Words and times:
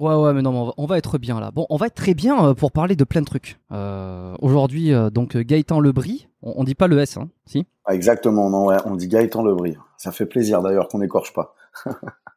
Ouais, 0.00 0.14
ouais, 0.14 0.32
mais 0.32 0.42
non, 0.42 0.72
on 0.76 0.86
va, 0.86 0.98
être 0.98 1.18
bien 1.18 1.40
là. 1.40 1.50
Bon, 1.50 1.66
on 1.70 1.76
va 1.76 1.86
être 1.86 1.94
très 1.94 2.14
bien 2.14 2.44
euh, 2.44 2.54
pour 2.54 2.72
parler 2.72 2.94
de 2.96 3.04
plein 3.04 3.20
de 3.20 3.26
trucs. 3.26 3.58
Euh, 3.72 4.34
Aujourd'hui, 4.40 4.92
euh, 4.92 5.10
donc 5.10 5.36
Gaëtan 5.36 5.80
Lebris, 5.80 6.28
on, 6.42 6.62
dit 6.64 6.74
pas 6.74 6.86
le 6.86 6.98
S, 6.98 7.16
hein, 7.16 7.28
si? 7.46 7.66
Exactement, 7.88 8.48
non, 8.50 8.68
on 8.84 8.96
dit 8.96 9.08
Gaëtan 9.08 9.42
Lebris. 9.42 9.76
Ça 9.96 10.12
fait 10.12 10.26
plaisir 10.26 10.62
d'ailleurs 10.62 10.88
qu'on 10.88 10.98
n'écorche 10.98 11.32
pas. 11.32 11.54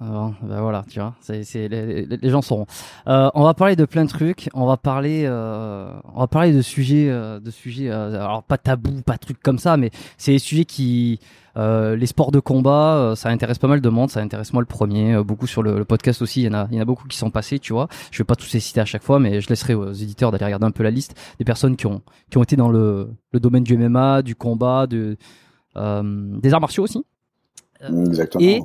Ben 0.00 0.34
voilà, 0.62 0.82
tu 0.88 0.98
vois, 0.98 1.14
c'est, 1.20 1.44
c'est, 1.44 1.68
les, 1.68 2.30
gens 2.30 2.40
sauront. 2.40 2.64
Euh, 3.06 3.30
on 3.34 3.44
va 3.44 3.52
parler 3.52 3.76
de 3.76 3.84
plein 3.84 4.06
de 4.06 4.08
trucs. 4.08 4.48
On 4.54 4.64
va 4.64 4.78
parler, 4.78 5.24
euh, 5.26 5.92
on 6.14 6.20
va 6.20 6.26
parler 6.26 6.54
de 6.54 6.62
sujets, 6.62 7.10
euh, 7.10 7.38
de 7.38 7.50
sujets. 7.50 7.90
alors 7.90 8.42
pas 8.42 8.56
tabous, 8.56 9.02
pas 9.02 9.18
trucs 9.18 9.42
comme 9.42 9.58
ça, 9.58 9.76
mais 9.76 9.90
c'est 10.16 10.32
des 10.32 10.38
sujets 10.38 10.64
qui, 10.64 11.20
les 11.54 12.06
sports 12.06 12.32
de 12.32 12.40
combat, 12.40 13.12
ça 13.14 13.28
intéresse 13.28 13.58
pas 13.58 13.68
mal 13.68 13.82
de 13.82 13.88
monde. 13.90 14.08
Ça 14.08 14.20
intéresse 14.20 14.54
moi 14.54 14.62
le 14.62 14.66
premier. 14.66 15.22
beaucoup 15.22 15.46
sur 15.46 15.62
le, 15.62 15.76
le 15.76 15.84
podcast 15.84 16.22
aussi. 16.22 16.40
Il 16.40 16.44
y 16.44 16.48
en 16.48 16.54
a, 16.54 16.66
il 16.70 16.76
y 16.76 16.78
en 16.78 16.82
a 16.82 16.86
beaucoup 16.86 17.06
qui 17.06 17.18
sont 17.18 17.30
passés, 17.30 17.58
tu 17.58 17.74
vois. 17.74 17.88
Je 18.10 18.22
vais 18.22 18.26
pas 18.26 18.36
tous 18.36 18.50
les 18.54 18.60
citer 18.60 18.80
à 18.80 18.86
chaque 18.86 19.02
fois, 19.02 19.18
mais 19.18 19.42
je 19.42 19.50
laisserai 19.50 19.74
aux 19.74 19.92
éditeurs 19.92 20.30
d'aller 20.32 20.46
regarder 20.46 20.64
un 20.64 20.70
peu 20.70 20.82
la 20.82 20.90
liste 20.90 21.14
des 21.38 21.44
personnes 21.44 21.76
qui 21.76 21.86
ont, 21.86 22.00
qui 22.30 22.38
ont 22.38 22.42
été 22.42 22.56
dans 22.56 22.70
le, 22.70 23.10
le 23.32 23.40
domaine 23.40 23.64
du 23.64 23.76
MMA, 23.76 24.22
du 24.22 24.34
combat, 24.34 24.86
de, 24.86 25.18
des 25.76 26.54
arts 26.54 26.60
martiaux 26.62 26.84
aussi. 26.84 27.04
Exactement. 27.82 28.42
Et 28.42 28.62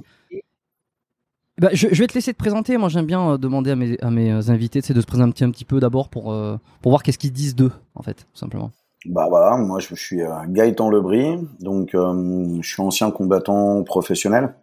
bah, 1.57 1.69
je, 1.71 1.87
je 1.91 2.01
vais 2.01 2.07
te 2.07 2.13
laisser 2.13 2.33
te 2.33 2.37
présenter. 2.37 2.77
Moi, 2.77 2.89
j'aime 2.89 3.05
bien 3.05 3.31
euh, 3.31 3.37
demander 3.37 3.71
à 3.71 3.75
mes, 3.75 3.97
à 4.01 4.11
mes 4.11 4.31
euh, 4.31 4.49
invités 4.49 4.81
de 4.81 5.01
se 5.01 5.05
présenter 5.05 5.45
un 5.45 5.51
petit 5.51 5.65
peu 5.65 5.79
d'abord 5.79 6.09
pour, 6.09 6.31
euh, 6.31 6.57
pour 6.81 6.91
voir 6.91 7.01
qu'est-ce 7.01 7.17
qu'ils 7.17 7.31
disent 7.31 7.55
d'eux, 7.55 7.71
en 7.95 8.03
fait, 8.03 8.15
tout 8.15 8.37
simplement. 8.37 8.71
Bah 9.07 9.27
voilà, 9.29 9.55
moi 9.57 9.77
je 9.77 9.93
suis 9.93 10.21
Gaëtan 10.47 10.89
Lebris, 10.89 11.37
donc 11.59 11.91
je 11.93 12.67
suis 12.67 12.81
ancien 12.81 13.11
combattant 13.11 13.83
professionnel. 13.83 14.55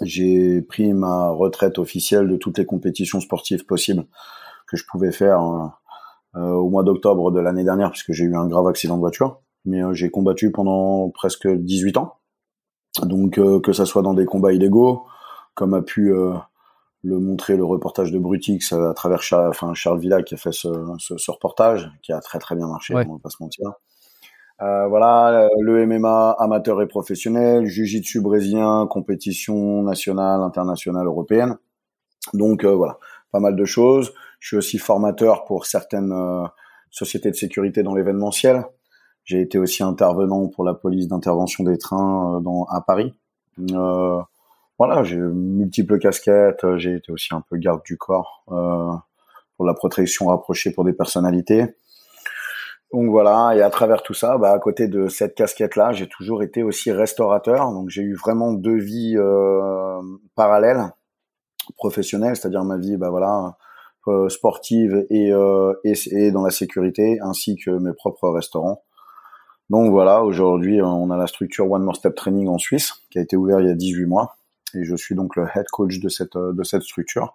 J'ai 0.00 0.62
pris 0.62 0.92
ma 0.92 1.30
retraite 1.30 1.80
officielle 1.80 2.28
de 2.28 2.36
toutes 2.36 2.56
les 2.58 2.66
compétitions 2.66 3.18
sportives 3.18 3.66
possibles 3.66 4.06
que 4.68 4.76
je 4.76 4.84
pouvais 4.88 5.10
faire 5.10 5.40
au 6.36 6.70
mois 6.70 6.84
d'octobre 6.84 7.32
de 7.32 7.40
l'année 7.40 7.64
dernière 7.64 7.90
puisque 7.90 8.12
j'ai 8.12 8.22
eu 8.22 8.36
un 8.36 8.46
grave 8.46 8.68
accident 8.68 8.94
de 8.94 9.00
voiture. 9.00 9.40
Mais 9.64 9.80
j'ai 9.92 10.08
combattu 10.08 10.52
pendant 10.52 11.10
presque 11.10 11.48
18 11.48 11.96
ans. 11.96 12.18
Donc 13.02 13.40
que 13.60 13.72
ça 13.72 13.86
soit 13.86 14.02
dans 14.02 14.14
des 14.14 14.24
combats 14.24 14.52
illégaux, 14.52 15.02
comme 15.54 15.74
a 15.74 15.82
pu 15.82 16.12
euh, 16.12 16.34
le 17.02 17.18
montrer 17.18 17.56
le 17.56 17.64
reportage 17.64 18.10
de 18.12 18.18
Brutix 18.18 18.72
à 18.72 18.92
travers 18.94 19.22
Charles, 19.22 19.48
enfin 19.50 19.74
Charles 19.74 19.98
Villa 20.00 20.22
qui 20.22 20.34
a 20.34 20.36
fait 20.38 20.52
ce, 20.52 20.68
ce, 20.98 21.16
ce 21.18 21.30
reportage 21.30 21.90
qui 22.02 22.12
a 22.12 22.20
très 22.20 22.38
très 22.38 22.56
bien 22.56 22.66
marché, 22.66 22.94
Ouais. 22.94 23.04
on 23.08 23.14
va 23.14 23.18
pas 23.22 23.30
se 23.30 23.42
mentir. 23.42 23.72
Euh, 24.62 24.86
voilà, 24.86 25.42
euh, 25.44 25.48
le 25.60 25.84
MMA 25.86 26.30
amateur 26.38 26.80
et 26.80 26.86
professionnel, 26.86 27.66
jiu-jitsu 27.66 28.20
brésilien, 28.20 28.86
compétition 28.88 29.82
nationale, 29.82 30.40
internationale, 30.40 31.06
européenne. 31.06 31.56
Donc 32.32 32.64
euh, 32.64 32.74
voilà, 32.74 32.98
pas 33.32 33.40
mal 33.40 33.56
de 33.56 33.64
choses. 33.64 34.14
Je 34.38 34.48
suis 34.48 34.56
aussi 34.56 34.78
formateur 34.78 35.44
pour 35.44 35.66
certaines 35.66 36.12
euh, 36.12 36.44
sociétés 36.90 37.30
de 37.30 37.36
sécurité 37.36 37.82
dans 37.82 37.94
l'événementiel. 37.94 38.64
J'ai 39.24 39.40
été 39.40 39.58
aussi 39.58 39.82
intervenant 39.82 40.48
pour 40.48 40.64
la 40.64 40.74
police 40.74 41.08
d'intervention 41.08 41.64
des 41.64 41.76
trains 41.78 42.36
euh, 42.36 42.40
dans, 42.40 42.64
à 42.70 42.80
Paris. 42.80 43.12
Euh, 43.72 44.20
voilà, 44.78 45.02
j'ai 45.04 45.16
multiples 45.16 45.98
casquettes. 45.98 46.64
euh, 46.64 46.78
J'ai 46.78 46.94
été 46.94 47.12
aussi 47.12 47.34
un 47.34 47.42
peu 47.48 47.56
garde 47.56 47.82
du 47.84 47.96
corps 47.96 48.44
euh, 48.50 48.90
pour 49.56 49.66
la 49.66 49.74
protection 49.74 50.26
rapprochée 50.26 50.72
pour 50.72 50.84
des 50.84 50.92
personnalités. 50.92 51.76
Donc 52.92 53.10
voilà, 53.10 53.52
et 53.56 53.62
à 53.62 53.70
travers 53.70 54.02
tout 54.02 54.14
ça, 54.14 54.38
bah, 54.38 54.52
à 54.52 54.58
côté 54.60 54.86
de 54.86 55.08
cette 55.08 55.34
casquette-là, 55.34 55.92
j'ai 55.92 56.08
toujours 56.08 56.42
été 56.44 56.62
aussi 56.62 56.92
restaurateur. 56.92 57.72
Donc 57.72 57.88
j'ai 57.88 58.02
eu 58.02 58.14
vraiment 58.14 58.52
deux 58.52 58.76
vies 58.76 59.16
euh, 59.16 60.00
parallèles, 60.36 60.92
professionnelles, 61.76 62.36
c'est-à-dire 62.36 62.62
ma 62.64 62.76
vie, 62.76 62.96
bah 62.96 63.10
voilà, 63.10 63.56
euh, 64.06 64.28
sportive 64.28 65.06
et, 65.10 65.32
euh, 65.32 65.72
et, 65.82 65.94
et 66.12 66.30
dans 66.30 66.44
la 66.44 66.50
sécurité, 66.50 67.18
ainsi 67.20 67.56
que 67.56 67.70
mes 67.70 67.92
propres 67.94 68.28
restaurants. 68.28 68.82
Donc 69.70 69.90
voilà, 69.90 70.22
aujourd'hui, 70.22 70.80
on 70.82 71.10
a 71.10 71.16
la 71.16 71.26
structure 71.26 71.68
One 71.70 71.82
More 71.82 71.96
Step 71.96 72.14
Training 72.14 72.48
en 72.48 72.58
Suisse, 72.58 72.92
qui 73.10 73.18
a 73.18 73.22
été 73.22 73.34
ouverte 73.34 73.62
il 73.62 73.68
y 73.68 73.70
a 73.70 73.74
18 73.74 74.04
mois, 74.06 74.36
et 74.76 74.84
je 74.84 74.96
suis 74.96 75.14
donc 75.14 75.36
le 75.36 75.46
head 75.54 75.66
coach 75.72 76.00
de 76.00 76.08
cette 76.08 76.36
euh, 76.36 76.52
de 76.52 76.62
cette 76.62 76.82
structure, 76.82 77.34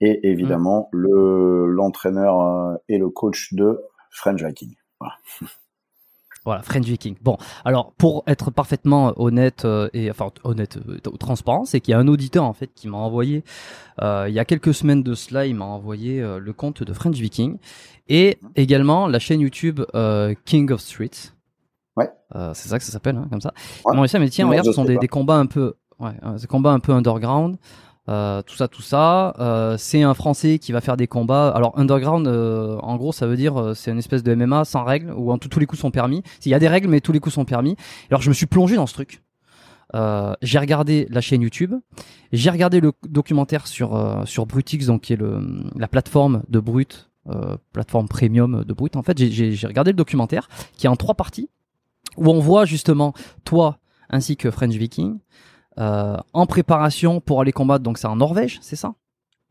et 0.00 0.28
évidemment 0.28 0.88
le 0.92 1.66
l'entraîneur 1.66 2.40
euh, 2.40 2.76
et 2.88 2.98
le 2.98 3.08
coach 3.08 3.52
de 3.54 3.80
French 4.10 4.42
Viking. 4.42 4.74
Voilà. 4.98 5.14
Voilà, 6.46 6.62
French 6.62 6.86
Viking. 6.86 7.16
Bon, 7.20 7.36
alors, 7.66 7.92
pour 7.98 8.24
être 8.26 8.50
parfaitement 8.50 9.12
honnête, 9.16 9.66
euh, 9.66 9.90
et 9.92 10.10
enfin, 10.10 10.30
honnête, 10.42 10.78
euh, 10.88 10.98
transparent, 11.18 11.66
c'est 11.66 11.80
qu'il 11.80 11.92
y 11.92 11.94
a 11.94 11.98
un 11.98 12.08
auditeur, 12.08 12.44
en 12.44 12.54
fait, 12.54 12.70
qui 12.74 12.88
m'a 12.88 12.96
envoyé, 12.96 13.44
euh, 14.00 14.24
il 14.26 14.34
y 14.34 14.38
a 14.38 14.46
quelques 14.46 14.72
semaines 14.72 15.02
de 15.02 15.14
cela, 15.14 15.44
il 15.46 15.54
m'a 15.54 15.66
envoyé 15.66 16.22
le 16.22 16.52
compte 16.52 16.82
de 16.82 16.92
French 16.94 17.16
Viking, 17.16 17.58
et 18.08 18.38
également 18.56 19.06
la 19.06 19.18
chaîne 19.18 19.40
YouTube 19.40 19.82
King 20.46 20.70
of 20.72 20.80
Streets. 20.80 21.32
Ouais. 21.96 22.08
C'est 22.54 22.68
ça 22.68 22.78
que 22.78 22.84
ça 22.84 22.92
s'appelle, 22.92 23.16
hein, 23.16 23.28
comme 23.30 23.42
ça. 23.42 23.52
Ouais. 23.84 24.00
Dit 24.00 24.08
ça, 24.08 24.18
mais 24.18 24.30
tiens, 24.30 24.46
Non, 24.46 24.52
regarde, 24.52 24.66
ce 24.66 24.72
sont 24.72 24.84
des 24.84 25.08
combats 25.08 25.36
un 25.36 25.46
peu, 25.46 25.74
ouais, 26.00 26.38
des 26.40 26.46
combats 26.46 26.72
un 26.72 26.80
peu 26.80 26.92
underground. 26.92 27.56
Euh, 28.08 28.42
tout 28.42 28.56
ça, 28.56 28.66
tout 28.66 28.82
ça. 28.82 29.34
Euh, 29.38 29.76
c'est 29.78 30.02
un 30.02 30.14
Français 30.14 30.58
qui 30.58 30.72
va 30.72 30.80
faire 30.80 30.96
des 30.96 31.06
combats. 31.06 31.50
Alors 31.50 31.78
underground, 31.78 32.26
euh, 32.26 32.76
en 32.78 32.96
gros, 32.96 33.12
ça 33.12 33.26
veut 33.26 33.36
dire 33.36 33.56
euh, 33.60 33.74
c'est 33.74 33.92
une 33.92 33.98
espèce 33.98 34.22
de 34.24 34.34
MMA 34.34 34.64
sans 34.64 34.82
règles 34.82 35.12
où 35.16 35.30
en 35.30 35.38
tout, 35.38 35.48
tous 35.48 35.60
les 35.60 35.66
coups 35.66 35.80
sont 35.80 35.90
permis. 35.92 36.22
Il 36.44 36.50
y 36.50 36.54
a 36.54 36.58
des 36.58 36.66
règles, 36.66 36.88
mais 36.88 37.00
tous 37.00 37.12
les 37.12 37.20
coups 37.20 37.34
sont 37.34 37.44
permis. 37.44 37.76
Alors 38.10 38.20
je 38.22 38.28
me 38.28 38.34
suis 38.34 38.46
plongé 38.46 38.74
dans 38.76 38.86
ce 38.86 38.94
truc. 38.94 39.22
Euh, 39.94 40.34
j'ai 40.42 40.58
regardé 40.58 41.06
la 41.10 41.20
chaîne 41.20 41.42
YouTube, 41.42 41.74
j'ai 42.32 42.50
regardé 42.50 42.80
le 42.80 42.92
documentaire 43.08 43.66
sur 43.66 43.94
euh, 43.96 44.24
sur 44.24 44.46
Brutix, 44.46 44.86
donc 44.86 45.02
qui 45.02 45.12
est 45.12 45.16
le 45.16 45.40
la 45.76 45.88
plateforme 45.88 46.42
de 46.48 46.58
Brut, 46.60 47.10
plateforme 47.72 48.08
premium 48.08 48.64
de 48.64 48.72
Brut. 48.72 48.96
En 48.96 49.02
fait, 49.02 49.18
j'ai- 49.18 49.54
regardé 49.66 49.90
le 49.92 49.96
documentaire 49.96 50.48
qui 50.76 50.86
est 50.86 50.88
en 50.88 50.96
trois 50.96 51.14
parties 51.14 51.48
où 52.16 52.28
on 52.28 52.40
voit 52.40 52.64
justement 52.64 53.14
toi 53.44 53.78
ainsi 54.08 54.36
que 54.36 54.50
French 54.50 54.74
Viking 54.74 55.18
en 55.76 56.46
préparation 56.46 57.20
pour 57.20 57.40
aller 57.40 57.52
combattre. 57.52 57.82
Donc 57.82 57.98
c'est 57.98 58.06
en 58.08 58.16
Norvège, 58.16 58.58
c'est 58.62 58.76
ça? 58.76 58.94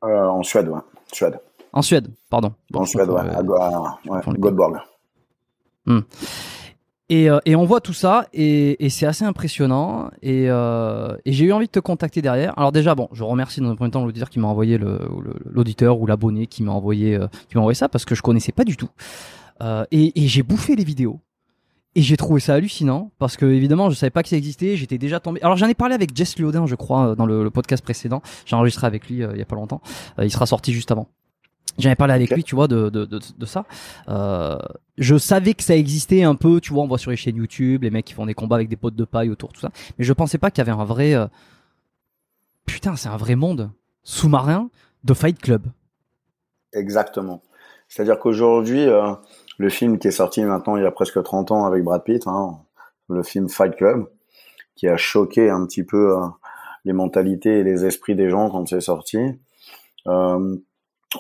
Euh, 0.04 0.28
en 0.28 0.44
Suède, 0.44 0.68
ouais. 0.70 0.80
Suède. 1.12 1.40
En 1.74 1.82
Suède, 1.82 2.08
pardon. 2.30 2.54
Bon, 2.72 2.82
en 2.82 2.86
Suède, 2.86 3.10
ouais. 3.10 3.22
euh, 3.22 3.58
À, 3.60 4.00
ouais. 4.10 4.22
Et, 7.12 7.28
euh, 7.28 7.40
et 7.46 7.56
on 7.56 7.66
voit 7.66 7.82
tout 7.82 7.94
ça 7.94 8.28
et, 8.34 8.86
et 8.86 8.90
c'est 8.92 9.08
assez 9.08 9.26
impressionnant 9.26 10.12
et, 10.22 10.46
euh, 10.48 11.18
et 11.26 11.34
j'ai 11.34 11.46
eu 11.46 11.52
envie 11.52 11.66
de 11.66 11.72
te 11.72 11.80
contacter 11.80 12.22
derrière. 12.22 12.54
Alors 12.58 12.72
déjà 12.72 12.94
bon, 12.94 13.10
je 13.14 13.24
remercie 13.24 13.62
dans 13.62 13.70
un 13.72 13.76
premier 13.76 13.90
temps 13.90 14.06
l'auditeur 14.06 14.30
qui 14.30 14.38
m'a 14.38 14.48
envoyé 14.48 14.78
le 14.78 15.12
ou 15.12 15.22
le- 15.22 15.34
l'auditeur 15.46 16.00
ou 16.00 16.06
l'abonné 16.06 16.46
qui 16.46 16.62
m'a 16.62 16.72
envoyé 16.72 17.16
euh, 17.16 17.28
qui 17.50 17.56
m'a 17.56 17.62
envoyé 17.62 17.74
ça 17.74 17.90
parce 17.90 18.06
que 18.06 18.14
je 18.14 18.22
connaissais 18.22 18.52
pas 18.52 18.64
du 18.64 18.78
tout. 18.78 18.90
Euh, 19.64 19.86
et 19.92 20.12
j'ai 20.16 20.44
bouffé 20.44 20.76
les 20.76 20.84
vidéos 20.84 21.20
et 21.96 22.02
j'ai 22.02 22.18
trouvé 22.18 22.40
ça 22.40 22.54
hallucinant 22.54 23.12
parce 23.18 23.36
que 23.38 23.46
évidemment 23.46 23.90
je 23.90 23.96
savais 23.96 24.12
pas 24.12 24.24
que 24.24 24.30
ça 24.30 24.38
existait. 24.38 24.78
J'étais 24.78 24.98
déjà 24.98 25.20
tombé. 25.20 25.42
Alors 25.42 25.58
j'en 25.58 25.68
ai 25.68 25.74
parlé 25.74 25.96
avec 25.96 26.16
Jess 26.16 26.38
Liodin, 26.38 26.66
je 26.66 26.76
crois, 26.76 27.10
euh, 27.10 27.16
dans 27.16 27.26
le, 27.26 27.44
le 27.44 27.50
podcast 27.50 27.84
précédent. 27.84 28.22
J'ai 28.46 28.56
enregistré 28.56 28.86
avec 28.88 29.10
lui 29.10 29.24
euh, 29.24 29.32
il 29.34 29.40
y 29.40 29.42
a 29.42 29.46
pas 29.46 29.56
longtemps. 29.56 29.82
Euh, 30.20 30.26
il 30.26 30.32
sera 30.32 30.46
sorti 30.46 30.72
juste 30.74 30.92
avant. 30.92 31.08
J'avais 31.78 31.96
parlé 31.96 32.14
avec 32.14 32.32
lui, 32.32 32.44
tu 32.44 32.56
vois, 32.56 32.68
de, 32.68 32.90
de, 32.90 33.06
de, 33.06 33.20
de 33.38 33.46
ça. 33.46 33.66
Euh, 34.10 34.58
je 34.98 35.18
savais 35.18 35.54
que 35.54 35.64
ça 35.64 35.76
existait 35.76 36.24
un 36.24 36.36
peu, 36.36 36.60
tu 36.60 36.74
vois, 36.74 36.84
on 36.84 36.88
voit 36.88 36.98
sur 36.98 37.12
les 37.12 37.16
chaînes 37.18 37.38
YouTube, 37.38 37.84
les 37.84 37.90
mecs 37.90 38.06
qui 38.06 38.14
font 38.14 38.26
des 38.26 38.34
combats 38.34 38.58
avec 38.58 38.68
des 38.70 38.76
potes 38.76 38.96
de 38.96 39.06
paille 39.06 39.30
autour, 39.30 39.54
tout 39.54 39.62
ça. 39.62 39.72
Mais 39.98 40.04
je 40.04 40.12
pensais 40.12 40.38
pas 40.38 40.52
qu'il 40.52 40.58
y 40.60 40.68
avait 40.70 40.78
un 40.78 40.84
vrai. 40.84 41.16
Putain, 42.66 42.96
c'est 42.98 43.08
un 43.08 43.18
vrai 43.18 43.36
monde. 43.36 43.72
sous-marin 44.04 44.70
de 45.04 45.14
Fight 45.14 45.40
Club. 45.40 45.64
Exactement. 46.74 47.42
C'est-à-dire 47.88 48.20
qu'aujourd'hui, 48.20 48.86
le 49.60 49.70
film 49.70 50.00
qui 50.00 50.08
est 50.08 50.12
sorti 50.12 50.44
maintenant 50.44 50.78
il 50.78 50.84
y 50.84 50.86
a 50.86 50.92
presque 50.92 51.22
30 51.22 51.52
ans 51.52 51.66
avec 51.66 51.84
Brad 51.84 52.04
Pitt, 52.04 52.26
hein, 52.28 52.60
le 53.10 53.22
film 53.24 53.50
Fight 53.50 53.76
Club, 53.76 54.10
qui 54.76 54.88
a 54.88 54.96
choqué 54.96 55.50
un 55.50 55.66
petit 55.66 55.84
peu 55.84 56.18
euh, 56.18 56.26
les 56.86 56.94
mentalités 56.94 57.60
et 57.60 57.64
les 57.64 57.86
esprits 57.86 58.16
des 58.16 58.30
gens 58.30 58.50
quand 58.50 58.68
c'est 58.68 58.80
sorti. 58.80 59.20
Euh, 60.08 60.58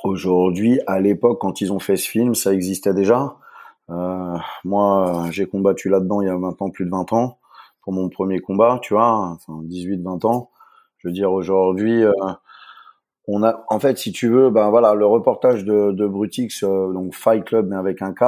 aujourd'hui, 0.05 0.79
à 0.87 1.01
l'époque, 1.01 1.39
quand 1.41 1.59
ils 1.59 1.73
ont 1.73 1.79
fait 1.79 1.97
ce 1.97 2.09
film, 2.09 2.33
ça 2.33 2.53
existait 2.53 2.93
déjà. 2.93 3.35
Euh, 3.89 4.37
moi, 4.63 5.25
j'ai 5.31 5.45
combattu 5.45 5.89
là-dedans 5.89 6.21
il 6.21 6.27
y 6.27 6.31
a 6.31 6.37
maintenant 6.37 6.69
plus 6.69 6.85
de 6.85 6.91
20 6.91 7.11
ans 7.11 7.39
pour 7.81 7.91
mon 7.91 8.07
premier 8.07 8.39
combat, 8.39 8.79
tu 8.81 8.93
vois, 8.93 9.35
enfin 9.35 9.61
18-20 9.63 10.25
ans. 10.25 10.49
Je 10.99 11.09
veux 11.09 11.13
dire, 11.13 11.31
aujourd'hui, 11.33 12.03
on 13.31 13.43
a, 13.43 13.63
en 13.67 13.79
fait, 13.79 13.97
si 13.97 14.11
tu 14.11 14.27
veux, 14.27 14.49
ben 14.49 14.69
voilà, 14.69 14.95
le 14.95 15.05
reportage 15.05 15.63
de, 15.63 15.91
de 15.91 16.07
Brutix, 16.07 16.63
euh, 16.63 16.91
donc 16.91 17.13
Fight 17.13 17.43
Club, 17.43 17.67
mais 17.69 17.75
avec 17.75 18.01
un 18.01 18.11
K, 18.11 18.23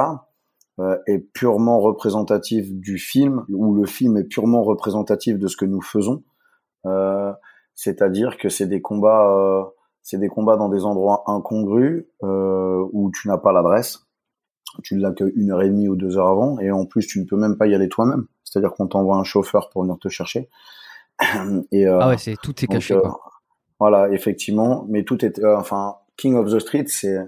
euh, 0.78 0.96
est 1.06 1.18
purement 1.18 1.80
représentatif 1.80 2.72
du 2.72 2.98
film, 2.98 3.44
ou 3.48 3.74
le 3.74 3.84
film 3.84 4.16
est 4.16 4.24
purement 4.24 4.62
représentatif 4.62 5.38
de 5.38 5.48
ce 5.48 5.56
que 5.56 5.64
nous 5.64 5.82
faisons. 5.82 6.22
Euh, 6.86 7.32
c'est-à-dire 7.74 8.38
que 8.38 8.48
c'est 8.48 8.66
des 8.66 8.80
combats, 8.80 9.72
c'est 10.02 10.18
des 10.18 10.28
combats 10.28 10.56
dans 10.56 10.68
des 10.68 10.84
endroits 10.84 11.24
incongrus 11.26 12.06
où 12.22 13.10
tu 13.12 13.28
n'as 13.28 13.38
pas 13.38 13.52
l'adresse, 13.52 14.06
tu 14.82 14.96
l'as 14.98 15.12
qu'une 15.12 15.50
heure 15.50 15.62
et 15.62 15.68
demie 15.68 15.88
ou 15.88 15.96
deux 15.96 16.16
heures 16.18 16.28
avant, 16.28 16.60
et 16.60 16.70
en 16.70 16.84
plus 16.84 17.06
tu 17.06 17.18
ne 17.18 17.24
peux 17.24 17.36
même 17.36 17.56
pas 17.56 17.66
y 17.66 17.74
aller 17.74 17.88
toi-même. 17.88 18.26
C'est-à-dire 18.44 18.72
qu'on 18.74 18.86
t'envoie 18.86 19.16
un 19.16 19.24
chauffeur 19.24 19.70
pour 19.70 19.82
venir 19.82 19.98
te 19.98 20.08
chercher. 20.08 20.48
Et, 21.72 21.86
ah 21.86 22.08
ouais, 22.08 22.18
c'est 22.18 22.36
tout 22.42 22.54
est 22.62 22.66
caché. 22.66 22.94
quoi. 22.94 23.31
Voilà, 23.82 24.10
effectivement. 24.10 24.86
Mais 24.88 25.02
tout 25.02 25.24
est, 25.24 25.40
euh, 25.40 25.58
enfin, 25.58 25.96
King 26.16 26.36
of 26.36 26.48
the 26.48 26.60
Street, 26.60 26.84
c'est 26.86 27.18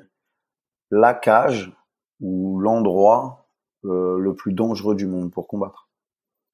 la 0.93 1.13
cage 1.13 1.73
ou 2.21 2.61
l'endroit 2.61 3.49
euh, 3.85 4.21
le 4.21 4.37
plus 4.37 4.53
dangereux 4.53 4.95
du 4.95 5.09
monde 5.09 5.33
pour 5.33 5.49
combattre. 5.49 5.89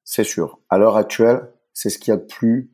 C'est 0.03 0.23
sûr. 0.23 0.57
À 0.71 0.79
l'heure 0.79 0.97
actuelle, 0.97 1.53
c'est 1.73 1.91
ce 1.91 1.99
qu'il 1.99 2.09
y 2.11 2.15
a 2.15 2.17
de 2.17 2.25
plus 2.25 2.71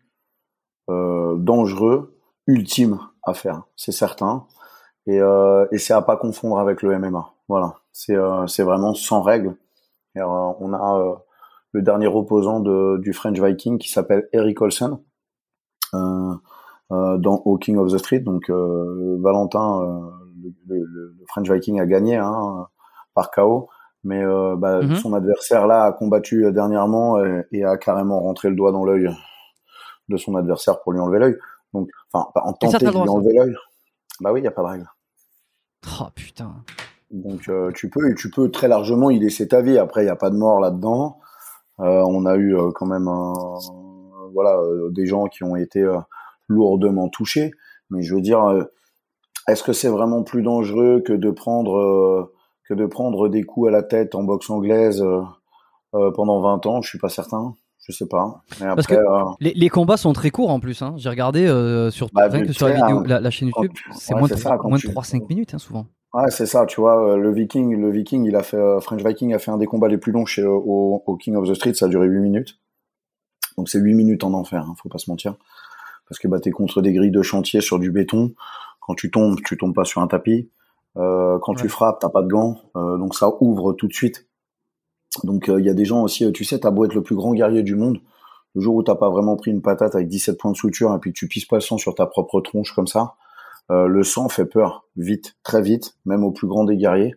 euh, 0.89 1.35
dangereux, 1.35 2.18
ultime 2.47 2.97
à 3.24 3.33
faire. 3.33 3.63
C'est 3.75 3.91
certain. 3.91 4.47
Et, 5.06 5.19
c'est 5.80 5.94
à 5.94 6.01
pas 6.01 6.15
confondre 6.15 6.59
avec 6.59 6.81
le 6.81 6.97
MMA. 6.97 7.33
Voilà. 7.50 7.75
C'est 7.91 8.63
vraiment 8.63 8.94
sans 8.94 9.21
règles. 9.21 9.57
on 10.15 10.73
a 10.73 11.21
le 11.73 11.81
dernier 11.81 12.07
opposant 12.07 12.62
du 12.62 13.12
French 13.12 13.38
Viking 13.38 13.80
qui 13.80 13.89
s'appelle 13.89 14.30
Eric 14.31 14.62
Olsen. 14.62 14.97
Euh, 16.94 17.18
dans 17.18 17.42
au 17.44 17.57
King 17.57 17.78
of 17.78 17.92
the 17.92 17.98
Street. 17.98 18.22
Donc 18.22 18.50
euh, 18.50 19.18
Valentin, 19.19 19.81
euh, 19.81 20.00
le, 20.68 20.86
le, 20.86 21.16
French 21.28 21.51
Viking 21.51 21.81
a 21.81 21.86
gagné 21.86 22.16
hein, 22.16 22.68
par 23.13 23.30
KO, 23.30 23.68
mais 24.06 24.24
bah, 24.56 24.81
mhm. 24.81 24.95
son 24.95 25.13
adversaire 25.13 25.68
là 25.68 25.84
a 25.84 25.92
combattu 25.92 26.50
dernièrement 26.54 27.22
et, 27.51 27.66
a 27.66 27.75
carrément 27.78 28.22
rentré 28.22 28.50
le 28.50 28.56
doigt 28.56 28.72
dans 28.72 28.86
l'œil 28.86 29.10
de 30.07 30.16
son 30.16 30.36
adversaire 30.36 30.80
pour 30.81 30.94
lui 30.94 31.01
enlever 31.01 31.19
l'œil. 31.19 31.38
Donc, 31.74 31.89
enfin, 32.13 32.30
en 32.36 32.54
tenter 32.54 32.86
de 32.86 32.90
lui 32.90 33.10
enlever 33.10 33.33
l'œil. 33.33 33.56
Bah 34.22 34.31
oui, 34.31 34.40
il 34.40 34.45
y 34.45 34.48
a 34.48 34.51
pas 34.51 34.62
de 34.62 34.68
règle. 34.68 34.90
Oh 36.00 36.06
putain. 36.16 36.63
Donc 37.12 37.50
euh, 37.50 37.72
tu 37.75 37.90
peux 37.90 38.16
tu 38.16 38.31
peux 38.31 38.50
très 38.50 38.69
largement 38.69 39.10
y 39.10 39.19
laisser 39.19 39.50
ta 39.50 39.62
vie. 39.62 39.78
Après 39.78 40.04
il 40.04 40.07
y 40.07 40.10
a 40.10 40.16
pas 40.16 40.30
de 40.30 40.38
mort 40.38 40.62
là-dedans. 40.62 41.19
Euh, 41.81 42.01
on 42.07 42.25
a 42.25 42.38
eu 42.38 42.56
quand 42.75 42.86
même 42.86 43.10
voilà 44.33 44.57
des 44.92 45.06
gens 45.06 45.25
qui 45.25 45.44
ont 45.44 45.57
été 45.57 45.86
lourdement 46.47 47.09
touché. 47.09 47.51
Mais 47.89 48.01
je 48.01 48.15
veux 48.15 48.21
dire, 48.21 48.44
euh, 48.44 48.63
est-ce 49.47 49.63
que 49.63 49.73
c'est 49.73 49.89
vraiment 49.89 50.23
plus 50.23 50.41
dangereux 50.41 51.01
que 51.05 51.13
de 51.13 51.31
prendre 51.31 51.77
euh, 51.77 52.33
que 52.67 52.73
de 52.73 52.85
prendre 52.85 53.29
des 53.29 53.44
coups 53.44 53.69
à 53.69 53.71
la 53.71 53.83
tête 53.83 54.15
en 54.15 54.23
boxe 54.23 54.49
anglaise 54.49 55.01
euh, 55.01 56.11
pendant 56.11 56.41
20 56.41 56.65
ans? 56.65 56.81
Je 56.81 56.89
suis 56.89 56.99
pas 56.99 57.09
certain. 57.09 57.55
Je 57.88 57.94
sais 57.94 58.07
pas. 58.07 58.44
Parce 58.59 58.88
que 58.88 58.95
les, 59.39 59.69
combats 59.69 59.95
sont 59.95 60.11
très 60.11 60.29
courts 60.29 60.49
en 60.49 60.59
plus. 60.59 60.81
Hein. 60.81 60.95
J'ai 60.97 61.07
regardé 61.07 61.47
sur, 61.89 62.09
bah, 62.11 62.29
sur 62.51 62.67
la, 62.67 62.73
vidéo, 62.73 63.03
la, 63.05 63.29
chaîne 63.29 63.47
YouTube, 63.47 63.71
c'est 63.94 64.13
moins, 64.13 64.27
de, 64.27 64.33
de 64.33 64.39
3-5 64.39 65.25
minutes 65.29 65.53
hein, 65.53 65.57
souvent. 65.57 65.85
Ouais, 66.13 66.29
c'est 66.29 66.47
ça, 66.47 66.65
tu 66.65 66.81
vois, 66.81 67.15
le 67.15 67.31
Viking, 67.31 67.79
le 67.79 67.89
Viking, 67.89 68.25
il 68.25 68.35
a 68.35 68.44
fait, 68.44 68.57
French 68.81 69.03
Viking 69.05 69.33
a 69.33 69.39
fait 69.39 69.51
un 69.51 69.57
des 69.57 69.67
combats 69.67 69.88
les 69.88 69.97
plus 69.97 70.11
longs 70.11 70.25
chez, 70.25 70.44
au, 70.44 71.03
au 71.05 71.15
King 71.15 71.35
of 71.35 71.47
the 71.47 71.53
Street, 71.53 71.75
ça 71.75 71.85
a 71.85 71.89
duré 71.89 72.07
8 72.07 72.19
minutes. 72.19 72.59
Donc 73.57 73.69
c'est 73.69 73.79
8 73.79 73.94
minutes 73.94 74.23
en 74.25 74.33
enfer, 74.33 74.65
hein, 74.67 74.73
faut 74.81 74.89
pas 74.89 74.97
se 74.97 75.09
mentir 75.09 75.35
parce 76.09 76.19
que 76.19 76.27
bah, 76.27 76.39
tu 76.39 76.50
es 76.50 76.51
contre 76.51 76.81
des 76.81 76.94
grilles 76.94 77.12
de 77.12 77.21
chantier 77.21 77.62
sur 77.62 77.80
du 77.80 77.92
béton. 77.92 78.33
Quand 78.80 78.95
tu 78.95 79.12
tombes, 79.12 79.39
tu 79.45 79.57
tombes 79.57 79.75
pas 79.75 79.86
sur 79.86 80.01
un 80.01 80.07
tapis. 80.07 80.50
Euh, 80.98 81.38
quand 81.39 81.54
tu 81.54 81.69
frappes, 81.69 82.00
t'as 82.00 82.09
pas 82.09 82.24
de 82.24 82.27
gants, 82.27 82.57
euh, 82.75 82.98
donc 82.98 83.13
ça 83.13 83.30
ouvre 83.42 83.74
tout 83.74 83.88
de 83.88 83.94
suite. 83.94 84.27
Donc 85.24 85.45
il 85.48 85.54
euh, 85.54 85.62
y 85.62 85.69
a 85.69 85.74
des 85.74 85.86
gens 85.86 86.01
aussi, 86.01 86.31
tu 86.31 86.44
sais, 86.44 86.59
t'as 86.59 86.71
beau 86.71 86.86
être 86.86 86.95
le 86.95 87.04
plus 87.04 87.15
grand 87.15 87.33
guerrier 87.33 87.62
du 87.62 87.75
monde, 87.75 88.00
le 88.56 88.62
jour 88.62 88.75
où 88.75 88.83
t'as 88.83 88.95
pas 88.95 89.09
vraiment 89.09 89.36
pris 89.36 89.51
une 89.51 89.62
patate 89.62 89.94
avec 89.94 90.07
17 90.07 90.39
points 90.39 90.51
de 90.51 90.57
suture 90.57 90.94
et 90.95 91.00
puis 91.00 91.13
tu 91.13 91.27
pisses 91.27 91.45
pas 91.45 91.57
le 91.57 91.62
sang 91.62 91.77
sur 91.77 91.94
ta 91.94 92.07
propre 92.07 92.42
tronche 92.42 92.74
comme 92.74 92.88
ça, 92.88 93.13
le 93.69 94.01
sang 94.04 94.30
fait 94.30 94.45
peur, 94.45 94.86
vite, 94.95 95.36
très 95.44 95.62
vite, 95.62 95.98
même 96.06 96.24
au 96.24 96.31
plus 96.31 96.48
grand 96.48 96.63
des 96.63 96.77
guerriers. 96.77 97.15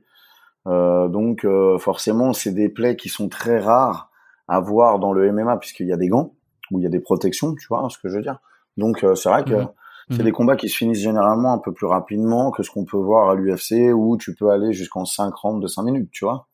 donc 0.66 1.46
forcément, 1.78 2.32
c'est 2.32 2.52
des 2.52 2.68
plaies 2.68 2.96
qui 2.96 3.08
sont 3.08 3.28
très 3.28 3.58
rares 3.60 4.10
à 4.48 4.60
voir 4.60 4.98
dans 4.98 5.12
le 5.12 5.30
MMA 5.32 5.56
puisqu'il 5.58 5.86
y 5.86 5.92
a 5.92 5.96
des 5.96 6.08
gants, 6.08 6.34
où 6.70 6.78
il 6.80 6.82
y 6.82 6.86
a 6.86 6.90
des 6.90 7.00
protections, 7.00 7.54
tu 7.54 7.66
vois 7.68 7.86
ce 7.88 7.98
que 7.98 8.08
je 8.08 8.16
veux 8.16 8.22
dire. 8.22 8.40
Donc 8.76 9.04
euh, 9.04 9.14
c'est 9.14 9.28
vrai 9.28 9.44
que 9.44 9.54
mhm. 9.54 9.68
c'est 10.10 10.18
mhm. 10.18 10.24
des 10.24 10.32
combats 10.32 10.56
qui 10.56 10.68
se 10.68 10.76
finissent 10.76 11.00
généralement 11.00 11.52
un 11.52 11.58
peu 11.58 11.72
plus 11.72 11.86
rapidement 11.86 12.50
que 12.50 12.62
ce 12.62 12.70
qu'on 12.70 12.84
peut 12.84 12.96
voir 12.96 13.30
à 13.30 13.34
l'UFC 13.34 13.92
où 13.94 14.16
tu 14.16 14.34
peux 14.34 14.50
aller 14.50 14.72
jusqu'en 14.72 15.04
5 15.04 15.34
rounds 15.34 15.62
de 15.62 15.68
5 15.68 15.82
minutes, 15.82 16.10
tu 16.12 16.24
vois. 16.24 16.48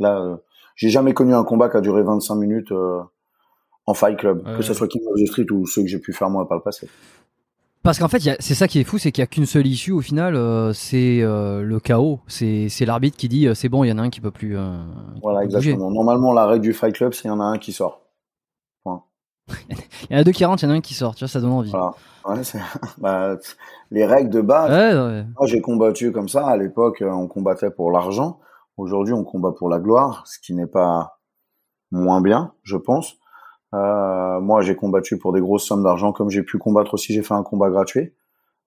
Là, 0.00 0.18
euh, 0.18 0.36
j'ai 0.76 0.88
jamais 0.88 1.14
connu 1.14 1.34
un 1.34 1.44
combat 1.44 1.68
qui 1.68 1.76
a 1.76 1.80
duré 1.80 2.02
25 2.02 2.34
minutes 2.36 2.72
euh, 2.72 3.00
en 3.86 3.94
Fight 3.94 4.18
Club, 4.18 4.42
que 4.56 4.62
ce 4.62 4.74
soit 4.74 4.88
King 4.88 5.02
of 5.10 5.20
the 5.20 5.26
Street 5.26 5.46
ou 5.50 5.66
ceux 5.66 5.82
que 5.82 5.88
j'ai 5.88 5.98
pu 5.98 6.12
faire 6.12 6.30
moi 6.30 6.46
par 6.48 6.56
le 6.56 6.62
passé. 6.62 6.88
Parce 7.82 7.98
qu'en 7.98 8.06
fait, 8.06 8.20
c'est 8.38 8.54
ça 8.54 8.68
qui 8.68 8.78
est 8.78 8.84
fou, 8.84 8.96
c'est 8.96 9.10
qu'il 9.10 9.22
y 9.22 9.24
a 9.24 9.26
qu'une 9.26 9.44
seule 9.44 9.66
issue 9.66 9.90
au 9.90 10.00
final, 10.00 10.34
c'est 10.72 11.18
le 11.20 11.78
chaos. 11.80 12.20
C'est 12.28 12.86
l'arbitre 12.86 13.16
qui 13.16 13.28
dit 13.28 13.48
c'est 13.54 13.68
bon, 13.68 13.82
il 13.82 13.88
y 13.88 13.92
en 13.92 13.98
a 13.98 14.02
un 14.02 14.10
qui 14.10 14.20
peut 14.20 14.30
plus. 14.30 14.56
voilà, 15.20 15.42
exactement. 15.42 15.90
Normalement, 15.90 16.32
la 16.32 16.46
règle 16.46 16.62
du 16.62 16.72
Fight 16.72 16.94
Club, 16.94 17.12
c'est 17.12 17.24
il 17.24 17.28
y 17.28 17.30
en 17.32 17.40
a 17.40 17.44
un 17.44 17.58
qui 17.58 17.72
sort. 17.72 18.01
il 20.10 20.12
y 20.12 20.16
en 20.16 20.20
a 20.20 20.24
deux 20.24 20.32
qui 20.32 20.44
rentrent, 20.44 20.62
il 20.62 20.66
y 20.66 20.70
en 20.70 20.74
a 20.74 20.76
un 20.76 20.80
qui 20.80 20.94
sort, 20.94 21.14
tu 21.14 21.24
vois, 21.24 21.28
ça 21.28 21.40
donne 21.40 21.52
envie. 21.52 21.72
bah, 22.98 23.36
les 23.90 24.04
règles 24.04 24.30
de 24.30 24.40
base. 24.40 24.70
Moi, 25.38 25.46
j'ai 25.46 25.60
combattu 25.60 26.12
comme 26.12 26.28
ça. 26.28 26.46
À 26.46 26.56
l'époque, 26.56 27.02
on 27.06 27.26
combattait 27.26 27.70
pour 27.70 27.90
l'argent. 27.90 28.40
Aujourd'hui, 28.76 29.12
on 29.12 29.24
combat 29.24 29.52
pour 29.52 29.68
la 29.68 29.78
gloire, 29.78 30.24
ce 30.26 30.38
qui 30.38 30.54
n'est 30.54 30.66
pas 30.66 31.18
moins 31.90 32.20
bien, 32.20 32.52
je 32.62 32.76
pense. 32.76 33.16
Euh, 33.74 34.40
moi, 34.40 34.62
j'ai 34.62 34.76
combattu 34.76 35.18
pour 35.18 35.32
des 35.32 35.40
grosses 35.40 35.64
sommes 35.64 35.82
d'argent, 35.82 36.12
comme 36.12 36.30
j'ai 36.30 36.42
pu 36.42 36.58
combattre 36.58 36.94
aussi. 36.94 37.12
J'ai 37.12 37.22
fait 37.22 37.34
un 37.34 37.42
combat 37.42 37.70
gratuit, 37.70 38.14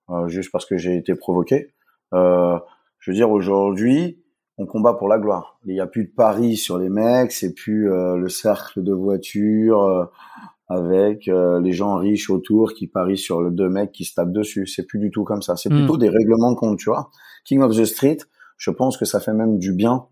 euh, 0.09 0.27
juste 0.27 0.51
parce 0.51 0.65
que 0.65 0.77
j'ai 0.77 0.95
été 0.95 1.15
provoqué. 1.15 1.73
Euh, 2.13 2.59
je 2.99 3.11
veux 3.11 3.15
dire, 3.15 3.29
aujourd'hui, 3.31 4.23
on 4.57 4.65
combat 4.65 4.93
pour 4.93 5.07
la 5.07 5.19
gloire. 5.19 5.59
Il 5.65 5.73
n'y 5.73 5.79
a 5.79 5.87
plus 5.87 6.05
de 6.05 6.11
paris 6.11 6.55
sur 6.55 6.77
les 6.77 6.89
mecs, 6.89 7.31
c'est 7.31 7.53
plus 7.53 7.91
euh, 7.91 8.15
le 8.15 8.29
cercle 8.29 8.83
de 8.83 8.93
voitures 8.93 9.83
euh, 9.83 10.05
avec 10.67 11.27
euh, 11.27 11.59
les 11.61 11.71
gens 11.71 11.95
riches 11.95 12.29
autour 12.29 12.73
qui 12.73 12.87
parient 12.87 13.17
sur 13.17 13.41
le 13.41 13.51
deux 13.51 13.69
mecs 13.69 13.91
qui 13.91 14.05
se 14.05 14.15
tapent 14.15 14.31
dessus. 14.31 14.67
C'est 14.67 14.83
plus 14.83 14.99
du 14.99 15.11
tout 15.11 15.23
comme 15.23 15.41
ça. 15.41 15.55
C'est 15.55 15.69
hmm. 15.69 15.77
plutôt 15.77 15.97
des 15.97 16.09
règlements 16.09 16.51
de 16.51 16.57
compte, 16.57 16.79
tu 16.79 16.89
vois. 16.89 17.09
King 17.43 17.61
of 17.61 17.75
the 17.75 17.85
Street, 17.85 18.17
je 18.57 18.71
pense 18.71 18.97
que 18.97 19.05
ça 19.05 19.19
fait 19.19 19.33
même 19.33 19.59
du 19.59 19.73
bien. 19.73 20.07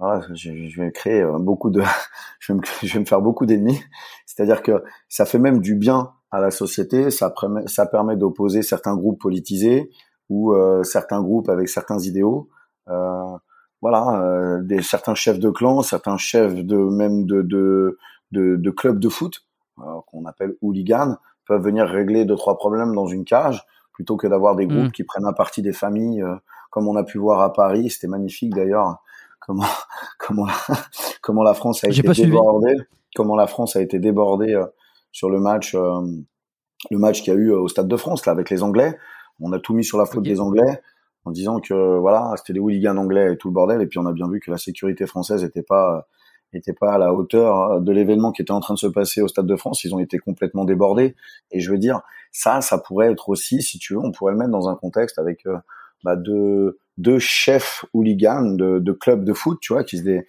Ah, 0.00 0.20
je, 0.32 0.80
vais 0.80 0.92
créer 0.92 1.26
beaucoup 1.40 1.70
de, 1.70 1.82
je 2.40 2.52
vais 2.52 2.58
me, 2.58 2.62
je 2.82 2.92
vais 2.94 3.00
me 3.00 3.04
faire 3.04 3.20
beaucoup 3.20 3.46
d'ennemis. 3.46 3.80
C'est-à-dire 4.26 4.62
que 4.62 4.82
ça 5.08 5.24
fait 5.24 5.38
même 5.38 5.60
du 5.60 5.74
bien 5.74 6.12
à 6.30 6.40
la 6.40 6.50
société. 6.50 7.10
Ça 7.10 7.30
permet, 7.30 7.66
ça 7.66 7.86
permet 7.86 8.16
d'opposer 8.16 8.62
certains 8.62 8.96
groupes 8.96 9.20
politisés 9.20 9.90
ou 10.28 10.54
certains 10.82 11.22
groupes 11.22 11.48
avec 11.48 11.70
certains 11.70 11.98
idéaux 12.00 12.50
euh, 12.88 13.36
voilà, 13.80 14.22
euh, 14.22 14.62
des 14.62 14.82
certains 14.82 15.14
chefs 15.14 15.38
de 15.38 15.50
clan, 15.50 15.82
certains 15.82 16.16
chefs 16.16 16.54
de 16.64 16.76
même 16.76 17.26
de 17.26 17.42
de 17.42 17.98
de, 18.32 18.56
de 18.56 18.70
clubs 18.70 18.98
de 18.98 19.08
foot 19.08 19.46
euh, 19.78 20.00
qu'on 20.06 20.24
appelle 20.26 20.56
hooligans 20.60 21.16
peuvent 21.46 21.62
venir 21.62 21.86
régler 21.86 22.24
deux 22.24 22.36
trois 22.36 22.56
problèmes 22.56 22.94
dans 22.94 23.06
une 23.06 23.24
cage 23.24 23.64
plutôt 23.92 24.16
que 24.16 24.26
d'avoir 24.26 24.56
des 24.56 24.66
groupes 24.66 24.88
mm. 24.88 24.92
qui 24.92 25.04
prennent 25.04 25.26
à 25.26 25.32
partie 25.32 25.62
des 25.62 25.72
familles 25.72 26.24
comme 26.70 26.88
on 26.88 26.96
a 26.96 27.04
pu 27.04 27.18
voir 27.18 27.40
à 27.40 27.52
Paris 27.52 27.90
c'était 27.90 28.08
magnifique 28.08 28.54
d'ailleurs 28.54 28.98
comment 29.40 29.64
comment 30.18 30.46
comment 31.22 31.42
la 31.42 31.54
France 31.54 31.84
a 31.84 31.88
été 31.88 32.02
débordée 32.02 32.76
comment 33.14 33.36
la 33.36 33.46
France 33.46 33.76
a 33.76 33.80
été 33.80 33.98
débordée 33.98 34.60
sur 35.12 35.30
le 35.30 35.40
match 35.40 35.74
le 35.74 36.98
match 36.98 37.22
qu'il 37.22 37.32
y 37.32 37.36
a 37.36 37.38
eu 37.38 37.50
au 37.50 37.68
Stade 37.68 37.88
de 37.88 37.96
France 37.96 38.26
là 38.26 38.32
avec 38.32 38.50
les 38.50 38.62
Anglais 38.62 38.98
on 39.40 39.52
a 39.52 39.58
tout 39.58 39.74
mis 39.74 39.84
sur 39.84 39.98
la 39.98 40.06
faute 40.06 40.24
des 40.24 40.40
Anglais 40.40 40.80
en 41.28 41.30
disant 41.30 41.60
que 41.60 41.98
voilà, 41.98 42.32
c'était 42.36 42.54
des 42.54 42.60
hooligans 42.60 42.96
anglais 42.96 43.32
et 43.32 43.36
tout 43.36 43.48
le 43.48 43.54
bordel. 43.54 43.80
Et 43.82 43.86
puis 43.86 43.98
on 43.98 44.06
a 44.06 44.12
bien 44.12 44.28
vu 44.28 44.40
que 44.40 44.50
la 44.50 44.58
sécurité 44.58 45.06
française 45.06 45.44
n'était 45.44 45.62
pas 45.62 46.08
n'étaient 46.52 46.72
pas 46.72 46.94
à 46.94 46.98
la 46.98 47.12
hauteur 47.12 47.80
de 47.80 47.92
l'événement 47.92 48.32
qui 48.32 48.42
était 48.42 48.52
en 48.52 48.60
train 48.60 48.74
de 48.74 48.78
se 48.78 48.86
passer 48.86 49.20
au 49.20 49.28
Stade 49.28 49.46
de 49.46 49.56
France. 49.56 49.84
Ils 49.84 49.94
ont 49.94 49.98
été 49.98 50.18
complètement 50.18 50.64
débordés. 50.64 51.14
Et 51.50 51.60
je 51.60 51.70
veux 51.70 51.78
dire, 51.78 52.00
ça, 52.32 52.60
ça 52.60 52.78
pourrait 52.78 53.10
être 53.12 53.28
aussi, 53.28 53.62
si 53.62 53.78
tu 53.78 53.94
veux, 53.94 54.00
on 54.00 54.12
pourrait 54.12 54.32
le 54.32 54.38
mettre 54.38 54.50
dans 54.50 54.68
un 54.68 54.74
contexte 54.74 55.18
avec 55.18 55.46
euh, 55.46 55.58
bah, 56.04 56.16
deux, 56.16 56.78
deux 56.96 57.18
chefs 57.18 57.84
hooligans 57.92 58.54
de, 58.56 58.78
de 58.78 58.92
clubs 58.92 59.24
de 59.24 59.32
foot, 59.32 59.58
tu 59.60 59.72
vois, 59.72 59.84
qui 59.84 59.98
se 59.98 60.04
dé, 60.04 60.26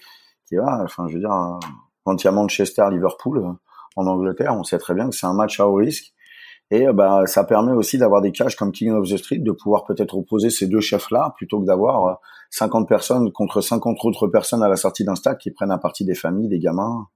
qui 0.47 0.55
va, 0.55 0.81
enfin, 0.83 1.07
je 1.07 1.13
veux 1.13 1.19
dire, 1.19 1.59
quand 2.03 2.23
il 2.23 2.25
y 2.25 2.27
a 2.27 2.31
Manchester, 2.31 2.85
Liverpool 2.91 3.55
en 3.95 4.07
Angleterre, 4.07 4.55
on 4.55 4.63
sait 4.63 4.77
très 4.77 4.93
bien 4.93 5.09
que 5.09 5.15
c'est 5.15 5.27
un 5.27 5.33
match 5.33 5.59
à 5.59 5.67
haut 5.67 5.75
risque. 5.75 6.13
Et 6.71 6.85
bah, 6.93 7.23
ça 7.25 7.43
permet 7.43 7.71
aussi 7.71 7.97
d'avoir 7.97 8.21
des 8.21 8.31
cages 8.31 8.55
comme 8.55 8.71
King 8.71 8.91
of 8.91 9.09
the 9.09 9.17
Street, 9.17 9.39
de 9.39 9.51
pouvoir 9.51 9.85
peut-être 9.85 10.15
opposer 10.15 10.51
ces 10.51 10.67
deux 10.67 10.81
chefs-là, 10.81 11.33
plutôt 11.35 11.59
que 11.59 11.65
d'avoir 11.65 12.19
50 12.51 12.87
personnes 12.87 13.31
contre 13.31 13.61
50 13.61 13.97
autres 14.03 14.27
personnes 14.27 14.61
à 14.61 14.67
la 14.67 14.75
sortie 14.75 15.03
d'un 15.03 15.15
stade 15.15 15.39
qui 15.39 15.49
prennent 15.49 15.71
à 15.71 15.79
partie 15.79 16.05
des 16.05 16.13
familles, 16.13 16.47
des 16.47 16.59
gamins. 16.59 17.07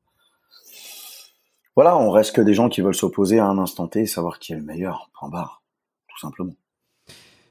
Voilà, 1.75 1.97
on 1.97 2.09
reste 2.09 2.35
que 2.35 2.41
des 2.41 2.53
gens 2.53 2.69
qui 2.69 2.81
veulent 2.81 2.95
s'opposer 2.95 3.39
à 3.39 3.45
un 3.45 3.57
instant 3.59 3.87
T 3.87 4.05
savoir 4.07 4.39
qui 4.39 4.53
est 4.53 4.55
le 4.55 4.63
meilleur, 4.63 5.09
point 5.13 5.29
barre, 5.29 5.61
tout 6.07 6.19
simplement. 6.19 6.53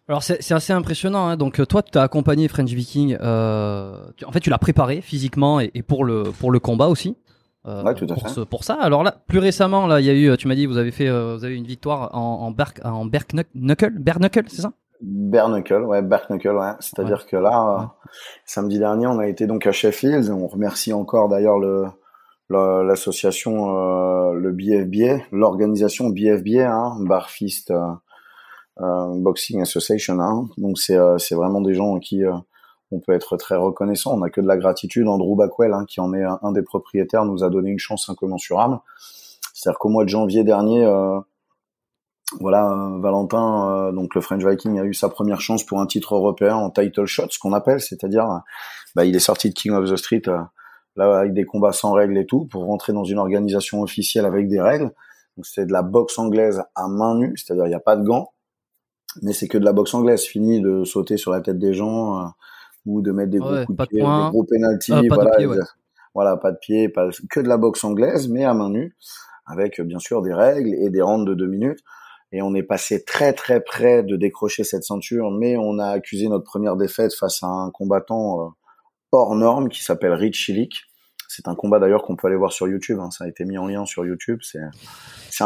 Alors 0.08 0.24
c'est 0.24 0.52
assez 0.52 0.72
impressionnant. 0.72 1.28
Hein. 1.28 1.36
Donc 1.36 1.64
toi, 1.68 1.82
tu 1.82 1.96
as 1.96 2.02
accompagné 2.02 2.48
French 2.48 2.70
Viking. 2.70 3.16
Euh, 3.20 4.04
en 4.26 4.32
fait, 4.32 4.40
tu 4.40 4.50
l'as 4.50 4.58
préparé 4.58 5.00
physiquement 5.00 5.60
et, 5.60 5.82
pour 5.82 6.04
le 6.04 6.58
combat 6.58 6.88
aussi. 6.88 7.16
Euh, 7.66 7.84
ouais, 7.84 7.94
tout 7.94 8.06
à 8.10 8.14
pour, 8.14 8.28
fait. 8.28 8.44
pour 8.46 8.64
ça. 8.64 8.74
Alors 8.74 9.04
là, 9.04 9.14
plus 9.28 9.38
récemment, 9.38 9.86
là, 9.86 10.00
il 10.00 10.06
y 10.06 10.10
a 10.10 10.14
eu, 10.14 10.36
tu 10.36 10.48
m'as 10.48 10.54
dit, 10.56 10.66
vous 10.66 10.78
avez 10.78 10.90
fait, 10.90 11.08
euh, 11.08 11.36
vous 11.36 11.44
avez 11.44 11.54
eu 11.54 11.56
une 11.56 11.66
victoire 11.66 12.10
en 12.16 12.46
en, 12.46 12.50
ber, 12.50 12.72
en 12.84 13.04
Berknuckle, 13.06 13.90
Berknuckle, 14.00 14.44
c'est 14.48 14.62
ça? 14.62 14.72
Berknuckle, 15.00 15.84
ouais, 15.84 16.02
Berknuckle, 16.02 16.56
ouais. 16.56 16.72
C'est-à-dire 16.80 17.18
Ouais. 17.18 17.30
que 17.30 17.36
là, 17.36 17.74
Ouais. 17.76 17.82
euh, 17.82 17.86
samedi 18.46 18.78
dernier, 18.78 19.06
on 19.06 19.18
a 19.18 19.26
été 19.28 19.46
donc 19.46 19.66
à 19.66 19.72
Sheffield. 19.72 20.28
On 20.30 20.46
remercie 20.48 20.92
encore 20.92 21.28
d'ailleurs 21.28 21.58
le 21.58 21.86
le- 22.48 22.82
l'association, 22.86 23.74
euh, 23.76 24.32
le 24.34 24.52
BFBA, 24.52 25.22
l'organisation 25.32 26.10
BFBA, 26.10 26.70
hein, 26.70 26.96
Barfist 27.00 27.70
euh, 27.70 27.80
euh, 28.80 29.08
Boxing 29.22 29.62
Association. 29.62 30.20
Hein. 30.20 30.46
Donc 30.58 30.78
c'est 30.78 30.96
euh, 30.96 31.16
c'est 31.18 31.34
vraiment 31.34 31.60
des 31.62 31.72
gens 31.74 31.86
en 31.94 31.98
qui 31.98 32.24
euh, 32.24 32.32
on 32.92 33.00
peut 33.00 33.12
être 33.12 33.36
très 33.36 33.56
reconnaissant. 33.56 34.14
On 34.14 34.18
n'a 34.18 34.30
que 34.30 34.40
de 34.40 34.46
la 34.46 34.56
gratitude. 34.56 35.08
Andrew 35.08 35.34
Backwell, 35.34 35.72
hein, 35.72 35.84
qui 35.88 36.00
en 36.00 36.12
est 36.12 36.22
un, 36.22 36.52
des 36.52 36.62
propriétaires, 36.62 37.24
nous 37.24 37.42
a 37.42 37.50
donné 37.50 37.70
une 37.70 37.78
chance 37.78 38.08
incommensurable. 38.08 38.78
C'est-à-dire 39.54 39.78
qu'au 39.78 39.88
mois 39.88 40.04
de 40.04 40.10
janvier 40.10 40.44
dernier, 40.44 40.84
euh, 40.84 41.18
voilà, 42.40 42.70
euh, 42.70 43.00
Valentin, 43.00 43.70
euh, 43.70 43.92
donc 43.92 44.14
le 44.14 44.20
French 44.20 44.44
Viking 44.44 44.78
a 44.78 44.84
eu 44.84 44.94
sa 44.94 45.08
première 45.08 45.40
chance 45.40 45.64
pour 45.64 45.80
un 45.80 45.86
titre 45.86 46.14
européen 46.14 46.54
en 46.56 46.70
title 46.70 47.06
shot, 47.06 47.26
ce 47.30 47.38
qu'on 47.38 47.52
appelle, 47.52 47.80
c'est-à-dire, 47.80 48.42
bah, 48.94 49.04
il 49.04 49.16
est 49.16 49.20
sorti 49.20 49.48
de 49.48 49.54
King 49.54 49.72
of 49.72 49.90
the 49.90 49.96
Street 49.96 50.22
là 50.96 51.18
avec 51.18 51.32
des 51.32 51.44
combats 51.44 51.72
sans 51.72 51.92
règles 51.92 52.18
et 52.18 52.26
tout 52.26 52.44
pour 52.44 52.66
rentrer 52.66 52.92
dans 52.92 53.04
une 53.04 53.18
organisation 53.18 53.80
officielle 53.80 54.26
avec 54.26 54.48
des 54.48 54.60
règles. 54.60 54.92
C'était 55.42 55.64
de 55.64 55.72
la 55.72 55.80
boxe 55.80 56.18
anglaise 56.18 56.62
à 56.74 56.88
main 56.88 57.14
nue, 57.14 57.34
c'est-à-dire 57.38 57.64
il 57.64 57.70
n'y 57.70 57.74
a 57.74 57.80
pas 57.80 57.96
de 57.96 58.04
gants, 58.04 58.32
mais 59.22 59.32
c'est 59.32 59.48
que 59.48 59.56
de 59.56 59.64
la 59.64 59.72
boxe 59.72 59.94
anglaise. 59.94 60.22
Fini 60.24 60.60
de 60.60 60.84
sauter 60.84 61.16
sur 61.16 61.30
la 61.30 61.40
tête 61.40 61.58
des 61.58 61.72
gens 61.72 62.32
ou 62.86 63.00
de 63.02 63.12
mettre 63.12 63.30
des 63.30 63.38
gros 63.38 63.64
coups 63.66 63.78
de 63.78 63.84
pied, 63.86 63.98
des 63.98 64.30
gros 64.30 64.44
penalties, 64.44 64.92
Ah, 64.92 65.00
de 65.02 65.08
voilà, 65.08 66.34
ouais. 66.34 66.40
pas 66.40 66.52
de 66.52 66.58
pied, 66.58 66.88
pas 66.88 67.08
que 67.30 67.40
de 67.40 67.48
la 67.48 67.56
boxe 67.56 67.84
anglaise, 67.84 68.28
mais 68.28 68.44
à 68.44 68.54
main 68.54 68.70
nue, 68.70 68.96
avec 69.46 69.80
bien 69.80 69.98
sûr 69.98 70.22
des 70.22 70.34
règles 70.34 70.74
et 70.74 70.90
des 70.90 71.02
rounds 71.02 71.28
de 71.28 71.34
deux 71.34 71.46
minutes. 71.46 71.80
Et 72.32 72.40
on 72.40 72.54
est 72.54 72.62
passé 72.62 73.04
très 73.04 73.34
très 73.34 73.60
près 73.60 74.02
de 74.02 74.16
décrocher 74.16 74.64
cette 74.64 74.84
ceinture, 74.84 75.30
mais 75.30 75.56
on 75.58 75.78
a 75.78 75.88
accusé 75.88 76.28
notre 76.28 76.44
première 76.44 76.76
défaite 76.76 77.14
face 77.14 77.42
à 77.42 77.46
un 77.46 77.70
combattant 77.70 78.40
euh, 78.40 78.48
hors 79.12 79.34
norme 79.34 79.68
qui 79.68 79.82
s'appelle 79.84 80.12
Rich 80.12 80.36
Chilik. 80.36 80.72
C'est 81.34 81.48
un 81.48 81.54
combat 81.54 81.78
d'ailleurs 81.78 82.02
qu'on 82.02 82.14
peut 82.16 82.26
aller 82.28 82.36
voir 82.36 82.52
sur 82.52 82.68
YouTube. 82.68 82.98
hein. 83.00 83.10
Ça 83.10 83.24
a 83.24 83.28
été 83.28 83.44
mis 83.44 83.56
en 83.56 83.66
lien 83.66 83.86
sur 83.86 84.04
YouTube. 84.04 84.40
C'est 84.42 84.58
un 84.60 84.70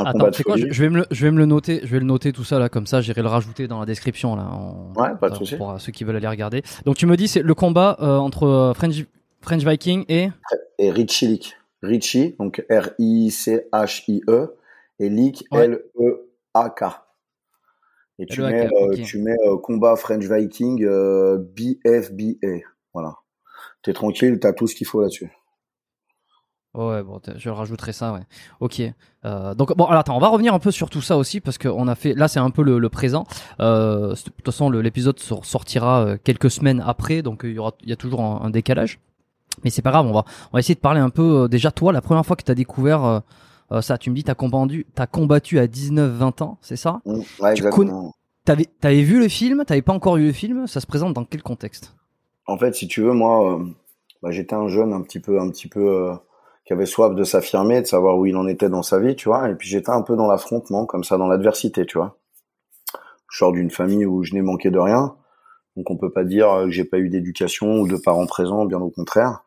Attends, 0.00 0.12
combat 0.12 0.30
de 0.30 0.42
quoi 0.42 0.56
je, 0.56 0.66
je 0.70 0.82
vais 0.82 0.88
me 0.90 0.96
le, 0.98 1.06
je 1.10 1.24
vais 1.24 1.30
me 1.30 1.38
le 1.38 1.46
noter, 1.46 1.80
je 1.84 1.88
vais 1.92 2.00
le 2.00 2.04
noter 2.06 2.32
tout 2.32 2.42
ça 2.44 2.58
là, 2.58 2.68
comme 2.68 2.86
ça, 2.86 3.00
j'irai 3.00 3.22
le 3.22 3.28
rajouter 3.28 3.68
dans 3.68 3.78
la 3.80 3.86
description 3.86 4.34
là. 4.36 4.42
en- 4.50 4.92
Ouais, 4.96 5.10
pas 5.20 5.28
de 5.30 5.34
euh, 5.34 5.38
souci. 5.38 5.56
Pour 5.56 5.70
euh, 5.70 5.78
ceux 5.78 5.92
qui 5.92 6.02
veulent 6.04 6.16
aller 6.16 6.26
regarder. 6.28 6.62
Donc 6.84 6.96
tu 6.96 7.06
me 7.06 7.16
dis, 7.16 7.28
c'est 7.28 7.42
le 7.42 7.54
combat 7.54 7.96
euh, 8.00 8.16
entre 8.16 8.44
euh, 8.44 8.74
French 8.74 9.04
French 9.40 9.64
Viking 9.64 10.04
et 10.08 10.30
Et 10.78 10.90
Rich 10.90 11.12
Chilik. 11.12 11.56
Richie, 11.82 12.34
donc 12.40 12.64
R-I-C-H-I-E, 12.68 14.56
et 14.98 15.08
Lik, 15.08 15.44
Ouais. 15.52 15.64
L-E-A-K. 15.66 16.84
Et 18.18 18.26
tu 18.26 18.42
L 18.42 18.46
E 18.46 18.46
A 18.46 18.50
K, 18.50 18.54
mets, 18.54 18.66
euh, 18.66 18.86
ok. 18.94 19.02
tu 19.02 19.18
mets 19.18 19.36
combat 19.62 19.94
French 19.96 20.24
Viking 20.24 20.84
BFBA. 21.54 22.60
Voilà. 22.94 23.16
T'es 23.82 23.92
tranquille, 23.92 24.38
t'as 24.40 24.52
tout 24.54 24.66
ce 24.66 24.74
qu'il 24.74 24.86
faut 24.86 25.00
là-dessus. 25.02 25.30
Ouais, 26.76 27.02
bon, 27.02 27.20
je 27.36 27.48
rajouterai 27.50 27.92
ça, 27.92 28.12
ouais. 28.12 28.20
Ok. 28.60 28.82
Euh, 29.24 29.54
donc 29.54 29.74
bon, 29.76 29.86
alors 29.86 30.00
attends, 30.00 30.16
on 30.16 30.20
va 30.20 30.28
revenir 30.28 30.52
un 30.54 30.58
peu 30.58 30.70
sur 30.70 30.90
tout 30.90 31.00
ça 31.00 31.16
aussi 31.16 31.40
parce 31.40 31.58
qu'on 31.58 31.88
a 31.88 31.94
fait. 31.94 32.12
Là, 32.14 32.28
c'est 32.28 32.38
un 32.38 32.50
peu 32.50 32.62
le, 32.62 32.78
le 32.78 32.88
présent. 32.88 33.24
Euh, 33.60 34.10
de 34.10 34.14
toute 34.14 34.44
façon, 34.44 34.68
l'épisode 34.70 35.18
sor- 35.18 35.44
sortira 35.44 36.00
euh, 36.04 36.16
quelques 36.22 36.50
semaines 36.50 36.82
après, 36.86 37.22
donc 37.22 37.40
il 37.44 37.52
y 37.52 37.58
aura, 37.58 37.72
il 37.82 37.88
y 37.88 37.92
a 37.92 37.96
toujours 37.96 38.20
un, 38.20 38.42
un 38.44 38.50
décalage. 38.50 39.00
Mais 39.64 39.70
c'est 39.70 39.80
pas 39.82 39.90
grave, 39.90 40.06
on 40.06 40.12
va, 40.12 40.24
on 40.52 40.54
va 40.54 40.58
essayer 40.60 40.74
de 40.74 40.80
parler 40.80 41.00
un 41.00 41.10
peu. 41.10 41.44
euh, 41.44 41.48
déjà, 41.48 41.70
toi, 41.70 41.92
la 41.92 42.02
première 42.02 42.26
fois 42.26 42.36
que 42.36 42.42
t'as 42.44 42.54
découvert 42.54 43.04
euh, 43.04 43.20
euh, 43.72 43.80
ça, 43.80 43.96
tu 43.98 44.10
me 44.10 44.14
dis, 44.14 44.22
t'as 44.22 44.34
combattu, 44.34 44.86
t'as 44.94 45.06
combattu 45.06 45.58
à 45.58 45.66
19-20 45.66 46.42
ans, 46.42 46.58
c'est 46.60 46.76
ça? 46.76 47.00
Mm, 47.06 47.14
Ouais, 47.40 47.54
Tu 47.54 47.64
exactement. 47.64 48.12
T'avais, 48.44 48.66
t'avais 48.80 49.02
vu 49.02 49.18
le 49.18 49.28
film, 49.28 49.64
t'avais 49.66 49.82
pas 49.82 49.92
encore 49.94 50.16
vu 50.16 50.26
le 50.26 50.32
film. 50.32 50.66
Ça 50.68 50.80
se 50.80 50.86
présente 50.86 51.14
dans 51.14 51.24
quel 51.24 51.42
contexte? 51.42 51.96
En 52.46 52.56
fait, 52.58 52.74
si 52.76 52.86
tu 52.86 53.00
veux, 53.00 53.12
moi, 53.12 53.58
bah, 54.22 54.30
j'étais 54.30 54.54
un 54.54 54.68
jeune 54.68 54.92
un 54.92 55.02
petit 55.02 55.18
peu, 55.18 55.40
un 55.40 55.50
petit 55.50 55.66
peu, 55.66 56.12
qui 56.66 56.72
avait 56.72 56.86
soif 56.86 57.14
de 57.14 57.24
s'affirmer, 57.24 57.80
de 57.80 57.86
savoir 57.86 58.18
où 58.18 58.26
il 58.26 58.36
en 58.36 58.46
était 58.48 58.68
dans 58.68 58.82
sa 58.82 58.98
vie, 58.98 59.16
tu 59.16 59.28
vois. 59.28 59.48
Et 59.50 59.54
puis 59.54 59.68
j'étais 59.68 59.90
un 59.90 60.02
peu 60.02 60.16
dans 60.16 60.26
l'affrontement, 60.26 60.84
comme 60.84 61.04
ça, 61.04 61.16
dans 61.16 61.28
l'adversité, 61.28 61.86
tu 61.86 61.98
vois. 61.98 62.18
Je 63.30 63.38
sors 63.38 63.52
d'une 63.52 63.70
famille 63.70 64.06
où 64.06 64.22
je 64.24 64.34
n'ai 64.34 64.42
manqué 64.42 64.70
de 64.70 64.78
rien, 64.78 65.16
donc 65.76 65.90
on 65.90 65.96
peut 65.96 66.10
pas 66.12 66.24
dire 66.24 66.48
que 66.64 66.70
j'ai 66.70 66.84
pas 66.84 66.98
eu 66.98 67.08
d'éducation 67.08 67.80
ou 67.80 67.88
de 67.88 67.96
parents 67.96 68.26
présents, 68.26 68.64
bien 68.66 68.80
au 68.80 68.90
contraire. 68.90 69.44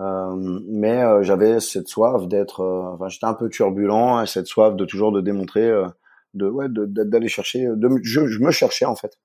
Euh, 0.00 0.60
mais 0.68 1.02
euh, 1.02 1.22
j'avais 1.22 1.60
cette 1.60 1.86
soif 1.88 2.26
d'être, 2.26 2.60
euh, 2.62 2.94
enfin, 2.94 3.08
j'étais 3.08 3.26
un 3.26 3.34
peu 3.34 3.48
turbulent, 3.48 4.20
et 4.22 4.26
cette 4.26 4.46
soif 4.46 4.74
de 4.74 4.84
toujours 4.84 5.12
de 5.12 5.20
démontrer, 5.20 5.68
euh, 5.68 5.86
de, 6.34 6.48
ouais, 6.48 6.68
de- 6.68 6.84
de- 6.86 7.04
d'aller 7.04 7.28
chercher, 7.28 7.66
de, 7.66 7.88
me- 7.88 8.00
je, 8.02 8.26
je 8.26 8.40
me 8.40 8.50
cherchais 8.50 8.84
en 8.86 8.96
fait. 8.96 9.16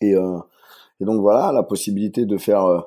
Et, 0.00 0.14
euh, 0.14 0.38
et 1.00 1.04
donc 1.04 1.20
voilà, 1.20 1.50
la 1.52 1.62
possibilité 1.64 2.24
de 2.24 2.38
faire 2.38 2.64
euh, 2.66 2.80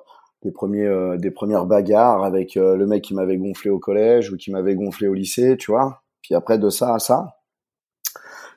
des 0.43 0.51
premiers, 0.51 0.85
euh, 0.85 1.17
des 1.17 1.31
premières 1.31 1.65
bagarres 1.65 2.23
avec 2.23 2.57
euh, 2.57 2.75
le 2.75 2.85
mec 2.85 3.03
qui 3.03 3.13
m'avait 3.13 3.37
gonflé 3.37 3.69
au 3.69 3.79
collège 3.79 4.31
ou 4.31 4.37
qui 4.37 4.51
m'avait 4.51 4.75
gonflé 4.75 5.07
au 5.07 5.13
lycée, 5.13 5.57
tu 5.57 5.71
vois. 5.71 6.03
Puis 6.21 6.35
après 6.35 6.57
de 6.57 6.69
ça 6.69 6.93
à 6.93 6.99
ça, 6.99 7.37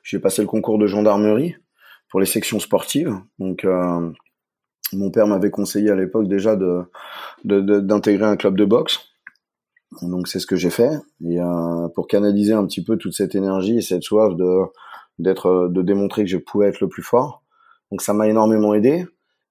j'ai 0.03 0.19
passé 0.19 0.41
le 0.41 0.47
concours 0.47 0.77
de 0.77 0.87
gendarmerie 0.87 1.55
pour 2.09 2.19
les 2.19 2.25
sections 2.25 2.59
sportives. 2.59 3.13
Donc 3.39 3.65
euh, 3.65 4.11
mon 4.93 5.11
père 5.11 5.27
m'avait 5.27 5.51
conseillé 5.51 5.89
à 5.89 5.95
l'époque 5.95 6.27
déjà 6.27 6.55
de 6.55 6.83
d'intégrer 7.43 8.25
un 8.25 8.37
club 8.37 8.57
de 8.57 8.65
boxe. 8.65 8.99
Donc 10.01 10.27
c'est 10.27 10.39
ce 10.39 10.47
que 10.47 10.55
j'ai 10.55 10.69
fait 10.69 10.91
et 11.25 11.39
euh, 11.39 11.87
pour 11.95 12.07
canaliser 12.07 12.53
un 12.53 12.65
petit 12.65 12.83
peu 12.83 12.97
toute 12.97 13.13
cette 13.13 13.35
énergie 13.35 13.77
et 13.77 13.81
cette 13.81 14.03
soif 14.03 14.35
de 14.35 14.63
d'être 15.19 15.69
de 15.69 15.81
démontrer 15.81 16.23
que 16.23 16.29
je 16.29 16.37
pouvais 16.37 16.67
être 16.67 16.81
le 16.81 16.89
plus 16.89 17.03
fort. 17.03 17.43
Donc 17.91 18.01
ça 18.01 18.13
m'a 18.13 18.27
énormément 18.27 18.73
aidé. 18.73 19.05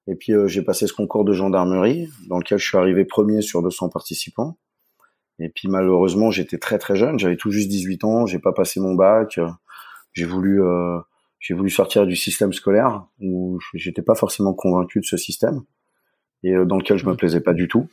Et 0.07 0.15
puis 0.15 0.33
euh, 0.33 0.47
j'ai 0.47 0.61
passé 0.61 0.87
ce 0.87 0.93
concours 0.93 1.25
de 1.25 1.33
gendarmerie 1.33 2.09
dans 2.27 2.37
lequel 2.37 2.57
je 2.57 2.67
suis 2.67 2.77
arrivé 2.77 3.05
premier 3.05 3.41
sur 3.41 3.61
200 3.61 3.89
participants. 3.89 4.57
Et 5.39 5.49
puis 5.49 5.67
malheureusement 5.67 6.31
j'étais 6.31 6.57
très 6.57 6.79
très 6.79 6.95
jeune, 6.95 7.19
j'avais 7.19 7.37
tout 7.37 7.51
juste 7.51 7.69
18 7.69 8.03
ans, 8.03 8.25
j'ai 8.25 8.39
pas 8.39 8.53
passé 8.53 8.79
mon 8.79 8.95
bac, 8.95 9.37
euh, 9.37 9.49
j'ai 10.13 10.25
voulu 10.25 10.63
euh, 10.63 10.99
j'ai 11.39 11.53
voulu 11.53 11.69
sortir 11.69 12.05
du 12.05 12.15
système 12.15 12.53
scolaire 12.53 13.05
où 13.19 13.59
j'étais 13.73 14.01
pas 14.01 14.15
forcément 14.15 14.53
convaincu 14.53 14.99
de 14.99 15.05
ce 15.05 15.17
système 15.17 15.61
et 16.43 16.53
euh, 16.53 16.65
dans 16.65 16.77
lequel 16.77 16.97
je 16.97 17.05
me 17.05 17.15
plaisais 17.15 17.41
pas 17.41 17.53
du 17.53 17.67
tout. 17.67 17.87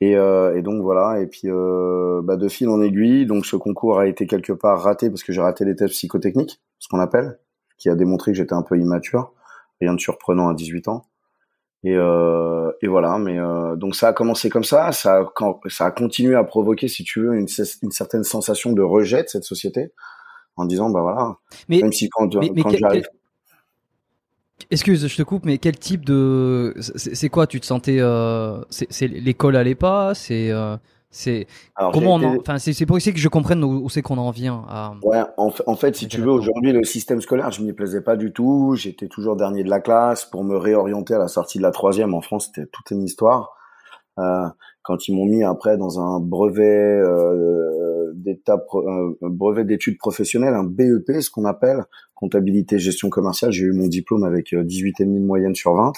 Et, 0.00 0.16
euh, 0.16 0.56
et 0.56 0.62
donc 0.62 0.82
voilà, 0.82 1.20
et 1.20 1.26
puis 1.26 1.42
euh, 1.44 2.22
bah, 2.24 2.36
de 2.36 2.48
fil 2.48 2.68
en 2.70 2.80
aiguille, 2.80 3.26
donc 3.26 3.44
ce 3.44 3.56
concours 3.56 3.98
a 3.98 4.06
été 4.06 4.26
quelque 4.26 4.52
part 4.52 4.82
raté 4.82 5.10
parce 5.10 5.22
que 5.22 5.32
j'ai 5.32 5.42
raté 5.42 5.64
les 5.66 5.76
tests 5.76 5.92
psychotechniques, 5.92 6.60
ce 6.78 6.88
qu'on 6.88 7.00
appelle, 7.00 7.38
qui 7.76 7.90
a 7.90 7.94
démontré 7.94 8.32
que 8.32 8.38
j'étais 8.38 8.54
un 8.54 8.62
peu 8.62 8.78
immature, 8.78 9.34
rien 9.80 9.92
de 9.92 10.00
surprenant 10.00 10.48
à 10.48 10.54
18 10.54 10.88
ans. 10.88 11.04
Et, 11.82 11.94
euh, 11.96 12.70
et 12.82 12.88
voilà, 12.88 13.18
mais 13.18 13.38
euh, 13.38 13.74
donc 13.76 13.94
ça 13.96 14.08
a 14.08 14.12
commencé 14.12 14.50
comme 14.50 14.64
ça, 14.64 14.92
ça 14.92 15.18
a, 15.20 15.24
quand, 15.34 15.60
ça 15.68 15.86
a 15.86 15.90
continué 15.90 16.34
à 16.34 16.44
provoquer, 16.44 16.88
si 16.88 17.04
tu 17.04 17.20
veux, 17.20 17.34
une, 17.34 17.46
une 17.82 17.90
certaine 17.90 18.22
sensation 18.24 18.72
de 18.72 18.82
rejet 18.82 19.22
de 19.22 19.28
cette 19.28 19.44
société, 19.44 19.92
en 20.56 20.66
disant 20.66 20.90
bah 20.90 21.00
voilà, 21.00 21.36
Mais 21.68 21.80
même 21.80 21.92
si 21.92 22.10
quand, 22.10 22.34
mais- 22.36 22.50
quand 22.62 22.70
j'arrive, 22.76 23.04
Excuse, 24.70 25.06
je 25.08 25.16
te 25.16 25.22
coupe, 25.22 25.46
mais 25.46 25.56
quel 25.58 25.78
type 25.78 26.04
de, 26.04 26.74
c'est 26.78 27.14
c'est 27.14 27.28
quoi 27.30 27.46
Tu 27.46 27.60
te 27.60 27.66
sentais, 27.66 27.96
euh, 27.98 28.60
c'est 28.68 28.86
c'est 28.92 29.08
l'école 29.08 29.56
allait 29.56 29.74
pas, 29.74 30.14
c'est, 30.14 30.50
euh, 30.50 30.76
c'est 31.10 31.46
comment 31.92 32.14
on, 32.14 32.22
en- 32.22 32.36
enfin 32.38 32.58
c'est 32.58 32.86
pour 32.86 32.96
essayer 32.96 33.12
que 33.12 33.18
je 33.18 33.28
comprenne 33.28 33.64
où, 33.64 33.84
où 33.84 33.90
c'est 33.90 34.02
qu'on 34.02 34.18
en 34.18 34.30
vient. 34.30 34.64
À... 34.68 34.94
Ouais, 35.02 35.22
en, 35.36 35.52
en 35.66 35.76
fait, 35.76 35.96
si 35.96 36.06
tu 36.06 36.20
veux, 36.20 36.30
aujourd'hui, 36.30 36.72
le 36.72 36.84
système 36.84 37.20
scolaire, 37.20 37.50
je 37.50 37.62
m'y 37.62 37.72
plaisais 37.72 38.00
pas 38.00 38.16
du 38.16 38.32
tout. 38.32 38.74
J'étais 38.76 39.08
toujours 39.08 39.36
dernier 39.36 39.64
de 39.64 39.70
la 39.70 39.80
classe. 39.80 40.24
Pour 40.24 40.44
me 40.44 40.56
réorienter 40.56 41.14
à 41.14 41.18
la 41.18 41.28
sortie 41.28 41.58
de 41.58 41.62
la 41.62 41.72
troisième, 41.72 42.14
en 42.14 42.20
France, 42.20 42.46
c'était 42.46 42.68
toute 42.70 42.90
une 42.92 43.02
histoire. 43.02 43.52
Euh, 44.18 44.46
quand 44.82 45.08
ils 45.08 45.14
m'ont 45.14 45.26
mis 45.26 45.42
après 45.44 45.76
dans 45.76 46.00
un 46.00 46.20
brevet 46.20 46.64
euh, 46.64 48.12
d'étape, 48.14 48.66
euh, 48.74 49.14
brevet 49.22 49.64
d'études 49.64 49.98
professionnelles, 49.98 50.54
un 50.54 50.64
BEP, 50.64 51.20
ce 51.20 51.30
qu'on 51.30 51.44
appelle 51.44 51.84
comptabilité 52.14 52.78
gestion 52.78 53.08
commerciale, 53.08 53.50
j'ai 53.50 53.64
eu 53.64 53.72
mon 53.72 53.86
diplôme 53.88 54.24
avec 54.24 54.52
18,5 54.52 55.20
de 55.20 55.24
moyenne 55.24 55.54
sur 55.54 55.74
20. 55.74 55.92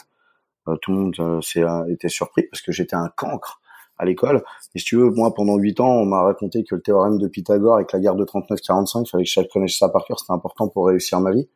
tout 0.81 0.93
le 0.93 0.97
monde 0.99 1.43
s'est 1.43 1.65
été 1.89 2.09
surpris 2.09 2.45
parce 2.51 2.63
que 2.63 2.71
j'étais 2.71 2.95
un 2.95 3.11
cancre 3.17 3.62
à 4.03 4.05
l'école. 4.05 4.43
Et 4.75 4.81
si 4.81 4.85
tu 4.85 4.97
veux, 4.97 5.11
moi, 5.11 5.33
pendant 5.33 5.57
8 5.57 5.81
ans, 5.81 5.89
on 5.89 6.05
m'a 6.05 6.23
raconté 6.23 6.65
que 6.65 6.75
le 6.75 6.83
théorème 6.83 7.19
de 7.19 7.29
Pythagore 7.29 7.77
avec 7.77 7.93
la 7.93 8.01
guerre 8.01 8.17
de 8.17 8.25
39-45, 8.25 9.05
il 9.05 9.11
fallait 9.11 9.25
que 9.25 9.31
je 9.31 9.41
connaisse 9.53 9.79
ça 9.79 9.89
par 9.89 10.05
cœur, 10.05 10.19
c'était 10.19 10.33
important 10.33 10.69
pour 10.69 10.89
réussir 10.89 11.21
ma 11.21 11.31
vie. 11.31 11.49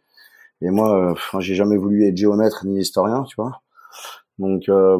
Et 0.62 0.70
moi, 0.70 1.10
euh, 1.10 1.40
j'ai 1.40 1.54
jamais 1.54 1.76
voulu 1.76 2.06
être 2.06 2.16
géomètre 2.16 2.64
ni 2.64 2.80
historien, 2.80 3.24
tu 3.24 3.36
vois. 3.36 3.60
Donc 4.38 4.68
euh, 4.68 4.98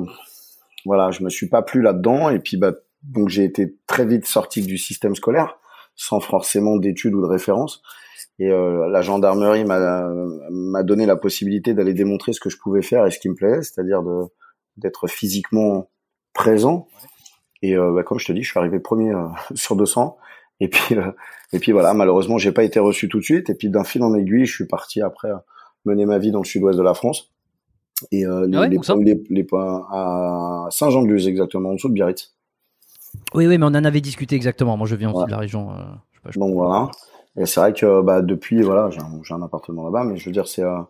voilà, 0.85 1.11
je 1.11 1.23
me 1.23 1.31
suis 1.31 1.49
pas 1.49 1.63
plu 1.63 1.83
là-dedans. 1.83 2.31
Et 2.31 2.41
puis 2.41 2.57
bah, 2.57 2.73
donc 3.03 3.29
j'ai 3.29 3.45
été 3.45 3.77
très 3.87 4.05
vite 4.05 4.27
sorti 4.27 4.63
du 4.63 4.77
système 4.77 5.15
scolaire, 5.15 5.59
sans 5.95 6.21
forcément 6.21 6.77
d'études 6.77 7.15
ou 7.15 7.23
de 7.23 7.27
références. 7.27 7.83
Et 8.39 8.51
euh, 8.51 8.89
la 8.91 9.01
gendarmerie 9.01 9.65
m'a 9.65 10.83
donné 10.83 11.07
la 11.07 11.17
possibilité 11.17 11.73
d'aller 11.73 11.95
démontrer 11.95 12.35
ce 12.35 12.41
que 12.41 12.51
je 12.51 12.59
pouvais 12.59 12.83
faire 12.83 13.07
et 13.07 13.11
ce 13.11 13.19
qui 13.19 13.31
me 13.31 13.35
plaisait, 13.35 13.63
c'est-à-dire 13.63 14.03
d'être 14.77 15.07
physiquement 15.07 15.89
présent. 16.35 16.87
Et 17.63 17.77
euh, 17.77 17.93
bah, 17.93 18.03
comme 18.03 18.19
je 18.19 18.27
te 18.27 18.33
dis, 18.33 18.43
je 18.43 18.51
suis 18.51 18.59
arrivé 18.59 18.79
premier 18.81 19.11
euh, 19.11 19.27
sur 19.55 19.77
200. 19.77 20.17
Et 20.61 20.69
puis, 20.69 20.97
euh, 20.97 21.13
et 21.53 21.59
puis 21.59 21.73
voilà, 21.73 21.95
malheureusement, 21.95 22.39
j'ai 22.39 22.53
pas 22.53 22.65
été 22.65 22.79
reçu 22.81 23.09
tout 23.09 23.19
de 23.19 23.25
suite. 23.25 23.51
Et 23.51 23.55
puis 23.55 23.69
d'un 23.69 23.85
fil 23.85 24.03
en 24.03 24.15
aiguille, 24.15 24.47
je 24.47 24.55
suis 24.55 24.67
parti 24.67 25.03
après 25.03 25.29
mener 25.85 26.05
ma 26.05 26.19
vie 26.19 26.31
dans 26.31 26.41
le 26.41 26.45
sud-ouest 26.45 26.79
de 26.79 26.83
la 26.83 26.95
France. 26.95 27.31
Et 28.13 28.27
euh, 28.27 28.47
les, 28.47 28.59
ah 28.59 28.95
les, 28.99 29.25
les, 29.31 29.47
à 29.55 30.67
Saint-Jean-de-Luz 30.71 31.29
exactement, 31.29 31.71
en 31.71 31.75
dessous 31.75 31.89
de 31.89 31.95
Biarritz. 31.95 32.35
Oui, 33.35 33.47
oui, 33.47 33.57
mais 33.57 33.65
on 33.65 33.69
en 33.69 33.85
avait 33.85 34.03
discuté 34.03 34.37
exactement. 34.37 34.77
Moi, 34.77 34.87
je 34.87 34.97
viens 34.97 35.13
aussi 35.13 35.25
de 35.25 35.31
la 35.31 35.39
région. 35.39 35.71
Euh, 35.71 35.77
je 36.13 36.17
sais 36.17 36.39
pas, 36.39 36.39
Donc 36.39 36.55
voilà. 36.55 36.91
Et 37.39 37.47
c'est 37.47 37.61
vrai 37.61 37.73
que 37.73 38.03
bah, 38.03 38.21
depuis, 38.21 38.61
voilà, 38.61 38.91
j'ai 38.91 39.01
un, 39.01 39.37
un, 39.37 39.43
appartement 39.43 39.85
là-bas, 39.85 40.05
mais 40.05 40.17
je 40.17 40.27
veux 40.27 40.33
dire, 40.33 40.47
c'est 40.47 40.63
euh, 40.63 40.81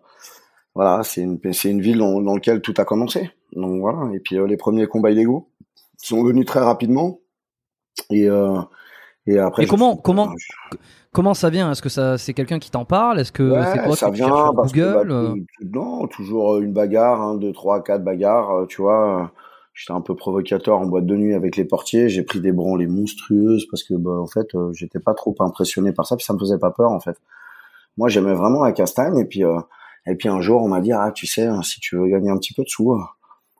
voilà, 0.74 1.02
c'est 1.04 1.22
une, 1.22 1.38
c'est 1.52 1.70
une 1.70 1.80
ville 1.80 1.98
dans, 1.98 2.20
dans 2.20 2.34
laquelle 2.34 2.60
tout 2.60 2.74
a 2.78 2.84
commencé. 2.84 3.30
Donc 3.52 3.80
voilà. 3.80 4.12
Et 4.12 4.20
puis 4.20 4.36
les 4.46 4.56
premiers 4.56 4.86
combats 4.86 5.10
illégaux 5.10 5.48
sont 6.06 6.22
venus 6.24 6.46
très 6.46 6.60
rapidement. 6.60 7.20
Et 8.10 8.28
et 9.26 9.38
après. 9.38 9.64
Et 9.64 9.66
comment 9.66 9.96
comment 9.96 10.32
comment 11.12 11.34
ça 11.34 11.50
vient? 11.50 11.70
Est-ce 11.70 11.82
que 11.82 11.88
ça 11.88 12.18
c'est 12.18 12.34
quelqu'un 12.34 12.58
qui 12.58 12.70
t'en 12.70 12.84
parle? 12.84 13.18
Est-ce 13.20 13.32
que 13.32 13.52
c'est 13.72 13.82
quoi 13.82 13.96
ça 13.96 14.10
vient 14.10 14.28
sur 14.28 14.54
Google 14.54 15.08
bah, 15.08 15.34
Non, 15.72 16.06
toujours 16.06 16.54
euh, 16.54 16.60
une 16.60 16.72
bagarre, 16.72 17.20
hein, 17.20 17.36
deux, 17.36 17.52
trois, 17.52 17.82
quatre 17.82 18.04
bagarres. 18.04 18.50
Euh, 18.50 18.66
tu 18.66 18.82
vois, 18.82 19.32
j'étais 19.74 19.92
un 19.92 20.00
peu 20.00 20.14
provocateur 20.14 20.78
en 20.78 20.86
boîte 20.86 21.06
de 21.06 21.16
nuit 21.16 21.34
avec 21.34 21.56
les 21.56 21.64
portiers. 21.64 22.08
J'ai 22.08 22.22
pris 22.22 22.40
des 22.40 22.52
branlées 22.52 22.86
monstrueuses 22.86 23.66
parce 23.70 23.82
que 23.82 23.94
bah, 23.94 24.12
en 24.12 24.26
fait, 24.26 24.54
euh, 24.54 24.72
j'étais 24.72 25.00
pas 25.00 25.14
trop 25.14 25.34
impressionné 25.40 25.92
par 25.92 26.06
ça, 26.06 26.16
puis 26.16 26.24
ça 26.24 26.32
me 26.32 26.38
faisait 26.38 26.58
pas 26.58 26.70
peur 26.70 26.92
en 26.92 27.00
fait. 27.00 27.16
Moi, 27.96 28.08
j'aimais 28.08 28.34
vraiment 28.34 28.62
la 28.62 28.72
castagne 28.72 29.18
et 29.18 29.24
puis 29.24 29.42
et 30.08 30.14
puis 30.14 30.28
un 30.28 30.40
jour, 30.40 30.62
on 30.62 30.68
m'a 30.68 30.80
dit 30.80 30.92
ah 30.92 31.10
tu 31.12 31.26
sais, 31.26 31.46
hein, 31.46 31.62
si 31.62 31.80
tu 31.80 31.96
veux 31.96 32.06
gagner 32.08 32.30
un 32.30 32.36
petit 32.36 32.54
peu 32.54 32.62
de 32.62 32.68
sous, 32.68 32.94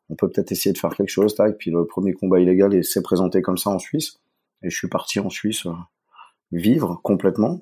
on 0.09 0.15
peut 0.15 0.29
peut-être 0.29 0.53
essayer 0.53 0.73
de 0.73 0.79
faire 0.79 0.95
quelque 0.95 1.11
chose. 1.11 1.35
Et 1.47 1.53
puis 1.53 1.71
le 1.71 1.85
premier 1.85 2.13
combat 2.13 2.41
illégal 2.41 2.83
s'est 2.85 3.03
présenté 3.03 3.43
comme 3.43 3.59
ça 3.59 3.71
en 3.71 3.79
Suisse. 3.79 4.19
Et 4.63 4.71
je 4.71 4.77
suis 4.77 4.89
parti 4.89 5.21
en 5.21 5.31
Suisse 5.31 5.67
euh, 5.67 5.73
vivre 6.53 7.01
complètement 7.03 7.61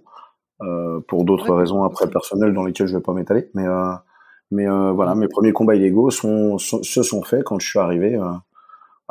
euh, 0.63 1.01
pour 1.01 1.25
d'autres 1.25 1.55
raisons 1.55 1.85
après 1.85 2.09
personnelles 2.09 2.55
dans 2.55 2.65
lesquelles 2.65 2.87
je 2.87 2.97
vais 2.97 3.03
pas 3.03 3.13
m'étaler. 3.13 3.51
Mais 3.55 3.67
euh, 3.67 3.95
mais 4.51 4.67
voilà, 4.69 5.17
mes 5.17 5.27
premiers 5.27 5.53
combats 5.53 5.75
illégaux 5.75 6.11
sont, 6.11 6.59
se 6.59 7.03
sont 7.03 7.23
faits 7.23 7.43
quand 7.43 7.59
je 7.59 7.67
suis 7.67 7.79
arrivé 7.81 8.17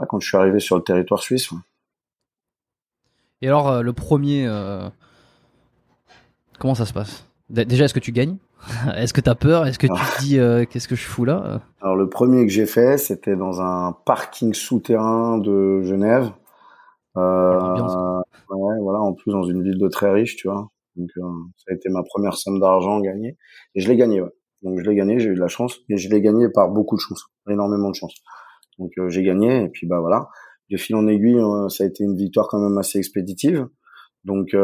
quand 0.08 0.20
je 0.22 0.28
suis 0.28 0.38
arrivé 0.38 0.60
sur 0.60 0.78
le 0.78 0.84
territoire 0.84 1.22
suisse. 1.22 1.50
Et 3.42 3.50
alors 3.50 3.84
le 3.84 3.92
premier, 3.92 4.48
comment 6.60 6.76
ça 6.76 6.86
se 6.86 6.94
passe? 6.94 7.28
Déjà, 7.54 7.86
est-ce 7.86 7.94
que 7.94 8.00
tu 8.00 8.12
gagnes? 8.12 8.38
Est-ce 8.96 9.14
que 9.14 9.22
tu 9.22 9.30
as 9.30 9.36
peur? 9.36 9.66
Est-ce 9.68 9.78
que 9.78 9.88
tu 9.88 9.94
te 9.94 10.22
dis 10.22 10.68
qu'est-ce 10.70 10.88
que 10.88 10.96
je 10.96 11.06
fous 11.06 11.26
là? 11.26 11.62
Alors 11.82 11.96
le 11.96 12.10
premier 12.10 12.46
que 12.46 12.52
j'ai 12.52 12.66
fait, 12.66 12.98
c'était 12.98 13.36
dans 13.36 13.62
un 13.62 13.96
parking 14.06 14.54
souterrain 14.54 15.38
de 15.38 15.82
Genève. 15.84 16.32
Euh, 17.18 18.22
ouais, 18.50 18.80
voilà, 18.82 19.00
en 19.00 19.14
plus 19.14 19.32
dans 19.32 19.44
une 19.44 19.64
ville 19.64 19.78
de 19.78 19.88
très 19.88 20.12
riche, 20.12 20.36
tu 20.36 20.48
vois. 20.48 20.70
Donc 20.96 21.10
euh, 21.18 21.22
ça 21.58 21.72
a 21.72 21.76
été 21.76 21.90
ma 21.90 22.04
première 22.04 22.36
somme 22.36 22.60
d'argent 22.60 23.00
gagnée 23.00 23.38
et 23.76 23.82
je 23.82 23.88
l'ai 23.88 23.98
gagné. 23.98 24.22
Ouais. 24.22 24.32
Donc 24.62 24.80
je 24.80 24.90
l'ai 24.90 24.96
gagné, 24.96 25.20
j'ai 25.20 25.30
eu 25.30 25.36
de 25.36 25.40
la 25.40 25.48
chance 25.48 25.80
et 25.90 25.98
je 25.98 26.10
l'ai 26.10 26.22
gagné 26.22 26.50
par 26.50 26.70
beaucoup 26.70 26.96
de 26.96 27.02
chance, 27.02 27.26
énormément 27.50 27.90
de 27.90 27.96
chance. 27.96 28.16
Donc 28.80 28.92
euh, 28.98 29.10
j'ai 29.10 29.24
gagné 29.24 29.64
et 29.64 29.70
puis 29.70 29.88
bah 29.88 30.00
voilà. 30.00 30.30
De 30.72 30.78
fil 30.78 30.96
en 30.96 31.08
aiguille, 31.08 31.42
ça 31.70 31.84
a 31.84 31.88
été 31.88 32.04
une 32.04 32.16
victoire 32.16 32.48
quand 32.48 32.58
même 32.58 32.78
assez 32.78 32.98
expéditive. 32.98 33.68
Donc 34.26 34.56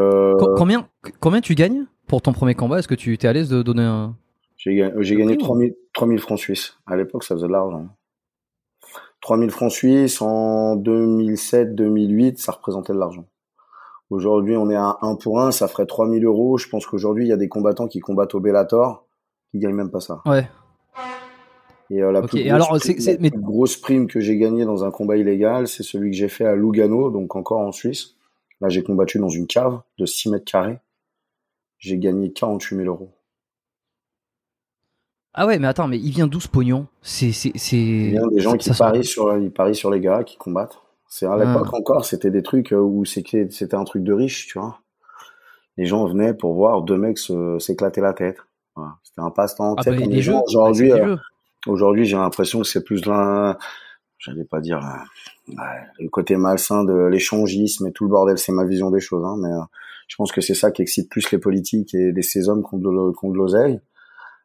combien 0.56 0.88
combien 1.20 1.40
tu 1.40 1.54
gagnes 1.54 1.84
pour 2.06 2.22
ton 2.22 2.32
premier 2.32 2.54
combat? 2.54 2.78
Est-ce 2.78 2.88
que 2.88 2.94
tu 2.94 3.12
étais 3.12 3.28
à 3.28 3.32
l'aise 3.32 3.48
de 3.48 3.62
donner 3.62 3.82
un 3.82 4.16
J'ai 4.56 4.74
gagné 4.74 5.36
3000 5.36 5.74
3000 5.92 6.18
francs 6.18 6.38
suisses. 6.38 6.78
À 6.86 6.96
l'époque, 6.96 7.24
ça 7.24 7.34
faisait 7.34 7.46
de 7.46 7.52
l'argent. 7.52 7.88
3000 9.22 9.50
francs 9.50 9.72
suisses 9.72 10.22
en 10.22 10.76
2007-2008, 10.76 12.36
ça 12.36 12.52
représentait 12.52 12.92
de 12.92 12.98
l'argent. 12.98 13.26
Aujourd'hui, 14.08 14.56
on 14.56 14.70
est 14.70 14.76
à 14.76 14.96
1 15.02 15.16
pour 15.16 15.40
1, 15.40 15.52
ça 15.52 15.68
ferait 15.68 15.86
3000 15.86 16.24
euros. 16.24 16.58
Je 16.58 16.68
pense 16.68 16.86
qu'aujourd'hui, 16.86 17.26
il 17.26 17.28
y 17.28 17.32
a 17.32 17.36
des 17.36 17.48
combattants 17.48 17.86
qui 17.86 18.00
combattent 18.00 18.34
au 18.34 18.40
Bellator 18.40 19.06
qui 19.50 19.58
gagnent 19.58 19.74
même 19.74 19.90
pas 19.90 20.00
ça. 20.00 20.22
Ouais. 20.26 20.48
Et 21.90 22.02
euh, 22.02 22.12
la, 22.12 22.22
plus, 22.22 22.44
grosse, 22.44 22.52
alors, 22.52 22.78
prime, 22.78 23.30
grosse 23.40 23.76
prime 23.76 24.06
que 24.06 24.20
j'ai 24.20 24.36
gagnée 24.36 24.64
dans 24.64 24.84
un 24.84 24.92
combat 24.92 25.16
illégal, 25.16 25.66
c'est 25.66 25.82
celui 25.82 26.12
que 26.12 26.16
j'ai 26.16 26.28
fait 26.28 26.44
à 26.44 26.54
Lugano, 26.54 27.10
donc 27.10 27.34
encore 27.34 27.60
en 27.60 27.72
Suisse. 27.72 28.14
Là, 28.60 28.68
j'ai 28.68 28.82
combattu 28.82 29.18
dans 29.18 29.28
une 29.28 29.46
cave 29.46 29.80
de 29.98 30.06
6 30.06 30.30
mètres 30.30 30.44
carrés. 30.44 30.78
J'ai 31.78 31.98
gagné 31.98 32.32
48 32.32 32.76
000 32.76 32.88
euros. 32.88 33.12
Ah 35.32 35.46
ouais, 35.46 35.58
mais 35.58 35.68
attends, 35.68 35.88
mais 35.88 35.98
il 35.98 36.10
vient 36.10 36.26
d'où 36.26 36.40
ce 36.40 36.48
pognon? 36.48 36.86
C'est. 37.02 37.30
Il 37.72 38.10
vient 38.10 38.26
des 38.26 38.40
gens 38.40 38.56
qui 38.56 38.70
parient 38.70 39.04
sur 39.04 39.36
ils 39.38 39.52
parient 39.52 39.74
sur 39.74 39.90
les 39.90 40.00
gars 40.00 40.24
qui 40.24 40.36
combattent. 40.36 40.80
C'est 41.06 41.26
à 41.26 41.36
l'époque 41.36 41.68
ah. 41.72 41.76
encore, 41.76 42.04
c'était 42.04 42.30
des 42.30 42.42
trucs 42.42 42.72
euh, 42.72 42.80
où 42.80 43.04
c'était 43.04 43.48
c'était 43.50 43.76
un 43.76 43.84
truc 43.84 44.02
de 44.02 44.12
riche, 44.12 44.48
tu 44.48 44.58
vois. 44.58 44.80
Les 45.76 45.86
gens 45.86 46.06
venaient 46.06 46.34
pour 46.34 46.54
voir 46.54 46.82
deux 46.82 46.96
mecs 46.96 47.18
s'éclater 47.58 48.00
la 48.00 48.12
tête. 48.12 48.38
Voilà. 48.74 48.96
C'était 49.02 49.20
un 49.20 49.30
passe-temps. 49.30 49.76
Ah 49.78 49.82
bah. 49.84 49.92
Aujourd'hui, 50.46 50.92
euh, 50.92 51.16
aujourd'hui, 51.66 52.04
j'ai 52.04 52.16
l'impression 52.16 52.60
que 52.60 52.66
c'est 52.66 52.84
plus 52.84 53.06
l'un, 53.06 53.56
j'allais 54.20 54.44
pas 54.44 54.60
dire 54.60 54.78
euh, 55.48 55.52
le 55.98 56.08
côté 56.08 56.36
malsain 56.36 56.84
de 56.84 57.06
l'échangisme 57.06 57.88
et 57.88 57.92
tout 57.92 58.04
le 58.04 58.10
bordel. 58.10 58.38
C'est 58.38 58.52
ma 58.52 58.64
vision 58.64 58.90
des 58.90 59.00
choses, 59.00 59.24
hein, 59.24 59.36
mais 59.38 59.50
je 60.06 60.16
pense 60.16 60.30
que 60.30 60.40
c'est 60.40 60.54
ça 60.54 60.70
qui 60.70 60.82
excite 60.82 61.10
plus 61.10 61.30
les 61.32 61.38
politiques 61.38 61.94
et 61.94 62.22
ces 62.22 62.48
hommes 62.48 62.62
qui 62.62 62.76
de 62.76 63.34
l'oseille 63.34 63.80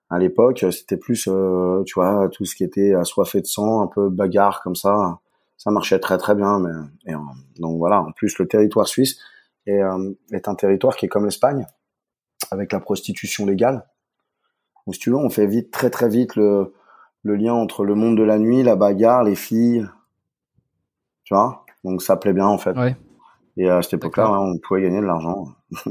à 0.09 0.19
l'époque, 0.19 0.65
c'était 0.71 0.97
plus, 0.97 1.27
euh, 1.27 1.83
tu 1.85 1.95
vois, 1.95 2.29
tout 2.31 2.45
ce 2.45 2.55
qui 2.55 2.63
était 2.63 2.93
assoiffé 2.93 3.41
de 3.41 3.47
sang, 3.47 3.81
un 3.81 3.87
peu 3.87 4.09
bagarre 4.09 4.61
comme 4.61 4.75
ça. 4.75 5.19
Ça 5.57 5.71
marchait 5.71 5.99
très 5.99 6.17
très 6.17 6.35
bien. 6.35 6.59
Mais 6.59 7.11
et, 7.11 7.15
donc 7.59 7.77
voilà. 7.77 8.01
En 8.01 8.11
plus, 8.11 8.37
le 8.37 8.47
territoire 8.47 8.87
suisse 8.87 9.17
est, 9.65 9.81
euh, 9.81 10.13
est 10.31 10.47
un 10.47 10.55
territoire 10.55 10.95
qui 10.95 11.07
est 11.07 11.09
comme 11.09 11.25
l'Espagne, 11.25 11.65
avec 12.51 12.71
la 12.71 12.79
prostitution 12.79 13.45
légale. 13.45 13.87
Donc 14.85 14.95
si 14.95 15.01
tu 15.01 15.09
veux, 15.09 15.17
on 15.17 15.29
fait 15.29 15.47
vite, 15.47 15.71
très 15.71 15.89
très 15.89 16.09
vite 16.09 16.35
le, 16.35 16.73
le 17.25 17.35
lien 17.35 17.53
entre 17.53 17.83
le 17.83 17.95
monde 17.95 18.15
de 18.15 18.23
la 18.23 18.37
nuit, 18.37 18.61
la 18.61 18.75
bagarre, 18.75 19.23
les 19.23 19.35
filles. 19.35 19.85
Tu 21.23 21.33
vois? 21.33 21.65
Donc 21.83 22.03
ça 22.03 22.17
plaît 22.17 22.33
bien 22.33 22.45
en 22.45 22.59
fait. 22.59 22.77
Ouais. 22.77 22.95
Et 23.57 23.67
à 23.67 23.81
cette 23.81 23.95
époque-là, 23.95 24.31
on 24.31 24.57
pouvait 24.59 24.83
gagner 24.83 25.01
de 25.01 25.05
l'argent. 25.05 25.47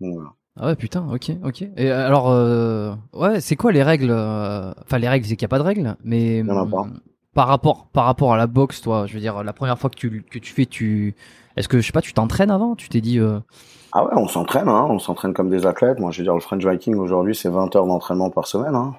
voilà. 0.00 0.30
Ah 0.56 0.66
ouais, 0.66 0.76
putain, 0.76 1.04
ok, 1.10 1.32
ok. 1.44 1.64
Et 1.76 1.90
alors, 1.90 2.30
euh, 2.30 2.94
ouais, 3.14 3.40
c'est 3.40 3.56
quoi 3.56 3.72
les 3.72 3.82
règles 3.82 4.10
euh, 4.10 4.72
Enfin, 4.82 4.98
les 4.98 5.08
règles, 5.08 5.26
c'est 5.26 5.34
qu'il 5.34 5.44
n'y 5.46 5.48
a 5.48 5.56
pas 5.56 5.58
de 5.58 5.64
règles, 5.64 5.96
mais 6.04 6.42
hum, 6.42 7.00
par 7.34 7.48
rapport, 7.48 7.86
par 7.86 8.04
rapport 8.04 8.34
à 8.34 8.36
la 8.36 8.46
boxe, 8.46 8.82
toi, 8.82 9.06
je 9.06 9.14
veux 9.14 9.20
dire, 9.20 9.42
la 9.42 9.54
première 9.54 9.78
fois 9.78 9.88
que 9.88 9.96
tu, 9.96 10.22
que 10.30 10.38
tu 10.38 10.52
fais, 10.52 10.66
tu, 10.66 11.16
est-ce 11.56 11.68
que 11.68 11.80
je 11.80 11.86
sais 11.86 11.92
pas, 11.92 12.02
tu 12.02 12.12
t'entraînes 12.12 12.50
avant? 12.50 12.76
Tu 12.76 12.90
t'es 12.90 13.00
dit 13.00 13.18
euh... 13.18 13.40
Ah 13.92 14.04
ouais, 14.04 14.12
on 14.14 14.28
s'entraîne, 14.28 14.68
hein, 14.68 14.86
on 14.90 14.98
s'entraîne 14.98 15.32
comme 15.32 15.48
des 15.48 15.66
athlètes. 15.66 15.98
Moi, 15.98 16.10
je 16.10 16.18
veux 16.18 16.24
dire, 16.24 16.34
le 16.34 16.40
French 16.40 16.64
Viking 16.64 16.96
aujourd'hui, 16.96 17.34
c'est 17.34 17.48
20 17.48 17.74
heures 17.74 17.86
d'entraînement 17.86 18.30
par 18.30 18.46
semaine. 18.46 18.74
Hein. 18.74 18.94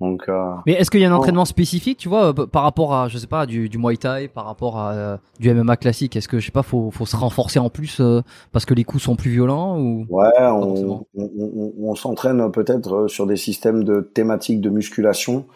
Donc, 0.00 0.28
euh... 0.28 0.54
Mais 0.64 0.74
est-ce 0.74 0.90
qu'il 0.90 1.00
y 1.00 1.04
a 1.04 1.10
un 1.10 1.14
entraînement 1.14 1.44
spécifique, 1.44 1.98
tu 1.98 2.08
vois, 2.08 2.32
par 2.32 2.62
rapport 2.62 2.94
à, 2.94 3.08
je 3.08 3.18
sais 3.18 3.26
pas, 3.26 3.46
du, 3.46 3.68
du 3.68 3.78
Muay 3.78 3.96
Thai, 3.96 4.28
par 4.28 4.44
rapport 4.44 4.78
à 4.78 4.92
euh, 4.92 5.16
du 5.40 5.52
MMA 5.52 5.76
classique? 5.76 6.14
Est-ce 6.14 6.28
que, 6.28 6.38
je 6.38 6.46
sais 6.46 6.52
pas, 6.52 6.62
faut, 6.62 6.92
faut 6.92 7.06
se 7.06 7.16
renforcer 7.16 7.58
en 7.58 7.68
plus 7.68 8.00
euh, 8.00 8.22
parce 8.52 8.64
que 8.64 8.74
les 8.74 8.84
coups 8.84 9.02
sont 9.02 9.16
plus 9.16 9.30
violents 9.30 9.78
ou? 9.80 10.06
Ouais, 10.08 10.28
on, 10.38 11.04
on, 11.16 11.72
on, 11.80 11.94
s'entraîne 11.96 12.52
peut-être 12.52 12.94
euh, 12.94 13.08
sur 13.08 13.26
des 13.26 13.36
systèmes 13.36 13.82
de 13.82 14.00
thématiques 14.00 14.60
de 14.60 14.70
musculation 14.70 15.46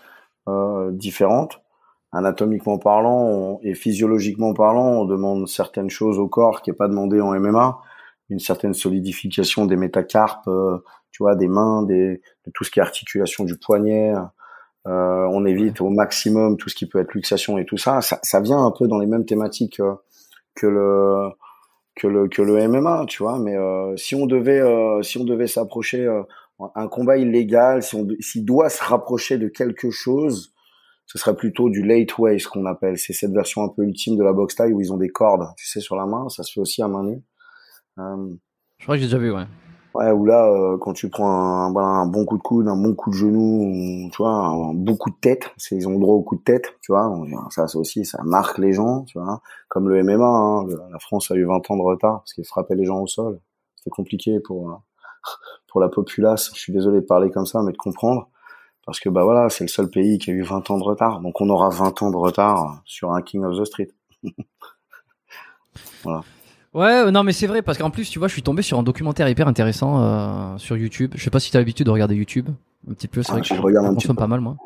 différentes. 0.90 1.60
Anatomiquement 2.10 2.76
parlant 2.76 3.60
et 3.62 3.74
physiologiquement 3.74 4.52
parlant, 4.54 4.88
on 4.88 5.04
demande 5.04 5.46
certaines 5.46 5.88
choses 5.88 6.18
au 6.18 6.26
corps 6.26 6.62
qui 6.62 6.70
est 6.70 6.74
pas 6.74 6.88
demandé 6.88 7.20
en 7.20 7.30
MMA, 7.38 7.78
une 8.28 8.40
certaine 8.40 8.74
solidification 8.74 9.66
des 9.66 9.76
métacarpes, 9.76 10.48
tu 11.12 11.22
vois, 11.22 11.36
des 11.36 11.48
mains, 11.48 11.82
des, 11.84 12.20
de 12.46 12.50
tout 12.52 12.64
ce 12.64 12.70
qui 12.70 12.80
est 12.80 12.82
articulation 12.82 13.44
du 13.44 13.56
poignet, 13.56 14.14
Euh, 14.88 15.26
on 15.30 15.44
évite 15.46 15.80
au 15.80 15.90
maximum 15.90 16.56
tout 16.56 16.68
ce 16.68 16.74
qui 16.74 16.86
peut 16.88 16.98
être 16.98 17.14
luxation 17.14 17.56
et 17.56 17.64
tout 17.64 17.76
ça. 17.76 18.00
Ça, 18.00 18.18
ça 18.24 18.40
vient 18.40 18.66
un 18.66 18.72
peu 18.72 18.88
dans 18.88 18.98
les 18.98 19.06
mêmes 19.06 19.24
thématiques 19.24 19.78
euh, 19.78 19.94
que 20.56 20.66
le 20.66 21.30
que 21.94 22.08
le 22.08 22.28
que 22.28 22.42
le 22.42 22.66
MMA, 22.68 23.04
tu 23.08 23.22
vois. 23.22 23.38
Mais 23.38 23.56
euh, 23.56 23.96
si 23.96 24.14
on 24.16 24.26
devait 24.26 24.60
euh, 24.60 25.02
si 25.02 25.18
on 25.18 25.24
devait 25.24 25.46
s'approcher 25.46 26.04
euh, 26.06 26.22
un 26.74 26.88
combat 26.88 27.16
illégal, 27.16 27.82
si 27.82 27.94
on 27.94 28.08
s'il 28.20 28.44
doit 28.44 28.68
se 28.70 28.82
rapprocher 28.82 29.38
de 29.38 29.48
quelque 29.48 29.90
chose, 29.90 30.52
ce 31.06 31.18
serait 31.18 31.36
plutôt 31.36 31.70
du 31.70 31.84
late 31.84 32.18
way, 32.18 32.38
ce 32.40 32.48
qu'on 32.48 32.66
appelle. 32.66 32.98
C'est 32.98 33.12
cette 33.12 33.32
version 33.32 33.62
un 33.62 33.68
peu 33.68 33.82
ultime 33.84 34.16
de 34.16 34.24
la 34.24 34.32
boxe 34.32 34.56
taille 34.56 34.72
où 34.72 34.80
ils 34.80 34.92
ont 34.92 34.98
des 34.98 35.10
cordes, 35.10 35.46
tu 35.56 35.66
sais, 35.66 35.80
sur 35.80 35.96
la 35.96 36.06
main. 36.06 36.28
Ça 36.28 36.42
se 36.42 36.52
fait 36.52 36.60
aussi 36.60 36.82
à 36.82 36.88
main 36.88 37.04
nue. 37.04 37.22
Je 37.98 38.84
crois 38.84 38.96
que 38.96 39.00
j'ai 39.00 39.06
déjà 39.06 39.18
vu, 39.18 39.32
ouais. 39.32 39.44
Ouais, 39.94 40.10
ou 40.10 40.24
là, 40.24 40.46
euh, 40.50 40.78
quand 40.78 40.94
tu 40.94 41.10
prends 41.10 41.28
un, 41.28 41.76
un 41.76 42.06
bon 42.06 42.24
coup 42.24 42.38
de 42.38 42.42
coude, 42.42 42.66
un 42.66 42.76
bon 42.76 42.94
coup 42.94 43.10
de 43.10 43.14
genou, 43.14 44.08
tu 44.10 44.16
vois, 44.22 44.30
un 44.30 44.72
bon 44.72 44.96
coup 44.96 45.10
de 45.10 45.16
tête, 45.20 45.50
c'est 45.58 45.76
ils 45.76 45.86
ont 45.86 45.98
droit 45.98 46.14
au 46.14 46.22
coup 46.22 46.36
de 46.36 46.42
tête, 46.42 46.76
tu 46.80 46.92
vois. 46.92 47.12
Ça, 47.50 47.68
ça 47.68 47.78
aussi, 47.78 48.04
ça 48.06 48.22
marque 48.24 48.58
les 48.58 48.72
gens, 48.72 49.02
tu 49.04 49.18
vois. 49.18 49.42
Comme 49.68 49.90
le 49.90 50.02
MMA, 50.02 50.24
hein, 50.24 50.66
la 50.90 50.98
France 50.98 51.30
a 51.30 51.34
eu 51.34 51.44
20 51.44 51.70
ans 51.70 51.76
de 51.76 51.82
retard 51.82 52.20
parce 52.20 52.32
qu'il 52.32 52.46
frappait 52.46 52.74
les 52.74 52.86
gens 52.86 53.00
au 53.00 53.06
sol. 53.06 53.40
C'était 53.76 53.90
compliqué 53.90 54.40
pour 54.40 54.70
euh, 54.70 54.74
pour 55.68 55.80
la 55.80 55.88
populace. 55.88 56.50
Je 56.54 56.60
suis 56.60 56.72
désolé 56.72 57.00
de 57.00 57.06
parler 57.06 57.30
comme 57.30 57.46
ça, 57.46 57.62
mais 57.62 57.72
de 57.72 57.76
comprendre. 57.76 58.28
Parce 58.86 58.98
que 58.98 59.08
bah 59.10 59.24
voilà, 59.24 59.48
c'est 59.50 59.64
le 59.64 59.68
seul 59.68 59.88
pays 59.90 60.18
qui 60.18 60.30
a 60.30 60.34
eu 60.34 60.42
20 60.42 60.70
ans 60.70 60.78
de 60.78 60.84
retard. 60.84 61.20
Donc 61.20 61.40
on 61.40 61.48
aura 61.50 61.68
20 61.68 62.02
ans 62.02 62.10
de 62.10 62.16
retard 62.16 62.82
sur 62.84 63.12
un 63.12 63.22
King 63.22 63.44
of 63.44 63.58
the 63.58 63.64
Street. 63.64 63.88
voilà. 66.02 66.22
Ouais, 66.74 67.10
non, 67.10 67.22
mais 67.22 67.32
c'est 67.32 67.46
vrai 67.46 67.60
parce 67.62 67.76
qu'en 67.76 67.90
plus, 67.90 68.08
tu 68.08 68.18
vois, 68.18 68.28
je 68.28 68.32
suis 68.32 68.42
tombé 68.42 68.62
sur 68.62 68.78
un 68.78 68.82
documentaire 68.82 69.28
hyper 69.28 69.46
intéressant 69.46 70.02
euh, 70.02 70.56
sur 70.58 70.76
YouTube. 70.76 71.12
Je 71.14 71.22
sais 71.22 71.30
pas 71.30 71.38
si 71.40 71.50
tu 71.50 71.56
as 71.56 71.60
l'habitude 71.60 71.84
de 71.86 71.90
regarder 71.90 72.14
YouTube 72.14 72.48
un 72.90 72.94
petit 72.94 73.08
peu. 73.08 73.22
C'est 73.22 73.32
Ah, 73.32 73.34
vrai 73.36 73.44
je 73.44 73.54
que 73.54 73.60
regarde 73.60 73.86
un 73.86 73.90
je 73.90 73.94
petit 73.96 74.08
peu. 74.08 74.14
pas 74.14 74.26
mal, 74.26 74.40
moi. 74.40 74.56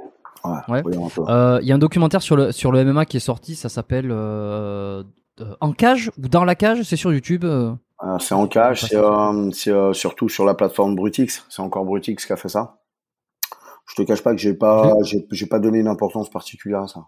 Ouais. 0.68 0.82
Regarde. 0.82 1.10
Euh, 1.28 1.58
Il 1.62 1.66
y 1.68 1.72
a 1.72 1.74
un 1.74 1.78
documentaire 1.78 2.22
sur 2.22 2.36
le 2.36 2.52
sur 2.52 2.70
le 2.70 2.84
MMA 2.84 3.06
qui 3.06 3.16
est 3.16 3.20
sorti. 3.20 3.56
Ça 3.56 3.68
s'appelle 3.68 4.10
euh, 4.12 5.02
euh, 5.40 5.54
En 5.60 5.72
cage 5.72 6.12
ou 6.22 6.28
dans 6.28 6.44
la 6.44 6.54
cage. 6.54 6.82
C'est 6.84 6.94
sur 6.96 7.12
YouTube. 7.12 7.44
euh. 7.44 7.72
Euh, 8.04 8.18
c'est 8.20 8.34
en 8.34 8.46
cage, 8.46 8.82
c'est 8.82 8.94
euh, 8.94 9.50
euh, 9.68 9.92
surtout 9.94 10.28
sur 10.28 10.44
la 10.44 10.54
plateforme 10.54 10.94
Brutix. 10.94 11.44
C'est 11.48 11.62
encore 11.62 11.84
Brutix 11.86 12.24
qui 12.26 12.32
a 12.32 12.36
fait 12.36 12.50
ça. 12.50 12.76
Je 13.88 13.94
te 13.96 14.02
cache 14.02 14.22
pas 14.22 14.32
que 14.32 14.38
j'ai 14.40 14.52
pas 14.54 14.92
j'ai 15.02 15.46
pas 15.46 15.58
donné 15.58 15.78
une 15.78 15.88
importance 15.88 16.28
particulière 16.30 16.82
à 16.82 16.88
ça. 16.88 17.06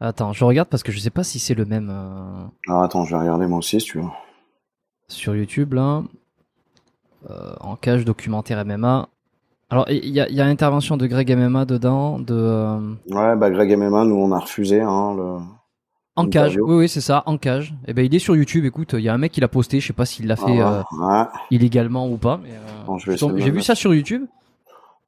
Attends, 0.00 0.32
je 0.32 0.44
regarde 0.44 0.68
parce 0.68 0.82
que 0.82 0.92
je 0.92 0.98
sais 0.98 1.10
pas 1.10 1.22
si 1.24 1.38
c'est 1.38 1.54
le 1.54 1.64
même 1.66 1.90
euh, 1.92 2.44
Alors 2.68 2.82
attends, 2.82 3.04
je 3.04 3.14
vais 3.14 3.20
regarder 3.20 3.46
moi 3.46 3.58
aussi 3.58 3.78
si 3.80 3.86
tu 3.86 3.98
veux. 3.98 4.04
sur 5.08 5.36
YouTube 5.36 5.74
là. 5.74 6.02
Euh, 7.28 7.52
en 7.60 7.76
cage 7.76 8.04
documentaire 8.06 8.64
MMA. 8.64 9.08
Alors 9.68 9.84
il 9.90 10.08
y 10.08 10.20
a, 10.20 10.28
il 10.28 10.34
y 10.34 10.40
a 10.40 10.46
intervention 10.46 10.96
de 10.96 11.06
Greg 11.06 11.30
MMA 11.36 11.64
dedans, 11.66 12.18
de 12.18 12.34
euh, 12.34 12.94
Ouais, 13.10 13.36
bah 13.36 13.50
Greg 13.50 13.76
MMA, 13.76 14.04
nous 14.06 14.16
on 14.16 14.32
a 14.32 14.38
refusé 14.38 14.80
hein, 14.80 15.14
le 15.16 15.36
en 16.16 16.24
cage. 16.26 16.52
Interview. 16.56 16.66
Oui 16.66 16.74
oui 16.78 16.88
c'est 16.88 17.02
ça, 17.02 17.22
en 17.26 17.36
cage. 17.36 17.74
Et 17.86 17.92
ben 17.92 18.04
il 18.04 18.14
est 18.14 18.18
sur 18.18 18.34
YouTube. 18.34 18.64
Écoute, 18.64 18.94
il 18.94 19.00
y 19.00 19.08
a 19.10 19.14
un 19.14 19.18
mec 19.18 19.32
qui 19.32 19.40
l'a 19.42 19.48
posté. 19.48 19.80
Je 19.80 19.86
sais 19.88 19.92
pas 19.92 20.06
s'il 20.06 20.26
l'a 20.26 20.36
fait 20.36 20.60
Ah, 20.60 20.82
euh, 20.92 20.96
ouais. 21.06 21.24
illégalement 21.50 22.08
ou 22.08 22.16
pas. 22.16 22.40
Mais, 22.42 22.50
euh, 22.52 22.84
Bon, 22.86 22.96
je 22.98 23.10
vais 23.10 23.16
je 23.16 23.20
tombe- 23.20 23.30
essayer 23.32 23.34
de 23.34 23.38
j'ai 23.42 23.46
le 23.46 23.52
vu 23.52 23.56
mettre. 23.58 23.66
ça 23.66 23.74
sur 23.74 23.94
YouTube. 23.94 24.24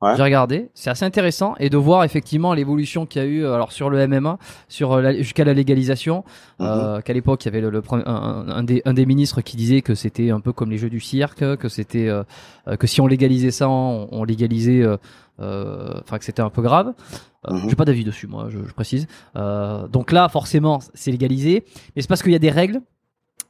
Ouais. 0.03 0.17
J'ai 0.17 0.23
regardé, 0.23 0.69
c'est 0.75 0.91
assez 0.91 1.05
intéressant 1.05 1.55
et 1.61 1.71
de 1.71 1.77
voir 1.77 2.03
effectivement 2.03 2.55
l'évolution 2.55 3.07
qu'il 3.07 3.23
y 3.23 3.25
a 3.25 3.29
eu 3.29 3.45
euh, 3.45 3.55
alors 3.55 3.71
sur 3.71 3.89
le 3.89 4.05
MMA, 4.07 4.37
sur 4.69 4.93
euh, 4.93 5.13
jusqu'à 5.19 5.45
la 5.45 5.55
légalisation. 5.55 6.25
Mhm. 6.59 6.67
euh, 6.67 7.01
qu'à 7.01 7.13
l'époque 7.13 7.45
il 7.45 7.47
y 7.47 7.49
avait 7.51 7.61
le, 7.61 7.71
le 7.71 7.81
un, 7.93 8.47
un 8.49 8.63
des, 8.65 8.83
un 8.85 8.95
des 8.95 9.07
ministres 9.07 9.41
qui 9.43 9.57
disait 9.57 9.81
que 9.81 9.95
c'était 9.95 10.31
un 10.31 10.41
peu 10.41 10.53
comme 10.53 10.71
les 10.71 10.79
jeux 10.79 10.91
du 10.91 11.01
cirque, 11.01 11.57
que 11.57 11.69
c'était 11.69 12.09
euh, 12.09 12.25
euh, 12.67 12.77
que 12.77 12.87
si 12.89 13.01
on 13.01 13.07
légalisait 13.07 13.53
ça, 13.53 13.69
on, 13.69 14.09
on 14.11 14.25
légalisait, 14.25 14.83
euh, 15.41 16.01
enfin 16.03 16.19
que 16.19 16.25
c'était 16.25 16.43
un 16.43 16.51
peu 16.51 16.63
grave. 16.63 16.89
Euh, 17.49 17.55
Mhm. 17.55 17.71
J'ai 17.71 17.77
pas 17.77 17.85
d'avis 17.85 18.05
dessus 18.05 18.27
moi, 18.27 18.49
je, 18.51 18.59
je 18.67 18.73
précise. 18.73 19.07
Euh, 19.37 19.87
donc 19.89 20.13
là 20.13 20.29
forcément 20.29 20.81
c'est 20.95 21.11
légalisé, 21.11 21.65
mais 21.95 22.03
c'est 22.03 22.09
parce 22.09 22.23
qu'il 22.23 22.33
y 22.33 22.37
a 22.37 22.41
des 22.41 22.51
règles. 22.51 22.81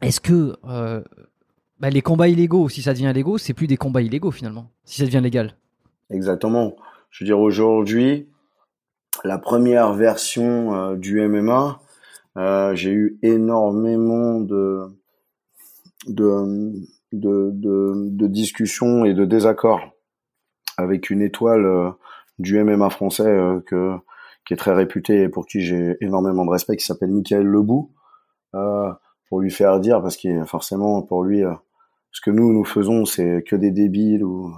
Est-ce 0.01 0.21
que 0.21 0.57
euh, 0.69 1.03
bah, 1.81 1.91
les 1.91 2.03
combats 2.03 2.29
illégaux, 2.29 2.69
si 2.69 2.83
ça 2.83 2.93
devient 2.93 3.11
illégaux, 3.11 3.39
c'est 3.39 3.55
plus 3.55 3.67
des 3.67 3.77
combats 3.77 4.03
illégaux 4.03 4.31
finalement, 4.31 4.71
si 4.85 5.01
ça 5.01 5.05
devient 5.07 5.21
légal. 5.23 5.57
Exactement. 6.13 6.77
Je 7.11 7.25
veux 7.25 7.27
dire 7.27 7.41
aujourd'hui, 7.41 8.29
la 9.25 9.39
première 9.39 9.93
version 9.95 10.75
euh, 10.75 10.97
du 10.97 11.27
MMA, 11.27 11.81
euh, 12.37 12.75
j'ai 12.75 12.91
eu 12.91 13.19
énormément 13.23 14.41
de 14.41 14.89
de, 16.09 16.81
de 17.13 18.27
discussions 18.27 19.05
et 19.05 19.15
de 19.15 19.25
désaccords 19.25 19.81
avec 20.77 21.11
une 21.11 21.23
étoile 21.23 21.65
euh, 21.65 21.91
du 22.39 22.63
MMA 22.63 22.91
français 22.91 23.39
que 23.67 23.95
qui 24.45 24.55
est 24.55 24.57
très 24.57 24.73
réputé 24.73 25.23
et 25.23 25.29
pour 25.29 25.47
qui 25.47 25.61
j'ai 25.61 25.97
énormément 26.01 26.45
de 26.45 26.51
respect, 26.51 26.77
qui 26.77 26.85
s'appelle 26.85 27.13
Michael 27.13 27.47
Lebou, 27.47 27.93
pour 29.29 29.41
lui 29.41 29.53
faire 29.53 29.79
dire 29.79 30.03
parce 30.03 30.17
que 30.17 30.45
forcément 30.45 31.03
pour 31.03 31.23
lui, 31.23 31.43
ce 32.11 32.21
que 32.21 32.33
nous 32.33 32.53
nous 32.53 32.65
faisons, 32.65 33.05
c'est 33.05 33.45
que 33.47 33.55
des 33.55 33.71
débiles 33.71 34.25
ou 34.25 34.53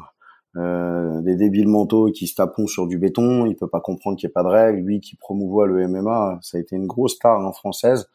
euh, 0.57 1.21
des 1.23 1.35
débiles 1.35 1.67
mentaux 1.67 2.12
qui 2.12 2.29
se 2.29 2.37
tapent 2.37 2.61
sur 2.67 2.87
du 2.87 2.97
béton, 2.97 3.45
il 3.45 3.57
peut 3.57 3.67
pas 3.67 3.81
comprendre 3.81 4.17
qu'il 4.17 4.29
n'y 4.29 4.33
a 4.33 4.35
pas 4.35 4.45
de 4.45 4.49
règles. 4.49 4.87
Lui 4.87 5.01
qui 5.01 5.17
promouvoit 5.17 5.67
le 5.67 5.88
MMA, 5.88 6.38
ça 6.43 6.59
a 6.59 6.61
été 6.61 6.77
une 6.77 6.87
grosse 6.87 7.14
star 7.14 7.45
en 7.45 7.53
française, 7.53 8.09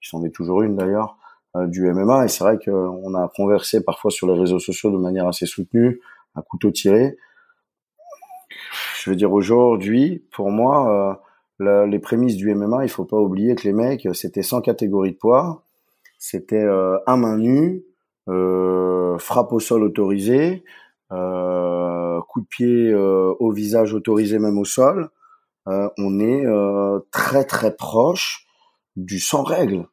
qui 0.00 0.08
s'en 0.08 0.24
est 0.24 0.34
toujours 0.34 0.62
une 0.62 0.76
d'ailleurs, 0.76 1.18
euh, 1.56 1.66
du 1.66 1.92
MMA. 1.92 2.24
Et 2.24 2.28
c'est 2.28 2.44
vrai 2.44 2.58
qu'on 2.58 3.14
a 3.14 3.28
conversé 3.36 3.84
parfois 3.84 4.10
sur 4.10 4.26
les 4.26 4.38
réseaux 4.38 4.58
sociaux 4.58 4.90
de 4.90 4.96
manière 4.96 5.28
assez 5.28 5.44
soutenue, 5.44 6.00
à 6.34 6.40
couteau 6.40 6.70
tiré. 6.70 7.18
Je 9.02 9.10
veux 9.10 9.16
dire 9.16 9.32
aujourd'hui, 9.32 10.24
pour 10.32 10.50
moi, 10.50 11.20
euh, 11.60 11.86
les 11.86 11.98
prémices 11.98 12.36
du 12.36 12.54
MMA, 12.54 12.84
il 12.84 12.88
faut 12.88 13.04
pas 13.04 13.18
oublier 13.18 13.54
que 13.54 13.64
les 13.64 13.72
mecs, 13.72 14.08
c'était 14.14 14.42
100 14.42 14.62
catégories 14.62 15.12
de 15.12 15.16
poids, 15.16 15.62
c'était 16.18 16.66
un 17.06 17.16
main 17.16 17.36
nue, 17.36 17.84
frappe 18.26 19.52
au 19.52 19.60
sol 19.60 19.82
autorisée, 19.84 20.64
coup 21.12 22.40
de 22.40 22.46
pied 22.46 22.90
euh, 22.90 23.32
au 23.38 23.52
visage 23.52 23.92
autorisé 23.94 24.38
même 24.38 24.58
au 24.58 24.64
sol. 24.64 25.10
Euh, 25.68 25.88
on 25.98 26.18
est 26.18 26.44
euh, 26.46 26.98
très 27.12 27.44
très 27.44 27.74
proche 27.76 28.46
du 28.96 29.18
sans 29.20 29.42
règle. 29.42 29.86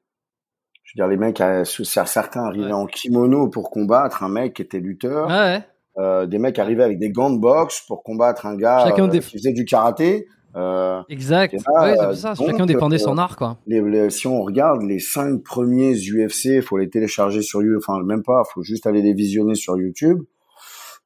Je 0.84 0.94
veux 1.00 1.06
dire, 1.06 1.08
les 1.08 1.18
mecs, 1.18 1.40
euh, 1.42 1.64
certains 1.66 2.46
arrivaient 2.46 2.66
Ouais. 2.68 2.72
en 2.72 2.88
kimono 2.88 3.48
pour 3.48 3.70
combattre 3.70 4.24
un 4.24 4.30
mec 4.30 4.56
qui 4.56 4.62
était 4.64 4.80
lutteur. 4.80 5.28
Ouais. 5.28 5.62
Euh, 6.00 6.26
des 6.26 6.40
mecs 6.40 6.58
arrivaient 6.58 6.84
avec 6.84 6.98
des 6.98 7.12
gants 7.12 7.30
de 7.30 7.38
boxe 7.40 7.82
pour 7.88 8.02
combattre 8.04 8.46
un 8.48 8.56
gars 8.56 8.86
Chacun 8.88 9.06
euh, 9.06 9.08
des- 9.08 9.20
qui 9.20 9.38
faisait 9.38 9.52
du 9.54 9.66
karaté. 9.66 10.28
Euh, 10.56 11.02
Exact. 11.10 11.54
Et 11.54 11.58
là, 11.58 11.84
ouais, 11.84 12.00
euh, 12.00 12.14
c'est 12.14 12.22
ça. 12.22 12.34
donc, 12.34 12.48
Chacun 12.48 12.66
défendait 12.66 12.96
euh, 12.96 13.06
son 13.06 13.18
art, 13.20 13.36
quoi. 13.38 13.58
les, 13.68 13.82
les- 13.82 14.10
si 14.10 14.26
on 14.26 14.42
regarde 14.42 14.82
les 14.82 14.98
cinq 15.00 15.44
premiers 15.44 15.94
UFC, 15.94 16.62
faut 16.62 16.78
les 16.78 16.90
télécharger 16.90 17.44
sur 17.44 17.62
YouTube, 17.62 17.82
enfin 17.88 18.02
même 18.04 18.24
pas, 18.24 18.42
faut 18.52 18.64
juste 18.64 18.88
aller 18.88 19.04
les 19.04 19.14
visionner 19.14 19.54
sur 19.54 19.78
YouTube. 19.78 20.24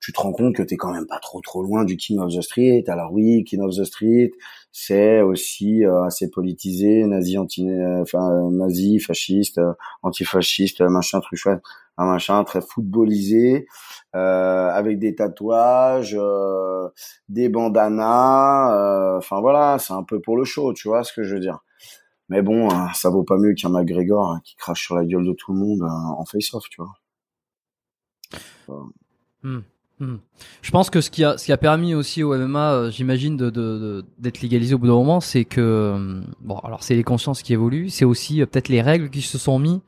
Tu 0.03 0.11
te 0.11 0.19
rends 0.19 0.33
compte 0.33 0.53
que 0.53 0.63
t'es 0.63 0.75
quand 0.75 0.91
même 0.91 1.07
pas 1.07 1.19
trop 1.19 1.39
trop 1.39 1.63
loin 1.63 1.85
du 1.85 1.95
King 1.95 2.19
of 2.19 2.33
the 2.33 2.41
Street. 2.41 2.83
Alors 2.87 3.13
oui, 3.13 3.45
King 3.45 3.61
of 3.61 3.73
the 3.73 3.85
Street, 3.85 4.31
c'est 4.73 5.21
aussi 5.21 5.85
euh, 5.85 6.03
assez 6.03 6.29
politisé, 6.29 7.05
nazi, 7.05 7.37
anti, 7.37 7.69
euh, 7.69 8.01
enfin 8.01 8.49
nazi, 8.51 8.99
fasciste, 8.99 9.59
euh, 9.59 9.71
antifasciste, 10.01 10.81
euh, 10.81 10.89
machin 10.89 11.21
truc 11.21 11.39
chouette, 11.39 11.61
un 11.97 12.05
machin 12.05 12.43
très 12.43 12.59
footballisé, 12.59 13.65
euh, 14.13 14.67
avec 14.71 14.99
des 14.99 15.15
tatouages, 15.15 16.17
euh, 16.19 16.89
des 17.29 17.47
bandanas, 17.47 18.75
euh, 18.75 19.17
enfin 19.19 19.39
voilà, 19.39 19.77
c'est 19.79 19.93
un 19.93 20.03
peu 20.03 20.19
pour 20.19 20.35
le 20.35 20.43
show, 20.43 20.73
tu 20.73 20.89
vois 20.89 21.05
ce 21.05 21.13
que 21.13 21.23
je 21.23 21.35
veux 21.35 21.39
dire. 21.39 21.59
Mais 22.27 22.41
bon, 22.41 22.69
hein, 22.69 22.89
ça 22.93 23.09
vaut 23.09 23.23
pas 23.23 23.37
mieux 23.37 23.53
qu'un 23.53 23.69
McGregor 23.69 24.33
hein, 24.33 24.41
qui 24.43 24.55
crache 24.57 24.83
sur 24.83 24.95
la 24.95 25.05
gueule 25.05 25.25
de 25.25 25.33
tout 25.33 25.53
le 25.53 25.59
monde 25.59 25.81
euh, 25.81 26.19
en 26.19 26.25
face-off, 26.25 26.65
tu 26.69 26.81
vois. 26.81 26.93
Hmm. 29.43 29.61
Je 30.61 30.71
pense 30.71 30.89
que 30.89 31.01
ce 31.01 31.09
qui 31.09 31.23
a, 31.23 31.37
ce 31.37 31.45
qui 31.45 31.51
a 31.51 31.57
permis 31.57 31.93
aussi 31.95 32.23
au 32.23 32.35
MMA, 32.35 32.71
euh, 32.73 32.91
j'imagine, 32.91 33.37
de, 33.37 33.49
de- 33.49 33.51
de- 33.79 34.05
d'être 34.19 34.41
légalisé 34.41 34.73
au 34.75 34.77
bout 34.77 34.87
d'un 34.87 34.93
moment, 34.93 35.19
c'est 35.21 35.45
que, 35.45 35.61
euh, 35.61 36.21
bon, 36.41 36.57
alors 36.59 36.83
c'est 36.83 36.95
les 36.95 37.03
consciences 37.03 37.41
qui 37.41 37.53
évoluent, 37.53 37.89
c'est 37.89 38.05
aussi 38.05 38.41
euh, 38.41 38.45
peut-être 38.45 38.69
les 38.69 38.81
règles 38.81 39.09
qui 39.09 39.21
se 39.21 39.37
sont 39.37 39.59
mis. 39.59 39.81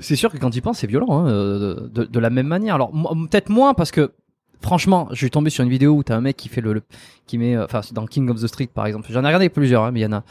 C'est 0.00 0.16
sûr 0.16 0.32
que 0.32 0.38
quand 0.38 0.50
tu 0.50 0.58
y 0.58 0.60
penses, 0.60 0.78
c'est 0.78 0.86
violent, 0.88 1.12
hein, 1.24 1.28
euh, 1.28 1.88
de, 1.88 2.04
de 2.04 2.18
la 2.18 2.30
même 2.30 2.48
manière. 2.48 2.74
Alors 2.74 2.90
peut-être 3.30 3.48
moins 3.50 3.72
parce 3.72 3.92
que, 3.92 4.12
franchement, 4.60 5.08
je 5.12 5.16
suis 5.16 5.30
tombé 5.30 5.48
sur 5.50 5.62
une 5.62 5.70
vidéo 5.70 5.92
où 5.94 6.02
t'as 6.02 6.16
un 6.16 6.20
mec 6.20 6.36
qui 6.36 6.48
fait 6.48 6.60
le, 6.60 6.82
qui 7.26 7.38
met, 7.38 7.56
enfin, 7.56 7.80
dans 7.92 8.06
King 8.06 8.28
of 8.30 8.40
the 8.42 8.46
Street 8.48 8.68
par 8.72 8.86
exemple. 8.86 9.06
J'en 9.10 9.22
ai 9.22 9.26
regardé 9.26 9.48
plusieurs, 9.48 9.84
hein, 9.84 9.92
mais 9.92 10.00
il 10.00 10.02
y 10.02 10.06
en 10.06 10.12
a 10.12 10.24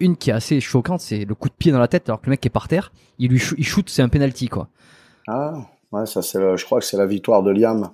une 0.00 0.16
qui 0.16 0.30
est 0.30 0.32
assez 0.32 0.60
choquante, 0.60 1.00
c'est 1.00 1.24
le 1.24 1.34
coup 1.34 1.48
de 1.48 1.54
pied 1.54 1.72
dans 1.72 1.78
la 1.78 1.88
tête 1.88 2.08
alors 2.08 2.20
que 2.20 2.26
le 2.26 2.30
mec 2.32 2.44
est 2.44 2.50
par 2.50 2.68
terre, 2.68 2.92
il 3.18 3.30
lui, 3.30 3.40
il 3.56 3.64
shoot, 3.64 3.88
c'est 3.88 4.02
un 4.02 4.08
penalty 4.08 4.48
quoi. 4.48 4.68
Ah, 5.28 5.54
ouais, 5.96 6.06
ça 6.06 6.22
c'est, 6.22 6.56
je 6.56 6.64
crois 6.64 6.80
que 6.80 6.84
c'est 6.84 6.96
la 6.96 7.06
victoire 7.06 7.42
de 7.42 7.50
Liam, 7.50 7.90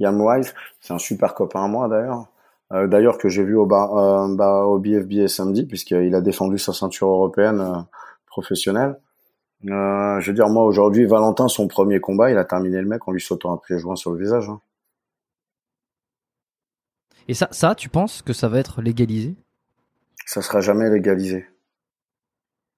Liam 0.00 0.20
Wise. 0.20 0.54
C'est 0.80 0.92
un 0.92 0.98
super 0.98 1.34
copain 1.34 1.64
à 1.64 1.68
moi 1.68 1.88
d'ailleurs. 1.88 2.26
Euh, 2.72 2.86
d'ailleurs 2.86 3.18
que 3.18 3.28
j'ai 3.28 3.44
vu 3.44 3.54
au, 3.56 3.66
bar, 3.66 3.96
euh, 3.96 4.34
bah, 4.34 4.64
au 4.64 4.78
BFBA 4.78 5.28
samedi 5.28 5.66
puisqu'il 5.66 6.14
a 6.14 6.20
défendu 6.20 6.58
sa 6.58 6.72
ceinture 6.72 7.08
européenne 7.08 7.60
euh, 7.60 7.80
professionnelle. 8.26 8.98
Euh, 9.66 10.18
je 10.20 10.30
veux 10.30 10.34
dire 10.34 10.48
moi 10.48 10.64
aujourd'hui 10.64 11.04
Valentin 11.06 11.46
son 11.46 11.68
premier 11.68 12.00
combat 12.00 12.32
il 12.32 12.36
a 12.38 12.44
terminé 12.44 12.80
le 12.80 12.88
mec 12.88 13.06
en 13.06 13.12
lui 13.12 13.20
sautant 13.20 13.52
un 13.52 13.58
pied 13.58 13.78
joint 13.78 13.94
sur 13.94 14.10
le 14.10 14.18
visage. 14.18 14.48
hein. 14.48 14.60
Et 17.28 17.34
ça, 17.34 17.48
ça, 17.52 17.74
tu 17.74 17.88
penses 17.88 18.22
que 18.22 18.32
ça 18.32 18.48
va 18.48 18.58
être 18.58 18.82
légalisé? 18.82 19.36
Ça 20.26 20.42
sera 20.42 20.60
jamais 20.60 20.90
légalisé. 20.90 21.46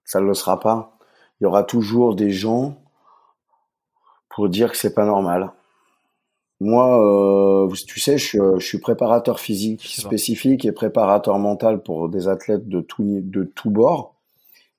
Ça 0.03 0.19
ne 0.19 0.25
le 0.25 0.33
sera 0.33 0.59
pas. 0.59 0.97
Il 1.39 1.45
y 1.45 1.47
aura 1.47 1.63
toujours 1.63 2.15
des 2.15 2.29
gens 2.29 2.77
pour 4.35 4.49
dire 4.49 4.71
que 4.71 4.77
c'est 4.77 4.93
pas 4.93 5.05
normal. 5.05 5.53
Moi, 6.59 7.01
euh, 7.01 7.73
tu 7.87 8.01
sais, 8.01 8.17
je, 8.17 8.59
suis 8.59 8.79
préparateur 8.79 9.39
physique 9.39 9.85
spécifique 9.87 10.65
et 10.65 10.73
préparateur 10.73 11.39
mental 11.39 11.81
pour 11.81 12.09
des 12.09 12.27
athlètes 12.27 12.67
de 12.67 12.81
tout 12.81 13.21
de 13.23 13.43
tout 13.45 13.69
bord. 13.69 14.15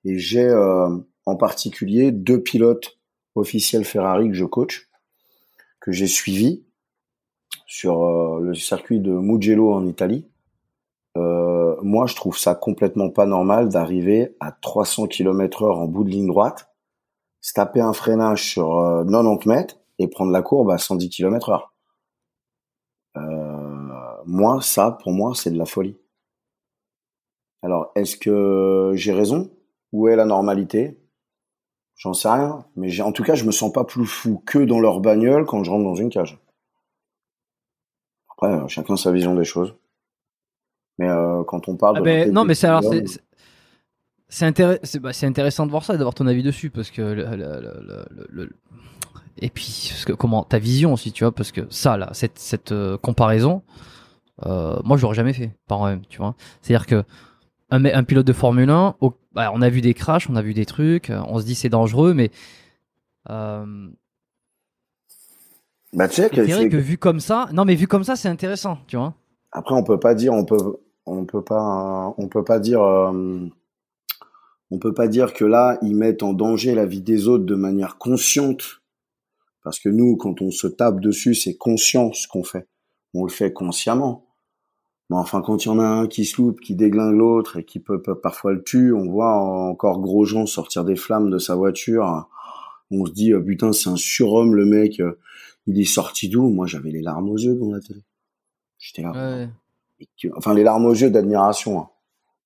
Et 0.05 0.19
j'ai 0.19 0.45
euh, 0.45 0.89
en 1.25 1.37
particulier 1.37 2.13
deux 2.13 2.43
pilotes 2.43 2.99
officiels 3.35 3.87
Ferrari 3.87 4.29
que 4.29 4.35
je 4.35 4.45
coach, 4.45 4.91
que 5.81 5.91
j'ai 5.91 6.07
suivis 6.07 6.63
sur 7.67 8.05
euh, 8.05 8.41
le 8.41 8.55
circuit 8.55 9.01
de 9.01 9.11
Mugello 9.11 9.73
en 9.73 9.87
Italie. 9.87 10.27
Moi, 11.83 12.07
je 12.07 12.15
trouve 12.15 12.37
ça 12.37 12.55
complètement 12.55 13.11
pas 13.11 13.27
normal 13.27 13.69
d'arriver 13.69 14.35
à 14.41 14.51
300 14.51 15.07
km 15.07 15.63
heure 15.63 15.79
en 15.79 15.87
bout 15.87 16.05
de 16.05 16.11
ligne 16.11 16.27
droite, 16.27 16.69
se 17.47 17.53
taper 17.53 17.81
un 17.81 17.93
freinage 17.93 18.43
sur 18.43 19.05
90 19.09 19.49
mètres 19.49 19.77
et 20.01 20.09
prendre 20.09 20.33
la 20.33 20.43
courbe 20.43 20.69
à 20.73 20.79
110 20.79 21.09
km 21.11 21.51
heure. 21.51 21.73
Euh, 23.17 24.23
moi, 24.27 24.61
ça, 24.61 24.99
pour 25.01 25.13
moi, 25.13 25.33
c'est 25.37 25.53
de 25.53 25.59
la 25.59 25.65
folie. 25.65 25.97
Alors, 27.63 27.93
est-ce 27.95 28.17
que 28.17 28.91
j'ai 28.97 29.13
raison? 29.13 29.49
Où 29.93 30.09
est 30.09 30.17
la 30.17 30.25
normalité? 30.25 30.99
J'en 31.95 32.15
sais 32.15 32.29
rien. 32.29 32.65
Mais 32.75 33.01
en 33.01 33.13
tout 33.13 33.23
cas, 33.23 33.37
je 33.37 33.45
me 33.45 33.53
sens 33.53 33.73
pas 33.73 33.85
plus 33.85 34.07
fou 34.07 34.43
que 34.45 34.59
dans 34.59 34.81
leur 34.81 34.99
bagnole 34.99 35.47
quand 35.47 35.63
je 35.63 35.71
rentre 35.71 35.85
dans 35.85 35.95
une 35.95 36.11
cage. 36.11 36.41
Après, 38.31 38.53
euh, 38.53 38.67
chacun 38.67 38.97
sa 38.97 39.13
vision 39.13 39.37
des 39.37 39.45
choses. 39.45 39.77
Mais 40.99 41.09
euh, 41.09 41.45
quand 41.45 41.69
on 41.69 41.77
parle 41.77 41.99
ah 41.99 42.01
ben, 42.01 42.33
non, 42.33 42.45
mais 42.45 42.57
c'est 42.57 42.67
alors 42.67 42.83
c'est 42.83 43.05
bah, 44.29 45.13
c'est 45.13 45.27
intéressant 45.27 45.67
de 45.67 45.71
voir 45.71 45.85
ça 45.85 45.95
et 45.95 45.99
d'avoir 45.99 46.15
ton 46.15 46.27
avis 46.27 46.43
dessus 46.43 46.71
parce 46.71 46.91
que 46.91 47.03
le, 47.03 48.51
et 49.39 49.51
puis 49.51 49.89
parce 49.91 50.05
que, 50.05 50.13
comment 50.13 50.43
ta 50.43 50.59
vision 50.59 50.93
aussi 50.93 51.13
tu 51.13 51.25
vois 51.25 51.33
parce 51.33 51.53
que 51.53 51.61
ça 51.71 51.97
là 51.97 52.09
cette 52.13 52.39
cette 52.39 52.73
euh, 52.73 52.97
comparaison 52.99 53.63
euh, 54.45 54.79
moi 54.85 54.97
je 54.97 55.03
l'aurais 55.03 55.15
jamais 55.15 55.33
fait 55.33 55.53
par 55.67 55.79
moi-même 55.79 56.03
tu 56.09 56.19
vois. 56.19 56.35
C'est 56.61 56.75
à 56.75 56.79
dire 56.79 56.87
que 56.87 57.05
un, 57.71 57.85
un, 57.85 58.05
pilote 58.05 58.27
de 58.27 58.33
Formule 58.33 58.71
1 58.71 58.97
bah, 59.33 59.51
on 59.55 59.63
a 59.63 59.69
vu 59.69 59.81
des 59.81 59.95
crashs 59.95 60.29
on 60.29 60.37
a 60.37 60.43
vu 60.43 60.55
des 60.55 60.67
trucs 60.67 61.11
euh, 61.11 61.23
on 61.29 61.39
se 61.39 61.45
dit 61.45 61.55
c'est 61.55 61.69
dangereux 61.69 62.13
mais 62.13 62.31
euh, 63.31 63.89
bah, 65.93 66.09
que, 66.09 66.77
vu 66.77 66.99
comme 66.99 67.21
ça 67.21 67.49
non 67.53 67.65
mais 67.65 67.75
vu 67.75 67.87
comme 67.87 68.05
ça 68.05 68.17
c'est 68.17 68.29
intéressant 68.29 68.79
tu 68.87 68.97
vois. 68.97 69.15
Après 69.53 69.75
on 69.75 69.85
peut 69.85 70.01
pas 70.01 70.15
dire 70.15 70.33
on 70.33 70.45
peut 70.45 70.79
on 71.07 71.25
peut 71.25 71.43
pas 71.43 72.13
on 72.19 72.29
peut 72.29 72.45
pas 72.45 72.59
dire 72.59 72.83
on 74.71 74.79
peut 74.79 74.95
pas 74.95 75.09
dire 75.09 75.33
que 75.33 75.45
là 75.45 75.79
ils 75.83 75.97
mettent 75.97 76.23
en 76.23 76.33
danger 76.33 76.75
la 76.75 76.87
vie 76.87 77.03
des 77.03 77.29
autres 77.29 77.45
de 77.45 77.55
manière 77.55 77.99
consciente 77.99 78.81
parce 79.67 79.81
que 79.81 79.89
nous, 79.89 80.17
quand 80.17 80.43
on 80.43 80.53
se 80.53 80.69
tape 80.69 81.01
dessus, 81.01 81.35
c'est 81.35 81.57
conscient 81.57 82.13
ce 82.13 82.29
qu'on 82.29 82.45
fait. 82.45 82.69
On 83.15 83.25
le 83.25 83.33
fait 83.33 83.53
consciemment. 83.53 84.25
Mais 85.11 85.17
enfin, 85.17 85.43
quand 85.43 85.65
il 85.65 85.67
y 85.67 85.71
en 85.73 85.81
a 85.81 85.85
un 85.85 86.07
qui 86.07 86.25
se 86.25 86.41
loupe, 86.41 86.61
qui 86.61 86.77
déglingue 86.77 87.17
l'autre 87.17 87.57
et 87.57 87.65
qui 87.65 87.81
peut, 87.81 88.01
parfois 88.01 88.53
le 88.53 88.63
tuer, 88.63 88.93
on 88.93 89.11
voit 89.11 89.35
encore 89.35 90.01
Grosjean 90.01 90.47
sortir 90.47 90.85
des 90.85 90.95
flammes 90.95 91.31
de 91.31 91.39
sa 91.39 91.57
voiture. 91.57 92.29
On 92.93 93.07
se 93.07 93.11
dit, 93.11 93.35
oh, 93.35 93.43
putain, 93.43 93.73
c'est 93.73 93.91
un 93.91 93.97
surhomme, 93.97 94.55
le 94.55 94.67
mec. 94.67 95.03
Il 95.67 95.81
est 95.81 95.85
sorti 95.85 96.29
d'où? 96.29 96.49
Moi, 96.49 96.69
j'avais 96.69 96.93
les 96.93 97.03
larmes 97.03 97.29
aux 97.29 97.37
yeux 97.37 97.57
dans 97.57 97.73
la 97.73 97.81
télé. 97.81 98.05
J'étais 98.79 99.03
là. 99.03 99.49
Enfin, 100.37 100.55
les 100.55 100.63
larmes 100.63 100.87
aux 100.87 100.95
yeux 100.95 101.11
d'admiration. 101.11 101.81
Hein. 101.81 101.89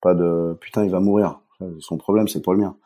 Pas 0.01 0.15
de, 0.15 0.57
putain, 0.59 0.87
il 0.87 0.91
va 0.91 1.01
mourir. 1.01 1.39
Son 1.81 1.97
problème, 1.99 2.29
c'est 2.29 2.43
pas 2.43 2.53
le 2.53 2.59
mien. 2.59 2.77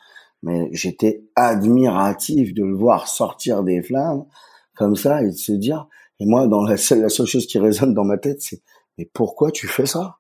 Mais 0.43 0.69
j'étais 0.73 1.25
admiratif 1.37 2.55
de 2.55 2.65
le 2.65 2.75
voir 2.75 3.09
sortir 3.09 3.63
des 3.63 3.83
flammes 3.83 4.27
comme 4.75 4.97
ça 4.97 5.23
et 5.23 5.27
de 5.27 5.37
se 5.37 5.53
dire 5.53 5.87
et 6.21 6.27
moi 6.27 6.47
dans 6.47 6.63
la 6.63 6.77
seule, 6.77 7.01
la 7.01 7.09
seule 7.09 7.27
chose 7.27 7.47
qui 7.47 7.59
résonne 7.59 7.95
dans 7.95 8.05
ma 8.05 8.19
tête 8.19 8.43
c'est 8.43 8.63
mais 8.99 9.11
pourquoi 9.13 9.51
tu 9.51 9.67
fais 9.67 9.87
ça? 9.87 10.19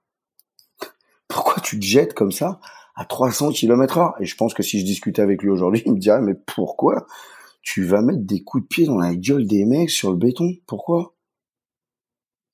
Pourquoi 1.28 1.62
tu 1.62 1.78
te 1.78 1.84
jettes 1.84 2.14
comme 2.14 2.32
ça 2.32 2.58
à 2.96 3.04
300 3.04 3.50
km 3.50 3.98
heure? 3.98 4.14
Et 4.20 4.24
je 4.24 4.36
pense 4.36 4.54
que 4.54 4.62
si 4.62 4.80
je 4.80 4.84
discutais 4.84 5.22
avec 5.22 5.42
lui 5.42 5.50
aujourd'hui 5.50 5.82
il 5.84 5.92
me 5.92 5.98
dirait 5.98 6.22
mais 6.22 6.34
pourquoi 6.34 7.06
tu 7.60 7.84
vas 7.84 8.00
mettre 8.00 8.22
des 8.22 8.42
coups 8.42 8.64
de 8.64 8.68
pied 8.68 8.86
dans 8.86 8.98
la 8.98 9.14
gueule 9.14 9.46
des 9.46 9.64
mecs 9.66 9.90
sur 9.90 10.10
le 10.10 10.16
béton? 10.16 10.54
Pourquoi? 10.66 11.14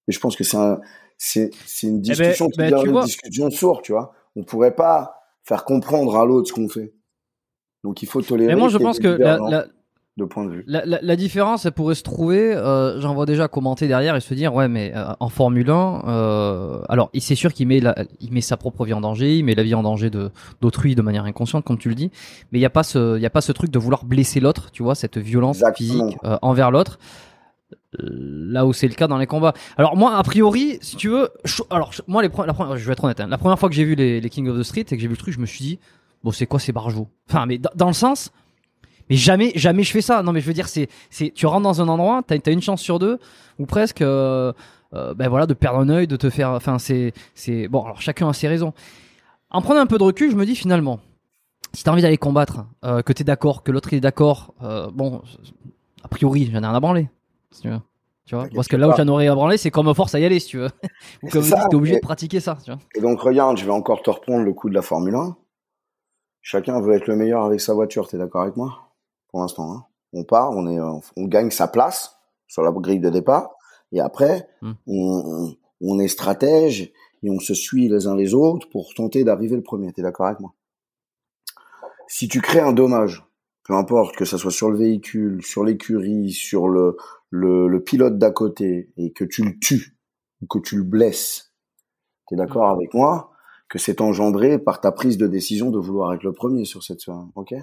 Et 0.08 0.12
je 0.12 0.18
pense 0.18 0.34
que 0.34 0.44
c'est 0.44 0.56
un 0.56 0.80
c'est 1.18 1.50
c'est 1.66 1.86
une 1.86 2.02
eh 2.04 2.08
ben, 2.08 2.14
discussion 2.14 2.48
qui 2.48 2.58
ben, 2.58 2.84
une 2.84 3.00
discussion 3.02 3.50
sourde 3.50 3.82
tu 3.82 3.92
vois. 3.92 4.12
On 4.34 4.42
pourrait 4.42 4.74
pas 4.74 5.19
faire 5.50 5.64
comprendre 5.64 6.16
à 6.16 6.24
l'autre 6.24 6.48
ce 6.48 6.52
qu'on 6.54 6.68
fait 6.68 6.94
donc 7.82 8.02
il 8.02 8.06
faut 8.06 8.22
tolérer. 8.22 8.54
Mais 8.54 8.60
moi 8.60 8.68
je 8.68 8.78
pense 8.78 8.98
que 8.98 9.08
la, 9.08 9.66
de 10.16 10.24
point 10.24 10.44
de 10.44 10.50
vue. 10.50 10.64
La, 10.66 11.16
différence, 11.16 11.64
elle 11.64 11.72
pourrait 11.72 11.94
se 11.94 12.02
trouver. 12.02 12.54
Euh, 12.54 13.00
J'en 13.00 13.14
vois 13.14 13.26
déjà 13.26 13.48
commenter 13.48 13.88
derrière 13.88 14.16
et 14.16 14.20
se 14.20 14.34
dire 14.34 14.54
ouais, 14.54 14.68
mais 14.68 14.92
euh, 14.94 15.12
en 15.18 15.28
Formule 15.28 15.70
1, 15.70 16.02
euh, 16.06 16.82
alors 16.88 17.10
c'est 17.18 17.34
sûr 17.34 17.52
qu'il 17.52 17.68
met, 17.68 17.80
la, 17.80 17.94
il 18.20 18.32
met 18.32 18.40
sa 18.40 18.56
propre 18.56 18.84
vie 18.84 18.92
en 18.92 19.00
danger, 19.00 19.38
il 19.38 19.44
met 19.44 19.54
la 19.54 19.62
vie 19.62 19.74
en 19.74 19.82
danger 19.82 20.10
de 20.10 20.30
d'autrui 20.60 20.94
de 20.94 21.02
manière 21.02 21.24
inconsciente, 21.24 21.64
comme 21.64 21.78
tu 21.78 21.88
le 21.88 21.94
dis. 21.94 22.10
Mais 22.52 22.58
il 22.58 22.62
y 22.62 22.66
a 22.66 22.70
pas 22.70 22.82
ce, 22.82 23.18
il 23.18 23.24
a 23.24 23.30
pas 23.30 23.40
ce 23.40 23.52
truc 23.52 23.70
de 23.70 23.78
vouloir 23.78 24.04
blesser 24.04 24.40
l'autre, 24.40 24.70
tu 24.70 24.82
vois, 24.82 24.94
cette 24.94 25.18
violence 25.18 25.62
physique 25.74 26.16
euh, 26.24 26.36
envers 26.42 26.70
l'autre. 26.70 26.98
Là 27.98 28.66
où 28.66 28.72
c'est 28.72 28.88
le 28.88 28.94
cas 28.94 29.08
dans 29.08 29.18
les 29.18 29.26
combats. 29.26 29.52
Alors 29.76 29.96
moi, 29.96 30.16
a 30.16 30.22
priori, 30.22 30.78
si 30.80 30.96
tu 30.96 31.08
veux, 31.08 31.30
alors 31.70 31.92
moi 32.06 32.22
les 32.22 32.28
la 32.28 32.54
première, 32.54 32.76
je 32.76 32.86
vais 32.86 32.92
être 32.92 33.04
honnête, 33.04 33.20
hein, 33.20 33.26
la 33.26 33.38
première 33.38 33.58
fois 33.58 33.68
que 33.68 33.74
j'ai 33.74 33.84
vu 33.84 33.94
les, 33.94 34.30
King 34.30 34.48
of 34.48 34.58
the 34.58 34.62
Street 34.62 34.82
et 34.82 34.84
que 34.84 34.98
j'ai 34.98 35.08
vu 35.08 35.14
le 35.14 35.16
truc, 35.16 35.34
je 35.34 35.40
me 35.40 35.46
suis 35.46 35.60
dit 35.60 35.78
bon 36.22 36.30
c'est 36.30 36.46
quoi 36.46 36.60
ces 36.60 36.72
barjots? 36.72 37.08
Enfin 37.28 37.46
mais 37.46 37.58
dans, 37.58 37.88
le 37.88 37.92
sens 37.92 38.32
mais 39.08 39.16
jamais 39.16 39.52
jamais 39.56 39.82
je 39.82 39.90
fais 39.90 40.00
ça. 40.00 40.22
Non 40.22 40.32
mais 40.32 40.40
je 40.40 40.46
veux 40.46 40.52
dire 40.52 40.68
c'est 40.68 40.88
c'est 41.10 41.32
tu 41.34 41.46
rentres 41.46 41.62
dans 41.62 41.80
un 41.80 41.88
endroit, 41.88 42.22
t'as 42.26 42.36
as 42.44 42.50
une 42.50 42.62
chance 42.62 42.80
sur 42.80 43.00
deux 43.00 43.18
ou 43.58 43.66
presque 43.66 44.02
euh, 44.02 44.52
euh, 44.94 45.14
ben 45.14 45.28
voilà 45.28 45.46
de 45.46 45.54
perdre 45.54 45.80
un 45.80 45.88
œil, 45.88 46.06
de 46.06 46.16
te 46.16 46.30
faire 46.30 46.50
enfin 46.50 46.78
c'est 46.78 47.12
c'est 47.34 47.66
bon 47.66 47.82
alors 47.84 48.00
chacun 48.00 48.28
a 48.28 48.32
ses 48.32 48.48
raisons. 48.48 48.72
En 49.50 49.62
prenant 49.62 49.80
un 49.80 49.86
peu 49.86 49.98
de 49.98 50.04
recul, 50.04 50.30
je 50.30 50.36
me 50.36 50.46
dis 50.46 50.54
finalement 50.54 51.00
si 51.72 51.84
t'as 51.84 51.92
envie 51.92 52.02
d'aller 52.02 52.18
combattre, 52.18 52.66
euh, 52.84 53.02
que 53.02 53.12
t'es 53.12 53.24
d'accord, 53.24 53.62
que 53.62 53.72
l'autre 53.72 53.92
est 53.94 54.00
d'accord, 54.00 54.54
euh, 54.62 54.90
bon 54.92 55.22
a 56.02 56.08
priori 56.08 56.46
j'en 56.46 56.58
ai 56.58 56.66
rien 56.66 56.74
à 56.74 56.80
branler. 56.80 57.08
Si 57.52 57.62
tu 57.62 57.68
veux. 57.68 57.80
Tu 58.26 58.34
vois 58.34 58.46
Parce 58.54 58.68
que 58.68 58.76
là 58.76 58.88
où 58.88 58.92
j'en 58.96 59.08
aurais 59.08 59.26
à 59.26 59.34
branler, 59.34 59.56
c'est 59.56 59.70
comme 59.70 59.92
force 59.94 60.14
à 60.14 60.20
y 60.20 60.24
aller, 60.24 60.38
si 60.38 60.48
tu 60.48 60.58
veux. 60.58 60.70
Ou 61.22 61.28
comme 61.30 61.42
t'es 61.42 61.74
obligé 61.74 61.96
de 61.96 62.00
pratiquer 62.00 62.38
ça. 62.38 62.56
Tu 62.64 62.70
vois 62.70 62.80
et 62.94 63.00
donc 63.00 63.20
regarde, 63.20 63.56
je 63.56 63.64
vais 63.64 63.72
encore 63.72 64.02
te 64.02 64.10
reprendre 64.10 64.44
le 64.44 64.52
coup 64.52 64.68
de 64.68 64.74
la 64.74 64.82
Formule 64.82 65.14
1. 65.14 65.36
Chacun 66.42 66.80
veut 66.80 66.94
être 66.94 67.06
le 67.06 67.16
meilleur 67.16 67.44
avec 67.44 67.60
sa 67.60 67.74
voiture, 67.74 68.08
t'es 68.08 68.18
d'accord 68.18 68.42
avec 68.42 68.56
moi? 68.56 68.92
Pour 69.28 69.40
l'instant, 69.40 69.72
hein 69.72 69.84
on 70.12 70.24
part, 70.24 70.50
on 70.52 70.66
est, 70.66 70.80
on 70.80 71.24
gagne 71.26 71.50
sa 71.50 71.68
place 71.68 72.16
sur 72.48 72.62
la 72.62 72.72
grille 72.72 73.00
de 73.00 73.10
départ, 73.10 73.54
et 73.92 74.00
après, 74.00 74.48
hmm. 74.62 74.72
on, 74.86 75.56
on, 75.80 75.98
est 76.00 76.08
stratège 76.08 76.92
et 77.22 77.30
on 77.30 77.38
se 77.38 77.54
suit 77.54 77.88
les 77.88 78.06
uns 78.06 78.16
les 78.16 78.34
autres 78.34 78.68
pour 78.70 78.94
tenter 78.94 79.24
d'arriver 79.24 79.56
le 79.56 79.62
premier. 79.62 79.92
T'es 79.92 80.02
d'accord 80.02 80.26
avec 80.26 80.40
moi? 80.40 80.54
Si 82.08 82.28
tu 82.28 82.40
crées 82.40 82.60
un 82.60 82.72
dommage, 82.72 83.24
peu 83.64 83.74
importe 83.74 84.16
que 84.16 84.24
ça 84.24 84.38
soit 84.38 84.50
sur 84.50 84.70
le 84.70 84.78
véhicule, 84.78 85.44
sur 85.44 85.64
l'écurie, 85.64 86.30
sur 86.30 86.68
le, 86.68 86.96
le, 87.30 87.68
le 87.68 87.82
pilote 87.82 88.18
d'à 88.18 88.30
côté, 88.30 88.92
et 88.96 89.12
que 89.12 89.24
tu 89.24 89.44
le 89.44 89.58
tues 89.58 89.96
ou 90.42 90.46
que 90.46 90.58
tu 90.58 90.76
le 90.76 90.82
blesses, 90.82 91.52
t'es 92.28 92.36
d'accord 92.36 92.68
hmm. 92.68 92.78
avec 92.78 92.94
moi 92.94 93.30
que 93.68 93.78
c'est 93.78 94.00
engendré 94.00 94.58
par 94.58 94.80
ta 94.80 94.90
prise 94.90 95.16
de 95.16 95.28
décision 95.28 95.70
de 95.70 95.78
vouloir 95.78 96.12
être 96.12 96.24
le 96.24 96.32
premier 96.32 96.64
sur 96.64 96.82
cette 96.82 97.00
soirée, 97.00 97.28
ok? 97.36 97.54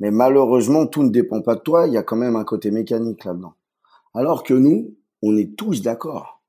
Mais 0.00 0.10
malheureusement, 0.10 0.86
tout 0.86 1.02
ne 1.02 1.10
dépend 1.10 1.42
pas 1.42 1.54
de 1.54 1.60
toi, 1.60 1.86
il 1.86 1.92
y 1.92 1.98
a 1.98 2.02
quand 2.02 2.16
même 2.16 2.34
un 2.34 2.44
côté 2.44 2.70
mécanique 2.70 3.24
là-dedans. 3.24 3.54
Alors 4.14 4.42
que 4.42 4.54
nous, 4.54 4.96
on 5.22 5.36
est 5.36 5.54
tous 5.56 5.82
d'accord. 5.82 6.42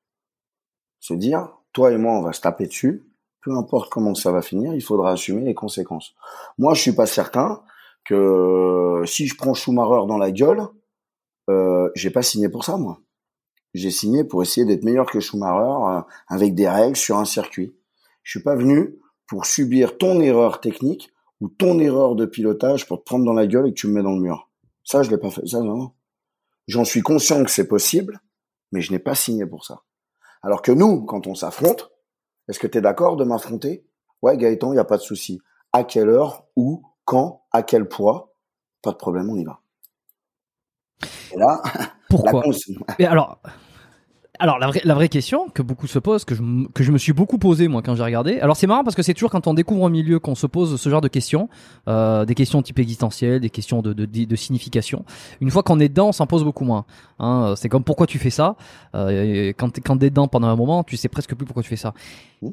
Se 0.99 1.13
dire, 1.13 1.58
toi 1.73 1.91
et 1.91 1.97
moi, 1.97 2.13
on 2.13 2.21
va 2.21 2.32
se 2.32 2.41
taper 2.41 2.67
dessus, 2.67 3.06
peu 3.41 3.52
importe 3.52 3.89
comment 3.89 4.15
ça 4.15 4.32
va 4.32 4.41
finir, 4.41 4.73
il 4.73 4.82
faudra 4.82 5.12
assumer 5.12 5.41
les 5.41 5.54
conséquences. 5.54 6.13
Moi, 6.58 6.73
je 6.73 6.82
suis 6.82 6.95
pas 6.95 7.06
certain 7.06 7.62
que 8.06 9.04
si 9.06 9.28
je 9.28 9.36
prends 9.36 9.54
Schumacher 9.54 10.08
dans 10.08 10.17
la 10.17 10.32
gueule, 10.32 10.62
euh, 11.49 11.89
j'ai 11.95 12.09
pas 12.09 12.21
signé 12.21 12.47
pour 12.49 12.63
ça, 12.63 12.77
moi. 12.77 13.01
J'ai 13.73 13.91
signé 13.91 14.23
pour 14.23 14.41
essayer 14.41 14.65
d'être 14.65 14.83
meilleur 14.83 15.05
que 15.05 15.19
Schumacher 15.19 15.97
euh, 15.97 16.01
avec 16.27 16.55
des 16.55 16.69
règles 16.69 16.95
sur 16.95 17.17
un 17.17 17.25
circuit. 17.25 17.75
Je 18.23 18.31
suis 18.31 18.43
pas 18.43 18.55
venu 18.55 18.99
pour 19.27 19.45
subir 19.45 19.97
ton 19.97 20.21
erreur 20.21 20.62
technique 20.62 21.12
ou 21.39 21.49
ton 21.49 21.79
erreur 21.79 22.15
de 22.15 22.25
pilotage 22.25 22.88
pour 22.88 22.99
te 22.99 23.03
prendre 23.03 23.25
dans 23.25 23.33
la 23.33 23.47
gueule 23.47 23.67
et 23.67 23.73
que 23.73 23.79
tu 23.79 23.88
me 23.88 23.93
mets 23.93 24.03
dans 24.03 24.13
le 24.13 24.21
mur. 24.21 24.49
Ça, 24.83 25.03
je 25.03 25.09
l'ai 25.09 25.17
pas 25.17 25.29
fait. 25.29 25.45
Ça, 25.47 25.62
non. 25.62 25.91
J'en 26.67 26.85
suis 26.85 27.01
conscient 27.01 27.43
que 27.43 27.51
c'est 27.51 27.67
possible, 27.67 28.21
mais 28.71 28.81
je 28.81 28.91
n'ai 28.91 28.99
pas 28.99 29.15
signé 29.15 29.45
pour 29.45 29.65
ça. 29.65 29.83
Alors 30.41 30.62
que 30.62 30.71
nous, 30.71 31.03
quand 31.05 31.27
on 31.27 31.35
s'affronte, 31.35 31.91
est-ce 32.47 32.59
que 32.59 32.67
tu 32.67 32.77
es 32.77 32.81
d'accord 32.81 33.17
de 33.17 33.23
m'affronter? 33.23 33.85
Ouais, 34.21 34.38
Gaëtan, 34.38 34.71
il 34.71 34.75
n'y 34.75 34.79
a 34.79 34.85
pas 34.85 34.97
de 34.97 35.03
souci. 35.03 35.39
À 35.73 35.83
quelle 35.83 36.09
heure, 36.09 36.47
où, 36.55 36.83
quand, 37.05 37.43
à 37.51 37.63
quel 37.63 37.88
poids? 37.88 38.33
Pas 38.81 38.91
de 38.91 38.97
problème, 38.97 39.29
on 39.29 39.35
y 39.35 39.43
va. 39.43 39.62
Et 41.33 41.38
là, 41.38 41.62
pourquoi 42.09 42.43
alors, 42.99 43.39
alors 44.39 44.57
la 44.57 44.67
vraie, 44.67 44.81
la 44.85 44.93
vraie 44.93 45.09
question 45.09 45.49
que 45.49 45.62
beaucoup 45.62 45.85
se 45.85 45.99
posent, 45.99 46.23
que 46.23 46.33
je, 46.33 46.41
que 46.73 46.81
je 46.81 46.91
me 46.93 46.97
suis 46.97 47.12
beaucoup 47.12 47.38
posé 47.38 47.67
moi 47.67 47.81
quand 47.81 47.95
j'ai 47.95 48.03
regardé. 48.03 48.39
Alors 48.39 48.55
c'est 48.55 48.67
marrant 48.67 48.85
parce 48.85 48.95
que 48.95 49.03
c'est 49.03 49.13
toujours 49.13 49.29
quand 49.29 49.47
on 49.47 49.53
découvre 49.53 49.85
un 49.85 49.89
milieu 49.89 50.19
qu'on 50.19 50.35
se 50.35 50.47
pose 50.47 50.79
ce 50.79 50.89
genre 50.89 51.01
de 51.01 51.09
questions, 51.09 51.49
euh, 51.89 52.23
des 52.23 52.35
questions 52.35 52.62
type 52.62 52.79
existentielles, 52.79 53.41
des 53.41 53.49
questions 53.49 53.81
de, 53.81 53.91
de, 53.91 54.05
de, 54.05 54.35
signification. 54.38 55.03
Une 55.41 55.51
fois 55.51 55.62
qu'on 55.62 55.79
est 55.81 55.89
dedans, 55.89 56.09
on 56.09 56.12
s'en 56.13 56.25
pose 56.25 56.45
beaucoup 56.45 56.63
moins. 56.63 56.85
Hein, 57.19 57.53
c'est 57.57 57.67
comme 57.67 57.83
pourquoi 57.83 58.07
tu 58.07 58.17
fais 58.17 58.29
ça? 58.29 58.55
Euh, 58.95 59.51
quand 59.57 59.71
t'es 59.71 59.81
quand 59.81 59.97
t'es 59.97 60.09
dedans 60.09 60.29
pendant 60.29 60.47
un 60.47 60.55
moment, 60.55 60.85
tu 60.85 60.95
sais 60.95 61.09
presque 61.09 61.35
plus 61.35 61.45
pourquoi 61.45 61.63
tu 61.63 61.69
fais 61.69 61.75
ça. 61.75 61.93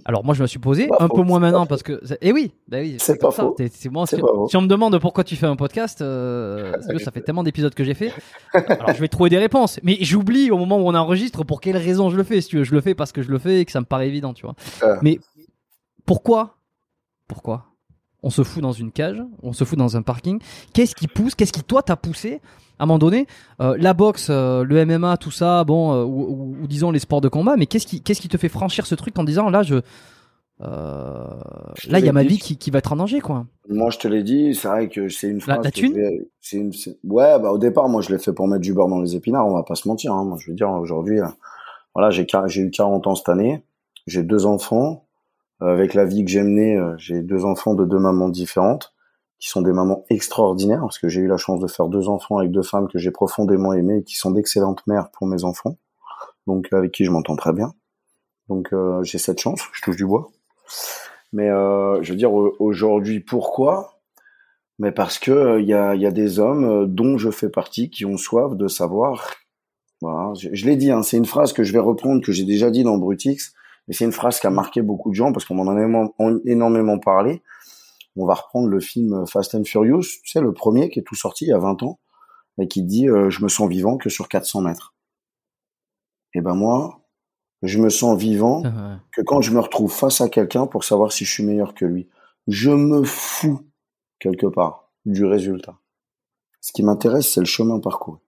Alors 0.04 0.24
moi 0.24 0.34
je 0.34 0.42
me 0.42 0.46
suis 0.48 0.58
posé 0.58 0.88
un 0.98 1.06
faux, 1.06 1.14
peu 1.16 1.22
moins 1.22 1.38
maintenant 1.38 1.64
parce 1.66 1.82
que 1.82 2.00
et 2.20 2.32
oui, 2.32 2.52
bah 2.66 2.78
oui, 2.80 2.96
C'est 2.98 3.18
pas 3.20 3.30
ça. 3.30 3.44
faux. 3.44 3.50
T'es- 3.56 3.70
c'est 3.72 3.88
moi, 3.88 4.06
C'est 4.06 4.16
si, 4.48 4.56
on 4.56 4.62
me 4.62 4.66
demande 4.66 4.98
pourquoi 4.98 5.22
tu 5.24 5.36
fais 5.36 5.46
un 5.46 5.54
podcast, 5.56 6.00
euh, 6.02 6.72
parce 6.72 6.86
que 6.88 6.98
ça 6.98 7.10
fait 7.12 7.20
tellement 7.20 7.42
d'épisodes 7.44 7.74
que 7.74 7.84
j'ai 7.84 7.94
fait. 7.94 8.12
Alors 8.52 8.92
je 8.94 9.00
vais 9.00 9.08
trouver 9.08 9.30
des 9.30 9.38
réponses, 9.38 9.78
mais 9.82 9.96
j'oublie 10.00 10.50
au 10.50 10.58
moment 10.58 10.78
où 10.78 10.88
on 10.88 10.94
enregistre 10.94 11.44
pour 11.44 11.60
quelle 11.60 11.76
raison 11.76 12.10
je 12.10 12.16
le 12.16 12.24
fais. 12.24 12.40
Si 12.40 12.48
tu 12.48 12.58
veux, 12.58 12.64
je 12.64 12.74
le 12.74 12.80
fais 12.80 12.94
parce 12.94 13.12
que 13.12 13.22
je 13.22 13.30
le 13.30 13.38
fais 13.38 13.60
et 13.60 13.64
que 13.64 13.70
ça 13.72 13.80
me 13.80 13.84
paraît 13.86 14.08
évident, 14.08 14.34
tu 14.34 14.42
vois. 14.44 14.54
Euh. 14.82 14.96
Mais 15.02 15.18
pourquoi, 16.04 16.56
pourquoi? 17.28 17.66
On 18.22 18.30
se 18.30 18.42
fout 18.42 18.62
dans 18.62 18.72
une 18.72 18.90
cage, 18.92 19.22
on 19.42 19.52
se 19.52 19.64
fout 19.64 19.78
dans 19.78 19.96
un 19.96 20.02
parking 20.02 20.40
Qu'est-ce 20.72 20.94
qui 20.94 21.06
pousse 21.08 21.34
Qu'est-ce 21.34 21.52
qui 21.52 21.62
toi 21.62 21.82
t'a 21.82 21.96
poussé 21.96 22.40
à 22.78 22.82
un 22.84 22.86
moment 22.86 22.98
donné 22.98 23.26
euh, 23.60 23.76
La 23.78 23.94
boxe, 23.94 24.28
euh, 24.30 24.64
le 24.64 24.84
MMA, 24.84 25.16
tout 25.16 25.30
ça, 25.30 25.64
bon, 25.64 25.92
euh, 25.94 26.04
ou, 26.04 26.22
ou- 26.22 26.56
ou 26.62 26.66
disons 26.66 26.90
les 26.90 26.98
sports 26.98 27.20
de 27.20 27.28
combat, 27.28 27.56
mais 27.56 27.66
qu'est-ce 27.66 27.86
qui, 27.86 28.02
qu'est-ce 28.02 28.20
qui 28.20 28.28
te 28.28 28.36
fait 28.36 28.48
franchir 28.48 28.86
ce 28.86 28.94
truc 28.94 29.18
en 29.18 29.24
disant 29.24 29.48
là, 29.50 29.62
je, 29.62 29.76
Je 30.60 31.90
là, 31.90 31.98
il 31.98 32.04
y 32.04 32.08
a 32.08 32.12
ma 32.12 32.22
vie 32.22 32.38
qui, 32.38 32.56
qui 32.56 32.70
va 32.70 32.78
être 32.78 32.92
en 32.92 32.96
danger, 32.96 33.20
quoi. 33.20 33.46
Moi, 33.68 33.90
je 33.90 33.98
te 33.98 34.08
l'ai 34.08 34.22
dit, 34.22 34.54
c'est 34.54 34.68
vrai 34.68 34.88
que 34.88 35.08
c'est 35.08 35.28
une 35.28 35.38
La- 35.38 35.42
phrase. 35.44 35.64
la 35.64 35.70
thune 35.70 35.94
c'est 36.40 36.56
une, 36.58 36.70
ouais, 37.04 37.38
bah, 37.40 37.50
au 37.52 37.58
départ, 37.58 37.88
moi, 37.88 38.00
je 38.02 38.10
l'ai 38.12 38.18
fait 38.18 38.32
pour 38.32 38.46
mettre 38.48 38.62
du 38.62 38.72
beurre 38.72 38.88
dans 38.88 39.00
les 39.00 39.16
épinards, 39.16 39.46
on 39.46 39.54
va 39.54 39.62
pas 39.64 39.74
se 39.74 39.88
mentir, 39.88 40.12
hein. 40.14 40.24
Moi, 40.24 40.38
je 40.40 40.50
veux 40.50 40.56
dire, 40.56 40.70
aujourd'hui, 40.70 41.18
voilà, 41.94 42.10
j'ai 42.10 42.22
eu 42.62 42.70
40 42.70 43.06
ans 43.06 43.14
cette 43.14 43.28
année. 43.28 43.62
J'ai 44.06 44.22
deux 44.22 44.46
enfants. 44.46 45.05
Euh, 45.62 45.72
avec 45.72 45.94
la 45.94 46.04
vie 46.04 46.24
que 46.24 46.30
j'ai 46.30 46.42
menée, 46.42 46.76
euh, 46.76 46.94
j'ai 46.98 47.22
deux 47.22 47.44
enfants 47.44 47.74
de 47.74 47.84
deux 47.84 47.98
mamans 47.98 48.28
différentes, 48.28 48.94
qui 49.38 49.48
sont 49.48 49.62
des 49.62 49.72
mamans 49.72 50.04
extraordinaires, 50.08 50.80
parce 50.80 50.98
que 50.98 51.08
j'ai 51.08 51.20
eu 51.20 51.26
la 51.26 51.36
chance 51.36 51.60
de 51.60 51.66
faire 51.66 51.88
deux 51.88 52.08
enfants 52.08 52.38
avec 52.38 52.50
deux 52.50 52.62
femmes 52.62 52.88
que 52.88 52.98
j'ai 52.98 53.10
profondément 53.10 53.72
aimées 53.72 53.98
et 53.98 54.02
qui 54.02 54.14
sont 54.14 54.30
d'excellentes 54.30 54.86
mères 54.86 55.10
pour 55.10 55.26
mes 55.26 55.44
enfants. 55.44 55.76
Donc, 56.46 56.72
avec 56.72 56.92
qui 56.92 57.04
je 57.04 57.10
m'entends 57.10 57.36
très 57.36 57.52
bien. 57.52 57.74
Donc, 58.48 58.72
euh, 58.72 59.02
j'ai 59.02 59.18
cette 59.18 59.40
chance, 59.40 59.60
je 59.72 59.82
touche 59.82 59.96
du 59.96 60.06
bois. 60.06 60.30
Mais 61.32 61.50
euh, 61.50 62.02
je 62.02 62.12
veux 62.12 62.16
dire 62.16 62.32
au- 62.32 62.54
aujourd'hui 62.58 63.20
pourquoi? 63.20 63.98
Mais 64.78 64.92
parce 64.92 65.18
que 65.18 65.30
euh, 65.30 65.60
il 65.60 65.66
y, 65.66 65.74
a, 65.74 65.94
y 65.94 66.06
a 66.06 66.10
des 66.10 66.38
hommes 66.38 66.86
dont 66.86 67.18
je 67.18 67.30
fais 67.30 67.48
partie 67.48 67.90
qui 67.90 68.04
ont 68.04 68.16
soif 68.16 68.54
de 68.56 68.68
savoir. 68.68 69.34
Voilà, 70.00 70.32
je, 70.34 70.50
je 70.52 70.66
l'ai 70.66 70.76
dit, 70.76 70.90
hein, 70.90 71.02
c'est 71.02 71.16
une 71.16 71.26
phrase 71.26 71.52
que 71.52 71.64
je 71.64 71.72
vais 71.72 71.78
reprendre 71.78 72.22
que 72.22 72.30
j'ai 72.32 72.44
déjà 72.44 72.70
dit 72.70 72.84
dans 72.84 72.96
Brutix, 72.96 73.54
mais 73.88 73.94
c'est 73.94 74.04
une 74.04 74.12
phrase 74.12 74.40
qui 74.40 74.46
a 74.46 74.50
marqué 74.50 74.82
beaucoup 74.82 75.10
de 75.10 75.14
gens 75.14 75.32
parce 75.32 75.44
qu'on 75.44 75.54
m'en 75.54 75.68
a 75.68 75.72
énormément, 75.74 76.14
en- 76.18 76.38
énormément 76.44 76.98
parlé. 76.98 77.42
On 78.16 78.26
va 78.26 78.34
reprendre 78.34 78.68
le 78.68 78.80
film 78.80 79.26
Fast 79.26 79.54
and 79.54 79.64
Furious, 79.64 80.02
tu 80.22 80.30
sais 80.30 80.40
le 80.40 80.52
premier 80.52 80.88
qui 80.90 80.98
est 81.00 81.02
tout 81.02 81.14
sorti 81.14 81.44
il 81.44 81.48
y 81.48 81.52
a 81.52 81.58
20 81.58 81.82
ans 81.82 81.98
et 82.58 82.66
qui 82.68 82.82
dit 82.82 83.08
euh, 83.08 83.28
je 83.30 83.42
me 83.44 83.48
sens 83.48 83.68
vivant 83.68 83.98
que 83.98 84.08
sur 84.08 84.28
400 84.28 84.62
mètres. 84.62 84.94
Et 86.34 86.40
ben 86.40 86.54
moi, 86.54 87.00
je 87.62 87.78
me 87.78 87.88
sens 87.90 88.18
vivant 88.18 88.62
Ouais. 88.62 88.96
que 89.12 89.22
quand 89.22 89.40
je 89.42 89.52
me 89.52 89.60
retrouve 89.60 89.92
face 89.92 90.20
à 90.20 90.28
quelqu'un 90.28 90.66
pour 90.66 90.84
savoir 90.84 91.12
si 91.12 91.24
je 91.24 91.32
suis 91.32 91.44
meilleur 91.44 91.74
que 91.74 91.84
lui. 91.84 92.08
Je 92.48 92.70
me 92.70 93.02
fous 93.04 93.60
quelque 94.18 94.46
part 94.46 94.90
du 95.04 95.24
résultat. 95.24 95.76
Ce 96.60 96.72
qui 96.72 96.82
m'intéresse, 96.82 97.32
c'est 97.32 97.40
le 97.40 97.46
chemin 97.46 97.80
parcouru. 97.80 98.18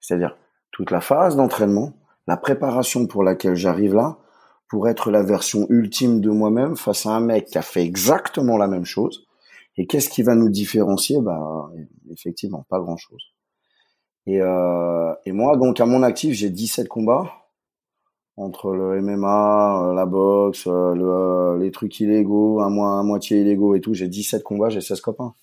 C'est-à-dire 0.00 0.36
toute 0.70 0.90
la 0.90 1.00
phase 1.00 1.36
d'entraînement, 1.36 1.92
la 2.26 2.36
préparation 2.36 3.06
pour 3.06 3.22
laquelle 3.22 3.54
j'arrive 3.54 3.94
là, 3.94 4.18
pour 4.74 4.88
être 4.88 5.12
la 5.12 5.22
version 5.22 5.68
ultime 5.70 6.20
de 6.20 6.30
moi-même 6.30 6.74
face 6.74 7.06
à 7.06 7.10
un 7.10 7.20
mec 7.20 7.44
qui 7.44 7.58
a 7.58 7.62
fait 7.62 7.84
exactement 7.84 8.56
la 8.56 8.66
même 8.66 8.84
chose. 8.84 9.24
Et 9.76 9.86
qu'est-ce 9.86 10.08
qui 10.08 10.24
va 10.24 10.34
nous 10.34 10.48
différencier? 10.48 11.20
Bah, 11.20 11.70
effectivement, 12.10 12.66
pas 12.68 12.80
grand-chose. 12.80 13.22
Et, 14.26 14.40
euh, 14.40 15.14
et 15.26 15.30
moi, 15.30 15.56
donc, 15.56 15.80
à 15.80 15.86
mon 15.86 16.02
actif, 16.02 16.34
j'ai 16.34 16.50
17 16.50 16.88
combats 16.88 17.30
entre 18.36 18.72
le 18.72 19.00
MMA, 19.00 19.90
euh, 19.90 19.94
la 19.94 20.06
boxe, 20.06 20.66
euh, 20.66 20.92
le, 20.96 21.62
les 21.62 21.70
trucs 21.70 22.00
illégaux, 22.00 22.58
à, 22.58 22.66
à 22.66 23.02
moitié 23.04 23.42
illégaux 23.42 23.76
et 23.76 23.80
tout. 23.80 23.94
J'ai 23.94 24.08
17 24.08 24.42
combats, 24.42 24.70
j'ai 24.70 24.80
16 24.80 25.00
copains. 25.00 25.34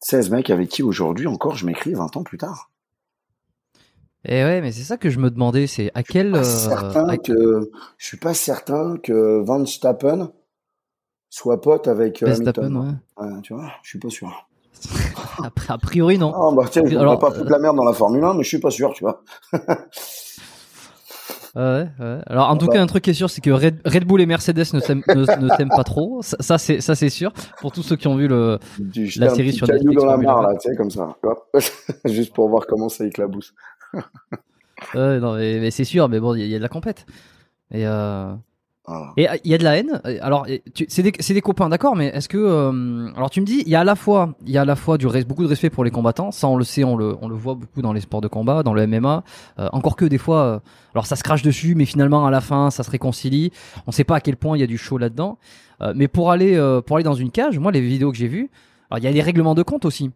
16 0.00 0.30
mecs 0.30 0.50
avec 0.50 0.70
qui 0.70 0.82
aujourd'hui 0.82 1.28
encore 1.28 1.54
je 1.54 1.66
m'écris 1.66 1.94
20 1.94 2.16
ans 2.16 2.24
plus 2.24 2.38
tard. 2.38 2.72
Et 4.24 4.44
ouais, 4.44 4.60
mais 4.60 4.70
c'est 4.72 4.82
ça 4.82 4.96
que 4.98 5.08
je 5.08 5.18
me 5.18 5.30
demandais, 5.30 5.66
c'est 5.66 5.90
à 5.94 6.02
quel, 6.02 6.32
Pas 6.32 6.38
euh, 6.40 6.44
certain 6.44 7.08
à- 7.08 7.16
que, 7.16 7.70
je 7.96 8.06
suis 8.06 8.18
pas 8.18 8.34
certain 8.34 8.98
que 9.02 9.40
Van 9.42 9.64
Stappen 9.64 10.30
soit 11.30 11.60
pote 11.60 11.88
avec 11.88 12.22
euh, 12.22 12.34
Hamilton. 12.34 12.76
ouais. 12.76 13.24
Ouais, 13.24 13.40
tu 13.42 13.54
vois, 13.54 13.70
je 13.82 13.88
suis 13.88 13.98
pas 13.98 14.10
sûr. 14.10 14.46
A, 15.68 15.78
priori, 15.78 16.18
non. 16.18 16.32
Ah, 16.34 16.54
bah, 16.54 16.64
tiens, 16.70 16.82
je 16.86 16.96
Alors, 16.96 17.18
pas 17.18 17.30
foutre 17.30 17.50
la 17.50 17.58
merde 17.58 17.76
dans 17.76 17.84
la 17.84 17.92
Formule 17.92 18.24
1, 18.24 18.34
mais 18.34 18.42
je 18.42 18.48
suis 18.48 18.60
pas 18.60 18.70
sûr, 18.70 18.92
tu 18.92 19.04
vois. 19.04 19.22
Ouais, 21.56 21.88
ouais. 21.98 22.18
Alors, 22.26 22.48
en 22.48 22.56
tout 22.56 22.66
bah. 22.66 22.74
cas, 22.74 22.82
un 22.82 22.86
truc 22.86 23.02
qui 23.02 23.10
est 23.10 23.14
sûr, 23.14 23.28
c'est 23.28 23.40
que 23.40 23.50
Red, 23.50 23.80
Red 23.84 24.04
Bull 24.04 24.20
et 24.20 24.26
Mercedes 24.26 24.72
ne 24.72 24.80
s'aiment, 24.80 25.02
pas 25.02 25.82
trop. 25.84 26.22
Ça, 26.22 26.36
ça, 26.38 26.58
c'est, 26.58 26.80
ça, 26.80 26.94
c'est 26.94 27.08
sûr. 27.08 27.32
Pour 27.60 27.72
tous 27.72 27.82
ceux 27.82 27.96
qui 27.96 28.06
ont 28.06 28.14
vu 28.16 28.28
le, 28.28 28.58
Du, 28.78 29.08
je 29.08 29.20
La 29.20 29.26
fais 29.26 29.32
un 29.32 29.34
série 29.34 29.48
petit 29.48 29.56
sur 29.58 29.66
Netflix, 29.66 30.00
dans 30.00 30.10
la 30.10 30.16
mare, 30.16 30.38
1. 30.38 30.42
là, 30.42 30.58
tu 30.58 30.70
sais, 30.70 30.76
comme 30.76 30.90
ça. 30.90 31.16
Juste 32.04 32.32
pour 32.34 32.48
voir 32.48 32.66
comment 32.68 32.88
ça 32.88 33.04
éclabousse. 33.04 33.52
Ouais, 34.94 35.20
non, 35.20 35.34
mais, 35.36 35.60
mais 35.60 35.70
c'est 35.70 35.84
sûr, 35.84 36.08
mais 36.08 36.20
bon, 36.20 36.34
il 36.34 36.40
y, 36.40 36.42
a- 36.42 36.46
il 36.46 36.50
y 36.50 36.54
a 36.54 36.58
de 36.58 36.62
la 36.62 36.68
compète. 36.68 37.06
Et 37.72 37.86
euh, 37.86 38.34
et 39.16 39.28
euh, 39.30 39.36
il 39.44 39.50
y 39.50 39.54
a 39.54 39.58
de 39.58 39.64
la 39.64 39.76
haine. 39.78 40.00
Alors, 40.22 40.46
c'est 40.88 41.02
des, 41.02 41.12
c'est 41.20 41.34
des 41.34 41.42
copains, 41.42 41.68
d'accord, 41.68 41.96
mais 41.96 42.06
est-ce 42.08 42.28
que 42.28 42.38
euh, 42.38 43.12
alors 43.16 43.30
tu 43.30 43.40
me 43.40 43.46
dis, 43.46 43.62
il 43.66 43.68
y 43.70 43.76
a 43.76 43.80
à 43.80 43.84
la 43.84 43.94
fois, 43.96 44.34
il 44.46 44.52
y 44.52 44.58
a 44.58 44.62
à 44.62 44.64
la 44.64 44.76
fois 44.76 44.98
du 44.98 45.06
res- 45.06 45.24
beaucoup 45.26 45.44
de 45.44 45.48
respect 45.48 45.70
pour 45.70 45.84
les 45.84 45.90
combattants. 45.92 46.32
Ça, 46.32 46.48
on 46.48 46.56
le 46.56 46.64
sait, 46.64 46.84
on 46.84 46.96
le, 46.96 47.16
on 47.22 47.28
le 47.28 47.36
voit 47.36 47.54
beaucoup 47.54 47.82
dans 47.82 47.92
les 47.92 48.00
sports 48.00 48.20
de 48.22 48.28
combat, 48.28 48.62
dans 48.64 48.74
le 48.74 48.86
MMA. 48.86 49.24
Euh, 49.60 49.68
encore 49.72 49.96
que 49.96 50.06
des 50.06 50.18
fois, 50.18 50.42
euh, 50.44 50.58
alors 50.94 51.06
ça 51.06 51.16
se 51.16 51.22
crache 51.22 51.42
dessus, 51.42 51.74
mais 51.76 51.84
finalement 51.86 52.26
à 52.26 52.30
la 52.32 52.40
fin, 52.40 52.70
ça 52.70 52.82
se 52.82 52.90
réconcilie. 52.90 53.52
On 53.86 53.92
sait 53.92 54.04
pas 54.04 54.16
à 54.16 54.20
quel 54.20 54.36
point 54.36 54.56
il 54.56 54.60
y 54.60 54.64
a 54.64 54.68
du 54.68 54.78
show 54.78 54.98
là-dedans. 54.98 55.38
Euh, 55.82 55.92
mais 55.96 56.08
pour 56.08 56.30
aller, 56.32 56.56
euh, 56.56 56.80
pour 56.82 56.96
aller 56.96 57.04
dans 57.04 57.14
une 57.14 57.30
cage, 57.30 57.58
moi, 57.58 57.72
les 57.72 57.80
vidéos 57.80 58.10
que 58.12 58.18
j'ai 58.18 58.28
vues, 58.28 58.50
alors 58.90 58.98
il 58.98 59.04
y 59.04 59.08
a 59.08 59.12
des 59.12 59.22
règlements 59.22 59.54
de 59.54 59.62
compte 59.62 59.84
aussi. 59.84 60.10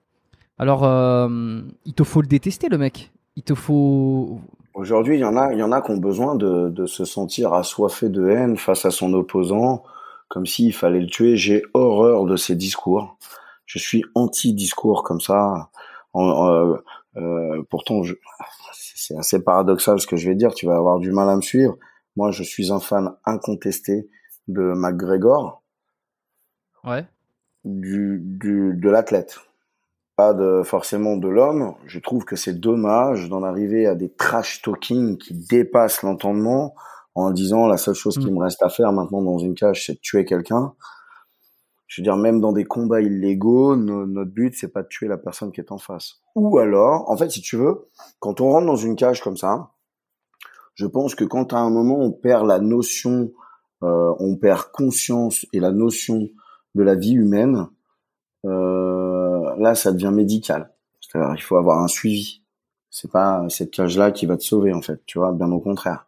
Alors, 0.59 0.85
euh, 0.85 1.63
il 1.87 1.95
te 1.95 2.05
faut 2.05 2.23
le 2.23 2.29
détester, 2.29 2.69
le 2.69 2.79
mec. 2.79 3.13
Il 3.37 3.43
te 3.43 3.55
faut, 3.55 4.41
Aujourd'hui, 4.75 5.17
il 5.17 5.21
y 5.21 5.25
en 5.25 5.37
a, 5.37 5.53
il 5.53 5.59
y 5.59 5.63
en 5.63 5.73
a 5.73 5.81
qui 5.83 5.91
ont 5.91 5.97
besoin 5.99 6.35
de, 6.35 6.69
de 6.69 6.87
se 6.87 7.05
sentir 7.05 7.53
assoiffés 7.53 8.09
de 8.09 8.29
haine 8.29 8.57
face 8.57 8.85
à 8.85 8.91
son 8.91 9.13
opposant, 9.15 9.83
comme 10.29 10.47
s'il 10.47 10.73
fallait 10.75 11.01
le 11.01 11.07
tuer. 11.07 11.37
J'ai 11.37 11.63
horreur 11.75 12.25
de 12.25 12.37
ces 12.37 12.57
discours. 12.57 13.17
Je 13.67 13.79
suis 13.79 14.05
anti-discours 14.15 15.03
comme 15.05 15.21
ça. 15.21 15.71
En- 16.13 16.49
euh, 16.49 16.77
euh, 17.17 17.63
pourtant, 17.71 18.03
je- 18.03 18.15
c'est 18.73 19.17
assez 19.17 19.43
paradoxal 19.43 20.01
ce 20.01 20.07
que 20.07 20.17
je 20.17 20.29
vais 20.29 20.35
dire. 20.37 20.55
Tu 20.55 20.67
vas 20.67 20.77
avoir 20.77 20.99
du 20.99 21.11
mal 21.13 21.29
à 21.29 21.37
me 21.37 21.43
suivre. 21.43 21.77
Moi, 22.17 22.31
je 22.31 22.43
suis 22.43 22.73
un 22.73 22.81
fan 22.81 23.13
incontesté 23.25 24.09
de 24.47 24.63
McGregor, 24.75 25.63
ouais. 26.85 27.05
du, 27.65 28.21
du 28.23 28.75
de 28.77 28.91
l'athlète, 28.91 29.39
pas 30.17 30.33
de 30.35 30.63
forcément 30.65 31.17
de 31.17 31.29
l'homme. 31.29 31.75
Je 31.87 31.99
trouve 31.99 32.25
que 32.25 32.37
c'est 32.37 32.59
dommage 32.61 33.29
d'en 33.29 33.43
arriver 33.43 33.87
à 33.87 33.95
des 33.95 34.13
trash 34.13 34.63
talking 34.63 35.19
qui 35.19 35.35
dépassent 35.35 36.03
l'entendement 36.03 36.75
en 37.15 37.31
disant 37.31 37.67
la 37.67 37.77
seule 37.77 37.95
chose 37.95 38.19
qui 38.19 38.31
Mm. 38.31 38.35
me 38.35 38.41
reste 38.41 38.63
à 38.63 38.69
faire 38.69 38.93
maintenant 38.93 39.23
dans 39.23 39.39
une 39.39 39.55
cage, 39.55 39.87
c'est 39.87 39.95
de 39.95 39.99
tuer 40.01 40.25
quelqu'un. 40.25 40.75
Je 41.87 42.01
veux 42.01 42.05
dire, 42.05 42.17
même 42.17 42.41
dans 42.41 42.53
des 42.53 42.65
combats 42.65 43.01
illégaux, 43.01 43.77
no- 43.77 44.07
notre 44.07 44.31
but 44.33 44.55
c'est 44.57 44.73
pas 44.73 44.83
de 44.83 44.89
tuer 44.89 45.07
la 45.07 45.19
personne 45.19 45.53
qui 45.53 45.61
est 45.61 45.71
en 45.71 45.79
face. 45.79 46.21
Ou 46.35 46.59
alors, 46.59 47.09
en 47.11 47.17
fait, 47.17 47.31
si 47.31 47.41
tu 47.41 47.57
veux, 47.57 47.89
quand 48.19 48.41
on 48.41 48.51
rentre 48.51 48.67
dans 48.67 48.75
une 48.77 48.97
cage 48.97 49.21
comme 49.23 49.37
ça, 49.37 49.71
je 50.75 50.87
pense 50.87 51.15
que 51.15 51.25
quand 51.25 51.53
à 51.53 51.59
un 51.59 51.71
moment 51.71 51.99
on 52.01 52.11
perd 52.11 52.47
la 52.47 52.59
notion, 52.59 53.31
euh, 53.85 54.13
on 54.19 54.35
perd 54.37 54.65
conscience 54.73 55.47
et 55.53 55.61
la 55.61 55.71
notion 55.71 56.29
de 56.75 56.83
la 56.83 56.97
vie 56.97 57.13
humaine, 57.15 57.69
euh, 58.45 58.94
là 59.59 59.75
ça 59.75 59.93
devient 59.93 60.13
médical. 60.13 60.73
C'est-à-dire 61.01 61.35
il 61.37 61.43
faut 61.43 61.57
avoir 61.57 61.81
un 61.83 61.89
suivi. 61.89 62.43
C'est 62.91 63.11
pas 63.11 63.45
cette 63.49 63.71
cage-là 63.71 64.13
qui 64.13 64.27
va 64.27 64.37
te 64.37 64.45
sauver 64.45 64.73
en 64.73 64.83
fait, 64.83 65.01
tu 65.07 65.19
vois, 65.19 65.33
bien 65.33 65.51
au 65.51 65.61
contraire. 65.61 66.07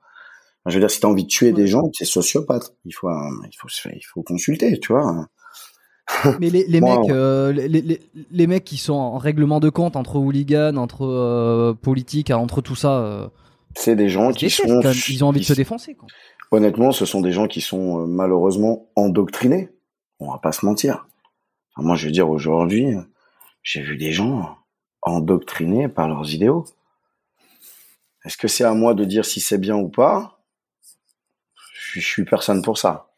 Je 0.67 0.75
veux 0.75 0.81
dire, 0.81 0.91
si 0.91 0.99
t'as 0.99 1.09
envie 1.09 1.23
de 1.23 1.29
tuer 1.29 1.53
des 1.53 1.69
gens, 1.69 1.89
t'es 1.97 2.05
sociopathe. 2.05 2.75
Il 2.85 2.93
faut, 2.93 3.09
euh, 3.09 3.31
il 3.45 3.57
faut, 3.57 3.69
il 4.19 4.25
consulter, 4.25 4.81
tu 4.81 4.93
vois. 4.93 5.29
Mais 6.41 6.51
les, 6.51 6.81
mecs, 6.81 7.11
euh, 7.11 7.53
les, 7.53 7.69
les, 7.69 8.01
les 8.31 8.47
mecs 8.47 8.65
qui 8.65 8.77
sont 8.77 8.95
en 8.95 9.19
règlement 9.19 9.59
de 9.59 9.71
compte 9.71 9.97
entre 9.97 10.17
hooligans, 10.17 10.77
entre 10.77 11.05
euh, 11.05 11.75
politiques, 11.75 12.31
entre 12.31 12.61
tout 12.61 12.77
ça, 12.77 12.99
euh, 12.99 13.29
C'est 13.75 13.97
des 13.97 14.09
gens 14.09 14.33
qui 14.33 14.49
sont, 14.49 14.69
même. 14.69 14.93
ils 15.09 15.25
ont 15.25 15.29
envie 15.29 15.41
de 15.41 15.45
se 15.45 15.53
défoncer. 15.53 15.95
Quoi. 15.95 16.09
honnêtement, 16.53 16.93
ce 16.93 17.05
sont 17.07 17.21
des 17.21 17.33
gens 17.33 17.49
qui 17.49 17.61
sont 17.61 18.07
malheureusement 18.07 18.89
endoctrinés. 18.95 19.71
On 20.21 20.31
va 20.31 20.39
pas 20.39 20.53
se 20.53 20.65
mentir. 20.65 21.09
Enfin, 21.75 21.87
moi, 21.87 21.97
je 21.97 22.07
veux 22.07 22.13
dire, 22.13 22.31
aujourd'hui, 22.31 22.87
j'ai 23.67 23.83
vu 23.83 23.97
des 23.97 24.12
gens 24.12 24.59
endoctrinés 25.03 25.89
par 25.89 26.09
leurs 26.09 26.33
idéaux. 26.33 26.64
Est-ce 28.25 28.37
que 28.37 28.47
c'est 28.47 28.62
à 28.62 28.73
moi 28.73 28.95
de 28.95 29.05
dire 29.05 29.25
si 29.25 29.41
c'est 29.41 29.59
bien 29.59 29.75
ou 29.75 29.89
pas? 29.89 30.39
Je, 31.75 31.99
je 31.99 32.07
suis 32.07 32.25
personne 32.25 32.62
pour 32.62 32.79
ça. 32.79 33.09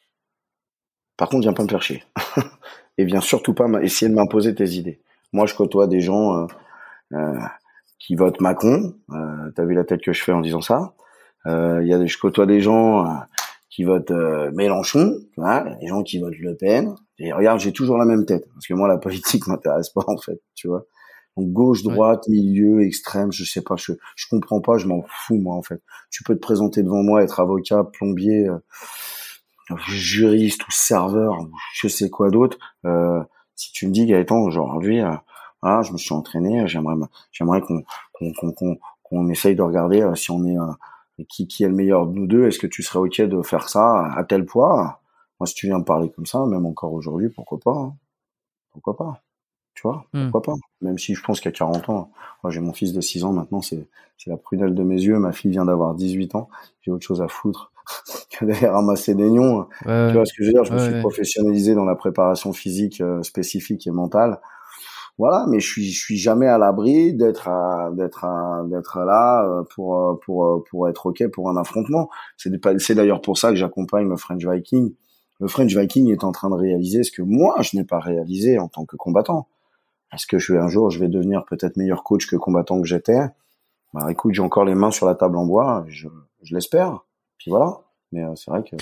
Par 1.19 1.29
contre, 1.29 1.43
viens 1.43 1.53
pas 1.53 1.65
me 1.65 1.69
faire 1.69 1.83
chier. 1.83 2.03
Et 2.99 3.05
viens 3.05 3.21
surtout 3.21 3.53
pas 3.53 3.67
essayer 3.83 4.09
de 4.09 4.15
m'imposer 4.15 4.55
tes 4.55 4.71
idées. 4.71 5.03
Moi, 5.35 5.45
je 5.45 5.55
côtoie 5.55 5.87
des 5.87 6.01
gens 6.01 6.35
euh, 6.35 6.47
euh, 7.13 7.39
qui 7.99 8.15
votent 8.15 8.41
Macron. 8.41 8.95
Euh, 9.11 9.51
T'as 9.55 9.67
vu 9.67 9.75
la 9.75 9.85
tête 9.85 10.01
que 10.01 10.15
je 10.15 10.25
fais 10.25 10.33
en 10.33 10.41
disant 10.41 10.63
ça? 10.63 10.95
Y 11.45 11.51
a 11.93 12.07
je 12.07 12.19
côtoie 12.19 12.47
des 12.47 12.61
gens 12.61 13.05
qui 13.79 13.85
votent 13.85 14.11
euh, 14.11 14.51
Mélenchon, 14.51 15.21
tu 15.35 15.41
vois, 15.41 15.63
des 15.81 15.87
gens 15.87 16.03
qui 16.03 16.19
votent 16.19 16.37
Le 16.41 16.57
Pen. 16.57 16.97
Et 17.21 17.33
regarde, 17.33 17.61
j'ai 17.61 17.73
toujours 17.73 17.97
la 17.97 18.07
même 18.07 18.27
tête 18.27 18.45
parce 18.53 18.67
que 18.67 18.75
moi, 18.75 18.89
la 18.89 18.99
politique 18.99 19.47
m'intéresse 19.47 19.91
pas 19.91 20.03
en 20.09 20.17
fait, 20.17 20.41
tu 20.57 20.67
vois. 20.67 20.85
Donc 21.37 21.53
gauche, 21.53 21.85
droite, 21.85 22.27
milieu, 22.27 22.83
extrême, 22.83 23.31
je 23.31 23.45
sais 23.45 23.63
pas, 23.63 23.77
je 23.77 23.93
je 24.17 24.27
comprends 24.29 24.61
pas, 24.61 24.79
je 24.79 24.89
m'en 24.89 25.05
fous 25.07 25.37
moi 25.37 25.55
en 25.55 25.63
fait. 25.63 25.81
Tu 26.11 26.25
peux 26.25 26.35
te 26.35 26.41
présenter 26.41 26.83
devant 26.83 27.05
moi, 27.05 27.23
être 27.23 27.39
avocat, 27.39 27.85
plombier, 27.85 28.49
euh, 28.49 28.59
juriste 29.87 30.67
ou 30.67 30.73
serveur, 30.73 31.37
je 31.75 31.87
sais 31.87 32.11
quoi 32.11 32.31
d'autre. 32.31 32.59
Euh, 32.85 33.23
si 33.55 33.71
tu 33.71 33.87
me 33.87 33.93
dis 33.93 34.07
Gaëtan, 34.07 34.41
aujourd'hui, 34.41 35.03
euh, 35.03 35.13
voilà, 35.63 35.83
je 35.83 35.93
me 35.93 35.99
suis 35.99 36.15
entraîné, 36.15 36.67
j'aimerais 36.67 36.97
j'aimerais 37.31 37.61
qu'on 37.61 37.85
qu'on 38.13 38.33
qu'on 38.33 38.51
qu'on 38.51 38.79
qu'on 39.05 39.29
essaye 39.29 39.55
de 39.55 39.63
regarder 39.63 40.05
si 40.17 40.33
on 40.33 40.45
est 40.45 40.57
qui 41.25 41.47
qui 41.49 41.65
est 41.65 41.69
le 41.69 41.75
meilleur 41.75 42.07
de 42.07 42.13
nous 42.15 42.27
deux? 42.27 42.47
Est-ce 42.47 42.59
que 42.59 42.67
tu 42.67 42.83
serais 42.83 42.99
ok 43.01 43.21
de 43.23 43.43
faire 43.43 43.69
ça 43.69 44.07
à 44.15 44.25
tel 44.25 44.45
poids? 44.47 45.01
Moi, 45.41 45.47
si 45.47 45.55
tu 45.55 45.67
viens 45.67 45.79
me 45.79 45.85
parler 45.85 46.11
comme 46.11 46.27
ça, 46.27 46.45
même 46.47 46.67
encore 46.67 46.93
aujourd'hui, 46.93 47.29
pourquoi 47.31 47.59
pas 47.61 47.73
hein? 47.73 47.95
Pourquoi 48.73 48.97
pas? 48.97 49.23
Tu 49.75 49.83
vois, 49.83 50.07
Hmm. 50.13 50.31
pourquoi 50.31 50.43
pas? 50.43 50.61
Même 50.83 50.99
si 50.99 51.15
je 51.15 51.23
pense 51.23 51.41
qu'à 51.41 51.53
40 51.53 51.89
ans, 51.89 52.11
moi 52.43 52.51
j'ai 52.53 52.61
mon 52.61 52.73
fils 52.73 52.93
de 52.93 53.01
6 53.01 53.25
ans 53.25 53.33
maintenant, 53.33 53.63
c'est 53.63 53.87
c'est 54.19 54.31
la 54.31 54.37
prunelle 54.37 54.75
de 54.75 54.83
mes 54.83 54.97
yeux, 55.01 55.19
ma 55.19 55.33
fille 55.33 55.53
vient 55.53 55.65
d'avoir 55.67 55.95
18 55.95 56.35
ans, 56.35 56.49
j'ai 56.83 56.91
autre 56.91 57.05
chose 57.07 57.23
à 57.23 57.29
foutre 57.29 57.73
que 58.31 58.45
d'aller 58.45 58.67
ramasser 58.69 59.15
des 59.15 59.31
nions. 59.31 59.69
Ouais, 59.87 60.09
Tu 60.09 60.15
vois 60.15 60.25
ce 60.27 60.33
que 60.35 60.43
je 60.45 60.49
veux 60.49 60.53
dire? 60.55 60.65
Je 60.65 60.73
me 60.75 60.79
suis 60.79 60.95
ouais. 60.95 61.01
professionnalisé 61.01 61.75
dans 61.75 61.85
la 61.85 61.95
préparation 61.97 62.53
physique 62.53 63.01
euh, 63.01 63.23
spécifique 63.23 63.87
et 63.87 63.91
mentale. 63.93 64.41
Voilà, 65.19 65.47
mais 65.49 65.59
je 65.59 65.67
suis 65.67 65.91
je 65.91 65.99
suis 65.99 66.17
jamais 66.17 66.47
à 66.47 66.59
l'abri 66.59 67.13
d'être 67.13 67.49
d'être 67.95 68.25
d'être 68.69 69.01
là 69.01 69.45
euh, 69.45 69.65
pour 69.75 69.99
euh, 69.99 70.15
pour 70.25 70.47
euh, 70.47 70.65
pour 70.71 70.89
être 70.89 71.07
ok 71.07 71.27
pour 71.33 71.51
un 71.51 71.57
affrontement. 71.57 72.09
C'est 72.37 72.95
d'ailleurs 72.95 73.21
pour 73.21 73.37
ça 73.37 73.51
que 73.51 73.57
j'accompagne 73.57 74.09
le 74.09 74.17
French 74.17 74.47
Viking. 74.47 74.95
Le 75.41 75.49
French 75.49 75.75
Viking 75.75 76.09
est 76.13 76.23
en 76.23 76.31
train 76.31 76.51
de 76.51 76.55
réaliser 76.55 77.03
ce 77.03 77.11
que 77.11 77.23
moi 77.23 77.57
je 77.63 77.77
n'ai 77.77 77.83
pas 77.83 77.99
réalisé 77.99 78.61
en 78.61 78.69
tant 78.69 78.85
que 78.85 78.95
combattant. 78.95 79.49
Est-ce 80.13 80.27
que 80.29 80.39
je 80.39 80.53
vais 80.53 80.61
un 80.61 80.69
jour 80.69 80.91
je 80.91 81.01
vais 81.01 81.09
devenir 81.09 81.45
peut-être 81.45 81.77
meilleur 81.77 82.05
coach 82.05 82.29
que 82.29 82.37
combattant 82.37 82.81
que 82.81 82.87
j'étais? 82.87 83.21
Bah 83.95 84.07
écoute, 84.11 84.35
j'ai 84.35 84.43
encore 84.43 84.65
les 84.65 84.77
mains 84.77 84.93
sur 84.93 85.07
la 85.07 85.17
table 85.17 85.37
en 85.37 85.47
bois, 85.47 85.85
je, 85.89 86.09
je 86.43 86.55
l'espère. 86.55 87.01
Puis 87.39 87.51
voilà. 87.51 87.81
Mais 88.13 88.23
c'est 88.37 88.51
vrai 88.53 88.63
que 88.63 88.77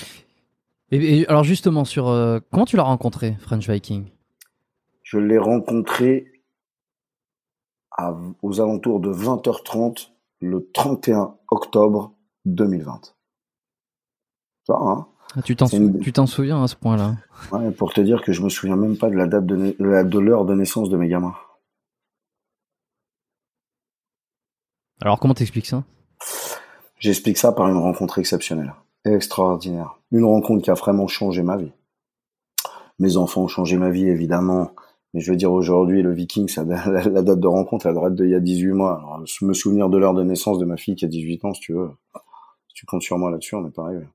Et, 0.91 1.21
et 1.21 1.27
alors 1.27 1.43
justement 1.43 1.83
sur 1.83 2.09
euh, 2.09 2.39
comment 2.51 2.65
tu 2.65 2.77
l'as 2.77 2.83
rencontré 2.83 3.35
French 3.39 3.67
Viking? 3.67 4.05
Je 5.09 5.19
l'ai 5.19 5.37
rencontré 5.37 6.43
à- 7.91 8.13
aux 8.41 8.59
alentours 8.59 8.99
de 8.99 9.09
20h30 9.09 10.11
le 10.41 10.69
31 10.73 11.37
octobre 11.49 12.13
2020. 12.43 13.15
Ça, 14.65 14.73
hein? 14.77 15.07
Ah, 15.37 15.41
Tu 15.41 15.55
t'en 15.55 15.67
une- 15.67 16.27
souviens 16.27 16.61
à 16.61 16.67
ce 16.67 16.75
point-là? 16.75 17.15
Ouais, 17.53 17.71
Pour 17.71 17.93
te 17.93 18.01
dire 18.01 18.21
que 18.21 18.33
je 18.33 18.41
me 18.41 18.49
souviens 18.49 18.75
même 18.75 18.97
pas 18.97 19.09
de 19.09 19.15
la 19.15 19.27
date 19.27 19.45
de, 19.45 19.55
na- 19.79 20.03
de 20.03 20.19
l'heure 20.19 20.43
de 20.43 20.53
naissance 20.55 20.89
de 20.89 20.97
mes 20.97 21.07
gamins. 21.07 21.35
Alors 24.99 25.19
comment 25.21 25.33
t'expliques 25.33 25.67
ça? 25.67 25.85
J'explique 26.99 27.37
ça 27.37 27.53
par 27.53 27.69
une 27.69 27.77
rencontre 27.77 28.19
exceptionnelle, 28.19 28.73
extraordinaire. 29.05 29.99
Une 30.11 30.25
rencontre 30.25 30.63
qui 30.63 30.69
a 30.71 30.73
vraiment 30.73 31.07
changé 31.07 31.43
ma 31.43 31.55
vie. 31.55 31.71
Mes 32.99 33.15
enfants 33.15 33.43
ont 33.43 33.47
changé 33.47 33.77
ma 33.77 33.89
vie, 33.91 34.07
évidemment. 34.09 34.71
Mais 35.13 35.21
je 35.21 35.31
veux 35.31 35.37
dire, 35.37 35.51
aujourd'hui, 35.51 36.01
le 36.01 36.11
Viking, 36.13 36.47
ça, 36.47 36.63
la, 36.65 36.85
la 36.85 37.21
date 37.21 37.39
de 37.39 37.47
rencontre, 37.47 37.85
elle 37.87 37.95
date 37.95 38.15
d'il 38.15 38.29
y 38.29 38.35
a 38.35 38.39
18 38.39 38.71
mois. 38.73 38.97
Alors, 38.99 39.23
me 39.41 39.53
souvenir 39.53 39.89
de 39.89 39.97
l'heure 39.97 40.13
de 40.13 40.23
naissance 40.23 40.59
de 40.59 40.65
ma 40.65 40.77
fille 40.77 40.95
qui 40.95 41.05
a 41.05 41.07
18 41.07 41.45
ans, 41.45 41.53
si 41.53 41.61
tu 41.61 41.73
veux. 41.73 41.89
Si 42.67 42.73
tu 42.75 42.85
comptes 42.85 43.01
sur 43.01 43.17
moi 43.17 43.31
là-dessus, 43.31 43.55
on 43.55 43.61
n'est 43.61 43.69
pas 43.71 43.83
arrivé. 43.85 44.05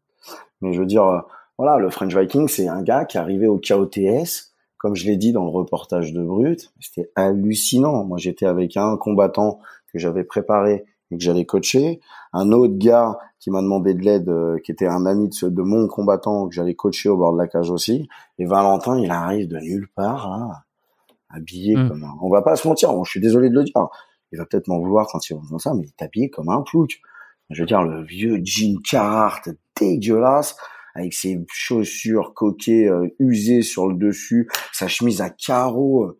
Mais 0.61 0.73
je 0.73 0.81
veux 0.81 0.87
dire, 0.87 1.05
euh, 1.05 1.21
voilà, 1.59 1.79
le 1.79 1.91
French 1.91 2.15
Viking, 2.17 2.47
c'est 2.49 2.69
un 2.69 2.83
gars 2.83 3.05
qui 3.05 3.17
est 3.17 3.21
arrivé 3.21 3.47
au 3.49 3.59
KOTS, 3.59 4.53
comme 4.79 4.95
je 4.95 5.07
l'ai 5.07 5.17
dit 5.17 5.33
dans 5.33 5.45
le 5.45 5.51
reportage 5.51 6.13
de 6.13 6.23
Brut. 6.23 6.73
C'était 6.81 7.11
hallucinant. 7.17 8.05
Moi, 8.05 8.19
j'étais 8.19 8.47
avec 8.47 8.77
un 8.77 8.97
combattant 8.97 9.61
que 9.93 9.99
j'avais 9.99 10.25
préparé 10.25 10.85
et 11.11 11.17
que 11.19 11.23
j'allais 11.23 11.45
coacher. 11.45 12.01
Un 12.33 12.53
autre 12.53 12.75
gars 12.79 13.19
qui 13.41 13.51
m'a 13.51 13.61
demandé 13.61 13.95
de 13.95 14.03
l'aide, 14.03 14.29
euh, 14.29 14.59
qui 14.65 14.71
était 14.73 14.87
un 14.87 15.05
ami 15.05 15.29
de, 15.29 15.35
ce- 15.35 15.47
de 15.47 15.63
mon 15.63 15.89
combattant 15.89 16.49
que 16.49 16.55
j'allais 16.55 16.75
coacher 16.75 17.09
au 17.09 17.17
bord 17.17 17.33
de 17.33 17.39
la 17.39 17.49
cage 17.49 17.71
aussi. 17.71 18.09
Et 18.39 18.45
Valentin, 18.47 18.99
il 18.99 19.11
arrive 19.11 19.49
de 19.49 19.59
nulle 19.59 19.89
part, 19.95 20.31
là, 20.31 20.63
habillé 21.33 21.77
Mm. 21.77 21.89
comme 21.89 22.05
un... 22.05 22.15
On 22.23 22.29
va 22.31 22.43
pas 22.43 22.57
se 22.57 22.67
mentir, 22.69 22.93
bon, 22.93 23.05
je 23.05 23.11
suis 23.11 23.21
désolé 23.21 23.49
de 23.51 23.55
le 23.55 23.65
dire. 23.65 23.75
Il 24.33 24.39
va 24.39 24.47
peut-être 24.47 24.69
m'en 24.69 24.79
vouloir 24.79 25.07
quand 25.11 25.29
il 25.29 25.37
va 25.37 25.59
ça, 25.59 25.75
mais 25.75 25.83
il 25.85 25.89
est 25.89 26.03
habillé 26.05 26.31
comme 26.31 26.49
un 26.49 26.63
plouc. 26.63 27.01
Je 27.51 27.63
veux 27.63 27.67
dire, 27.67 27.83
le 27.83 28.03
vieux 28.05 28.41
jean 28.43 28.79
Carhartt 28.83 29.51
dégueulasse, 29.79 30.57
avec 30.95 31.13
ses 31.15 31.45
chaussures 31.53 32.33
coquées 32.35 32.87
euh, 32.89 33.09
usées 33.19 33.63
sur 33.63 33.89
le 33.89 33.95
dessus, 33.97 34.49
sa 34.73 34.89
chemise 34.89 35.21
à 35.21 35.31
carreaux. 35.31 36.05
euh. 36.05 36.19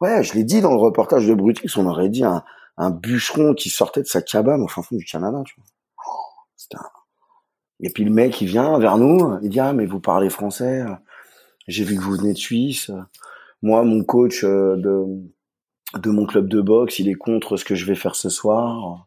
Ouais, 0.00 0.22
je 0.24 0.34
l'ai 0.34 0.44
dit 0.44 0.60
dans 0.60 0.70
le 0.72 0.78
reportage 0.78 1.26
de 1.26 1.34
Brutix, 1.34 1.76
on 1.76 1.86
aurait 1.86 2.08
dit 2.08 2.24
un, 2.24 2.42
un 2.76 2.90
bûcheron 2.90 3.54
qui 3.54 3.70
sortait 3.70 4.02
de 4.02 4.06
sa 4.06 4.20
cabane 4.22 4.62
au 4.62 4.68
fin 4.68 4.82
fond 4.82 4.96
du 4.96 5.04
Canada, 5.04 5.42
tu 5.46 5.54
vois. 5.56 5.64
Oh, 6.06 6.76
un- 6.76 6.90
Et 7.80 7.90
puis 7.90 8.04
le 8.04 8.10
mec, 8.10 8.40
il 8.40 8.48
vient 8.48 8.78
vers 8.78 8.96
nous, 8.98 9.38
il 9.42 9.50
dit, 9.50 9.60
ah, 9.60 9.72
mais 9.72 9.86
vous 9.86 10.00
parlez 10.00 10.30
français, 10.30 10.84
j'ai 11.68 11.84
vu 11.84 11.96
que 11.96 12.00
vous 12.02 12.12
venez 12.16 12.32
de 12.32 12.38
Suisse. 12.38 12.90
Moi, 13.62 13.84
mon 13.84 14.02
coach 14.02 14.44
euh, 14.44 14.76
de, 14.76 15.04
de 16.00 16.10
mon 16.10 16.26
club 16.26 16.48
de 16.48 16.60
boxe, 16.60 16.98
il 16.98 17.08
est 17.08 17.14
contre 17.14 17.56
ce 17.56 17.64
que 17.64 17.74
je 17.74 17.86
vais 17.86 17.94
faire 17.94 18.16
ce 18.16 18.28
soir. 18.28 19.06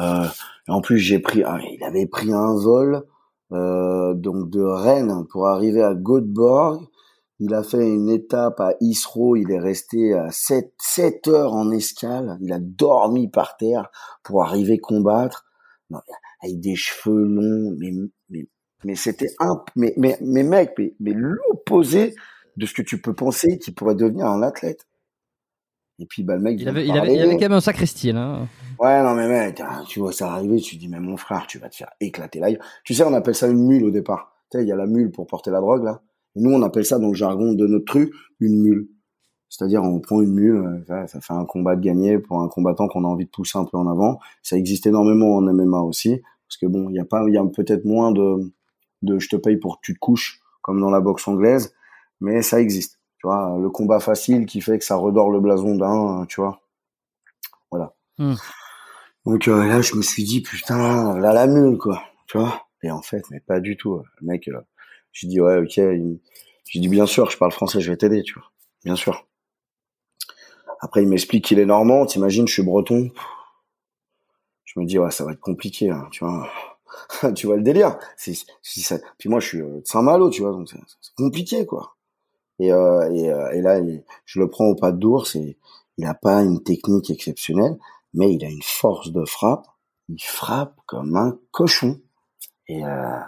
Euh, 0.00 0.26
en 0.68 0.80
plus, 0.80 0.98
j'ai 0.98 1.18
pris, 1.18 1.42
ah, 1.44 1.58
il 1.72 1.82
avait 1.82 2.06
pris 2.06 2.32
un 2.32 2.54
vol 2.54 3.04
euh, 3.52 4.14
donc 4.14 4.50
de 4.50 4.60
Rennes 4.60 5.24
pour 5.30 5.46
arriver 5.48 5.82
à 5.82 5.94
Göteborg. 5.94 6.84
Il 7.40 7.54
a 7.54 7.62
fait 7.62 7.88
une 7.88 8.08
étape 8.10 8.60
à 8.60 8.74
Isro, 8.80 9.36
il 9.36 9.50
est 9.50 9.58
resté 9.58 10.14
à 10.14 10.30
7, 10.30 10.72
7 10.78 11.28
heures 11.28 11.52
en 11.52 11.70
escale, 11.70 12.38
il 12.40 12.52
a 12.52 12.58
dormi 12.60 13.28
par 13.28 13.56
terre 13.56 13.90
pour 14.22 14.44
arriver 14.44 14.78
combattre, 14.78 15.44
non, 15.90 15.98
avec 16.42 16.60
des 16.60 16.76
cheveux 16.76 17.24
longs, 17.24 17.74
mais, 17.76 17.92
mais, 18.30 18.48
mais 18.84 18.94
c'était 18.94 19.30
un, 19.40 19.62
mais, 19.74 19.94
mais, 19.96 20.16
mais 20.20 20.44
mec, 20.44 20.74
mais, 20.78 20.94
mais 21.00 21.12
l'opposé 21.12 22.14
de 22.56 22.66
ce 22.66 22.74
que 22.74 22.82
tu 22.82 23.00
peux 23.00 23.14
penser 23.14 23.58
qu'il 23.58 23.74
pourrait 23.74 23.94
devenir 23.94 24.26
un 24.26 24.42
athlète. 24.42 24.86
Et 25.98 26.06
puis, 26.06 26.24
bah, 26.24 26.34
le 26.34 26.42
mec, 26.42 26.60
il 26.60 26.68
avait, 26.68 26.86
il, 26.86 26.98
avait, 26.98 27.14
il 27.14 27.20
avait 27.20 27.34
quand 27.34 27.42
même 27.42 27.52
un 27.52 27.60
sacré 27.60 27.86
style. 27.86 28.16
Hein. 28.16 28.48
Ouais, 28.80 29.02
non, 29.02 29.14
mais 29.14 29.28
mec, 29.28 29.60
hein, 29.60 29.84
tu 29.86 30.00
vois 30.00 30.12
ça 30.12 30.32
arriver, 30.32 30.60
tu 30.60 30.74
te 30.74 30.80
dis, 30.80 30.88
mais 30.88 30.98
mon 30.98 31.16
frère, 31.16 31.46
tu 31.46 31.58
vas 31.58 31.68
te 31.68 31.76
faire 31.76 31.90
éclater 32.00 32.40
là. 32.40 32.48
Tu 32.82 32.94
sais, 32.94 33.04
on 33.04 33.12
appelle 33.12 33.36
ça 33.36 33.46
une 33.46 33.64
mule 33.64 33.84
au 33.84 33.90
départ. 33.90 34.34
Tu 34.50 34.58
sais, 34.58 34.64
il 34.64 34.68
y 34.68 34.72
a 34.72 34.76
la 34.76 34.86
mule 34.86 35.12
pour 35.12 35.26
porter 35.26 35.50
la 35.50 35.60
drogue, 35.60 35.84
là. 35.84 36.02
Et 36.34 36.40
nous, 36.40 36.50
on 36.50 36.62
appelle 36.62 36.84
ça 36.84 36.98
dans 36.98 37.08
le 37.08 37.14
jargon 37.14 37.52
de 37.52 37.66
notre 37.66 37.84
truc, 37.84 38.12
une 38.40 38.60
mule. 38.60 38.88
C'est-à-dire, 39.48 39.84
on 39.84 40.00
prend 40.00 40.20
une 40.20 40.32
mule, 40.32 40.56
euh, 40.56 40.84
ça, 40.88 41.06
ça 41.06 41.20
fait 41.20 41.32
un 41.32 41.44
combat 41.44 41.76
de 41.76 41.80
gagné 41.80 42.18
pour 42.18 42.42
un 42.42 42.48
combattant 42.48 42.88
qu'on 42.88 43.04
a 43.04 43.06
envie 43.06 43.26
de 43.26 43.30
pousser 43.30 43.56
un 43.56 43.64
peu 43.64 43.76
en 43.76 43.86
avant. 43.86 44.18
Ça 44.42 44.56
existe 44.56 44.86
énormément 44.86 45.36
en 45.36 45.42
MMA 45.42 45.78
aussi. 45.78 46.20
Parce 46.48 46.56
que 46.56 46.66
bon, 46.66 46.90
il 46.90 46.96
y 46.96 46.98
a 46.98 47.04
pas, 47.04 47.24
il 47.28 47.34
y 47.34 47.38
a 47.38 47.44
peut-être 47.44 47.84
moins 47.84 48.10
de, 48.10 48.52
de 49.02 49.18
je 49.20 49.28
te 49.28 49.36
paye 49.36 49.56
pour 49.56 49.76
que 49.76 49.86
tu 49.86 49.94
te 49.94 49.98
couches, 50.00 50.40
comme 50.60 50.80
dans 50.80 50.90
la 50.90 51.00
boxe 51.00 51.28
anglaise. 51.28 51.72
Mais 52.20 52.42
ça 52.42 52.60
existe. 52.60 52.98
Tu 53.18 53.26
vois, 53.26 53.56
le 53.60 53.70
combat 53.70 54.00
facile 54.00 54.46
qui 54.46 54.60
fait 54.60 54.78
que 54.78 54.84
ça 54.84 54.96
redore 54.96 55.30
le 55.30 55.40
blason 55.40 55.76
d'un, 55.76 56.26
tu 56.26 56.40
vois. 56.40 56.60
Voilà. 57.70 57.94
Hmm. 58.18 58.34
Donc 59.26 59.48
euh, 59.48 59.66
là, 59.66 59.80
je 59.82 59.94
me 59.96 60.02
suis 60.02 60.24
dit, 60.24 60.42
putain, 60.42 61.18
là, 61.18 61.32
la 61.32 61.46
mule, 61.46 61.78
quoi. 61.78 62.02
Tu 62.28 62.38
vois 62.38 62.66
Et 62.82 62.90
en 62.90 63.02
fait, 63.02 63.22
mais 63.30 63.40
pas 63.40 63.60
du 63.60 63.76
tout. 63.76 64.02
Le 64.20 64.26
mec, 64.26 64.48
euh, 64.48 64.60
j'ai 65.12 65.26
dit, 65.28 65.40
ouais, 65.40 65.58
ok. 65.58 65.76
il- 65.78 66.20
J'ai 66.66 66.80
dit, 66.80 66.88
bien 66.88 67.06
sûr, 67.06 67.30
je 67.30 67.38
parle 67.38 67.52
français, 67.52 67.80
je 67.80 67.90
vais 67.90 67.96
t'aider, 67.96 68.22
tu 68.22 68.34
vois. 68.34 68.50
Bien 68.84 68.96
sûr. 68.96 69.26
Après, 70.80 71.02
il 71.02 71.08
m'explique 71.08 71.44
qu'il 71.44 71.58
est 71.58 71.66
normand. 71.66 72.06
T'imagines, 72.06 72.46
je 72.46 72.52
suis 72.52 72.62
breton. 72.62 73.10
Je 74.64 74.78
me 74.80 74.84
dis, 74.86 74.98
ouais, 74.98 75.10
ça 75.10 75.24
va 75.24 75.32
être 75.32 75.40
compliqué, 75.40 75.90
hein, 75.90 76.08
tu 76.10 76.24
vois. 76.24 76.48
tu 77.34 77.46
vois 77.46 77.56
le 77.56 77.62
délire. 77.62 77.98
Ça... 78.16 78.98
Puis 79.18 79.28
moi, 79.28 79.40
je 79.40 79.46
suis 79.46 79.60
euh, 79.60 79.80
de 79.80 79.86
Saint-Malo, 79.86 80.30
tu 80.30 80.42
vois, 80.42 80.52
donc 80.52 80.68
c'est 80.68 81.14
compliqué, 81.16 81.66
quoi. 81.66 81.96
Et, 82.58 82.72
euh, 82.72 83.10
et, 83.12 83.30
euh, 83.32 83.50
et 83.52 83.60
là, 83.60 83.78
il- 83.78 84.04
je 84.24 84.38
le 84.40 84.48
prends 84.48 84.66
au 84.66 84.74
pas 84.74 84.92
d'ours 84.92 85.34
et 85.36 85.58
il 85.98 86.06
a 86.06 86.14
pas 86.14 86.42
une 86.42 86.62
technique 86.62 87.10
exceptionnelle, 87.10 87.76
mais 88.12 88.32
il 88.32 88.44
a 88.44 88.48
une 88.48 88.62
force 88.62 89.10
de 89.12 89.24
frappe. 89.24 89.66
Il 90.08 90.22
frappe 90.22 90.76
comme 90.86 91.16
un 91.16 91.38
cochon. 91.50 92.00
Et, 92.68 92.84
euh, 92.84 93.18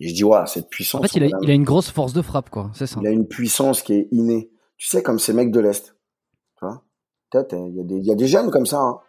et 0.00 0.08
je 0.08 0.14
dis, 0.14 0.24
ouais, 0.24 0.46
cette 0.46 0.68
puissance. 0.68 1.00
En 1.00 1.02
fait, 1.04 1.16
il 1.18 1.24
a, 1.24 1.38
il 1.42 1.50
une 1.50 1.64
grosse 1.64 1.90
force 1.90 2.12
de 2.12 2.22
frappe, 2.22 2.50
quoi. 2.50 2.70
C'est 2.74 2.86
ça. 2.86 2.98
il 3.00 3.06
a 3.06 3.10
une 3.10 3.26
puissance 3.28 3.82
qui 3.82 3.92
est 3.94 4.08
innée. 4.12 4.50
Tu 4.76 4.88
sais, 4.88 5.02
comme 5.02 5.18
ces 5.18 5.32
mecs 5.32 5.50
de 5.50 5.60
l'Est. 5.60 5.94
Tu 6.58 6.64
vois? 6.64 6.82
Peut-être, 7.30 7.52
euh, 7.54 7.68
il 7.68 7.76
y, 7.76 7.80
a 7.80 7.84
des- 7.84 7.96
il 7.96 8.04
y 8.06 8.12
a 8.12 8.16
des 8.16 8.26
jeunes 8.26 8.50
comme 8.50 8.66
ça. 8.66 8.80
Hein. 8.80 9.00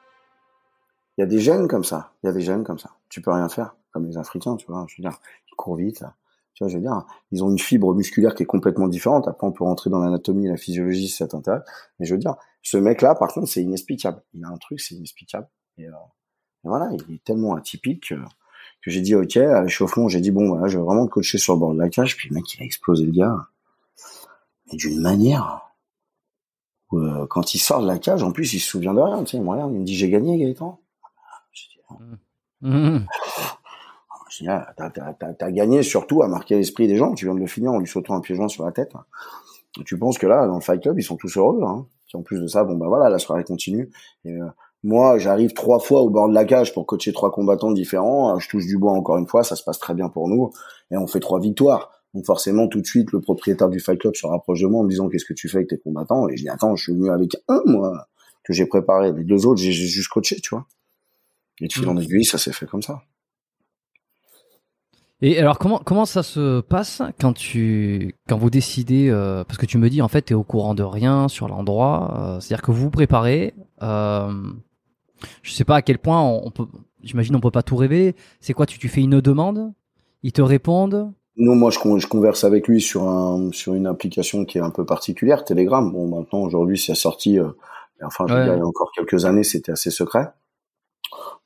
Il 1.18 1.22
y 1.22 1.24
a 1.24 1.28
des 1.28 1.39
gènes 1.39 1.68
comme 1.68 1.84
ça. 1.84 2.12
Il 2.24 2.28
y 2.28 2.30
a 2.30 2.34
des 2.34 2.41
gènes 2.41 2.64
comme 2.64 2.78
ça. 2.80 2.91
Tu 3.10 3.22
peux 3.22 3.32
rien 3.32 3.47
faire, 3.49 3.76
comme 3.91 4.06
les 4.06 4.18
Africains, 4.18 4.58
tu 4.58 4.68
vois. 4.68 4.86
Je 4.89 4.95
veux 5.01 5.10
dire, 5.10 5.18
ils 5.51 5.56
courent 5.56 5.78
vite. 5.78 6.03
Tu 6.56 6.64
vois, 6.64 6.70
je 6.70 6.78
veux 6.78 6.82
dire, 6.82 7.03
ils 7.32 7.43
ont 7.43 7.51
une 7.51 7.60
fibre 7.60 7.93
musculaire 7.93 8.34
qui 8.34 8.43
est 8.43 8.45
complètement 8.45 8.88
différente. 8.88 9.28
Après, 9.28 9.45
on 9.45 9.51
peut 9.51 9.66
rentrer 9.66 9.89
dans 9.89 9.99
l'anatomie 9.99 10.47
et 10.47 10.49
la 10.49 10.58
physiologie 10.58 11.10
si 11.10 11.18
ça 11.18 11.28
t'intéresse. 11.28 11.64
Mais 11.99 12.06
je 12.06 12.14
veux 12.14 12.20
dire, 12.20 12.36
ce 12.62 12.78
mec-là, 12.78 13.14
par 13.14 13.34
contre, 13.34 13.49
c'est 13.49 13.62
inexplicable. 13.62 14.24
Il 14.34 14.43
a 14.45 14.47
un 14.47 14.58
truc, 14.58 14.80
c'est 14.80 14.95
inexplicable. 14.95 15.47
Et, 15.78 15.88
euh, 15.88 15.91
voilà, 16.64 16.89
il 16.93 17.16
est 17.16 17.24
tellement 17.24 17.56
atypique 17.56 18.10
que, 18.10 18.16
j'ai 18.89 19.01
dit, 19.01 19.16
OK, 19.16 19.36
à 19.36 19.64
l'échauffement, 19.64 20.08
j'ai 20.08 20.22
dit, 20.22 20.32
bon, 20.32 20.47
voilà, 20.47 20.68
je 20.68 20.78
vais 20.78 20.84
vraiment 20.84 21.06
te 21.06 21.12
coacher 21.12 21.38
sur 21.38 21.53
le 21.53 21.60
bord 21.60 21.74
de 21.74 21.80
la 21.80 21.89
cage. 21.89 22.16
Puis 22.16 22.30
le 22.30 22.36
mec, 22.36 22.45
il 22.53 22.62
a 22.62 22.66
explosé 22.66 23.06
le 23.06 23.12
gars. 23.12 23.36
Mais 24.68 24.78
d'une 24.78 25.01
manière 25.01 25.74
où, 26.91 26.99
euh, 26.99 27.28
quand 27.28 27.53
il 27.53 27.60
sort 27.60 27.82
de 27.82 27.88
la 27.88 27.99
cage, 27.99 28.24
en 28.24 28.32
plus, 28.32 28.53
il 28.53 28.60
se 28.60 28.70
souvient 28.70 28.93
de 28.93 29.01
rien. 29.01 29.24
Tu 29.26 29.32
sais, 29.32 29.38
il 29.38 29.43
me 29.43 29.49
regarde, 29.49 29.74
il 29.74 29.80
me 29.80 29.86
dit, 29.86 29.95
j'ai 29.95 30.10
gagné, 30.10 30.38
Gaëtan. 30.38 30.80
Mmh. 32.62 32.99
Ah, 34.47 34.73
t'as, 34.75 35.51
gagné 35.51 35.83
surtout 35.83 36.21
à 36.21 36.27
marquer 36.27 36.55
l'esprit 36.55 36.88
des 36.88 36.95
gens. 36.95 37.13
Tu 37.13 37.25
viens 37.25 37.36
de 37.36 37.39
le 37.39 37.47
finir 37.47 37.71
en 37.71 37.79
lui 37.79 37.88
sautant 37.88 38.15
un 38.15 38.21
joint 38.23 38.47
sur 38.47 38.65
la 38.65 38.71
tête. 38.71 38.91
Tu 39.86 39.97
penses 39.97 40.17
que 40.17 40.27
là, 40.27 40.47
dans 40.47 40.55
le 40.55 40.61
Fight 40.61 40.81
Club, 40.81 40.97
ils 40.97 41.03
sont 41.03 41.17
tous 41.17 41.38
heureux. 41.38 41.61
Hein. 41.63 41.86
en 42.13 42.21
plus 42.21 42.39
de 42.39 42.47
ça, 42.47 42.63
bon 42.63 42.75
bah 42.75 42.88
voilà, 42.88 43.09
la 43.09 43.19
soirée 43.19 43.43
continue. 43.43 43.89
Et, 44.23 44.31
euh, 44.31 44.45
moi, 44.83 45.17
j'arrive 45.17 45.53
trois 45.53 45.79
fois 45.79 46.01
au 46.01 46.11
bord 46.11 46.29
de 46.29 46.33
la 46.36 46.45
cage 46.45 46.71
pour 46.73 46.86
coacher 46.86 47.11
trois 47.11 47.31
combattants 47.31 47.71
différents. 47.71 48.38
Je 48.39 48.47
touche 48.47 48.67
du 48.67 48.77
bois 48.77 48.91
encore 48.91 49.17
une 49.17 49.27
fois, 49.27 49.43
ça 49.43 49.55
se 49.55 49.63
passe 49.63 49.79
très 49.79 49.95
bien 49.95 50.09
pour 50.09 50.29
nous. 50.29 50.51
Et 50.91 50.97
on 50.97 51.07
fait 51.07 51.19
trois 51.19 51.39
victoires. 51.39 51.91
Donc 52.13 52.25
forcément, 52.25 52.67
tout 52.67 52.81
de 52.81 52.86
suite, 52.86 53.11
le 53.11 53.19
propriétaire 53.19 53.67
du 53.67 53.79
Fight 53.79 53.99
Club 53.99 54.15
se 54.15 54.27
rapproche 54.27 54.61
de 54.61 54.67
moi 54.67 54.81
en 54.81 54.83
me 54.83 54.89
disant 54.89 55.09
qu'est-ce 55.09 55.25
que 55.25 55.33
tu 55.33 55.49
fais 55.49 55.57
avec 55.57 55.69
tes 55.69 55.79
combattants? 55.79 56.29
Et 56.29 56.38
je 56.38 56.43
dis 56.43 56.49
attends, 56.49 56.75
je 56.75 56.83
suis 56.83 56.93
venu 56.93 57.09
avec 57.09 57.36
un 57.47 57.61
moi 57.65 58.07
que 58.43 58.53
j'ai 58.53 58.67
préparé. 58.67 59.11
Les 59.11 59.23
deux 59.23 59.47
autres, 59.47 59.59
j'ai 59.59 59.71
juste 59.71 60.07
coaché, 60.07 60.39
tu 60.39 60.51
vois. 60.51 60.67
Et 61.61 61.67
de 61.67 61.73
fil 61.73 61.88
en 61.89 61.95
mmh. 61.95 62.01
aiguille, 62.01 62.25
ça 62.25 62.38
s'est 62.38 62.53
fait 62.53 62.67
comme 62.67 62.83
ça. 62.83 63.01
Et 65.22 65.39
alors 65.39 65.57
comment 65.57 65.80
comment 65.80 66.05
ça 66.05 66.24
se 66.24 66.59
passe 66.59 67.01
quand 67.20 67.32
tu 67.32 68.16
quand 68.28 68.38
vous 68.38 68.49
décidez 68.49 69.09
euh, 69.09 69.45
parce 69.45 69.57
que 69.57 69.66
tu 69.66 69.78
me 69.78 69.89
dis 69.89 70.01
en 70.01 70.09
fait 70.09 70.24
tu 70.24 70.34
es 70.34 70.36
au 70.36 70.43
courant 70.43 70.76
de 70.76 70.84
rien 70.84 71.30
sur 71.30 71.47
l'endroit, 71.47 72.13
euh, 72.18 72.39
c'est-à-dire 72.39 72.61
que 72.61 72.72
vous 72.72 72.84
vous 72.84 72.89
préparez 72.89 73.53
euh, 73.82 74.30
je 75.41 75.53
sais 75.53 75.63
pas 75.63 75.78
à 75.78 75.82
quel 75.82 75.99
point 75.99 76.22
on, 76.22 76.51
peut 76.51 76.68
j'imagine 77.01 77.36
on 77.36 77.39
peut 77.39 77.49
pas 77.49 77.63
tout 77.63 77.78
rêver, 77.78 78.16
c'est 78.41 78.53
quoi 78.53 78.66
tu 78.66 78.78
tu 78.78 78.89
fais 78.89 79.01
une 79.01 79.22
demande, 79.22 79.74
ils 80.22 80.34
te 80.34 80.41
répondent? 80.41 81.13
Non, 81.38 81.55
moi 81.55 81.70
je, 81.70 81.80
je 81.80 82.07
converse 82.07 82.43
avec 82.43 82.68
lui 82.68 82.82
sur 82.82 83.03
un 83.03 83.51
sur 83.53 83.74
une 83.74 83.88
application 83.88 84.43
qui 84.43 84.57
est 84.57 84.61
un 84.61 84.70
peu 84.70 84.86
particulière, 84.86 85.45
Telegram. 85.45 85.89
Bon 85.93 86.09
maintenant 86.09 86.39
aujourd'hui 86.39 86.78
c'est 86.78 86.93
sorti 86.93 87.39
euh, 87.39 87.51
enfin 88.03 88.26
je 88.28 88.34
il 88.34 88.47
y 88.47 88.49
a 88.49 88.66
encore 88.66 88.91
quelques 88.93 89.24
années 89.24 89.43
c'était 89.45 89.72
assez 89.72 89.91
secret. 89.91 90.28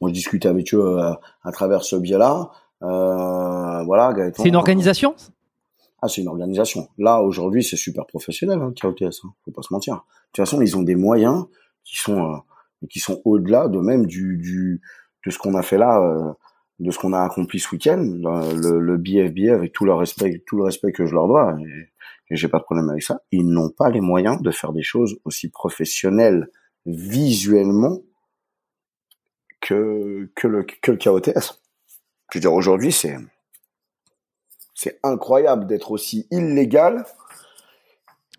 Moi 0.01 0.09
je 0.09 0.15
discutais 0.15 0.49
avec 0.49 0.73
eux 0.73 0.97
à 1.43 1.51
travers 1.51 1.83
ce 1.83 1.95
biais-là. 1.95 2.49
Euh, 2.83 3.83
voilà, 3.83 4.13
C'est 4.35 4.47
une 4.47 4.55
organisation? 4.55 5.15
Ah, 6.01 6.07
c'est 6.07 6.21
une 6.21 6.29
organisation. 6.29 6.87
Là, 6.97 7.21
aujourd'hui, 7.21 7.63
c'est 7.63 7.75
super 7.75 8.05
professionnel, 8.05 8.59
hein, 8.61 8.73
KOTS. 8.79 9.21
Hein, 9.23 9.33
faut 9.43 9.51
pas 9.51 9.61
se 9.61 9.73
mentir. 9.73 9.95
De 9.95 9.99
toute 10.33 10.45
façon, 10.45 10.61
ils 10.61 10.77
ont 10.77 10.81
des 10.81 10.95
moyens 10.95 11.45
qui 11.83 11.97
sont 11.97 12.33
euh, 12.33 12.37
qui 12.89 12.99
sont 12.99 13.21
au-delà 13.25 13.67
de 13.67 13.79
même 13.79 14.05
du, 14.05 14.37
du 14.37 14.81
de 15.25 15.31
ce 15.31 15.37
qu'on 15.37 15.55
a 15.55 15.61
fait 15.61 15.77
là, 15.77 15.99
euh, 16.01 16.31
de 16.79 16.91
ce 16.91 16.99
qu'on 16.99 17.11
a 17.11 17.21
accompli 17.21 17.59
ce 17.59 17.69
week-end. 17.71 17.97
Le, 18.01 18.79
le 18.79 18.97
BFBF, 18.97 19.51
avec 19.51 19.73
tout 19.73 19.83
le 19.83 19.93
respect, 19.93 20.41
tout 20.47 20.55
le 20.55 20.63
respect 20.63 20.93
que 20.93 21.05
je 21.05 21.13
leur 21.13 21.27
dois, 21.27 21.57
et, 21.59 21.89
et 22.29 22.35
j'ai 22.37 22.47
pas 22.47 22.59
de 22.59 22.63
problème 22.63 22.89
avec 22.89 23.03
ça. 23.03 23.21
Ils 23.31 23.45
n'ont 23.45 23.69
pas 23.69 23.89
les 23.89 24.01
moyens 24.01 24.41
de 24.41 24.51
faire 24.51 24.71
des 24.71 24.83
choses 24.83 25.19
aussi 25.25 25.49
professionnelles 25.49 26.49
visuellement 26.85 27.99
que 29.59 30.31
que 30.35 30.47
le 30.47 30.63
que 30.63 30.91
le 30.91 30.97
KOTS. 30.97 31.59
Je 32.31 32.37
veux 32.37 32.41
dire, 32.41 32.53
aujourd'hui, 32.53 32.91
c'est 32.91 33.17
c'est 34.81 34.97
incroyable 35.03 35.67
d'être 35.67 35.91
aussi 35.91 36.25
illégal. 36.31 37.03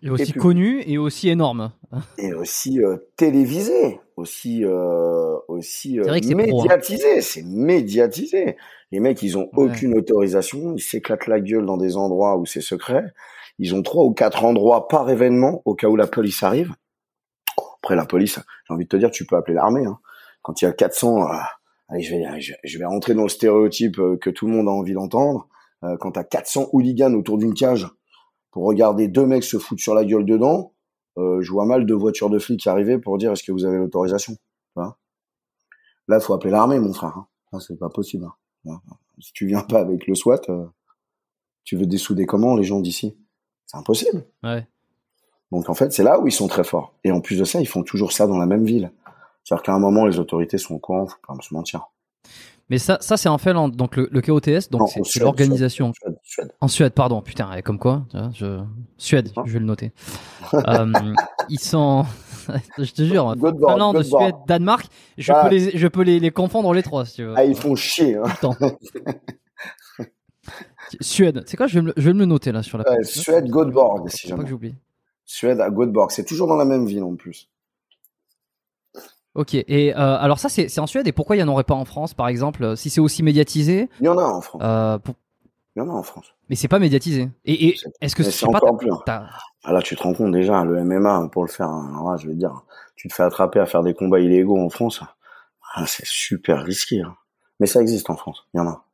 Et 0.01 0.09
aussi 0.09 0.33
connu 0.33 0.81
et 0.87 0.97
aussi 0.97 1.29
énorme. 1.29 1.71
Et 2.17 2.33
aussi 2.33 2.83
euh, 2.83 2.97
télévisé, 3.15 3.99
aussi 4.15 4.65
euh, 4.65 5.37
aussi 5.47 5.99
euh, 5.99 6.05
hein. 6.09 6.35
médiatisé. 6.35 7.21
C'est 7.21 7.43
médiatisé. 7.43 8.57
Les 8.91 8.99
mecs, 8.99 9.21
ils 9.21 9.37
ont 9.37 9.49
aucune 9.55 9.95
autorisation. 9.95 10.73
Ils 10.75 10.81
s'éclatent 10.81 11.27
la 11.27 11.39
gueule 11.39 11.67
dans 11.67 11.77
des 11.77 11.95
endroits 11.95 12.37
où 12.37 12.47
c'est 12.47 12.61
secret. 12.61 13.13
Ils 13.59 13.75
ont 13.75 13.83
trois 13.83 14.05
ou 14.05 14.11
quatre 14.11 14.43
endroits 14.43 14.87
par 14.87 15.07
événement 15.11 15.61
au 15.65 15.75
cas 15.75 15.89
où 15.89 15.95
la 15.95 16.07
police 16.07 16.41
arrive. 16.41 16.73
Après, 17.83 17.95
la 17.95 18.05
police, 18.05 18.39
j'ai 18.67 18.73
envie 18.73 18.85
de 18.85 18.89
te 18.89 18.97
dire, 18.97 19.11
tu 19.11 19.27
peux 19.27 19.35
appeler 19.35 19.53
l'armée. 19.53 19.85
Hein. 19.85 19.99
Quand 20.41 20.59
il 20.63 20.65
y 20.65 20.67
a 20.67 20.73
400 20.73 21.27
allez, 21.91 22.01
je 22.01 22.15
vais, 22.15 22.57
je 22.63 22.77
vais 22.77 22.85
rentrer 22.85 23.13
dans 23.13 23.23
le 23.23 23.29
stéréotype 23.29 23.99
euh, 23.99 24.17
que 24.17 24.29
tout 24.29 24.47
le 24.47 24.53
monde 24.53 24.67
a 24.67 24.71
envie 24.71 24.93
d'entendre. 24.93 25.47
Euh, 25.83 25.97
quand 25.97 26.11
t'as 26.11 26.23
400 26.23 26.69
hooligans 26.73 27.13
autour 27.13 27.37
d'une 27.37 27.53
cage 27.53 27.87
pour 28.51 28.65
regarder 28.65 29.07
deux 29.07 29.25
mecs 29.25 29.43
se 29.43 29.57
foutre 29.57 29.81
sur 29.81 29.93
la 29.93 30.05
gueule 30.05 30.25
dedans, 30.25 30.73
euh, 31.17 31.41
je 31.41 31.51
vois 31.51 31.65
mal 31.65 31.85
deux 31.85 31.95
voitures 31.95 32.29
de 32.29 32.39
flics 32.39 32.65
arriver 32.67 32.97
pour 32.97 33.17
dire 33.17 33.31
est-ce 33.31 33.43
que 33.43 33.51
vous 33.51 33.65
avez 33.65 33.77
l'autorisation? 33.77 34.35
Là, 36.07 36.19
faut 36.19 36.33
appeler 36.33 36.51
l'armée, 36.51 36.79
mon 36.79 36.93
frère. 36.93 37.25
Hein. 37.53 37.59
c'est 37.59 37.77
pas 37.79 37.89
possible. 37.89 38.27
Hein. 38.65 38.81
Si 39.19 39.31
tu 39.33 39.45
viens 39.45 39.61
pas 39.61 39.79
avec 39.79 40.07
le 40.07 40.15
SWAT, 40.15 40.41
euh, 40.49 40.65
tu 41.63 41.77
veux 41.77 41.85
dessouder 41.85 42.25
comment 42.25 42.55
les 42.55 42.63
gens 42.63 42.81
d'ici? 42.81 43.17
C'est 43.65 43.77
impossible. 43.77 44.25
Ouais. 44.43 44.67
Donc 45.51 45.69
en 45.69 45.73
fait, 45.73 45.93
c'est 45.93 46.03
là 46.03 46.19
où 46.19 46.27
ils 46.27 46.33
sont 46.33 46.47
très 46.47 46.63
forts. 46.63 46.93
Et 47.03 47.11
en 47.11 47.21
plus 47.21 47.37
de 47.37 47.45
ça, 47.45 47.61
ils 47.61 47.67
font 47.67 47.83
toujours 47.83 48.11
ça 48.11 48.27
dans 48.27 48.37
la 48.37 48.45
même 48.45 48.65
ville. 48.65 48.91
C'est-à-dire 49.43 49.63
qu'à 49.63 49.73
un 49.73 49.79
moment, 49.79 50.05
les 50.05 50.19
autorités 50.19 50.57
sont 50.57 50.75
au 50.75 50.79
courant, 50.79 51.07
faut 51.07 51.17
pas 51.27 51.35
se 51.41 51.53
mentir. 51.53 51.87
Mais 52.69 52.77
ça, 52.77 52.97
ça 53.01 53.17
c'est 53.17 53.27
en 53.27 53.37
fait 53.37 53.53
donc 53.53 53.97
le, 53.97 54.07
le 54.09 54.21
KOTS, 54.21 54.69
donc 54.71 54.87
c'est 55.03 55.19
l'organisation. 55.19 55.91
En 56.61 56.69
Suède, 56.69 56.93
pardon. 56.93 57.21
Putain, 57.21 57.61
comme 57.61 57.77
quoi, 57.77 58.05
je... 58.33 58.61
Suède, 58.97 59.29
hein 59.35 59.43
je 59.45 59.51
vais 59.51 59.59
le 59.59 59.65
noter. 59.65 59.91
euh, 60.53 60.85
ils 61.49 61.59
sont, 61.59 62.05
je 62.77 62.91
te 62.93 63.01
jure, 63.01 63.35
Finlande, 63.37 64.01
Suède, 64.03 64.35
Danemark. 64.47 64.85
Je 65.17 65.33
peux 65.33 65.49
les, 65.49 65.77
je 65.77 65.87
peux 65.89 66.03
les, 66.03 66.21
les, 66.21 66.31
confondre 66.31 66.73
les 66.73 66.81
trois, 66.81 67.03
si 67.03 67.15
tu 67.15 67.25
veux. 67.25 67.33
Ah, 67.35 67.43
ils 67.43 67.57
font 67.57 67.75
chier. 67.75 68.15
Hein. 68.15 68.51
Suède, 71.01 71.43
c'est 71.45 71.57
quoi 71.57 71.67
je 71.67 71.79
vais, 71.79 71.85
me, 71.85 71.93
je 71.97 72.03
vais 72.03 72.13
me 72.13 72.19
le 72.19 72.25
noter 72.25 72.53
là 72.53 72.63
sur 72.63 72.77
la. 72.77 72.85
Suède, 73.03 73.49
Göteborg, 73.49 74.09
si 74.09 74.27
jamais. 74.27 74.39
Pas 74.39 74.43
que 74.45 74.49
j'oublie. 74.49 74.75
Suède 75.25 75.59
à 75.59 75.69
Göteborg, 75.69 76.11
c'est 76.11 76.25
toujours 76.25 76.47
dans 76.47 76.55
la 76.57 76.65
même 76.65 76.85
ville 76.85 77.03
en 77.03 77.15
plus. 77.15 77.49
Ok, 79.33 79.53
et 79.53 79.95
euh, 79.95 80.17
alors 80.17 80.39
ça 80.39 80.49
c'est 80.49 80.77
en 80.79 80.87
Suède, 80.87 81.07
et 81.07 81.13
pourquoi 81.13 81.37
il 81.37 81.39
n'y 81.39 81.43
en 81.43 81.47
aurait 81.47 81.63
pas 81.63 81.73
en 81.73 81.85
France 81.85 82.13
par 82.13 82.27
exemple, 82.27 82.63
euh, 82.65 82.75
si 82.75 82.89
c'est 82.89 82.99
aussi 82.99 83.23
médiatisé? 83.23 83.87
Il 84.01 84.05
y 84.05 84.09
en 84.09 84.17
a 84.17 84.23
en 84.23 84.41
France. 84.41 84.61
Euh, 84.61 84.97
Il 85.77 85.79
y 85.79 85.81
en 85.81 85.89
a 85.89 85.93
en 85.93 86.03
France. 86.03 86.33
Mais 86.49 86.57
c'est 86.57 86.67
pas 86.67 86.79
médiatisé. 86.79 87.29
Et, 87.45 87.69
et 87.69 87.75
est-ce 88.01 88.13
que 88.13 88.23
c'est 88.23 88.45
encore 88.45 88.75
plus 88.75 88.91
ah, 89.07 89.29
Là 89.71 89.81
tu 89.81 89.95
te 89.95 90.03
rends 90.03 90.13
compte 90.13 90.33
déjà, 90.33 90.65
le 90.65 90.83
MMA 90.83 91.29
pour 91.31 91.43
le 91.43 91.49
faire, 91.49 91.69
hein, 91.69 92.17
je 92.17 92.27
vais 92.27 92.33
te 92.33 92.39
dire, 92.39 92.63
tu 92.97 93.07
te 93.07 93.13
fais 93.13 93.23
attraper 93.23 93.61
à 93.61 93.65
faire 93.65 93.83
des 93.83 93.93
combats 93.93 94.19
illégaux 94.19 94.59
en 94.59 94.69
France, 94.69 95.01
ah, 95.75 95.85
c'est 95.87 96.05
super 96.05 96.63
risqué. 96.63 96.99
Hein. 96.99 97.15
Mais 97.61 97.67
ça 97.67 97.81
existe 97.81 98.09
en 98.09 98.17
France, 98.17 98.47
il 98.53 98.57
y 98.57 98.59
en 98.59 98.67
a. 98.67 98.85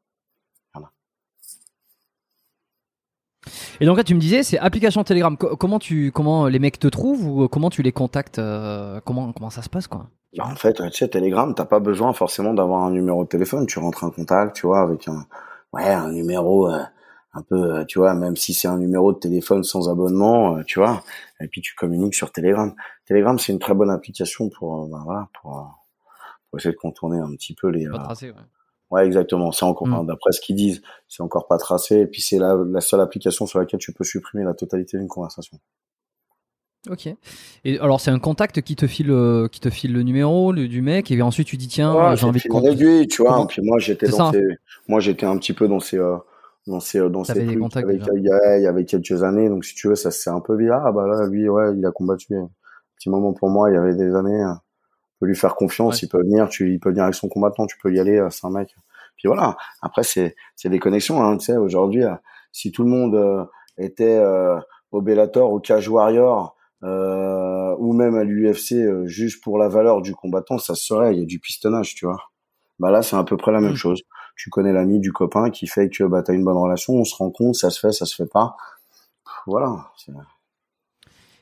Et 3.79 3.85
donc 3.85 3.95
là, 3.95 4.03
tu 4.03 4.15
me 4.15 4.19
disais, 4.19 4.41
c'est 4.41 4.57
application 4.57 5.03
Telegram. 5.03 5.37
comment 5.37 5.77
tu, 5.77 6.11
comment 6.11 6.47
les 6.47 6.57
mecs 6.57 6.79
te 6.79 6.87
trouvent 6.87 7.25
ou 7.25 7.47
comment 7.47 7.69
tu 7.69 7.83
les 7.83 7.91
contactes 7.91 8.41
Comment, 9.05 9.31
comment 9.33 9.51
ça 9.51 9.61
se 9.61 9.69
passe 9.69 9.87
quoi? 9.87 10.09
Bah, 10.37 10.45
en 10.45 10.55
fait, 10.55 10.73
tu 10.73 10.91
sais, 10.91 11.07
Telegram, 11.07 11.53
t'as 11.55 11.65
pas 11.65 11.79
besoin 11.79 12.13
forcément 12.13 12.53
d'avoir 12.53 12.83
un 12.83 12.91
numéro 12.91 13.23
de 13.23 13.29
téléphone. 13.29 13.65
Tu 13.65 13.79
rentres 13.79 14.03
en 14.03 14.11
contact, 14.11 14.55
tu 14.55 14.67
vois, 14.67 14.81
avec 14.81 15.07
un, 15.07 15.25
ouais, 15.73 15.89
un 15.89 16.11
numéro 16.11 16.69
euh, 16.69 16.83
un 17.33 17.41
peu, 17.41 17.77
euh, 17.77 17.85
tu 17.85 17.97
vois, 17.99 18.13
même 18.13 18.35
si 18.35 18.53
c'est 18.53 18.67
un 18.67 18.77
numéro 18.77 19.13
de 19.13 19.17
téléphone 19.17 19.63
sans 19.63 19.89
abonnement, 19.89 20.57
euh, 20.57 20.63
tu 20.63 20.79
vois. 20.79 21.03
Et 21.41 21.47
puis 21.47 21.61
tu 21.61 21.73
communiques 21.75 22.15
sur 22.15 22.31
Telegram. 22.31 22.73
Telegram, 23.05 23.39
c'est 23.39 23.51
une 23.51 23.59
très 23.59 23.73
bonne 23.73 23.89
application 23.89 24.49
pour, 24.49 24.87
bah, 24.87 25.01
voilà, 25.03 25.27
pour, 25.41 25.51
pour, 26.49 26.59
essayer 26.59 26.73
de 26.73 26.79
contourner 26.79 27.17
un 27.19 27.31
petit 27.31 27.55
peu 27.55 27.69
les. 27.69 27.87
ouais. 27.87 27.97
ouais. 28.91 29.05
exactement. 29.07 29.51
C'est 29.51 29.65
encore, 29.65 29.87
mm. 29.87 30.05
d'après 30.05 30.33
ce 30.33 30.41
qu'ils 30.41 30.55
disent, 30.55 30.83
c'est 31.07 31.23
encore 31.23 31.47
pas 31.47 31.57
tracé. 31.57 32.01
Et 32.01 32.07
puis 32.07 32.21
c'est 32.21 32.37
la, 32.37 32.55
la 32.55 32.81
seule 32.81 33.01
application 33.01 33.47
sur 33.47 33.57
laquelle 33.57 33.79
tu 33.79 33.91
peux 33.91 34.03
supprimer 34.03 34.43
la 34.43 34.53
totalité 34.53 34.97
d'une 34.97 35.07
conversation. 35.07 35.59
Ok. 36.89 37.09
Et 37.65 37.79
alors 37.79 37.99
c'est 37.99 38.11
un 38.11 38.19
contact 38.19 38.61
qui 38.61 38.75
te 38.75 38.87
file 38.87 39.11
euh, 39.11 39.47
qui 39.47 39.59
te 39.59 39.69
file 39.69 39.93
le 39.93 40.03
numéro 40.03 40.53
du 40.53 40.81
mec 40.81 41.11
et 41.11 41.21
ensuite 41.21 41.47
tu 41.47 41.57
dis 41.57 41.67
tiens 41.67 42.15
j'ai 42.15 42.25
envie 42.25 42.41
de 42.41 42.47
contacter. 42.47 43.07
tu 43.07 43.23
vois. 43.23 43.41
Et 43.41 43.47
puis 43.47 43.61
moi 43.61 43.79
j'étais 43.79 44.07
dans 44.07 44.31
ces... 44.31 44.43
moi 44.87 44.99
j'étais 44.99 45.25
un 45.25 45.37
petit 45.37 45.53
peu 45.53 45.67
dans 45.67 45.79
ces 45.79 45.97
euh, 45.97 46.17
dans 46.65 46.79
ces 46.79 46.99
euh, 46.99 47.09
dans 47.09 47.23
ces 47.23 47.33
trucs. 47.33 47.77
avec, 47.77 48.01
il, 48.15 48.23
y 48.23 48.31
a, 48.31 48.57
il 48.57 48.63
y 48.63 48.67
avait 48.67 48.85
quelques 48.85 49.23
années 49.23 49.49
donc 49.49 49.65
si 49.65 49.75
tu 49.75 49.87
veux 49.87 49.95
ça 49.95 50.11
c'est 50.11 50.29
un 50.29 50.39
peu 50.39 50.55
bizarre. 50.55 50.83
Ah 50.85 50.91
bah 50.91 51.07
là 51.07 51.27
lui 51.27 51.49
ouais 51.49 51.73
il 51.75 51.85
a 51.85 51.91
combattu 51.91 52.35
un 52.35 52.49
petit 52.97 53.09
moment 53.09 53.33
pour 53.33 53.49
moi 53.49 53.69
il 53.69 53.73
y 53.73 53.77
avait 53.77 53.95
des 53.95 54.15
années 54.15 54.43
on 54.45 55.19
peut 55.19 55.25
lui 55.25 55.35
faire 55.35 55.55
confiance 55.55 56.01
il 56.03 56.09
peut 56.09 56.19
venir 56.19 56.47
tu 56.47 56.71
il 56.71 56.79
peut 56.79 56.89
venir 56.89 57.03
avec 57.03 57.15
son 57.15 57.27
combattant 57.27 57.65
tu 57.65 57.77
peux 57.81 57.93
y 57.93 57.99
aller 57.99 58.25
c'est 58.29 58.45
un 58.45 58.51
mec. 58.51 58.75
Puis 59.17 59.27
voilà. 59.27 59.57
Après 59.81 60.03
c'est 60.03 60.35
c'est 60.55 60.69
des 60.69 60.79
connexions 60.79 61.21
hein, 61.21 61.37
tu 61.37 61.45
sais 61.45 61.57
aujourd'hui 61.57 62.03
si 62.51 62.71
tout 62.71 62.83
le 62.83 62.89
monde 62.89 63.47
était 63.77 64.21
au 64.91 65.01
Bellator 65.01 65.51
au 65.51 65.59
Cage 65.59 65.89
Warrior 65.89 66.56
euh, 66.83 67.75
ou 67.79 67.93
même 67.93 68.15
à 68.15 68.23
l'UFC 68.23 68.73
euh, 68.73 69.05
juste 69.07 69.43
pour 69.43 69.57
la 69.57 69.67
valeur 69.67 70.01
du 70.01 70.13
combattant, 70.15 70.57
ça 70.57 70.75
serait, 70.75 71.13
il 71.15 71.19
y 71.19 71.23
a 71.23 71.25
du 71.25 71.39
pistonnage, 71.39 71.95
tu 71.95 72.05
vois. 72.05 72.21
Bah 72.79 72.91
là, 72.91 73.01
c'est 73.01 73.15
à 73.15 73.23
peu 73.23 73.37
près 73.37 73.51
la 73.51 73.59
même 73.61 73.73
Mm. 73.73 73.77
chose. 73.77 74.01
Tu 74.35 74.49
connais 74.51 74.71
l'ami 74.71 74.99
du 74.99 75.11
copain 75.11 75.49
qui 75.49 75.65
fait 75.65 75.89
que 75.89 76.03
bah 76.03 76.21
t'as 76.21 76.33
une 76.33 76.43
bonne 76.43 76.57
relation, 76.57 76.93
on 76.93 77.03
se 77.03 77.15
rend 77.15 77.31
compte, 77.31 77.55
ça 77.55 77.71
se 77.71 77.79
fait, 77.79 77.91
ça 77.91 78.05
se 78.05 78.13
fait 78.15 78.29
pas. 78.31 78.55
Voilà. 79.47 79.87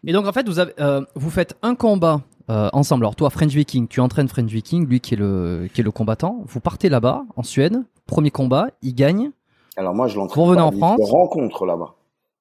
Et 0.05 0.13
donc 0.13 0.25
en 0.27 0.31
fait, 0.31 0.47
vous 0.47 0.59
avez, 0.59 0.73
euh, 0.79 1.01
vous 1.15 1.29
faites 1.29 1.57
un 1.61 1.75
combat 1.75 2.21
euh, 2.49 2.69
ensemble. 2.73 3.03
Alors 3.03 3.15
toi, 3.15 3.29
French 3.29 3.51
Viking, 3.53 3.87
tu 3.87 3.99
entraînes 3.99 4.27
French 4.29 4.49
Viking, 4.51 4.87
lui 4.87 4.99
qui 5.01 5.15
est 5.15 5.17
le 5.17 5.67
qui 5.73 5.81
est 5.81 5.83
le 5.83 5.91
combattant. 5.91 6.43
Vous 6.45 6.59
partez 6.61 6.87
là-bas 6.89 7.25
en 7.35 7.43
Suède, 7.43 7.83
premier 8.05 8.31
combat, 8.31 8.67
il 8.81 8.93
gagne. 8.95 9.31
Alors 9.77 9.93
moi, 9.95 10.07
je 10.07 10.15
l'entraîne. 10.17 10.41
Vous 10.43 10.49
revenez 10.49 10.61
pas, 10.79 10.85
en 10.87 10.95
France 10.95 10.99
Je 11.01 11.11
le 11.11 11.17
rencontre 11.19 11.65
là-bas. 11.65 11.95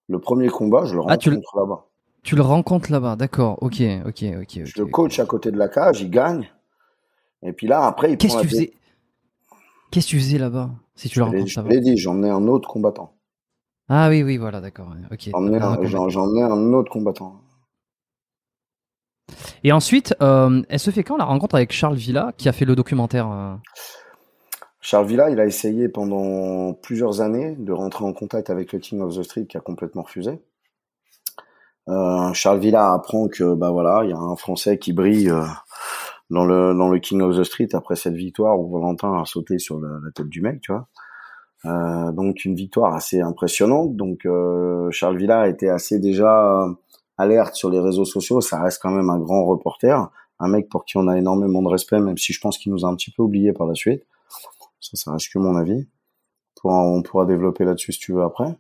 Le 0.08 0.18
premier 0.20 0.48
combat, 0.48 0.84
je 0.84 0.94
le 0.94 1.00
Ah, 1.08 1.16
tu 1.16 1.30
le- 1.30 1.36
rencontre 1.36 1.56
là-bas. 1.58 1.84
Tu 2.24 2.36
le 2.36 2.42
rencontres 2.42 2.90
là-bas, 2.90 3.16
d'accord. 3.16 3.62
Ok, 3.62 3.82
ok, 4.06 4.24
ok. 4.40 4.60
Je 4.64 4.78
le 4.78 4.86
coach 4.86 5.18
à 5.20 5.26
côté 5.26 5.50
de 5.52 5.58
la 5.58 5.68
cage, 5.68 6.00
il 6.00 6.10
gagne. 6.10 6.50
Et 7.42 7.52
puis 7.52 7.66
là, 7.66 7.86
après, 7.86 8.12
il 8.12 8.16
Qu'est-ce 8.16 8.36
que 8.38 8.42
tu 8.42 8.48
faisais 8.48 8.72
Qu'est-ce 9.90 10.06
que 10.06 10.10
tu 10.10 10.18
faisais 10.18 10.38
là-bas 10.38 10.70
Si 10.96 11.08
tu 11.10 11.18
le 11.18 11.26
Je 11.26 11.30
rencontres 11.30 11.50
Je 11.50 11.60
là-bas. 11.60 11.68
l'ai 11.68 11.80
dit, 11.80 11.96
j'emmenais 11.98 12.30
un 12.30 12.48
autre 12.48 12.66
combattant. 12.66 13.14
Ah 13.88 14.08
oui, 14.08 14.22
oui, 14.22 14.38
voilà, 14.38 14.62
d'accord. 14.62 14.88
Ok. 15.12 15.28
Un, 15.34 16.08
j'emmenais 16.08 16.42
un 16.42 16.72
autre 16.72 16.90
combattant. 16.90 17.40
Et 19.62 19.72
ensuite, 19.72 20.14
euh, 20.22 20.62
elle 20.70 20.78
se 20.78 20.90
fait 20.90 21.02
quand 21.02 21.18
la 21.18 21.24
rencontre 21.24 21.54
avec 21.54 21.72
Charles 21.72 21.96
Villa 21.96 22.32
qui 22.38 22.48
a 22.48 22.52
fait 22.52 22.64
le 22.64 22.74
documentaire 22.74 23.30
euh, 23.30 23.54
Charles 24.80 25.06
Villa, 25.06 25.30
il 25.30 25.40
a 25.40 25.46
essayé 25.46 25.88
pendant 25.90 26.72
plusieurs 26.72 27.20
années 27.20 27.54
de 27.58 27.72
rentrer 27.72 28.04
en 28.04 28.12
contact 28.14 28.48
avec 28.48 28.72
le 28.72 28.78
King 28.78 29.00
of 29.00 29.14
the 29.16 29.22
Street 29.22 29.46
qui 29.46 29.56
a 29.58 29.60
complètement 29.60 30.02
refusé. 30.02 30.40
Euh, 31.88 32.32
Charles 32.32 32.60
Villa 32.60 32.92
apprend 32.92 33.28
que 33.28 33.54
bah 33.54 33.70
voilà, 33.70 34.02
il 34.04 34.10
y 34.10 34.12
a 34.12 34.18
un 34.18 34.36
Français 34.36 34.78
qui 34.78 34.92
brille 34.92 35.28
euh, 35.28 35.44
dans 36.30 36.44
le 36.44 36.74
dans 36.74 36.88
le 36.88 36.98
King 36.98 37.20
of 37.20 37.36
the 37.36 37.44
Street 37.44 37.68
après 37.74 37.96
cette 37.96 38.14
victoire 38.14 38.58
où 38.58 38.72
Valentin 38.72 39.20
a 39.20 39.24
sauté 39.24 39.58
sur 39.58 39.80
la, 39.80 40.10
tête 40.14 40.28
du 40.28 40.40
mec, 40.40 40.60
tu 40.60 40.72
vois. 40.72 40.88
Euh, 41.66 42.12
donc 42.12 42.44
une 42.44 42.54
victoire 42.54 42.94
assez 42.94 43.20
impressionnante. 43.20 43.96
Donc 43.96 44.26
euh, 44.26 44.90
Charles 44.90 45.16
Villa 45.16 45.48
était 45.48 45.68
assez 45.68 45.98
déjà 45.98 46.62
euh, 46.62 46.74
alerte 47.18 47.54
sur 47.54 47.70
les 47.70 47.80
réseaux 47.80 48.04
sociaux. 48.04 48.40
Ça 48.40 48.62
reste 48.62 48.80
quand 48.82 48.90
même 48.90 49.10
un 49.10 49.18
grand 49.18 49.44
reporter, 49.46 50.10
un 50.40 50.48
mec 50.48 50.68
pour 50.68 50.84
qui 50.84 50.96
on 50.98 51.08
a 51.08 51.18
énormément 51.18 51.62
de 51.62 51.68
respect, 51.68 52.00
même 52.00 52.18
si 52.18 52.32
je 52.32 52.40
pense 52.40 52.58
qu'il 52.58 52.72
nous 52.72 52.84
a 52.84 52.88
un 52.88 52.96
petit 52.96 53.10
peu 53.10 53.22
oublié 53.22 53.52
par 53.52 53.66
la 53.66 53.74
suite. 53.74 54.04
Ça, 54.80 54.96
ça 54.96 55.12
reste 55.12 55.32
que 55.32 55.38
mon 55.38 55.56
avis. 55.56 55.86
On 56.56 56.60
pourra, 56.60 56.82
on 56.82 57.02
pourra 57.02 57.26
développer 57.26 57.64
là-dessus 57.64 57.92
si 57.92 57.98
tu 57.98 58.12
veux 58.12 58.22
après. 58.22 58.56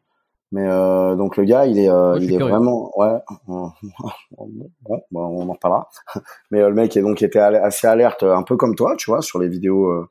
Mais 0.52 0.66
euh, 0.68 1.16
donc 1.16 1.36
le 1.36 1.44
gars, 1.44 1.66
il 1.66 1.78
est, 1.78 1.88
euh, 1.88 2.12
Moi, 2.12 2.18
il 2.20 2.32
est 2.32 2.36
curieux. 2.36 2.52
vraiment, 2.52 2.92
ouais. 2.98 3.18
bon, 3.46 3.72
bon, 4.38 5.02
bah, 5.10 5.20
on 5.20 5.48
en 5.48 5.52
reparlera. 5.52 5.88
Mais 6.50 6.60
euh, 6.60 6.68
le 6.68 6.74
mec 6.74 6.96
est 6.96 7.02
donc 7.02 7.22
était 7.22 7.38
assez 7.38 7.86
alerte, 7.86 8.22
un 8.22 8.42
peu 8.42 8.56
comme 8.56 8.74
toi, 8.76 8.94
tu 8.96 9.10
vois, 9.10 9.22
sur 9.22 9.38
les 9.38 9.48
vidéos, 9.48 9.88
euh, 9.88 10.08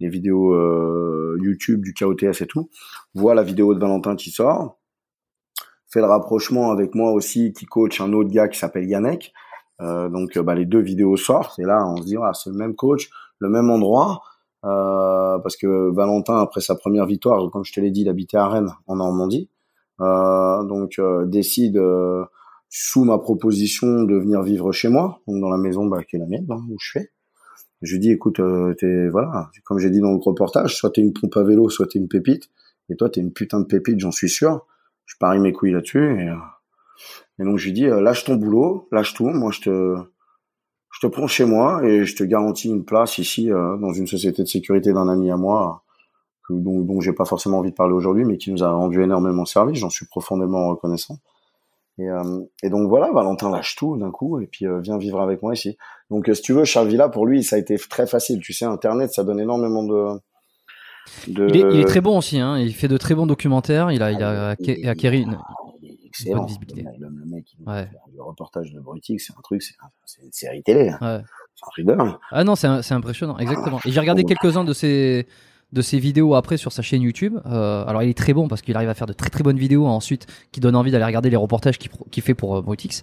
les 0.00 0.08
vidéos 0.08 0.54
euh, 0.54 1.36
YouTube 1.42 1.82
du 1.82 1.92
KOTS 1.94 2.40
et 2.40 2.46
tout. 2.46 2.70
Voit 3.14 3.34
la 3.34 3.42
vidéo 3.42 3.74
de 3.74 3.80
Valentin 3.80 4.16
qui 4.16 4.30
sort, 4.30 4.78
fait 5.92 6.00
le 6.00 6.06
rapprochement 6.06 6.70
avec 6.70 6.94
moi 6.94 7.12
aussi, 7.12 7.52
qui 7.52 7.66
coach 7.66 8.00
un 8.00 8.12
autre 8.12 8.30
gars 8.30 8.48
qui 8.48 8.58
s'appelle 8.58 8.88
Yannick. 8.88 9.32
Euh, 9.80 10.08
donc 10.08 10.36
euh, 10.36 10.42
bah, 10.42 10.54
les 10.54 10.64
deux 10.64 10.80
vidéos 10.80 11.16
sortent 11.16 11.58
et 11.58 11.64
là 11.64 11.84
on 11.86 11.96
se 11.96 12.04
dit 12.04 12.16
ah, 12.22 12.32
c'est 12.34 12.50
le 12.50 12.56
même 12.56 12.74
coach, 12.74 13.10
le 13.38 13.48
même 13.48 13.70
endroit. 13.70 14.22
Euh, 14.64 15.38
parce 15.40 15.56
que 15.56 15.90
Valentin, 15.92 16.38
après 16.38 16.60
sa 16.60 16.76
première 16.76 17.04
victoire, 17.04 17.50
comme 17.50 17.64
je 17.64 17.72
te 17.72 17.80
l'ai 17.80 17.90
dit, 17.90 18.02
il 18.02 18.08
habitait 18.08 18.36
à 18.36 18.46
Rennes, 18.46 18.72
en 18.86 18.96
Normandie. 18.96 19.50
Euh, 20.02 20.64
donc 20.64 20.98
euh, 20.98 21.26
décide 21.26 21.76
euh, 21.76 22.24
sous 22.68 23.04
ma 23.04 23.18
proposition 23.18 24.02
de 24.02 24.16
venir 24.16 24.42
vivre 24.42 24.72
chez 24.72 24.88
moi, 24.88 25.20
donc 25.28 25.40
dans 25.40 25.50
la 25.50 25.58
maison 25.58 25.86
bah, 25.86 26.02
qui 26.02 26.16
est 26.16 26.18
la 26.18 26.26
mienne, 26.26 26.46
hein, 26.50 26.60
où 26.70 26.76
je 26.80 26.90
fais. 26.92 27.12
Je 27.82 27.94
lui 27.94 28.00
dis 28.00 28.10
écoute, 28.10 28.40
t'es 28.78 29.08
voilà, 29.08 29.50
comme 29.64 29.78
j'ai 29.78 29.90
dit 29.90 30.00
dans 30.00 30.12
le 30.12 30.18
reportage, 30.18 30.76
soit 30.76 30.90
t'es 30.90 31.00
une 31.00 31.12
pompe 31.12 31.36
à 31.36 31.42
vélo, 31.42 31.68
soit 31.68 31.86
t'es 31.86 31.98
une 31.98 32.08
pépite, 32.08 32.48
et 32.88 32.96
toi 32.96 33.10
t'es 33.10 33.20
une 33.20 33.32
putain 33.32 33.60
de 33.60 33.66
pépite, 33.66 33.98
j'en 33.98 34.12
suis 34.12 34.28
sûr. 34.28 34.64
Je 35.04 35.16
parie 35.18 35.40
mes 35.40 35.52
couilles 35.52 35.72
là-dessus 35.72 36.20
et, 36.20 37.44
donc 37.44 37.58
je 37.58 37.66
lui 37.66 37.72
dis 37.72 37.86
lâche 37.86 38.24
ton 38.24 38.36
boulot, 38.36 38.88
lâche 38.92 39.14
tout, 39.14 39.28
moi 39.28 39.50
je 39.50 39.62
te 39.62 39.96
je 40.92 41.06
te 41.06 41.06
prends 41.08 41.26
chez 41.26 41.44
moi 41.44 41.84
et 41.84 42.04
je 42.04 42.14
te 42.14 42.22
garantis 42.22 42.68
une 42.68 42.84
place 42.84 43.18
ici 43.18 43.48
dans 43.48 43.92
une 43.92 44.06
société 44.06 44.42
de 44.42 44.48
sécurité 44.48 44.92
d'un 44.92 45.08
ami 45.08 45.30
à 45.32 45.36
moi 45.36 45.82
que, 46.56 46.58
dont, 46.60 46.80
dont 46.80 47.00
j'ai 47.00 47.12
pas 47.12 47.24
forcément 47.24 47.58
envie 47.58 47.70
de 47.70 47.74
parler 47.76 47.94
aujourd'hui, 47.94 48.24
mais 48.24 48.36
qui 48.38 48.52
nous 48.52 48.62
a 48.62 48.70
rendu 48.70 49.02
énormément 49.02 49.44
service. 49.44 49.78
J'en 49.78 49.90
suis 49.90 50.06
profondément 50.06 50.68
reconnaissant. 50.70 51.18
Et, 51.98 52.08
euh, 52.08 52.40
et 52.62 52.70
donc 52.70 52.88
voilà, 52.88 53.10
Valentin 53.12 53.50
lâche 53.50 53.76
tout 53.76 53.96
d'un 53.98 54.10
coup 54.10 54.40
et 54.40 54.46
puis 54.46 54.66
euh, 54.66 54.80
vient 54.80 54.96
vivre 54.98 55.20
avec 55.20 55.42
moi 55.42 55.52
ici. 55.52 55.76
Donc 56.10 56.28
euh, 56.28 56.34
si 56.34 56.40
tu 56.42 56.52
veux, 56.54 56.64
Charles 56.64 56.88
Villa 56.88 57.08
pour 57.08 57.26
lui, 57.26 57.42
ça 57.44 57.56
a 57.56 57.58
été 57.58 57.76
très 57.76 58.06
facile. 58.06 58.40
Tu 58.40 58.52
sais, 58.54 58.64
Internet, 58.64 59.12
ça 59.12 59.24
donne 59.24 59.38
énormément 59.40 59.82
de. 59.84 60.18
de... 61.28 61.48
il, 61.48 61.56
est, 61.56 61.74
il 61.74 61.80
est 61.80 61.84
très 61.84 62.00
bon 62.00 62.16
aussi, 62.18 62.38
hein. 62.40 62.56
il 62.58 62.72
fait 62.74 62.88
de 62.88 62.96
très 62.96 63.14
bons 63.14 63.26
documentaires, 63.26 63.90
il 63.90 64.02
a, 64.02 64.10
il 64.10 64.22
a 64.22 64.50
Ah, 64.52 64.56
il- 64.60 64.88
acquéri 64.88 65.22
une... 65.22 65.36
il 65.82 65.90
est 65.90 65.98
excellent. 66.06 66.38
bonne 66.38 66.46
visibilité. 66.46 66.84
Le, 66.98 67.08
le 67.08 67.24
mec, 67.26 67.44
il 67.60 67.68
Ouais. 67.68 67.88
le 68.16 68.22
reportage 68.22 68.72
de 68.72 68.80
Brutix, 68.80 69.18
c'est 69.26 69.34
un 69.36 69.42
truc, 69.42 69.62
c'est 69.62 69.74
un- 69.84 69.90
c'est 70.06 70.22
une 70.22 70.32
série 70.32 70.62
télé. 70.62 70.88
hein. 70.88 70.98
Ouais. 71.02 71.22
C'est 71.56 71.66
un 71.66 71.70
truc 71.72 71.86
de. 71.86 71.96
Ah 72.30 72.42
non, 72.44 72.54
c'est 72.56 72.92
impressionnant, 72.94 73.36
exactement. 73.36 73.78
Et 73.84 73.90
j'ai 73.92 74.00
regardé 74.00 74.24
quelques-uns 74.24 74.64
de 74.64 74.72
ses 74.72 75.26
de 75.72 75.80
ses 75.82 75.98
vidéos 75.98 76.34
après 76.34 76.56
sur 76.58 76.70
sa 76.70 76.82
chaîne 76.82 77.02
YouTube. 77.02 77.38
Euh, 77.46 77.84
alors 77.86 78.02
il 78.02 78.10
est 78.10 78.16
très 78.16 78.34
bon 78.34 78.46
parce 78.48 78.60
qu'il 78.62 78.76
arrive 78.76 78.90
à 78.90 78.94
faire 78.94 79.06
de 79.06 79.12
très 79.14 79.30
très 79.30 79.42
bonnes 79.42 79.56
vidéos 79.58 79.86
ensuite 79.86 80.26
qui 80.52 80.60
donnent 80.60 80.76
envie 80.76 80.90
d'aller 80.90 81.04
regarder 81.06 81.30
les 81.30 81.36
reportages 81.36 81.78
qu'il 81.78 82.22
fait 82.22 82.34
pour 82.34 82.56
euh, 82.56 82.60
Brutix. 82.62 83.02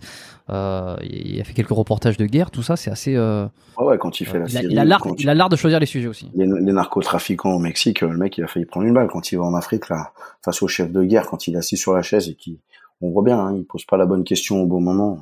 Euh, 0.49 0.95
il 1.03 1.39
a 1.41 1.43
fait 1.43 1.53
quelques 1.53 1.69
reportages 1.69 2.17
de 2.17 2.25
guerre, 2.25 2.51
tout 2.51 2.63
ça, 2.63 2.75
c'est 2.75 2.91
assez. 2.91 3.15
euh, 3.15 3.47
Ah 3.77 3.83
ouais, 3.85 3.97
quand 3.97 4.19
il 4.21 4.25
fait 4.25 4.39
la 4.39 4.47
série. 4.47 4.67
il 4.69 4.79
a 4.79 4.85
l'art, 4.85 5.01
quand 5.01 5.19
il 5.19 5.29
a 5.29 5.33
l'art 5.35 5.49
de 5.49 5.55
choisir 5.55 5.79
les 5.79 5.85
sujets 5.85 6.07
aussi. 6.07 6.29
les, 6.35 6.45
les 6.47 6.73
narcotrafiquants 6.73 7.53
au 7.53 7.59
Mexique, 7.59 8.03
euh, 8.03 8.09
le 8.09 8.17
mec, 8.17 8.37
il 8.37 8.43
a 8.43 8.47
failli 8.47 8.65
prendre 8.65 8.85
une 8.87 8.93
balle 8.93 9.07
quand 9.11 9.31
il 9.31 9.37
va 9.37 9.43
en 9.45 9.53
Afrique, 9.55 9.89
là, 9.89 10.11
face 10.43 10.61
au 10.61 10.67
chef 10.67 10.91
de 10.91 11.03
guerre, 11.03 11.27
quand 11.27 11.47
il 11.47 11.55
est 11.55 11.59
assis 11.59 11.77
sur 11.77 11.93
la 11.93 12.01
chaise 12.01 12.29
et 12.29 12.35
qui, 12.35 12.59
on 13.01 13.09
voit 13.11 13.23
bien, 13.23 13.39
hein, 13.39 13.53
il 13.55 13.63
pose 13.65 13.85
pas 13.85 13.97
la 13.97 14.05
bonne 14.05 14.23
question 14.23 14.61
au 14.61 14.65
bon 14.65 14.81
moment. 14.81 15.19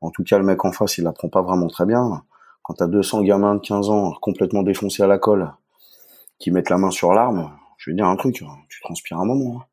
En 0.00 0.10
tout 0.10 0.22
cas, 0.22 0.38
le 0.38 0.44
mec 0.44 0.64
en 0.64 0.70
face, 0.72 0.98
il 0.98 1.04
la 1.04 1.12
prend 1.12 1.28
pas 1.28 1.42
vraiment 1.42 1.66
très 1.68 1.84
bien. 1.86 2.22
Quand 2.62 2.74
t'as 2.74 2.86
200 2.86 3.22
gamins 3.22 3.54
de 3.56 3.60
15 3.60 3.88
ans 3.90 4.12
complètement 4.20 4.62
défoncés 4.62 5.02
à 5.02 5.06
la 5.08 5.18
colle, 5.18 5.50
qui 6.38 6.50
mettent 6.50 6.70
la 6.70 6.78
main 6.78 6.90
sur 6.90 7.12
l'arme, 7.12 7.50
je 7.78 7.90
vais 7.90 7.96
dire 7.96 8.06
un 8.06 8.16
truc, 8.16 8.42
hein, 8.42 8.56
tu 8.68 8.80
transpires 8.80 9.18
un 9.18 9.26
moment. 9.26 9.60
hein. 9.60 9.64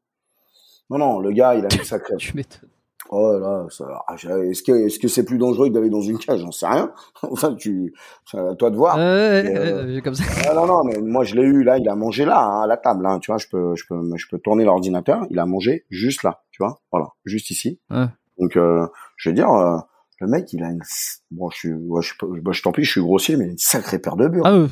Non, 0.89 0.97
non, 0.97 1.19
le 1.19 1.31
gars, 1.31 1.55
il 1.55 1.65
a 1.65 1.69
une 1.73 1.83
sacrée. 1.83 2.15
Tu 2.17 2.35
m'étonnes. 2.35 2.69
Oh 3.09 3.37
là, 3.37 3.67
ça, 3.69 3.85
ah, 4.07 4.15
est-ce 4.15 4.63
que 4.63 4.71
est-ce 4.71 4.97
que 4.97 5.07
c'est 5.07 5.25
plus 5.25 5.37
dangereux 5.37 5.69
que 5.69 5.73
d'aller 5.73 5.91
dans 5.91 6.01
une 6.01 6.17
cage? 6.17 6.39
J'en 6.39 6.51
sais 6.51 6.65
rien. 6.65 6.91
enfin, 7.21 7.53
tu, 7.53 7.93
c'est 8.25 8.39
à 8.39 8.55
toi 8.55 8.71
de 8.71 8.75
voir. 8.75 8.95
Euh, 8.97 10.01
comme 10.01 10.15
ça. 10.15 10.23
Ah, 10.49 10.55
non, 10.55 10.65
non, 10.65 10.83
mais 10.83 10.97
moi 10.99 11.23
je 11.23 11.35
l'ai 11.35 11.43
eu 11.43 11.63
là, 11.63 11.77
il 11.77 11.87
a 11.87 11.95
mangé 11.95 12.25
là, 12.25 12.43
hein, 12.43 12.61
à 12.63 12.67
la 12.67 12.77
table. 12.77 13.05
Hein, 13.05 13.19
tu 13.19 13.29
vois, 13.29 13.37
je 13.37 13.47
peux, 13.47 13.75
je 13.75 13.85
peux, 13.87 14.01
je 14.15 14.27
peux 14.27 14.39
tourner 14.39 14.63
l'ordinateur. 14.65 15.21
Il 15.29 15.37
a 15.37 15.45
mangé 15.45 15.85
juste 15.91 16.23
là, 16.23 16.41
tu 16.49 16.63
vois, 16.63 16.79
voilà, 16.91 17.09
juste 17.25 17.51
ici. 17.51 17.79
Ouais. 17.91 18.07
Donc, 18.39 18.57
euh, 18.57 18.87
je 19.17 19.29
veux 19.29 19.35
dire, 19.35 19.51
euh, 19.51 19.77
le 20.19 20.27
mec, 20.27 20.51
il 20.53 20.63
a 20.63 20.69
une, 20.71 20.81
bon, 21.29 21.51
je 21.51 21.57
suis, 21.57 21.73
ouais, 21.73 22.01
je, 22.01 22.07
suis 22.07 22.17
bah, 22.41 22.53
je 22.53 22.63
t'en 22.63 22.71
prie, 22.71 22.83
je 22.83 22.91
suis 22.91 23.01
grossier, 23.01 23.35
mais 23.37 23.45
une 23.45 23.57
sacrée 23.59 23.99
paire 23.99 24.15
de 24.15 24.27
burnes. 24.27 24.47
Ah 24.47 24.57
ouais. 24.57 24.67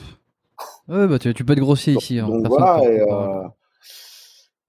Ouais, 0.88 1.08
bah 1.08 1.18
tu, 1.20 1.34
tu 1.34 1.46
peux 1.46 1.54
être 1.54 1.60
grossier 1.60 1.94
ici. 1.94 2.20
hein. 2.20 2.28
donc 2.28 2.48
voilà, 2.48 2.80
et, 2.84 3.00
euh, 3.02 3.48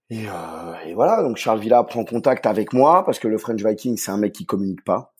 et, 0.09 0.27
euh, 0.27 0.73
et 0.85 0.93
voilà, 0.93 1.21
donc 1.23 1.37
Charles 1.37 1.59
Villa 1.59 1.83
prend 1.83 2.05
contact 2.05 2.45
avec 2.45 2.71
moi 2.73 3.03
parce 3.05 3.19
que 3.19 3.27
le 3.27 3.37
French 3.37 3.61
Viking, 3.63 3.97
c'est 3.97 4.11
un 4.11 4.17
mec 4.17 4.33
qui 4.33 4.45
communique 4.45 4.83
pas. 4.83 5.13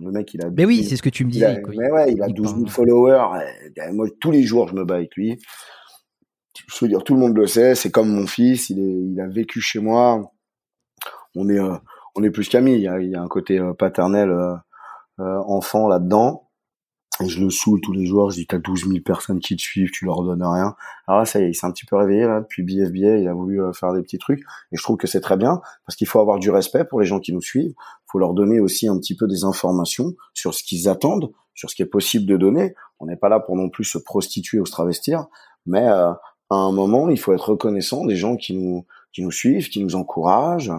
Le 0.00 0.10
mec, 0.10 0.34
il 0.34 0.44
a. 0.44 0.50
Mais 0.50 0.64
oui, 0.64 0.76
12 0.78 0.82
000 0.84 0.90
c'est 0.90 0.96
ce 0.96 1.02
que 1.02 1.08
tu 1.08 1.24
me 1.24 1.30
il 1.32 1.44
a, 1.44 1.50
disais. 1.54 1.62
mais 1.78 1.90
ouais, 1.90 2.12
il 2.12 2.22
a 2.22 2.26
il 2.28 2.34
12 2.34 2.46
000 2.48 2.60
parle. 2.62 2.68
followers. 2.68 3.26
et 3.76 3.92
moi, 3.92 4.06
tous 4.20 4.32
les 4.32 4.42
jours, 4.42 4.68
je 4.68 4.74
me 4.74 4.84
bats 4.84 4.96
avec 4.96 5.14
lui. 5.16 5.38
Je 6.68 6.84
veux 6.84 6.88
dire, 6.88 7.02
tout 7.04 7.14
le 7.14 7.20
monde 7.20 7.36
le 7.36 7.46
sait. 7.46 7.74
C'est 7.74 7.90
comme 7.92 8.08
mon 8.10 8.26
fils. 8.26 8.70
Il 8.70 8.80
est, 8.80 9.12
il 9.12 9.20
a 9.20 9.28
vécu 9.28 9.60
chez 9.60 9.78
moi. 9.78 10.30
On 11.36 11.48
est, 11.48 11.58
euh, 11.60 11.76
on 12.16 12.22
est 12.24 12.30
plus 12.30 12.48
qu'amis. 12.48 12.74
Il 12.74 12.80
y 12.82 12.88
a, 12.88 12.98
il 13.00 13.10
y 13.10 13.14
a 13.14 13.22
un 13.22 13.28
côté 13.28 13.60
paternel, 13.78 14.34
enfant 15.18 15.86
là-dedans. 15.88 16.50
Je 17.26 17.42
le 17.42 17.50
saoule 17.50 17.80
tous 17.80 17.92
les 17.92 18.06
jours. 18.06 18.30
Je 18.30 18.36
dis, 18.36 18.46
t'as 18.46 18.58
12 18.58 18.88
000 18.88 19.00
personnes 19.04 19.40
qui 19.40 19.56
te 19.56 19.62
suivent, 19.62 19.90
tu 19.90 20.04
leur 20.04 20.22
donnes 20.22 20.42
rien. 20.42 20.74
Alors 21.06 21.20
là, 21.20 21.24
ça 21.24 21.40
y 21.40 21.44
est, 21.44 21.50
il 21.50 21.54
s'est 21.54 21.66
un 21.66 21.70
petit 21.70 21.86
peu 21.86 21.96
réveillé 21.96 22.26
là 22.26 22.40
depuis 22.40 22.62
BFBA. 22.62 23.18
Il 23.18 23.28
a 23.28 23.34
voulu 23.34 23.62
euh, 23.62 23.72
faire 23.72 23.92
des 23.92 24.02
petits 24.02 24.18
trucs. 24.18 24.40
Et 24.72 24.76
je 24.76 24.82
trouve 24.82 24.96
que 24.96 25.06
c'est 25.06 25.20
très 25.20 25.36
bien 25.36 25.60
parce 25.86 25.96
qu'il 25.96 26.06
faut 26.06 26.20
avoir 26.20 26.38
du 26.38 26.50
respect 26.50 26.84
pour 26.84 27.00
les 27.00 27.06
gens 27.06 27.20
qui 27.20 27.32
nous 27.32 27.42
suivent. 27.42 27.74
Faut 28.10 28.18
leur 28.18 28.34
donner 28.34 28.60
aussi 28.60 28.88
un 28.88 28.98
petit 28.98 29.16
peu 29.16 29.26
des 29.26 29.44
informations 29.44 30.14
sur 30.32 30.54
ce 30.54 30.62
qu'ils 30.62 30.88
attendent, 30.88 31.32
sur 31.54 31.70
ce 31.70 31.74
qui 31.74 31.82
est 31.82 31.86
possible 31.86 32.26
de 32.26 32.36
donner. 32.36 32.74
On 33.00 33.06
n'est 33.06 33.16
pas 33.16 33.28
là 33.28 33.40
pour 33.40 33.56
non 33.56 33.68
plus 33.68 33.84
se 33.84 33.98
prostituer 33.98 34.60
ou 34.60 34.66
se 34.66 34.72
travestir, 34.72 35.26
mais 35.66 35.88
euh, 35.88 36.12
à 36.50 36.56
un 36.56 36.72
moment, 36.72 37.08
il 37.08 37.18
faut 37.18 37.32
être 37.32 37.50
reconnaissant 37.50 38.04
des 38.04 38.16
gens 38.16 38.36
qui 38.36 38.54
nous 38.54 38.86
qui 39.12 39.22
nous 39.22 39.30
suivent, 39.30 39.68
qui 39.68 39.82
nous 39.82 39.94
encouragent. 39.94 40.72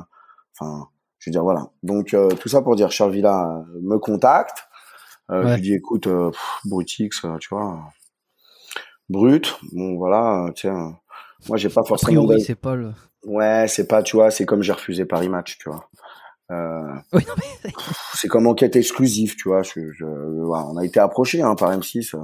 Enfin, 0.53 0.87
je 1.19 1.29
veux 1.29 1.31
dire 1.31 1.43
voilà. 1.43 1.69
Donc 1.83 2.13
euh, 2.13 2.29
tout 2.29 2.49
ça 2.49 2.61
pour 2.61 2.75
dire 2.75 2.91
Charles 2.91 3.11
Villa 3.11 3.63
euh, 3.75 3.79
me 3.81 3.97
contacte. 3.97 4.67
Euh, 5.31 5.43
Ouais. 5.43 5.49
Je 5.49 5.55
lui 5.55 5.61
dis 5.61 5.73
écoute, 5.73 6.07
euh, 6.07 6.29
pff, 6.31 6.59
Brutix, 6.65 7.09
euh, 7.25 7.37
tu 7.39 7.49
vois, 7.49 7.79
brut. 9.09 9.57
Bon 9.73 9.95
voilà, 9.97 10.45
euh, 10.45 10.51
tiens. 10.51 10.97
Moi, 11.47 11.57
j'ai 11.57 11.69
pas 11.69 11.81
A 11.81 11.83
forcément. 11.85 12.09
priori, 12.11 12.27
d'avis. 12.35 12.43
c'est 12.43 12.55
pas 12.55 12.75
le. 12.75 12.93
Ouais, 13.23 13.65
c'est 13.67 13.87
pas, 13.87 14.03
tu 14.03 14.15
vois, 14.17 14.29
c'est 14.31 14.45
comme 14.45 14.61
j'ai 14.61 14.71
refusé 14.73 15.05
Paris 15.05 15.29
Match, 15.29 15.57
tu 15.57 15.69
vois. 15.69 15.89
Euh, 16.51 16.93
Oui, 17.13 17.23
non, 17.27 17.33
mais- 17.37 17.71
c'est 18.13 18.27
comme 18.27 18.45
enquête 18.47 18.75
exclusive, 18.75 19.35
tu 19.35 19.49
vois. 19.49 19.63
Je, 19.63 19.91
je- 19.93 20.05
voilà, 20.43 20.65
on 20.67 20.77
a 20.77 20.85
été 20.85 20.99
approché 20.99 21.41
hein, 21.41 21.55
par 21.55 21.71
M6, 21.71 22.13
euh, 22.15 22.19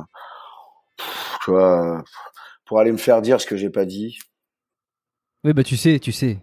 pff, 0.98 1.38
tu 1.44 1.52
vois, 1.52 2.04
pour 2.66 2.80
aller 2.80 2.92
me 2.92 2.98
faire 2.98 3.22
dire 3.24 3.42
ce 3.42 3.48
que 3.48 3.58
j'ai 3.58 3.70
pas 3.72 3.86
dit. 3.86 4.20
oui, 5.44 5.54
bah 5.54 5.64
tu 5.64 5.76
sais, 5.76 6.00
tu 6.00 6.12
sais. 6.12 6.38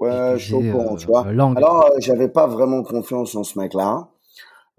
Ouais, 0.00 0.34
je 0.38 0.44
suis 0.44 0.54
au 0.54 0.62
courant, 0.72 0.96
tu 0.96 1.06
vois. 1.06 1.30
langue. 1.32 1.56
Alors, 1.58 1.90
j'avais 1.98 2.28
pas 2.28 2.46
vraiment 2.48 2.82
confiance 2.82 3.34
en 3.36 3.44
ce 3.44 3.58
mec-là. 3.58 4.08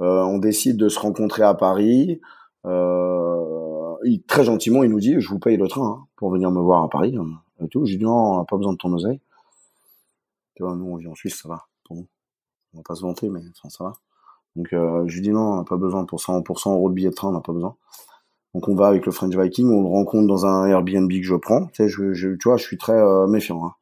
Euh, 0.01 0.23
on 0.23 0.37
décide 0.39 0.77
de 0.77 0.89
se 0.89 0.99
rencontrer 0.99 1.43
à 1.43 1.53
Paris. 1.53 2.19
Euh, 2.65 3.95
très 4.27 4.43
gentiment, 4.43 4.83
il 4.83 4.89
nous 4.89 4.99
dit, 4.99 5.15
je 5.19 5.29
vous 5.29 5.39
paye 5.39 5.57
le 5.57 5.67
train 5.67 5.87
hein, 5.87 6.05
pour 6.15 6.31
venir 6.31 6.51
me 6.51 6.59
voir 6.59 6.83
à 6.83 6.89
Paris. 6.89 7.15
hein, 7.17 7.27
et 7.63 7.67
tout. 7.67 7.85
J'ai 7.85 7.97
dit, 7.97 8.03
non, 8.03 8.13
on 8.33 8.37
n'a 8.39 8.45
pas 8.45 8.57
besoin 8.57 8.73
de 8.73 8.77
ton 8.77 8.91
oseille. 8.93 9.19
Tu 10.55 10.63
vois, 10.63 10.75
nous, 10.75 10.85
on 10.91 10.95
vit 10.97 11.07
en 11.07 11.15
Suisse, 11.15 11.39
ça 11.41 11.49
va, 11.49 11.65
pour 11.83 11.95
nous. 11.95 12.07
On 12.73 12.77
va 12.77 12.83
pas 12.83 12.95
se 12.95 13.01
vanter, 13.01 13.29
mais 13.29 13.41
ça 13.69 13.83
va. 13.83 13.93
Donc, 14.55 14.73
euh, 14.73 15.03
je 15.07 15.15
lui 15.15 15.21
dis, 15.21 15.29
non, 15.29 15.53
on 15.53 15.57
n'a 15.57 15.63
pas 15.63 15.77
besoin 15.77 16.03
pour 16.05 16.19
100, 16.19 16.41
pour 16.41 16.59
100 16.59 16.73
euros 16.73 16.89
de 16.89 16.95
billet 16.95 17.09
de 17.09 17.15
train, 17.15 17.29
on 17.29 17.33
n'a 17.33 17.41
pas 17.41 17.53
besoin. 17.53 17.75
Donc, 18.53 18.67
on 18.67 18.75
va 18.75 18.87
avec 18.87 19.05
le 19.05 19.11
French 19.11 19.33
Viking, 19.35 19.69
on 19.69 19.81
le 19.81 19.87
rencontre 19.87 20.27
dans 20.27 20.45
un 20.45 20.65
Airbnb 20.67 21.09
que 21.09 21.23
je 21.23 21.35
prends. 21.35 21.67
Tu 21.67 21.87
je, 21.87 22.13
je- 22.13 22.29
vois, 22.43 22.57
je 22.57 22.63
suis 22.63 22.77
très 22.77 22.99
méfiant. 23.27 23.65
Hein. 23.65 23.73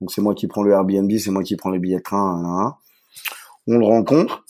Donc, 0.00 0.10
c'est 0.12 0.20
moi 0.20 0.34
qui 0.34 0.46
prends 0.48 0.62
le 0.62 0.72
Airbnb, 0.72 1.10
c'est 1.18 1.30
moi 1.30 1.42
qui 1.42 1.56
prends 1.56 1.70
les 1.70 1.78
billets 1.78 1.98
de 1.98 2.02
train. 2.02 2.42
hein. 2.44 2.76
On 3.66 3.78
le 3.78 3.84
rencontre. 3.86 4.44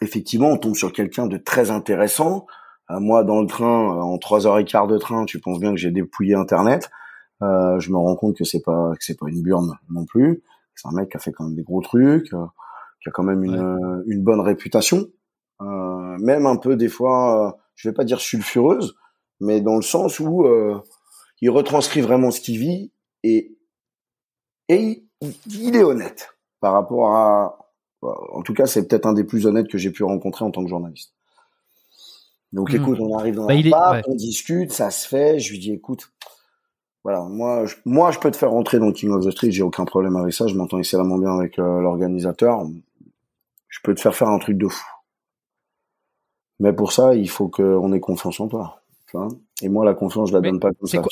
Effectivement, 0.00 0.48
on 0.50 0.58
tombe 0.58 0.74
sur 0.74 0.92
quelqu'un 0.92 1.26
de 1.26 1.36
très 1.36 1.70
intéressant. 1.70 2.46
Euh, 2.90 3.00
moi, 3.00 3.24
dans 3.24 3.40
le 3.40 3.46
train, 3.46 3.96
euh, 3.96 4.00
en 4.00 4.18
trois 4.18 4.46
heures 4.46 4.58
et 4.58 4.64
quart 4.64 4.86
de 4.86 4.98
train, 4.98 5.24
tu 5.24 5.40
penses 5.40 5.58
bien 5.60 5.70
que 5.70 5.76
j'ai 5.78 5.90
dépouillé 5.90 6.34
Internet. 6.34 6.90
Euh, 7.42 7.78
je 7.80 7.90
me 7.90 7.96
rends 7.96 8.16
compte 8.16 8.36
que 8.36 8.44
c'est 8.44 8.62
pas 8.62 8.92
que 8.98 9.04
c'est 9.04 9.18
pas 9.18 9.26
une 9.28 9.42
burne 9.42 9.74
non 9.90 10.04
plus. 10.06 10.42
C'est 10.74 10.88
un 10.88 10.92
mec 10.92 11.10
qui 11.10 11.16
a 11.16 11.20
fait 11.20 11.32
quand 11.32 11.44
même 11.44 11.54
des 11.54 11.62
gros 11.62 11.82
trucs, 11.82 12.32
euh, 12.32 12.46
qui 13.02 13.08
a 13.08 13.12
quand 13.12 13.22
même 13.22 13.44
une, 13.44 14.02
une 14.06 14.22
bonne 14.22 14.40
réputation, 14.40 15.06
Euh, 15.62 16.18
même 16.18 16.46
un 16.46 16.56
peu 16.56 16.76
des 16.76 16.88
fois, 16.88 17.56
je 17.76 17.88
vais 17.88 17.94
pas 17.94 18.04
dire 18.04 18.20
sulfureuse, 18.20 18.94
mais 19.40 19.60
dans 19.60 19.76
le 19.76 19.82
sens 19.82 20.20
où 20.20 20.44
euh, 20.44 20.82
il 21.40 21.50
retranscrit 21.50 22.02
vraiment 22.02 22.30
ce 22.30 22.40
qu'il 22.40 22.58
vit 22.58 22.92
et 23.22 23.56
et 24.68 25.06
il, 25.22 25.34
il 25.46 25.76
est 25.76 25.82
honnête 25.82 26.36
par 26.60 26.72
rapport 26.74 27.14
à 27.14 27.65
en 28.02 28.42
tout 28.42 28.54
cas, 28.54 28.66
c'est 28.66 28.86
peut-être 28.86 29.06
un 29.06 29.12
des 29.12 29.24
plus 29.24 29.46
honnêtes 29.46 29.68
que 29.68 29.78
j'ai 29.78 29.90
pu 29.90 30.04
rencontrer 30.04 30.44
en 30.44 30.50
tant 30.50 30.62
que 30.62 30.68
journaliste. 30.70 31.12
Donc, 32.52 32.70
Mhm. 32.72 32.76
écoute, 32.80 32.98
on 33.00 33.16
arrive 33.18 33.34
dans 33.36 33.46
Bah, 33.46 33.54
la 33.54 33.58
il 33.60 33.66
est- 33.66 33.70
part, 33.70 33.92
ouais. 33.92 34.02
on 34.06 34.14
discute, 34.14 34.72
ça 34.72 34.90
se 34.90 35.06
fait. 35.08 35.38
Je 35.40 35.50
lui 35.52 35.58
dis, 35.58 35.72
écoute, 35.72 36.12
voilà, 37.04 37.22
moi, 37.22 37.66
je, 37.66 37.74
moi, 37.84 38.10
je 38.12 38.18
peux 38.18 38.30
te 38.30 38.36
faire 38.36 38.50
rentrer 38.50 38.78
dans 38.78 38.92
King 38.92 39.10
of 39.10 39.24
the 39.24 39.30
Street, 39.30 39.50
j'ai 39.50 39.62
aucun 39.62 39.84
problème 39.84 40.16
avec 40.16 40.32
ça. 40.32 40.46
Je 40.46 40.54
m'entends 40.54 40.78
excellemment 40.78 41.18
bien 41.18 41.36
avec 41.38 41.58
euh, 41.58 41.80
l'organisateur. 41.80 42.64
Je 43.68 43.78
peux 43.82 43.94
te 43.94 44.00
faire 44.00 44.14
faire 44.14 44.28
un 44.28 44.38
truc 44.38 44.56
de 44.58 44.68
fou. 44.68 44.84
Mais 46.60 46.72
pour 46.72 46.92
ça, 46.92 47.14
il 47.14 47.28
faut 47.28 47.48
qu'on 47.48 47.92
ait 47.92 48.00
confiance 48.00 48.40
en 48.40 48.48
toi. 48.48 48.80
Tu 49.08 49.16
vois 49.16 49.28
Et 49.62 49.68
moi, 49.68 49.84
la 49.84 49.94
confiance, 49.94 50.30
je 50.30 50.34
la 50.34 50.40
Mais 50.40 50.50
donne 50.50 50.60
pas 50.60 50.72
comme 50.72 50.88
ça. 50.88 50.98
quoi- 50.98 51.10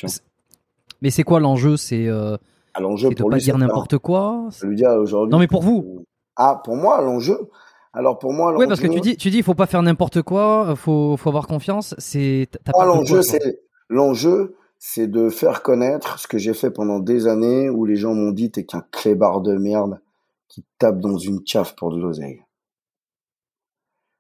Mais 1.03 1.11
c'est 1.11 1.23
quoi 1.23 1.39
l'enjeu? 1.41 1.77
C'est 1.77 2.07
euh, 2.09 2.37
l'enjeu 2.79 3.09
c'est 3.09 3.15
de 3.15 3.21
pour 3.21 3.31
pas 3.31 3.37
lui, 3.37 3.43
dire 3.45 3.59
n'importe 3.59 3.99
quoi? 3.99 4.49
faire- 4.51 4.61
Je 4.63 4.67
lui 4.67 4.77
dis 4.77 4.85
ah, 4.87 4.99
aujourd'hui. 4.99 5.33
Non, 5.33 5.39
mais 5.39 5.47
pour 5.49 5.63
vous. 5.63 6.05
Ah, 6.37 6.61
pour 6.65 6.77
moi, 6.77 7.01
l'enjeu. 7.01 7.51
Alors 7.93 8.19
pour 8.19 8.33
moi, 8.33 8.55
Oui, 8.57 8.67
parce 8.67 8.81
que 8.81 8.89
tu 8.89 9.01
dis, 9.01 9.17
tu 9.17 9.31
dis, 9.31 9.39
il 9.39 9.43
faut 9.45 9.55
pas 9.55 9.67
faire 9.67 9.83
n'importe 9.83 10.23
quoi. 10.23 10.75
Faut, 10.77 11.17
faut 11.17 11.29
avoir 11.29 11.47
confiance. 11.47 11.95
C'est. 11.99 12.49
L'enjeu, 12.77 13.23
c'est 13.23 13.65
l'enjeu, 13.89 14.57
c'est 14.79 15.07
de 15.07 15.29
faire 15.29 15.63
connaître 15.63 16.19
ce 16.19 16.27
que 16.27 16.39
j'ai 16.39 16.55
fait 16.55 16.71
pendant 16.71 16.99
des 16.99 17.27
années 17.27 17.71
où 17.71 17.85
les 17.85 17.97
gens 17.97 18.15
m'ont 18.15 18.33
dit 18.33 18.51
t'es 18.51 18.65
qu'un 18.65 18.85
clébard 18.91 19.41
de 19.41 19.55
merde 19.55 20.01
qui 20.49 20.65
tape 20.79 20.99
dans 20.99 21.19
une 21.19 21.43
cave 21.43 21.75
pour 21.77 21.93
de 21.93 22.01
l'oseille. 22.01 22.43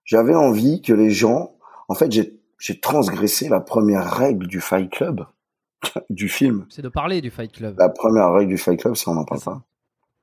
J'avais 0.05 0.35
envie 0.35 0.83
que 0.83 0.93
les 0.93 1.11
gens, 1.11 1.57
en 1.89 1.95
fait, 1.95 2.13
j'ai 2.13 2.81
transgressé 2.81 3.49
la 3.49 3.61
première 3.61 4.11
règle 4.11 4.47
du 4.47 4.61
Fight 4.61 4.91
Club, 4.91 5.27
du 6.11 6.29
film. 6.29 6.67
C'est 6.69 6.83
de 6.83 6.89
parler 6.89 7.21
du 7.21 7.31
Fight 7.31 7.53
Club. 7.53 7.77
La 7.79 7.89
première 7.89 8.33
règle 8.33 8.51
du 8.51 8.59
Fight 8.59 8.81
Club, 8.81 8.95
c'est 8.95 9.09
on 9.09 9.15
n'en 9.15 9.25
parle 9.25 9.41
pas. 9.41 9.63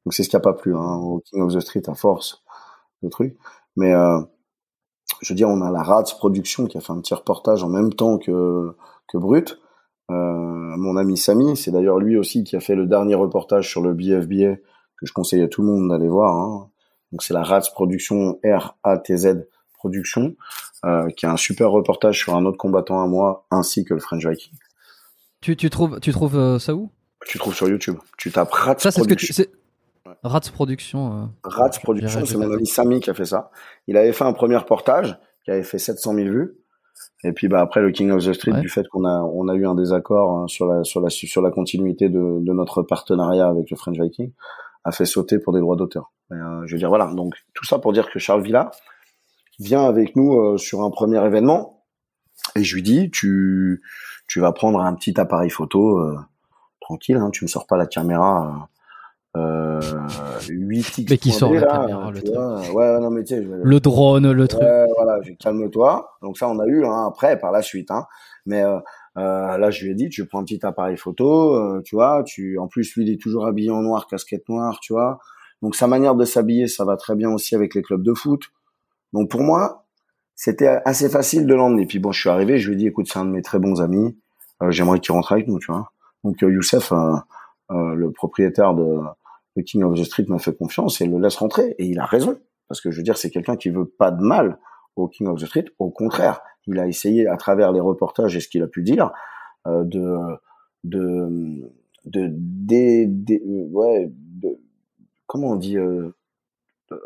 Donc 0.06 0.14
c'est 0.14 0.24
ce 0.24 0.30
qui 0.30 0.36
a 0.36 0.40
pas 0.40 0.54
plu 0.54 0.76
hein, 0.76 0.96
au 0.98 1.20
King 1.20 1.42
of 1.42 1.54
the 1.54 1.60
Street 1.60 1.84
à 1.88 1.94
force 1.94 2.44
de 3.04 3.10
trucs. 3.10 3.38
Mais 3.76 3.94
euh, 3.94 4.20
je 5.22 5.34
veux 5.34 5.36
dire, 5.38 5.50
on 5.50 5.62
a 5.62 5.72
la 5.72 5.84
Rats 5.84 6.04
Production 6.18 6.66
qui 6.66 6.78
a 6.78 6.82
fait 6.82 6.94
un 6.94 7.00
petit 7.02 7.14
reportage 7.14 7.64
en 7.64 7.70
même 7.70 7.94
temps 7.94 8.18
que 8.18 8.76
que 9.08 9.18
Brut. 9.18 9.60
Euh, 10.10 10.16
mon 10.16 10.98
ami 10.98 11.18
Samy, 11.18 11.56
c'est 11.56 11.72
d'ailleurs 11.72 12.00
lui 12.00 12.18
aussi 12.18 12.44
qui 12.44 12.56
a 12.56 12.60
fait 12.60 12.76
le 12.76 12.86
dernier 12.88 13.16
reportage 13.16 13.70
sur 13.70 13.82
le 13.82 13.94
BFBA 13.94 14.56
que 14.56 15.06
je 15.06 15.14
conseille 15.14 15.42
à 15.42 15.48
tout 15.48 15.62
le 15.62 15.68
monde 15.68 15.90
d'aller 15.90 16.10
voir. 16.10 16.36
hein. 16.36 16.70
Donc 17.12 17.24
c'est 17.24 17.34
la 17.34 17.44
Rats 17.44 17.70
Production 17.74 18.40
R 18.44 18.78
A 18.84 18.98
T 18.98 19.16
Z 19.18 19.48
Production 19.78 20.36
euh, 20.86 21.10
qui 21.10 21.26
a 21.26 21.32
un 21.32 21.38
super 21.38 21.72
reportage 21.72 22.20
sur 22.20 22.36
un 22.36 22.46
autre 22.46 22.58
combattant 22.58 23.02
à 23.02 23.08
moi 23.08 23.46
ainsi 23.52 23.84
que 23.84 23.94
le 23.94 24.00
French 24.00 24.26
Viking. 24.26 24.54
Tu, 25.42 25.56
tu 25.58 25.70
trouves, 25.70 26.00
tu 26.00 26.12
trouves 26.12 26.38
euh, 26.38 26.60
ça 26.60 26.76
où? 26.76 26.92
Tu 27.26 27.38
trouves 27.40 27.56
sur 27.56 27.68
YouTube. 27.68 27.98
Tu 28.18 28.32
tapes 28.32 28.52
Rats 28.52 28.76
Ça, 28.78 28.92
c'est 28.92 29.02
ce 29.02 29.08
que 29.08 29.14
tu. 29.14 29.34
C'est- 30.06 30.12
Rats 30.24 30.40
Production. 30.54 31.14
euh, 31.14 31.26
Rats 31.44 31.70
Production, 31.84 32.26
c'est 32.26 32.38
mon 32.38 32.52
ami 32.52 32.66
Samy 32.66 33.00
qui 33.00 33.10
a 33.10 33.14
fait 33.14 33.26
ça. 33.26 33.52
Il 33.88 33.98
avait 33.98 34.14
fait 34.14 34.24
un 34.24 34.34
premier 34.34 34.58
reportage 34.58 35.18
qui 35.46 35.52
avait 35.52 35.64
fait 35.64 35.78
700 35.80 36.14
000 36.16 36.30
vues. 36.30 36.58
Et 37.24 37.32
puis 37.34 37.48
bah 37.48 37.62
après 37.62 37.82
le 37.82 37.92
King 37.92 38.12
of 38.12 38.26
the 38.26 38.34
Street, 38.34 38.52
Ouais. 38.52 38.62
du 38.62 38.70
fait 38.70 38.88
qu'on 38.88 39.06
a 39.06 39.22
on 39.22 39.48
a 39.48 39.54
eu 39.56 39.66
un 39.68 39.76
désaccord 39.76 40.38
hein, 40.40 40.48
sur 40.48 40.66
la 40.68 40.84
sur 40.84 41.02
la 41.02 41.10
sur 41.10 41.42
la 41.42 41.52
continuité 41.52 42.10
de, 42.10 42.40
de 42.40 42.54
notre 42.54 42.82
partenariat 42.84 43.48
avec 43.48 43.70
le 43.70 43.78
French 43.78 43.98
Viking, 44.00 44.32
a 44.84 44.92
fait 44.92 45.06
sauter 45.06 45.38
pour 45.40 45.54
des 45.54 45.60
droits 45.60 45.76
d'auteur. 45.76 46.12
Euh, 46.32 46.62
je 46.66 46.74
veux 46.74 46.80
dire 46.80 46.90
voilà. 46.90 47.12
Donc 47.14 47.36
tout 47.54 47.66
ça 47.66 47.78
pour 47.80 47.94
dire 47.94 48.10
que 48.12 48.18
Charles 48.20 48.42
Villa 48.42 48.72
vient 49.60 49.84
avec 49.86 50.16
nous 50.16 50.40
euh, 50.40 50.58
sur 50.58 50.82
un 50.82 50.90
premier 50.90 51.24
événement 51.24 51.84
et 52.56 52.64
je 52.64 52.74
lui 52.76 52.82
dis 52.84 53.12
tu 53.12 53.82
tu 54.28 54.40
vas 54.40 54.52
prendre 54.52 54.80
un 54.80 54.94
petit 54.96 55.20
appareil 55.20 55.50
photo 55.52 56.00
euh, 56.00 56.18
tranquille, 56.82 57.18
hein, 57.18 57.30
tu 57.32 57.46
me 57.46 57.48
sors 57.48 57.68
pas 57.68 57.78
la 57.78 57.86
caméra. 57.86 58.70
Euh, 59.38 59.80
8 60.50 61.10
Mais 61.10 61.18
qui 61.18 61.32
sort 61.32 61.54
la 61.54 61.62
caméra, 61.66 62.12
le. 62.12 62.72
Ouais, 62.74 63.00
non 63.00 63.10
mais 63.10 63.26
je 63.26 63.36
vais- 63.36 63.46
Le 63.64 63.80
drone, 63.80 64.30
le 64.32 64.48
truc. 64.48 64.62
Ouais, 64.62 64.86
voilà, 64.98 65.20
calme-toi. 65.40 66.10
Donc 66.22 66.38
ça, 66.38 66.50
on 66.50 66.60
a 66.60 66.66
eu 66.66 66.86
hein, 66.86 67.06
après 67.08 67.40
par 67.40 67.52
la 67.54 67.62
suite. 67.62 67.92
Hein. 67.92 68.06
Mais 68.46 68.62
euh, 68.64 68.78
euh, 69.18 69.58
là, 69.58 69.72
je 69.72 69.86
lui 69.86 69.92
ai 69.92 69.96
dit, 69.96 70.10
tu 70.10 70.26
prends 70.26 70.40
un 70.40 70.44
petit 70.44 70.60
appareil 70.66 70.98
photo, 70.98 71.56
euh, 71.56 71.82
tu 71.86 71.96
vois. 71.96 72.24
Tu, 72.26 72.58
en 72.60 72.68
plus, 72.68 72.94
lui, 72.96 73.06
il 73.06 73.14
est 73.14 73.22
toujours 73.22 73.46
habillé 73.48 73.72
en 73.72 73.82
noir, 73.82 74.08
casquette 74.08 74.50
noire, 74.50 74.80
tu 74.82 74.92
vois. 74.92 75.20
Donc 75.62 75.76
sa 75.76 75.88
manière 75.88 76.16
de 76.16 76.26
s'habiller, 76.26 76.68
ça 76.68 76.84
va 76.84 76.98
très 76.98 77.16
bien 77.16 77.30
aussi 77.32 77.56
avec 77.56 77.74
les 77.74 77.82
clubs 77.84 78.04
de 78.04 78.14
foot. 78.14 78.44
Donc 79.14 79.30
pour 79.32 79.42
moi, 79.42 79.86
c'était 80.36 80.68
assez 80.86 81.08
facile 81.08 81.46
de 81.46 81.54
l'emmener. 81.56 81.86
Puis 81.86 82.00
bon, 82.00 82.12
je 82.12 82.20
suis 82.20 82.30
arrivé, 82.30 82.58
je 82.58 82.68
lui 82.68 82.76
ai 82.76 82.78
dit, 82.78 82.88
écoute, 82.88 83.08
c'est 83.10 83.20
un 83.20 83.26
de 83.26 83.32
mes 83.32 83.42
très 83.44 83.60
bons 83.60 83.80
amis. 83.82 84.18
Euh, 84.62 84.72
J'aimerais 84.72 85.00
qu'il 85.00 85.14
rentre 85.14 85.32
avec 85.32 85.48
nous, 85.48 85.60
tu 85.60 85.72
vois. 85.72 85.92
Donc 86.26 86.42
Youssef, 86.42 86.92
le 87.70 88.10
propriétaire 88.12 88.74
de 88.74 89.00
le 89.56 89.64
King 89.64 89.84
of 89.84 90.00
the 90.00 90.04
Street 90.04 90.26
m'a 90.28 90.40
fait 90.40 90.56
confiance 90.56 91.02
et 91.02 91.06
le 91.08 91.18
laisse 91.20 91.36
rentrer. 91.36 91.76
Et 91.78 91.86
il 91.86 92.00
a 92.00 92.06
raison. 92.06 92.38
Parce 92.68 92.80
que 92.82 92.90
je 92.92 92.98
veux 92.98 93.04
dire, 93.04 93.18
c'est 93.18 93.30
quelqu'un 93.32 93.58
qui 93.58 93.70
veut 93.70 93.86
pas 93.86 94.12
de 94.12 94.22
mal 94.24 94.58
au 94.96 95.08
King 95.08 95.28
of 95.28 95.40
the 95.42 95.46
Street. 95.46 95.66
Au 95.80 95.90
contraire, 95.90 96.42
il 96.68 96.80
a 96.80 96.88
essayé, 96.88 97.28
à 97.28 97.38
travers 97.38 97.72
les 97.72 97.80
reportages 97.82 98.36
et 98.36 98.40
ce 98.40 98.48
qu'il 98.48 98.64
a 98.64 98.68
pu 98.68 98.82
dire, 98.84 99.12
euh, 99.68 99.84
de, 99.84 100.18
de, 100.84 101.70
de, 102.06 102.28
dé- 102.32 103.06
dé- 103.08 103.44
euh, 103.46 103.68
ouais, 103.72 104.10
de, 104.12 104.58
comment 105.28 105.52
on 105.52 105.56
dit, 105.56 105.78
euh, 105.78 106.16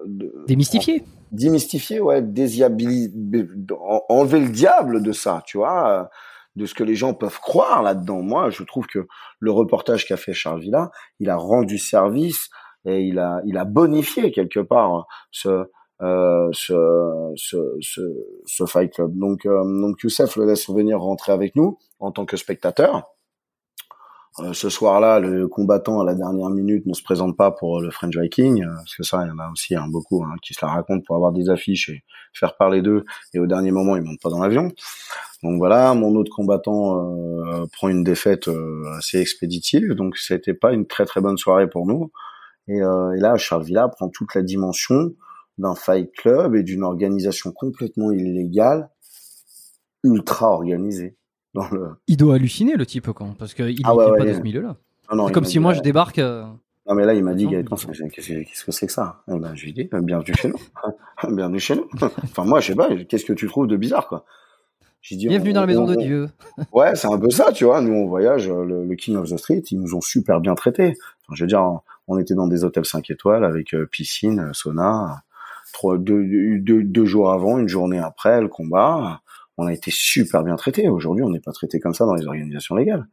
de- 0.05 0.43
Démystifié. 0.47 1.03
démystifier, 1.31 1.99
ouais, 1.99 2.21
désiabili- 2.21 3.11
en- 3.71 4.03
enlever 4.09 4.39
le 4.39 4.49
diable 4.49 5.01
de 5.01 5.11
ça, 5.11 5.41
tu 5.45 5.57
vois, 5.57 5.89
euh, 5.89 6.03
de 6.55 6.65
ce 6.65 6.73
que 6.73 6.83
les 6.83 6.95
gens 6.95 7.13
peuvent 7.13 7.39
croire 7.39 7.83
là-dedans. 7.83 8.21
Moi, 8.21 8.49
je 8.49 8.63
trouve 8.63 8.87
que 8.87 9.07
le 9.39 9.51
reportage 9.51 10.05
qu'a 10.07 10.17
fait 10.17 10.33
Charles 10.33 10.61
Villa, 10.61 10.91
il 11.19 11.29
a 11.29 11.35
rendu 11.35 11.77
service 11.77 12.49
et 12.85 13.01
il 13.01 13.19
a, 13.19 13.41
il 13.45 13.57
a 13.57 13.65
bonifié 13.65 14.31
quelque 14.31 14.59
part 14.59 15.07
ce, 15.31 15.65
euh, 16.01 16.49
ce, 16.51 17.33
ce, 17.35 17.57
ce, 17.81 18.01
ce 18.45 18.65
Fight 18.65 18.93
Club. 18.93 19.17
Donc, 19.17 19.45
euh, 19.45 19.63
donc 19.81 20.01
Youssef 20.03 20.35
le 20.35 20.45
laisse 20.45 20.69
venir 20.69 20.99
rentrer 20.99 21.31
avec 21.31 21.55
nous 21.55 21.77
en 21.99 22.11
tant 22.11 22.25
que 22.25 22.37
spectateur. 22.37 23.14
Euh, 24.39 24.51
ce 24.51 24.69
soir-là, 24.69 25.19
le 25.19 25.47
combattant 25.47 26.01
à 26.01 26.03
la 26.03 26.13
dernière 26.13 26.49
minute 26.49 26.85
ne 26.85 26.93
se 26.93 27.01
présente 27.01 27.37
pas 27.37 27.51
pour 27.51 27.79
le 27.79 27.89
French 27.89 28.17
Viking, 28.17 28.63
euh, 28.63 28.75
parce 28.75 28.95
que 28.95 29.03
ça, 29.03 29.23
il 29.23 29.29
y 29.29 29.31
en 29.31 29.39
a 29.39 29.49
aussi 29.49 29.75
hein, 29.75 29.87
beaucoup 29.87 30.25
hein, 30.25 30.35
qui 30.41 30.53
se 30.53 30.65
la 30.65 30.73
racontent 30.73 31.01
pour 31.05 31.15
avoir 31.15 31.31
des 31.31 31.49
affiches 31.49 31.87
et 31.87 32.03
faire 32.33 32.57
parler 32.57 32.81
d'eux, 32.81 33.05
et 33.33 33.39
au 33.39 33.47
dernier 33.47 33.71
moment, 33.71 33.95
ils 33.95 34.01
montent 34.01 34.19
pas 34.21 34.29
dans 34.29 34.41
l'avion. 34.41 34.73
Donc 35.41 35.57
voilà, 35.57 35.93
mon 35.93 36.15
autre 36.15 36.31
combattant 36.35 36.97
euh, 36.99 37.65
prend 37.71 37.87
une 37.87 38.03
défaite 38.03 38.49
euh, 38.49 38.83
assez 38.97 39.19
expéditive, 39.19 39.93
donc 39.93 40.17
c'était 40.17 40.53
pas 40.53 40.73
une 40.73 40.85
très 40.85 41.05
très 41.05 41.21
bonne 41.21 41.37
soirée 41.37 41.69
pour 41.69 41.85
nous. 41.85 42.11
Et, 42.67 42.77
et 42.77 43.19
là, 43.19 43.37
Charles 43.37 43.63
Villa 43.63 43.87
prend 43.87 44.09
toute 44.09 44.33
la 44.33 44.41
dimension 44.41 45.13
d'un 45.59 45.75
fight 45.75 46.11
club 46.13 46.55
et 46.55 46.63
d'une 46.63 46.83
organisation 46.83 47.51
complètement 47.51 48.11
illégale, 48.11 48.89
ultra 50.03 50.49
organisée. 50.49 51.15
Dans 51.55 51.69
le... 51.71 51.91
Il 52.07 52.17
doit 52.17 52.35
halluciner 52.35 52.75
le 52.75 52.85
type 52.85 53.09
quand, 53.11 53.33
parce 53.37 53.53
qu'il 53.53 53.79
Ah 53.85 53.95
ouais, 53.95 54.05
est 54.05 54.11
ouais, 54.11 54.17
pas 54.17 54.25
de 54.25 54.33
ce 54.33 54.41
milieu-là. 54.41 54.75
C'est 55.09 55.33
comme 55.33 55.45
si 55.45 55.53
dit, 55.53 55.59
moi 55.59 55.71
ouais. 55.71 55.77
je 55.77 55.81
débarque. 55.81 56.19
euh, 56.19 56.43
Non, 56.87 56.95
mais 56.95 57.05
là, 57.05 57.13
il 57.13 57.23
m'a 57.23 57.33
dit, 57.33 57.47
Gaëtan, 57.47 57.75
qu'est-ce 57.77 58.65
que 58.65 58.71
c'est 58.71 58.87
que 58.87 58.91
ça? 58.91 59.23
Eh 59.31 59.39
ben, 59.39 59.55
Je 59.55 59.63
lui 59.63 59.69
ai 59.69 59.73
dit, 59.73 59.89
bienvenue 59.91 60.35
chez 60.35 60.49
nous. 60.49 60.59
bienvenue 61.35 61.59
chez 61.59 61.75
nous. 61.75 61.87
enfin, 62.23 62.43
moi, 62.43 62.59
je 62.59 62.67
sais 62.67 62.75
pas, 62.75 62.89
qu'est-ce 63.07 63.23
que 63.23 63.33
tu 63.33 63.47
trouves 63.47 63.67
de 63.67 63.77
bizarre, 63.77 64.07
quoi? 64.07 64.25
Dit, 65.11 65.27
Bienvenue 65.27 65.53
dans 65.53 65.61
la 65.61 65.67
maison 65.67 65.85
de 65.85 65.95
Dieu. 65.95 66.29
ouais, 66.73 66.95
c'est 66.95 67.07
un 67.07 67.17
peu 67.19 67.29
ça, 67.29 67.51
tu 67.51 67.63
vois. 67.63 67.79
Nous, 67.79 67.93
on 67.93 68.07
voyage, 68.07 68.49
le, 68.49 68.93
King 68.95 69.15
of 69.17 69.29
the 69.29 69.37
Street, 69.37 69.61
ils 69.69 69.79
nous 69.79 69.93
ont 69.95 70.01
super 70.01 70.41
bien 70.41 70.55
traités. 70.55 70.95
Enfin, 71.21 71.35
je 71.35 71.43
veux 71.43 71.47
dire, 71.47 71.63
on 72.07 72.17
était 72.17 72.33
dans 72.33 72.47
des 72.47 72.63
hôtels 72.63 72.85
5 72.85 73.09
étoiles 73.11 73.45
avec 73.45 73.73
euh, 73.75 73.85
piscine, 73.85 74.49
sauna. 74.53 75.21
Trois, 75.73 75.97
deux, 75.99 76.23
deux, 76.59 76.83
deux, 76.83 77.05
jours 77.05 77.31
avant, 77.31 77.59
une 77.59 77.67
journée 77.67 77.99
après 77.99 78.41
le 78.41 78.47
combat, 78.47 79.21
on 79.57 79.67
a 79.67 79.73
été 79.73 79.91
super 79.91 80.43
bien 80.43 80.55
traités. 80.55 80.89
Aujourd'hui, 80.89 81.23
on 81.23 81.29
n'est 81.29 81.39
pas 81.39 81.51
traité 81.51 81.79
comme 81.79 81.93
ça 81.93 82.05
dans 82.05 82.15
les 82.15 82.25
organisations 82.27 82.75
légales. 82.75 83.07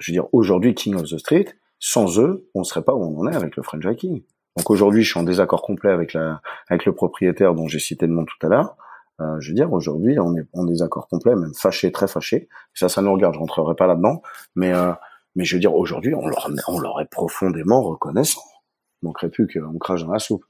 Je 0.00 0.10
veux 0.10 0.14
dire, 0.14 0.26
aujourd'hui, 0.32 0.74
King 0.74 0.96
of 0.96 1.08
the 1.08 1.18
Street, 1.18 1.46
sans 1.78 2.18
eux, 2.18 2.48
on 2.54 2.64
serait 2.64 2.82
pas 2.82 2.94
où 2.94 3.02
on 3.02 3.20
en 3.20 3.30
est 3.30 3.36
avec 3.36 3.56
le 3.56 3.62
French 3.62 3.84
King. 3.96 4.22
Donc 4.56 4.70
aujourd'hui, 4.70 5.02
je 5.02 5.10
suis 5.10 5.20
en 5.20 5.24
désaccord 5.24 5.62
complet 5.62 5.90
avec 5.90 6.12
la, 6.12 6.40
avec 6.68 6.84
le 6.84 6.94
propriétaire 6.94 7.54
dont 7.54 7.68
j'ai 7.68 7.78
cité 7.78 8.06
le 8.06 8.14
nom 8.14 8.24
tout 8.24 8.46
à 8.46 8.48
l'heure. 8.48 8.76
Euh, 9.20 9.38
je 9.40 9.48
veux 9.48 9.54
dire, 9.54 9.72
aujourd'hui, 9.72 10.18
on 10.18 10.34
est 10.36 10.46
en 10.54 10.64
désaccord 10.64 11.08
complet, 11.08 11.34
même 11.34 11.54
fâché, 11.54 11.92
très 11.92 12.08
fâché. 12.08 12.48
Ça, 12.72 12.88
ça 12.88 13.02
nous 13.02 13.12
regarde. 13.12 13.34
Je 13.34 13.38
rentrerai 13.38 13.74
pas 13.76 13.86
là-dedans, 13.86 14.22
mais 14.56 14.72
euh, 14.72 14.92
mais 15.36 15.44
je 15.44 15.56
veux 15.56 15.60
dire, 15.60 15.74
aujourd'hui, 15.74 16.14
on 16.14 16.26
leur 16.26 16.48
on 16.68 16.78
leur 16.78 17.00
est 17.00 17.10
profondément 17.10 17.82
reconnaissant. 17.82 18.42
Il 19.02 19.06
manquerait 19.06 19.28
plus 19.28 19.46
qu'on 19.46 19.78
crache 19.78 20.04
dans 20.04 20.12
la 20.12 20.18
soupe. 20.18 20.44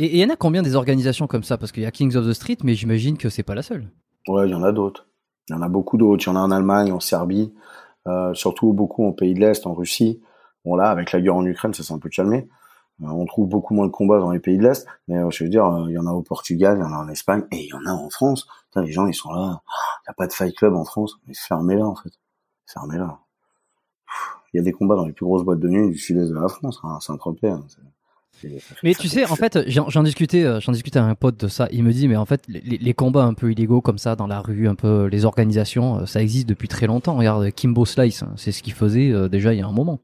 Et 0.00 0.16
il 0.16 0.18
y 0.18 0.24
en 0.24 0.30
a 0.30 0.36
combien 0.36 0.62
des 0.62 0.76
organisations 0.76 1.26
comme 1.26 1.42
ça? 1.42 1.58
Parce 1.58 1.72
qu'il 1.72 1.82
y 1.82 1.86
a 1.86 1.90
Kings 1.90 2.16
of 2.16 2.26
the 2.26 2.32
Street, 2.32 2.58
mais 2.62 2.74
j'imagine 2.74 3.16
que 3.16 3.28
c'est 3.28 3.42
pas 3.42 3.54
la 3.54 3.62
seule. 3.62 3.90
Ouais, 4.28 4.48
il 4.48 4.52
y 4.52 4.54
en 4.54 4.62
a 4.62 4.72
d'autres. 4.72 5.06
Il 5.48 5.54
y 5.54 5.58
en 5.58 5.62
a 5.62 5.68
beaucoup 5.68 5.96
d'autres. 5.96 6.24
Il 6.24 6.26
y 6.28 6.32
en 6.32 6.36
a 6.36 6.40
en 6.40 6.50
Allemagne, 6.50 6.92
en 6.92 7.00
Serbie, 7.00 7.54
euh, 8.06 8.34
surtout 8.34 8.72
beaucoup 8.72 9.06
en 9.06 9.12
pays 9.12 9.34
de 9.34 9.40
l'Est, 9.40 9.66
en 9.66 9.74
Russie. 9.74 10.20
Bon 10.64 10.74
là, 10.76 10.90
avec 10.90 11.12
la 11.12 11.20
guerre 11.20 11.36
en 11.36 11.46
Ukraine, 11.46 11.74
ça 11.74 11.82
s'est 11.82 11.92
un 11.92 11.98
peu 11.98 12.08
calmé. 12.08 12.48
Euh, 13.02 13.06
on 13.06 13.24
trouve 13.26 13.48
beaucoup 13.48 13.74
moins 13.74 13.86
de 13.86 13.92
combats 13.92 14.18
dans 14.18 14.30
les 14.30 14.40
pays 14.40 14.58
de 14.58 14.62
l'Est, 14.62 14.86
mais 15.06 15.18
euh, 15.18 15.30
je 15.30 15.44
veux 15.44 15.50
dire, 15.50 15.86
il 15.88 15.92
y 15.92 15.98
en 15.98 16.06
a 16.06 16.12
au 16.12 16.22
Portugal, 16.22 16.78
il 16.78 16.82
y 16.82 16.84
en 16.84 16.92
a 16.92 16.98
en 16.98 17.08
Espagne, 17.08 17.44
et 17.52 17.64
il 17.64 17.68
y 17.68 17.74
en 17.74 17.84
a 17.86 17.92
en 17.92 18.10
France. 18.10 18.48
les 18.74 18.90
gens, 18.90 19.06
ils 19.06 19.14
sont 19.14 19.32
là. 19.32 19.62
Il 20.00 20.08
n'y 20.08 20.12
a 20.12 20.14
pas 20.14 20.26
de 20.26 20.32
fight 20.32 20.56
club 20.56 20.74
en 20.74 20.84
France. 20.84 21.18
Mais 21.26 21.34
fermez-la, 21.34 21.86
en 21.86 21.94
fait. 21.94 22.12
Fermez-la. 22.66 23.20
Il 24.52 24.58
y 24.58 24.60
a 24.60 24.62
des 24.62 24.72
combats 24.72 24.96
dans 24.96 25.06
les 25.06 25.12
plus 25.12 25.26
grosses 25.26 25.44
boîtes 25.44 25.60
de 25.60 25.68
nuit 25.68 25.90
du 25.90 25.98
sud-est 25.98 26.30
de 26.30 26.34
la 26.34 26.48
France, 26.48 26.80
hein, 26.82 26.98
Saint-Tropez. 27.00 27.50
Hein, 27.50 27.64
mais 28.82 28.94
tu 28.94 29.08
sais, 29.08 29.24
en 29.24 29.36
fait, 29.36 29.58
j'en 29.68 30.02
discutais, 30.02 30.60
j'en 30.60 30.72
discutais 30.72 30.98
avec 30.98 31.12
un 31.12 31.14
pote 31.14 31.38
de 31.38 31.48
ça. 31.48 31.68
Il 31.70 31.84
me 31.84 31.92
dit, 31.92 32.08
mais 32.08 32.16
en 32.16 32.26
fait, 32.26 32.42
les, 32.48 32.94
combats 32.94 33.24
un 33.24 33.34
peu 33.34 33.50
illégaux 33.52 33.80
comme 33.80 33.98
ça 33.98 34.16
dans 34.16 34.26
la 34.26 34.40
rue, 34.40 34.68
un 34.68 34.74
peu 34.74 35.06
les 35.06 35.24
organisations, 35.24 36.06
ça 36.06 36.22
existe 36.22 36.48
depuis 36.48 36.68
très 36.68 36.86
longtemps. 36.86 37.16
Regarde, 37.16 37.50
Kimbo 37.50 37.84
Slice, 37.84 38.22
hein, 38.22 38.32
c'est 38.36 38.52
ce 38.52 38.62
qu'il 38.62 38.74
faisait 38.74 39.28
déjà 39.28 39.52
il 39.52 39.58
y 39.58 39.62
a 39.62 39.66
un 39.66 39.72
moment 39.72 40.00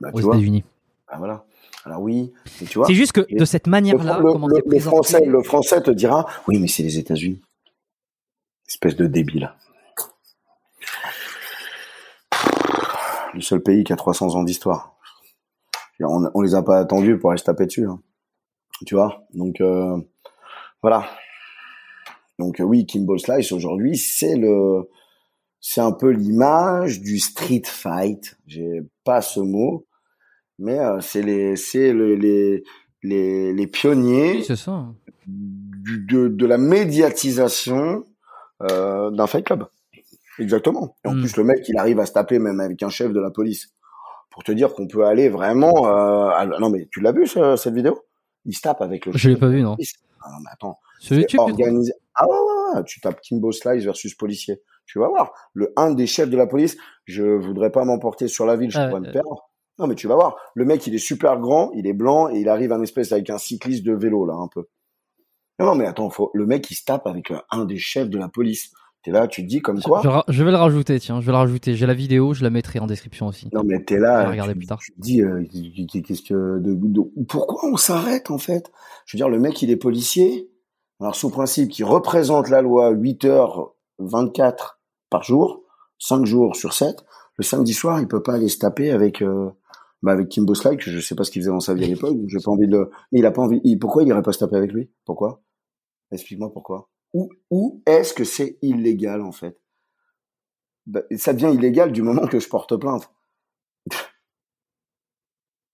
bah, 0.00 0.10
aux 0.12 0.20
États-Unis. 0.20 0.64
Bah, 1.10 1.16
voilà. 1.18 1.44
Alors 1.84 2.02
oui, 2.02 2.32
tu 2.68 2.78
vois. 2.78 2.86
C'est 2.86 2.94
juste 2.94 3.12
que 3.12 3.26
de 3.34 3.44
cette 3.46 3.66
manière-là, 3.66 4.20
le, 4.20 4.62
le, 4.66 4.78
français, 4.78 5.24
le 5.24 5.42
français 5.42 5.80
te 5.80 5.90
dira, 5.90 6.26
oui, 6.46 6.58
mais 6.58 6.68
c'est 6.68 6.82
les 6.82 6.98
États-Unis. 6.98 7.40
Espèce 8.68 8.96
de 8.96 9.06
débile. 9.06 9.50
Le 13.32 13.40
seul 13.40 13.62
pays 13.62 13.84
qui 13.84 13.92
a 13.92 13.96
300 13.96 14.34
ans 14.34 14.42
d'histoire. 14.42 14.97
On, 16.04 16.30
on 16.34 16.40
les 16.42 16.54
a 16.54 16.62
pas 16.62 16.78
attendus 16.78 17.18
pour 17.18 17.30
aller 17.30 17.38
se 17.38 17.44
taper 17.44 17.66
dessus. 17.66 17.86
Hein. 17.86 18.00
Tu 18.86 18.94
vois? 18.94 19.24
Donc 19.34 19.60
euh, 19.60 19.96
voilà. 20.82 21.06
Donc 22.38 22.60
euh, 22.60 22.64
oui, 22.64 22.86
Kimbo 22.86 23.18
Slice 23.18 23.50
aujourd'hui, 23.52 23.96
c'est 23.96 24.36
le, 24.36 24.88
c'est 25.60 25.80
un 25.80 25.92
peu 25.92 26.10
l'image 26.10 27.00
du 27.00 27.18
street 27.18 27.62
fight. 27.64 28.38
J'ai 28.46 28.82
pas 29.04 29.22
ce 29.22 29.40
mot, 29.40 29.86
mais 30.58 30.78
euh, 30.78 31.00
c'est 31.00 31.22
les 31.22 31.56
c'est 31.56 31.92
le, 31.92 32.14
les 32.14 32.62
les 33.02 33.52
les 33.52 33.66
pionniers 33.66 34.42
ça. 34.44 34.86
Du, 35.26 36.04
de 36.06 36.28
de 36.28 36.46
la 36.46 36.58
médiatisation 36.58 38.04
euh, 38.62 39.10
d'un 39.10 39.26
fight 39.26 39.44
club. 39.44 39.66
Exactement. 40.38 40.96
Et 41.04 41.08
en 41.08 41.14
hmm. 41.14 41.20
plus 41.20 41.36
le 41.36 41.44
mec 41.44 41.68
il 41.68 41.76
arrive 41.76 41.98
à 41.98 42.06
se 42.06 42.12
taper 42.12 42.38
même 42.38 42.60
avec 42.60 42.80
un 42.84 42.88
chef 42.88 43.12
de 43.12 43.20
la 43.20 43.30
police 43.30 43.74
pour 44.30 44.44
te 44.44 44.52
dire 44.52 44.74
qu'on 44.74 44.86
peut 44.86 45.04
aller 45.04 45.28
vraiment 45.28 45.86
euh, 45.86 46.58
non 46.60 46.70
mais 46.70 46.88
tu 46.90 47.00
l'as 47.00 47.12
vu 47.12 47.26
cette 47.26 47.74
vidéo? 47.74 47.98
Il 48.44 48.54
se 48.54 48.62
tape 48.62 48.80
avec 48.80 49.06
le 49.06 49.12
Je 49.12 49.30
l'ai 49.30 49.36
pas 49.36 49.48
vu 49.48 49.62
non. 49.62 49.76
Ah 50.22 50.30
non 50.32 50.38
mais 50.44 50.50
attends. 50.52 50.78
C'est 51.00 51.38
organisé. 51.38 51.92
Ah 52.14 52.26
ouais, 52.28 52.34
ouais, 52.34 52.76
ouais, 52.76 52.84
tu 52.84 53.00
tapes 53.00 53.20
Kimbo 53.20 53.52
Slice 53.52 53.84
versus 53.84 54.14
policier. 54.14 54.60
Tu 54.86 54.98
vas 54.98 55.08
voir. 55.08 55.32
Le 55.52 55.72
un 55.76 55.92
des 55.92 56.06
chefs 56.06 56.30
de 56.30 56.36
la 56.36 56.46
police, 56.46 56.76
je 57.04 57.22
voudrais 57.22 57.70
pas 57.70 57.84
m'emporter 57.84 58.26
sur 58.26 58.46
la 58.46 58.56
ville, 58.56 58.70
je 58.70 58.78
pourrais 58.78 59.00
me 59.00 59.12
perdre. 59.12 59.48
Non, 59.78 59.86
mais 59.86 59.94
tu 59.94 60.08
vas 60.08 60.16
voir. 60.16 60.36
Le 60.54 60.64
mec, 60.64 60.86
il 60.88 60.94
est 60.94 60.98
super 60.98 61.38
grand, 61.38 61.70
il 61.72 61.86
est 61.86 61.92
blanc 61.92 62.28
et 62.28 62.40
il 62.40 62.48
arrive 62.48 62.72
en 62.72 62.82
espèce 62.82 63.12
avec 63.12 63.30
un 63.30 63.38
cycliste 63.38 63.84
de 63.84 63.92
vélo, 63.92 64.26
là, 64.26 64.34
un 64.34 64.48
peu. 64.48 64.66
Non, 65.60 65.66
non, 65.66 65.74
mais 65.76 65.86
attends, 65.86 66.10
faut... 66.10 66.30
le 66.34 66.46
mec, 66.46 66.68
il 66.70 66.74
se 66.74 66.84
tape 66.84 67.06
avec 67.06 67.32
un 67.50 67.64
des 67.64 67.78
chefs 67.78 68.10
de 68.10 68.18
la 68.18 68.28
police. 68.28 68.72
T'es 69.04 69.12
là, 69.12 69.28
tu 69.28 69.42
te 69.42 69.48
dis 69.48 69.60
comme 69.60 69.80
quoi. 69.80 70.02
Je, 70.28 70.42
vais 70.42 70.50
le 70.50 70.56
rajouter, 70.56 70.98
tiens, 70.98 71.20
je 71.20 71.26
vais 71.26 71.32
le 71.32 71.38
rajouter. 71.38 71.74
J'ai 71.74 71.86
la 71.86 71.94
vidéo, 71.94 72.34
je 72.34 72.42
la 72.42 72.50
mettrai 72.50 72.80
en 72.80 72.86
description 72.86 73.26
aussi. 73.28 73.48
Non, 73.52 73.62
mais 73.64 73.82
t'es 73.84 73.98
là. 73.98 74.32
Je 74.32 74.52
plus 74.52 74.66
tard. 74.66 74.78
Tu 74.78 74.92
te 74.92 75.00
dis, 75.00 75.22
euh, 75.22 75.44
qu'est-ce 75.52 76.22
que, 76.22 76.58
de, 76.58 76.76
pourquoi 77.28 77.70
on 77.70 77.76
s'arrête, 77.76 78.30
en 78.30 78.38
fait? 78.38 78.72
Je 79.06 79.16
veux 79.16 79.18
dire, 79.18 79.28
le 79.28 79.38
mec, 79.38 79.62
il 79.62 79.70
est 79.70 79.76
policier. 79.76 80.50
Alors, 81.00 81.14
sous 81.14 81.30
principe, 81.30 81.70
qui 81.70 81.84
représente 81.84 82.48
la 82.48 82.60
loi 82.60 82.90
8 82.90 83.24
heures 83.24 83.74
24 83.98 84.80
par 85.10 85.22
jour, 85.22 85.62
5 85.98 86.24
jours 86.26 86.56
sur 86.56 86.72
7. 86.72 87.04
Le 87.36 87.44
samedi 87.44 87.72
soir, 87.72 88.00
il 88.00 88.08
peut 88.08 88.22
pas 88.22 88.34
aller 88.34 88.48
se 88.48 88.58
taper 88.58 88.90
avec, 88.90 89.22
euh, 89.22 89.50
bah 90.02 90.12
avec 90.12 90.28
Kimbo 90.28 90.54
je 90.54 91.00
sais 91.00 91.14
pas 91.14 91.22
ce 91.22 91.30
qu'il 91.30 91.40
faisait 91.42 91.52
dans 91.52 91.60
sa 91.60 91.74
vie 91.74 91.84
à 91.84 91.88
l'époque, 91.88 92.16
j'ai 92.26 92.38
pas 92.38 92.50
envie 92.50 92.66
de 92.66 92.76
le... 92.76 92.90
Il 93.12 93.24
a 93.26 93.30
pas 93.30 93.42
envie, 93.42 93.76
pourquoi 93.76 94.02
il 94.02 94.08
irait 94.08 94.22
pas 94.22 94.32
se 94.32 94.40
taper 94.40 94.56
avec 94.56 94.72
lui? 94.72 94.90
Pourquoi? 95.04 95.40
Explique-moi 96.10 96.52
pourquoi. 96.52 96.88
Où, 97.12 97.30
où 97.50 97.82
est-ce 97.86 98.14
que 98.14 98.24
c'est 98.24 98.58
illégal, 98.62 99.22
en 99.22 99.32
fait? 99.32 99.58
Bah, 100.86 101.02
ça 101.16 101.32
devient 101.32 101.54
illégal 101.54 101.92
du 101.92 102.02
moment 102.02 102.26
que 102.26 102.40
je 102.40 102.48
porte 102.48 102.76
plainte. 102.76 103.10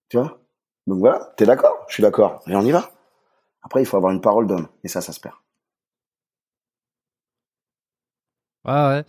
tu 0.08 0.16
vois? 0.18 0.40
Donc 0.86 0.98
voilà, 0.98 1.32
t'es 1.36 1.46
d'accord? 1.46 1.84
Je 1.88 1.94
suis 1.94 2.02
d'accord. 2.02 2.42
Et 2.46 2.54
on 2.54 2.62
y 2.62 2.70
va. 2.70 2.90
Après, 3.62 3.82
il 3.82 3.86
faut 3.86 3.96
avoir 3.96 4.12
une 4.12 4.20
parole 4.20 4.46
d'homme. 4.46 4.68
Et 4.84 4.88
ça, 4.88 5.00
ça 5.00 5.12
se 5.12 5.20
perd. 5.20 5.36
Ouais, 8.64 8.72
ouais. 8.72 9.04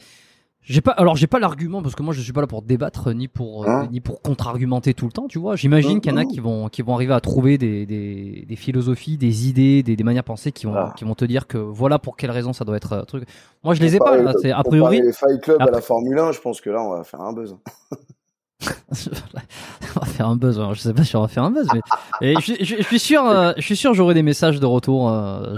J'ai 0.68 0.82
pas, 0.82 0.91
alors 0.91 1.16
j'ai 1.16 1.28
pas 1.28 1.38
l'argument 1.38 1.84
parce 1.84 1.93
que 1.93 2.01
moi 2.01 2.11
je 2.11 2.22
suis 2.22 2.34
pas 2.34 2.41
là 2.41 2.47
pour 2.47 2.63
débattre 2.63 3.13
ni 3.13 3.28
pour 3.28 3.66
euh, 3.66 3.68
hein 3.70 3.88
ni 3.91 4.01
pour 4.01 4.24
contre-argumenter 4.24 4.95
tout 4.95 5.05
le 5.05 5.11
temps, 5.11 5.28
tu 5.28 5.38
vois. 5.38 5.55
J'imagine 5.55 6.01
qu'il 6.01 6.11
y 6.11 6.16
en 6.16 6.18
a 6.18 6.26
qui 6.26 6.39
vont 6.39 6.70
qui 6.70 6.82
vont 6.82 6.95
arriver 6.95 7.13
à 7.13 7.20
trouver 7.20 7.59
des, 7.59 7.86
des, 7.86 8.45
des 8.47 8.55
philosophies, 8.55 9.18
des 9.18 9.47
idées, 9.47 9.84
des, 9.84 9.95
des 9.95 10.03
manières 10.03 10.24
de 10.24 10.28
penser 10.28 10.51
qui 10.51 10.66
vont 10.66 10.74
ah. 10.76 10.93
qui 10.97 11.03
vont 11.03 11.13
te 11.13 11.24
dire 11.24 11.45
que 11.45 11.59
voilà 11.59 11.99
pour 11.99 12.18
quelle 12.18 12.32
raison 12.32 12.51
ça 12.51 12.66
doit 12.66 12.78
être 12.78 12.93
un 12.93 13.01
euh, 13.01 13.03
truc. 13.03 13.26
Moi 13.63 13.76
je 13.76 13.82
les 13.82 13.95
ai 13.95 13.99
pas 13.99 14.18
là, 14.18 14.34
c'est 14.41 14.51
a 14.51 14.63
priori. 14.63 15.01
Les 15.03 15.13
Fight 15.13 15.39
Club 15.39 15.61
à 15.61 15.70
la 15.70 15.82
Formule 15.82 16.18
1, 16.18 16.32
je 16.32 16.41
pense 16.41 16.59
que 16.61 16.72
là 16.72 16.82
on 16.82 16.95
va 16.95 17.03
faire 17.03 17.22
un 17.22 17.34
buzz. 17.34 17.55
on 18.66 19.99
va 19.99 20.05
faire 20.07 20.28
un 20.28 20.36
buzz. 20.36 20.59
Je 20.74 20.80
sais 20.80 20.93
pas 20.95 21.03
si 21.03 21.16
on 21.16 21.22
va 21.22 21.28
faire 21.28 21.43
un 21.43 21.51
buzz, 21.51 21.68
mais 21.74 21.82
et 22.28 22.36
je, 22.41 22.53
je, 22.59 22.82
suis 22.82 22.97
sûr, 22.97 23.24
euh, 23.24 23.53
je 23.57 23.61
suis 23.61 23.76
sûr, 23.76 23.93
j'aurai 23.93 24.16
des 24.16 24.24
messages 24.24 24.59
de 24.59 24.66
retour. 24.66 25.09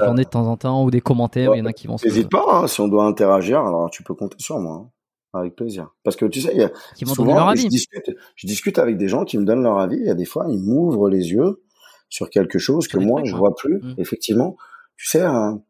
J'en 0.03 0.17
ai 0.17 0.25
de 0.25 0.29
temps 0.29 0.47
en 0.47 0.57
temps 0.57 0.83
ou 0.83 0.91
des 0.91 0.99
commentaires. 0.99 1.55
Il 1.55 1.59
y 1.59 1.61
en 1.61 1.65
a 1.65 1.71
qui 1.71 1.87
vont. 1.87 1.95
N'hésite 2.03 2.29
pas, 2.29 2.43
hein, 2.51 2.67
si 2.67 2.81
on 2.81 2.89
doit 2.89 3.05
interagir, 3.05 3.61
alors 3.61 3.89
tu 3.89 4.03
peux 4.03 4.13
compter 4.13 4.35
sur 4.39 4.59
moi. 4.59 4.83
Hein. 4.83 4.89
Avec 5.33 5.55
plaisir. 5.55 5.93
Parce 6.03 6.15
que 6.15 6.25
tu 6.25 6.41
sais, 6.41 6.51
il 6.53 6.59
y 6.59 6.63
a 6.63 6.71
souvent, 7.05 7.53
je 7.53 7.67
discute, 7.67 8.09
je 8.35 8.47
discute 8.47 8.79
avec 8.79 8.97
des 8.97 9.07
gens 9.07 9.25
qui 9.25 9.37
me 9.37 9.45
donnent 9.45 9.63
leur 9.63 9.77
avis. 9.77 9.97
Il 9.97 10.05
y 10.05 10.09
a 10.09 10.15
des 10.15 10.25
fois, 10.25 10.45
ils 10.49 10.59
m'ouvrent 10.59 11.09
les 11.09 11.31
yeux 11.31 11.61
sur 12.09 12.29
quelque 12.29 12.59
chose 12.59 12.87
que 12.87 12.97
moi, 12.97 13.21
je 13.25 13.35
vois 13.35 13.53
plus. 13.55 13.79
Mmh. 13.81 13.95
Effectivement, 13.97 14.55
tu 14.95 15.07
sais, 15.07 15.21
hein, 15.21 15.61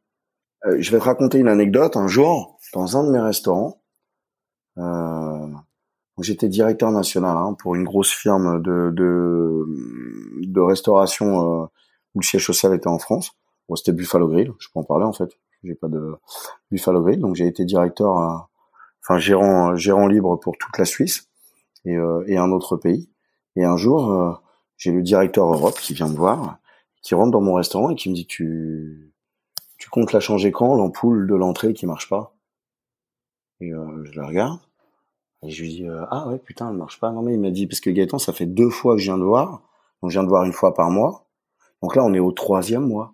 euh, 0.66 0.78
je 0.80 0.92
vais 0.92 1.00
te 1.00 1.04
raconter 1.04 1.40
une 1.40 1.48
anecdote. 1.48 1.98
Un 1.98 2.08
jour, 2.08 2.60
dans 2.74 2.98
un 2.98 3.04
de 3.06 3.12
mes 3.12 3.20
restaurants, 3.20 3.82
euh, 4.78 5.48
j'étais 6.22 6.50
directeur 6.50 6.92
national 6.92 7.36
hein, 7.38 7.56
pour 7.60 7.76
une 7.76 7.84
grosse 7.84 8.12
firme 8.12 8.62
de 8.62 8.92
de, 8.96 9.66
de 10.46 10.60
restauration 10.60 11.64
euh, 11.64 11.66
où 12.16 12.20
le 12.20 12.26
siège 12.26 12.46
social 12.46 12.74
était 12.74 12.88
en 12.88 13.00
France. 13.00 13.32
Bon, 13.70 13.76
c'était 13.76 13.92
Buffalo 13.92 14.28
Grill. 14.28 14.54
Je 14.60 14.68
peux 14.74 14.80
en 14.80 14.84
parler 14.84 15.06
en 15.06 15.14
fait. 15.14 15.30
J'ai 15.64 15.76
pas 15.76 15.88
de 15.88 16.14
Buffalo 16.72 17.04
Grill, 17.04 17.20
donc 17.20 17.36
j'ai 17.36 17.48
été 17.48 17.66
directeur. 17.66 18.47
Enfin 19.08 19.20
gérant 19.20 19.76
gérant 19.76 20.08
libre 20.08 20.36
pour 20.36 20.58
toute 20.58 20.78
la 20.78 20.86
Suisse 20.86 21.30
et, 21.86 21.96
euh, 21.96 22.24
et 22.28 22.38
un 22.38 22.52
autre 22.52 22.76
pays. 22.76 23.10
Et 23.56 23.64
un 23.64 23.78
jour, 23.78 24.12
euh, 24.12 24.34
j'ai 24.76 24.92
le 24.92 25.02
directeur 25.02 25.52
Europe 25.52 25.80
qui 25.80 25.94
vient 25.94 26.10
me 26.10 26.16
voir, 26.16 26.60
qui 27.02 27.16
rentre 27.16 27.32
dans 27.32 27.42
mon 27.42 27.54
restaurant 27.54 27.90
et 27.90 27.96
qui 27.96 28.10
me 28.10 28.16
dit 28.16 28.28
tu 28.28 29.14
tu 29.78 29.90
comptes 29.90 30.12
la 30.12 30.20
changer 30.20 30.52
quand 30.52 30.76
l'ampoule 30.76 31.28
de 31.28 31.36
l'entrée 31.36 31.74
qui 31.74 31.86
marche 31.86 32.10
pas? 32.10 32.36
Et 33.62 33.72
euh, 33.74 34.04
je 34.04 34.20
la 34.20 34.28
regarde 34.28 34.60
et 35.44 35.50
je 35.50 35.62
lui 35.62 35.70
dis 35.70 35.86
ah 36.10 36.28
ouais 36.28 36.40
putain 36.40 36.70
elle 36.70 36.78
marche 36.78 37.00
pas. 37.00 37.12
Non 37.12 37.22
mais 37.22 37.34
il 37.36 37.40
m'a 37.40 37.52
dit 37.52 37.68
parce 37.68 37.80
que 37.80 37.90
Gaëtan 37.90 38.20
ça 38.20 38.34
fait 38.34 38.46
deux 38.46 38.70
fois 38.70 38.96
que 38.96 39.00
je 39.00 39.06
viens 39.06 39.18
de 39.18 39.24
voir, 39.24 39.62
donc 40.02 40.12
je 40.12 40.18
viens 40.20 40.24
de 40.24 40.30
voir 40.30 40.44
une 40.44 40.54
fois 40.54 40.74
par 40.74 40.90
mois. 40.90 41.26
Donc 41.82 41.96
là 41.96 42.04
on 42.04 42.14
est 42.14 42.20
au 42.20 42.34
troisième 42.34 42.86
mois. 42.88 43.14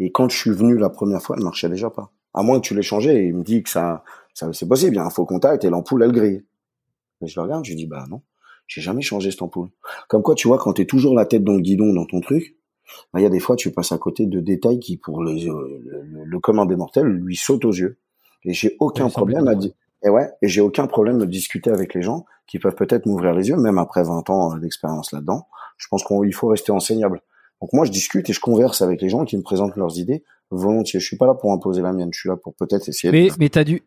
Et 0.00 0.10
quand 0.10 0.28
je 0.28 0.36
suis 0.36 0.50
venu 0.50 0.76
la 0.76 0.90
première 0.90 1.22
fois, 1.22 1.36
elle 1.38 1.44
marchait 1.44 1.68
déjà 1.68 1.88
pas. 1.88 2.10
À 2.32 2.42
moins 2.42 2.60
que 2.60 2.66
tu 2.66 2.74
l'aies 2.74 2.82
changé, 2.82 3.14
et 3.14 3.26
il 3.28 3.36
me 3.36 3.44
dit 3.44 3.62
que 3.62 3.70
ça 3.70 4.02
c'est 4.34 4.68
possible, 4.68 4.94
il 4.94 4.96
y 4.96 5.00
a 5.00 5.06
un 5.06 5.10
faux 5.10 5.24
contact 5.24 5.64
et 5.64 5.70
l'ampoule, 5.70 6.02
elle 6.02 6.12
grille. 6.12 6.44
Et 7.22 7.26
je 7.26 7.38
le 7.38 7.44
regarde, 7.44 7.64
je 7.64 7.70
lui 7.70 7.76
dis, 7.76 7.86
bah 7.86 8.04
non. 8.10 8.22
J'ai 8.66 8.80
jamais 8.80 9.02
changé 9.02 9.30
cette 9.30 9.42
ampoule. 9.42 9.68
Comme 10.08 10.22
quoi, 10.22 10.34
tu 10.34 10.48
vois, 10.48 10.58
quand 10.58 10.72
t'es 10.72 10.86
toujours 10.86 11.14
la 11.14 11.26
tête 11.26 11.44
dans 11.44 11.52
le 11.52 11.60
guidon 11.60 11.92
dans 11.92 12.06
ton 12.06 12.20
truc, 12.20 12.56
bah, 13.12 13.20
il 13.20 13.22
y 13.22 13.26
a 13.26 13.30
des 13.30 13.40
fois, 13.40 13.56
tu 13.56 13.70
passes 13.70 13.92
à 13.92 13.98
côté 13.98 14.26
de 14.26 14.40
détails 14.40 14.78
qui, 14.78 14.96
pour 14.96 15.22
les, 15.22 15.48
euh, 15.48 15.82
le, 15.84 16.24
le, 16.24 16.38
commun 16.38 16.66
des 16.66 16.76
mortels, 16.76 17.06
lui 17.06 17.36
saute 17.36 17.64
aux 17.64 17.72
yeux. 17.72 17.98
Et 18.44 18.52
j'ai 18.52 18.76
aucun 18.80 19.08
problème 19.08 19.48
à 19.48 19.54
dire. 19.54 19.72
Et 20.04 20.10
ouais, 20.10 20.28
et 20.42 20.48
j'ai 20.48 20.60
aucun 20.60 20.86
problème 20.86 21.18
de 21.18 21.24
discuter 21.24 21.70
avec 21.70 21.94
les 21.94 22.02
gens 22.02 22.26
qui 22.46 22.58
peuvent 22.58 22.74
peut-être 22.74 23.06
m'ouvrir 23.06 23.32
les 23.34 23.48
yeux, 23.48 23.56
même 23.56 23.78
après 23.78 24.02
20 24.02 24.28
ans 24.28 24.56
d'expérience 24.58 25.12
là-dedans. 25.12 25.46
Je 25.78 25.88
pense 25.88 26.04
qu'il 26.04 26.34
faut 26.34 26.48
rester 26.48 26.72
enseignable. 26.72 27.22
Donc 27.60 27.72
moi, 27.72 27.86
je 27.86 27.90
discute 27.90 28.28
et 28.28 28.32
je 28.34 28.40
converse 28.40 28.82
avec 28.82 29.00
les 29.00 29.08
gens 29.08 29.24
qui 29.24 29.36
me 29.36 29.42
présentent 29.42 29.76
leurs 29.76 29.98
idées 29.98 30.24
volontiers. 30.50 31.00
Je 31.00 31.06
suis 31.06 31.16
pas 31.16 31.26
là 31.26 31.34
pour 31.34 31.52
imposer 31.52 31.80
la 31.80 31.92
mienne. 31.92 32.10
Je 32.12 32.20
suis 32.20 32.28
là 32.28 32.36
pour 32.36 32.54
peut-être 32.54 32.88
essayer. 32.88 33.10
Mais 33.10 33.28
de... 33.28 33.34
mais 33.38 33.48
t'as 33.48 33.64
dû 33.64 33.82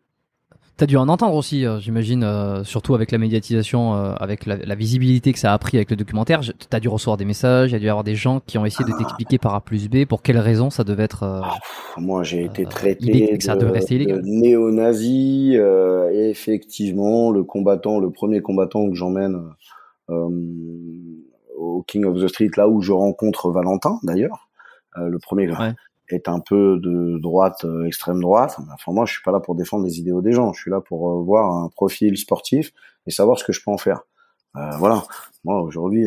T'as 0.78 0.86
dû 0.86 0.96
en 0.96 1.08
entendre 1.08 1.34
aussi, 1.34 1.66
euh, 1.66 1.80
j'imagine, 1.80 2.22
euh, 2.22 2.62
surtout 2.62 2.94
avec 2.94 3.10
la 3.10 3.18
médiatisation, 3.18 3.96
euh, 3.96 4.12
avec 4.20 4.46
la, 4.46 4.58
la, 4.58 4.74
visibilité 4.76 5.32
que 5.32 5.40
ça 5.40 5.52
a 5.52 5.58
pris 5.58 5.76
avec 5.76 5.90
le 5.90 5.96
documentaire. 5.96 6.40
T'as 6.70 6.78
dû 6.78 6.86
recevoir 6.86 7.16
des 7.16 7.24
messages, 7.24 7.70
il 7.70 7.72
y 7.72 7.76
a 7.76 7.80
dû 7.80 7.86
y 7.86 7.88
avoir 7.88 8.04
des 8.04 8.14
gens 8.14 8.38
qui 8.46 8.58
ont 8.58 8.64
essayé 8.64 8.88
de 8.88 8.94
ah. 8.94 8.98
t'expliquer 8.98 9.38
par 9.38 9.56
A 9.56 9.60
plus 9.60 9.88
B 9.88 10.04
pour 10.04 10.22
quelles 10.22 10.38
raisons 10.38 10.70
ça 10.70 10.84
devait 10.84 11.02
être. 11.02 11.24
Ah, 11.24 11.56
moi, 11.96 12.22
j'ai 12.22 12.44
été 12.44 12.64
traité 12.64 13.36
de, 13.36 13.42
ça 13.42 13.56
devait 13.56 13.72
rester 13.72 13.96
illégal. 13.96 14.22
de 14.22 14.28
néo-nazi. 14.28 15.54
et 15.56 16.30
effectivement, 16.30 17.32
le 17.32 17.42
combattant, 17.42 17.98
le 17.98 18.12
premier 18.12 18.40
combattant 18.40 18.88
que 18.88 18.94
j'emmène 18.94 19.36
au 20.08 21.82
King 21.88 22.04
of 22.04 22.22
the 22.22 22.28
Street, 22.28 22.50
là 22.56 22.68
où 22.68 22.82
je 22.82 22.92
rencontre 22.92 23.50
Valentin, 23.50 23.98
d'ailleurs, 24.04 24.48
le 24.94 25.18
premier. 25.18 25.50
Ouais 25.50 25.74
est 26.14 26.28
un 26.28 26.40
peu 26.40 26.78
de 26.78 27.18
droite, 27.18 27.64
euh, 27.64 27.86
extrême 27.86 28.20
droite. 28.20 28.58
Enfin, 28.72 28.92
moi, 28.92 29.04
je 29.04 29.12
suis 29.12 29.22
pas 29.22 29.32
là 29.32 29.40
pour 29.40 29.54
défendre 29.54 29.84
les 29.84 29.98
idéaux 29.98 30.22
des 30.22 30.32
gens. 30.32 30.52
Je 30.52 30.60
suis 30.60 30.70
là 30.70 30.80
pour 30.80 31.10
euh, 31.10 31.22
voir 31.22 31.52
un 31.52 31.68
profil 31.68 32.16
sportif 32.16 32.72
et 33.06 33.10
savoir 33.10 33.38
ce 33.38 33.44
que 33.44 33.52
je 33.52 33.62
peux 33.62 33.70
en 33.70 33.78
faire. 33.78 34.02
Euh, 34.56 34.76
voilà. 34.78 35.04
Moi, 35.44 35.60
aujourd'hui, 35.62 36.06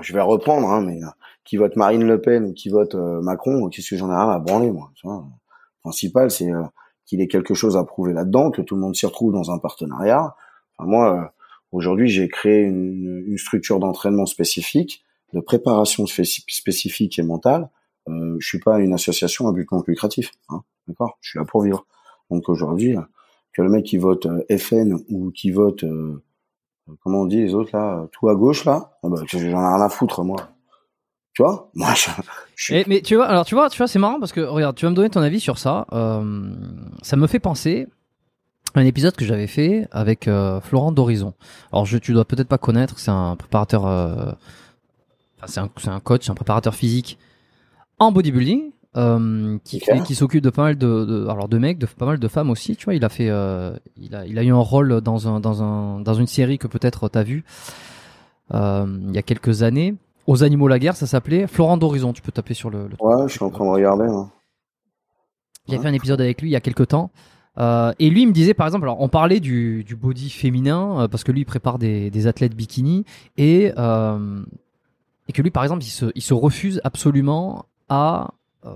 je 0.00 0.12
vais 0.12 0.20
reprendre, 0.20 0.68
hein, 0.68 0.82
mais 0.82 1.00
qui 1.44 1.56
vote 1.56 1.76
Marine 1.76 2.04
Le 2.04 2.20
Pen 2.20 2.46
ou 2.46 2.52
qui 2.52 2.68
vote 2.68 2.94
Macron, 2.94 3.68
qu'est-ce 3.68 3.90
que 3.90 3.96
j'en 3.96 4.10
ai 4.10 4.14
à 4.14 4.38
branler, 4.38 4.70
moi. 4.70 4.90
Le 5.04 5.10
principal, 5.82 6.30
c'est 6.30 6.50
qu'il 7.04 7.20
ait 7.20 7.28
quelque 7.28 7.54
chose 7.54 7.76
à 7.76 7.84
prouver 7.84 8.12
là-dedans, 8.12 8.50
que 8.50 8.62
tout 8.62 8.76
le 8.76 8.80
monde 8.80 8.96
s'y 8.96 9.04
retrouve 9.06 9.32
dans 9.32 9.50
un 9.50 9.58
partenariat. 9.58 10.34
Enfin, 10.78 10.88
moi, 10.88 11.34
aujourd'hui, 11.70 12.08
j'ai 12.08 12.28
créé 12.28 12.62
une, 12.62 13.24
une 13.26 13.38
structure 13.38 13.78
d'entraînement 13.78 14.26
spécifique, 14.26 15.04
de 15.34 15.40
préparation 15.40 16.06
spécifique 16.06 17.18
et 17.18 17.22
mentale, 17.22 17.68
euh, 18.08 18.36
je 18.38 18.46
suis 18.46 18.58
pas 18.58 18.80
une 18.80 18.92
association 18.92 19.48
à 19.48 19.52
but 19.52 19.70
non 19.72 19.82
lucratif, 19.86 20.30
hein, 20.48 20.62
d'accord? 20.88 21.18
Je 21.20 21.30
suis 21.30 21.38
là 21.38 21.44
pour 21.44 21.62
vivre. 21.62 21.86
Donc 22.30 22.48
aujourd'hui, 22.48 22.96
que 23.52 23.62
le 23.62 23.68
mec 23.68 23.84
qui 23.84 23.96
vote 23.96 24.26
euh, 24.26 24.58
FN 24.58 24.94
ou 25.08 25.30
qui 25.30 25.50
vote, 25.50 25.84
euh, 25.84 26.22
comment 27.02 27.22
on 27.22 27.26
dit 27.26 27.40
les 27.40 27.54
autres 27.54 27.70
là, 27.72 28.06
tout 28.12 28.28
à 28.28 28.34
gauche 28.34 28.64
là, 28.64 28.98
ah 29.02 29.08
bah, 29.08 29.22
j'en 29.26 29.38
ai 29.38 29.48
rien 29.48 29.80
à 29.80 29.88
foutre 29.88 30.22
moi. 30.24 30.50
Tu 31.34 31.42
vois? 31.42 31.70
Moi, 31.74 31.92
je, 31.94 32.10
je... 32.54 32.88
mais 32.88 33.00
tu 33.00 33.16
vois, 33.16 33.26
alors 33.26 33.44
tu 33.44 33.56
vois, 33.56 33.68
tu 33.68 33.78
vois, 33.78 33.88
c'est 33.88 33.98
marrant 33.98 34.20
parce 34.20 34.32
que 34.32 34.40
regarde, 34.40 34.76
tu 34.76 34.84
vas 34.84 34.90
me 34.90 34.96
donner 34.96 35.10
ton 35.10 35.20
avis 35.20 35.40
sur 35.40 35.58
ça. 35.58 35.86
Euh, 35.92 36.54
ça 37.02 37.16
me 37.16 37.26
fait 37.26 37.40
penser 37.40 37.88
un 38.76 38.84
épisode 38.84 39.16
que 39.16 39.24
j'avais 39.24 39.48
fait 39.48 39.88
avec 39.90 40.28
euh, 40.28 40.60
Florent 40.60 40.92
d'Horizon. 40.92 41.34
Alors 41.72 41.86
je, 41.86 41.98
tu 41.98 42.12
dois 42.12 42.24
peut-être 42.24 42.48
pas 42.48 42.58
connaître, 42.58 42.98
c'est 42.98 43.10
un 43.10 43.34
préparateur, 43.36 43.86
euh, 43.86 44.32
enfin, 45.38 45.46
c'est 45.46 45.88
un, 45.88 45.92
un 45.92 46.00
coach, 46.00 46.30
un 46.30 46.34
préparateur 46.34 46.74
physique 46.74 47.18
en 47.98 48.12
bodybuilding. 48.12 48.70
Euh, 48.96 49.58
qui 49.64 50.14
s'occupe 50.14 50.44
de 50.44 50.50
pas 50.50 50.62
mal 50.62 50.78
de, 50.78 51.04
de, 51.04 51.26
alors 51.26 51.48
de 51.48 51.58
mecs, 51.58 51.78
de 51.78 51.86
pas 51.86 52.06
mal 52.06 52.20
de 52.20 52.28
femmes 52.28 52.50
aussi. 52.50 52.76
Tu 52.76 52.84
vois, 52.84 52.94
il 52.94 53.04
a 53.04 53.08
fait, 53.08 53.28
euh, 53.28 53.74
il 53.96 54.14
a, 54.14 54.24
il 54.24 54.38
a 54.38 54.44
eu 54.44 54.52
un 54.52 54.58
rôle 54.58 55.00
dans 55.00 55.26
un, 55.26 55.40
dans 55.40 55.64
un, 55.64 55.98
dans 55.98 56.14
une 56.14 56.28
série 56.28 56.58
que 56.58 56.68
peut-être 56.68 57.08
t'as 57.08 57.24
vu 57.24 57.42
euh, 58.54 58.86
il 59.08 59.14
y 59.14 59.18
a 59.18 59.22
quelques 59.22 59.64
années. 59.64 59.96
Aux 60.28 60.44
animaux 60.44 60.68
la 60.68 60.78
guerre, 60.78 60.94
ça 60.94 61.08
s'appelait 61.08 61.48
Florent 61.48 61.76
d'Horizon. 61.76 62.12
Tu 62.12 62.22
peux 62.22 62.30
taper 62.30 62.54
sur 62.54 62.70
le. 62.70 62.86
le 62.86 62.94
ouais, 63.00 63.24
je 63.26 63.32
suis 63.32 63.44
en 63.44 63.50
train 63.50 63.64
de 63.64 63.70
regarder. 63.70 64.04
Hein. 64.04 64.30
J'ai 65.68 65.78
fait 65.78 65.88
un 65.88 65.92
épisode 65.92 66.20
avec 66.20 66.40
lui 66.40 66.50
il 66.50 66.52
y 66.52 66.56
a 66.56 66.60
quelques 66.60 66.88
temps. 66.88 67.10
Euh, 67.58 67.92
et 67.98 68.10
lui 68.10 68.22
il 68.22 68.28
me 68.28 68.32
disait 68.32 68.54
par 68.54 68.68
exemple, 68.68 68.84
alors 68.84 69.00
on 69.00 69.08
parlait 69.08 69.40
du, 69.40 69.82
du 69.82 69.96
body 69.96 70.30
féminin 70.30 71.08
parce 71.10 71.24
que 71.24 71.32
lui 71.32 71.40
il 71.40 71.46
prépare 71.46 71.78
des, 71.78 72.10
des 72.10 72.26
athlètes 72.26 72.54
bikini 72.54 73.04
et 73.36 73.72
et 75.26 75.32
que 75.32 75.42
lui 75.42 75.50
par 75.50 75.62
exemple 75.62 75.82
il 75.82 75.90
se, 75.90 76.06
il 76.14 76.22
se 76.22 76.34
refuse 76.34 76.80
absolument 76.84 77.66
à 77.88 78.34
euh, 78.64 78.70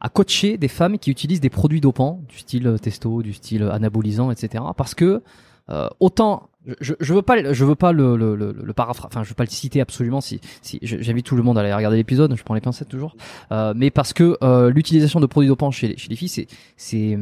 à 0.00 0.08
coacher 0.10 0.58
des 0.58 0.68
femmes 0.68 0.98
qui 0.98 1.10
utilisent 1.10 1.40
des 1.40 1.50
produits 1.50 1.80
dopants 1.80 2.20
du 2.28 2.38
style 2.38 2.76
testo, 2.80 3.22
du 3.22 3.32
style 3.32 3.62
anabolisant, 3.62 4.30
etc. 4.30 4.62
Parce 4.76 4.94
que 4.94 5.22
euh, 5.70 5.88
autant 5.98 6.50
je, 6.80 6.94
je 7.00 7.14
veux 7.14 7.22
pas 7.22 7.52
je 7.52 7.64
veux 7.64 7.74
pas 7.74 7.92
le 7.92 8.54
enfin 8.76 9.22
je 9.22 9.28
veux 9.28 9.34
pas 9.34 9.44
le 9.44 9.50
citer 9.50 9.80
absolument 9.80 10.20
si 10.20 10.40
si 10.62 10.78
j'invite 10.82 11.26
tout 11.26 11.36
le 11.36 11.42
monde 11.42 11.58
à 11.58 11.60
aller 11.60 11.72
regarder 11.72 11.96
l'épisode 11.96 12.34
je 12.36 12.42
prends 12.42 12.54
les 12.54 12.60
pincettes 12.60 12.88
toujours. 12.88 13.16
Euh, 13.52 13.74
mais 13.76 13.90
parce 13.90 14.12
que 14.12 14.36
euh, 14.42 14.70
l'utilisation 14.70 15.20
de 15.20 15.26
produits 15.26 15.48
dopants 15.48 15.70
chez 15.70 15.88
les, 15.88 15.96
chez 15.96 16.08
les 16.08 16.16
filles 16.16 16.28
c'est 16.28 16.46
c'est 16.76 17.18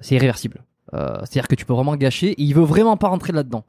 c'est 0.00 0.14
irréversible. 0.14 0.62
Euh, 0.94 1.18
c'est 1.24 1.38
à 1.38 1.42
dire 1.42 1.48
que 1.48 1.54
tu 1.56 1.64
peux 1.64 1.72
vraiment 1.74 1.96
gâcher 1.96 2.28
et 2.28 2.42
il 2.42 2.54
veut 2.54 2.64
vraiment 2.64 2.96
pas 2.96 3.08
rentrer 3.08 3.32
là 3.32 3.42
dedans 3.42 3.64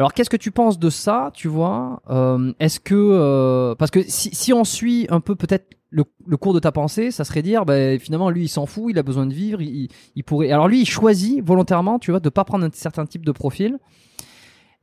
alors 0.00 0.14
qu'est-ce 0.14 0.30
que 0.30 0.38
tu 0.38 0.50
penses 0.50 0.78
de 0.78 0.88
ça, 0.88 1.30
tu 1.34 1.46
vois 1.46 2.00
euh, 2.08 2.54
Est-ce 2.58 2.80
que 2.80 2.94
euh, 2.94 3.74
parce 3.74 3.90
que 3.90 4.00
si, 4.08 4.34
si 4.34 4.50
on 4.54 4.64
suit 4.64 5.06
un 5.10 5.20
peu 5.20 5.36
peut-être 5.36 5.76
le, 5.90 6.04
le, 6.26 6.38
cours 6.38 6.54
de 6.54 6.58
ta 6.58 6.72
pensée, 6.72 7.10
ça 7.10 7.22
serait 7.22 7.42
dire 7.42 7.66
bah, 7.66 7.98
finalement 7.98 8.30
lui 8.30 8.44
il 8.44 8.48
s'en 8.48 8.64
fout, 8.64 8.86
il 8.88 8.98
a 8.98 9.02
besoin 9.02 9.26
de 9.26 9.34
vivre, 9.34 9.60
il, 9.60 9.90
il, 10.16 10.24
pourrait. 10.24 10.52
Alors 10.52 10.68
lui 10.68 10.80
il 10.80 10.86
choisit 10.86 11.44
volontairement, 11.44 11.98
tu 11.98 12.12
vois, 12.12 12.20
de 12.20 12.30
pas 12.30 12.44
prendre 12.44 12.64
un 12.64 12.70
certain 12.72 13.04
type 13.04 13.26
de 13.26 13.30
profil. 13.30 13.78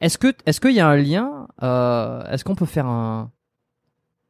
Est-ce 0.02 0.20
que 0.20 0.36
est-ce 0.46 0.62
qu'il 0.62 0.74
y 0.74 0.80
a 0.80 0.88
un 0.88 0.98
lien 0.98 1.48
euh, 1.64 2.24
Est-ce 2.32 2.44
qu'on 2.44 2.54
peut 2.54 2.68
faire 2.68 2.86
un 2.86 3.32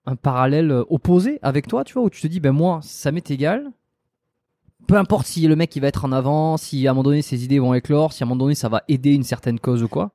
un 0.06 0.16
parallèle 0.16 0.72
opposé 0.90 1.38
avec 1.42 1.68
toi, 1.68 1.84
tu 1.84 1.96
vois, 1.96 2.04
où 2.04 2.10
tu 2.10 2.22
te 2.22 2.28
dis 2.28 2.40
ben 2.40 2.54
moi 2.54 2.80
ça 2.82 3.12
m'est 3.12 3.30
égal, 3.30 3.74
peu 4.88 4.96
importe 4.96 5.28
si 5.28 5.46
le 5.50 5.58
mec 5.58 5.76
il 5.76 5.82
va 5.82 5.90
être 5.90 6.06
en 6.06 6.14
avant, 6.14 6.56
si 6.56 6.88
à 6.88 6.92
un 6.92 6.94
moment 6.94 7.04
donné 7.04 7.22
ses 7.22 7.44
idées 7.44 7.60
vont 7.60 7.74
éclore, 7.74 8.14
si 8.14 8.24
à 8.24 8.26
un 8.26 8.30
moment 8.30 8.46
donné 8.46 8.56
ça 8.56 8.70
va 8.70 8.84
aider 8.88 9.14
une 9.14 9.24
certaine 9.24 9.60
cause 9.60 9.84
ou 9.84 9.90
quoi. 9.90 10.14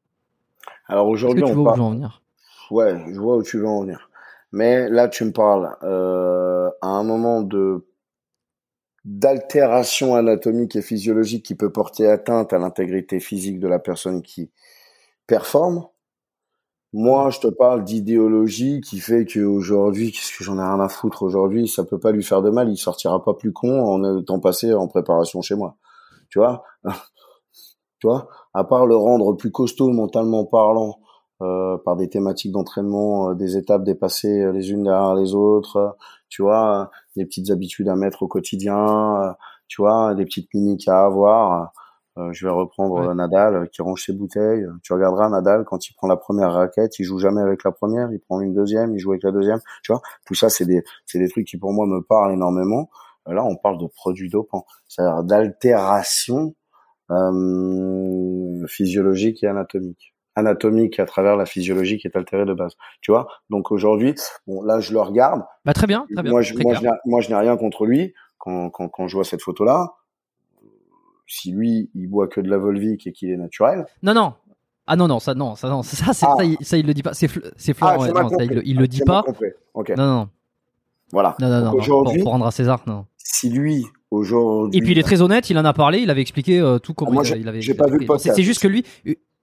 Alors 0.92 1.08
aujourd'hui, 1.08 1.42
on 1.42 1.64
parle. 1.64 1.80
en 1.80 1.90
venir? 1.92 2.20
Ouais, 2.70 3.02
je 3.10 3.18
vois 3.18 3.38
où 3.38 3.42
tu 3.42 3.56
veux 3.56 3.66
en 3.66 3.80
venir. 3.80 4.10
Mais 4.52 4.90
là, 4.90 5.08
tu 5.08 5.24
me 5.24 5.32
parles 5.32 5.74
euh, 5.82 6.68
à 6.82 6.88
un 6.88 7.02
moment 7.02 7.40
de 7.40 7.86
d'altération 9.06 10.14
anatomique 10.14 10.76
et 10.76 10.82
physiologique 10.82 11.46
qui 11.46 11.54
peut 11.54 11.72
porter 11.72 12.06
atteinte 12.08 12.52
à 12.52 12.58
l'intégrité 12.58 13.20
physique 13.20 13.58
de 13.58 13.68
la 13.68 13.78
personne 13.78 14.20
qui 14.20 14.50
performe. 15.26 15.86
Moi, 16.92 17.30
je 17.30 17.40
te 17.40 17.48
parle 17.48 17.84
d'idéologie 17.84 18.82
qui 18.82 19.00
fait 19.00 19.24
qu'aujourd'hui, 19.24 20.12
qu'est-ce 20.12 20.36
que 20.36 20.44
j'en 20.44 20.58
ai 20.58 20.62
rien 20.62 20.78
à 20.78 20.90
foutre 20.90 21.22
aujourd'hui, 21.22 21.68
ça 21.68 21.84
peut 21.84 21.98
pas 21.98 22.12
lui 22.12 22.22
faire 22.22 22.42
de 22.42 22.50
mal, 22.50 22.68
il 22.68 22.76
sortira 22.76 23.24
pas 23.24 23.32
plus 23.32 23.54
con 23.54 23.82
en 23.82 24.20
étant 24.20 24.40
passé 24.40 24.74
en 24.74 24.88
préparation 24.88 25.40
chez 25.40 25.54
moi. 25.54 25.78
Tu 26.28 26.38
vois? 26.38 26.64
Tu 28.02 28.08
vois 28.08 28.26
à 28.52 28.64
part 28.64 28.84
le 28.84 28.96
rendre 28.96 29.32
plus 29.34 29.52
costaud 29.52 29.92
mentalement 29.92 30.44
parlant 30.44 30.98
euh, 31.40 31.78
par 31.84 31.94
des 31.94 32.08
thématiques 32.08 32.50
d'entraînement, 32.50 33.30
euh, 33.30 33.34
des 33.36 33.56
étapes 33.56 33.84
dépassées 33.84 34.40
euh, 34.40 34.50
les 34.50 34.72
unes 34.72 34.82
derrière 34.82 35.14
les 35.14 35.36
autres, 35.36 35.96
tu 36.28 36.42
vois, 36.42 36.90
des 37.14 37.24
petites 37.24 37.52
habitudes 37.52 37.88
à 37.88 37.94
mettre 37.94 38.24
au 38.24 38.26
quotidien, 38.26 39.36
tu 39.68 39.82
vois, 39.82 40.16
des 40.16 40.24
petites 40.24 40.52
mimiques 40.52 40.88
à 40.88 41.04
avoir. 41.04 41.72
je 42.16 42.44
vais 42.44 42.52
reprendre 42.52 43.14
Nadal 43.14 43.68
qui 43.70 43.82
range 43.82 44.04
ses 44.04 44.12
bouteilles. 44.12 44.66
Tu 44.82 44.92
regarderas 44.92 45.28
Nadal 45.28 45.64
quand 45.64 45.88
il 45.88 45.94
prend 45.94 46.08
la 46.08 46.16
première 46.16 46.52
raquette, 46.54 46.98
il 46.98 47.04
joue 47.04 47.18
jamais 47.18 47.40
avec 47.40 47.62
la 47.62 47.70
première, 47.70 48.10
il 48.10 48.18
prend 48.18 48.40
une 48.40 48.52
deuxième, 48.52 48.94
il 48.96 48.98
joue 48.98 49.12
avec 49.12 49.22
la 49.22 49.30
deuxième. 49.30 49.60
Tu 49.84 49.92
vois, 49.92 50.02
tout 50.26 50.34
ça 50.34 50.48
c'est 50.48 50.66
des 50.66 50.82
c'est 51.06 51.20
des 51.20 51.28
trucs 51.28 51.46
qui 51.46 51.56
pour 51.56 51.72
moi 51.72 51.86
me 51.86 52.02
parlent 52.02 52.32
énormément. 52.32 52.90
Là, 53.26 53.44
on 53.44 53.54
parle 53.54 53.78
de 53.78 53.86
produits 53.86 54.28
dopants, 54.28 54.66
c'est-à-dire 54.88 55.22
d'altération 55.22 56.56
euh, 57.12 58.66
physiologique 58.66 59.42
et 59.42 59.46
anatomique. 59.46 60.14
Anatomique 60.34 60.98
à 60.98 61.04
travers 61.04 61.36
la 61.36 61.44
physiologie 61.44 61.98
qui 61.98 62.06
est 62.06 62.16
altérée 62.16 62.46
de 62.46 62.54
base. 62.54 62.74
Tu 63.00 63.10
vois? 63.10 63.28
Donc 63.50 63.70
aujourd'hui, 63.70 64.14
bon 64.46 64.62
là 64.62 64.80
je 64.80 64.92
le 64.92 65.00
regarde. 65.00 65.42
Bah 65.64 65.74
très 65.74 65.86
bien, 65.86 66.06
très 66.14 66.22
bien. 66.22 66.32
Moi 66.32 66.42
je, 66.42 66.54
moi, 67.04 67.20
je 67.20 67.28
n'ai 67.28 67.36
rien 67.36 67.56
contre 67.56 67.84
lui 67.84 68.14
quand, 68.38 68.70
quand, 68.70 68.88
quand 68.88 69.08
je 69.08 69.16
vois 69.16 69.24
cette 69.24 69.42
photo 69.42 69.64
là. 69.64 69.94
Si 71.26 71.52
lui 71.52 71.90
il 71.94 72.08
boit 72.08 72.28
que 72.28 72.40
de 72.40 72.48
la 72.48 72.58
Volvic 72.58 73.06
et 73.06 73.12
qu'il 73.12 73.30
est 73.30 73.36
naturel. 73.36 73.86
Non 74.02 74.14
non, 74.14 74.34
ah 74.86 74.96
non 74.96 75.06
non 75.06 75.20
ça 75.20 75.34
non 75.34 75.54
ça 75.54 75.68
non 75.68 75.82
ça 75.82 76.12
ça, 76.12 76.34
ah. 76.38 76.44
ça, 76.60 76.76
il, 76.76 76.86
le 76.86 76.94
dit 76.94 77.02
pas 77.02 77.14
c'est 77.14 77.28
c'est 77.56 77.74
Florent 77.74 78.02
ah, 78.02 78.22
non, 78.22 78.28
ça, 78.28 78.36
il, 78.44 78.76
le 78.78 78.88
dit 78.88 79.02
pas 79.06 79.24
okay. 79.74 79.94
non 79.96 80.06
non 80.06 80.28
voilà 81.12 81.36
non 81.40 81.48
non 81.48 81.60
non, 81.66 81.72
aujourd'hui 81.72 82.22
pour, 82.22 82.32
rendre 82.32 82.46
à 82.46 82.50
César 82.50 82.82
non 82.86 83.06
si 83.16 83.48
lui 83.50 83.86
aujourd'hui 84.12 84.78
et 84.78 84.82
puis 84.82 84.92
il 84.92 84.98
est 84.98 85.02
très 85.02 85.22
honnête 85.22 85.50
il 85.50 85.58
en 85.58 85.64
a 85.64 85.72
parlé 85.72 85.98
il 86.00 86.10
avait 86.10 86.20
expliqué 86.20 86.60
euh, 86.60 86.78
tout 86.78 86.94
comment 86.94 87.12
moi, 87.12 87.24
il, 87.26 87.48
avait 87.48 87.60
j'ai 87.60 87.74
pas 87.74 87.88
vu 87.88 87.98
le 87.98 88.06
podcast. 88.06 88.36
c'est 88.36 88.42
juste 88.42 88.60
que 88.60 88.68
lui 88.68 88.84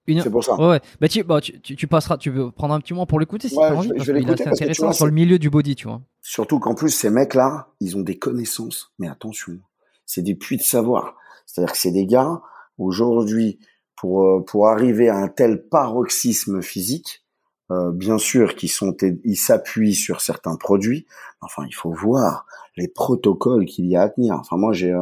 une... 0.08 0.22
c'est 0.22 0.30
pour 0.30 0.44
ça. 0.44 0.56
Ouais, 0.56 0.68
ouais. 0.68 0.82
Bah, 1.00 1.08
tu, 1.08 1.24
bah, 1.24 1.42
tu, 1.42 1.60
tu, 1.60 1.88
passeras 1.88 2.18
tu 2.18 2.30
veux 2.30 2.52
prendre 2.52 2.74
un 2.74 2.80
petit 2.80 2.94
moment 2.94 3.06
pour 3.06 3.20
l'écouter 3.20 3.48
si 3.48 3.56
ouais, 3.56 3.70
t'as 3.70 3.76
envie 3.76 3.90
parce 3.90 4.06
qu'il 4.06 4.18
est 4.18 4.30
assez 4.30 4.48
intéressant 4.48 4.86
vois, 4.86 4.94
sur 4.94 5.06
le 5.06 5.12
milieu 5.12 5.40
du 5.40 5.50
body 5.50 5.76
tu 5.76 5.88
vois. 5.88 6.02
Surtout 6.22 6.60
qu'en 6.60 6.76
plus 6.76 6.90
ces 6.90 7.10
mecs 7.10 7.34
là 7.34 7.68
ils 7.80 7.98
ont 7.98 8.02
des 8.02 8.18
connaissances. 8.18 8.92
Mais 9.00 9.08
attention 9.08 9.60
c'est 10.06 10.22
des 10.22 10.36
puits 10.36 10.58
de 10.58 10.64
savoir. 10.64 11.16
C'est 11.46 11.62
à 11.62 11.66
dire 11.66 11.72
que 11.72 11.78
c'est 11.78 11.92
des 11.92 12.06
gars 12.06 12.42
aujourd'hui 12.78 13.60
pour 13.96 14.24
euh, 14.24 14.44
pour 14.46 14.68
arriver 14.68 15.10
à 15.10 15.18
un 15.18 15.28
tel 15.28 15.68
paroxysme 15.68 16.62
physique. 16.62 17.24
Euh, 17.72 17.92
bien 17.92 18.18
sûr 18.18 18.56
qu'ils 18.56 18.72
sont 18.72 18.96
ils 19.24 19.36
s'appuient 19.36 19.94
sur 19.94 20.22
certains 20.22 20.56
produits. 20.56 21.06
Enfin, 21.42 21.64
il 21.68 21.74
faut 21.74 21.92
voir 21.92 22.48
les 22.78 22.88
protocoles 22.88 23.66
qu'il 23.66 23.86
y 23.86 23.96
a 23.96 24.02
à 24.02 24.10
tenir. 24.10 24.36
Enfin, 24.36 24.58
moi 24.58 24.74
j'ai 24.74 24.96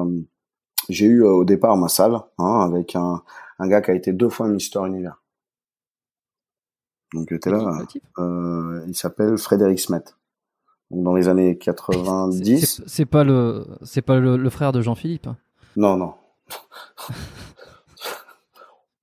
j'ai 0.89 1.05
eu 1.05 1.23
au 1.23 1.45
départ 1.45 1.77
ma 1.77 1.87
salle 1.87 2.19
hein, 2.37 2.59
avec 2.61 2.95
un 2.95 3.23
un 3.59 3.67
gars 3.67 3.81
qui 3.81 3.91
a 3.91 3.93
été 3.93 4.13
deux 4.13 4.29
fois 4.29 4.47
Mister 4.47 4.79
Univers. 4.85 5.21
Donc 7.13 7.33
t'es 7.39 7.49
là. 7.49 7.79
Euh, 8.19 8.83
il 8.87 8.95
s'appelle 8.95 9.37
Frédéric 9.37 9.79
Smet. 9.79 10.03
Donc 10.91 11.03
dans 11.03 11.15
les 11.15 11.27
années 11.27 11.57
90. 11.57 12.83
C'est 12.85 13.05
pas 13.05 13.23
le 13.23 13.65
c'est 13.83 14.01
pas 14.01 14.19
le, 14.19 14.49
frère 14.49 14.71
de 14.71 14.81
Jean-Philippe. 14.81 15.27
Non 15.75 15.97
non. 15.97 16.13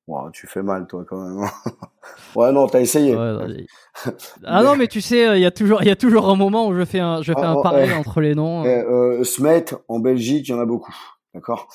wow, 0.06 0.30
tu 0.30 0.46
fais 0.46 0.62
mal 0.62 0.86
toi 0.86 1.04
quand 1.08 1.18
même. 1.18 1.48
ouais 2.36 2.52
non 2.52 2.66
t'as 2.66 2.80
essayé. 2.80 3.14
ah 4.44 4.62
non 4.62 4.76
mais 4.76 4.86
tu 4.86 5.00
sais 5.00 5.36
il 5.38 5.42
y 5.42 5.46
a 5.46 5.50
toujours 5.50 5.82
il 5.82 5.88
y 5.88 5.92
a 5.92 5.96
toujours 5.96 6.28
un 6.28 6.36
moment 6.36 6.66
où 6.68 6.74
je 6.74 6.84
fais 6.84 7.00
un 7.00 7.22
je 7.22 7.32
fais 7.32 7.40
un 7.40 7.56
ah, 7.58 7.62
parallèle 7.62 7.94
entre 7.94 8.20
les 8.20 8.34
noms. 8.34 8.64
Eh, 8.64 8.68
euh, 8.68 9.24
Smet 9.24 9.66
en 9.88 10.00
Belgique 10.00 10.48
il 10.48 10.52
y 10.52 10.54
en 10.54 10.60
a 10.60 10.66
beaucoup. 10.66 10.94
D'accord? 11.34 11.68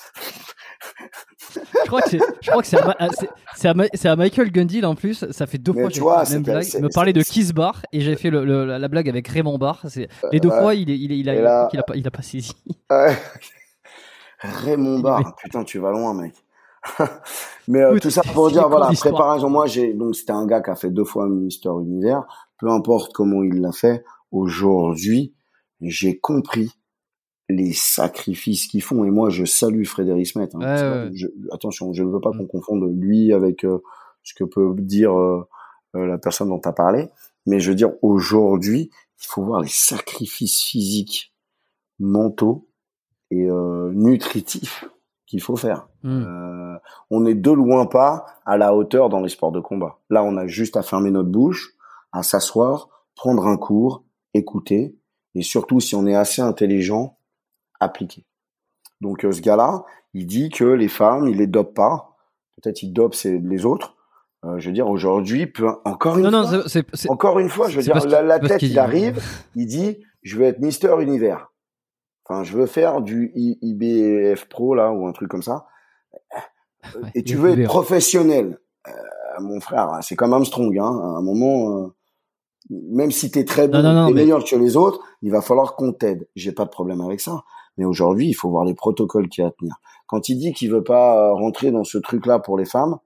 Je 1.54 1.86
crois 1.86 2.02
que 2.02 2.66
c'est 2.66 3.68
à, 3.68 4.12
à, 4.12 4.16
Michael 4.16 4.50
Gundil 4.50 4.86
en 4.86 4.94
plus. 4.94 5.24
Ça 5.30 5.46
fait 5.46 5.58
deux 5.58 5.72
fois 5.72 5.90
que 5.90 5.98
la 5.98 6.30
même 6.30 6.42
blague. 6.42 6.66
Il 6.74 6.82
me 6.82 6.88
parlait 6.88 7.12
de 7.12 7.22
Kiss 7.22 7.52
Bar 7.52 7.82
et 7.92 8.00
j'ai 8.00 8.16
fait 8.16 8.30
le, 8.30 8.44
la 8.64 8.88
blague 8.88 9.08
avec 9.08 9.26
Raymond 9.28 9.58
Bar. 9.58 9.84
Les 10.32 10.40
deux 10.40 10.50
fois, 10.50 10.74
il, 10.74 10.88
il, 10.88 11.12
il, 11.12 11.28
a, 11.28 11.34
il, 11.34 11.78
a, 11.78 11.82
pas, 11.82 11.96
il 11.96 12.06
a 12.06 12.10
pas 12.10 12.22
saisi. 12.22 12.52
Raymond 14.38 15.00
Bar, 15.00 15.34
putain, 15.36 15.64
tu 15.64 15.78
vas 15.78 15.90
loin, 15.90 16.14
mec. 16.14 16.34
Mais 17.68 17.82
euh, 17.82 17.98
tout 17.98 18.10
ça 18.10 18.22
pour 18.22 18.50
dire, 18.50 18.68
voilà, 18.68 18.88
préparation. 18.88 19.50
Moi, 19.50 19.66
j'ai 19.66 19.92
donc 19.92 20.16
c'était 20.16 20.32
un 20.32 20.46
gars 20.46 20.60
qui 20.60 20.70
a 20.70 20.76
fait 20.76 20.90
deux 20.90 21.04
fois 21.04 21.28
Mister 21.28 21.68
Univers. 21.68 22.24
Peu 22.58 22.68
importe 22.68 23.12
comment 23.12 23.42
il 23.42 23.60
l'a 23.60 23.72
fait. 23.72 24.04
Aujourd'hui, 24.30 25.34
j'ai 25.80 26.18
compris 26.18 26.70
les 27.50 27.72
sacrifices 27.72 28.66
qu'ils 28.66 28.82
font. 28.82 29.04
Et 29.04 29.10
moi, 29.10 29.30
je 29.30 29.44
salue 29.44 29.84
Frédéric 29.84 30.26
Smet. 30.26 30.48
Hein, 30.54 31.10
attention, 31.52 31.92
je 31.92 32.02
ne 32.02 32.10
veux 32.10 32.20
pas 32.20 32.30
qu'on 32.30 32.46
confonde 32.46 32.84
lui 32.98 33.32
avec 33.32 33.64
euh, 33.64 33.78
ce 34.22 34.34
que 34.34 34.44
peut 34.44 34.74
dire 34.78 35.18
euh, 35.18 35.46
euh, 35.96 36.06
la 36.06 36.18
personne 36.18 36.48
dont 36.48 36.60
tu 36.60 36.68
as 36.68 36.72
parlé. 36.72 37.08
Mais 37.46 37.60
je 37.60 37.70
veux 37.70 37.76
dire, 37.76 37.92
aujourd'hui, 38.02 38.90
il 38.92 39.26
faut 39.26 39.42
voir 39.42 39.60
les 39.60 39.68
sacrifices 39.68 40.62
physiques, 40.62 41.34
mentaux 41.98 42.68
et 43.30 43.48
nutritifs 43.92 44.84
qu'il 45.30 45.40
faut 45.40 45.54
faire. 45.54 45.86
Hmm. 46.02 46.76
on 47.08 47.24
est 47.24 47.34
de 47.34 47.52
loin 47.52 47.86
pas 47.86 48.26
à 48.44 48.56
la 48.56 48.74
hauteur 48.74 49.08
dans 49.08 49.20
les 49.20 49.28
sports 49.28 49.52
de 49.52 49.60
combat. 49.60 49.98
Là, 50.10 50.24
on 50.24 50.36
a 50.36 50.48
juste 50.48 50.76
à 50.76 50.82
fermer 50.82 51.12
notre 51.12 51.28
bouche, 51.28 51.74
à 52.10 52.24
s'asseoir, 52.24 52.88
prendre 53.14 53.46
un 53.46 53.56
cours, 53.56 54.02
écouter, 54.34 54.96
et 55.36 55.42
surtout 55.42 55.78
si 55.78 55.94
on 55.94 56.04
est 56.06 56.16
assez 56.16 56.42
intelligent, 56.42 57.16
appliqué. 57.78 58.24
Donc 59.00 59.24
euh, 59.24 59.30
ce 59.30 59.40
gars-là, 59.40 59.84
il 60.14 60.26
dit 60.26 60.50
que 60.50 60.64
les 60.64 60.88
femmes, 60.88 61.28
il 61.28 61.36
les 61.36 61.46
dope 61.46 61.74
pas. 61.74 62.16
Peut-être 62.60 62.82
il 62.82 62.92
dope 62.92 63.14
les 63.24 63.64
autres. 63.64 63.94
Euh, 64.44 64.58
je 64.58 64.66
veux 64.66 64.74
dire 64.74 64.88
aujourd'hui, 64.88 65.52
encore 65.84 66.18
une 66.18 66.28
non, 66.28 66.44
fois, 66.44 66.58
non, 66.58 67.12
encore 67.12 67.38
une 67.38 67.48
fois, 67.50 67.68
je 67.68 67.76
veux 67.76 67.82
dire 67.82 68.04
la, 68.04 68.40
tête, 68.40 68.62
il 68.62 68.78
arrive, 68.80 69.22
il 69.54 69.66
dit, 69.66 69.98
je 70.22 70.36
veux 70.36 70.44
être 70.44 70.58
Mister 70.58 70.92
Univers. 71.00 71.52
Enfin, 72.30 72.44
je 72.44 72.56
veux 72.56 72.66
faire 72.66 73.02
du 73.02 73.32
IBF 73.34 74.44
Pro 74.48 74.76
là 74.76 74.92
ou 74.92 75.08
un 75.08 75.12
truc 75.12 75.28
comme 75.28 75.42
ça. 75.42 75.66
Et 77.16 77.24
tu 77.24 77.34
veux 77.34 77.50
être 77.58 77.66
professionnel, 77.66 78.60
euh, 78.86 78.92
mon 79.40 79.58
frère. 79.58 79.98
C'est 80.02 80.14
comme 80.14 80.32
Armstrong. 80.32 80.78
Hein, 80.78 80.84
à 80.84 81.18
un 81.18 81.22
moment, 81.22 81.90
même 82.70 83.10
si 83.10 83.32
t'es 83.32 83.44
très 83.44 83.66
bon, 83.66 83.82
t'es 83.82 84.14
meilleur 84.14 84.44
que 84.44 84.54
les 84.54 84.76
autres, 84.76 85.00
il 85.22 85.32
va 85.32 85.42
falloir 85.42 85.74
qu'on 85.74 85.92
t'aide. 85.92 86.28
J'ai 86.36 86.52
pas 86.52 86.64
de 86.64 86.70
problème 86.70 87.00
avec 87.00 87.20
ça. 87.20 87.42
Mais 87.76 87.84
aujourd'hui, 87.84 88.28
il 88.28 88.34
faut 88.34 88.48
voir 88.48 88.64
les 88.64 88.74
protocoles 88.74 89.28
qu'il 89.28 89.42
y 89.42 89.44
a 89.44 89.48
à 89.48 89.52
tenir. 89.52 89.74
Quand 90.06 90.28
il 90.28 90.38
dit 90.38 90.52
qu'il 90.52 90.70
veut 90.70 90.84
pas 90.84 91.16
euh, 91.16 91.32
rentrer 91.32 91.72
dans 91.72 91.84
ce 91.84 91.98
truc-là 91.98 92.38
pour 92.38 92.56
les 92.56 92.64
femmes, 92.64 92.98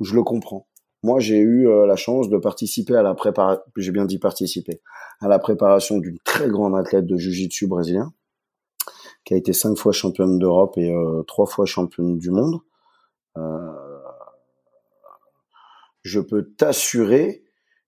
je 0.00 0.14
le 0.14 0.22
comprends. 0.22 0.66
Moi, 1.02 1.20
j'ai 1.20 1.38
eu 1.38 1.68
euh, 1.68 1.86
la 1.86 1.96
chance 1.96 2.30
de 2.30 2.38
participer 2.38 2.96
à 2.96 3.02
la 3.02 3.14
préparation, 3.14 3.62
j'ai 3.76 3.92
bien 3.92 4.06
dit 4.06 4.18
participer, 4.18 4.80
à 5.20 5.28
la 5.28 5.38
préparation 5.38 5.98
d'une 5.98 6.18
très 6.24 6.48
grande 6.48 6.74
athlète 6.74 7.04
de 7.04 7.18
jiu-jitsu 7.18 7.66
brésilien, 7.66 8.12
qui 9.24 9.34
a 9.34 9.36
été 9.36 9.52
cinq 9.52 9.76
fois 9.76 9.92
championne 9.92 10.38
d'Europe 10.38 10.76
et 10.76 10.90
euh, 10.90 11.22
trois 11.22 11.46
fois 11.46 11.66
championne 11.66 12.18
du 12.18 12.30
monde. 12.30 12.60
je 16.02 16.20
peux 16.20 16.44
t'assurer 16.58 17.44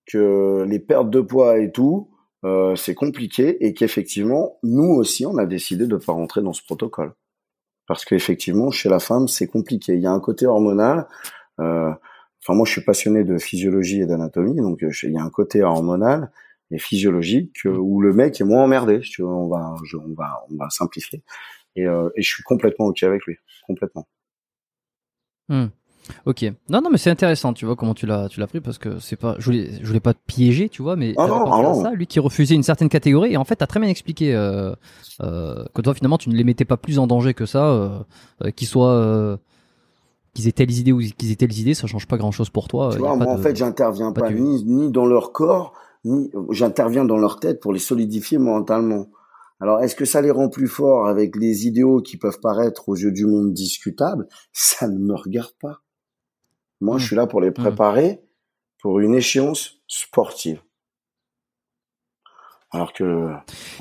que 0.06 0.64
les 0.66 0.78
pertes 0.78 1.10
de 1.10 1.20
poids 1.20 1.58
et 1.58 1.70
tout, 1.70 2.10
euh, 2.44 2.76
c'est 2.76 2.94
compliqué 2.94 3.64
et 3.66 3.74
qu'effectivement, 3.74 4.58
nous 4.62 4.92
aussi, 4.94 5.26
on 5.26 5.36
a 5.36 5.46
décidé 5.46 5.86
de 5.86 5.96
ne 5.96 6.00
pas 6.00 6.12
rentrer 6.12 6.42
dans 6.42 6.52
ce 6.52 6.62
protocole. 6.62 7.12
Parce 7.88 8.04
qu'effectivement, 8.04 8.70
chez 8.70 8.88
la 8.88 9.00
femme, 9.00 9.26
c'est 9.26 9.46
compliqué. 9.46 9.94
Il 9.94 10.00
y 10.00 10.06
a 10.06 10.12
un 10.12 10.20
côté 10.20 10.46
hormonal. 10.46 11.08
Euh, 11.60 11.90
enfin, 12.42 12.54
moi, 12.54 12.64
je 12.64 12.72
suis 12.72 12.84
passionné 12.84 13.24
de 13.24 13.38
physiologie 13.38 14.00
et 14.00 14.06
d'anatomie, 14.06 14.56
donc 14.56 14.82
euh, 14.82 14.90
il 15.02 15.12
y 15.12 15.18
a 15.18 15.22
un 15.22 15.30
côté 15.30 15.62
hormonal 15.62 16.30
et 16.70 16.78
physiologique 16.78 17.64
où 17.64 18.00
le 18.00 18.12
mec 18.12 18.40
est 18.40 18.44
moins 18.44 18.64
emmerdé. 18.64 19.00
Tu 19.00 19.22
vois, 19.22 19.34
on 19.34 19.48
va, 19.48 19.74
on 19.94 20.14
va, 20.14 20.44
on 20.50 20.56
va 20.56 20.70
simplifier. 20.70 21.22
Et, 21.76 21.82
et 21.82 22.22
je 22.22 22.28
suis 22.28 22.42
complètement 22.42 22.86
ok 22.86 23.02
avec 23.02 23.24
lui, 23.26 23.36
complètement. 23.66 24.08
Hmm. 25.48 25.66
Ok. 26.24 26.44
Non, 26.68 26.80
non, 26.82 26.90
mais 26.90 26.98
c'est 26.98 27.10
intéressant, 27.10 27.52
tu 27.52 27.66
vois, 27.66 27.76
comment 27.76 27.94
tu 27.94 28.06
l'as, 28.06 28.28
tu 28.28 28.40
l'as 28.40 28.46
pris 28.46 28.60
parce 28.60 28.78
que 28.78 28.98
c'est 28.98 29.16
pas, 29.16 29.36
je 29.38 29.44
voulais, 29.46 29.70
je 29.80 29.86
voulais 29.86 30.00
pas 30.00 30.14
te 30.14 30.20
piéger, 30.26 30.68
tu 30.68 30.82
vois, 30.82 30.96
mais 30.96 31.14
ah 31.16 31.26
non, 31.26 31.52
ah 31.52 31.74
ça, 31.74 31.92
lui 31.92 32.06
qui 32.06 32.20
refusait 32.20 32.54
une 32.54 32.62
certaine 32.62 32.88
catégorie, 32.88 33.32
et 33.32 33.36
en 33.36 33.44
fait, 33.44 33.56
t'as 33.56 33.66
très 33.66 33.80
bien 33.80 33.88
expliqué 33.88 34.34
euh, 34.34 34.72
euh, 35.22 35.64
que 35.74 35.82
toi, 35.82 35.94
finalement, 35.94 36.18
tu 36.18 36.28
ne 36.28 36.34
les 36.34 36.44
mettais 36.44 36.64
pas 36.64 36.76
plus 36.76 36.98
en 36.98 37.06
danger 37.06 37.34
que 37.34 37.46
ça, 37.46 37.66
euh, 37.66 37.98
euh 38.44 38.50
qu'ils 38.50 38.68
soient, 38.68 38.92
euh, 38.92 39.36
qu'ils 40.34 40.48
aient 40.48 40.52
telles 40.52 40.72
idées 40.72 40.92
ou 40.92 41.00
qu'ils 41.00 41.32
aient 41.32 41.36
telles 41.36 41.58
idées, 41.58 41.74
ça 41.74 41.86
change 41.86 42.06
pas 42.06 42.18
grand 42.18 42.32
chose 42.32 42.50
pour 42.50 42.68
toi. 42.68 42.90
Tu 42.92 42.98
vois, 42.98 43.16
moi, 43.16 43.32
en 43.32 43.38
fait, 43.38 43.56
j'interviens 43.56 44.12
pas, 44.12 44.30
ni, 44.30 44.64
ni 44.64 44.90
dans 44.90 45.06
leur 45.06 45.32
corps, 45.32 45.72
ni 46.06 46.30
j'interviens 46.50 47.04
dans 47.04 47.18
leur 47.18 47.40
tête 47.40 47.60
pour 47.60 47.72
les 47.72 47.78
solidifier 47.78 48.38
mentalement. 48.38 49.10
Alors, 49.60 49.80
est-ce 49.80 49.96
que 49.96 50.04
ça 50.04 50.20
les 50.20 50.30
rend 50.30 50.48
plus 50.48 50.68
forts 50.68 51.06
avec 51.06 51.34
les 51.36 51.66
idéaux 51.66 52.00
qui 52.00 52.16
peuvent 52.16 52.40
paraître 52.40 52.88
aux 52.88 52.96
yeux 52.96 53.12
du 53.12 53.26
monde 53.26 53.52
discutables 53.52 54.28
Ça 54.52 54.86
ne 54.88 54.98
me 54.98 55.14
regarde 55.14 55.54
pas. 55.60 55.82
Moi, 56.80 56.98
je 56.98 57.04
mmh. 57.04 57.06
suis 57.06 57.16
là 57.16 57.26
pour 57.26 57.40
les 57.40 57.50
mmh. 57.50 57.54
préparer 57.54 58.22
pour 58.78 59.00
une 59.00 59.14
échéance 59.14 59.80
sportive. 59.88 60.60
Alors 62.72 62.92
que 62.92 63.28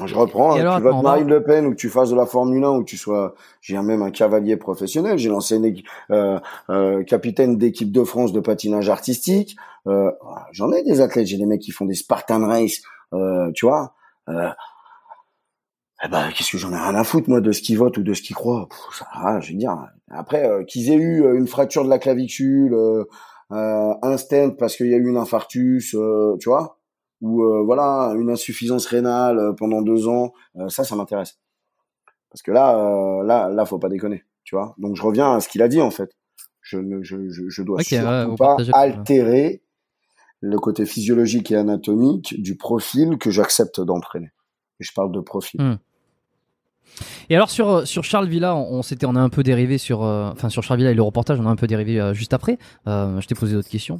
je 0.05 0.15
reprends, 0.15 0.55
tu 0.55 0.81
votes 0.81 1.01
Marine 1.01 1.27
Le 1.27 1.43
Pen 1.43 1.65
ou 1.65 1.71
que 1.71 1.75
tu 1.75 1.89
fasses 1.89 2.11
de 2.11 2.15
la 2.15 2.27
Formule 2.27 2.63
1 2.63 2.69
ou 2.69 2.79
que 2.81 2.89
tu 2.89 2.97
sois, 2.97 3.33
j'ai 3.59 3.77
même 3.79 4.03
un 4.03 4.11
cavalier 4.11 4.57
professionnel, 4.57 5.17
j'ai 5.17 5.29
lancé 5.29 5.55
une 5.55 5.75
euh, 6.11 6.39
euh, 6.69 7.03
capitaine 7.03 7.57
d'équipe 7.57 7.91
de 7.91 8.03
France 8.03 8.31
de 8.31 8.39
patinage 8.39 8.89
artistique. 8.89 9.57
Euh, 9.87 10.12
J'en 10.51 10.71
ai 10.71 10.83
des 10.83 11.01
athlètes, 11.01 11.25
j'ai 11.25 11.37
des 11.37 11.47
mecs 11.47 11.62
qui 11.62 11.71
font 11.71 11.86
des 11.86 11.95
Spartan 11.95 12.45
Race, 12.45 12.82
euh, 13.13 13.51
tu 13.53 13.66
vois. 13.66 13.95
Euh, 14.29 14.49
eh 16.03 16.07
ben, 16.07 16.29
qu'est-ce 16.29 16.51
que 16.51 16.57
j'en 16.59 16.71
ai 16.71 16.78
rien 16.78 16.93
à 16.93 17.03
foutre 17.03 17.29
moi 17.29 17.41
de 17.41 17.51
ce 17.51 17.62
qu'ils 17.62 17.79
votent 17.79 17.97
ou 17.97 18.03
de 18.03 18.13
ce 18.13 18.21
qu'ils 18.21 18.36
croient. 18.36 18.70
ça, 18.91 19.39
je 19.39 19.51
veux 19.51 19.57
dire. 19.57 19.78
Après, 20.12 20.63
qu'ils 20.67 20.91
aient 20.91 20.95
eu 20.95 21.36
une 21.36 21.47
fracture 21.47 21.83
de 21.83 21.89
la 21.89 21.97
clavicule, 21.97 22.74
euh, 22.74 23.03
un 23.49 24.17
stent 24.17 24.57
parce 24.57 24.75
qu'il 24.75 24.87
y 24.87 24.93
a 24.93 24.97
eu 24.97 25.07
une 25.07 25.17
infarctus, 25.17 25.95
tu 26.39 26.49
vois, 26.49 26.75
ou 27.26 27.66
voilà 27.66 28.14
une 28.18 28.30
insuffisance 28.30 28.86
rénale 28.86 29.56
pendant 29.58 29.82
deux 29.82 30.08
ans, 30.08 30.34
ça, 30.68 30.84
ça 30.84 30.96
m'intéresse. 30.96 31.39
Parce 32.30 32.42
que 32.42 32.52
là, 32.52 33.24
là, 33.24 33.50
là, 33.50 33.66
faut 33.66 33.80
pas 33.80 33.89
déconner, 33.89 34.24
tu 34.43 34.56
vois. 34.56 34.76
Donc 34.78 34.96
je 34.96 35.02
reviens 35.02 35.36
à 35.36 35.39
ce 35.39 35.50
qu'il 35.50 35.62
a 35.62 35.68
dit 35.68 35.82
en 35.82 35.92
fait. 35.92 36.12
Je 36.62 36.78
ne, 36.78 37.04
je, 37.04 37.30
je, 37.30 37.62
dois 37.62 37.82
surtout 37.84 38.36
pas 38.36 38.58
altérer 38.74 39.62
le 40.42 40.58
côté 40.58 40.86
physiologique 40.86 41.52
et 41.52 41.56
anatomique 41.56 42.42
du 42.42 42.58
profil 42.58 43.18
que 43.18 43.30
j'accepte 43.30 43.82
d'entraîner. 43.82 44.32
Je 44.80 44.92
parle 44.93 45.12
de 45.12 45.20
profil. 45.20 45.62
Hmm. 45.62 45.78
Et 47.29 47.36
alors 47.36 47.49
sur 47.49 47.70
euh, 47.70 47.86
sur 47.86 48.03
Charles 48.03 48.28
Villa, 48.28 48.55
on, 48.55 48.82
s'était 48.82 49.05
on 49.05 49.16
a 49.16 49.20
un 49.20 49.29
peu 49.29 49.43
dérivé 49.43 49.78
sur 49.78 50.03
euh, 50.03 50.29
enfin 50.32 50.49
sur 50.49 50.63
Charles 50.63 50.79
Villa 50.79 50.91
et 50.91 50.95
le 50.95 51.01
reportage, 51.01 51.39
on 51.39 51.45
a 51.45 51.49
un 51.49 51.55
peu 51.55 51.67
dérivé 51.67 51.99
euh, 51.99 52.13
juste 52.13 52.33
après. 52.33 52.57
je 52.86 53.25
t'ai 53.25 53.36
posé 53.36 53.55
d'autres 53.55 53.70
questions. 53.70 53.99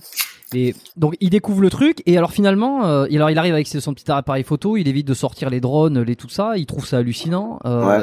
Et 0.54 0.76
donc 0.96 1.16
il 1.20 1.30
découvre 1.32 1.62
le 1.62 1.70
truc 1.70 2.04
et 2.06 2.18
alors 2.18 2.32
finalement, 2.32 2.84
alors 2.84 3.30
il 3.30 3.38
arrive 3.38 3.54
avec 3.54 3.68
son 3.68 3.94
petit 3.94 4.10
appareil 4.12 4.44
photo, 4.44 4.78
il 4.78 4.88
évite 4.88 5.08
de 5.08 5.14
sortir 5.14 5.50
les 5.50 5.60
drones, 5.60 6.02
les 6.02 6.16
tout 6.16 6.30
ça, 6.30 6.54
il 6.56 6.66
trouve 6.66 6.86
ça 6.86 6.98
hallucinant. 6.98 7.60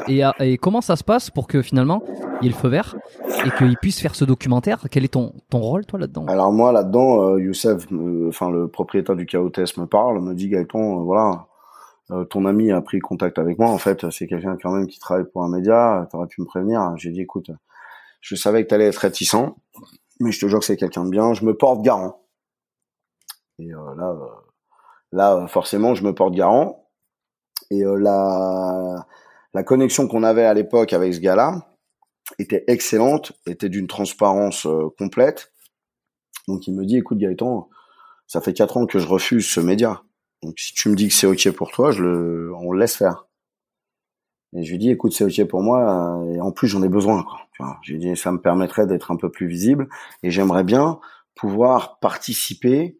et, 0.09 0.23
et, 0.41 0.59
comment 0.59 0.81
ça 0.81 0.97
se 0.97 1.05
passe 1.05 1.31
pour 1.31 1.47
que 1.47 1.63
finalement 1.63 2.03
il 2.41 2.47
y 2.47 2.49
ait 2.49 2.53
le 2.53 2.59
feu 2.59 2.69
vert 2.69 2.97
et 3.47 3.51
qu'il 3.57 3.77
puisse 3.77 4.01
faire 4.01 4.17
ce 4.17 4.25
documentaire? 4.25 4.81
Quel 4.91 5.05
est 5.05 5.13
ton 5.13 5.33
ton 5.51 5.61
rôle 5.61 5.87
toi 5.87 6.01
là-dedans? 6.01 6.27
Alors 6.27 6.53
moi 6.53 6.73
là-dedans, 6.73 7.39
Youssef, 7.39 7.87
enfin 8.29 8.51
le 8.51 8.67
propriétaire 8.67 9.15
du 9.15 9.25
KOTS 9.25 9.79
me 9.79 9.87
parle, 9.87 10.21
me 10.21 10.35
dit 10.35 10.49
Gaëtan, 10.49 11.05
voilà 11.05 11.47
euh, 12.11 12.25
ton 12.25 12.45
ami 12.47 12.73
a 12.73 12.81
pris 12.81 12.99
contact 12.99 13.39
avec 13.39 13.59
moi. 13.59 13.71
En 13.71 13.79
fait, 13.79 14.11
c'est 14.11 14.27
quelqu'un 14.27 14.57
quand 14.61 14.73
même 14.73 14.87
qui 14.87 14.99
travaille 14.99 15.25
pour 15.25 15.43
un 15.43 15.49
média. 15.49 16.07
T'aurais 16.11 16.27
pu 16.27 16.41
me 16.41 16.47
prévenir. 16.47 16.95
J'ai 16.97 17.11
dit, 17.11 17.21
écoute, 17.21 17.51
je 18.21 18.35
savais 18.35 18.65
que 18.65 18.69
t'allais 18.69 18.87
être 18.87 18.99
réticent. 18.99 19.55
mais 20.21 20.33
je 20.33 20.41
te 20.41 20.47
jure 20.47 20.59
que 20.59 20.65
c'est 20.65 20.77
quelqu'un 20.77 21.05
de 21.05 21.11
bien. 21.11 21.35
Je 21.35 21.45
me 21.45 21.57
porte 21.57 21.83
garant. 21.83 22.27
Et 23.59 23.69
là, 23.69 24.17
là, 25.13 25.47
forcément, 25.47 25.95
je 25.95 26.05
me 26.05 26.15
porte 26.15 26.35
garant. 26.35 26.89
Et 27.71 27.83
la 27.85 29.07
la 29.55 29.63
connexion 29.63 30.09
qu'on 30.09 30.23
avait 30.23 30.45
à 30.45 30.55
l'époque 30.55 30.93
avec 30.93 31.15
ce 31.15 31.21
gars-là 31.21 31.69
était 32.39 32.65
excellente, 32.69 33.33
était 33.47 33.69
d'une 33.69 33.87
transparence 33.87 34.67
complète. 34.99 35.53
Donc 36.49 36.67
il 36.67 36.75
me 36.75 36.85
dit, 36.85 36.97
écoute 36.97 37.19
Gaëtan, 37.19 37.69
ça 38.27 38.41
fait 38.41 38.55
quatre 38.55 38.77
ans 38.77 38.87
que 38.87 38.99
je 38.99 39.07
refuse 39.07 39.47
ce 39.47 39.61
média. 39.61 40.03
Donc 40.43 40.59
si 40.59 40.75
tu 40.75 40.89
me 40.89 40.95
dis 40.95 41.09
que 41.09 41.15
c'est 41.15 41.27
ok 41.27 41.51
pour 41.53 41.71
toi, 41.71 41.93
je 41.93 42.03
le, 42.03 42.55
on 42.55 42.73
le 42.73 42.81
laisse 42.81 42.97
faire. 42.97 43.27
Et 44.55 44.65
je 44.65 44.71
lui 44.71 44.79
dis, 44.79 44.91
écoute, 44.91 45.13
c'est 45.13 45.25
ok 45.25 45.49
pour 45.49 45.63
moi, 45.63 46.23
et 46.27 46.41
en 46.41 46.53
plus 46.53 46.69
j'en 46.69 46.83
ai 46.83 46.89
besoin. 46.89 47.23
Quoi. 47.23 47.79
Je 47.83 47.93
lui 47.93 47.99
dis, 47.99 48.17
ça 48.17 48.33
me 48.33 48.41
permettrait 48.41 48.87
d'être 48.87 49.11
un 49.11 49.17
peu 49.17 49.31
plus 49.31 49.47
visible, 49.47 49.89
et 50.23 50.31
j'aimerais 50.31 50.65
bien 50.65 51.01
pouvoir 51.35 51.99
participer 52.01 52.99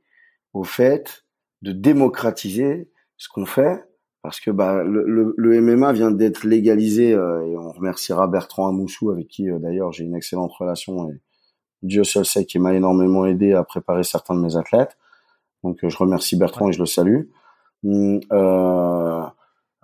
au 0.55 0.65
fait 0.65 1.25
de 1.61 1.73
démocratiser 1.73 2.91
ce 3.17 3.29
qu'on 3.29 3.45
fait, 3.45 3.85
parce 4.23 4.41
que 4.41 4.51
bah, 4.51 4.83
le, 4.85 5.35
le, 5.37 5.61
MMA 5.61 5.93
vient 5.93 6.11
d'être 6.11 6.45
légalisé, 6.45 7.13
euh, 7.13 7.45
et 7.47 7.57
on 7.57 7.73
remerciera 7.73 8.27
Bertrand 8.29 8.69
Amoussou, 8.69 9.11
avec 9.11 9.29
qui 9.29 9.51
euh, 9.51 9.59
d'ailleurs 9.59 9.93
j'ai 9.93 10.05
une 10.05 10.15
excellente 10.15 10.53
relation, 10.53 11.11
et 11.11 11.21
Dieu 11.83 12.05
seul 12.05 12.25
sait 12.25 12.47
qu'il 12.47 12.63
m'a 12.63 12.75
énormément 12.75 13.27
aidé 13.27 13.53
à 13.53 13.65
préparer 13.65 14.05
certains 14.05 14.35
de 14.35 14.41
mes 14.41 14.57
athlètes. 14.57 14.97
Donc 15.65 15.83
euh, 15.85 15.89
je 15.89 15.97
remercie 15.97 16.37
Bertrand 16.37 16.69
et 16.69 16.73
je 16.73 16.81
le 16.81 16.87
salue. 16.87 17.23
Hum, 17.85 18.21
euh, 18.33 19.23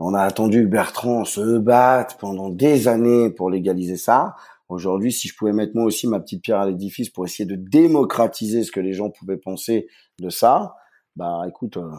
on 0.00 0.14
a 0.14 0.22
attendu 0.22 0.62
que 0.62 0.68
Bertrand 0.68 1.24
se 1.24 1.58
batte 1.58 2.18
pendant 2.20 2.50
des 2.50 2.86
années 2.86 3.30
pour 3.30 3.50
légaliser 3.50 3.96
ça. 3.96 4.36
Aujourd'hui, 4.68 5.12
si 5.12 5.28
je 5.28 5.34
pouvais 5.34 5.52
mettre 5.52 5.74
moi 5.74 5.84
aussi 5.84 6.06
ma 6.06 6.20
petite 6.20 6.42
pierre 6.42 6.60
à 6.60 6.66
l'édifice 6.66 7.08
pour 7.08 7.24
essayer 7.24 7.46
de 7.46 7.56
démocratiser 7.56 8.62
ce 8.64 8.70
que 8.70 8.80
les 8.80 8.92
gens 8.92 9.10
pouvaient 9.10 9.38
penser 9.38 9.88
de 10.18 10.28
ça, 10.28 10.76
bah 11.16 11.42
écoute, 11.48 11.78
euh, 11.78 11.90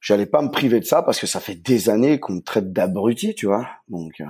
j'allais 0.00 0.26
pas 0.26 0.42
me 0.42 0.50
priver 0.50 0.80
de 0.80 0.84
ça 0.84 1.02
parce 1.02 1.20
que 1.20 1.26
ça 1.26 1.40
fait 1.40 1.54
des 1.54 1.88
années 1.88 2.20
qu'on 2.20 2.34
me 2.34 2.42
traite 2.42 2.72
d'abruti, 2.72 3.34
tu 3.34 3.46
vois. 3.46 3.66
Donc, 3.88 4.20
euh, 4.20 4.24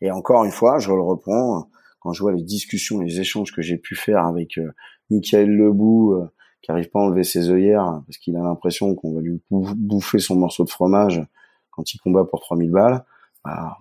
et 0.00 0.10
encore 0.10 0.44
une 0.44 0.50
fois, 0.50 0.78
je 0.78 0.92
le 0.92 1.00
reprends 1.00 1.70
quand 2.00 2.12
je 2.12 2.20
vois 2.20 2.32
les 2.32 2.42
discussions, 2.42 3.00
les 3.00 3.20
échanges 3.20 3.52
que 3.52 3.62
j'ai 3.62 3.78
pu 3.78 3.94
faire 3.94 4.26
avec 4.26 4.58
euh, 4.58 4.70
Michael 5.08 5.48
Lebou, 5.48 6.28
qui 6.62 6.70
arrive 6.72 6.90
pas 6.90 7.00
à 7.00 7.02
enlever 7.02 7.24
ses 7.24 7.50
œillères 7.50 8.02
parce 8.06 8.18
qu'il 8.18 8.36
a 8.36 8.40
l'impression 8.40 8.94
qu'on 8.94 9.14
va 9.14 9.20
lui 9.20 9.40
bouffer 9.50 10.18
son 10.18 10.36
morceau 10.36 10.64
de 10.64 10.70
fromage 10.70 11.22
quand 11.70 11.92
il 11.94 11.98
combat 11.98 12.24
pour 12.24 12.40
3000 12.40 12.70
balles. 12.70 13.04
Bah, 13.44 13.76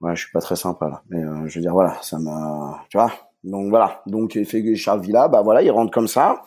ouais, 0.00 0.16
je 0.16 0.22
suis 0.22 0.32
pas 0.32 0.40
très 0.40 0.56
sympa 0.56 0.88
là. 0.88 1.02
Mais 1.08 1.22
euh, 1.22 1.46
je 1.46 1.58
veux 1.58 1.62
dire, 1.62 1.72
voilà, 1.72 1.96
ça 2.02 2.18
m'a, 2.18 2.84
tu 2.88 2.96
vois. 2.96 3.12
Donc 3.44 3.68
voilà. 3.70 4.02
Donc 4.06 4.32
fait 4.32 4.74
Charles 4.74 5.00
Villa, 5.00 5.28
bah 5.28 5.42
voilà, 5.42 5.62
il 5.62 5.70
rentre 5.70 5.92
comme 5.92 6.08
ça, 6.08 6.42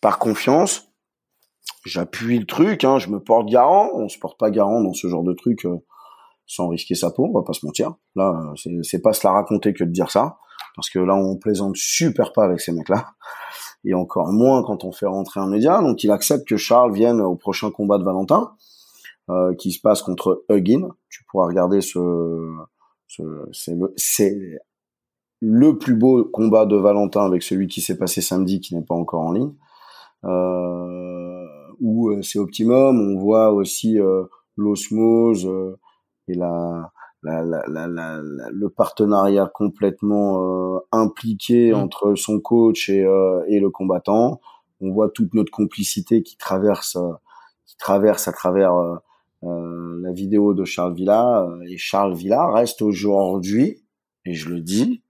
par 0.00 0.18
confiance. 0.18 0.92
J'appuie 1.84 2.38
le 2.38 2.46
truc, 2.46 2.84
hein, 2.84 2.98
je 2.98 3.08
me 3.08 3.20
porte 3.20 3.48
garant. 3.48 3.90
On 3.94 4.08
se 4.08 4.18
porte 4.18 4.38
pas 4.38 4.50
garant 4.50 4.82
dans 4.82 4.92
ce 4.92 5.08
genre 5.08 5.22
de 5.22 5.32
truc 5.32 5.64
euh, 5.66 5.76
sans 6.46 6.68
risquer 6.68 6.94
sa 6.94 7.10
peau, 7.10 7.26
on 7.26 7.32
va 7.32 7.42
pas 7.42 7.52
se 7.52 7.66
mentir. 7.66 7.94
Là, 8.14 8.52
c'est 8.82 9.02
pas 9.02 9.12
se 9.12 9.26
la 9.26 9.32
raconter 9.32 9.72
que 9.72 9.84
de 9.84 9.90
dire 9.90 10.10
ça, 10.10 10.38
parce 10.76 10.90
que 10.90 10.98
là, 10.98 11.16
on 11.16 11.36
plaisante 11.36 11.76
super 11.76 12.32
pas 12.32 12.44
avec 12.44 12.60
ces 12.60 12.72
mecs-là 12.72 13.06
et 13.84 13.94
encore 13.94 14.32
moins 14.32 14.62
quand 14.62 14.84
on 14.84 14.92
fait 14.92 15.06
rentrer 15.06 15.40
un 15.40 15.48
média. 15.48 15.80
Donc 15.80 16.04
il 16.04 16.10
accepte 16.10 16.46
que 16.46 16.56
Charles 16.56 16.92
vienne 16.92 17.20
au 17.20 17.34
prochain 17.34 17.70
combat 17.70 17.98
de 17.98 18.04
Valentin, 18.04 18.52
euh, 19.30 19.54
qui 19.54 19.72
se 19.72 19.80
passe 19.80 20.02
contre 20.02 20.44
Huggin. 20.48 20.90
Tu 21.08 21.24
pourras 21.30 21.46
regarder 21.46 21.80
ce, 21.80 21.98
ce 23.08 23.22
c'est 23.52 24.34
le, 24.34 24.58
le 25.40 25.78
plus 25.78 25.94
beau 25.94 26.24
combat 26.24 26.66
de 26.66 26.76
Valentin 26.76 27.24
avec 27.24 27.42
celui 27.42 27.66
qui 27.66 27.80
s'est 27.80 27.98
passé 27.98 28.20
samedi, 28.20 28.60
qui 28.60 28.74
n'est 28.74 28.84
pas 28.84 28.94
encore 28.94 29.22
en 29.22 29.32
ligne. 29.32 29.52
Euh, 30.24 31.46
où 31.80 32.10
euh, 32.10 32.22
c'est 32.22 32.38
optimum. 32.38 33.00
On 33.00 33.18
voit 33.18 33.52
aussi 33.52 33.98
euh, 33.98 34.24
l'osmose 34.56 35.46
euh, 35.46 35.78
et 36.28 36.34
la 36.34 36.90
la, 37.22 37.42
la, 37.42 37.86
la, 37.86 38.20
le 38.20 38.68
partenariat 38.68 39.50
complètement 39.52 40.76
euh, 40.76 40.78
impliqué 40.92 41.72
mmh. 41.72 41.76
entre 41.76 42.14
son 42.14 42.40
coach 42.40 42.88
et, 42.88 43.04
euh, 43.04 43.42
et 43.48 43.58
le 43.58 43.70
combattant. 43.70 44.40
On 44.80 44.92
voit 44.92 45.08
toute 45.10 45.34
notre 45.34 45.50
complicité 45.50 46.22
qui 46.22 46.36
traverse, 46.36 46.98
qui 47.64 47.76
traverse 47.76 48.28
à 48.28 48.32
travers 48.32 48.74
euh, 49.42 50.00
la 50.02 50.12
vidéo 50.12 50.54
de 50.54 50.64
Charles 50.64 50.94
Villa. 50.94 51.48
Et 51.66 51.78
Charles 51.78 52.14
Villa 52.14 52.50
reste 52.50 52.82
aujourd'hui, 52.82 53.82
et 54.24 54.34
je 54.34 54.50
le 54.50 54.60
dis, 54.60 55.02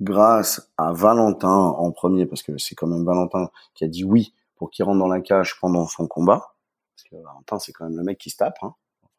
grâce 0.00 0.72
à 0.76 0.92
Valentin 0.92 1.48
en 1.48 1.92
premier, 1.92 2.26
parce 2.26 2.42
que 2.42 2.58
c'est 2.58 2.74
quand 2.74 2.88
même 2.88 3.04
Valentin 3.04 3.48
qui 3.74 3.84
a 3.84 3.88
dit 3.88 4.04
oui 4.04 4.34
pour 4.56 4.70
qu'il 4.70 4.84
rentre 4.84 4.98
dans 4.98 5.08
la 5.08 5.20
cage 5.20 5.58
pendant 5.60 5.86
son 5.86 6.08
combat. 6.08 6.54
Parce 6.96 7.08
que 7.08 7.16
Valentin, 7.16 7.58
c'est 7.58 7.72
quand 7.72 7.84
même 7.84 7.96
le 7.96 8.02
mec 8.02 8.18
qui 8.18 8.30
se 8.30 8.36
tape. 8.36 8.58
Hein. 8.62 8.74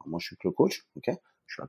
moi, 0.06 0.20
je 0.20 0.28
suis 0.28 0.36
que 0.36 0.48
le 0.48 0.52
coach, 0.52 0.86
ok 0.98 1.16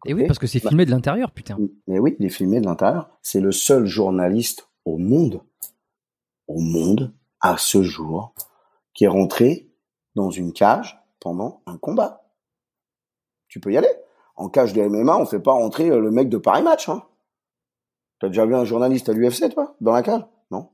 et 0.06 0.14
oui, 0.14 0.26
parce 0.26 0.38
que 0.38 0.46
c'est 0.46 0.62
bah, 0.62 0.70
filmé 0.70 0.86
de 0.86 0.90
l'intérieur, 0.90 1.30
putain. 1.30 1.58
Mais 1.86 1.98
oui, 1.98 2.16
il 2.18 2.26
est 2.26 2.30
filmé 2.30 2.60
de 2.60 2.66
l'intérieur. 2.66 3.10
C'est 3.22 3.40
le 3.40 3.52
seul 3.52 3.86
journaliste 3.86 4.68
au 4.84 4.98
monde, 4.98 5.42
au 6.48 6.60
monde, 6.60 7.12
à 7.40 7.56
ce 7.58 7.82
jour, 7.82 8.34
qui 8.94 9.04
est 9.04 9.08
rentré 9.08 9.70
dans 10.14 10.30
une 10.30 10.52
cage 10.52 10.98
pendant 11.20 11.62
un 11.66 11.76
combat. 11.76 12.24
Tu 13.48 13.60
peux 13.60 13.72
y 13.72 13.76
aller. 13.76 13.88
En 14.36 14.48
cage 14.48 14.72
de 14.72 14.82
MMA, 14.82 15.16
on 15.16 15.26
fait 15.26 15.40
pas 15.40 15.52
rentrer 15.52 15.90
euh, 15.90 16.00
le 16.00 16.10
mec 16.10 16.28
de 16.28 16.38
Paris 16.38 16.62
Match. 16.62 16.88
Hein. 16.88 17.02
T'as 18.20 18.28
déjà 18.28 18.46
vu 18.46 18.54
un 18.54 18.64
journaliste 18.64 19.08
à 19.08 19.12
l'UFC, 19.12 19.52
toi, 19.52 19.76
dans 19.80 19.92
la 19.92 20.02
cage? 20.02 20.22
Non? 20.50 20.70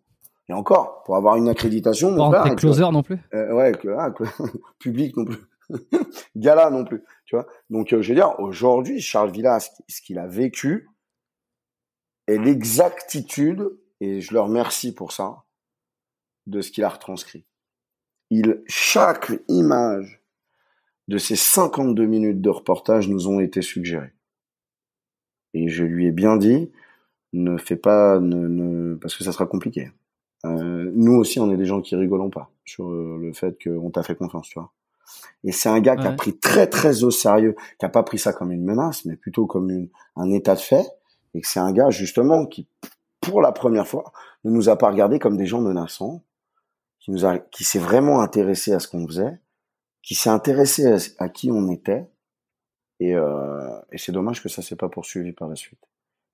Et 0.48 0.52
encore, 0.52 1.02
pour 1.04 1.16
avoir 1.16 1.36
une 1.36 1.48
accréditation, 1.48 2.14
rentrer 2.16 2.54
closer 2.56 2.90
non 2.90 3.02
plus? 3.02 3.18
Euh, 3.34 3.52
ouais, 3.54 3.72
que, 3.72 3.88
ah, 3.98 4.12
public 4.78 5.16
non 5.16 5.24
plus. 5.24 5.36
Gala 6.36 6.70
non 6.70 6.84
plus, 6.84 7.02
tu 7.24 7.36
vois. 7.36 7.46
Donc, 7.68 7.92
euh, 7.92 8.02
je 8.02 8.08
veux 8.08 8.14
dire, 8.14 8.38
aujourd'hui, 8.38 9.00
Charles 9.00 9.30
Villa, 9.30 9.58
ce 9.60 10.02
qu'il 10.02 10.18
a 10.18 10.26
vécu 10.26 10.88
est 12.26 12.38
l'exactitude, 12.38 13.70
et 14.00 14.20
je 14.20 14.32
le 14.32 14.40
remercie 14.40 14.94
pour 14.94 15.12
ça, 15.12 15.44
de 16.46 16.60
ce 16.60 16.70
qu'il 16.70 16.84
a 16.84 16.88
retranscrit. 16.88 17.44
Il, 18.30 18.62
chaque 18.66 19.32
image 19.48 20.22
de 21.08 21.18
ces 21.18 21.36
52 21.36 22.06
minutes 22.06 22.40
de 22.40 22.50
reportage 22.50 23.08
nous 23.08 23.28
ont 23.28 23.40
été 23.40 23.62
suggérées. 23.62 24.12
Et 25.54 25.68
je 25.68 25.84
lui 25.84 26.06
ai 26.06 26.12
bien 26.12 26.36
dit, 26.36 26.70
ne 27.32 27.56
fais 27.56 27.76
pas, 27.76 28.20
ne, 28.20 28.94
parce 28.94 29.16
que 29.16 29.24
ça 29.24 29.32
sera 29.32 29.46
compliqué. 29.46 29.90
Euh, 30.44 30.90
nous 30.94 31.14
aussi, 31.14 31.40
on 31.40 31.50
est 31.50 31.56
des 31.56 31.66
gens 31.66 31.80
qui 31.80 31.96
rigolons 31.96 32.30
pas 32.30 32.50
sur 32.64 32.88
euh, 32.88 33.18
le 33.20 33.32
fait 33.32 33.62
qu'on 33.62 33.90
t'a 33.90 34.02
fait 34.02 34.14
confiance, 34.14 34.48
tu 34.48 34.58
vois. 34.58 34.72
Et 35.44 35.52
c'est 35.52 35.68
un 35.68 35.80
gars 35.80 35.96
qui 35.96 36.06
a 36.06 36.12
pris 36.12 36.38
très 36.38 36.66
très 36.66 37.02
au 37.02 37.10
sérieux, 37.10 37.56
qui 37.78 37.86
a 37.86 37.88
pas 37.88 38.02
pris 38.02 38.18
ça 38.18 38.32
comme 38.32 38.52
une 38.52 38.64
menace, 38.64 39.04
mais 39.04 39.16
plutôt 39.16 39.46
comme 39.46 39.70
une, 39.70 39.88
un 40.16 40.30
état 40.30 40.54
de 40.54 40.60
fait. 40.60 40.86
Et 41.34 41.40
que 41.40 41.48
c'est 41.48 41.60
un 41.60 41.72
gars 41.72 41.90
justement 41.90 42.46
qui, 42.46 42.66
pour 43.20 43.40
la 43.40 43.52
première 43.52 43.86
fois, 43.86 44.12
ne 44.44 44.50
nous 44.50 44.68
a 44.68 44.76
pas 44.76 44.90
regardé 44.90 45.18
comme 45.18 45.36
des 45.36 45.46
gens 45.46 45.60
menaçants, 45.60 46.22
qui 46.98 47.10
nous 47.10 47.24
a, 47.24 47.38
qui 47.38 47.64
s'est 47.64 47.78
vraiment 47.78 48.20
intéressé 48.20 48.72
à 48.72 48.80
ce 48.80 48.88
qu'on 48.88 49.06
faisait, 49.06 49.38
qui 50.02 50.14
s'est 50.14 50.30
intéressé 50.30 51.14
à, 51.18 51.28
qui 51.28 51.50
on 51.50 51.70
était. 51.70 52.06
Et, 52.98 53.14
euh, 53.14 53.80
et 53.92 53.98
c'est 53.98 54.12
dommage 54.12 54.42
que 54.42 54.48
ça 54.50 54.60
s'est 54.60 54.76
pas 54.76 54.90
poursuivi 54.90 55.32
par 55.32 55.48
la 55.48 55.56
suite. 55.56 55.80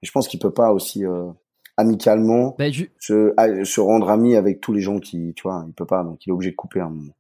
Et 0.03 0.07
je 0.07 0.13
pense 0.13 0.27
qu'il 0.27 0.41
peut 0.41 0.53
pas 0.53 0.73
aussi 0.73 1.05
euh, 1.05 1.31
amicalement 1.77 2.57
bah, 2.59 2.65
se, 2.99 3.63
se 3.65 3.81
rendre 3.81 4.11
ami 4.11 4.35
avec 4.35 4.61
tous 4.61 4.73
les 4.73 4.81
gens 4.81 4.99
qui, 4.99 5.33
tu 5.35 5.45
vois, 5.45 5.65
il 5.67 5.73
peut 5.73 5.87
pas, 5.87 6.03
donc 6.03 6.27
il 6.27 6.31
est 6.31 6.33
obligé 6.33 6.51
de 6.51 6.57
couper 6.57 6.81
un 6.81 6.91
moment. 6.91 7.15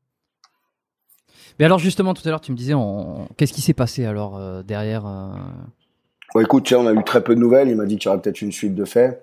Mais 1.58 1.64
alors 1.64 1.78
justement, 1.78 2.14
tout 2.14 2.22
à 2.26 2.30
l'heure, 2.30 2.40
tu 2.40 2.52
me 2.52 2.56
disais, 2.56 2.74
qu'est-ce 3.36 3.52
qui 3.52 3.62
s'est 3.62 3.74
passé 3.74 4.04
alors 4.04 4.36
euh, 4.36 4.62
derrière 4.62 5.06
euh... 5.06 6.40
écoute, 6.40 6.70
on 6.72 6.86
a 6.86 6.92
eu 6.92 7.04
très 7.04 7.22
peu 7.22 7.34
de 7.34 7.40
nouvelles. 7.40 7.68
Il 7.68 7.76
m'a 7.76 7.86
dit 7.86 7.96
qu'il 7.96 8.06
y 8.06 8.12
aurait 8.12 8.20
peut-être 8.20 8.42
une 8.42 8.52
suite 8.52 8.74
de 8.74 8.84
faits. 8.84 9.22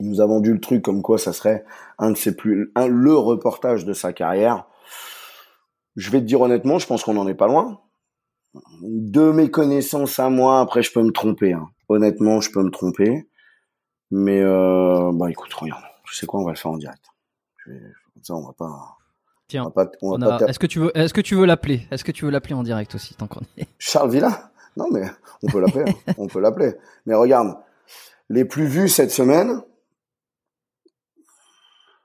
Il 0.00 0.08
nous 0.08 0.20
a 0.20 0.26
vendu 0.26 0.52
le 0.52 0.60
truc 0.60 0.82
comme 0.82 1.02
quoi 1.02 1.18
ça 1.18 1.32
serait 1.32 1.64
un 1.98 2.10
de 2.10 2.16
ses 2.16 2.34
plus, 2.34 2.72
le 2.74 3.14
reportage 3.14 3.84
de 3.84 3.92
sa 3.92 4.12
carrière. 4.12 4.66
Je 5.96 6.10
vais 6.10 6.20
te 6.20 6.24
dire 6.24 6.40
honnêtement, 6.40 6.78
je 6.78 6.86
pense 6.86 7.04
qu'on 7.04 7.14
n'en 7.14 7.28
est 7.28 7.34
pas 7.34 7.48
loin. 7.48 7.80
De 8.82 9.30
mes 9.30 9.50
connaissances 9.50 10.18
à 10.18 10.30
moi, 10.30 10.60
après 10.60 10.82
je 10.82 10.92
peux 10.92 11.02
me 11.02 11.12
tromper. 11.12 11.52
Hein. 11.52 11.68
Honnêtement, 11.88 12.40
je 12.40 12.50
peux 12.50 12.62
me 12.62 12.70
tromper. 12.70 13.28
Mais 14.10 14.40
euh, 14.40 15.10
bah 15.12 15.30
écoute, 15.30 15.52
regarde, 15.52 15.84
tu 16.04 16.16
sais 16.16 16.26
quoi, 16.26 16.40
on 16.40 16.44
va 16.44 16.52
le 16.52 16.56
faire 16.56 16.70
en 16.70 16.78
direct. 16.78 17.04
Comme 17.64 18.22
ça, 18.22 18.34
on 18.34 18.46
va 18.46 18.52
pas. 18.52 18.96
Tiens, 19.50 19.72
est-ce 20.46 20.60
que 20.60 20.68
tu 20.68 20.78
veux, 20.78 20.96
est-ce 20.96 21.12
que 21.12 21.20
tu 21.20 21.34
veux 21.34 21.44
l'appeler? 21.44 21.88
Est-ce 21.90 22.04
que 22.04 22.12
tu 22.12 22.24
veux 22.24 22.30
l'appeler 22.30 22.54
en 22.54 22.62
direct 22.62 22.94
aussi, 22.94 23.16
tant 23.16 23.26
qu'on 23.26 23.40
est? 23.56 23.66
Charles 23.80 24.12
Villa? 24.12 24.52
Non, 24.76 24.86
mais 24.92 25.02
on 25.42 25.48
peut 25.48 25.58
l'appeler. 25.58 25.90
Hein. 25.90 26.12
on 26.18 26.28
peut 26.28 26.38
l'appeler. 26.38 26.74
Mais 27.04 27.16
regarde, 27.16 27.56
les 28.28 28.44
plus 28.44 28.66
vus 28.66 28.88
cette 28.88 29.10
semaine. 29.10 29.60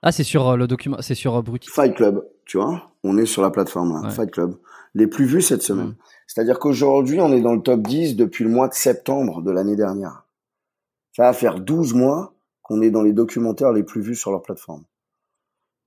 Ah, 0.01 0.11
c'est 0.11 0.23
sur 0.23 0.49
euh, 0.49 0.55
le 0.57 0.65
document, 0.65 0.97
c'est 1.01 1.13
sur 1.13 1.35
euh, 1.35 1.43
Brutti. 1.43 1.69
Fight 1.69 1.93
Club, 1.93 2.27
tu 2.45 2.57
vois? 2.57 2.91
On 3.03 3.15
est 3.19 3.27
sur 3.27 3.43
la 3.43 3.51
plateforme 3.51 4.09
Fight 4.09 4.31
Club. 4.31 4.55
Les 4.95 5.05
plus 5.05 5.25
vus 5.25 5.43
cette 5.43 5.61
semaine. 5.61 5.89
Mm. 5.89 5.95
C'est-à-dire 6.25 6.57
qu'aujourd'hui, 6.57 7.21
on 7.21 7.31
est 7.31 7.41
dans 7.41 7.53
le 7.53 7.61
top 7.61 7.81
10 7.83 8.15
depuis 8.15 8.43
le 8.43 8.49
mois 8.49 8.69
de 8.69 8.73
septembre 8.73 9.43
de 9.43 9.51
l'année 9.51 9.75
dernière. 9.75 10.23
Ça 11.15 11.23
va 11.23 11.33
faire 11.33 11.59
12 11.59 11.93
mois 11.93 12.33
qu'on 12.63 12.81
est 12.81 12.89
dans 12.89 13.03
les 13.03 13.13
documentaires 13.13 13.71
les 13.71 13.83
plus 13.83 14.01
vus 14.01 14.15
sur 14.15 14.31
leur 14.31 14.41
plateforme. 14.41 14.83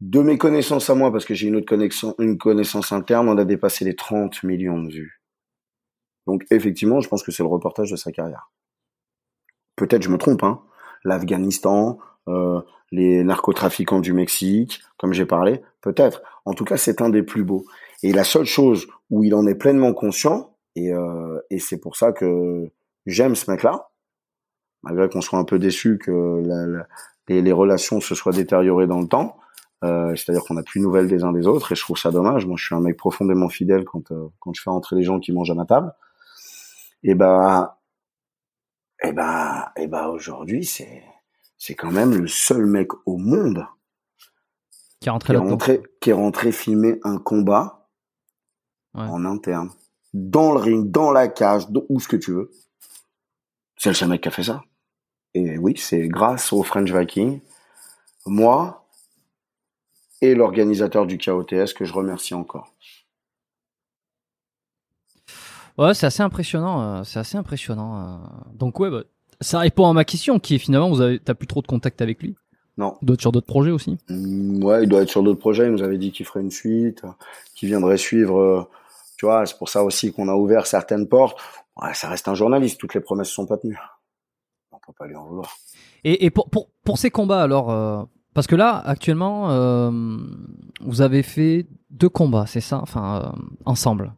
De 0.00 0.20
mes 0.20 0.38
connaissances 0.38 0.90
à 0.90 0.94
moi, 0.94 1.10
parce 1.10 1.24
que 1.24 1.34
j'ai 1.34 1.48
une 1.48 1.56
autre 1.56 1.66
connexion, 1.66 2.14
une 2.18 2.38
connaissance 2.38 2.92
interne, 2.92 3.28
on 3.28 3.36
a 3.36 3.44
dépassé 3.44 3.84
les 3.84 3.96
30 3.96 4.44
millions 4.44 4.80
de 4.80 4.92
vues. 4.92 5.20
Donc 6.26 6.44
effectivement, 6.50 7.00
je 7.00 7.08
pense 7.08 7.22
que 7.22 7.32
c'est 7.32 7.42
le 7.42 7.48
reportage 7.48 7.90
de 7.90 7.96
sa 7.96 8.12
carrière. 8.12 8.52
Peut-être 9.76 10.02
je 10.02 10.10
me 10.10 10.18
trompe, 10.18 10.42
hein. 10.44 10.62
L'Afghanistan, 11.04 11.98
euh, 12.28 12.60
les 12.92 13.24
narcotrafiquants 13.24 14.00
du 14.00 14.12
Mexique, 14.12 14.82
comme 14.98 15.12
j'ai 15.12 15.26
parlé, 15.26 15.62
peut-être. 15.80 16.22
En 16.44 16.54
tout 16.54 16.64
cas, 16.64 16.76
c'est 16.76 17.00
un 17.02 17.08
des 17.08 17.22
plus 17.22 17.44
beaux. 17.44 17.64
Et 18.02 18.12
la 18.12 18.24
seule 18.24 18.44
chose 18.44 18.86
où 19.10 19.24
il 19.24 19.34
en 19.34 19.46
est 19.46 19.54
pleinement 19.54 19.94
conscient, 19.94 20.54
et, 20.76 20.92
euh, 20.92 21.40
et 21.50 21.58
c'est 21.58 21.80
pour 21.80 21.96
ça 21.96 22.12
que 22.12 22.70
j'aime 23.06 23.34
ce 23.34 23.50
mec-là, 23.50 23.90
malgré 24.82 25.08
qu'on 25.08 25.20
soit 25.20 25.38
un 25.38 25.44
peu 25.44 25.58
déçu 25.58 25.98
que 25.98 26.42
la, 26.44 26.86
les, 27.28 27.42
les, 27.42 27.52
relations 27.52 28.00
se 28.00 28.14
soient 28.14 28.32
détériorées 28.32 28.86
dans 28.86 29.00
le 29.00 29.08
temps, 29.08 29.36
euh, 29.84 30.16
c'est-à-dire 30.16 30.44
qu'on 30.44 30.54
n'a 30.54 30.62
plus 30.62 30.80
de 30.80 30.84
nouvelles 30.84 31.06
des 31.06 31.22
uns 31.22 31.32
des 31.32 31.46
autres, 31.46 31.72
et 31.72 31.74
je 31.76 31.82
trouve 31.82 31.98
ça 31.98 32.10
dommage. 32.10 32.46
Moi, 32.46 32.56
je 32.56 32.64
suis 32.64 32.74
un 32.74 32.80
mec 32.80 32.96
profondément 32.96 33.48
fidèle 33.48 33.84
quand 33.84 34.10
euh, 34.10 34.28
quand 34.40 34.52
je 34.52 34.62
fais 34.62 34.70
entrer 34.70 34.96
les 34.96 35.04
gens 35.04 35.20
qui 35.20 35.32
mangent 35.32 35.50
à 35.50 35.54
ma 35.54 35.66
table. 35.66 35.92
Et 37.04 37.14
ben, 37.14 37.72
et 39.02 39.12
ben, 39.12 39.68
et 39.76 39.86
ben, 39.86 40.08
aujourd'hui, 40.08 40.64
c'est 40.64 41.04
c'est 41.58 41.74
quand 41.74 41.92
même 41.92 42.14
le 42.14 42.26
seul 42.26 42.66
mec 42.66 42.88
au 43.06 43.18
monde 43.18 43.66
qui 45.00 45.08
est 45.08 45.12
rentré, 45.12 45.34
qui 45.34 45.36
est 45.36 45.38
rentré, 45.38 45.82
qui 46.00 46.10
est 46.10 46.14
rentré 46.14 46.52
filmer 46.52 46.98
un 47.04 47.18
combat 47.18 47.88
ouais. 48.94 49.02
en 49.02 49.24
interne, 49.24 49.70
dans 50.12 50.52
le 50.52 50.58
ring, 50.58 50.90
dans 50.90 51.12
la 51.12 51.28
cage, 51.28 51.68
où 51.88 52.00
ce 52.00 52.08
que 52.08 52.16
tu 52.16 52.32
veux. 52.32 52.50
C'est 53.76 53.90
le 53.90 53.94
seul 53.94 54.08
mec 54.08 54.22
qui 54.22 54.28
a 54.28 54.32
fait 54.32 54.42
ça. 54.42 54.64
Et 55.34 55.56
oui, 55.56 55.74
c'est 55.76 56.08
grâce 56.08 56.52
au 56.52 56.64
French 56.64 56.90
Viking, 56.90 57.40
moi 58.26 58.87
et 60.20 60.34
l'organisateur 60.34 61.06
du 61.06 61.18
KOTS 61.18 61.74
que 61.76 61.84
je 61.84 61.92
remercie 61.92 62.34
encore. 62.34 62.74
Ouais, 65.76 65.94
c'est 65.94 66.06
assez 66.06 66.22
impressionnant. 66.22 66.82
Euh, 66.82 67.04
c'est 67.04 67.20
assez 67.20 67.38
impressionnant. 67.38 68.00
Euh. 68.00 68.16
Donc 68.54 68.80
ouais, 68.80 68.90
bah, 68.90 69.04
ça 69.40 69.60
répond 69.60 69.88
à 69.88 69.92
ma 69.92 70.04
question, 70.04 70.40
qui 70.40 70.56
est 70.56 70.58
finalement, 70.58 70.90
vous 70.90 71.00
avez, 71.00 71.20
t'as 71.20 71.34
plus 71.34 71.46
trop 71.46 71.62
de 71.62 71.68
contact 71.68 72.02
avec 72.02 72.20
lui? 72.22 72.36
Non. 72.76 72.96
D'autres 73.02 73.22
sur 73.22 73.32
d'autres 73.32 73.46
projets 73.46 73.70
aussi? 73.70 73.98
Mmh, 74.08 74.62
ouais, 74.62 74.82
il 74.84 74.88
doit 74.88 75.02
être 75.02 75.08
sur 75.08 75.22
d'autres 75.22 75.40
projets. 75.40 75.66
Il 75.66 75.72
nous 75.72 75.82
avait 75.82 75.98
dit 75.98 76.12
qu'il 76.12 76.26
ferait 76.26 76.40
une 76.40 76.50
suite, 76.50 77.02
qu'il 77.54 77.68
viendrait 77.68 77.96
suivre. 77.96 78.38
Euh, 78.38 78.62
tu 79.16 79.26
vois, 79.26 79.46
c'est 79.46 79.58
pour 79.58 79.68
ça 79.68 79.82
aussi 79.84 80.12
qu'on 80.12 80.28
a 80.28 80.34
ouvert 80.34 80.66
certaines 80.66 81.08
portes. 81.08 81.38
Ouais, 81.80 81.94
ça 81.94 82.08
reste 82.08 82.28
un 82.28 82.34
journaliste. 82.34 82.78
Toutes 82.78 82.94
les 82.94 83.00
promesses 83.00 83.30
sont 83.30 83.46
pas 83.46 83.56
tenues. 83.56 83.78
On 84.72 84.78
peut 84.78 84.92
pas 84.96 85.06
lui 85.06 85.16
en 85.16 85.26
vouloir. 85.26 85.56
Et, 86.04 86.24
et 86.24 86.30
pour, 86.30 86.50
pour, 86.50 86.70
pour 86.84 86.98
ces 86.98 87.10
combats, 87.10 87.42
alors, 87.42 88.08
parce 88.38 88.46
que 88.46 88.54
là, 88.54 88.80
actuellement, 88.86 89.50
euh, 89.50 89.90
vous 90.80 91.02
avez 91.02 91.24
fait 91.24 91.66
deux 91.90 92.08
combats, 92.08 92.46
c'est 92.46 92.60
ça? 92.60 92.78
Enfin, 92.80 93.32
euh, 93.34 93.42
ensemble. 93.64 94.12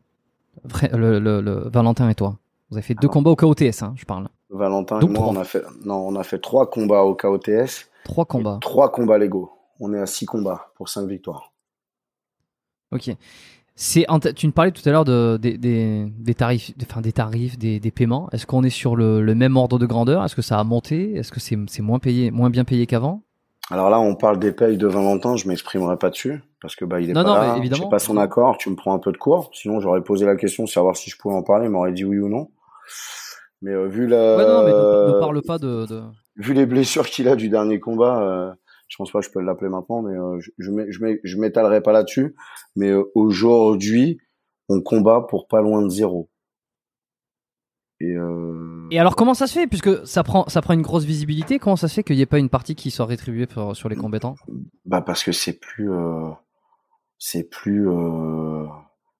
Le, 0.92 1.18
le, 1.18 1.40
le, 1.40 1.70
Valentin 1.70 2.06
et 2.10 2.14
toi. 2.14 2.36
Vous 2.68 2.76
avez 2.76 2.82
fait 2.82 2.92
deux 2.92 3.09
ah. 3.09 3.14
combats 3.14 3.30
au 3.30 3.36
KOTS, 3.36 3.82
hein, 3.82 3.94
je 3.97 4.05
parle. 4.05 4.28
Valentin 4.51 5.01
et 5.01 5.06
moi, 5.06 5.26
on 5.26 5.36
a 5.36 5.44
fait, 5.44 5.64
non, 5.86 6.06
on 6.06 6.16
a 6.16 6.22
fait 6.22 6.38
trois 6.38 6.68
combats 6.68 7.01
au 7.01 7.14
KOTS. 7.14 7.88
Trois 8.05 8.26
combats. 8.26 8.59
Trois 8.60 8.92
combats 8.92 9.16
légaux. 9.16 9.52
On 9.80 9.94
est 9.94 9.98
à 9.98 10.05
six 10.05 10.26
combats 10.26 10.70
pour 10.74 10.90
cinq 10.90 11.09
victoires. 11.09 11.55
Ok. 12.92 13.16
C'est, 13.74 14.05
tu 14.36 14.47
me 14.48 14.52
parlais 14.52 14.72
tout 14.72 14.86
à 14.86 14.92
l'heure 14.92 15.06
de, 15.06 15.38
des, 15.40 16.34
tarifs, 16.34 16.72
enfin 16.82 17.01
des 17.01 17.12
tarifs, 17.12 17.56
des, 17.56 17.80
des 17.80 17.90
paiements. 17.90 18.28
Est-ce 18.32 18.47
qu'on 18.47 18.64
est 18.64 18.68
sur 18.68 18.97
le, 18.97 19.22
le, 19.22 19.34
même 19.34 19.56
ordre 19.56 19.78
de 19.78 19.86
grandeur? 19.86 20.22
Est-ce 20.22 20.36
que 20.36 20.42
ça 20.42 20.59
a 20.59 20.64
monté? 20.64 21.14
Est-ce 21.14 21.32
que 21.32 21.40
c'est, 21.40 21.56
c'est 21.68 21.80
moins 21.80 22.01
payé, 22.01 22.30
moins 22.30 22.51
bien 22.51 22.64
payé 22.64 22.86
qu'avant? 22.86 23.22
Alors 23.70 23.90
là, 23.90 24.01
on 24.01 24.14
parle 24.14 24.38
des 24.38 24.52
payes 24.52 24.76
de 24.76 24.86
Valentin. 24.86 25.36
Je 25.36 25.47
m'exprimerai 25.48 25.97
pas 25.97 26.10
dessus 26.10 26.42
parce 26.60 26.76
que 26.76 26.84
bah 26.84 27.01
il 27.01 27.10
est 27.10 27.12
non, 27.12 27.22
pas 27.22 27.28
non, 27.28 27.34
là. 27.34 27.56
Évidemment. 27.56 27.84
J'ai 27.84 27.90
pas 27.90 27.98
son 27.98 28.16
accord. 28.16 28.59
Tu 28.59 28.70
me 28.70 28.76
prends 28.76 28.94
un 28.94 28.98
peu 28.98 29.12
de 29.12 29.16
cours. 29.16 29.51
Sinon, 29.55 29.80
j'aurais 29.80 30.02
posé 30.02 30.26
la 30.26 30.36
question 30.36 30.66
savoir 30.66 30.97
si 30.97 31.10
je 31.10 31.16
pouvais 31.16 31.34
en 31.34 31.42
parler. 31.42 31.66
Il 31.66 31.70
m'aurait 31.70 31.92
dit 31.92 32.05
oui 32.05 32.18
ou 32.18 32.28
non. 32.28 32.51
Mais 33.62 33.72
euh, 33.72 33.86
vu 33.86 34.06
la. 34.06 34.36
Ouais, 34.36 34.47
non, 34.47 34.64
mais 34.64 34.72
ne, 34.72 35.14
ne 35.14 35.20
parle 35.20 35.42
pas 35.42 35.59
de. 35.59 35.86
de... 35.86 36.02
Vu 36.36 36.55
les 36.55 36.66
blessures 36.66 37.06
qu'il 37.06 37.28
a 37.28 37.36
du 37.36 37.48
dernier 37.48 37.78
combat. 37.80 38.22
Euh 38.22 38.52
je 38.90 38.97
pense 38.97 39.12
pas 39.12 39.20
que 39.20 39.26
je 39.26 39.30
peux 39.30 39.40
l'appeler 39.40 39.70
maintenant, 39.70 40.02
mais 40.02 40.16
euh, 40.16 40.40
je 40.40 40.51
je, 40.59 41.18
je 41.22 41.36
m'étalerai 41.38 41.80
pas 41.80 41.92
là-dessus. 41.92 42.34
Mais 42.74 42.90
euh, 42.90 43.05
aujourd'hui, 43.14 44.18
on 44.68 44.82
combat 44.82 45.24
pour 45.28 45.47
pas 45.47 45.62
loin 45.62 45.82
de 45.82 45.88
zéro. 45.88 46.28
Et, 48.01 48.14
euh... 48.16 48.86
et 48.90 48.98
alors 48.98 49.14
comment 49.14 49.35
ça 49.35 49.47
se 49.47 49.52
fait? 49.52 49.66
Puisque 49.66 50.06
ça 50.06 50.22
prend 50.22 50.48
ça 50.48 50.62
prend 50.62 50.72
une 50.72 50.82
grosse 50.82 51.05
visibilité 51.05 51.59
comment 51.59 51.77
ça 51.77 51.86
se 51.86 51.94
fait 51.94 52.02
qu'il 52.02 52.16
n'y 52.16 52.22
ait 52.22 52.27
pas 52.27 52.39
une 52.39 52.48
partie 52.48 52.74
qui 52.74 52.90
soit 52.90 53.05
rétribuée 53.05 53.47
pour, 53.47 53.77
sur 53.77 53.90
les 53.90 53.97
combattants? 53.97 54.36
Bah 54.86 55.02
parce 55.02 55.22
que 55.22 55.32
c'est 55.32 55.60
plus 55.60 55.93
euh, 55.93 56.31
c'est 57.18 57.51
plus 57.51 57.90
euh, 57.90 58.64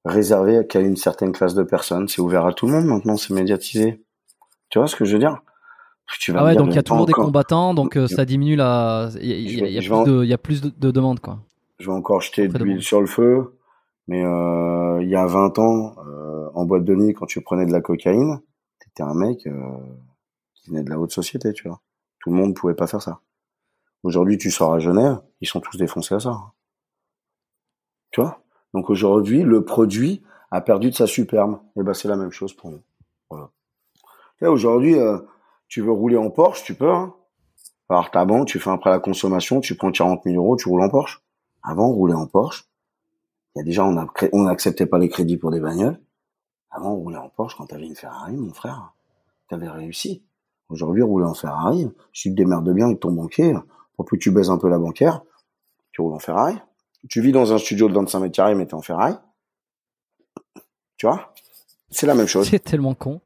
réservé 0.07 0.67
qu'à 0.67 0.81
une 0.81 0.97
certaine 0.97 1.33
classe 1.33 1.55
de 1.55 1.63
personnes. 1.63 2.09
C'est 2.09 2.23
ouvert 2.23 2.47
à 2.47 2.55
tout 2.55 2.67
le 2.67 2.73
monde 2.73 2.87
maintenant. 2.87 3.19
C'est 3.19 3.35
médiatisé. 3.35 4.03
Tu 4.71 4.79
vois 4.79 4.89
ce 4.89 4.97
que 4.97 5.05
je 5.05 5.13
veux 5.13 5.19
dire? 5.19 5.43
Tu 6.19 6.33
vas 6.33 6.41
ah 6.41 6.45
ouais, 6.45 6.57
donc 6.57 6.69
il 6.71 6.75
y 6.75 6.79
a 6.79 6.83
toujours 6.83 7.07
des 7.07 7.13
combattants, 7.13 7.73
donc 7.73 7.97
ça 8.09 8.25
diminue 8.25 8.57
la. 8.57 9.11
Il 9.21 9.27
y, 9.27 9.33
y, 9.33 9.61
y, 9.61 10.27
y, 10.27 10.33
a 10.33 10.39
plus 10.39 10.61
de, 10.61 10.73
de 10.77 10.91
demandes 10.91 11.21
quoi. 11.21 11.39
Je 11.79 11.87
vais 11.87 11.93
encore 11.93 12.21
jeter 12.21 12.49
de 12.49 12.59
l'huile 12.65 12.83
sur 12.83 13.01
le 13.01 13.07
feu, 13.07 13.57
mais 14.09 14.19
il 14.19 15.09
y 15.09 15.15
a 15.15 15.27
20 15.27 15.59
ans, 15.61 15.95
en 16.53 16.65
boîte 16.65 16.85
de 16.85 16.97
nuit, 16.97 17.15
quand 17.15 17.27
tu 17.27 17.41
prenais 17.43 17.65
de 17.65 17.71
la 17.71 17.81
cocaïne, 17.81 18.41
t'étais 18.91 19.03
un 19.03 19.15
mec 19.15 19.47
euh, 19.47 19.77
qui 20.55 20.71
venait 20.71 20.83
de 20.83 20.91
la 20.91 20.99
haute 20.99 21.13
société, 21.13 21.53
tu 21.53 21.69
vois. 21.69 21.81
Tout 22.21 22.31
le 22.31 22.37
monde 22.37 22.55
pouvait 22.55 22.75
pas 22.75 22.87
faire 22.87 23.03
ça. 23.03 23.21
Aujourd'hui, 24.03 24.39
tu 24.39 24.51
sors 24.51 24.75
à 24.75 24.79
Genève, 24.79 25.21
ils 25.41 25.49
sont 25.49 25.61
tous 25.61 25.77
défoncés 25.77 26.15
à 26.15 26.21
ça. 26.21 26.53
Tu 28.11 28.21
vois? 28.21 28.43
Donc 28.75 28.91
aujourd'hui, 28.91 29.43
le 29.43 29.65
produit 29.65 30.23
a 30.51 30.61
perdu 30.61 30.91
de 30.91 30.95
sa 30.95 31.07
superbe. 31.07 31.61
Et 31.77 31.83
ben 31.83 31.95
c'est 31.95 32.09
la 32.09 32.17
même 32.17 32.33
chose 32.33 32.53
pour 32.53 32.71
nous. 32.71 32.83
Voilà. 33.29 33.51
Aujourd'hui, 34.43 34.99
euh, 34.99 35.19
tu 35.69 35.83
veux 35.83 35.93
rouler 35.93 36.17
en 36.17 36.31
Porsche, 36.31 36.65
tu 36.65 36.75
peux. 36.75 36.91
Hein. 36.91 37.15
Alors 37.89 38.11
ta 38.11 38.25
banque, 38.25 38.49
tu 38.49 38.59
fais 38.59 38.71
à 38.71 38.79
la 38.85 38.99
consommation, 38.99 39.61
tu 39.61 39.77
prends 39.77 39.93
40 39.93 40.23
000 40.25 40.37
euros, 40.37 40.57
tu 40.57 40.69
roules 40.69 40.83
en 40.83 40.89
Porsche. 40.89 41.23
Avant, 41.63 41.89
rouler 41.93 42.15
en 42.15 42.27
Porsche, 42.27 42.71
il 43.55 43.59
y 43.59 43.63
a 43.63 43.65
déjà, 43.65 43.85
on 43.85 44.43
n'acceptait 44.45 44.87
pas 44.87 44.99
les 44.99 45.09
crédits 45.09 45.37
pour 45.37 45.51
des 45.51 45.61
bagnoles. 45.61 46.01
Avant, 46.71 46.95
rouler 46.95 47.17
en 47.17 47.29
Porsche, 47.29 47.57
quand 47.57 47.67
tu 47.67 47.75
avais 47.75 47.87
une 47.87 47.97
Ferrari, 47.97 48.37
mon 48.37 48.53
frère, 48.53 48.93
tu 49.49 49.55
avais 49.55 49.69
réussi. 49.69 50.23
Aujourd'hui, 50.69 51.03
rouler 51.03 51.27
en 51.27 51.35
Ferrari, 51.35 51.91
si 52.13 52.29
tu 52.29 52.31
te 52.31 52.37
démerdes 52.37 52.73
bien 52.73 52.87
avec 52.87 53.01
ton 53.01 53.11
banquier, 53.11 53.55
pour 53.97 54.05
plus 54.05 54.19
tu 54.19 54.31
baises 54.31 54.51
un 54.51 54.59
peu 54.59 54.69
la 54.69 54.79
banquière, 54.79 55.23
tu 55.93 56.01
roules 56.01 56.15
en 56.15 56.21
Ferrari. 56.21 56.57
Tu 57.09 57.21
vis 57.21 57.33
dans 57.33 57.53
un 57.53 57.59
studio 57.59 57.89
de 57.89 57.95
25 57.95 58.21
mètres 58.21 58.37
carrés, 58.37 58.55
mais 58.55 58.67
t'es 58.67 58.75
en 58.75 58.83
Ferrari. 58.83 59.15
Tu 60.97 61.07
vois? 61.07 61.33
C'est 61.91 62.07
la 62.07 62.15
même 62.15 62.27
chose. 62.27 62.47
C'est 62.51 62.63
tellement 62.63 62.95
con. 62.95 63.21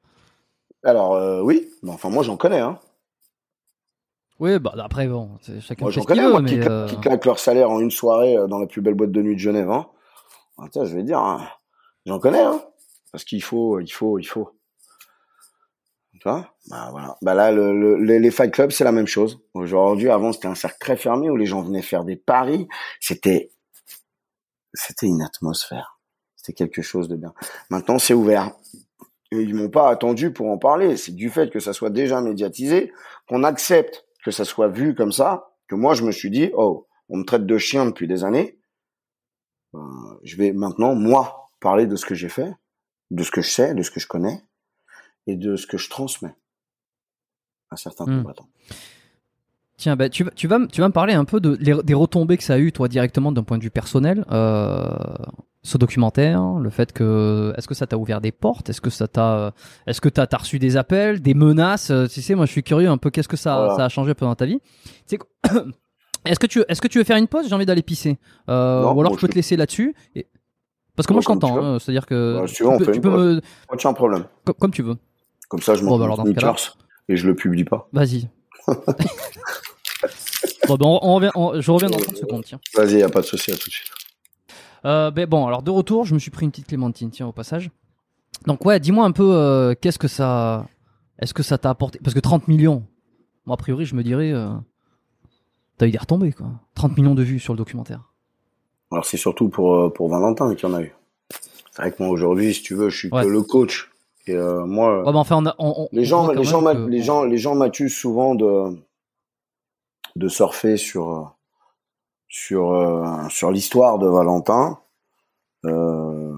Alors 0.85 1.15
euh, 1.15 1.41
oui, 1.41 1.71
mais 1.83 1.91
enfin 1.91 2.11
moi 2.11 2.23
j'en 2.23 2.37
connais. 2.37 2.61
Hein. 2.61 2.79
Oui, 4.39 4.59
bah 4.59 4.75
après 4.79 5.07
bon, 5.07 5.31
chacun 5.61 5.85
moi, 5.85 5.91
j'en 5.91 6.03
connais, 6.03 6.29
moi, 6.29 6.43
qui, 6.43 6.61
euh... 6.61 6.87
qui 6.87 7.01
claquent 7.01 7.25
leur 7.25 7.39
salaire 7.39 7.71
en 7.71 7.81
une 7.81 7.91
soirée 7.91 8.37
euh, 8.37 8.47
dans 8.47 8.59
la 8.59 8.67
plus 8.67 8.83
belle 8.83 8.95
boîte 8.95 9.13
de 9.13 9.23
nuit 9.23 9.35
de 9.35 9.41
Genève. 9.41 9.71
Hein. 9.71 9.87
Ah, 10.59 10.67
tiens, 10.71 10.85
je 10.85 10.95
vais 10.95 11.03
dire, 11.03 11.19
hein, 11.19 11.47
j'en 12.05 12.19
connais, 12.19 12.43
hein, 12.43 12.61
parce 13.15 13.23
qu'il 13.23 13.45
faut, 13.45 13.79
il 13.79 13.93
faut, 13.93 14.19
il 14.19 14.25
faut. 14.25 14.59
Tu 16.15 16.29
vois? 16.29 16.53
Bah 16.69 16.89
voilà. 16.91 17.17
Bah 17.23 17.35
là, 17.35 17.53
le, 17.53 17.73
le, 17.73 17.97
les, 18.05 18.19
les 18.19 18.31
fight 18.33 18.53
clubs, 18.53 18.73
c'est 18.73 18.83
la 18.83 18.91
même 18.91 19.07
chose. 19.07 19.41
Aujourd'hui, 19.55 20.11
avant, 20.11 20.33
c'était 20.33 20.49
un 20.49 20.57
cercle 20.57 20.79
très 20.81 20.97
fermé 20.97 21.31
où 21.31 21.37
les 21.37 21.47
gens 21.47 21.63
venaient 21.63 21.81
faire 21.81 22.05
des 22.05 22.17
paris. 22.17 22.67
C'était, 22.99 23.53
c'était 24.73 25.07
une 25.07 25.23
atmosphère. 25.23 26.01
C'était 26.35 26.55
quelque 26.55 26.83
chose 26.83 27.07
de 27.07 27.15
bien. 27.15 27.33
Maintenant, 27.71 28.01
c'est 28.01 28.15
ouvert. 28.15 28.51
Et 29.31 29.43
ils 29.43 29.55
m'ont 29.55 29.71
pas 29.71 29.91
attendu 29.91 30.33
pour 30.33 30.51
en 30.51 30.59
parler. 30.59 30.97
C'est 30.97 31.15
du 31.15 31.31
fait 31.31 31.53
que 31.53 31.61
ça 31.61 31.73
soit 31.73 31.91
déjà 31.91 32.21
médiatisé, 32.21 32.93
qu'on 33.29 33.45
accepte 33.45 34.07
que 34.25 34.33
ça 34.33 34.45
soit 34.45 34.67
vu 34.67 34.97
comme 34.97 35.13
ça, 35.13 35.53
que 35.69 35.77
moi 35.77 35.95
je 35.95 36.03
me 36.03 36.11
suis 36.11 36.31
dit, 36.31 36.51
oh, 36.55 36.89
on 37.09 37.19
me 37.19 37.25
traite 37.25 37.47
de 37.47 37.59
chien 37.59 37.87
depuis 37.87 38.09
des 38.09 38.25
années. 38.25 38.59
Euh, 39.77 39.79
je 40.25 40.37
vais 40.37 40.53
maintenant, 40.53 40.97
moi, 40.97 41.49
parler 41.61 41.87
de 41.87 41.95
ce 41.95 42.07
que 42.07 42.17
j'ai 42.17 42.29
fait, 42.29 42.51
de 43.15 43.23
ce 43.23 43.31
que 43.31 43.41
je 43.43 43.49
sais, 43.51 43.75
de 43.75 43.83
ce 43.83 43.91
que 43.91 44.01
je 44.01 44.07
connais, 44.07 44.43
et 45.27 45.37
de 45.37 45.57
ce 45.57 45.67
que 45.67 45.79
je 45.79 45.89
transmets 45.89 46.35
à 47.71 47.77
certains 47.77 48.05
Hmm. 48.07 48.19
combattants. 48.23 48.49
Tiens, 49.77 49.97
bah, 49.97 50.09
tu, 50.09 50.23
vas- 50.25 50.31
tu, 50.31 50.47
vas, 50.47 50.59
me- 50.61 50.69
tu 50.69 50.81
vas 50.81 50.89
me 50.89 50.93
parler 50.93 51.15
un 51.15 51.25
peu 51.25 51.41
de, 51.41 51.57
les- 51.61 51.83
des 51.83 51.95
retombées 51.95 52.37
que 52.37 52.45
ça 52.45 52.55
a 52.55 52.59
eu, 52.59 52.71
toi, 52.73 52.87
directement 52.89 53.33
d'un 53.33 53.43
point 53.43 53.59
de 53.59 53.63
vue 53.63 53.71
personnel. 53.71 54.25
Euh, 54.31 54.89
ce 55.63 55.79
documentaire, 55.79 56.43
le 56.61 56.71
fait 56.71 56.93
que. 56.93 57.53
Est-ce 57.57 57.67
que 57.67 57.75
ça 57.75 57.87
t'a 57.87 57.97
ouvert 57.97 58.21
des 58.21 58.31
portes? 58.33 58.69
Est-ce 58.71 58.81
que 58.81 58.91
ça 58.91 59.09
t'a. 59.09 59.53
Est-ce 59.87 60.01
que 60.01 60.09
t'as 60.11 60.27
as 60.31 60.37
reçu 60.37 60.59
des 60.59 60.77
appels, 60.77 61.21
des 61.23 61.35
menaces? 61.35 61.91
Euh, 61.91 62.07
Tu 62.07 62.21
sais, 62.23 62.35
moi, 62.35 62.45
je 62.47 62.53
suis 62.53 62.63
curieux 62.63 62.89
un 62.89 62.99
peu, 62.99 63.11
qu'est-ce 63.11 63.29
que 63.29 63.37
ça, 63.37 63.57
Voilà. 63.57 63.77
ça 63.77 63.85
a 63.87 63.89
changé 63.89 64.11
un 64.13 64.15
peu 64.15 64.27
dans 64.27 64.35
ta 64.35 64.45
vie? 64.47 64.61
Tu 64.85 64.91
sais 65.07 65.19
quoi 65.19 65.29
Est-ce 66.27 66.39
que, 66.39 66.47
tu, 66.47 66.63
est-ce 66.69 66.81
que 66.81 66.89
tu 66.89 66.97
veux 66.99 67.05
faire 67.05 67.17
une 67.19 67.29
pause? 67.29 67.47
J'ai 67.49 67.55
envie 67.55 67.67
d'aller 67.67 67.83
pisser. 67.83 68.19
Euh, 68.49 68.83
Non, 68.83 68.93
ou 68.95 69.01
alors 69.01 69.15
je 69.15 69.19
peux 69.21 69.27
je- 69.27 69.33
te 69.33 69.37
laisser 69.37 69.57
là-dessus. 69.57 69.95
Et... 70.15 70.27
Parce 70.97 71.07
que 71.07 71.13
moi, 71.13 71.21
Bon, 71.27 71.35
je 71.35 71.39
t'entends. 71.41 71.63
hein, 71.63 71.79
C'est-à-dire 71.79 72.07
que. 72.07 72.41
Bah, 72.41 72.47
si 72.47 72.55
tu 72.55 72.63
veux, 72.65 72.71
peux, 72.79 72.85
fait 72.85 72.91
tu 72.93 72.97
une 72.99 73.03
peux 73.03 73.11
pause. 73.11 73.37
me. 73.37 73.41
Aucun 73.73 73.93
problème. 73.93 74.25
Comme, 74.45 74.55
comme 74.55 74.71
tu 74.71 74.83
veux. 74.83 74.97
Comme 75.49 75.61
ça, 75.61 75.75
je 75.75 75.83
Bon, 75.85 75.99
m'en 75.99 76.09
bah, 76.17 76.23
ce 76.25 76.33
cas-là- 76.33 76.55
et 77.09 77.17
je 77.17 77.27
le 77.27 77.35
publie 77.35 77.65
pas. 77.65 77.89
Vas-y. 77.93 78.29
Bon, 80.67 80.77
ben, 80.77 80.87
on, 80.87 80.99
on 81.03 81.15
revient, 81.17 81.31
on- 81.35 81.61
je 81.61 81.71
reviens 81.71 81.89
dans 81.91 81.99
30 81.99 82.17
secondes, 82.17 82.45
tiens. 82.45 82.59
Vas-y, 82.75 82.99
y 82.99 83.03
a 83.03 83.09
pas 83.09 83.21
de 83.21 83.27
souci, 83.27 83.51
à 83.51 83.57
tout 83.57 83.69
de 83.69 83.73
suite. 83.73 83.91
Euh, 84.87 85.11
ben 85.11 85.27
bon, 85.27 85.47
alors 85.47 85.63
de 85.63 85.71
retour, 85.71 86.05
je 86.05 86.15
me 86.15 86.19
suis 86.19 86.31
pris 86.31 86.45
une 86.45 86.51
petite 86.51 86.67
clémentine, 86.67 87.11
tiens, 87.11 87.27
au 87.27 87.33
passage. 87.33 87.71
Donc 88.47 88.65
ouais, 88.65 88.81
dis-moi 88.81 89.05
un 89.05 89.13
peu, 89.13 89.35
euh, 89.35 89.75
qu'est-ce 89.79 89.99
que 89.99 90.09
ça, 90.09 90.67
est-ce 91.19 91.33
que 91.35 91.43
ça 91.43 91.57
t'a 91.59 91.71
apporté? 91.71 91.99
Parce 92.03 92.15
que 92.15 92.21
30 92.21 92.49
millions, 92.49 92.87
moi 93.47 93.55
a 93.55 93.57
priori, 93.57 93.85
je 93.87 93.95
me 93.95 94.03
dirais, 94.03 94.33
euh, 94.33 94.49
t'as 95.79 95.87
eu 95.87 95.91
des 95.91 95.99
retombées 95.99 96.33
quoi. 96.33 96.47
30 96.75 96.97
millions 96.97 97.15
de 97.15 97.23
vues 97.23 97.39
sur 97.41 97.53
le 97.55 97.59
documentaire. 97.59 98.01
Alors 98.95 99.05
c'est 99.05 99.17
surtout 99.17 99.49
pour 99.49 99.75
euh, 99.75 99.89
pour 99.93 100.09
Valentin 100.09 100.55
qu'il 100.55 100.69
y 100.69 100.73
en 100.73 100.77
a 100.77 100.83
eu. 100.83 100.95
C'est 101.73 101.83
vrai 101.83 101.93
que 101.93 102.03
moi 102.03 102.11
aujourd'hui, 102.13 102.55
si 102.55 102.63
tu 102.63 102.75
veux, 102.75 102.89
je 102.89 102.97
suis 102.97 103.11
Ouais. 103.13 103.23
que 103.25 103.29
le 103.29 103.43
coach. 103.43 103.91
Et 104.27 104.35
euh, 104.35 104.65
moi, 104.65 105.03
Ouais, 105.03 105.11
enfin, 105.15 105.37
on 105.37 105.45
a, 105.47 105.55
on- 105.59 105.75
on- 105.77 105.89
les 105.93 106.03
on 106.03 106.05
gens, 106.05 106.31
les 106.33 106.45
gens, 106.45 106.63
que- 106.63 106.89
les 106.89 107.03
gens, 107.03 107.25
les 107.25 107.37
gens 107.37 107.55
m'accusent 107.55 107.95
souvent 107.97 108.35
de 108.35 108.79
de 110.17 110.29
surfer 110.29 110.77
sur 110.77 111.11
euh, 111.11 111.25
sur 112.29 113.31
sur 113.31 113.51
l'histoire 113.51 113.99
de 113.99 114.07
Valentin. 114.09 114.79
Euh, 115.65 116.33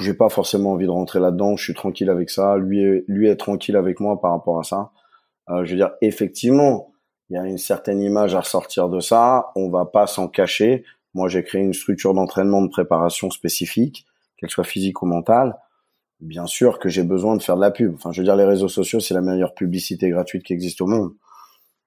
j'ai 0.00 0.14
pas 0.14 0.28
forcément 0.28 0.72
envie 0.72 0.86
de 0.86 0.90
rentrer 0.90 1.20
là-dedans. 1.20 1.56
Je 1.56 1.64
suis 1.64 1.74
tranquille 1.74 2.10
avec 2.10 2.30
ça. 2.30 2.56
Lui, 2.56 2.82
est, 2.82 3.04
lui 3.08 3.28
est 3.28 3.36
tranquille 3.36 3.76
avec 3.76 4.00
moi 4.00 4.20
par 4.20 4.32
rapport 4.32 4.58
à 4.60 4.64
ça. 4.64 4.90
Euh, 5.50 5.64
je 5.64 5.70
veux 5.72 5.76
dire, 5.76 5.92
effectivement, 6.00 6.92
il 7.28 7.36
y 7.36 7.38
a 7.38 7.44
une 7.46 7.58
certaine 7.58 8.00
image 8.00 8.34
à 8.34 8.40
ressortir 8.40 8.88
de 8.88 9.00
ça. 9.00 9.50
On 9.56 9.68
va 9.70 9.84
pas 9.84 10.06
s'en 10.06 10.28
cacher. 10.28 10.84
Moi, 11.14 11.28
j'ai 11.28 11.42
créé 11.42 11.62
une 11.62 11.74
structure 11.74 12.14
d'entraînement 12.14 12.62
de 12.62 12.68
préparation 12.68 13.30
spécifique, 13.30 14.06
qu'elle 14.36 14.50
soit 14.50 14.64
physique 14.64 15.02
ou 15.02 15.06
mentale. 15.06 15.56
Bien 16.20 16.46
sûr 16.46 16.78
que 16.78 16.88
j'ai 16.88 17.02
besoin 17.02 17.36
de 17.36 17.42
faire 17.42 17.56
de 17.56 17.60
la 17.60 17.70
pub. 17.70 17.94
Enfin, 17.94 18.12
je 18.12 18.20
veux 18.20 18.24
dire, 18.24 18.36
les 18.36 18.44
réseaux 18.44 18.68
sociaux, 18.68 19.00
c'est 19.00 19.14
la 19.14 19.22
meilleure 19.22 19.54
publicité 19.54 20.10
gratuite 20.10 20.44
qui 20.44 20.52
existe 20.52 20.80
au 20.80 20.86
monde. 20.86 21.14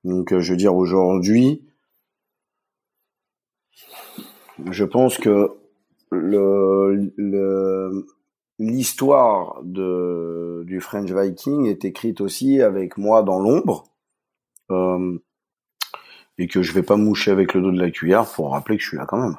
Donc, 0.04 0.34
euh, 0.34 0.42
je 0.42 0.52
veux 0.52 0.58
dire, 0.58 0.76
aujourd'hui, 0.76 1.62
je 4.72 4.84
pense 4.84 5.18
que 5.18 5.50
le, 6.10 8.06
l'histoire 8.60 9.62
du 9.64 10.80
French 10.80 11.12
Viking 11.12 11.66
est 11.66 11.86
écrite 11.86 12.22
aussi 12.22 12.62
avec 12.62 12.98
moi 12.98 13.24
dans 13.24 13.40
l'ombre. 13.40 13.86
Euh, 14.72 15.18
et 16.38 16.48
que 16.48 16.62
je 16.62 16.74
vais 16.74 16.84
pas 16.84 16.96
moucher 16.98 17.32
avec 17.32 17.54
le 17.54 17.62
dos 17.62 17.72
de 17.72 17.80
la 17.80 17.92
cuillère 17.92 18.26
pour 18.26 18.52
rappeler 18.52 18.78
que 18.78 18.84
je 18.84 18.88
suis 18.90 18.98
là 18.98 19.06
quand 19.06 19.22
même. 19.22 19.38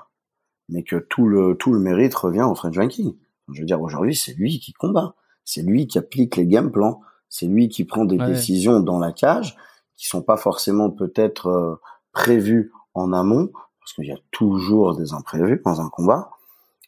Mais 0.68 0.82
que 0.82 0.96
tout 0.96 1.26
le, 1.28 1.54
tout 1.56 1.72
le 1.72 1.80
mérite 1.80 2.14
revient 2.14 2.42
au 2.42 2.54
French 2.54 2.78
Viking. 2.78 3.14
Je 3.52 3.60
veux 3.60 3.66
dire, 3.66 3.82
aujourd'hui, 3.82 4.14
c'est 4.14 4.32
lui 4.34 4.58
qui 4.60 4.72
combat. 4.72 5.14
C'est 5.44 5.62
lui 5.62 5.86
qui 5.86 5.98
applique 5.98 6.36
les 6.36 6.46
game 6.46 6.70
plans. 6.70 7.00
C'est 7.28 7.46
lui 7.46 7.68
qui 7.68 7.84
prend 7.84 8.04
des 8.04 8.18
Ouais. 8.18 8.26
décisions 8.28 8.80
dans 8.80 8.98
la 8.98 9.12
cage 9.12 9.56
qui 9.96 10.06
sont 10.08 10.22
pas 10.22 10.36
forcément 10.36 10.90
peut-être 10.90 11.46
euh, 11.48 11.76
prévues 12.12 12.72
en 12.94 13.12
amont, 13.12 13.50
parce 13.80 13.92
qu'il 13.92 14.06
y 14.06 14.12
a 14.12 14.18
toujours 14.30 14.96
des 14.96 15.12
imprévus 15.12 15.60
dans 15.64 15.80
un 15.80 15.88
combat, 15.88 16.30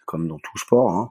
comme 0.07 0.27
dans 0.29 0.39
tout 0.39 0.59
sport. 0.59 0.91
Hein. 0.91 1.11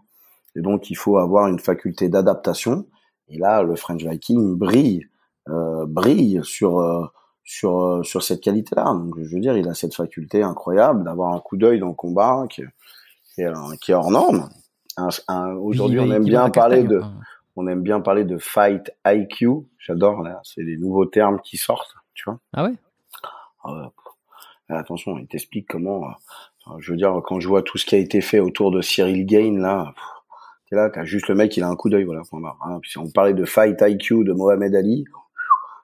Et 0.55 0.61
donc, 0.61 0.89
il 0.89 0.95
faut 0.95 1.17
avoir 1.17 1.47
une 1.47 1.59
faculté 1.59 2.09
d'adaptation. 2.09 2.87
Et 3.27 3.37
là, 3.37 3.61
le 3.61 3.75
French 3.75 4.03
Viking 4.03 4.55
brille, 4.57 5.07
euh, 5.49 5.85
brille 5.85 6.39
sur 6.43 6.79
euh, 6.79 7.05
sur 7.45 7.79
euh, 7.79 8.03
sur 8.03 8.21
cette 8.23 8.41
qualité-là. 8.41 8.83
Donc, 8.85 9.15
je 9.21 9.33
veux 9.33 9.39
dire, 9.39 9.55
il 9.55 9.69
a 9.69 9.73
cette 9.73 9.95
faculté 9.95 10.43
incroyable 10.43 11.03
d'avoir 11.05 11.33
un 11.33 11.39
coup 11.39 11.55
d'œil 11.57 11.79
dans 11.79 11.87
le 11.89 11.93
combat 11.93 12.43
qui, 12.49 12.61
est- 12.63 12.67
qui 13.33 13.41
est, 13.41 13.45
euh, 13.47 13.75
qui 13.81 13.91
est 13.91 13.95
hors 13.95 14.11
norme. 14.11 14.49
Aujourd'hui, 15.61 15.99
on 15.99 16.11
aime 16.11 16.23
bien 16.25 16.49
parler 16.49 16.83
de 16.83 16.99
hein. 17.01 17.13
on 17.55 17.67
aime 17.67 17.81
bien 17.81 18.01
parler 18.01 18.23
de 18.25 18.37
fight 18.37 18.91
IQ. 19.05 19.49
J'adore 19.77 20.21
là, 20.23 20.41
c'est 20.43 20.63
les 20.63 20.77
nouveaux 20.77 21.05
termes 21.05 21.39
qui 21.41 21.57
sortent, 21.57 21.95
tu 22.15 22.23
vois. 22.25 22.39
Ah 22.53 22.65
ouais? 22.65 22.73
Ah 23.63 23.91
attention, 24.69 25.17
il 25.19 25.27
t'explique 25.27 25.67
comment. 25.69 26.03
euh, 26.05 26.71
je 26.79 26.91
veux 26.91 26.97
dire, 26.97 27.21
quand 27.25 27.39
je 27.39 27.47
vois 27.47 27.61
tout 27.61 27.77
ce 27.77 27.85
qui 27.85 27.93
a 27.95 27.99
été 27.99 28.21
fait 28.21 28.39
autour 28.39 28.71
de 28.71 28.81
Cyril 28.81 29.25
Gain 29.25 29.59
là, 29.59 29.93
t'es 30.69 30.75
là, 30.75 30.89
t'as 30.89 31.03
juste 31.05 31.27
le 31.27 31.35
mec, 31.35 31.55
il 31.57 31.63
a 31.63 31.69
un 31.69 31.75
coup 31.75 31.89
d'œil, 31.89 32.05
voilà. 32.05 32.21
point 32.27 32.41
barre, 32.41 32.57
hein. 32.63 32.79
Puis 32.81 32.91
si 32.91 32.97
on 32.97 33.09
parlait 33.11 33.33
de 33.35 33.45
fight 33.45 33.79
IQ 33.81 34.23
de 34.23 34.33
Mohamed 34.33 34.73
Ali, 34.75 35.05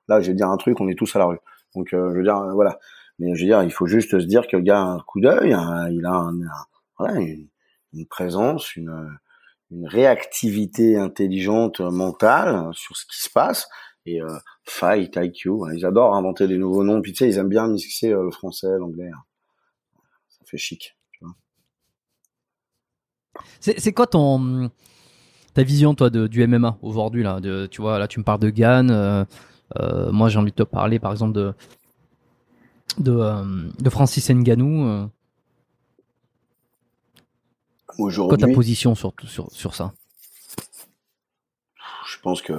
là, 0.08 0.22
je 0.22 0.28
vais 0.28 0.34
dire 0.34 0.48
un 0.50 0.58
truc, 0.58 0.80
on 0.82 0.88
est 0.88 0.96
tous 0.98 1.16
à 1.16 1.20
la 1.20 1.26
rue. 1.26 1.38
Donc, 1.76 1.94
euh, 1.94 2.12
je 2.12 2.18
veux 2.18 2.24
dire, 2.24 2.38
euh, 2.38 2.54
voilà. 2.54 2.80
Mais 3.20 3.36
je 3.36 3.42
veux 3.42 3.48
dire, 3.48 3.64
il 3.64 3.72
faut 3.72 3.86
juste 3.86 4.12
se 4.20 4.26
dire 4.26 4.48
que 4.48 4.58
le 4.58 4.64
gars 4.64 4.82
a 4.82 4.86
un 4.86 5.00
coup 5.00 5.22
d'œil, 5.22 5.54
hein, 5.54 5.90
il 5.90 6.06
a 6.06 6.32
une, 7.94 8.08
présence, 8.08 8.76
une, 8.76 9.18
réactivité 9.84 10.98
intelligente 10.98 11.80
euh, 11.80 11.92
mentale 11.92 12.70
sur 12.74 12.98
ce 12.98 13.06
qui 13.06 13.22
se 13.22 13.30
passe. 13.30 13.70
Et 14.08 14.20
fight 14.64 15.16
IQ, 15.16 15.50
hein, 15.50 15.74
ils 15.76 15.86
adorent 15.86 16.16
inventer 16.16 16.48
des 16.48 16.58
nouveaux 16.58 16.84
noms. 16.84 17.02
Puis 17.04 17.14
tu 17.14 17.20
sais, 17.20 17.30
ils 17.30 17.38
aiment 17.38 17.50
bien 17.50 17.68
mixer 17.68 18.10
le 18.10 18.32
français, 18.32 18.76
l'anglais. 18.80 19.12
hein. 19.14 19.24
Ça 20.30 20.44
fait 20.48 20.58
chic. 20.58 20.98
C'est 23.60 23.94
quoi 23.94 24.08
ton 24.08 24.72
ta 25.54 25.62
vision 25.64 25.94
toi 25.94 26.10
du 26.10 26.48
MMA 26.48 26.80
aujourd'hui 26.82 27.22
là? 27.22 27.40
Tu 27.70 27.82
vois 27.82 28.00
là 28.00 28.08
tu 28.08 28.20
me 28.20 28.24
parles 28.24 28.40
de 28.40 28.50
Gann. 28.50 29.28
Moi 30.12 30.30
j'ai 30.30 30.38
envie 30.40 30.52
de 30.52 30.56
te 30.56 30.64
parler 30.64 31.00
par 31.00 31.12
exemple 31.12 31.34
de 31.34 31.54
de, 32.98 33.12
euh, 33.12 33.70
de 33.80 33.90
Francis 33.90 34.30
Ngannou. 34.30 34.86
euh. 34.86 35.08
Quoi 37.88 37.98
ta 37.98 38.04
Aujourd'hui, 38.04 38.54
position 38.54 38.96
sur 38.96 39.14
sur 39.26 39.52
sur 39.52 39.76
ça? 39.76 39.94
Je 42.08 42.20
pense 42.20 42.42
que 42.42 42.54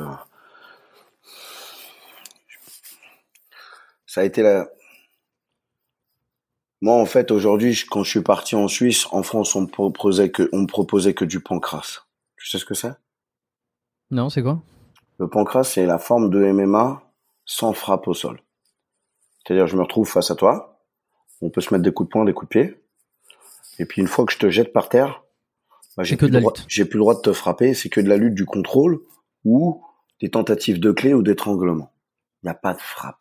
ça 4.06 4.20
a 4.20 4.24
été 4.24 4.42
la. 4.42 4.68
Moi, 6.80 6.94
en 7.00 7.06
fait, 7.06 7.30
aujourd'hui, 7.30 7.80
quand 7.88 8.02
je 8.02 8.10
suis 8.10 8.22
parti 8.22 8.56
en 8.56 8.66
Suisse, 8.66 9.06
en 9.12 9.22
France, 9.22 9.54
on 9.54 9.62
me 9.62 9.66
proposait 9.68 10.30
que, 10.30 10.48
on 10.52 10.62
me 10.62 10.66
proposait 10.66 11.14
que 11.14 11.24
du 11.24 11.38
pancras. 11.40 12.00
Tu 12.36 12.48
sais 12.48 12.58
ce 12.58 12.64
que 12.64 12.74
c'est? 12.74 12.92
Non, 14.10 14.28
c'est 14.30 14.42
quoi? 14.42 14.60
Le 15.18 15.28
pancras, 15.28 15.62
c'est 15.64 15.86
la 15.86 15.98
forme 15.98 16.28
de 16.28 16.44
MMA 16.44 17.01
sans 17.44 17.72
frappe 17.72 18.08
au 18.08 18.14
sol. 18.14 18.42
C'est-à-dire, 19.44 19.66
je 19.66 19.76
me 19.76 19.82
retrouve 19.82 20.08
face 20.08 20.30
à 20.30 20.36
toi, 20.36 20.80
on 21.40 21.50
peut 21.50 21.60
se 21.60 21.74
mettre 21.74 21.82
des 21.84 21.92
coups 21.92 22.08
de 22.08 22.12
poing, 22.12 22.24
des 22.24 22.32
coups 22.32 22.48
de 22.48 22.60
pied, 22.60 22.82
et 23.78 23.84
puis 23.86 24.00
une 24.00 24.08
fois 24.08 24.24
que 24.24 24.32
je 24.32 24.38
te 24.38 24.48
jette 24.50 24.72
par 24.72 24.88
terre, 24.88 25.22
bah, 25.96 26.04
j'ai 26.04 26.16
de 26.26 26.32
droit- 26.40 26.52
plus 26.86 26.96
le 26.98 27.00
droit 27.00 27.14
de 27.14 27.20
te 27.20 27.32
frapper, 27.32 27.74
c'est 27.74 27.88
que 27.88 28.00
de 28.00 28.08
la 28.08 28.16
lutte 28.16 28.34
du 28.34 28.46
contrôle 28.46 29.00
ou 29.44 29.84
des 30.20 30.30
tentatives 30.30 30.78
de 30.80 30.92
clé 30.92 31.14
ou 31.14 31.22
d'étranglement. 31.22 31.92
Il 32.42 32.46
n'y 32.46 32.50
a 32.50 32.54
pas 32.54 32.74
de 32.74 32.80
frappe. 32.80 33.18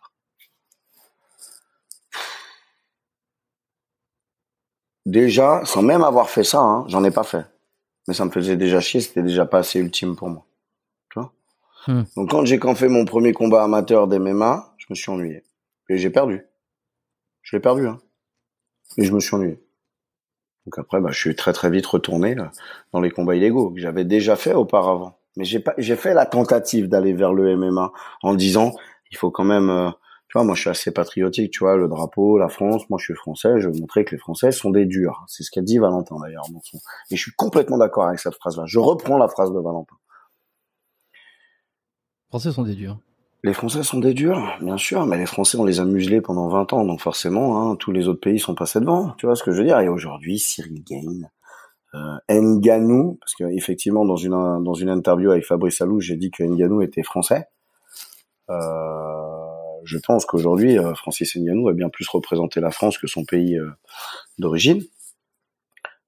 Déjà, 5.06 5.64
sans 5.66 5.82
même 5.82 6.04
avoir 6.04 6.30
fait 6.30 6.44
ça, 6.44 6.60
hein, 6.60 6.86
j'en 6.88 7.04
ai 7.04 7.12
pas 7.12 7.24
fait. 7.24 7.46
Mais 8.08 8.14
ça 8.14 8.26
me 8.26 8.32
faisait 8.32 8.56
déjà 8.56 8.80
chier, 8.80 9.02
c'était 9.02 9.24
déjà 9.24 9.46
pas 9.46 9.60
assez 9.60 9.80
ultime 9.80 10.16
pour 10.16 10.30
moi. 10.30 10.46
Hmm. 11.88 12.04
Donc 12.16 12.32
quand 12.32 12.46
j'ai 12.46 12.60
quand 12.60 12.76
fait 12.76 12.88
mon 12.88 13.06
premier 13.06 13.34
combat 13.34 13.64
amateur 13.64 14.08
d'MMA, 14.08 14.74
je 14.78 14.86
me 14.90 14.96
suis 14.96 15.10
ennuyé. 15.12 15.44
Et 15.90 15.98
j'ai 15.98 16.10
perdu. 16.10 16.46
Je 17.42 17.56
l'ai 17.56 17.62
perdu, 17.62 17.88
hein. 17.88 18.00
Et 18.98 19.04
je 19.04 19.14
me 19.14 19.20
suis 19.20 19.36
ennuyé. 19.36 19.60
Donc 20.66 20.78
après, 20.78 21.02
bah, 21.02 21.10
je 21.12 21.20
suis 21.20 21.36
très 21.36 21.54
très 21.54 21.70
vite 21.70 21.86
retourné 21.86 22.36
là, 22.36 22.52
dans 22.94 23.02
les 23.02 23.10
combats 23.10 23.36
illégaux 23.36 23.72
que 23.72 23.80
j'avais 23.80 24.06
déjà 24.06 24.36
fait 24.36 24.54
auparavant. 24.54 25.18
Mais 25.38 25.46
j'ai 25.46 25.60
pas, 25.60 25.74
j'ai 25.78 25.96
fait 25.96 26.14
la 26.14 26.26
tentative 26.26 26.88
d'aller 26.88 27.14
vers 27.14 27.34
le 27.34 27.56
MMA 27.56 27.92
en 28.22 28.34
disant, 28.36 28.74
il 29.12 29.18
faut 29.18 29.32
quand 29.32 29.46
même, 29.46 29.70
euh, 29.70 29.90
tu 30.28 30.38
vois, 30.38 30.44
moi 30.44 30.56
je 30.56 30.62
suis 30.62 30.70
assez 30.70 30.92
patriotique, 30.92 31.52
tu 31.52 31.60
vois, 31.60 31.78
le 31.78 31.88
drapeau, 31.88 32.38
la 32.38 32.50
France, 32.50 32.90
moi 32.90 33.00
je 33.00 33.06
suis 33.06 33.16
français, 33.16 33.60
je 33.60 33.70
veux 33.70 33.80
montrer 33.80 34.06
que 34.06 34.12
les 34.12 34.20
Français 34.20 34.52
sont 34.52 34.70
des 34.70 34.86
durs. 34.86 35.24
C'est 35.28 35.44
ce 35.44 35.52
qu'a 35.52 35.62
dit 35.62 35.78
Valentin 35.78 36.18
d'ailleurs 36.22 36.46
son. 36.46 36.78
Et 37.10 37.16
je 37.16 37.22
suis 37.22 37.32
complètement 37.32 37.78
d'accord 37.78 38.06
avec 38.06 38.20
cette 38.20 38.36
phrase-là. 38.36 38.64
Je 38.68 38.80
reprends 38.80 39.18
la 39.18 39.30
phrase 39.30 39.52
de 39.52 39.60
Valentin. 39.60 39.96
Les 42.32 42.40
Français 42.40 42.54
sont 42.54 42.64
des 42.64 42.76
durs. 42.76 42.98
Les 43.44 43.54
Français 43.54 43.84
sont 43.84 44.00
des 44.00 44.14
durs, 44.14 44.58
bien 44.62 44.78
sûr, 44.78 45.06
mais 45.06 45.18
les 45.18 45.26
Français, 45.26 45.58
on 45.58 45.66
les 45.66 45.82
a 45.82 45.86
muselés 45.86 46.22
pendant 46.22 46.48
20 46.48 46.72
ans, 46.72 46.86
donc 46.86 47.02
forcément, 47.02 47.72
hein, 47.72 47.76
tous 47.76 47.92
les 47.92 48.08
autres 48.08 48.22
pays 48.22 48.40
sont 48.40 48.56
passés 48.56 48.80
devant. 48.80 49.12
Tu 49.18 49.26
vois 49.26 49.36
ce 49.36 49.44
que 49.44 49.52
je 49.52 49.58
veux 49.58 49.66
dire? 49.66 49.80
Et 49.80 49.90
aujourd'hui, 49.90 50.40
Cyril 50.40 50.82
Gain, 50.84 51.28
euh, 51.94 52.18
Nganou, 52.30 53.18
parce 53.20 53.36
que 53.36 53.44
effectivement, 53.44 54.06
dans 54.06 54.16
une 54.16 54.64
dans 54.64 54.74
une 54.74 54.90
interview 54.90 55.32
avec 55.32 55.46
Fabrice 55.46 55.82
Alou, 55.82 56.00
j'ai 56.00 56.16
dit 56.16 56.32
que 56.32 56.44
Nganou 56.44 56.82
était 56.82 57.04
français. 57.04 57.48
Euh, 58.50 59.82
je 59.84 59.98
pense 59.98 60.26
qu'aujourd'hui, 60.26 60.80
euh, 60.80 60.94
Francis 60.96 61.36
Nganou 61.36 61.68
a 61.68 61.74
bien 61.74 61.90
plus 61.90 62.08
représenté 62.08 62.62
la 62.62 62.72
France 62.72 62.98
que 62.98 63.08
son 63.08 63.26
pays 63.26 63.58
euh, 63.58 63.72
d'origine. 64.38 64.82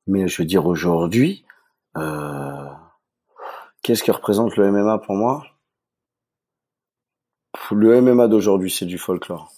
Mais 0.08 0.30
je 0.30 0.42
veux 0.42 0.46
dire, 0.46 0.66
aujourd'hui, 0.68 1.46
qu'est-ce 3.82 4.04
que 4.04 4.12
représente 4.12 4.56
le 4.56 4.72
MMA 4.72 5.00
pour 5.00 5.16
moi? 5.16 5.44
Le 7.72 8.02
MMA 8.02 8.28
d'aujourd'hui, 8.28 8.70
c'est 8.72 8.86
du 8.86 8.98
folklore. 8.98 9.52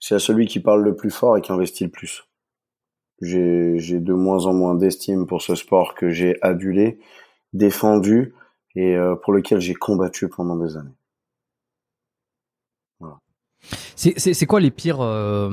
C'est 0.00 0.14
à 0.14 0.18
celui 0.18 0.46
qui 0.46 0.60
parle 0.60 0.82
le 0.82 0.96
plus 0.96 1.10
fort 1.10 1.36
et 1.36 1.40
qui 1.40 1.52
investit 1.52 1.84
le 1.84 1.90
plus. 1.90 2.24
J'ai 3.20 4.00
de 4.00 4.12
moins 4.14 4.46
en 4.46 4.52
moins 4.52 4.74
d'estime 4.74 5.26
pour 5.26 5.42
ce 5.42 5.54
sport 5.54 5.94
que 5.94 6.10
j'ai 6.10 6.36
adulé, 6.42 6.98
défendu 7.52 8.34
et 8.74 8.96
euh, 8.96 9.14
pour 9.14 9.32
lequel 9.32 9.60
j'ai 9.60 9.74
combattu 9.74 10.28
pendant 10.28 10.56
des 10.56 10.76
années. 10.76 10.90
C'est 13.94 14.18
c'est 14.18 14.46
quoi 14.46 14.58
les 14.58 14.72
pires 14.72 15.00
euh, 15.00 15.50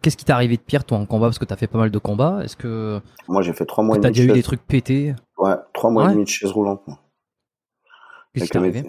Qu'est-ce 0.00 0.16
qui 0.16 0.24
t'est 0.24 0.32
arrivé 0.32 0.56
de 0.56 0.62
pire 0.62 0.84
toi 0.84 0.96
en 0.98 1.06
combat? 1.06 1.26
Parce 1.26 1.40
que 1.40 1.44
t'as 1.44 1.56
fait 1.56 1.66
pas 1.66 1.78
mal 1.78 1.90
de 1.90 1.98
combats 1.98 2.40
Est-ce 2.44 2.56
que 2.56 3.00
Moi, 3.26 3.42
j'ai 3.42 3.52
fait 3.52 3.66
trois 3.66 3.82
mois 3.82 3.96
et 3.96 4.00
t'as 4.00 4.10
demi. 4.10 4.18
de 4.18 4.22
déjà 4.22 4.32
eu 4.34 4.36
des 4.36 4.42
trucs 4.44 4.62
pétés? 4.64 5.14
Ouais, 5.38 5.54
trois 5.74 5.90
mois 5.90 6.04
Ouais. 6.04 6.10
et 6.10 6.14
demi 6.14 6.24
de 6.24 6.28
chaise 6.28 6.52
roulante. 6.52 6.82
Qu'est-ce 8.32 8.44
qui 8.44 8.50
t'est 8.50 8.58
arrivé? 8.58 8.84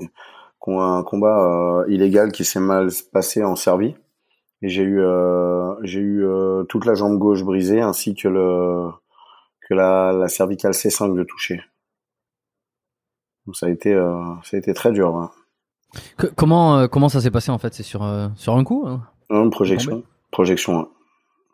Un 0.81 1.03
combat 1.03 1.39
euh, 1.81 1.85
illégal 1.89 2.31
qui 2.31 2.45
s'est 2.45 2.59
mal 2.59 2.89
passé 3.11 3.43
en 3.43 3.55
Serbie. 3.55 3.95
Et 4.61 4.69
j'ai 4.69 4.83
eu, 4.83 4.99
euh, 5.01 5.73
j'ai 5.83 5.99
eu 6.01 6.25
euh, 6.25 6.63
toute 6.63 6.85
la 6.85 6.93
jambe 6.93 7.17
gauche 7.17 7.43
brisée 7.43 7.81
ainsi 7.81 8.13
que 8.13 8.27
le 8.27 8.89
que 9.67 9.73
la, 9.73 10.11
la 10.11 10.27
cervicale 10.27 10.73
C5 10.73 11.15
de 11.15 11.23
toucher. 11.23 11.61
Donc 13.45 13.55
ça 13.55 13.65
a 13.67 13.69
été, 13.69 13.93
ça 14.43 14.57
a 14.57 14.59
été 14.59 14.73
très 14.73 14.91
dur. 14.91 15.15
hein. 15.15 15.31
Que- 16.17 16.27
Comment 16.27 16.87
comment 16.87 17.09
ça 17.09 17.21
s'est 17.21 17.31
passé 17.31 17.51
en 17.51 17.57
fait? 17.57 17.73
C'est 17.73 17.83
sur 17.83 18.01
sur 18.35 18.55
un 18.55 18.63
coup 18.63 18.83
hein? 18.87 19.01
Non, 19.29 19.49
projection, 19.49 20.03
projection, 20.31 20.79
ouais. 20.81 20.85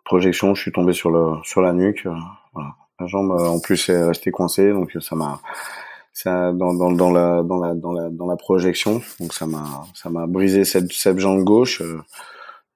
projection. 0.03 0.55
Je 0.55 0.61
suis 0.61 0.71
tombé 0.71 0.93
sur 0.93 1.11
le 1.11 1.35
sur 1.43 1.61
la 1.61 1.73
nuque. 1.73 2.05
euh, 2.05 2.13
voilà. 2.53 2.69
La 2.99 3.07
jambe 3.07 3.31
euh, 3.31 3.47
en 3.47 3.59
plus 3.59 3.89
est 3.89 4.03
restée 4.03 4.31
coincée, 4.31 4.71
donc 4.71 4.91
ça 5.01 5.15
m'a 5.15 5.39
ça 6.15 6.51
dans, 6.53 6.73
dans 6.73 6.91
dans 6.91 7.11
la 7.11 7.43
dans 7.43 7.57
la 7.57 7.75
dans 7.75 7.91
la 7.91 8.09
dans 8.09 8.25
la 8.25 8.35
projection, 8.37 9.01
donc 9.19 9.33
ça 9.33 9.45
m'a 9.45 9.83
ça 9.93 10.09
m'a 10.09 10.25
brisé 10.27 10.63
cette 10.65 10.91
cette 10.91 11.19
jambe 11.19 11.43
gauche. 11.43 11.81
euh. 11.81 11.99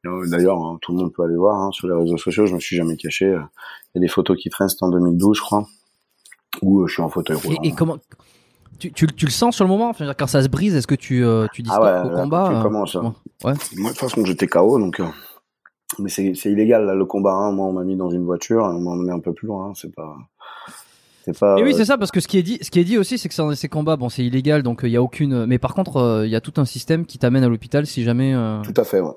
Euh, 0.06 0.26
D'ailleurs, 0.30 0.57
hein, 0.60 0.78
tout 0.82 0.91
le 0.94 0.99
monde 0.99 1.14
peut 1.14 1.24
aller 1.24 1.36
voir 1.36 1.56
hein, 1.57 1.72
sur 1.72 1.88
les 1.88 1.94
réseaux 1.94 2.18
sociaux. 2.18 2.45
Je 2.45 2.53
me 2.56 2.60
suis 2.60 2.76
jamais 2.76 2.95
caché. 2.98 3.26
euh. 3.26 3.40
Il 3.94 3.98
y 3.98 3.99
a 3.99 4.02
des 4.02 4.07
photos 4.07 4.38
qui 4.38 4.49
traînent, 4.49 4.70
c'était 4.70 4.84
en 4.84 4.90
2012, 4.91 5.38
je 5.38 5.41
crois, 5.41 5.66
où 6.61 6.86
je 6.88 6.94
suis 6.94 7.02
en 7.02 7.10
fauteuil 7.10 7.38
roulant. 7.38 7.57
et, 7.64 7.68
et 7.70 7.72
comment 7.74 7.98
tu, 8.78 8.91
tu, 8.94 9.07
tu 9.07 9.26
le 9.26 9.32
sens 9.32 9.56
sur 9.56 9.66
le 9.66 9.70
moment? 9.70 9.90
Enfin, 9.90 10.14
Quand 10.18 10.28
ça 10.28 10.41
se 10.41 10.48
brise, 10.48 10.74
est-ce 10.76 10.88
que 10.88 10.95
tu 10.95 11.26
euh, 11.26 11.48
tu 11.52 11.64
dis 11.64 11.70
Ah 11.74 11.82
ouais, 11.82 12.10
au 12.10 12.14
là, 12.16 12.22
combat 12.24 12.49
tu 12.56 12.61
commences, 12.64 12.95
hein. 12.95 13.14
Ouais. 13.44 13.53
Moi, 13.78 13.90
de 13.91 13.98
toute 13.98 13.98
façon, 13.98 14.24
j'étais 14.24 14.48
KO, 14.48 14.80
donc. 14.80 14.99
euh, 15.02 15.06
Mais 15.99 16.07
c'est 16.10 16.34
c'est 16.34 16.49
illégal 16.52 16.86
là, 16.86 16.95
le 16.95 17.06
combat. 17.06 17.34
Hein. 17.34 17.52
Moi, 17.52 17.66
on 17.68 17.74
m'a 17.74 17.84
mis 17.84 17.98
dans 17.98 18.10
une 18.10 18.24
voiture, 18.24 18.64
on 18.64 18.80
m'a 18.80 18.91
emmené 18.91 19.11
un 19.11 19.20
peu 19.20 19.34
plus 19.34 19.48
loin. 19.48 19.70
hein. 19.70 19.74
C'est 19.76 19.94
pas. 19.94 20.16
C'est 21.34 21.39
pas. 21.39 21.57
Et 21.60 21.64
oui, 21.64 21.72
euh, 21.73 21.77
c'est 21.77 21.85
ça, 21.85 21.97
parce 21.97 22.11
que 22.11 22.19
ce 22.19 22.27
qui 22.27 22.38
est 22.38 22.43
dit, 22.43 22.57
ce 22.61 22.72
qui 22.72 22.80
est 22.80 22.84
dit 22.84 22.97
aussi, 22.97 23.18
c'est 23.18 23.30
que 23.30 23.35
ça- 23.35 23.56
ces 23.56 23.69
combats, 23.69 23.95
bon, 23.97 24.10
c'est 24.10 24.23
illégal, 24.26 24.64
donc 24.64 24.81
il 24.84 24.89
y 24.89 24.97
a 24.97 25.01
aucune. 25.01 25.45
Mais 25.45 25.57
par 25.60 25.73
contre, 25.73 25.97
euh, 25.97 26.26
il 26.26 26.31
y 26.31 26.35
a 26.35 26.41
tout 26.41 26.53
un 26.57 26.65
système 26.65 27.06
qui 27.06 27.18
t'amène 27.18 27.43
à 27.43 27.47
l'hôpital 27.49 27.85
si 27.88 28.03
jamais. 28.03 28.34
euh, 28.34 28.61
Tout 28.61 28.73
à 28.77 28.84
fait, 28.84 28.99
ouais. 29.01 29.11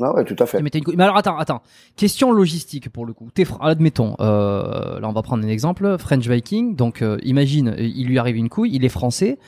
Ah 0.00 0.14
ouais, 0.14 0.24
tout 0.24 0.36
à 0.38 0.46
fait. 0.46 0.62
Mais 0.62 1.02
alors 1.02 1.16
attends, 1.16 1.36
attends. 1.38 1.60
Question 1.96 2.30
logistique 2.30 2.88
pour 2.88 3.04
le 3.04 3.12
coup. 3.12 3.30
T'es 3.34 3.44
admettons, 3.60 4.14
euh, 4.20 5.00
là 5.00 5.08
on 5.08 5.12
va 5.12 5.22
prendre 5.22 5.44
un 5.44 5.48
exemple, 5.48 5.96
French 5.98 6.24
Viking. 6.28 6.76
Donc 6.76 7.02
euh, 7.02 7.18
imagine, 7.24 7.70
euh, 7.70 7.80
il 7.80 8.06
lui 8.06 8.16
arrive 8.20 8.36
une 8.36 8.48
couille, 8.48 8.70
il 8.72 8.84
est 8.84 8.88
français, 8.90 9.40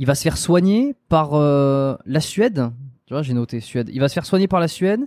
il 0.00 0.06
va 0.06 0.16
se 0.16 0.22
faire 0.22 0.36
soigner 0.36 0.96
par 1.08 1.34
euh, 1.34 1.94
la 2.06 2.18
Suède. 2.20 2.70
Tu 3.06 3.14
vois, 3.14 3.22
j'ai 3.22 3.34
noté 3.34 3.60
Suède. 3.60 3.88
Il 3.92 4.00
va 4.00 4.08
se 4.08 4.14
faire 4.14 4.26
soigner 4.26 4.48
par 4.48 4.58
la 4.58 4.66
Suède. 4.66 5.06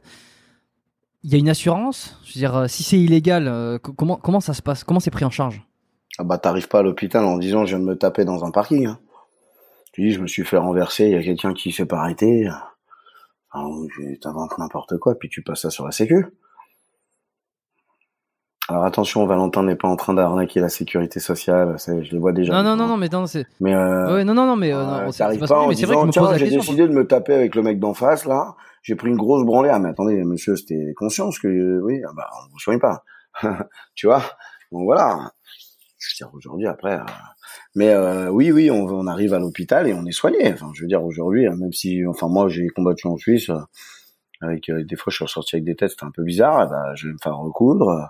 Il 1.24 1.32
y 1.32 1.36
a 1.36 1.38
une 1.38 1.50
assurance. 1.50 2.18
Je 2.24 2.30
veux 2.34 2.40
dire, 2.40 2.56
euh, 2.56 2.68
si 2.68 2.84
c'est 2.84 3.00
illégal, 3.00 3.50
euh, 3.50 3.78
co- 3.78 3.92
comment 3.94 4.16
comment 4.16 4.40
ça 4.40 4.54
se 4.54 4.62
passe? 4.62 4.86
Comment 4.86 5.00
c'est 5.02 5.12
pris 5.12 5.26
en 5.26 5.32
charge? 5.32 5.64
Ah 6.20 6.24
bah, 6.24 6.38
t'arrives 6.38 6.68
pas 6.68 6.80
à 6.80 6.84
l'hôpital 6.84 7.24
en 7.26 7.38
disant 7.38 7.66
je 7.66 7.76
viens 7.76 7.80
de 7.80 7.90
me 7.90 7.98
taper 7.98 8.26
dans 8.26 8.46
un 8.46 8.52
parking. 8.52 8.88
Hein. 8.88 9.00
Tu 9.94 10.02
dis 10.02 10.12
je 10.12 10.22
me 10.22 10.28
suis 10.28 10.44
fait 10.44 10.58
renverser, 10.58 11.06
il 11.06 11.12
y 11.12 11.16
a 11.16 11.24
quelqu'un 11.24 11.54
qui 11.54 11.72
s'est 11.72 11.86
pas 11.86 12.00
arrêté. 12.00 12.48
Ah, 13.52 13.66
T'inventes 14.22 14.58
n'importe 14.58 14.98
quoi, 14.98 15.16
puis 15.16 15.30
tu 15.30 15.44
passes 15.44 15.62
ça 15.62 15.70
sur 15.70 15.86
la 15.86 15.92
sécu. 15.92 16.26
Alors 18.70 18.86
attention, 18.86 19.26
Valentin 19.26 19.64
n'est 19.64 19.76
pas 19.76 19.90
en 19.90 19.98
train 19.98 20.14
d'arnaquer 20.14 20.62
la 20.62 20.70
sécurité 20.70 21.20
sociale. 21.20 21.76
Je 21.78 22.12
les 22.12 22.18
vois 22.18 22.32
déjà. 22.32 22.54
Non, 22.54 22.64
non, 22.64 22.76
non, 22.78 22.88
non, 22.88 22.98
mais 22.98 23.10
non, 23.10 23.26
c'est. 23.26 23.46
Mais 23.60 23.76
euh, 23.76 24.16
Ouais, 24.16 24.24
non, 24.24 24.34
non, 24.34 24.46
non, 24.46 24.56
mais 24.56 24.72
euh, 24.74 25.08
Euh, 25.08 25.12
T'arrives 25.12 25.46
pas 25.46 25.60
en 25.60 25.68
mais 25.68 25.76
c'est 25.76 25.86
vrai 25.86 25.96
que 25.98 26.06
disant, 26.10 26.28
tiens, 26.28 26.38
j'ai 26.38 26.50
décidé 26.50 26.88
de 26.88 26.94
me 26.94 27.06
taper 27.06 27.34
avec 27.34 27.56
le 27.56 27.62
mec 27.62 27.80
d'en 27.80 27.94
face, 27.94 28.26
là. 28.26 28.56
J'ai 28.82 28.96
pris 28.96 29.10
une 29.10 29.18
grosse 29.18 29.46
branlée. 29.46 29.70
Ah, 29.70 29.80
mais 29.80 29.90
attendez, 29.90 30.24
monsieur, 30.24 30.56
c'était 30.56 30.94
conscience 30.96 31.40
que, 31.40 31.82
oui, 31.82 32.02
ah 32.08 32.12
bah, 32.16 32.30
on 32.46 32.52
vous 32.52 32.60
soigne 32.60 32.80
pas. 32.80 33.04
tu 33.96 34.08
vois? 34.08 34.22
Donc 34.72 34.86
voilà. 34.86 35.32
Je 36.06 36.14
veux 36.24 36.28
dire, 36.28 36.36
aujourd'hui, 36.36 36.68
après, 36.68 36.96
euh, 37.00 37.04
mais 37.76 37.90
euh, 37.90 38.30
oui, 38.30 38.52
oui, 38.52 38.70
on, 38.70 38.86
on 38.86 39.08
arrive 39.08 39.34
à 39.34 39.40
l'hôpital 39.40 39.88
et 39.88 39.94
on 39.94 40.06
est 40.06 40.12
soigné. 40.12 40.52
Enfin, 40.54 40.72
je 40.74 40.82
veux 40.82 40.88
dire, 40.88 41.04
aujourd'hui, 41.04 41.48
euh, 41.48 41.56
même 41.56 41.72
si, 41.74 42.06
enfin, 42.06 42.28
moi, 42.28 42.50
j'ai 42.50 42.68
combattu 42.68 43.08
en 43.08 43.18
Suisse, 43.18 43.50
avec 44.42 44.70
euh, 44.70 44.84
des 44.84 44.96
fois, 44.96 45.12
je 45.12 45.16
suis 45.16 45.26
ressorti 45.26 45.56
avec 45.56 45.66
des 45.66 45.76
têtes, 45.76 45.92
c'était 45.92 46.04
un 46.04 46.12
peu 46.12 46.24
bizarre. 46.24 46.64
eh 46.66 46.70
ben, 46.70 46.96
je 46.96 47.08
vais 47.08 47.14
me 47.14 47.18
faire 47.22 47.38
recoudre. 47.38 48.10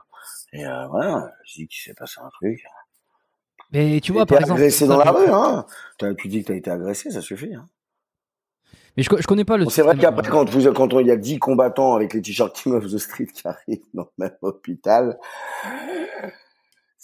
Et 0.54 0.66
euh, 0.66 0.88
voilà, 0.88 1.32
je 1.46 1.54
dis 1.56 1.68
qu'il 1.68 1.82
s'est 1.82 1.94
passé 1.94 2.20
un 2.24 2.30
truc. 2.30 2.64
Mais 3.72 4.00
tu 4.02 4.12
vois, 4.12 4.26
par 4.26 4.40
exemple. 4.40 4.60
agressé 4.60 4.88
dans 4.88 4.98
la 4.98 5.12
rue, 5.12 5.30
hein. 5.30 5.66
Tu 6.18 6.28
dis 6.28 6.42
que 6.44 6.48
t'as 6.48 6.56
été 6.56 6.70
agressé, 6.70 7.12
ça 7.12 7.22
suffit. 7.22 7.54
Hein. 7.56 7.66
Mais 8.96 9.02
je, 9.04 9.10
je 9.20 9.26
connais 9.26 9.46
pas 9.46 9.58
le. 9.58 9.66
C'est 9.70 9.82
vrai 9.82 9.98
qu'après, 9.98 10.30
quand, 10.30 10.48
vous, 10.50 10.72
quand 10.74 11.00
il 11.00 11.08
y 11.08 11.12
a 11.12 11.16
10 11.16 11.40
combattants 11.40 11.96
avec 11.96 12.14
les 12.14 12.22
t-shirts 12.22 12.56
King 12.56 12.74
of 12.74 12.86
the 12.86 12.98
Street 13.00 13.26
qui 13.34 13.48
arrivent 13.48 13.82
dans 13.96 14.04
le 14.18 14.26
même 14.26 14.38
hôpital, 14.42 15.18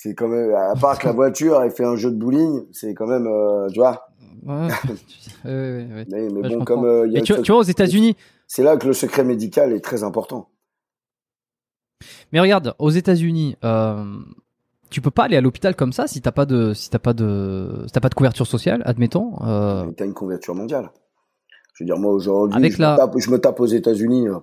c'est 0.01 0.15
quand 0.15 0.30
même, 0.30 0.53
à 0.55 0.76
part 0.80 0.97
que 0.97 1.07
la 1.07 1.11
voiture 1.11 1.61
ait 1.61 1.69
fait 1.71 1.84
un 1.84 1.97
jeu 1.97 2.09
de 2.09 2.15
bowling, 2.15 2.63
c'est 2.71 2.93
quand 2.93 3.05
même, 3.05 3.27
euh, 3.27 3.67
tu 3.69 3.80
vois. 3.80 4.07
Ouais, 4.45 4.67
ouais, 5.43 5.88
ouais. 5.93 6.05
Mais, 6.09 6.30
bon, 6.30 6.63
comme 6.63 6.85
euh, 6.85 7.05
il 7.05 7.11
y 7.11 7.17
a 7.17 7.19
Mais 7.19 7.26
tu, 7.26 7.34
vois- 7.34 7.41
tu 7.41 7.51
vois, 7.51 7.59
aux 7.59 7.63
États-Unis, 7.63 8.15
c'est 8.47 8.63
là 8.63 8.77
que 8.77 8.88
le 8.88 8.93
secret 8.93 9.26
médical 9.26 9.73
est 9.73 9.81
très 9.84 10.03
important. 10.03 10.47
mais 12.31 12.39
regarde, 12.39 12.76
aux 12.80 12.89
États-Unis, 12.91 13.57
euh, 13.65 14.05
tu 14.89 15.01
peux 15.01 15.11
pas 15.11 15.26
aller 15.26 15.35
à 15.35 15.41
l'hôpital 15.41 15.76
comme 15.76 15.91
ça 15.91 16.07
si 16.07 16.21
t'as 16.21 16.31
pas 16.31 16.45
de, 16.45 16.73
si 16.73 16.89
t'as 16.89 16.99
pas 16.99 17.13
de, 17.13 17.84
si 17.88 17.91
t'as 17.91 17.99
pas 17.99 18.09
de 18.09 18.15
couverture 18.15 18.47
sociale, 18.47 18.81
admettons. 18.85 19.34
Euh, 19.45 19.84
Mais 19.85 19.93
T'as 19.93 20.05
une 20.05 20.13
couverture 20.13 20.55
mondiale. 20.55 20.89
Je 21.73 21.84
veux 21.84 21.88
dire, 21.88 21.97
moi 21.97 22.13
aujourd'hui, 22.13 22.71
je, 22.71 22.81
la- 22.81 22.93
me 22.93 22.97
tape, 22.97 23.13
je 23.17 23.30
me 23.31 23.38
tape 23.39 23.59
aux 23.59 23.65
États-Unis. 23.65 24.30
euh, 24.30 24.38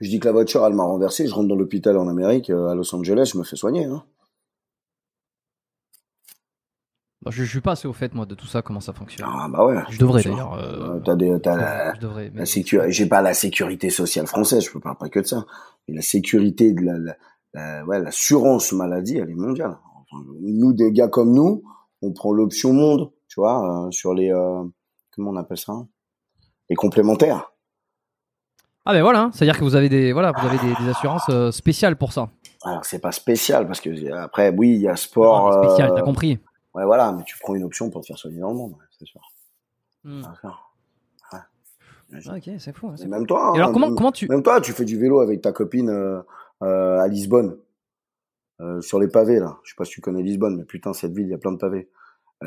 je 0.00 0.08
dis 0.10 0.18
que 0.20 0.26
la 0.26 0.32
voiture, 0.32 0.64
elle 0.66 0.74
m'a 0.74 0.84
renversé. 0.84 1.26
Je 1.26 1.32
rentre 1.34 1.48
dans 1.48 1.56
l'hôpital 1.56 1.96
en 1.96 2.06
Amérique, 2.08 2.50
euh, 2.50 2.68
à 2.68 2.74
Los 2.74 2.94
Angeles, 2.94 3.30
je 3.32 3.38
me 3.38 3.44
fais 3.44 3.56
soigner. 3.56 3.84
Hein. 3.86 4.02
Bah, 7.22 7.30
je, 7.32 7.44
je 7.44 7.50
suis 7.50 7.60
pas 7.60 7.72
assez 7.72 7.86
au 7.88 7.92
fait 7.92 8.14
moi 8.14 8.24
de 8.26 8.34
tout 8.34 8.46
ça, 8.46 8.62
comment 8.62 8.80
ça 8.80 8.92
fonctionne. 8.92 9.26
Ah 9.30 9.46
bah 9.50 9.64
ouais. 9.66 9.76
je 9.90 9.98
devrais 9.98 10.22
d'ailleurs. 10.22 10.54
euh, 10.54 11.00
T'as 11.04 11.16
des, 11.16 11.38
t'as 11.40 11.56
la, 11.56 11.94
je 11.94 12.00
devrais. 12.00 12.30
mais- 12.32 12.40
La 12.40 12.46
sécurité, 12.46 12.92
j'ai 12.92 13.06
pas 13.06 13.20
la 13.22 13.34
sécurité 13.34 13.90
sociale 13.90 14.26
française, 14.26 14.64
je 14.64 14.70
peux 14.70 14.80
parler 14.80 14.96
pas 14.98 15.08
que 15.08 15.20
de 15.20 15.26
ça. 15.26 15.44
Mais 15.88 15.94
la 15.96 16.02
sécurité 16.02 16.72
de 16.72 16.80
la, 16.82 16.98
la, 16.98 17.16
la- 17.54 17.84
ouais, 17.84 18.00
l'assurance 18.00 18.72
maladie, 18.72 19.18
elle 19.18 19.30
est 19.30 19.34
mondiale. 19.34 19.76
Enfin, 20.12 20.24
nous, 20.40 20.72
des 20.72 20.92
gars 20.92 21.08
comme 21.08 21.32
nous, 21.32 21.62
on 22.02 22.12
prend 22.12 22.32
l'option 22.32 22.72
monde, 22.72 23.10
tu 23.28 23.40
vois, 23.40 23.86
euh, 23.86 23.90
sur 23.90 24.14
les, 24.14 24.32
euh, 24.32 24.62
comment 25.14 25.30
on 25.32 25.36
appelle 25.36 25.58
ça? 25.58 25.74
Les 26.70 26.76
complémentaires. 26.76 27.52
Ah 28.86 28.92
ben 28.92 29.02
voilà, 29.02 29.28
c'est 29.34 29.44
à 29.44 29.46
dire 29.46 29.58
que 29.58 29.64
vous 29.64 29.76
avez 29.76 29.88
des, 29.90 30.12
voilà, 30.12 30.32
vous 30.32 30.46
avez 30.46 30.56
des, 30.58 30.74
des 30.82 30.88
assurances 30.88 31.30
spéciales 31.50 31.96
pour 31.96 32.12
ça. 32.14 32.30
Alors 32.64 32.84
c'est 32.84 32.98
pas 32.98 33.12
spécial 33.12 33.66
parce 33.66 33.80
que 33.80 34.10
après, 34.12 34.54
oui, 34.56 34.74
il 34.74 34.80
y 34.80 34.88
a 34.88 34.96
sport. 34.96 35.50
Non, 35.50 35.62
spéciales, 35.64 35.90
euh, 35.92 35.96
t'as 35.96 36.02
compris. 36.02 36.38
Ouais, 36.74 36.84
voilà, 36.84 37.12
mais 37.12 37.24
tu 37.24 37.36
prends 37.38 37.54
une 37.54 37.64
option 37.64 37.90
pour 37.90 38.00
te 38.02 38.06
faire 38.06 38.18
soigner 38.18 38.38
dans 38.40 38.50
le 38.50 38.56
monde, 38.56 38.74
c'est 38.98 39.04
sûr. 39.06 39.20
Sûr. 40.04 40.72
Ouais. 41.32 41.38
Ah, 42.26 42.36
ok, 42.36 42.50
c'est 42.58 42.72
fou. 42.76 42.88
hein, 42.88 42.96
fou. 42.96 43.08
même 43.08 43.26
toi. 43.26 43.54
Alors 43.54 43.68
hein, 43.68 43.72
comment, 43.72 43.86
même- 43.88 43.96
comment 43.96 44.12
tu, 44.12 44.28
Même 44.28 44.42
toi, 44.42 44.60
tu 44.60 44.72
fais 44.72 44.84
du 44.84 44.98
vélo 44.98 45.20
avec 45.20 45.40
ta 45.42 45.52
copine 45.52 45.88
euh, 45.90 46.20
euh, 46.62 46.98
à 47.00 47.08
Lisbonne, 47.08 47.56
euh, 48.60 48.80
sur 48.80 48.98
les 49.00 49.08
pavés 49.08 49.38
là. 49.40 49.58
Je 49.64 49.70
sais 49.70 49.76
pas 49.76 49.84
si 49.84 49.92
tu 49.92 50.00
connais 50.00 50.22
Lisbonne, 50.22 50.56
mais 50.56 50.64
putain 50.64 50.92
cette 50.92 51.12
ville, 51.12 51.26
il 51.26 51.30
y 51.30 51.34
a 51.34 51.38
plein 51.38 51.52
de 51.52 51.58
pavés. 51.58 51.90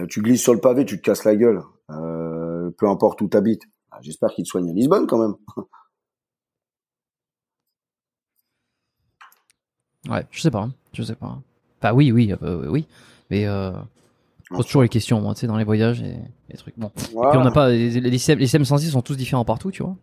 Tu 0.09 0.21
glisses 0.23 0.41
sur 0.41 0.53
le 0.55 0.59
pavé, 0.59 0.85
tu 0.85 0.97
te 0.97 1.03
casses 1.03 1.23
la 1.23 1.35
gueule, 1.35 1.61
peu 1.87 2.87
importe 2.89 3.21
où 3.21 3.27
t'habites. 3.27 3.63
Ah, 3.91 3.99
J'espère 4.01 4.29
qu'ils 4.29 4.43
te 4.43 4.49
soignent 4.49 4.71
à 4.71 4.73
Lisbonne 4.73 5.05
quand 5.05 5.19
même. 5.19 5.35
Ouais, 10.09 10.25
je 10.31 10.41
sais 10.41 10.51
pas, 10.51 10.63
hein, 10.63 10.73
je 10.93 11.01
sais 11.03 11.15
pas. 11.15 11.37
Enfin 11.79 11.93
oui, 11.93 12.11
oui, 12.11 12.33
oui, 12.41 12.85
mais 13.29 13.45
je 14.44 14.56
pose 14.56 14.65
toujours 14.65 14.82
les 14.82 14.90
questions, 14.90 15.22
moi, 15.22 15.34
tu 15.34 15.41
sais, 15.41 15.48
dans 15.48 15.57
les 15.57 15.64
voyages 15.64 16.02
et 16.02 16.18
les 16.49 16.57
trucs. 16.57 16.78
Bon. 16.78 16.91
Et 16.98 17.30
puis 17.30 17.38
on 17.38 17.44
n'a 17.44 17.52
pas 17.52 17.70
les, 17.70 17.99
les, 17.99 18.18
systèmes, 18.18 18.40
les 18.40 18.45
systèmes 18.45 18.65
sensibles 18.65 18.91
sont 18.91 19.02
tous 19.02 19.15
différents 19.15 19.45
partout, 19.45 19.72
tu 19.72 19.84
vois. 19.84 19.95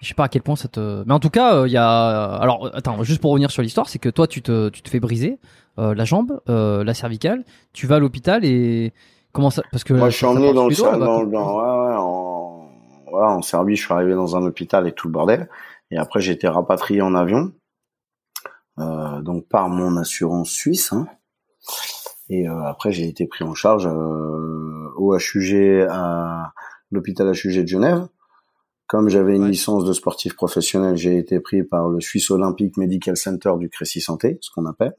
Je 0.00 0.08
sais 0.08 0.14
pas 0.14 0.24
à 0.24 0.28
quel 0.28 0.42
point 0.42 0.56
ça 0.56 0.68
te. 0.68 1.04
Mais 1.06 1.12
en 1.12 1.20
tout 1.20 1.30
cas, 1.30 1.66
il 1.66 1.72
y 1.72 1.76
a. 1.76 2.26
Alors, 2.36 2.70
attends, 2.74 3.02
juste 3.02 3.20
pour 3.20 3.32
revenir 3.32 3.50
sur 3.50 3.62
l'histoire, 3.62 3.88
c'est 3.88 3.98
que 3.98 4.08
toi, 4.08 4.26
tu 4.26 4.40
te, 4.40 4.68
tu 4.70 4.82
te 4.82 4.88
fais 4.88 5.00
briser 5.00 5.38
euh, 5.78 5.94
la 5.94 6.04
jambe, 6.04 6.40
euh, 6.48 6.84
la 6.84 6.94
cervicale. 6.94 7.44
Tu 7.72 7.86
vas 7.86 7.96
à 7.96 7.98
l'hôpital 7.98 8.44
et 8.44 8.92
comment 9.32 9.50
ça 9.50 9.62
Parce 9.70 9.84
que 9.84 9.94
Moi, 9.94 10.10
je 10.10 10.16
suis 10.16 10.26
emmené 10.26 10.52
dans 10.54 10.68
le, 10.68 10.74
dans, 10.74 11.24
dans, 11.24 11.56
ouais, 11.56 11.88
ouais, 11.88 11.96
en, 11.96 12.70
voilà, 13.10 13.32
en 13.32 13.42
Serbie, 13.42 13.76
je 13.76 13.84
suis 13.84 13.92
arrivé 13.92 14.14
dans 14.14 14.36
un 14.36 14.42
hôpital 14.42 14.86
et 14.86 14.92
tout 14.92 15.08
le 15.08 15.12
bordel. 15.12 15.48
Et 15.90 15.96
après, 15.96 16.20
j'ai 16.20 16.32
été 16.32 16.48
rapatrié 16.48 17.02
en 17.02 17.14
avion, 17.14 17.52
euh, 18.78 19.20
donc 19.20 19.46
par 19.48 19.68
mon 19.68 19.96
assurance 19.96 20.50
suisse. 20.50 20.92
Hein. 20.92 21.06
Et 22.30 22.48
euh, 22.48 22.62
après, 22.64 22.90
j'ai 22.92 23.06
été 23.08 23.26
pris 23.26 23.44
en 23.44 23.54
charge 23.54 23.86
euh, 23.86 24.88
au 24.96 25.16
HUG 25.16 25.86
à 25.90 26.52
l'hôpital 26.90 27.28
HUG 27.32 27.62
de 27.62 27.66
Genève. 27.68 28.06
Comme 28.86 29.08
j'avais 29.08 29.36
une 29.36 29.44
Ouais. 29.44 29.50
licence 29.50 29.84
de 29.84 29.92
sportif 29.92 30.34
professionnel, 30.34 30.96
j'ai 30.96 31.16
été 31.18 31.40
pris 31.40 31.62
par 31.62 31.88
le 31.88 32.00
Swiss 32.00 32.30
Olympic 32.30 32.76
Medical 32.76 33.16
Center 33.16 33.52
du 33.58 33.68
Crécy 33.70 34.00
Santé, 34.00 34.38
ce 34.40 34.50
qu'on 34.50 34.66
appelle. 34.66 34.94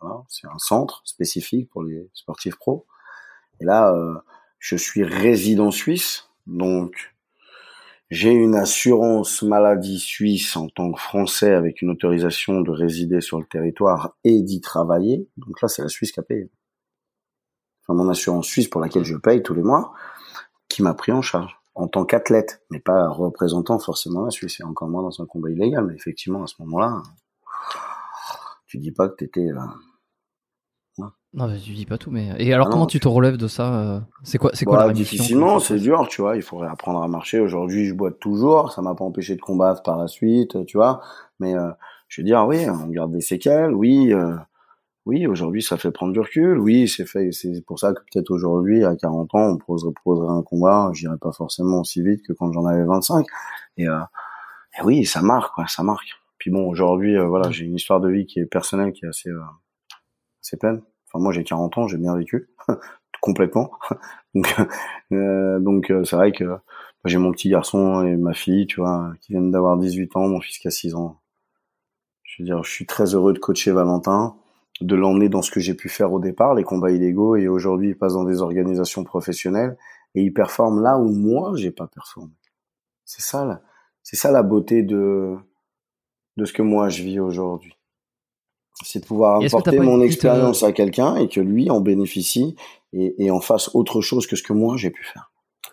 Voilà, 0.00 0.22
c'est 0.28 0.46
un 0.46 0.58
centre 0.58 1.02
spécifique 1.04 1.68
pour 1.70 1.82
les 1.82 2.08
sportifs 2.14 2.56
pros. 2.56 2.86
Et 3.60 3.64
là, 3.64 3.92
euh, 3.94 4.14
je 4.58 4.76
suis 4.76 5.02
résident 5.02 5.70
suisse, 5.70 6.28
donc 6.46 7.14
j'ai 8.10 8.30
une 8.32 8.54
assurance 8.54 9.42
maladie 9.42 9.98
suisse 9.98 10.54
en 10.56 10.68
tant 10.68 10.92
que 10.92 11.00
Français 11.00 11.52
avec 11.54 11.80
une 11.82 11.90
autorisation 11.90 12.60
de 12.60 12.70
résider 12.70 13.20
sur 13.22 13.38
le 13.40 13.46
territoire 13.46 14.14
et 14.24 14.42
d'y 14.42 14.60
travailler. 14.60 15.26
Donc 15.38 15.60
là, 15.62 15.68
c'est 15.68 15.82
la 15.82 15.88
Suisse 15.88 16.12
qui 16.12 16.20
a 16.20 16.22
payé. 16.22 16.50
Enfin, 17.82 17.94
mon 17.94 18.08
assurance 18.08 18.46
suisse 18.46 18.68
pour 18.68 18.80
laquelle 18.80 19.04
je 19.04 19.16
paye 19.16 19.42
tous 19.42 19.54
les 19.54 19.62
mois, 19.62 19.92
qui 20.68 20.82
m'a 20.82 20.94
pris 20.94 21.12
en 21.12 21.22
charge 21.22 21.58
en 21.74 21.88
tant 21.88 22.04
qu'athlète, 22.04 22.62
mais 22.70 22.80
pas 22.80 23.08
représentant 23.08 23.78
forcément 23.78 24.24
la 24.24 24.30
Suisse, 24.30 24.60
et 24.60 24.64
encore 24.64 24.88
moins 24.88 25.02
dans 25.02 25.22
un 25.22 25.26
combat 25.26 25.50
illégal. 25.50 25.86
Mais 25.86 25.94
effectivement, 25.94 26.42
à 26.42 26.46
ce 26.46 26.54
moment-là, 26.60 27.02
tu 28.66 28.78
dis 28.78 28.92
pas 28.92 29.08
que 29.08 29.16
t'étais... 29.16 29.48
Euh, 29.48 31.06
non, 31.34 31.48
tu 31.58 31.72
dis 31.72 31.86
pas 31.86 31.96
tout, 31.96 32.10
mais 32.10 32.28
et 32.38 32.52
alors 32.52 32.66
ah 32.68 32.70
comment 32.70 32.86
tu 32.86 33.00
te 33.00 33.08
relèves 33.08 33.38
de 33.38 33.48
ça 33.48 33.74
euh, 33.80 34.00
C'est 34.22 34.36
quoi, 34.36 34.50
c'est 34.52 34.66
quoi 34.66 34.86
bah, 34.86 34.92
Difficilement, 34.92 35.60
c'est 35.60 35.78
dur, 35.78 36.06
tu 36.08 36.20
vois. 36.20 36.36
Il 36.36 36.42
faudrait 36.42 36.68
apprendre 36.68 37.02
à 37.02 37.08
marcher. 37.08 37.40
Aujourd'hui, 37.40 37.86
je 37.86 37.94
boite 37.94 38.18
toujours. 38.18 38.70
Ça 38.70 38.82
m'a 38.82 38.94
pas 38.94 39.04
empêché 39.04 39.34
de 39.34 39.40
combattre 39.40 39.82
par 39.82 39.96
la 39.96 40.08
suite, 40.08 40.66
tu 40.66 40.76
vois. 40.76 41.00
Mais 41.40 41.54
euh, 41.56 41.70
je 42.08 42.20
veux 42.20 42.26
dire, 42.26 42.44
oui, 42.46 42.68
on 42.68 42.86
garde 42.88 43.12
des 43.12 43.22
séquelles. 43.22 43.72
Oui, 43.72 44.12
euh, 44.12 44.36
oui. 45.06 45.26
Aujourd'hui, 45.26 45.62
ça 45.62 45.76
fait 45.76 45.90
prendre 45.90 46.12
du 46.12 46.20
recul. 46.20 46.58
Oui, 46.58 46.88
c'est 46.88 47.06
fait. 47.06 47.32
C'est 47.32 47.64
pour 47.66 47.78
ça 47.78 47.92
que 47.92 48.00
peut-être 48.12 48.30
aujourd'hui, 48.30 48.84
à 48.84 48.96
40 48.96 49.34
ans, 49.34 49.50
on 49.50 49.56
proposerait, 49.58 49.92
un 50.28 50.42
combat. 50.42 50.90
J'irai 50.94 51.16
pas 51.18 51.32
forcément 51.32 51.80
aussi 51.80 52.02
vite 52.02 52.22
que 52.26 52.32
quand 52.32 52.52
j'en 52.52 52.66
avais 52.66 52.84
25. 52.84 53.26
Et, 53.78 53.84
et, 53.84 54.82
oui, 54.84 55.04
ça 55.04 55.22
marque, 55.22 55.54
quoi. 55.54 55.66
Ça 55.68 55.82
marque. 55.82 56.08
Puis 56.38 56.50
bon, 56.50 56.68
aujourd'hui, 56.68 57.16
voilà, 57.18 57.50
j'ai 57.50 57.64
une 57.64 57.76
histoire 57.76 58.00
de 58.00 58.10
vie 58.10 58.26
qui 58.26 58.40
est 58.40 58.46
personnelle, 58.46 58.92
qui 58.92 59.04
est 59.04 59.08
assez, 59.08 59.30
assez 60.42 60.56
pleine 60.56 60.82
Enfin, 61.12 61.22
moi, 61.22 61.32
j'ai 61.32 61.44
40 61.44 61.78
ans, 61.78 61.86
j'ai 61.88 61.98
bien 61.98 62.16
vécu 62.16 62.48
complètement. 63.20 63.70
donc, 64.34 64.54
euh, 65.12 65.58
donc 65.60 65.90
euh, 65.90 66.04
c'est 66.04 66.16
vrai 66.16 66.32
que 66.32 66.44
j'ai 67.04 67.18
mon 67.18 67.32
petit 67.32 67.50
garçon 67.50 68.02
et 68.04 68.16
ma 68.16 68.32
fille, 68.32 68.66
tu 68.66 68.80
vois, 68.80 69.12
qui 69.20 69.32
viennent 69.32 69.50
d'avoir 69.50 69.76
18 69.76 70.16
ans, 70.16 70.28
mon 70.28 70.40
fils 70.40 70.58
qui 70.58 70.68
a 70.68 70.70
6 70.70 70.94
ans. 70.94 71.20
Je 72.22 72.42
veux 72.42 72.46
dire, 72.46 72.62
je 72.64 72.70
suis 72.70 72.86
très 72.86 73.14
heureux 73.14 73.32
de 73.34 73.38
coacher 73.38 73.72
Valentin, 73.72 74.36
de 74.82 74.94
l'emmener 74.94 75.28
dans 75.28 75.42
ce 75.42 75.50
que 75.50 75.60
j'ai 75.60 75.74
pu 75.74 75.88
faire 75.88 76.12
au 76.12 76.20
départ, 76.20 76.54
les 76.54 76.64
combats 76.64 76.90
illégaux, 76.90 77.36
et 77.36 77.48
aujourd'hui, 77.48 77.90
il 77.90 77.98
passe 77.98 78.14
dans 78.14 78.24
des 78.24 78.42
organisations 78.42 79.04
professionnelles 79.04 79.76
et 80.14 80.22
il 80.22 80.32
performe 80.32 80.82
là 80.82 80.98
où 80.98 81.08
moi, 81.08 81.52
j'ai 81.56 81.70
pas 81.70 81.86
performé. 81.86 82.32
C'est 83.04 83.22
ça, 83.22 83.44
là. 83.44 83.60
C'est 84.02 84.16
ça 84.16 84.30
la 84.30 84.42
beauté 84.42 84.82
de, 84.82 85.36
de 86.36 86.44
ce 86.44 86.52
que 86.52 86.62
moi 86.62 86.88
je 86.88 87.02
vis 87.02 87.20
aujourd'hui 87.20 87.76
c'est 88.84 89.00
de 89.00 89.06
pouvoir 89.06 89.42
apporter 89.42 89.78
mon 89.78 90.00
expérience 90.00 90.62
à 90.62 90.72
quelqu'un 90.72 91.16
et 91.16 91.28
que 91.28 91.40
lui 91.40 91.70
en 91.70 91.80
bénéficie 91.80 92.56
et, 92.92 93.30
en 93.30 93.40
fasse 93.40 93.74
autre 93.74 94.00
chose 94.00 94.26
que 94.26 94.36
ce 94.36 94.42
que 94.42 94.52
moi 94.52 94.76
j'ai 94.76 94.90
pu 94.90 95.04
faire. 95.04 95.30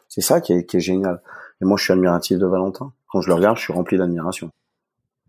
C'est 0.07 0.21
ça 0.21 0.41
qui 0.41 0.53
est, 0.53 0.79
génial. 0.79 1.21
Et 1.61 1.65
moi, 1.65 1.77
je 1.77 1.83
suis 1.83 1.93
admiratif 1.93 2.37
de 2.37 2.45
Valentin. 2.45 2.93
Quand 3.11 3.21
je 3.21 3.27
le 3.27 3.35
regarde, 3.35 3.57
je 3.57 3.63
suis 3.63 3.73
rempli 3.73 3.97
d'admiration. 3.97 4.49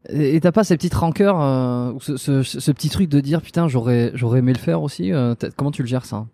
Et 0.09 0.41
t'as 0.41 0.53
pas 0.53 0.65
ces 0.65 0.77
petites 0.77 0.95
rancœurs, 0.95 1.41
euh, 1.43 1.93
ce, 1.99 2.71
petit 2.73 2.89
truc 2.89 3.09
de 3.09 3.21
dire 3.21 3.43
putain, 3.43 3.69
j'aurais, 3.69 4.13
j'aurais 4.15 4.39
aimé 4.39 4.55
le 4.55 4.59
faire 4.59 4.83
aussi. 4.83 5.13
Euh, 5.13 5.35
comment 5.57 5.71
tu 5.71 5.83
le 5.83 5.89
gères 5.89 6.07
ça? 6.07 6.27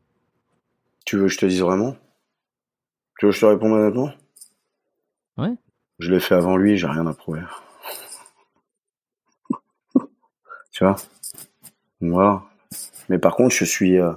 Tu 1.05 1.17
veux 1.17 1.27
que 1.27 1.33
je 1.33 1.39
te 1.39 1.47
dise 1.47 1.63
vraiment? 1.63 1.97
Tu 3.19 3.27
veux 3.27 3.33
que 3.33 3.37
je 3.37 3.41
te 3.41 3.47
réponde 3.47 3.73
honnêtement? 3.73 4.11
Ouais. 5.37 5.55
Je 5.99 6.13
l'ai 6.13 6.21
fait 6.21 6.37
avant 6.37 6.57
lui, 6.57 6.77
j'ai 6.77 6.87
rien 6.87 7.07
à 7.07 7.15
prouver. 7.15 7.43
tu 10.71 10.85
vois? 10.85 10.97
Voilà. 12.01 12.45
Mais 13.09 13.19
par 13.19 13.35
contre, 13.35 13.55
je 13.55 13.65
suis, 13.65 13.99
euh, 13.99 14.13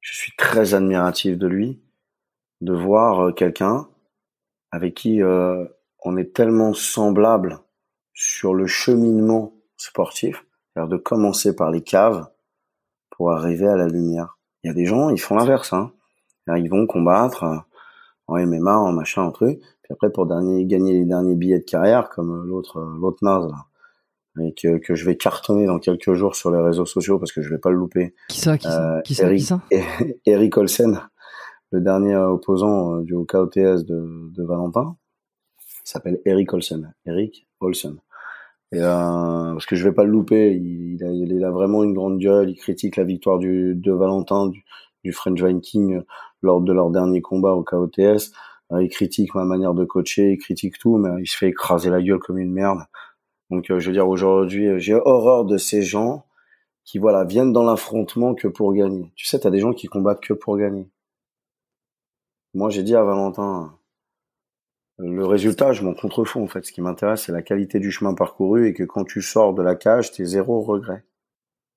je 0.00 0.16
suis 0.16 0.32
très 0.36 0.72
admiratif 0.72 1.36
de 1.36 1.46
lui, 1.46 1.80
de 2.62 2.72
voir 2.72 3.34
quelqu'un 3.34 3.88
avec 4.72 4.94
qui 4.94 5.20
on 5.22 6.16
est 6.16 6.34
tellement 6.34 6.72
semblable 6.72 7.60
sur 8.16 8.54
le 8.54 8.66
cheminement 8.66 9.52
sportif, 9.76 10.44
c'est-à-dire 10.72 10.88
de 10.88 10.96
commencer 10.96 11.54
par 11.54 11.70
les 11.70 11.82
caves 11.82 12.26
pour 13.10 13.30
arriver 13.30 13.68
à 13.68 13.76
la 13.76 13.86
lumière. 13.86 14.38
Il 14.64 14.68
y 14.68 14.70
a 14.70 14.74
des 14.74 14.86
gens, 14.86 15.10
ils 15.10 15.20
font 15.20 15.36
l'inverse. 15.36 15.72
Hein. 15.72 15.92
Ils 16.48 16.70
vont 16.70 16.86
combattre 16.86 17.44
en 18.26 18.38
MMA, 18.38 18.76
en 18.76 18.92
machin, 18.92 19.22
en 19.22 19.32
truc, 19.32 19.60
puis 19.82 19.92
après 19.92 20.10
pour 20.10 20.26
dernier, 20.26 20.64
gagner 20.64 20.92
les 20.94 21.04
derniers 21.04 21.34
billets 21.34 21.58
de 21.58 21.64
carrière, 21.64 22.08
comme 22.08 22.46
l'autre 22.46 22.80
l'autre 22.80 23.18
naze 23.22 23.46
là 23.46 23.66
et 24.42 24.52
que, 24.54 24.78
que, 24.78 24.94
je 24.94 25.04
vais 25.04 25.16
cartonner 25.16 25.66
dans 25.66 25.78
quelques 25.78 26.14
jours 26.14 26.36
sur 26.36 26.50
les 26.50 26.60
réseaux 26.60 26.86
sociaux 26.86 27.18
parce 27.18 27.32
que 27.32 27.42
je 27.42 27.50
vais 27.50 27.58
pas 27.58 27.70
le 27.70 27.76
louper. 27.76 28.14
Qui 28.28 28.40
ça 28.40 28.58
Qui 28.58 28.66
ça, 28.66 28.96
euh, 28.96 29.00
qui, 29.02 29.14
ça, 29.14 29.24
Eric, 29.24 29.38
qui 29.38 29.44
ça? 29.44 29.62
Eric 30.26 30.56
Olsen, 30.56 31.00
le 31.72 31.80
dernier 31.80 32.16
opposant 32.16 32.96
euh, 32.96 33.02
du 33.02 33.14
KOTS 33.26 33.84
de, 33.84 34.30
de 34.32 34.44
Valentin, 34.44 34.96
il 35.58 35.88
s'appelle 35.88 36.20
Eric 36.24 36.52
Olsen. 36.52 36.92
Eric 37.06 37.46
Olsen. 37.60 37.98
Et 38.72 38.80
euh, 38.80 39.52
parce 39.52 39.66
que 39.66 39.76
je 39.76 39.84
vais 39.84 39.94
pas 39.94 40.04
le 40.04 40.10
louper, 40.10 40.54
il, 40.54 41.02
a, 41.04 41.10
il, 41.10 41.44
a, 41.44 41.50
vraiment 41.50 41.84
une 41.84 41.94
grande 41.94 42.18
gueule, 42.18 42.50
il 42.50 42.56
critique 42.56 42.96
la 42.96 43.04
victoire 43.04 43.38
du, 43.38 43.74
de 43.74 43.92
Valentin, 43.92 44.48
du, 44.48 45.12
French 45.12 45.40
Viking 45.40 46.02
lors 46.42 46.60
de 46.60 46.72
leur 46.72 46.90
dernier 46.90 47.22
combat 47.22 47.52
au 47.52 47.62
KOTS. 47.62 48.32
Euh, 48.72 48.82
il 48.82 48.88
critique 48.88 49.34
ma 49.34 49.44
manière 49.44 49.74
de 49.74 49.84
coacher, 49.84 50.32
il 50.32 50.38
critique 50.38 50.78
tout, 50.78 50.96
mais 50.96 51.22
il 51.22 51.26
se 51.26 51.36
fait 51.36 51.48
écraser 51.48 51.90
la 51.90 52.02
gueule 52.02 52.18
comme 52.18 52.38
une 52.38 52.52
merde. 52.52 52.80
Donc, 53.50 53.70
euh, 53.70 53.78
je 53.78 53.86
veux 53.88 53.92
dire, 53.92 54.08
aujourd'hui, 54.08 54.66
euh, 54.66 54.78
j'ai 54.78 54.94
horreur 54.94 55.44
de 55.44 55.56
ces 55.58 55.82
gens 55.82 56.26
qui, 56.84 56.98
voilà, 56.98 57.24
viennent 57.24 57.52
dans 57.52 57.64
l'affrontement 57.64 58.34
que 58.34 58.48
pour 58.48 58.74
gagner. 58.74 59.12
Tu 59.16 59.26
sais, 59.26 59.40
t'as 59.40 59.50
des 59.50 59.60
gens 59.60 59.72
qui 59.72 59.86
combattent 59.88 60.20
que 60.20 60.34
pour 60.34 60.56
gagner. 60.58 60.88
Moi, 62.54 62.70
j'ai 62.70 62.82
dit 62.82 62.96
à 62.96 63.04
Valentin, 63.04 63.78
le 64.98 65.26
résultat, 65.26 65.72
je 65.72 65.82
m'en 65.82 65.94
contrefous, 65.94 66.40
en 66.40 66.46
fait. 66.46 66.64
Ce 66.64 66.72
qui 66.72 66.80
m'intéresse, 66.80 67.24
c'est 67.24 67.32
la 67.32 67.42
qualité 67.42 67.78
du 67.80 67.90
chemin 67.90 68.14
parcouru 68.14 68.66
et 68.66 68.72
que 68.72 68.82
quand 68.82 69.04
tu 69.04 69.20
sors 69.20 69.52
de 69.54 69.62
la 69.62 69.74
cage, 69.74 70.12
t'es 70.12 70.24
zéro 70.24 70.62
regret. 70.62 71.04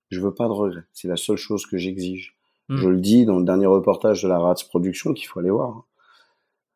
Je 0.09 0.21
veux 0.21 0.33
pas 0.33 0.47
de 0.47 0.53
regret. 0.53 0.83
C'est 0.93 1.07
la 1.07 1.17
seule 1.17 1.37
chose 1.37 1.65
que 1.65 1.77
j'exige. 1.77 2.37
Hmm. 2.69 2.77
Je 2.77 2.89
le 2.89 2.97
dis 2.97 3.25
dans 3.25 3.37
le 3.37 3.45
dernier 3.45 3.65
reportage 3.65 4.23
de 4.23 4.27
la 4.27 4.39
Rats 4.39 4.55
Production 4.69 5.13
qu'il 5.13 5.27
faut 5.27 5.39
aller 5.39 5.49
voir. 5.49 5.83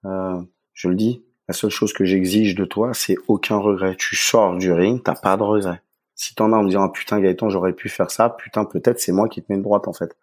Euh, 0.06 0.42
je 0.74 0.90
le 0.90 0.96
dis. 0.96 1.24
La 1.48 1.54
seule 1.54 1.70
chose 1.70 1.94
que 1.94 2.06
j'exige 2.06 2.56
de 2.56 2.66
toi, 2.66 2.94
c'est 2.94 3.18
aucun 3.28 3.58
regret. 3.58 3.96
Tu 3.98 4.16
sors 4.16 4.58
du 4.58 4.72
ring, 4.72 5.02
t'as 5.04 5.16
pas 5.16 5.36
de 5.36 5.44
regret. 5.44 5.82
Si 6.16 6.36
t'en 6.36 6.54
as 6.54 6.58
en 6.58 6.64
me 6.64 6.68
disant, 6.68 6.84
ah, 6.84 6.90
putain, 6.90 7.20
Gaëtan, 7.20 7.50
j'aurais 7.50 7.74
pu 7.74 7.90
faire 7.90 8.12
ça, 8.12 8.30
putain, 8.30 8.66
peut-être 8.66 9.00
c'est 9.00 9.12
moi 9.12 9.28
qui 9.28 9.42
te 9.42 9.52
mets 9.52 9.58
une 9.58 9.64
droite, 9.64 9.88
en 9.88 9.94
fait. 9.94 10.16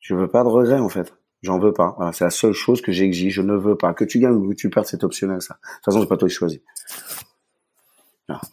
Je 0.00 0.14
veux 0.14 0.28
pas 0.28 0.44
de 0.44 0.48
regret, 0.48 0.78
en 0.78 0.88
fait. 0.88 1.14
J'en 1.44 1.58
veux 1.58 1.72
pas. 1.72 1.94
Voilà, 1.96 2.12
c'est 2.12 2.24
la 2.24 2.30
seule 2.30 2.52
chose 2.52 2.80
que 2.80 2.90
j'exige. 2.90 3.34
Je 3.34 3.42
ne 3.42 3.54
veux 3.54 3.76
pas. 3.76 3.94
Que 3.94 4.04
tu 4.04 4.18
gagnes 4.18 4.34
ou 4.34 4.50
que 4.50 4.54
tu 4.54 4.70
perds, 4.70 4.86
c'est 4.86 5.04
optionnel, 5.04 5.42
ça. 5.42 5.54
De 5.54 5.74
toute 5.76 5.84
façon, 5.84 6.00
c'est 6.00 6.08
pas 6.08 6.16
toi 6.16 6.28
qui 6.28 6.34
choisis. 6.34 6.60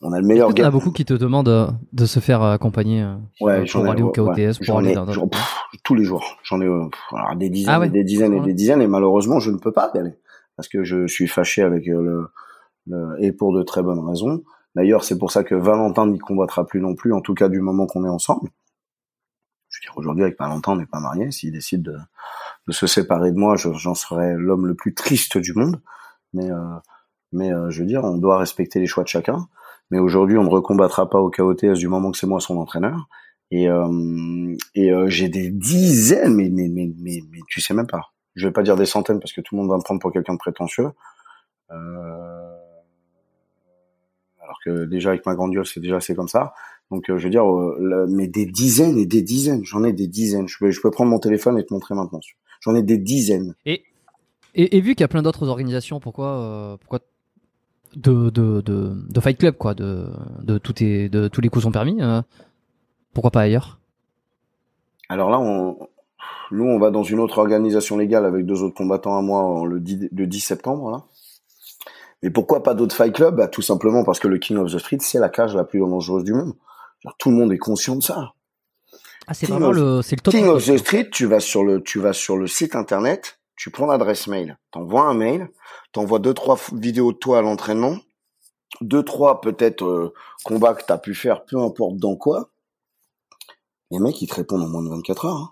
on 0.01 0.11
a 0.11 0.19
le 0.19 0.27
meilleur 0.27 0.51
Il 0.51 0.59
y 0.59 0.63
a 0.63 0.71
beaucoup 0.71 0.91
qui 0.91 1.05
te 1.05 1.13
demandent 1.13 1.47
euh, 1.47 1.67
de 1.93 2.05
se 2.05 2.19
faire 2.19 2.43
accompagner 2.43 3.01
euh, 3.01 3.15
ouais, 3.39 3.65
pour 3.65 3.85
aller 3.85 4.03
au 4.03 4.11
KOTS, 4.11 4.65
pour 4.65 4.79
aller 4.79 4.93
dans, 4.93 5.05
tous 5.83 5.95
les 5.95 6.03
jours. 6.03 6.37
J'en 6.43 6.61
ai 6.61 6.65
euh, 6.65 6.89
des 7.35 7.49
dizaines, 7.49 7.81
ah 7.81 7.85
et 7.85 7.89
des 7.89 8.03
dizaines 8.03 8.33
et 8.33 8.41
des 8.41 8.53
dizaines, 8.53 8.81
et 8.81 8.87
malheureusement, 8.87 9.39
je 9.39 9.51
ne 9.51 9.57
peux 9.57 9.71
pas 9.71 9.91
y 9.95 9.97
aller 9.97 10.13
parce 10.61 10.67
que 10.67 10.83
je 10.83 11.07
suis 11.07 11.27
fâché 11.27 11.63
avec 11.63 11.87
euh, 11.87 12.27
le, 12.85 13.15
et 13.19 13.31
pour 13.31 13.51
de 13.51 13.63
très 13.63 13.81
bonnes 13.81 14.07
raisons. 14.07 14.43
D'ailleurs, 14.75 15.03
c'est 15.03 15.17
pour 15.17 15.31
ça 15.31 15.43
que 15.43 15.55
Valentin 15.55 16.05
n'y 16.05 16.19
combattra 16.19 16.65
plus 16.65 16.81
non 16.81 16.93
plus, 16.93 17.13
en 17.13 17.21
tout 17.21 17.33
cas 17.33 17.49
du 17.49 17.61
moment 17.61 17.87
qu'on 17.87 18.05
est 18.05 18.09
ensemble. 18.09 18.49
Je 19.69 19.79
veux 19.79 19.81
dire, 19.81 19.97
aujourd'hui, 19.97 20.23
avec 20.23 20.37
Valentin, 20.37 20.73
on 20.73 20.75
n'est 20.75 20.85
pas 20.85 20.99
marié. 20.99 21.31
S'il 21.31 21.51
décide 21.51 21.81
de, 21.81 21.97
de, 22.67 22.73
se 22.73 22.87
séparer 22.87 23.31
de 23.31 23.37
moi, 23.37 23.55
j'en 23.55 23.95
serais 23.95 24.35
l'homme 24.35 24.67
le 24.67 24.75
plus 24.75 24.93
triste 24.93 25.37
du 25.37 25.53
monde. 25.53 25.81
Mais, 26.33 26.49
euh, 26.49 26.75
mais 27.31 27.53
euh, 27.53 27.69
je 27.69 27.81
veux 27.81 27.87
dire, 27.87 28.03
on 28.03 28.17
doit 28.17 28.37
respecter 28.37 28.79
les 28.79 28.87
choix 28.87 29.03
de 29.03 29.09
chacun. 29.09 29.47
Mais 29.89 29.99
aujourd'hui, 29.99 30.37
on 30.37 30.43
ne 30.43 30.49
recombattra 30.49 31.09
pas 31.09 31.19
au 31.19 31.29
KOTS 31.29 31.73
du 31.73 31.87
moment 31.87 32.11
que 32.11 32.17
c'est 32.17 32.27
moi 32.27 32.39
son 32.39 32.57
entraîneur. 32.57 33.07
Et, 33.51 33.67
euh, 33.67 34.55
et 34.75 34.91
j'ai 35.07 35.27
des 35.27 35.49
dizaines, 35.49 36.35
mais, 36.35 36.49
mais, 36.49 36.69
mais, 36.69 36.89
mais, 36.97 37.39
tu 37.49 37.59
sais 37.59 37.73
même 37.73 37.87
pas 37.87 38.11
je 38.35 38.47
vais 38.47 38.53
pas 38.53 38.63
dire 38.63 38.75
des 38.75 38.85
centaines 38.85 39.19
parce 39.19 39.33
que 39.33 39.41
tout 39.41 39.55
le 39.55 39.61
monde 39.61 39.69
va 39.69 39.77
me 39.77 39.81
prendre 39.81 39.99
pour 39.99 40.11
quelqu'un 40.11 40.33
de 40.33 40.37
prétentieux. 40.37 40.89
Euh, 41.71 42.57
alors 44.41 44.59
que 44.63 44.85
déjà 44.85 45.09
avec 45.09 45.25
ma 45.25 45.35
grande 45.35 45.53
gueule, 45.53 45.65
c'est 45.65 45.79
déjà 45.79 45.97
assez 45.97 46.15
comme 46.15 46.27
ça. 46.27 46.53
Donc 46.89 47.09
euh, 47.09 47.17
je 47.17 47.25
veux 47.25 47.29
dire, 47.29 47.49
euh, 47.49 48.05
mais 48.09 48.27
des 48.27 48.45
dizaines 48.45 48.97
et 48.97 49.05
des 49.05 49.21
dizaines. 49.21 49.63
J'en 49.63 49.83
ai 49.83 49.93
des 49.93 50.07
dizaines. 50.07 50.47
Je 50.47 50.57
peux, 50.57 50.71
je 50.71 50.81
peux 50.81 50.91
prendre 50.91 51.11
mon 51.11 51.19
téléphone 51.19 51.57
et 51.57 51.65
te 51.65 51.73
montrer 51.73 51.95
maintenant. 51.95 52.19
J'en 52.61 52.75
ai 52.75 52.83
des 52.83 52.97
dizaines. 52.97 53.55
Et 53.65 53.83
et, 54.53 54.77
et 54.77 54.81
vu 54.81 54.95
qu'il 54.95 55.01
y 55.01 55.05
a 55.05 55.07
plein 55.07 55.21
d'autres 55.21 55.47
organisations, 55.47 55.99
pourquoi 55.99 56.77
pourquoi 56.81 56.99
de, 57.95 58.29
de, 58.29 58.61
de, 58.61 58.93
de, 59.09 59.19
Fight 59.19 59.37
Club 59.37 59.55
quoi, 59.57 59.73
de 59.73 60.07
de 60.43 60.57
tout 60.57 60.73
de 60.73 61.27
tous 61.27 61.41
les 61.41 61.49
coups 61.49 61.63
sont 61.63 61.71
permis. 61.71 61.99
pourquoi 63.13 63.31
pas 63.31 63.41
ailleurs? 63.41 63.79
Alors 65.09 65.29
là, 65.29 65.39
on, 65.39 65.77
nous, 66.51 66.65
on 66.65 66.79
va 66.79 66.91
dans 66.91 67.03
une 67.03 67.19
autre 67.19 67.39
organisation 67.39 67.97
légale 67.97 68.25
avec 68.25 68.45
deux 68.45 68.61
autres 68.61 68.75
combattants 68.75 69.17
à 69.17 69.21
moi 69.21 69.65
le 69.65 69.79
10, 69.79 70.09
10 70.11 70.39
septembre. 70.39 70.91
Là. 70.91 71.03
Mais 72.21 72.29
pourquoi 72.29 72.61
pas 72.61 72.73
d'autres 72.73 72.95
fight 72.95 73.13
clubs 73.13 73.35
bah, 73.35 73.47
Tout 73.47 73.61
simplement 73.61 74.03
parce 74.03 74.19
que 74.19 74.27
le 74.27 74.37
King 74.37 74.57
of 74.57 74.71
the 74.71 74.77
Street, 74.77 74.97
c'est 74.99 75.19
la 75.19 75.29
cage 75.29 75.55
la 75.55 75.63
plus 75.63 75.79
dangereuse 75.79 76.23
du 76.23 76.33
monde. 76.33 76.53
tout 77.17 77.31
le 77.31 77.37
monde 77.37 77.53
est 77.53 77.57
conscient 77.57 77.95
de 77.95 78.03
ça. 78.03 78.33
Ah, 79.31 79.33
c'est 79.33 79.45
vraiment 79.45 79.71
le, 79.71 80.01
c'est 80.01 80.17
le 80.17 80.21
top. 80.21 80.33
King 80.33 80.47
of 80.47 80.65
the 80.65 80.75
Street, 80.75 81.09
tu 81.09 81.25
vas 81.25 81.39
sur 81.39 81.63
le, 81.63 81.81
tu 81.81 82.01
vas 82.01 82.11
sur 82.11 82.35
le 82.35 82.47
site 82.47 82.75
internet, 82.75 83.39
tu 83.55 83.71
prends 83.71 83.85
l'adresse 83.85 84.27
mail, 84.27 84.57
t'envoies 84.71 85.03
un 85.03 85.13
mail, 85.13 85.49
t'envoies 85.93 86.19
deux 86.19 86.33
trois 86.33 86.59
vidéos 86.73 87.13
de 87.13 87.17
toi 87.17 87.39
à 87.39 87.41
l'entraînement, 87.41 87.95
deux 88.81 89.03
trois 89.03 89.39
peut-être 89.39 89.85
euh, 89.85 90.13
combats 90.43 90.73
que 90.73 90.83
t'as 90.85 90.97
pu 90.97 91.15
faire, 91.15 91.45
peu 91.45 91.57
importe 91.61 91.95
dans 91.95 92.17
quoi. 92.17 92.49
Les 93.89 93.99
mecs 93.99 94.21
ils 94.21 94.27
te 94.27 94.35
répondent 94.35 94.63
en 94.63 94.67
moins 94.67 94.83
de 94.83 94.89
24 94.89 95.25
heures. 95.25 95.37
Hein. 95.37 95.51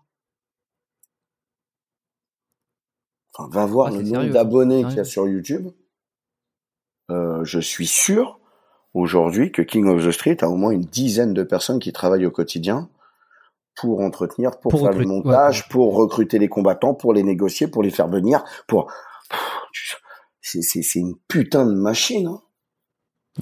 Enfin, 3.38 3.50
va 3.50 3.66
voir 3.66 3.88
Ah, 3.88 3.92
le 3.92 4.02
nombre 4.02 4.30
d'abonnés 4.30 4.84
qu'il 4.84 4.98
y 4.98 5.00
a 5.00 5.06
sur 5.06 5.26
YouTube. 5.26 5.70
Euh, 7.12 7.46
je 7.46 7.62
suis 7.62 7.88
sûr 7.88 8.42
aujourd'hui 8.94 9.54
que 9.54 9.62
King 9.62 9.88
of 9.88 10.06
the 10.06 10.12
Street 10.12 10.38
a 10.42 10.50
au 10.50 10.58
moins 10.58 10.72
une 10.72 10.82
dizaine 10.84 11.34
de 11.34 11.44
personnes 11.44 11.80
qui 11.80 11.94
travaillent 11.94 12.26
au 12.26 12.32
quotidien 12.32 12.90
pour 13.80 14.02
entretenir, 14.02 14.60
pour, 14.60 14.72
Pour 14.72 14.82
faire 14.82 14.92
le 14.92 15.00
ouais, 15.00 15.06
montage, 15.06 15.70
pour 15.70 15.96
recruter 15.96 16.40
les 16.40 16.50
combattants, 16.50 16.94
pour 16.94 17.14
les 17.14 17.24
négocier, 17.24 17.68
pour 17.68 17.84
les 17.84 17.92
faire 17.92 18.08
venir, 18.08 18.44
pour. 18.68 18.92
C'est 20.42 20.96
une 20.96 21.16
putain 21.28 21.66
de 21.66 21.74
machine. 21.74 22.28
Hein. 22.28 22.42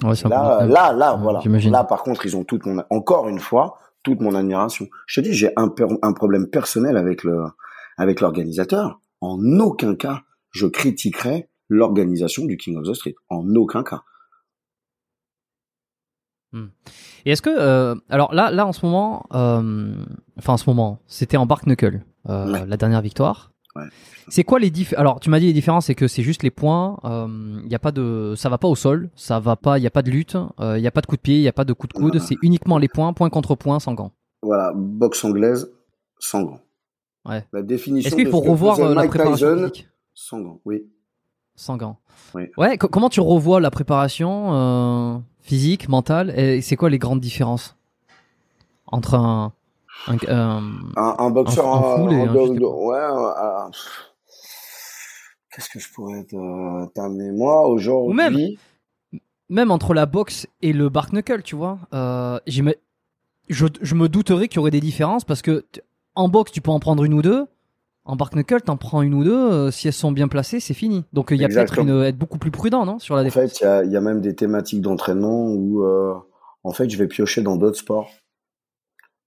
Ouais, 0.02 0.14
Là, 0.28 0.92
là, 0.92 1.18
voilà. 1.20 1.40
Là, 1.44 1.84
par 1.84 2.02
contre, 2.02 2.26
ils 2.26 2.36
ont 2.36 2.44
toute 2.44 2.66
mon, 2.66 2.82
encore 2.90 3.28
une 3.28 3.38
fois, 3.38 3.78
toute 4.02 4.20
mon 4.20 4.34
admiration. 4.34 4.86
Je 5.06 5.20
te 5.20 5.26
dis, 5.26 5.32
j'ai 5.32 5.50
un, 5.56 5.72
un 6.02 6.12
problème 6.12 6.48
personnel 6.48 6.96
avec 6.96 7.24
le, 7.24 7.44
avec 7.96 8.20
l'organisateur. 8.20 9.00
En 9.20 9.38
aucun 9.58 9.96
cas, 9.96 10.22
je 10.50 10.66
critiquerai 10.66 11.48
l'organisation 11.68 12.44
du 12.44 12.56
King 12.56 12.76
of 12.76 12.86
the 12.86 12.94
Street. 12.94 13.14
En 13.28 13.54
aucun 13.54 13.82
cas. 13.82 14.02
Et 17.24 17.32
est-ce 17.32 17.42
que, 17.42 17.50
euh, 17.50 17.94
alors 18.08 18.34
là, 18.34 18.50
là 18.50 18.66
en 18.66 18.72
ce 18.72 18.84
moment, 18.84 19.26
euh, 19.34 19.94
enfin 20.38 20.54
en 20.54 20.56
ce 20.56 20.68
moment, 20.68 20.98
c'était 21.06 21.36
en 21.36 21.46
Bark 21.46 21.64
Knuckle, 21.66 22.02
euh, 22.28 22.50
Ouais. 22.52 22.66
la 22.66 22.76
dernière 22.76 23.02
victoire. 23.02 23.52
Ouais. 23.76 23.84
C'est 24.28 24.44
quoi 24.44 24.58
les 24.58 24.70
différences 24.70 25.00
Alors 25.00 25.20
tu 25.20 25.30
m'as 25.30 25.38
dit 25.40 25.46
les 25.46 25.52
différences, 25.52 25.86
c'est 25.86 25.94
que 25.94 26.08
c'est 26.08 26.22
juste 26.22 26.42
les 26.42 26.50
points. 26.50 26.98
Il 27.04 27.70
y 27.70 27.74
a 27.74 27.78
pas 27.78 27.92
de, 27.92 28.34
ça 28.36 28.48
va 28.48 28.58
pas 28.58 28.68
au 28.68 28.74
sol, 28.76 29.10
ça 29.14 29.40
va 29.40 29.56
pas, 29.56 29.78
il 29.78 29.82
y 29.82 29.86
a 29.86 29.90
pas 29.90 30.02
de 30.02 30.10
lutte, 30.10 30.36
il 30.60 30.80
y 30.80 30.86
a 30.86 30.90
pas 30.90 31.00
de 31.00 31.06
coup 31.06 31.16
de 31.16 31.20
pied, 31.20 31.36
il 31.36 31.42
y 31.42 31.48
a 31.48 31.52
pas 31.52 31.64
de 31.64 31.72
coup 31.72 31.86
de 31.86 31.92
coude. 31.92 32.18
C'est 32.18 32.36
uniquement 32.42 32.78
les 32.78 32.88
points, 32.88 33.12
point 33.12 33.30
contre 33.30 33.54
point, 33.54 33.78
sans 33.78 33.94
gants. 33.94 34.12
Voilà, 34.42 34.72
boxe 34.74 35.24
anglaise, 35.24 35.70
sans 36.18 36.42
gants. 36.42 36.60
Ouais. 37.24 37.44
La 37.52 37.62
définition 37.62 38.08
Est-ce 38.08 38.16
qu'il 38.16 38.28
faut 38.28 38.40
revoir 38.40 38.78
la 38.94 39.06
préparation 39.06 39.54
Tyson, 39.54 39.84
sans 40.14 40.40
gants, 40.40 40.60
oui. 40.64 40.86
Sans 41.58 41.76
gants 41.76 41.98
Oui. 42.34 42.44
Ouais. 42.56 42.78
co- 42.78 42.88
comment 42.88 43.08
tu 43.10 43.20
revois 43.20 43.60
la 43.60 43.70
préparation 43.70 44.52
euh, 44.54 45.18
physique, 45.42 45.88
mentale 45.88 46.30
Et 46.38 46.62
c'est 46.62 46.76
quoi 46.76 46.88
les 46.88 46.98
grandes 46.98 47.20
différences 47.20 47.76
entre 48.86 49.14
un, 49.14 49.52
un, 50.06 50.62
un 50.96 51.30
boxeur 51.30 51.66
Un- 51.66 52.06
un 52.06 52.10
et 52.10 52.28
juste- 52.28 52.60
ouais, 52.62 52.96
euh, 52.96 53.30
euh, 53.30 53.68
qu'est-ce 55.54 55.68
que 55.68 55.78
je 55.78 55.92
pourrais 55.92 56.24
euh, 56.32 56.86
t'amener 56.94 57.30
moi 57.32 57.66
aujourd'hui? 57.68 58.10
Ou 58.10 58.14
même, 58.14 59.20
même 59.48 59.70
entre 59.70 59.94
la 59.94 60.06
boxe 60.06 60.46
et 60.62 60.72
le 60.72 60.88
bark 60.88 61.12
knuckle, 61.12 61.42
tu 61.42 61.56
vois, 61.56 61.78
euh, 61.92 62.38
je, 62.46 63.64
je 63.80 63.94
me 63.94 64.08
douterais 64.08 64.48
qu'il 64.48 64.56
y 64.56 64.60
aurait 64.60 64.70
des 64.70 64.80
différences 64.80 65.24
parce 65.24 65.42
que 65.42 65.64
en 66.14 66.28
boxe, 66.28 66.52
tu 66.52 66.60
peux 66.60 66.70
en 66.70 66.80
prendre 66.80 67.04
une 67.04 67.14
ou 67.14 67.22
deux. 67.22 67.46
En 68.08 68.16
bark 68.16 68.32
knuckle, 68.34 68.62
t'en 68.62 68.76
prends 68.76 69.02
une 69.02 69.14
ou 69.14 69.22
deux. 69.22 69.36
euh, 69.52 69.70
si 69.70 69.86
elles 69.86 69.92
sont 69.92 70.12
bien 70.12 70.28
placées, 70.28 70.60
c'est 70.60 70.74
fini. 70.74 71.04
Donc, 71.12 71.28
il 71.30 71.36
y 71.36 71.44
a 71.44 71.48
peut-être 71.48 71.78
une, 71.78 72.02
être 72.02 72.16
beaucoup 72.18 72.38
plus 72.38 72.50
prudent, 72.50 72.84
non, 72.86 72.98
sur 72.98 73.14
la 73.14 73.20
En 73.20 73.24
défense? 73.24 73.42
fait, 73.52 73.60
il 73.60 73.64
y 73.64 73.66
a, 73.66 73.84
il 73.84 73.92
y 73.92 73.96
a 73.96 74.00
même 74.00 74.20
des 74.20 74.34
thématiques 74.34 74.80
d'entraînement 74.80 75.46
où, 75.52 75.84
euh, 75.84 76.14
en 76.64 76.72
fait, 76.72 76.88
je 76.90 76.96
vais 76.98 77.06
piocher 77.06 77.42
dans 77.42 77.56
d'autres 77.56 77.78
sports. 77.78 78.08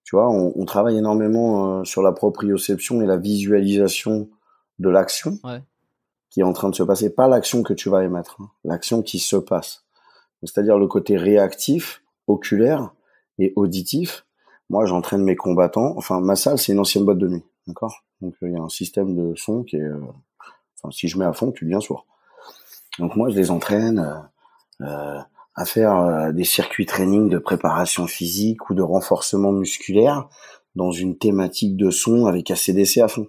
Tu 0.03 0.15
vois, 0.15 0.29
on, 0.29 0.51
on 0.55 0.65
travaille 0.65 0.97
énormément 0.97 1.79
euh, 1.79 1.83
sur 1.83 2.01
la 2.01 2.11
proprioception 2.11 3.01
et 3.01 3.05
la 3.05 3.17
visualisation 3.17 4.29
de 4.79 4.89
l'action 4.89 5.37
Ouais. 5.43 5.61
qui 6.31 6.39
est 6.41 6.43
en 6.43 6.53
train 6.53 6.69
de 6.69 6.75
se 6.75 6.83
passer. 6.83 7.09
Pas 7.13 7.27
l'action 7.27 7.61
que 7.63 7.73
tu 7.73 7.89
vas 7.89 8.03
émettre, 8.03 8.37
hein, 8.41 8.49
l'action 8.63 9.01
qui 9.03 9.19
se 9.19 9.35
passe. 9.37 9.83
C'est-à-dire 10.43 10.77
le 10.79 10.87
côté 10.87 11.17
réactif, 11.17 12.01
oculaire 12.27 12.93
et 13.37 13.53
auditif. 13.55 14.25
Moi, 14.71 14.85
j'entraîne 14.87 15.21
mes 15.23 15.35
combattants. 15.35 15.93
Enfin, 15.97 16.19
ma 16.19 16.35
salle, 16.35 16.57
c'est 16.57 16.71
une 16.73 16.79
ancienne 16.79 17.05
boîte 17.05 17.19
de 17.19 17.27
nuit, 17.27 17.43
d'accord? 17.67 18.03
Donc, 18.21 18.35
euh, 18.43 18.49
il 18.49 18.53
y 18.53 18.57
a 18.57 18.61
un 18.61 18.69
système 18.69 19.15
de 19.15 19.35
son 19.35 19.63
qui 19.63 19.77
est... 19.77 19.81
euh, 19.81 19.99
Enfin, 20.83 20.91
si 20.91 21.07
je 21.07 21.17
mets 21.19 21.25
à 21.25 21.33
fond, 21.33 21.51
tu 21.51 21.65
deviens 21.65 21.79
sourd. 21.79 22.07
Donc 22.97 23.15
moi, 23.15 23.29
je 23.29 23.35
les 23.35 23.51
entraîne 23.51 23.99
euh, 24.81 25.19
à 25.53 25.65
faire 25.65 26.33
des 26.33 26.43
circuits 26.43 26.87
training 26.87 27.29
de 27.29 27.37
préparation 27.37 28.07
physique 28.07 28.69
ou 28.69 28.73
de 28.73 28.81
renforcement 28.81 29.51
musculaire 29.51 30.27
dans 30.73 30.91
une 30.91 31.19
thématique 31.19 31.77
de 31.77 31.91
son 31.91 32.25
avec 32.25 32.49
ACDC 32.49 32.97
à 32.97 33.07
fond. 33.07 33.27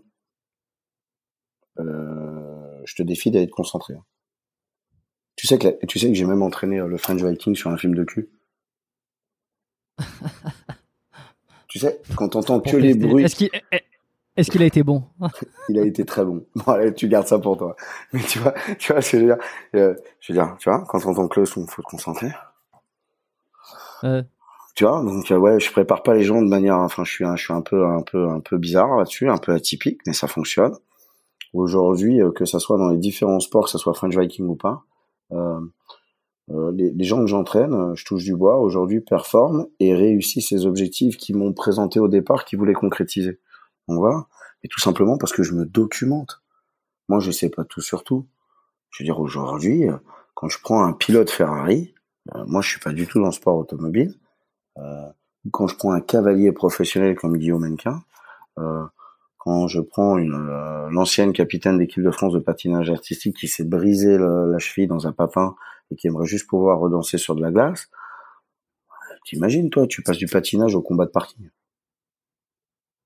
Euh, 1.78 2.80
je 2.86 2.94
te 2.94 3.02
défie 3.02 3.30
d'être 3.30 3.50
concentré. 3.50 3.94
hein. 3.94 4.04
Tu 5.36 5.46
sais 5.46 5.58
que 5.58 5.68
la- 5.68 5.72
tu 5.86 5.98
sais 5.98 6.08
que 6.08 6.14
j'ai 6.14 6.24
même 6.24 6.42
entraîné 6.42 6.78
le 6.78 6.96
French 6.96 7.22
Viking 7.22 7.54
sur 7.54 7.70
un 7.70 7.76
film 7.76 7.94
de 7.94 8.04
cul. 8.04 8.30
tu 11.68 11.78
sais, 11.78 12.00
quand 12.16 12.30
t'entends 12.30 12.60
que 12.60 12.76
les 12.76 12.94
bruits, 12.94 13.24
Est-ce 13.24 13.36
qu'il 13.36 13.50
est-ce 14.36 14.50
qu'il 14.50 14.62
a 14.62 14.66
été 14.66 14.82
bon 14.82 15.04
il 15.68 15.78
a 15.78 15.84
été 15.84 16.04
très 16.04 16.24
bon. 16.24 16.44
Bon, 16.54 16.72
allez, 16.72 16.94
tu 16.94 17.08
gardes 17.08 17.26
ça 17.26 17.38
pour 17.38 17.56
toi. 17.58 17.76
Mais 18.12 18.20
tu 18.20 18.38
vois, 18.38 18.54
tu 18.78 18.92
vois 18.92 19.02
ce 19.02 19.12
que 19.12 19.18
je 19.18 19.22
veux 19.22 19.34
dire. 19.34 19.44
Euh, 19.74 19.94
je 20.20 20.32
veux 20.32 20.38
dire, 20.38 20.56
tu 20.58 20.70
vois, 20.70 20.84
quand 20.88 21.00
t'entends 21.00 21.28
que 21.28 21.40
le 21.40 21.46
son, 21.46 21.66
faut 21.66 21.82
te 21.82 21.86
concentrer. 21.88 22.30
Euh, 24.04 24.22
Tu 24.74 24.84
vois, 24.84 25.02
donc 25.02 25.30
euh, 25.30 25.36
ouais, 25.36 25.60
je 25.60 25.70
prépare 25.70 26.02
pas 26.02 26.14
les 26.14 26.22
gens 26.24 26.40
de 26.40 26.48
manière, 26.48 26.76
enfin, 26.78 27.04
je 27.04 27.12
suis 27.12 27.24
un, 27.24 27.36
je 27.36 27.44
suis 27.44 27.52
un 27.52 27.60
peu, 27.60 27.84
un 27.86 28.02
peu, 28.02 28.28
un 28.28 28.40
peu 28.40 28.56
bizarre 28.56 28.96
là-dessus, 28.96 29.28
un 29.28 29.36
peu 29.36 29.52
atypique, 29.52 30.00
mais 30.06 30.14
ça 30.14 30.28
fonctionne. 30.28 30.74
Aujourd'hui, 31.52 32.22
euh, 32.22 32.30
que 32.30 32.46
ça 32.46 32.58
soit 32.58 32.78
dans 32.78 32.88
les 32.88 32.96
différents 32.98 33.40
sports, 33.40 33.64
que 33.64 33.70
ça 33.70 33.78
soit 33.78 33.92
French 33.92 34.16
Viking 34.16 34.46
ou 34.46 34.56
pas, 34.56 34.82
euh, 35.32 35.60
les, 36.72 36.90
les 36.90 37.04
gens 37.04 37.20
que 37.20 37.26
j'entraîne, 37.26 37.94
je 37.94 38.04
touche 38.04 38.24
du 38.24 38.34
bois, 38.34 38.58
aujourd'hui 38.58 39.00
performent 39.00 39.66
et 39.78 39.94
réussissent 39.94 40.48
ces 40.48 40.66
objectifs 40.66 41.16
qu'ils 41.16 41.36
m'ont 41.36 41.52
présentés 41.52 42.00
au 42.00 42.08
départ, 42.08 42.44
qu'ils 42.44 42.58
voulaient 42.58 42.72
concrétiser. 42.72 43.38
Voilà. 43.96 44.26
Et 44.62 44.68
tout 44.68 44.80
simplement 44.80 45.18
parce 45.18 45.32
que 45.32 45.42
je 45.42 45.54
me 45.54 45.64
documente. 45.64 46.42
Moi, 47.08 47.20
je 47.20 47.30
sais 47.30 47.50
pas 47.50 47.64
tout 47.64 47.80
sur 47.80 48.04
tout. 48.04 48.26
Je 48.90 49.02
veux 49.02 49.06
dire, 49.06 49.20
aujourd'hui, 49.20 49.88
euh, 49.88 49.96
quand 50.34 50.48
je 50.48 50.58
prends 50.60 50.84
un 50.84 50.92
pilote 50.92 51.30
Ferrari, 51.30 51.94
euh, 52.34 52.44
moi, 52.46 52.62
je 52.62 52.70
suis 52.70 52.80
pas 52.80 52.92
du 52.92 53.06
tout 53.06 53.18
dans 53.18 53.26
le 53.26 53.32
sport 53.32 53.56
automobile. 53.56 54.14
Euh, 54.78 55.08
quand 55.50 55.66
je 55.66 55.76
prends 55.76 55.92
un 55.92 56.00
cavalier 56.00 56.52
professionnel 56.52 57.16
comme 57.16 57.36
Guillaume 57.36 57.68
Menquin, 57.68 58.02
euh, 58.58 58.84
quand 59.38 59.66
je 59.66 59.80
prends 59.80 60.16
l'ancienne 60.16 61.32
capitaine 61.32 61.78
d'équipe 61.78 62.02
de 62.02 62.10
France 62.12 62.32
de 62.32 62.38
patinage 62.38 62.90
artistique 62.90 63.36
qui 63.36 63.48
s'est 63.48 63.64
brisé 63.64 64.16
la 64.16 64.58
cheville 64.60 64.86
dans 64.86 65.08
un 65.08 65.12
papin 65.12 65.56
et 65.90 65.96
qui 65.96 66.06
aimerait 66.06 66.26
juste 66.26 66.48
pouvoir 66.48 66.78
redanser 66.78 67.18
sur 67.18 67.34
de 67.34 67.42
la 67.42 67.50
glace, 67.50 67.90
t'imagines 69.24 69.68
toi, 69.68 69.88
tu 69.88 70.02
passes 70.02 70.18
du 70.18 70.26
patinage 70.26 70.76
au 70.76 70.80
combat 70.80 71.06
de 71.06 71.10
parking. 71.10 71.50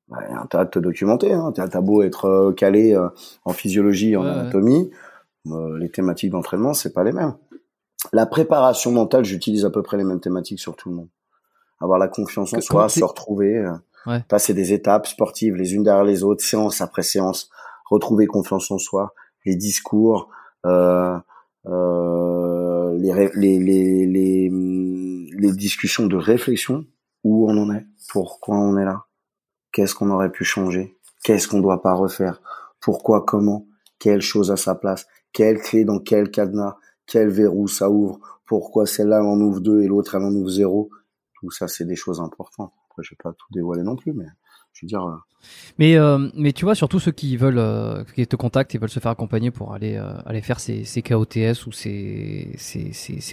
Bah, 0.09 0.19
intérêt 0.41 0.65
de 0.67 0.71
te 0.71 0.79
documenter, 0.79 1.33
hein. 1.33 1.51
t'as 1.53 1.67
t'as 1.67 1.81
beau 1.81 2.03
être 2.03 2.27
euh, 2.27 2.53
calé 2.53 2.95
euh, 2.95 3.09
en 3.45 3.53
physiologie, 3.53 4.17
en 4.17 4.23
Ouais, 4.23 4.27
ouais. 4.29 4.33
anatomie, 4.39 4.91
euh, 5.49 5.77
les 5.79 5.89
thématiques 5.91 6.31
d'entraînement, 6.31 6.75
c'est 6.75 6.93
pas 6.93 7.03
les 7.03 7.11
mêmes. 7.13 7.35
La 8.13 8.27
préparation 8.27 8.93
mentale, 8.93 9.25
j'utilise 9.25 9.65
à 9.65 9.71
peu 9.71 9.83
près 9.83 9.97
les 9.97 10.05
mêmes 10.05 10.21
thématiques 10.21 10.61
sur 10.61 10.77
tout 10.77 10.91
le 10.91 10.95
monde. 10.95 11.09
Avoir 11.81 11.99
la 11.99 12.07
confiance 12.09 12.53
en 12.53 12.59
Que- 12.59 12.63
soi, 12.63 12.89
se 12.89 13.03
retrouver, 13.03 13.69
Ouais. 14.07 14.23
passer 14.29 14.55
des 14.55 14.73
étapes 14.73 15.09
sportives 15.09 15.57
les 15.57 15.75
unes 15.75 15.83
derrière 15.83 16.05
les 16.05 16.23
autres, 16.23 16.45
séance 16.45 16.81
après 16.81 17.03
séance, 17.03 17.51
retrouver 17.91 18.27
confiance 18.27 18.71
en 18.71 18.79
soi, 18.79 19.13
les 19.45 19.57
discours, 19.57 20.29
euh, 20.65 21.19
euh, 21.67 22.97
les, 22.99 23.31
les, 23.35 23.59
les, 23.59 24.07
les, 24.07 24.51
les 25.37 25.53
discussions 25.53 26.07
de 26.07 26.17
réflexion, 26.17 26.85
où 27.25 27.51
on 27.51 27.57
en 27.59 27.75
est, 27.75 27.85
pourquoi 28.13 28.57
on 28.57 28.77
est 28.79 28.85
là, 28.85 29.03
qu'est-ce 29.77 29.95
qu'on 29.95 30.09
aurait 30.09 30.33
pu 30.33 30.43
changer, 30.43 30.97
qu'est-ce 31.23 31.49
qu'on 31.49 31.61
doit 31.61 31.83
pas 31.83 31.93
refaire, 31.93 32.41
pourquoi, 32.81 33.27
comment, 33.27 33.67
quelle 33.99 34.23
chose 34.23 34.51
à 34.51 34.57
sa 34.57 34.75
place, 34.75 35.07
quelle 35.35 35.61
clé 35.61 35.85
dans 35.85 35.99
quel 35.99 36.31
cadenas, 36.31 36.79
quel 37.05 37.29
verrou 37.29 37.69
ça 37.69 37.91
ouvre, 37.91 38.19
pourquoi 38.47 38.87
celle-là 38.87 39.19
elle 39.19 39.27
en 39.27 39.39
ouvre 39.39 39.61
deux 39.61 39.83
et 39.83 39.87
l'autre 39.87 40.15
elle 40.15 40.23
en 40.23 40.33
ouvre 40.33 40.49
zéro? 40.49 40.89
Tout 41.35 41.51
ça, 41.51 41.69
c'est 41.69 41.85
des 41.85 41.95
choses 41.95 42.21
importantes. 42.21 42.73
Après, 42.89 43.03
je 43.03 43.11
vais 43.11 43.19
pas 43.23 43.35
tout 43.35 43.47
dévoiler 43.53 43.83
non 43.83 43.97
plus, 43.97 44.15
mais 44.15 44.25
je 44.73 44.87
veux 44.87 44.89
dire, 44.89 45.03
euh, 45.03 45.17
Mais, 45.79 45.99
euh, 45.99 46.27
mais 46.35 46.55
tu 46.55 46.65
vois, 46.65 46.75
surtout 46.75 46.99
ceux 46.99 47.13
qui 47.13 47.37
veulent, 47.37 47.59
euh, 47.59 48.03
qui 48.15 48.27
te 48.27 48.37
contactent 48.37 48.75
et 48.75 48.79
veulent 48.79 48.89
se 48.89 49.01
faire 49.01 49.11
accompagner 49.13 49.51
pour 49.51 49.75
aller, 49.75 50.01
faire 50.41 50.59
ces, 50.59 51.03
KOTS 51.03 51.67
ou 51.67 51.73
ces, 51.73 52.57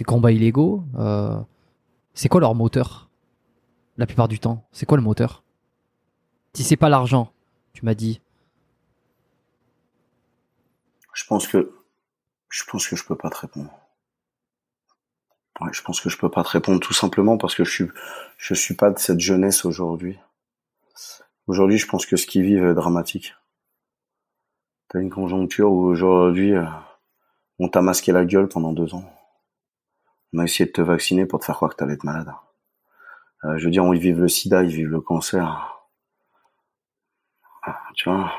combats 0.06 0.30
illégaux, 0.30 0.84
c'est 2.12 2.28
quoi 2.28 2.42
leur 2.42 2.54
moteur? 2.54 3.08
La 3.96 4.04
plupart 4.06 4.28
du 4.28 4.38
temps, 4.40 4.66
c'est 4.72 4.84
quoi 4.84 4.98
le 4.98 5.04
moteur? 5.04 5.43
Si 6.54 6.62
c'est 6.62 6.76
pas 6.76 6.88
l'argent, 6.88 7.32
tu 7.72 7.84
m'as 7.84 7.94
dit. 7.94 8.20
je 11.14 11.24
pense 11.26 11.46
que, 11.48 11.72
je 12.50 12.64
pense 12.64 12.86
que 12.88 12.96
je 12.96 13.04
peux 13.04 13.16
pas 13.16 13.30
te 13.30 13.38
répondre. 13.38 13.70
Ouais, 15.60 15.70
je 15.72 15.82
pense 15.82 16.00
que 16.00 16.10
je 16.10 16.18
peux 16.18 16.28
pas 16.28 16.42
te 16.42 16.50
répondre 16.50 16.80
tout 16.80 16.92
simplement 16.92 17.38
parce 17.38 17.54
que 17.54 17.64
je 17.64 17.70
suis, 17.70 17.88
je 18.36 18.54
suis 18.54 18.74
pas 18.74 18.90
de 18.90 18.98
cette 18.98 19.20
jeunesse 19.20 19.64
aujourd'hui. 19.64 20.18
Aujourd'hui, 21.46 21.78
je 21.78 21.86
pense 21.86 22.06
que 22.06 22.16
ce 22.16 22.26
qu'ils 22.26 22.42
vivent 22.42 22.66
est 22.66 22.74
dramatique. 22.74 23.34
T'as 24.88 25.00
une 25.00 25.10
conjoncture 25.10 25.70
où 25.70 25.84
aujourd'hui, 25.84 26.54
euh, 26.54 26.64
on 27.58 27.68
t'a 27.68 27.82
masqué 27.82 28.10
la 28.12 28.24
gueule 28.24 28.48
pendant 28.48 28.72
deux 28.72 28.94
ans. 28.94 29.04
On 30.32 30.40
a 30.40 30.44
essayé 30.44 30.66
de 30.66 30.72
te 30.72 30.82
vacciner 30.82 31.26
pour 31.26 31.38
te 31.38 31.44
faire 31.44 31.56
croire 31.56 31.70
que 31.70 31.76
t'allais 31.76 31.94
être 31.94 32.04
malade. 32.04 32.32
Euh, 33.44 33.56
je 33.56 33.64
veux 33.64 33.70
dire, 33.70 33.84
ils 33.94 34.00
vivent 34.00 34.20
le 34.20 34.28
sida, 34.28 34.64
ils 34.64 34.74
vivent 34.74 34.90
le 34.90 35.00
cancer. 35.00 35.83
Ah, 37.66 37.78
tu 37.94 38.10
vois 38.10 38.30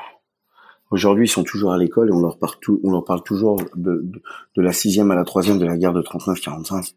Aujourd'hui, 0.90 1.24
ils 1.26 1.30
sont 1.30 1.42
toujours 1.42 1.72
à 1.72 1.78
l'école 1.78 2.10
et 2.10 2.12
on 2.12 2.20
leur, 2.20 2.38
parle 2.38 2.54
on 2.84 2.92
leur 2.92 3.04
parle 3.04 3.22
toujours 3.24 3.60
de, 3.74 4.08
de, 4.54 4.62
la 4.62 4.72
sixième 4.72 5.10
à 5.10 5.16
la 5.16 5.24
troisième 5.24 5.58
de 5.58 5.66
la 5.66 5.76
guerre 5.76 5.92
de 5.92 6.00
39-45. 6.00 6.94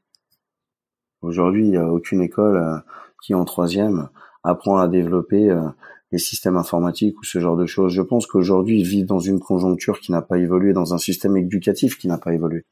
Aujourd'hui, 1.23 1.64
il 1.64 1.72
n'y 1.72 1.77
a 1.77 1.91
aucune 1.91 2.22
école 2.22 2.57
euh, 2.57 2.77
qui, 3.23 3.34
en 3.34 3.45
troisième, 3.45 4.10
apprend 4.43 4.77
à 4.77 4.88
développer 4.88 5.49
euh, 5.49 5.68
les 6.11 6.19
systèmes 6.19 6.56
informatiques 6.56 7.19
ou 7.19 7.23
ce 7.23 7.39
genre 7.39 7.57
de 7.57 7.65
choses. 7.65 7.91
Je 7.91 8.03
pense 8.03 8.27
qu'aujourd'hui, 8.27 8.81
ils 8.81 8.88
vivent 8.88 9.07
dans 9.07 9.19
une 9.19 9.39
conjoncture 9.39 9.99
qui 9.99 10.11
n'a 10.11 10.22
pas 10.22 10.38
évolué, 10.38 10.72
dans 10.72 10.93
un 10.93 10.99
système 10.99 11.35
éducatif 11.35 11.97
qui 11.97 12.07
n'a 12.07 12.19
pas 12.19 12.34
évolué. 12.34 12.65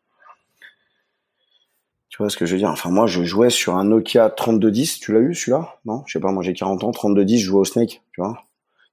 Tu 2.09 2.17
vois 2.19 2.29
ce 2.29 2.38
que 2.38 2.45
je 2.45 2.53
veux 2.53 2.59
dire? 2.59 2.69
Enfin, 2.69 2.91
moi, 2.91 3.07
je 3.07 3.23
jouais 3.23 3.49
sur 3.49 3.75
un 3.75 3.85
Nokia 3.85 4.29
3210. 4.29 4.99
Tu 4.99 5.13
l'as 5.13 5.19
eu, 5.19 5.34
celui-là? 5.34 5.79
Non? 5.85 6.03
Je 6.05 6.13
sais 6.13 6.19
pas, 6.19 6.31
moi 6.31 6.43
j'ai 6.43 6.53
40 6.53 6.84
ans, 6.84 6.91
3210, 6.91 7.39
je 7.39 7.45
jouais 7.45 7.59
au 7.59 7.65
Snake, 7.65 8.03
tu 8.13 8.21
vois 8.21 8.47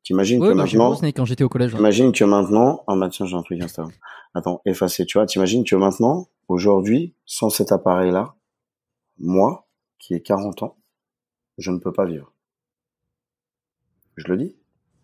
T'imagines 0.05 0.39
que 0.39 0.49
bah, 0.49 0.55
maintenant... 0.55 0.95
Quand 1.01 1.25
j'étais 1.25 1.45
au 1.45 1.49
collège. 1.49 1.75
T'imagines 1.75 2.13
que 2.13 2.25
maintenant... 2.25 2.85
Oh 2.87 2.97
bah 2.97 3.09
tiens, 3.09 3.27
j'ai 3.27 3.37
un 3.37 3.43
truc 3.43 3.61
Instagram. 3.63 3.93
Attends, 4.35 4.61
effacer, 4.67 5.07
tu 5.07 5.19
vois 5.19 5.27
T'imagines 5.27 5.65
que 5.65 5.75
maintenant, 5.77 6.29
aujourd'hui, 6.49 7.15
sans 7.25 7.49
cet 7.49 7.73
appareil-là, 7.73 8.35
moi, 9.19 9.67
qui 9.99 10.15
ai 10.15 10.21
40 10.21 10.63
ans, 10.63 10.77
je 11.57 11.71
ne 11.71 11.79
peux 11.79 11.93
pas 11.93 12.05
vivre. 12.05 12.33
Je 14.17 14.29
le 14.29 14.37
dis 14.37 14.57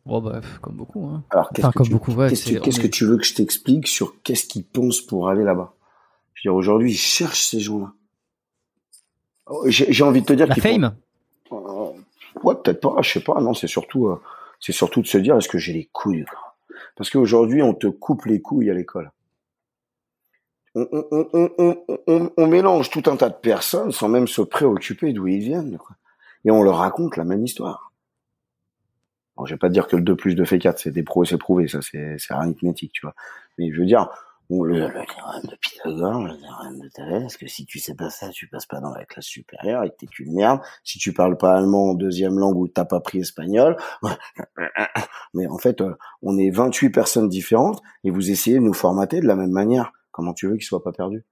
Oh 0.07 0.21
bah, 0.21 0.41
comme 0.61 0.77
beaucoup. 0.77 1.07
Hein. 1.07 1.25
Alors, 1.31 1.51
qu'est-ce 1.51 1.69
que, 1.69 1.83
tu, 1.83 1.91
beaucoup, 1.91 2.15
qu'est-ce, 2.15 2.81
que 2.81 2.87
tu 2.87 3.05
veux 3.07 3.17
que 3.17 3.25
je 3.25 3.35
t'explique 3.35 3.87
sur 3.87 4.21
qu'est-ce 4.23 4.47
qu'ils 4.47 4.65
pensent 4.65 5.01
pour 5.01 5.29
aller 5.29 5.45
là-bas? 5.45 5.75
Je 6.35 6.49
veux 6.49 6.53
dire, 6.53 6.57
aujourd'hui, 6.57 6.93
ils 6.93 6.97
cherchent 6.97 7.47
ces 7.47 7.61
gens-là. 7.61 7.93
Oh, 9.47 9.65
j'ai, 9.67 10.05
envie 10.05 10.21
de 10.21 10.27
te 10.27 10.33
dire 10.33 10.47
La 10.47 10.55
fame? 10.55 10.95
Ouais, 12.43 12.55
peut-être 12.63 12.81
pas, 12.81 12.97
je 13.03 13.11
sais 13.11 13.21
pas. 13.21 13.41
Non, 13.41 13.55
c'est 13.55 13.67
surtout, 13.67 14.09
euh, 14.09 14.21
c'est 14.61 14.73
surtout 14.73 15.01
de 15.01 15.07
se 15.07 15.19
dire, 15.19 15.37
est-ce 15.37 15.49
que 15.49 15.59
j'ai 15.59 15.73
les 15.73 15.89
couilles 15.93 16.25
Parce 16.97 17.11
qu'aujourd'hui, 17.11 17.63
on 17.63 17.75
te 17.75 17.87
coupe 17.87 18.27
les 18.27 18.41
couilles 18.41 18.71
à 18.71 18.75
l'école. 18.75 19.11
On, 20.75 20.87
on, 20.93 22.31
on, 22.37 22.47
mélange 22.47 22.91
tout 22.91 23.03
un 23.07 23.17
tas 23.17 23.29
de 23.29 23.35
personnes 23.35 23.91
sans 23.91 24.09
même 24.09 24.29
se 24.29 24.41
préoccuper 24.41 25.13
d'où 25.13 25.27
ils 25.27 25.41
viennent. 25.41 25.79
Et 26.45 26.51
on 26.53 26.63
leur 26.63 26.77
raconte 26.77 27.17
la 27.17 27.25
même 27.25 27.45
histoire. 27.45 27.93
Bon, 29.37 29.47
je 29.47 29.55
vais 29.55 29.59
pas 29.59 29.69
dire 29.69 29.89
que 29.89 29.97
le 29.97 30.03
2 30.03 30.15
plus 30.15 30.37
2 30.37 30.45
fait 30.45 30.61
4, 30.61 30.79
c'est 30.79 30.91
des 30.93 31.03
pros, 31.03 31.25
c'est 31.25 31.39
prouvé, 31.39 31.67
ça 31.67 31.81
c'est 31.83 32.19
arithmétique, 32.31 32.93
tu 32.93 33.01
vois. 33.03 33.15
Mais 33.59 33.73
je 33.73 33.81
veux 33.81 33.87
dire, 33.87 34.09
le, 34.51 34.89
le 34.89 35.07
théorème 35.07 35.43
de 35.45 35.57
Pythagore, 35.61 36.25
le 36.25 36.37
théorème 36.41 36.81
de 36.81 36.89
Thalès, 36.89 37.37
que 37.37 37.47
si 37.47 37.67
tu 37.67 37.79
sais 37.79 37.95
pas 37.95 38.11
ça, 38.11 38.31
tu 38.31 38.49
passes 38.49 38.67
pas 38.67 38.81
dans 38.81 38.93
la 38.93 39.05
classe 39.05 39.27
supérieure 39.27 39.85
et 39.85 39.91
que 39.91 39.97
t'es 39.97 40.07
qu'une 40.07 40.35
merde. 40.35 40.61
Si 40.83 40.99
tu 40.99 41.13
parles 41.13 41.37
pas 41.37 41.57
allemand 41.57 41.91
en 41.91 41.95
deuxième 41.95 42.39
langue 42.39 42.57
ou 42.57 42.69
t'as 42.69 42.85
pas 42.85 43.01
pris 43.01 43.21
espagnol, 43.21 43.77
mais 45.35 45.47
en 45.47 45.59
fait, 45.59 45.81
euh, 45.81 45.95
on 46.23 46.37
est 46.37 46.51
28 46.51 46.91
personnes 46.91 47.29
différentes 47.29 47.81
et 48.05 48.11
vous 48.11 48.31
essayez 48.31 48.57
de 48.57 48.63
nous 48.63 48.75
formater 48.75 49.21
de 49.21 49.27
la 49.27 49.37
même 49.37 49.53
manière. 49.53 49.93
Comment 50.11 50.35
tu 50.35 50.49
veux 50.49 50.55
qu'ils 50.55 50.65
soient 50.65 50.83
pas 50.83 50.93
perdus? 50.93 51.25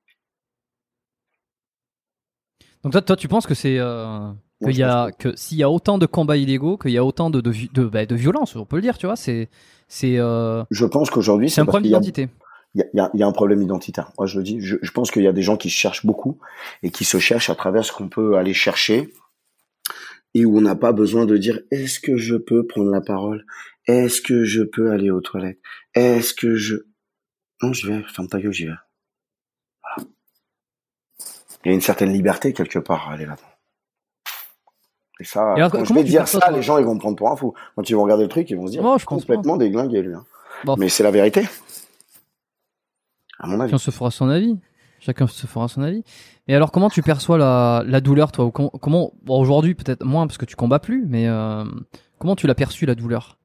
Donc 2.84 2.92
toi, 2.92 3.02
toi, 3.02 3.16
tu 3.16 3.26
penses 3.26 3.46
que 3.46 3.54
c'est 3.54 3.78
euh, 3.78 4.30
y 4.60 4.82
a 4.82 5.10
que 5.10 5.34
s'il 5.36 5.58
y 5.58 5.62
a 5.62 5.70
autant 5.70 5.98
de 5.98 6.06
combats 6.06 6.36
illégaux, 6.36 6.76
qu'il 6.78 6.92
y 6.92 6.98
a 6.98 7.04
autant 7.04 7.30
de 7.30 7.40
de, 7.40 7.52
de, 7.72 7.84
bah, 7.84 8.06
de, 8.06 8.14
violence, 8.14 8.54
on 8.54 8.64
peut 8.64 8.76
le 8.76 8.82
dire, 8.82 8.98
tu 8.98 9.06
vois, 9.06 9.16
c'est 9.16 9.48
c'est. 9.88 10.18
Euh... 10.18 10.62
Je 10.70 10.86
pense 10.86 11.10
qu'aujourd'hui 11.10 11.50
c'est 11.50 11.60
un 11.60 11.66
problème 11.66 11.84
d'identité. 11.84 12.28
Il 12.78 12.84
y, 12.94 13.00
a, 13.00 13.10
y 13.12 13.22
a, 13.22 13.26
un 13.26 13.32
problème 13.32 13.60
identitaire. 13.60 14.12
Moi, 14.18 14.26
je 14.26 14.38
le 14.38 14.44
dis. 14.44 14.60
Je, 14.60 14.76
je 14.80 14.90
pense 14.92 15.10
qu'il 15.10 15.22
y 15.22 15.26
a 15.26 15.32
des 15.32 15.42
gens 15.42 15.56
qui 15.56 15.68
cherchent 15.68 16.06
beaucoup 16.06 16.38
et 16.82 16.90
qui 16.90 17.04
se 17.04 17.18
cherchent 17.18 17.50
à 17.50 17.54
travers 17.54 17.84
ce 17.84 17.92
qu'on 17.92 18.08
peut 18.08 18.36
aller 18.36 18.54
chercher 18.54 19.12
et 20.34 20.44
où 20.44 20.58
on 20.58 20.60
n'a 20.60 20.76
pas 20.76 20.92
besoin 20.92 21.26
de 21.26 21.36
dire 21.36 21.60
est-ce 21.70 21.98
que 21.98 22.16
je 22.16 22.36
peux 22.36 22.66
prendre 22.66 22.90
la 22.90 23.00
parole, 23.00 23.44
est-ce 23.86 24.20
que 24.20 24.44
je 24.44 24.62
peux 24.62 24.92
aller 24.92 25.10
aux 25.10 25.20
toilettes, 25.20 25.58
est-ce 25.94 26.34
que 26.34 26.56
je 26.56 26.76
non, 27.62 27.72
je 27.72 27.90
vais. 27.90 28.02
Ferme 28.14 28.28
ta 28.28 28.40
gueule, 28.40 28.52
j'y 28.52 28.66
vais. 28.66 28.72
Voilà. 29.82 30.08
Il 31.64 31.68
y 31.68 31.70
a 31.72 31.74
une 31.74 31.80
certaine 31.80 32.12
liberté 32.12 32.52
quelque 32.52 32.78
part 32.78 33.08
à 33.08 33.14
aller 33.14 33.26
là-dedans. 33.26 33.42
Et 35.20 35.24
ça, 35.24 35.56
quand 35.72 35.84
je 35.84 35.94
vais 35.94 36.04
dire 36.04 36.28
ça, 36.28 36.48
les 36.52 36.62
gens 36.62 36.78
ils 36.78 36.84
vont 36.84 36.94
me 36.94 37.00
prendre 37.00 37.16
pour 37.16 37.28
un 37.28 37.34
fou. 37.34 37.52
Quand 37.74 37.90
ils 37.90 37.94
vont 37.94 38.04
regarder 38.04 38.22
le 38.22 38.28
truc, 38.28 38.48
ils 38.50 38.56
vont 38.56 38.68
se 38.68 38.72
dire 38.72 38.84
oh, 38.84 38.96
je 38.98 39.04
complètement 39.04 39.56
déglingué 39.56 40.00
lui. 40.00 40.14
Hein. 40.14 40.24
Mais 40.78 40.88
c'est 40.88 41.02
la 41.02 41.10
vérité. 41.10 41.44
À 43.38 43.46
mon 43.46 43.60
avis. 43.60 43.70
Chacun 43.70 43.78
se 43.78 43.90
fera 43.90 44.10
son 44.10 44.28
avis. 44.28 44.58
Chacun 45.00 45.26
se 45.28 45.46
fera 45.46 45.68
son 45.68 45.82
avis. 45.82 46.02
Et 46.48 46.54
alors, 46.54 46.72
comment 46.72 46.90
tu 46.90 47.02
perçois 47.02 47.38
la, 47.38 47.84
la 47.86 48.00
douleur, 48.00 48.32
toi? 48.32 48.50
Comment 48.50 49.12
aujourd'hui 49.28 49.74
peut-être 49.74 50.04
moins 50.04 50.26
parce 50.26 50.38
que 50.38 50.44
tu 50.44 50.56
combats 50.56 50.80
plus, 50.80 51.06
mais 51.08 51.28
euh, 51.28 51.64
comment 52.18 52.34
tu 52.34 52.46
l'as 52.48 52.54
perçu 52.56 52.84
la 52.86 52.94
douleur? 52.96 53.38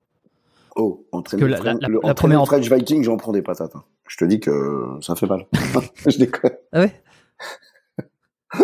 Oh, 0.76 1.06
entraîner, 1.12 1.48
la, 1.48 1.60
la, 1.60 1.74
le, 1.88 2.00
la 2.02 2.16
première 2.16 2.44
French 2.48 2.68
Viking, 2.68 3.04
j'en 3.04 3.18
prends 3.18 3.32
des 3.32 3.44
patates. 3.44 3.76
Hein. 3.76 3.84
Je 4.08 4.18
te 4.18 4.26
dis 4.26 4.40
que 4.40 4.98
ça 5.02 5.16
fait 5.16 5.28
mal. 5.28 5.46
je 6.08 6.18
déconne. 6.18 6.52
Ah 6.72 6.80
ouais? 6.80 7.04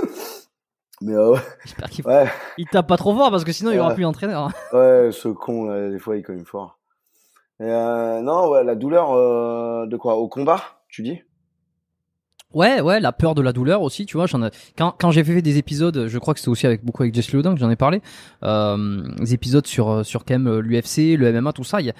Mais 1.02 1.14
euh, 1.14 1.34
ouais. 1.34 1.40
J'espère 1.64 1.90
qu'il 1.90 2.06
ouais. 2.08 2.28
il 2.58 2.66
tape 2.68 2.88
pas 2.88 2.98
trop 2.98 3.16
fort 3.16 3.32
parce 3.32 3.44
que 3.46 3.52
sinon 3.54 3.72
il 3.72 3.78
y 3.78 3.80
aura 3.80 3.94
plus 3.94 4.04
d'entraîneur. 4.04 4.44
Hein. 4.44 4.52
Ouais, 4.74 5.12
ce 5.14 5.30
con 5.30 5.66
là, 5.66 5.90
des 5.90 6.00
fois 6.00 6.18
il 6.18 6.24
cogne 6.24 6.44
fort. 6.44 6.78
euh, 7.62 8.22
non, 8.22 8.50
ouais, 8.50 8.64
la 8.66 8.76
douleur 8.76 9.14
euh, 9.14 9.86
de 9.86 9.96
quoi? 9.96 10.16
Au 10.18 10.28
combat, 10.28 10.62
tu 10.90 11.04
dis? 11.04 11.20
Ouais, 12.54 12.82
ouais, 12.82 13.00
la 13.00 13.12
peur 13.12 13.36
de 13.36 13.44
la 13.44 13.54
douleur 13.54 13.84
aussi, 13.84 14.08
tu 14.08 14.18
vois. 14.18 14.26
J'en 14.26 14.44
ai... 14.44 14.50
Quand, 14.76 14.96
quand 15.00 15.12
j'ai 15.12 15.24
fait 15.24 15.42
des 15.42 15.58
épisodes, 15.58 16.08
je 16.08 16.18
crois 16.18 16.34
que 16.34 16.40
c'était 16.40 16.50
aussi 16.50 16.66
avec 16.66 16.84
beaucoup 16.84 17.04
avec 17.04 17.14
Jess 17.14 17.32
Loudon 17.32 17.54
que 17.54 17.60
j'en 17.60 17.70
ai 17.70 17.76
parlé, 17.76 18.02
euh, 18.44 19.04
des 19.20 19.36
épisodes 19.36 19.68
sur 19.68 19.90
euh, 19.90 20.04
sur 20.04 20.26
quand 20.26 20.34
même 20.34 20.48
euh, 20.48 20.60
l'UFC, 20.60 21.16
le 21.16 21.32
MMA, 21.32 21.54
tout 21.54 21.64
ça. 21.64 21.80
Il 21.80 21.88
y 21.88 21.90
a 21.92 21.94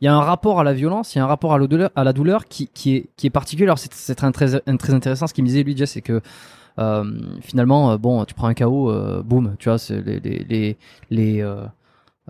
il 0.00 0.04
y 0.04 0.08
a 0.08 0.14
un 0.14 0.20
rapport 0.20 0.60
à 0.60 0.64
la 0.64 0.72
violence, 0.72 1.14
il 1.14 1.18
y 1.18 1.20
a 1.20 1.24
un 1.24 1.26
rapport 1.26 1.52
à 1.52 1.58
la 1.58 1.66
douleur, 1.66 1.90
à 1.96 2.04
la 2.04 2.12
douleur 2.12 2.44
qui, 2.44 2.68
qui 2.68 2.94
est 2.94 3.08
qui 3.16 3.26
est 3.26 3.30
particulier. 3.30 3.66
Alors 3.66 3.78
c'est 3.78 4.14
très, 4.14 4.30
très 4.30 4.60
très 4.60 4.94
intéressant 4.94 5.26
ce 5.26 5.34
qu'il 5.34 5.42
me 5.42 5.48
disait 5.48 5.64
lui, 5.64 5.76
Jess, 5.76 5.90
c'est 5.90 6.02
que 6.02 6.20
euh, 6.78 7.04
finalement, 7.40 7.90
euh, 7.90 7.98
bon, 7.98 8.24
tu 8.24 8.34
prends 8.34 8.46
un 8.46 8.54
KO, 8.54 8.90
euh, 8.90 9.22
boum, 9.24 9.56
tu 9.58 9.68
vois, 9.68 9.78
c'est 9.78 10.00
les 10.00 10.20
les 10.20 10.44
les, 10.44 10.76
les 11.10 11.42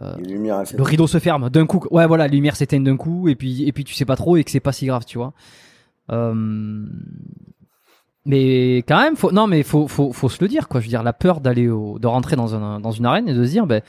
le 0.01 0.83
rideau 0.83 1.07
se 1.07 1.19
ferme 1.19 1.51
d'un 1.51 1.67
coup. 1.67 1.85
Ouais, 1.91 2.07
voilà, 2.07 2.25
la 2.25 2.33
lumière 2.33 2.57
s'éteint 2.57 2.81
d'un 2.81 2.97
coup, 2.97 3.29
et 3.29 3.35
puis 3.35 3.69
et 3.69 3.73
puis 3.73 3.85
tu 3.85 3.95
sais 3.95 4.07
pas 4.07 4.17
trop 4.17 4.39
et 4.39 4.45
que 4.45 4.51
c'est 4.51 4.61
pas 4.61 4.73
si 4.73 4.87
grave, 4.87 5.05
tu 5.05 5.19
vois. 5.19 5.35
Mais 8.25 8.79
quand 8.79 9.01
même, 9.01 9.17
faut 9.17 9.33
non, 9.33 9.47
mais 9.47 9.63
faut 9.63 9.89
faut 9.89 10.13
faut 10.13 10.29
se 10.29 10.43
le 10.43 10.49
dire 10.49 10.69
quoi. 10.69 10.81
Je 10.81 10.87
veux 10.87 10.91
dire, 10.91 11.03
la 11.03 11.13
peur 11.13 11.41
d'aller 11.41 11.67
de 11.67 12.07
rentrer 12.07 12.37
dans 12.37 12.55
un 12.55 12.81
dans 12.81 12.93
une 12.93 13.07
arène 13.07 13.29
et 13.29 13.35
de 13.35 13.45
se 13.45 13.51
dire, 13.51 13.67
ben 13.67 13.83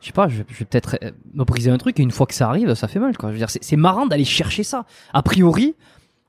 je 0.00 0.06
sais 0.06 0.12
pas, 0.12 0.26
je, 0.28 0.38
vais 0.38 0.64
peut-être 0.64 0.98
me 1.32 1.44
briser 1.44 1.70
un 1.70 1.78
truc 1.78 2.00
et 2.00 2.02
une 2.02 2.10
fois 2.10 2.26
que 2.26 2.34
ça 2.34 2.48
arrive, 2.48 2.74
ça 2.74 2.88
fait 2.88 2.98
mal 2.98 3.16
quoi. 3.16 3.30
Je 3.30 3.34
veux 3.34 3.38
dire, 3.38 3.50
c'est 3.50 3.76
marrant 3.76 4.06
d'aller 4.06 4.24
chercher 4.24 4.64
ça. 4.64 4.84
A 5.12 5.22
priori, 5.22 5.76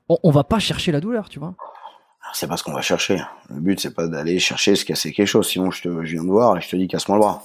on, 0.08 0.16
on 0.22 0.30
va 0.30 0.44
pas 0.44 0.60
chercher 0.60 0.92
la 0.92 1.00
douleur, 1.00 1.28
tu 1.28 1.40
vois 1.40 1.54
c'est 2.34 2.48
pas 2.48 2.56
ce 2.56 2.64
qu'on 2.64 2.72
va 2.72 2.82
chercher. 2.82 3.20
Le 3.48 3.60
but, 3.60 3.80
c'est 3.80 3.94
pas 3.94 4.08
d'aller 4.08 4.38
chercher 4.38 4.74
ce 4.74 4.84
casser 4.84 5.12
quelque 5.12 5.26
chose. 5.26 5.48
Sinon, 5.48 5.70
je, 5.70 5.82
te, 5.82 6.04
je 6.04 6.12
viens 6.12 6.24
de 6.24 6.30
voir 6.30 6.56
et 6.56 6.60
je 6.60 6.68
te 6.68 6.76
dis 6.76 6.88
casse-moi 6.88 7.16
le 7.16 7.22
bras. 7.22 7.44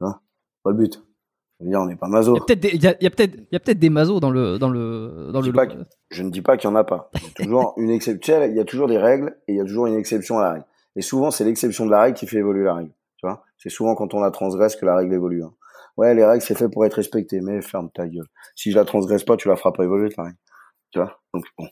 Hein 0.00 0.18
pas 0.62 0.70
le 0.70 0.76
but. 0.76 1.02
Je 1.60 1.64
veux 1.64 1.70
dire, 1.70 1.80
on 1.80 1.86
n'est 1.86 1.96
pas 1.96 2.08
maso. 2.08 2.34
Il 2.34 2.38
y 2.38 2.42
a 2.42 3.10
peut-être, 3.10 3.54
a, 3.54 3.58
peut-être 3.60 3.78
des 3.78 3.90
masos 3.90 4.20
dans 4.20 4.30
le, 4.30 4.58
dans 4.58 4.68
le, 4.68 5.30
dans 5.32 5.40
je 5.40 5.50
le. 5.50 5.86
je 6.10 6.22
ne 6.22 6.30
dis 6.30 6.42
pas 6.42 6.56
qu'il 6.56 6.68
y 6.68 6.72
en 6.72 6.76
a 6.76 6.84
pas. 6.84 7.10
Il 7.14 7.22
y 7.22 7.26
a 7.26 7.44
toujours 7.44 7.74
une 7.76 7.90
exception. 7.90 8.42
Il 8.42 8.56
y 8.56 8.60
a 8.60 8.64
toujours 8.64 8.88
des 8.88 8.98
règles 8.98 9.36
et 9.46 9.52
il 9.52 9.56
y 9.56 9.60
a 9.60 9.64
toujours 9.64 9.86
une 9.86 9.94
exception 9.94 10.38
à 10.38 10.42
la 10.42 10.52
règle. 10.52 10.66
Et 10.96 11.02
souvent, 11.02 11.30
c'est 11.30 11.44
l'exception 11.44 11.86
de 11.86 11.90
la 11.90 12.02
règle 12.02 12.16
qui 12.18 12.26
fait 12.26 12.38
évoluer 12.38 12.64
la 12.64 12.74
règle. 12.74 12.92
Tu 13.18 13.26
vois, 13.26 13.44
c'est 13.58 13.70
souvent 13.70 13.94
quand 13.94 14.14
on 14.14 14.20
la 14.20 14.30
transgresse 14.30 14.76
que 14.76 14.84
la 14.84 14.96
règle 14.96 15.14
évolue. 15.14 15.44
Hein. 15.44 15.54
Ouais, 15.96 16.12
les 16.14 16.24
règles, 16.24 16.42
c'est 16.42 16.56
fait 16.56 16.68
pour 16.68 16.84
être 16.84 16.94
respecté, 16.94 17.40
mais 17.40 17.62
ferme 17.62 17.88
ta 17.90 18.08
gueule. 18.08 18.26
Si 18.56 18.72
je 18.72 18.76
la 18.76 18.84
transgresse 18.84 19.22
pas, 19.22 19.36
tu 19.36 19.48
la 19.48 19.56
feras 19.56 19.72
pas 19.72 19.84
évoluer, 19.84 20.10
ta 20.10 20.24
règle. 20.24 20.36
Tu 20.90 20.98
vois, 20.98 21.20
donc 21.32 21.44
bon, 21.56 21.68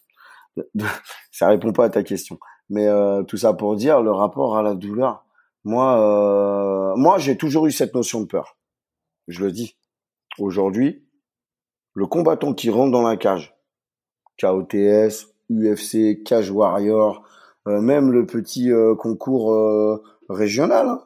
ça 1.30 1.48
répond 1.48 1.72
pas 1.72 1.86
à 1.86 1.90
ta 1.90 2.02
question. 2.02 2.38
Mais 2.70 2.86
euh, 2.86 3.22
tout 3.24 3.36
ça 3.36 3.52
pour 3.52 3.76
dire 3.76 4.00
le 4.00 4.12
rapport 4.12 4.56
à 4.56 4.62
la 4.62 4.74
douleur. 4.74 5.24
Moi, 5.64 5.98
euh, 5.98 6.96
moi, 6.96 7.18
j'ai 7.18 7.36
toujours 7.36 7.66
eu 7.66 7.72
cette 7.72 7.94
notion 7.94 8.20
de 8.20 8.26
peur. 8.26 8.56
Je 9.28 9.44
le 9.44 9.52
dis. 9.52 9.76
Aujourd'hui, 10.38 11.06
le 11.94 12.06
combattant 12.06 12.54
qui 12.54 12.70
rentre 12.70 12.92
dans 12.92 13.02
la 13.02 13.16
cage, 13.16 13.54
KOTS, 14.40 15.28
UFC, 15.50 16.22
Cage 16.24 16.50
Warrior, 16.50 17.28
euh, 17.68 17.80
même 17.80 18.10
le 18.10 18.26
petit 18.26 18.70
concours 18.98 20.00
régional, 20.28 20.88
hein. 20.88 21.04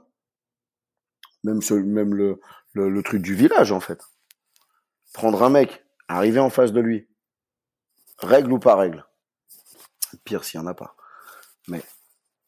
même 1.45 2.15
le, 2.15 3.03
truc 3.03 3.23
du 3.23 3.35
village 3.35 3.73
en 3.73 3.81
fait. 3.81 4.01
Prendre 5.13 5.43
un 5.43 5.51
mec, 5.51 5.85
arriver 6.09 6.41
en 6.41 6.51
face 6.51 6.73
de 6.73 6.81
lui, 6.81 7.09
règle 8.19 8.53
ou 8.53 8.59
pas 8.59 8.77
règle. 8.77 9.05
Pire 10.25 10.45
s'il 10.45 10.61
y 10.61 10.63
en 10.63 10.67
a 10.67 10.75
pas. 10.75 10.97
Mais 11.69 11.83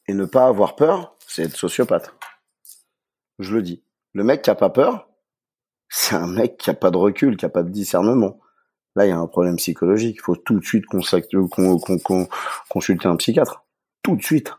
et 0.06 0.14
ne 0.14 0.24
pas 0.24 0.46
avoir 0.46 0.74
peur, 0.74 1.16
c'est 1.26 1.42
être 1.42 1.56
sociopathe. 1.56 2.14
Je 3.38 3.54
le 3.54 3.62
dis. 3.62 3.84
Le 4.14 4.24
mec 4.24 4.42
qui 4.42 4.50
a 4.50 4.54
pas 4.54 4.70
peur, 4.70 5.07
c'est 5.88 6.16
un 6.16 6.26
mec 6.26 6.56
qui 6.58 6.70
a 6.70 6.74
pas 6.74 6.90
de 6.90 6.96
recul, 6.96 7.36
qui 7.36 7.44
a 7.44 7.48
pas 7.48 7.62
de 7.62 7.70
discernement. 7.70 8.38
Là, 8.96 9.06
il 9.06 9.10
y 9.10 9.12
a 9.12 9.18
un 9.18 9.26
problème 9.26 9.56
psychologique. 9.56 10.16
Il 10.18 10.22
faut 10.22 10.36
tout 10.36 10.58
de 10.58 10.64
suite 10.64 10.84
consulter 12.68 13.08
un 13.08 13.16
psychiatre. 13.16 13.64
Tout 14.02 14.16
de 14.16 14.22
suite. 14.22 14.54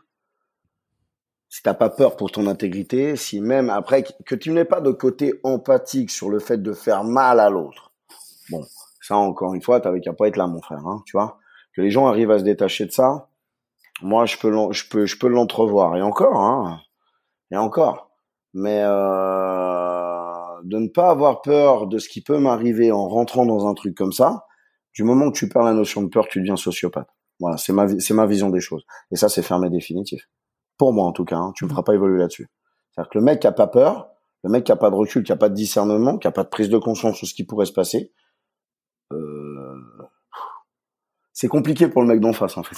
Si 1.48 1.62
t'as 1.62 1.74
pas 1.74 1.90
peur 1.90 2.16
pour 2.16 2.30
ton 2.30 2.46
intégrité, 2.46 3.16
si 3.16 3.40
même 3.40 3.70
après 3.70 4.04
que 4.24 4.34
tu 4.34 4.50
n'aies 4.50 4.64
pas 4.64 4.80
de 4.80 4.92
côté 4.92 5.40
empathique 5.42 6.10
sur 6.10 6.30
le 6.30 6.38
fait 6.38 6.62
de 6.62 6.72
faire 6.72 7.04
mal 7.04 7.40
à 7.40 7.50
l'autre. 7.50 7.92
Bon, 8.50 8.64
ça 9.02 9.16
encore 9.16 9.54
une 9.54 9.62
fois, 9.62 9.80
t'avais 9.80 10.00
qu'à 10.00 10.12
pas 10.12 10.28
être 10.28 10.36
là, 10.36 10.46
mon 10.46 10.62
frère. 10.62 10.86
Hein, 10.86 11.02
tu 11.06 11.16
vois 11.16 11.38
que 11.74 11.82
les 11.82 11.90
gens 11.90 12.06
arrivent 12.06 12.30
à 12.30 12.38
se 12.38 12.44
détacher 12.44 12.86
de 12.86 12.92
ça. 12.92 13.28
Moi, 14.02 14.26
je 14.26 14.36
peux, 14.38 14.50
je 14.72 14.88
peux, 14.88 15.06
je 15.06 15.18
peux 15.18 15.28
l'entrevoir. 15.28 15.96
Et 15.96 16.02
encore, 16.02 16.40
hein, 16.40 16.80
et 17.50 17.56
encore. 17.56 18.10
Mais 18.54 18.82
euh, 18.82 19.39
de 20.64 20.78
ne 20.78 20.88
pas 20.88 21.10
avoir 21.10 21.42
peur 21.42 21.86
de 21.86 21.98
ce 21.98 22.08
qui 22.08 22.22
peut 22.22 22.38
m'arriver 22.38 22.92
en 22.92 23.08
rentrant 23.08 23.46
dans 23.46 23.66
un 23.66 23.74
truc 23.74 23.96
comme 23.96 24.12
ça. 24.12 24.44
Du 24.92 25.04
moment 25.04 25.30
que 25.30 25.36
tu 25.36 25.48
perds 25.48 25.62
la 25.62 25.72
notion 25.72 26.02
de 26.02 26.08
peur, 26.08 26.28
tu 26.28 26.40
deviens 26.40 26.56
sociopathe. 26.56 27.08
Voilà, 27.38 27.56
c'est 27.56 27.72
ma, 27.72 27.88
c'est 28.00 28.14
ma 28.14 28.26
vision 28.26 28.50
des 28.50 28.60
choses. 28.60 28.84
Et 29.10 29.16
ça, 29.16 29.28
c'est 29.28 29.42
fermé 29.42 29.70
définitif. 29.70 30.28
Pour 30.76 30.92
moi, 30.92 31.06
en 31.06 31.12
tout 31.12 31.24
cas, 31.24 31.36
hein, 31.36 31.52
tu 31.54 31.64
me 31.64 31.70
feras 31.70 31.82
pas 31.82 31.94
évoluer 31.94 32.18
là-dessus. 32.18 32.48
C'est-à-dire 32.90 33.10
que 33.10 33.18
le 33.18 33.24
mec 33.24 33.40
qui 33.40 33.46
a 33.46 33.52
pas 33.52 33.66
peur, 33.66 34.10
le 34.42 34.50
mec 34.50 34.64
qui 34.64 34.72
a 34.72 34.76
pas 34.76 34.90
de 34.90 34.94
recul, 34.94 35.22
qui 35.22 35.32
a 35.32 35.36
pas 35.36 35.48
de 35.48 35.54
discernement, 35.54 36.18
qui 36.18 36.26
a 36.26 36.32
pas 36.32 36.44
de 36.44 36.48
prise 36.48 36.68
de 36.68 36.78
conscience 36.78 37.16
sur 37.16 37.26
ce 37.26 37.34
qui 37.34 37.44
pourrait 37.44 37.66
se 37.66 37.72
passer, 37.72 38.12
euh, 39.12 39.76
c'est 41.32 41.48
compliqué 41.48 41.88
pour 41.88 42.02
le 42.02 42.08
mec 42.08 42.20
d'en 42.20 42.32
face, 42.32 42.56
en 42.56 42.62
fait. 42.62 42.76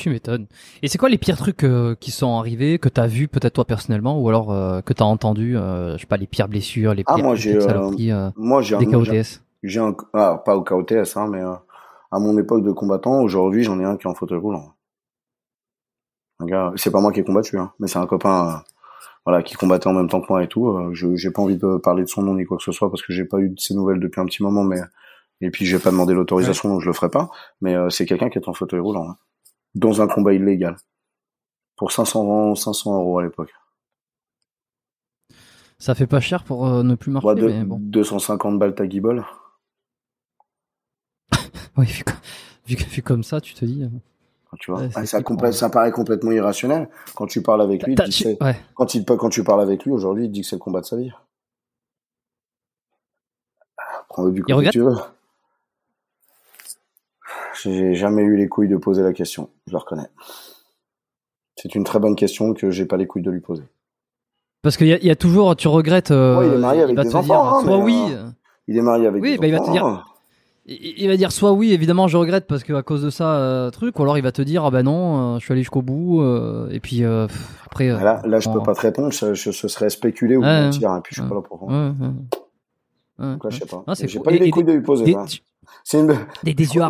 Tu 0.00 0.08
m'étonnes. 0.08 0.46
Et 0.82 0.88
c'est 0.88 0.96
quoi 0.96 1.10
les 1.10 1.18
pires 1.18 1.36
trucs 1.36 1.62
euh, 1.62 1.94
qui 1.94 2.10
sont 2.10 2.38
arrivés, 2.38 2.78
que 2.78 2.88
t'as 2.88 3.06
vu 3.06 3.28
peut-être 3.28 3.52
toi 3.52 3.66
personnellement, 3.66 4.18
ou 4.18 4.30
alors 4.30 4.50
euh, 4.50 4.80
que 4.80 4.94
t'as 4.94 5.04
entendu, 5.04 5.58
euh, 5.58 5.98
je 5.98 6.00
sais 6.00 6.06
pas, 6.06 6.16
les 6.16 6.26
pires 6.26 6.48
blessures, 6.48 6.94
les 6.94 7.04
Ah, 7.06 7.16
pires 7.16 7.24
moi, 7.24 7.34
j'ai, 7.34 7.56
euh, 7.56 7.90
euh, 7.98 8.30
Moi, 8.34 8.62
j'ai 8.62 8.78
des 8.78 8.86
un, 8.86 8.90
KOTS 8.90 9.42
j'ai 9.62 9.78
un, 9.78 9.94
ah, 10.14 10.40
pas 10.42 10.56
au 10.56 10.62
KOTS, 10.62 11.16
hein, 11.16 11.28
mais 11.30 11.42
à 11.42 12.18
mon 12.18 12.38
époque 12.38 12.64
de 12.64 12.72
combattant, 12.72 13.20
aujourd'hui, 13.20 13.62
j'en 13.62 13.78
ai 13.78 13.84
un 13.84 13.98
qui 13.98 14.06
est 14.06 14.10
en 14.10 14.14
fauteuil 14.14 14.38
roulant. 14.38 14.72
Un 16.38 16.46
gars, 16.46 16.72
c'est 16.76 16.90
pas 16.90 17.02
moi 17.02 17.12
qui 17.12 17.20
ai 17.20 17.24
combattu, 17.24 17.58
hein, 17.58 17.70
mais 17.78 17.86
c'est 17.86 17.98
un 17.98 18.06
copain, 18.06 18.62
voilà, 19.26 19.42
qui 19.42 19.54
combattait 19.54 19.88
en 19.88 19.92
même 19.92 20.08
temps 20.08 20.22
que 20.22 20.28
moi 20.30 20.42
et 20.42 20.48
tout. 20.48 20.78
je, 20.94 21.14
j'ai 21.14 21.30
pas 21.30 21.42
envie 21.42 21.58
de 21.58 21.76
parler 21.76 22.04
de 22.04 22.08
son 22.08 22.22
nom 22.22 22.36
ni 22.36 22.46
quoi 22.46 22.56
que 22.56 22.62
ce 22.62 22.72
soit 22.72 22.88
parce 22.90 23.02
que 23.02 23.12
j'ai 23.12 23.26
pas 23.26 23.36
eu 23.36 23.50
de 23.50 23.60
ses 23.60 23.74
nouvelles 23.74 24.00
depuis 24.00 24.22
un 24.22 24.24
petit 24.24 24.42
moment, 24.42 24.64
mais 24.64 24.80
et 25.40 25.50
puis 25.50 25.64
j'ai 25.66 25.78
pas 25.78 25.90
demandé 25.90 26.14
l'autorisation, 26.14 26.68
donc 26.68 26.80
je 26.80 26.86
le 26.86 26.92
ferai 26.92 27.08
pas. 27.08 27.30
Mais 27.60 27.74
euh, 27.74 27.90
c'est 27.90 28.06
quelqu'un 28.06 28.28
qui 28.28 28.38
est 28.38 28.48
en 28.48 28.52
fauteuil 28.52 28.80
roulant, 28.80 29.10
hein, 29.10 29.16
dans 29.74 30.00
un 30.02 30.08
combat 30.08 30.32
illégal, 30.34 30.76
pour 31.76 31.92
500 31.92 32.54
500 32.54 32.94
euros 32.98 33.18
à 33.18 33.22
l'époque. 33.24 33.52
Ça 35.78 35.94
fait 35.94 36.06
pas 36.06 36.20
cher 36.20 36.44
pour 36.44 36.66
euh, 36.66 36.82
ne 36.82 36.94
plus 36.94 37.10
marcher, 37.10 37.28
Ouais, 37.28 37.34
de- 37.34 37.46
mais 37.48 37.64
bon. 37.64 37.78
250 37.80 38.58
balles 38.58 38.74
ta 38.74 38.86
guibole. 38.86 39.24
Oui, 41.76 41.86
vu, 41.86 42.04
vu, 42.66 42.76
vu 42.76 43.02
comme 43.02 43.22
ça, 43.22 43.40
tu 43.40 43.54
te 43.54 43.64
dis. 43.64 43.84
euh, 43.84 43.88
Tu 44.58 44.70
vois, 44.72 44.80
Ouais, 44.80 44.90
Ah, 44.94 45.06
ça, 45.06 45.70
paraît 45.70 45.92
complètement 45.92 46.32
irrationnel. 46.32 46.90
Quand 47.14 47.26
tu 47.26 47.40
parles 47.42 47.62
avec 47.62 47.84
lui, 47.84 47.94
il 47.94 47.96
dit 48.04 48.10
tu- 48.10 48.44
ouais. 48.44 48.56
quand, 48.74 48.94
il, 48.94 49.04
quand 49.06 49.28
tu 49.30 49.44
parles 49.44 49.62
avec 49.62 49.84
lui 49.84 49.92
aujourd'hui, 49.92 50.24
il 50.26 50.30
dit 50.30 50.40
que 50.42 50.46
c'est 50.46 50.56
le 50.56 50.60
combat 50.60 50.80
de 50.80 50.86
sa 50.86 50.96
vie. 50.96 51.10
Prends-le 54.08 54.32
du 54.32 54.42
côté 54.42 54.52
que 54.66 54.70
tu 54.72 54.80
veux. 54.80 54.96
J'ai 57.62 57.94
jamais 57.94 58.22
eu 58.22 58.36
les 58.36 58.48
couilles 58.48 58.68
de 58.68 58.76
poser 58.76 59.02
la 59.02 59.12
question, 59.12 59.50
je 59.66 59.72
le 59.72 59.78
reconnais. 59.78 60.08
C'est 61.56 61.74
une 61.74 61.84
très 61.84 61.98
bonne 61.98 62.16
question 62.16 62.54
que 62.54 62.70
j'ai 62.70 62.86
pas 62.86 62.96
les 62.96 63.06
couilles 63.06 63.22
de 63.22 63.30
lui 63.30 63.40
poser. 63.40 63.64
Parce 64.62 64.76
qu'il 64.76 64.86
y, 64.86 64.92
a- 64.92 64.98
il 64.98 65.06
y 65.06 65.10
a 65.10 65.16
toujours, 65.16 65.56
tu 65.56 65.68
regrettes. 65.68 66.10
euh, 66.10 66.38
Ouais, 66.38 66.46
il 66.48 66.52
est 66.54 66.58
marié 66.58 66.82
avec 66.82 66.96
va 66.96 67.04
des 67.04 67.10
te 67.10 67.16
enfants, 67.16 67.26
dire 67.26 67.56
hein, 67.56 67.60
soit 67.62 67.78
oui. 67.78 68.08
euh, 68.12 68.28
Il 68.68 68.76
est 68.78 68.82
marié 68.82 69.06
avec 69.06 69.22
Oui, 69.22 69.32
des 69.32 69.38
bah, 69.38 69.46
il 69.46 69.52
va 69.52 69.58
te 69.58 69.62
enfants. 69.64 69.72
dire- 69.72 69.86
hein. 69.86 70.04
Il 70.66 70.76
il 70.98 71.08
va 71.08 71.16
dire 71.16 71.32
soit 71.32 71.52
oui, 71.52 71.72
évidemment, 71.72 72.06
je 72.06 72.16
regrette 72.18 72.46
parce 72.46 72.62
que 72.62 72.72
à 72.74 72.82
cause 72.82 73.02
de 73.02 73.10
ça, 73.10 73.34
euh, 73.36 73.70
truc, 73.70 73.98
ou 73.98 74.02
alors 74.02 74.18
il 74.18 74.22
va 74.22 74.30
te 74.30 74.42
dire 74.42 74.64
ah 74.64 74.70
ben 74.70 74.82
non, 74.82 75.34
euh, 75.34 75.38
je 75.38 75.44
suis 75.44 75.52
allé 75.52 75.62
jusqu'au 75.62 75.82
bout, 75.82 76.22
et 76.70 76.78
puis 76.80 76.98
pff, 77.00 77.62
après. 77.66 77.88
Là, 77.88 78.20
là, 78.24 78.38
je 78.40 78.48
peux 78.48 78.62
pas 78.62 78.74
te 78.74 78.80
répondre, 78.82 79.10
je, 79.10 79.32
je- 79.34 79.50
ce 79.50 79.68
serait 79.68 79.90
spéculer 79.90 80.36
ou 80.36 80.42
mentir, 80.64 80.94
et 80.94 81.00
puis 81.00 81.14
je 81.16 81.22
suis 81.22 81.28
pas 81.28 81.34
là 81.34 81.40
pour. 81.40 81.58
Donc 83.18 83.44
là, 83.44 83.50
je 83.50 83.58
sais 83.58 83.66
pas. 83.66 83.84
J'ai 83.94 84.20
pas 84.20 84.32
eu 84.32 84.38
les 84.38 84.50
couilles 84.50 84.64
de 84.64 84.72
lui 84.72 84.82
poser. 84.82 85.04
Des, 85.70 85.84
ça. 85.84 85.84
C'est 85.84 86.00
une. 86.00 86.26
des, 86.44 86.54
des 86.54 86.74
yeux, 86.74 86.82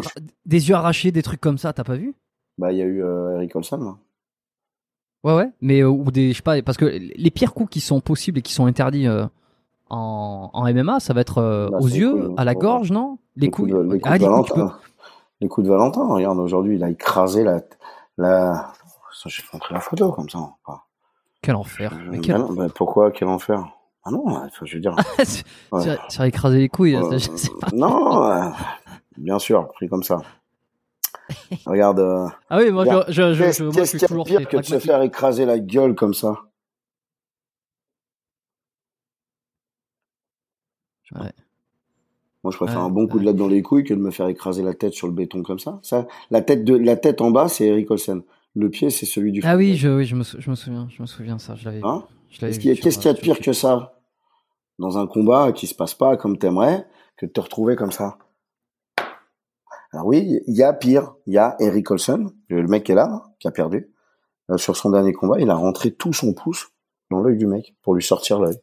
des 0.46 0.68
yeux 0.68 0.74
arrachés, 0.74 1.12
des 1.12 1.22
trucs 1.22 1.40
comme 1.40 1.58
ça, 1.58 1.72
t'as 1.72 1.84
pas 1.84 1.96
vu? 1.96 2.14
Bah, 2.58 2.72
il 2.72 2.78
y 2.78 2.82
a 2.82 2.84
eu 2.84 3.02
euh, 3.02 3.36
Eric 3.36 3.54
Olson. 3.56 3.78
là. 3.78 3.96
Ouais, 5.22 5.34
ouais. 5.36 5.50
Mais 5.60 5.80
euh, 5.80 5.88
ou 5.88 6.10
des, 6.10 6.32
je 6.32 6.36
sais 6.36 6.42
pas, 6.42 6.60
parce 6.62 6.78
que 6.78 6.86
les 6.86 7.30
pires 7.30 7.52
coups 7.54 7.70
qui 7.70 7.80
sont 7.80 8.00
possibles 8.00 8.38
et 8.38 8.42
qui 8.42 8.52
sont 8.54 8.66
interdits 8.66 9.06
euh, 9.06 9.26
en, 9.90 10.50
en 10.52 10.72
MMA, 10.72 11.00
ça 11.00 11.12
va 11.12 11.20
être 11.20 11.68
Bah, 11.70 11.78
aux 11.80 11.86
yeux, 11.88 12.12
couilles, 12.12 12.34
à 12.36 12.44
la 12.44 12.52
ouais. 12.52 12.58
gorge, 12.58 12.90
non? 12.92 13.18
Les, 13.36 13.50
coups 13.50 13.70
ah, 13.72 13.76
de 13.76 13.82
les 13.82 13.98
coups, 14.00 14.14
tu 14.18 14.24
Valentin. 14.24 14.54
peux- 14.54 14.72
Les 15.42 15.48
coups 15.48 15.66
de 15.66 15.70
Valentin. 15.72 16.06
Regarde, 16.06 16.38
aujourd'hui, 16.38 16.76
il 16.76 16.84
a 16.84 16.90
écrasé 16.90 17.44
la, 17.44 17.60
la, 18.18 18.72
j'ai 19.26 19.42
montré 19.52 19.74
la 19.74 19.80
photo, 19.80 20.10
comme 20.12 20.28
ça. 20.28 20.38
Quel 21.42 21.54
enfer. 21.54 21.92
Mais 22.10 22.20
quel... 22.20 22.42
bah, 22.54 22.66
pourquoi, 22.74 23.10
quel 23.10 23.28
enfer? 23.28 23.66
Ah 24.04 24.10
non, 24.10 24.26
enfin, 24.26 24.64
je 24.64 24.74
veux 24.74 24.80
dire. 24.80 24.96
c'est 25.24 25.44
ouais. 25.72 25.98
c'est 26.08 26.28
écraser 26.28 26.58
les 26.58 26.68
couilles. 26.68 26.92
là, 26.92 27.00
Euh, 27.02 27.18
je 27.18 27.36
sais 27.36 27.50
pas. 27.60 27.68
non, 27.72 28.24
euh, 28.24 28.48
bien 29.18 29.38
sûr, 29.38 29.68
pris 29.74 29.88
comme 29.88 30.02
ça. 30.02 30.18
Regarde, 31.66 32.00
euh, 32.00 32.26
Ah 32.48 32.58
oui, 32.58 32.70
moi, 32.70 32.82
regarde, 32.82 33.04
je, 33.08 33.22
moi, 33.64 33.84
je 33.84 33.84
suis 33.84 33.98
toujours 33.98 34.24
pire 34.24 34.48
que 34.48 34.56
de 34.56 34.62
se 34.64 34.78
faire 34.78 35.02
écraser 35.02 35.44
la 35.44 35.58
gueule 35.58 35.94
comme 35.94 36.14
ça? 36.14 36.36
Ouais. 41.12 41.32
Moi, 42.42 42.52
je 42.52 42.56
préfère 42.56 42.78
Ouais, 42.78 42.86
un 42.86 42.90
bon 42.90 43.06
coup 43.06 43.18
de 43.18 43.24
latte 43.24 43.36
dans 43.36 43.48
les 43.48 43.62
couilles 43.62 43.84
que 43.84 43.92
de 43.94 43.98
me 44.00 44.10
faire 44.10 44.28
écraser 44.28 44.62
la 44.62 44.72
tête 44.74 44.94
sur 44.94 45.06
le 45.08 45.12
béton 45.12 45.42
comme 45.42 45.58
ça. 45.58 45.78
Ça, 45.82 46.06
la 46.30 46.40
tête 46.40 46.64
de, 46.64 46.74
la 46.76 46.96
tête 46.96 47.20
en 47.20 47.30
bas, 47.30 47.48
c'est 47.48 47.66
Eric 47.66 47.90
Olsen. 47.90 48.22
Le 48.56 48.70
pied, 48.70 48.90
c'est 48.90 49.06
celui 49.06 49.30
du 49.32 49.40
Ah 49.44 49.56
oui, 49.56 49.76
je, 49.76 49.88
oui, 49.88 50.04
je 50.06 50.16
me, 50.16 50.22
sou- 50.22 50.40
je 50.40 50.50
me 50.50 50.54
souviens, 50.54 50.88
je 50.90 51.02
me 51.02 51.06
souviens 51.06 51.38
ça, 51.38 51.54
je 51.54 51.64
l'avais. 51.66 51.80
Hein? 51.84 52.04
Qu'est-ce 52.38 52.58
qu'il 52.58 52.68
y 52.68 52.70
a, 52.70 52.74
y 52.74 53.14
de 53.14 53.20
pire 53.20 53.40
que 53.40 53.52
ça 53.52 54.00
dans 54.78 54.98
un 54.98 55.06
combat 55.06 55.52
qui 55.52 55.66
se 55.66 55.74
passe 55.74 55.94
pas 55.94 56.16
comme 56.16 56.38
t'aimerais 56.38 56.86
que 57.16 57.26
de 57.26 57.30
te 57.30 57.40
retrouver 57.40 57.76
comme 57.76 57.92
ça? 57.92 58.18
Alors 59.92 60.06
oui, 60.06 60.40
il 60.46 60.56
y 60.56 60.62
a 60.62 60.72
pire. 60.72 61.14
Il 61.26 61.34
y 61.34 61.38
a 61.38 61.56
Eric 61.58 61.90
Olsen, 61.90 62.30
le 62.48 62.66
mec 62.66 62.84
qui 62.84 62.92
est 62.92 62.94
là, 62.94 63.30
qui 63.38 63.48
a 63.48 63.50
perdu. 63.50 63.92
Euh, 64.50 64.56
sur 64.56 64.76
son 64.76 64.90
dernier 64.90 65.12
combat, 65.12 65.38
il 65.40 65.50
a 65.50 65.54
rentré 65.54 65.92
tout 65.92 66.12
son 66.12 66.32
pouce 66.32 66.72
dans 67.10 67.20
l'œil 67.20 67.36
du 67.36 67.46
mec 67.46 67.74
pour 67.82 67.94
lui 67.94 68.02
sortir 68.02 68.38
l'œil. 68.38 68.58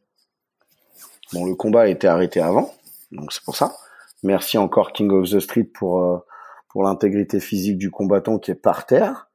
Bon, 1.34 1.46
le 1.46 1.56
combat 1.56 1.82
a 1.82 1.88
été 1.88 2.08
arrêté 2.08 2.40
avant, 2.40 2.74
donc 3.12 3.34
c'est 3.34 3.44
pour 3.44 3.58
ça. 3.58 3.76
Merci 4.24 4.58
encore 4.58 4.94
King 4.94 5.12
of 5.12 5.30
the 5.30 5.40
Street 5.40 5.66
pour 5.66 6.02
euh, 6.02 6.18
pour 6.70 6.84
l'intégrité 6.84 7.40
physique 7.40 7.78
du 7.78 7.92
combattant 7.92 8.40
qui 8.40 8.52
est 8.52 8.56
par 8.56 8.86
terre. 8.86 9.30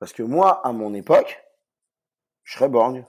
Parce 0.00 0.12
que 0.12 0.22
moi, 0.22 0.66
à 0.66 0.72
mon 0.72 0.94
époque, 0.94 1.38
je 2.44 2.54
serais 2.54 2.68
borgne. 2.68 3.04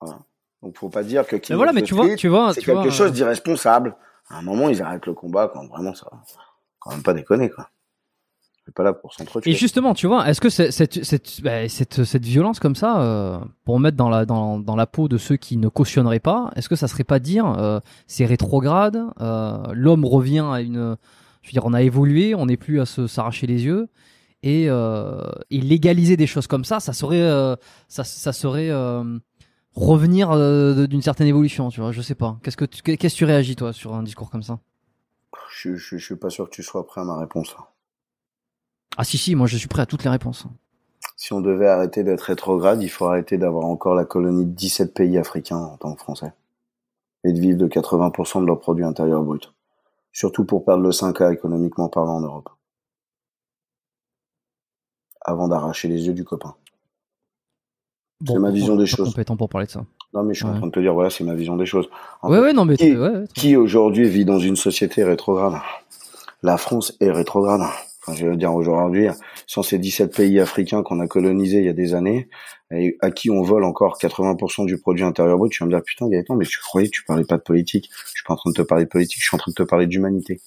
Voilà. 0.00 0.20
Donc 0.62 0.76
faut 0.76 0.88
pas 0.88 1.02
dire 1.02 1.26
que 1.26 1.36
King 1.36 1.54
Mais 1.54 1.56
voilà, 1.56 1.72
mais 1.72 1.82
tu 1.82 1.94
vois, 1.94 2.14
tu 2.16 2.28
vois, 2.28 2.52
c'est 2.52 2.62
quelque 2.62 2.82
vois, 2.82 2.90
chose 2.90 3.10
euh, 3.10 3.14
d'irresponsable. 3.14 3.96
À 4.28 4.38
un 4.38 4.42
moment, 4.42 4.68
ils 4.68 4.82
arrêtent 4.82 5.06
le 5.06 5.14
combat 5.14 5.50
quand 5.52 5.66
vraiment 5.66 5.94
ça, 5.94 6.06
quand 6.78 6.90
même 6.90 7.02
pas 7.02 7.14
déconner 7.14 7.50
quoi. 7.50 7.70
C'est 8.66 8.74
pas 8.74 8.82
là 8.82 8.92
pour 8.92 9.14
s'entretuer. 9.14 9.50
Et 9.50 9.54
justement, 9.54 9.94
tu 9.94 10.06
vois, 10.06 10.28
est-ce 10.28 10.40
que 10.40 10.50
cette, 10.50 10.70
cette, 10.70 11.40
bah, 11.42 11.66
cette, 11.68 12.04
cette 12.04 12.24
violence 12.24 12.60
comme 12.60 12.76
ça, 12.76 13.00
euh, 13.02 13.38
pour 13.64 13.80
mettre 13.80 13.96
dans 13.96 14.10
la, 14.10 14.26
dans, 14.26 14.58
dans 14.58 14.76
la 14.76 14.86
peau 14.86 15.08
de 15.08 15.16
ceux 15.16 15.36
qui 15.36 15.56
ne 15.56 15.68
cautionneraient 15.68 16.20
pas, 16.20 16.50
est-ce 16.56 16.68
que 16.68 16.76
ça 16.76 16.86
serait 16.86 17.04
pas 17.04 17.18
dire 17.18 17.46
euh, 17.58 17.80
c'est 18.06 18.26
rétrograde, 18.26 19.02
euh, 19.20 19.58
l'homme 19.72 20.04
revient 20.04 20.44
à 20.52 20.60
une. 20.60 20.96
Je 21.42 21.48
veux 21.48 21.52
dire, 21.52 21.64
on 21.64 21.72
a 21.72 21.80
évolué, 21.80 22.34
on 22.34 22.46
n'est 22.46 22.58
plus 22.58 22.80
à 22.80 22.86
se 22.86 23.06
s'arracher 23.06 23.46
les 23.46 23.64
yeux. 23.64 23.88
Et, 24.42 24.64
et 24.64 25.60
légaliser 25.60 26.16
des 26.16 26.26
choses 26.26 26.46
comme 26.46 26.64
ça, 26.64 26.80
ça 26.80 26.94
serait, 26.94 27.56
ça, 27.88 28.04
ça 28.04 28.32
serait 28.32 28.70
revenir 29.86 30.30
euh, 30.30 30.86
d'une 30.86 31.02
certaine 31.02 31.26
évolution, 31.26 31.70
tu 31.70 31.80
vois. 31.80 31.92
Je 31.92 32.02
sais 32.02 32.14
pas. 32.14 32.38
Qu'est-ce 32.42 32.56
que 32.56 32.64
tu, 32.64 32.82
qu'est-ce 32.82 33.14
que 33.14 33.18
tu 33.18 33.24
réagis 33.24 33.56
toi 33.56 33.72
sur 33.72 33.94
un 33.94 34.02
discours 34.02 34.30
comme 34.30 34.42
ça? 34.42 34.58
Je, 35.50 35.76
je, 35.76 35.96
je 35.96 36.04
suis 36.04 36.16
pas 36.16 36.30
sûr 36.30 36.48
que 36.48 36.54
tu 36.54 36.62
sois 36.62 36.86
prêt 36.86 37.00
à 37.00 37.04
ma 37.04 37.18
réponse. 37.18 37.56
Ah 38.96 39.04
si 39.04 39.18
si, 39.18 39.34
moi 39.34 39.46
je 39.46 39.56
suis 39.56 39.68
prêt 39.68 39.82
à 39.82 39.86
toutes 39.86 40.04
les 40.04 40.10
réponses. 40.10 40.46
Si 41.16 41.32
on 41.32 41.40
devait 41.40 41.68
arrêter 41.68 42.02
d'être 42.02 42.22
rétrograde, 42.22 42.82
il 42.82 42.88
faut 42.88 43.06
arrêter 43.06 43.38
d'avoir 43.38 43.66
encore 43.66 43.94
la 43.94 44.04
colonie 44.04 44.44
de 44.44 44.50
17 44.50 44.94
pays 44.94 45.18
africains 45.18 45.58
en 45.58 45.76
tant 45.76 45.94
que 45.94 46.00
Français. 46.00 46.32
Et 47.24 47.32
de 47.32 47.40
vivre 47.40 47.58
de 47.58 47.66
80% 47.66 48.40
de 48.40 48.46
leur 48.46 48.58
produit 48.58 48.84
intérieur 48.84 49.22
brut. 49.22 49.52
Surtout 50.12 50.44
pour 50.44 50.64
perdre 50.64 50.82
le 50.82 50.90
5A 50.90 51.32
économiquement 51.32 51.88
parlant 51.88 52.16
en 52.16 52.20
Europe. 52.20 52.48
Avant 55.20 55.48
d'arracher 55.48 55.88
les 55.88 56.06
yeux 56.06 56.14
du 56.14 56.24
copain. 56.24 56.56
C'est 58.26 58.38
ma 58.38 58.50
vision 58.50 58.76
des 58.76 58.86
choses. 58.86 59.08
compétent 59.10 59.36
pour 59.36 59.48
parler 59.48 59.66
de 59.66 59.72
ça. 59.72 59.84
Non 60.12 60.22
mais 60.24 60.34
je 60.34 60.40
suis 60.40 60.46
en 60.48 60.56
train 60.56 60.66
de 60.66 60.72
te 60.72 60.80
dire, 60.80 60.92
voilà, 60.92 61.08
c'est 61.10 61.24
ma 61.24 61.34
vision 61.34 61.56
des 61.56 61.66
choses. 61.66 61.88
En 62.22 62.30
ouais 62.30 62.36
fait, 62.38 62.42
ouais 62.42 62.52
non 62.52 62.64
mais 62.64 62.76
qui- 62.76 62.96
ouais, 62.96 63.24
Qui 63.34 63.56
aujourd'hui 63.56 64.08
vit 64.08 64.24
dans 64.24 64.38
une 64.38 64.56
société 64.56 65.04
rétrograde? 65.04 65.60
La 66.42 66.56
France 66.56 66.96
est 67.00 67.10
rétrograde. 67.10 67.60
Enfin, 68.02 68.14
je 68.16 68.26
veux 68.26 68.36
dire 68.36 68.52
aujourd'hui, 68.54 69.08
sans 69.46 69.62
ces 69.62 69.78
17 69.78 70.16
pays 70.16 70.40
africains 70.40 70.82
qu'on 70.82 71.00
a 71.00 71.06
colonisés 71.06 71.58
il 71.58 71.64
y 71.66 71.68
a 71.68 71.74
des 71.74 71.94
années, 71.94 72.28
et 72.72 72.96
à 73.02 73.10
qui 73.10 73.30
on 73.30 73.42
vole 73.42 73.62
encore 73.64 73.98
80% 74.00 74.64
du 74.64 74.78
produit 74.78 75.04
intérieur 75.04 75.36
brut, 75.36 75.52
tu 75.52 75.62
vas 75.62 75.66
me 75.66 75.72
dire 75.72 75.82
putain 75.82 76.08
Gaëtan, 76.08 76.34
mais 76.36 76.46
tu 76.46 76.58
croyais 76.60 76.88
que 76.88 76.94
tu 76.94 77.04
parlais 77.04 77.24
pas 77.24 77.36
de 77.36 77.42
politique 77.42 77.90
Je 78.06 78.10
suis 78.12 78.24
pas 78.26 78.34
en 78.34 78.36
train 78.36 78.50
de 78.50 78.54
te 78.56 78.62
parler 78.62 78.84
de 78.84 78.88
politique, 78.90 79.18
je 79.20 79.26
suis 79.26 79.34
en 79.34 79.38
train 79.38 79.50
de 79.50 79.54
te 79.54 79.62
parler 79.62 79.86
d'humanité. 79.86 80.40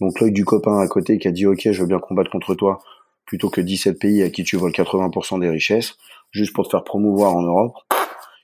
Donc 0.00 0.18
l'œil 0.20 0.32
du 0.32 0.44
copain 0.44 0.78
à 0.80 0.88
côté 0.88 1.18
qui 1.18 1.28
a 1.28 1.32
dit 1.32 1.46
ok, 1.46 1.68
je 1.70 1.80
veux 1.80 1.86
bien 1.86 2.00
combattre 2.00 2.30
contre 2.30 2.54
toi, 2.56 2.80
plutôt 3.26 3.50
que 3.50 3.60
17 3.60 3.98
pays 3.98 4.22
à 4.22 4.30
qui 4.30 4.44
tu 4.44 4.56
voles 4.56 4.72
80% 4.72 5.40
des 5.40 5.48
richesses, 5.48 5.96
juste 6.30 6.52
pour 6.52 6.64
te 6.64 6.70
faire 6.70 6.84
promouvoir 6.84 7.34
en 7.34 7.42
Europe, 7.42 7.74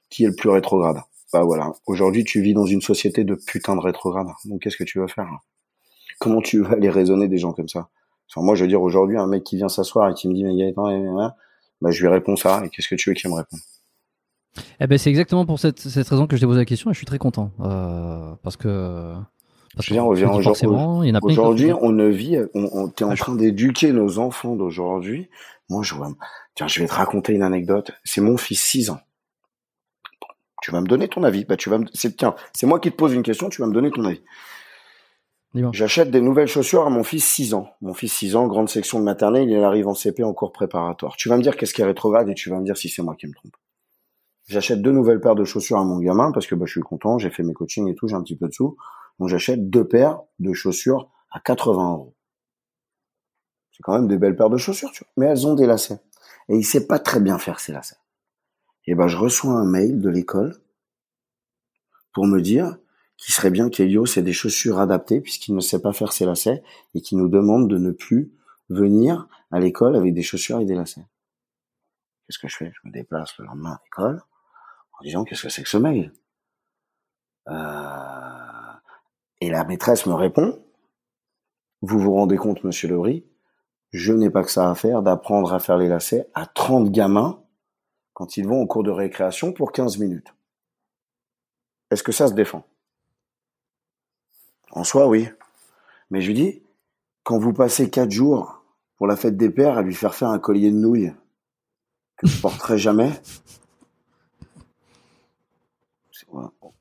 qui 0.09 0.25
est 0.25 0.29
le 0.29 0.35
plus 0.35 0.51
rétrograde 0.51 0.99
Bah 1.33 1.43
voilà, 1.43 1.73
aujourd'hui 1.87 2.25
tu 2.25 2.41
vis 2.41 2.55
dans 2.55 2.67
une 2.67 2.81
société 2.81 3.25
de 3.25 3.35
putain 3.35 3.77
de 3.77 3.81
rétrograde. 3.81 4.29
Donc 4.45 4.63
qu'est-ce 4.63 4.77
que 4.77 4.85
tu 4.85 4.99
vas 4.99 5.09
faire? 5.09 5.29
Comment 6.19 6.41
tu 6.41 6.63
vas 6.63 6.73
aller 6.73 6.91
raisonner 6.91 7.29
des 7.29 7.39
gens 7.39 7.53
comme 7.53 7.69
ça? 7.69 7.89
Moi, 8.37 8.55
je 8.55 8.63
veux 8.63 8.69
dire, 8.69 8.81
aujourd'hui, 8.81 9.19
un 9.19 9.27
mec 9.27 9.43
qui 9.43 9.57
vient 9.57 9.69
s'asseoir 9.69 10.09
et 10.11 10.15
qui 10.15 10.29
me 10.29 10.35
dit, 10.35 10.45
mais 10.45 10.55
Gaëtan, 10.55 11.33
bah, 11.81 11.91
je 11.91 12.01
lui 12.01 12.09
réponds 12.09 12.37
ça. 12.37 12.63
Et 12.65 12.69
qu'est-ce 12.69 12.89
que 12.89 12.95
tu 12.95 13.11
veux 13.11 13.15
qu'il 13.15 13.31
me 13.31 13.37
réponde? 13.37 13.59
Eh 14.81 14.87
ben, 14.87 14.99
c'est 14.99 15.11
exactement 15.11 15.47
pour 15.47 15.59
cette, 15.59 15.81
cette 15.81 16.09
raison 16.09 16.27
que 16.27 16.37
je 16.37 16.41
t'ai 16.41 16.47
posé 16.47 16.59
la 16.59 16.65
question 16.65 16.91
et 16.91 16.95
je 16.95 16.99
suis 16.99 17.07
très 17.07 17.19
content. 17.19 17.51
Euh, 17.61 18.35
parce 18.43 18.57
que. 18.57 19.15
Je 19.79 19.95
aujourd'hui, 20.01 20.25
aujourd'hui, 21.23 21.73
on 21.73 21.93
ne 21.93 22.09
vit, 22.09 22.39
on, 22.55 22.69
on 22.73 22.89
t'es 22.89 23.05
en 23.05 23.15
train 23.15 23.37
d'éduquer 23.37 23.93
nos 23.93 24.19
enfants 24.19 24.57
d'aujourd'hui. 24.57 25.29
Moi, 25.69 25.85
je 25.85 25.95
vois, 25.95 26.11
tiens, 26.57 26.67
je 26.67 26.81
vais 26.81 26.89
te 26.89 26.95
raconter 26.95 27.33
une 27.33 27.43
anecdote. 27.43 27.93
C'est 28.05 28.21
mon 28.21 28.37
fils, 28.37 28.61
6 28.61 28.91
ans. 28.91 29.01
Tu 30.63 30.73
vas 30.73 30.81
me 30.81 30.89
donner 30.89 31.09
ton 31.09 31.23
avis. 31.23 31.45
Bah, 31.45 31.57
tu 31.57 31.71
vas 31.71 31.79
me, 31.79 31.87
c'est, 31.95 32.17
tiens, 32.17 32.35
c'est 32.53 32.67
moi 32.67 32.81
qui 32.81 32.91
te 32.91 32.97
pose 32.97 33.15
une 33.15 33.23
question, 33.23 33.49
tu 33.49 33.63
vas 33.63 33.69
me 33.69 33.73
donner 33.73 33.91
ton 33.91 34.05
avis. 34.05 34.23
J'achète 35.73 36.11
des 36.11 36.21
nouvelles 36.21 36.49
chaussures 36.49 36.87
à 36.87 36.91
mon 36.91 37.03
fils 37.05 37.25
6 37.25 37.55
ans. 37.55 37.71
Mon 37.81 37.95
fils 37.95 38.13
6 38.13 38.37
ans, 38.37 38.47
grande 38.47 38.69
section 38.69 38.99
de 38.99 39.05
maternelle, 39.05 39.49
il 39.49 39.63
arrive 39.63 39.89
en 39.89 39.95
CP 39.95 40.23
en 40.23 40.33
cours 40.33 40.53
préparatoire. 40.53 41.17
Tu 41.17 41.29
vas 41.29 41.37
me 41.37 41.43
dire 41.43 41.57
qu'est-ce 41.57 41.75
qui 41.75 41.83
est 41.83 41.85
rétrograde 41.85 42.29
et 42.29 42.35
tu 42.35 42.51
vas 42.51 42.59
me 42.59 42.65
dire 42.65 42.77
si 42.77 42.89
c'est 42.89 43.03
moi 43.03 43.17
qui 43.17 43.27
me 43.27 43.35
trompe. 43.35 43.57
J'achète 44.49 44.83
deux 44.83 44.93
nouvelles 44.93 45.21
paires 45.21 45.37
de 45.37 45.45
chaussures 45.45 45.79
à 45.79 45.85
mon 45.85 45.99
gamin 45.99 46.33
parce 46.33 46.47
que 46.47 46.55
bah, 46.57 46.67
je 46.67 46.73
suis 46.73 46.81
content, 46.81 47.19
j'ai 47.19 47.31
fait 47.31 47.43
mes 47.45 47.53
coachings 47.53 47.89
et 47.89 47.95
tout, 47.95 48.09
j'ai 48.09 48.17
un 48.17 48.23
petit 48.23 48.37
peu 48.37 48.49
de 48.49 48.53
sous. 48.53 48.77
Donc 49.21 49.29
j'achète 49.29 49.69
deux 49.69 49.87
paires 49.87 50.23
de 50.39 50.55
chaussures 50.55 51.11
à 51.31 51.41
80 51.41 51.93
euros. 51.93 52.17
C'est 53.71 53.83
quand 53.83 53.93
même 53.93 54.09
des 54.09 54.17
belles 54.17 54.35
paires 54.35 54.49
de 54.49 54.57
chaussures, 54.57 54.91
tu 54.93 55.05
vois. 55.05 55.13
Mais 55.19 55.27
elles 55.27 55.47
ont 55.47 55.55
des 55.55 55.67
lacets. 55.67 56.01
Et 56.49 56.57
il 56.57 56.65
sait 56.65 56.87
pas 56.87 56.99
très 56.99 57.21
bien 57.21 57.39
faire 57.39 57.61
ces 57.61 57.73
lacets. 57.73 57.99
Et 58.87 58.95
ben 58.95 59.09
je 59.09 59.19
reçois 59.19 59.53
un 59.53 59.67
mail 59.67 60.01
de 60.01 60.09
l'école 60.09 60.57
pour 62.15 62.27
me 62.27 62.41
dire 62.41 62.79
qu'il 63.19 63.35
serait 63.35 63.51
bien 63.51 63.69
qu'Elio 63.69 64.07
ait 64.07 64.23
des 64.23 64.33
chaussures 64.33 64.81
adaptées 64.81 65.21
puisqu'il 65.21 65.55
ne 65.55 65.61
sait 65.61 65.83
pas 65.83 65.93
faire 65.93 66.13
ses 66.13 66.25
lacets 66.25 66.63
et 66.95 67.03
qui 67.03 67.15
nous 67.15 67.29
demande 67.29 67.69
de 67.69 67.77
ne 67.77 67.91
plus 67.91 68.33
venir 68.71 69.29
à 69.51 69.61
l'école 69.61 69.97
avec 69.97 70.15
des 70.15 70.23
chaussures 70.23 70.61
et 70.61 70.65
des 70.65 70.75
lacets. 70.75 71.07
Qu'est-ce 72.27 72.39
que 72.39 72.49
je 72.49 72.57
fais? 72.57 72.73
Je 72.73 72.89
me 72.89 72.93
déplace 72.93 73.37
le 73.39 73.45
lendemain 73.45 73.73
à 73.73 73.81
l'école 73.85 74.23
en 74.99 75.05
disant 75.05 75.25
qu'est-ce 75.25 75.43
que 75.43 75.51
c'est 75.51 75.63
que 75.63 75.69
ce 75.69 75.77
mail? 75.77 76.11
Euh... 77.49 78.30
Et 79.41 79.51
la 79.51 79.65
maîtresse 79.65 80.07
me 80.07 80.15
répond 80.15 80.63
Vous 81.83 81.99
vous 81.99 82.13
rendez 82.13 82.37
compte, 82.37 82.63
monsieur 82.65 82.89
Lebris 82.89 83.25
Je 83.91 84.13
n'ai 84.13 84.31
pas 84.31 84.43
que 84.43 84.51
ça 84.51 84.71
à 84.71 84.75
faire 84.75 85.03
d'apprendre 85.03 85.53
à 85.53 85.59
faire 85.59 85.79
les 85.79 85.89
lacets 85.89 86.29
à 86.35 86.47
30 86.47 86.91
gamins 86.91 87.43
quand 88.13 88.37
ils 88.37 88.47
vont 88.47 88.61
au 88.61 88.67
cours 88.67 88.83
de 88.83 88.91
récréation 88.91 89.53
pour 89.53 89.73
15 89.73 89.99
minutes. 89.99 90.35
Est-ce 91.91 92.03
que 92.03 92.13
ça 92.13 92.29
se 92.29 92.35
défend? 92.35 92.65
En 94.73 94.85
soi, 94.85 95.09
oui. 95.09 95.29
Mais 96.11 96.21
je 96.21 96.29
lui 96.29 96.35
dis, 96.35 96.63
quand 97.23 97.39
vous 97.39 97.53
passez 97.53 97.91
quatre 97.91 98.11
jours 98.11 98.63
pour 98.97 99.07
la 99.07 99.17
fête 99.17 99.37
des 99.37 99.51
pères 99.51 99.79
à 99.79 99.83
lui 99.83 99.95
faire 99.95 100.15
faire 100.15 100.29
un 100.29 100.39
collier 100.39 100.71
de 100.71 100.77
nouilles 100.77 101.13
que 102.17 102.27
je 102.27 102.41
porterai 102.41 102.77
jamais, 102.77 103.11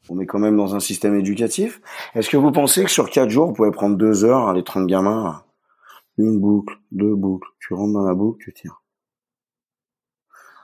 on 0.09 0.19
est 0.19 0.25
quand 0.25 0.39
même 0.39 0.57
dans 0.57 0.75
un 0.75 0.79
système 0.79 1.15
éducatif. 1.15 1.81
Est-ce 2.15 2.29
que 2.29 2.37
vous 2.37 2.51
pensez 2.51 2.83
que 2.83 2.91
sur 2.91 3.09
quatre 3.09 3.29
jours, 3.29 3.47
vous 3.47 3.53
pouvez 3.53 3.71
prendre 3.71 3.97
deux 3.97 4.25
heures, 4.25 4.53
les 4.53 4.63
30 4.63 4.87
gamins, 4.87 5.43
une 6.17 6.39
boucle, 6.39 6.75
deux 6.91 7.15
boucles, 7.15 7.47
tu 7.59 7.73
rentres 7.73 7.93
dans 7.93 8.05
la 8.05 8.13
boucle, 8.13 8.43
tu 8.43 8.53
tires. 8.53 8.81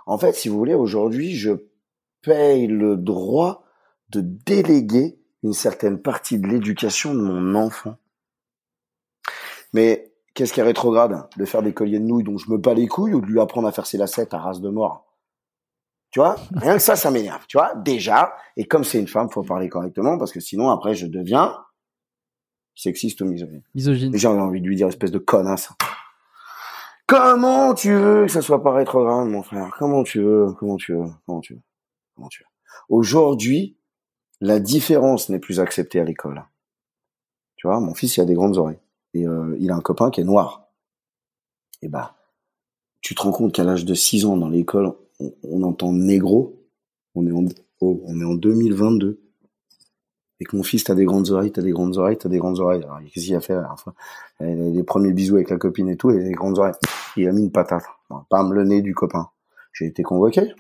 En 0.06 0.18
fait, 0.18 0.34
si 0.34 0.50
vous 0.50 0.58
voulez, 0.58 0.74
aujourd'hui, 0.74 1.36
je 1.36 1.52
paye 2.22 2.68
le 2.68 2.98
droit 2.98 3.64
de 4.10 4.22
déléguer 4.22 5.20
une 5.44 5.54
certaine 5.54 6.02
partie 6.02 6.40
de 6.40 6.48
l'éducation 6.48 7.14
de 7.14 7.22
mon 7.22 7.56
enfant. 7.56 7.98
Mais 9.74 10.12
qu'est-ce 10.34 10.54
qui 10.54 10.60
est 10.60 10.64
rétrograde? 10.64 11.28
De 11.38 11.46
faire 11.46 11.62
des 11.62 11.74
colliers 11.74 12.00
de 12.00 12.06
nouilles 12.06 12.24
dont 12.24 12.38
je 12.38 12.50
me 12.50 12.58
bats 12.58 12.74
les 12.74 12.88
couilles 12.88 13.14
ou 13.14 13.22
de 13.22 13.26
lui 13.26 13.40
apprendre 13.40 13.68
à 13.68 13.72
faire 13.72 13.86
ses 13.86 13.98
lacets 13.98 14.34
à 14.34 14.40
race 14.40 14.62
de 14.62 14.70
mort? 14.70 15.06
Tu 16.16 16.22
vois 16.22 16.38
Rien 16.56 16.78
que 16.78 16.82
ça, 16.82 16.96
ça 16.96 17.12
m'énerve. 17.12 17.44
Tu 17.46 17.58
vois 17.58 17.76
Déjà. 17.76 18.38
Et 18.56 18.64
comme 18.64 18.86
c'est 18.86 18.98
une 18.98 19.08
femme, 19.10 19.30
faut 19.30 19.44
parler 19.44 19.68
correctement 19.68 20.18
parce 20.18 20.32
que 20.32 20.40
sinon, 20.40 20.70
après, 20.70 20.96
je 20.96 21.08
deviens 21.08 21.58
sexiste 22.74 23.20
ou 23.20 23.26
misogyne. 23.26 23.64
Misogyne. 23.76 24.16
j'ai 24.16 24.30
envie 24.30 24.62
de 24.62 24.66
lui 24.66 24.78
dire 24.78 24.88
espèce 24.88 25.12
de 25.12 25.18
connasse. 25.18 25.74
Comment 27.06 27.74
tu 27.74 27.92
veux 27.94 28.28
que 28.28 28.32
ça 28.32 28.42
soit 28.42 28.64
pas 28.64 28.72
rétrograde, 28.72 29.28
mon 29.28 29.44
frère? 29.44 29.76
Comment 29.78 30.04
tu 30.04 30.22
veux? 30.22 30.54
Comment 30.58 30.78
tu 30.78 30.94
veux? 30.94 31.10
Comment 31.26 31.42
tu 31.42 31.56
veux? 31.56 31.62
Comment 32.16 32.30
tu 32.30 32.44
veux? 32.44 32.50
Aujourd'hui, 32.88 33.76
la 34.40 34.62
différence 34.62 35.28
n'est 35.28 35.40
plus 35.40 35.60
acceptée 35.60 36.00
à 36.00 36.06
l'école. 36.06 36.46
Tu 37.58 37.68
vois, 37.68 37.82
mon 37.82 37.94
fils, 37.94 38.16
il 38.16 38.22
a 38.22 38.26
des 38.26 38.36
grandes 38.36 38.56
oreilles. 38.56 38.80
Et 39.14 39.28
euh, 39.28 39.58
il 39.60 39.70
a 39.70 39.76
un 39.76 39.82
copain 39.82 40.12
qui 40.12 40.22
est 40.22 40.24
noir. 40.24 40.70
Et 41.82 41.90
bah, 41.90 42.16
tu 43.02 43.16
te 43.16 43.22
rends 43.22 43.34
compte 43.34 43.52
qu'à 43.52 43.66
l'âge 43.66 43.84
de 43.84 43.94
6 43.94 44.24
ans 44.24 44.38
dans 44.38 44.48
l'école, 44.48 44.94
on, 45.20 45.64
entend 45.64 45.94
négro. 45.94 46.64
On 47.16 47.26
est 47.28 47.32
en, 47.32 47.46
oh, 47.82 48.02
on 48.06 48.20
est 48.20 48.26
en 48.26 48.36
2022. 48.36 49.22
Et 50.42 50.46
que 50.46 50.56
mon 50.56 50.64
fils, 50.64 50.84
t'as 50.84 50.96
des 50.96 51.06
grandes 51.06 51.30
oreilles, 51.30 51.52
t'as 51.52 51.62
des 51.62 51.72
grandes 51.72 51.98
oreilles, 51.98 52.18
t'as 52.18 52.28
des 52.28 52.40
grandes 52.40 52.60
oreilles. 52.60 52.84
Alors, 52.84 53.00
qu'est-ce 53.14 53.26
qu'il 53.26 53.36
a 53.36 53.42
fait 53.42 53.58
Les 54.42 54.84
premiers 54.84 55.14
bisous 55.14 55.36
avec 55.36 55.50
la 55.50 55.58
copine 55.58 55.88
et 55.88 55.96
tout, 55.96 56.12
et 56.12 56.22
des 56.22 56.34
grandes 56.34 56.60
oreilles. 56.60 56.74
Il 57.16 57.28
a 57.28 57.32
mis 57.32 57.44
une 57.44 57.52
patate. 57.52 57.86
Pam, 58.30 58.54
le 58.54 58.66
nez 58.66 58.82
du 58.82 58.94
copain. 58.94 59.30
J'ai 59.72 59.86
été 59.86 60.04
convoqué. 60.04 60.54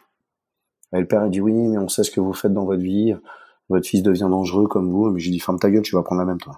Et 0.93 0.99
le 0.99 1.07
père 1.07 1.23
a 1.23 1.29
dit 1.29 1.41
oui, 1.41 1.53
mais 1.53 1.77
on 1.77 1.89
sait 1.89 2.03
ce 2.03 2.11
que 2.11 2.21
vous 2.21 2.31
faites 2.31 2.53
dans 2.53 2.63
votre 2.63 2.81
vie 2.81 3.15
votre 3.69 3.87
fils 3.87 4.03
devient 4.03 4.27
dangereux 4.29 4.67
comme 4.67 4.91
vous. 4.91 5.09
Mais 5.09 5.19
j'ai 5.19 5.31
dit, 5.31 5.39
ferme 5.39 5.59
ta 5.59 5.69
gueule, 5.69 5.81
tu 5.81 5.95
vas 5.95 6.03
prendre 6.03 6.19
la 6.19 6.25
même, 6.25 6.39
toi. 6.39 6.57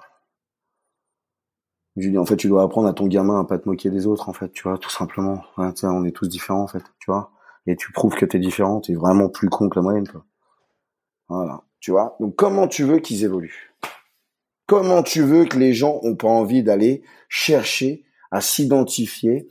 J'ai 1.95 2.11
dit, 2.11 2.17
en 2.17 2.25
fait, 2.25 2.37
tu 2.37 2.47
dois 2.47 2.63
apprendre 2.63 2.87
à 2.87 2.93
ton 2.93 3.07
gamin 3.07 3.39
à 3.39 3.43
pas 3.43 3.57
te 3.57 3.67
moquer 3.67 3.89
des 3.89 4.05
autres, 4.05 4.29
en 4.29 4.33
fait, 4.33 4.51
tu 4.51 4.63
vois, 4.63 4.77
tout 4.77 4.89
simplement. 4.89 5.43
on 5.57 6.03
est 6.05 6.11
tous 6.11 6.27
différents, 6.27 6.61
en 6.61 6.67
fait, 6.67 6.83
tu 6.99 7.09
vois. 7.09 7.31
Et 7.67 7.75
tu 7.75 7.91
prouves 7.91 8.15
que 8.15 8.25
t'es 8.25 8.39
différent, 8.39 8.81
t'es 8.81 8.95
vraiment 8.95 9.29
plus 9.29 9.49
con 9.49 9.69
que 9.69 9.77
la 9.77 9.83
moyenne, 9.83 10.07
quoi. 10.07 10.25
Voilà, 11.29 11.61
tu 11.79 11.91
vois? 11.91 12.15
Donc, 12.19 12.35
comment 12.35 12.67
tu 12.67 12.83
veux 12.83 12.99
qu'ils 12.99 13.23
évoluent? 13.25 13.75
Comment 14.65 15.03
tu 15.03 15.21
veux 15.21 15.45
que 15.45 15.57
les 15.57 15.73
gens 15.73 15.99
ont 16.03 16.15
pas 16.15 16.27
envie 16.27 16.63
d'aller 16.63 17.03
chercher 17.29 18.05
à 18.31 18.41
s'identifier? 18.41 19.47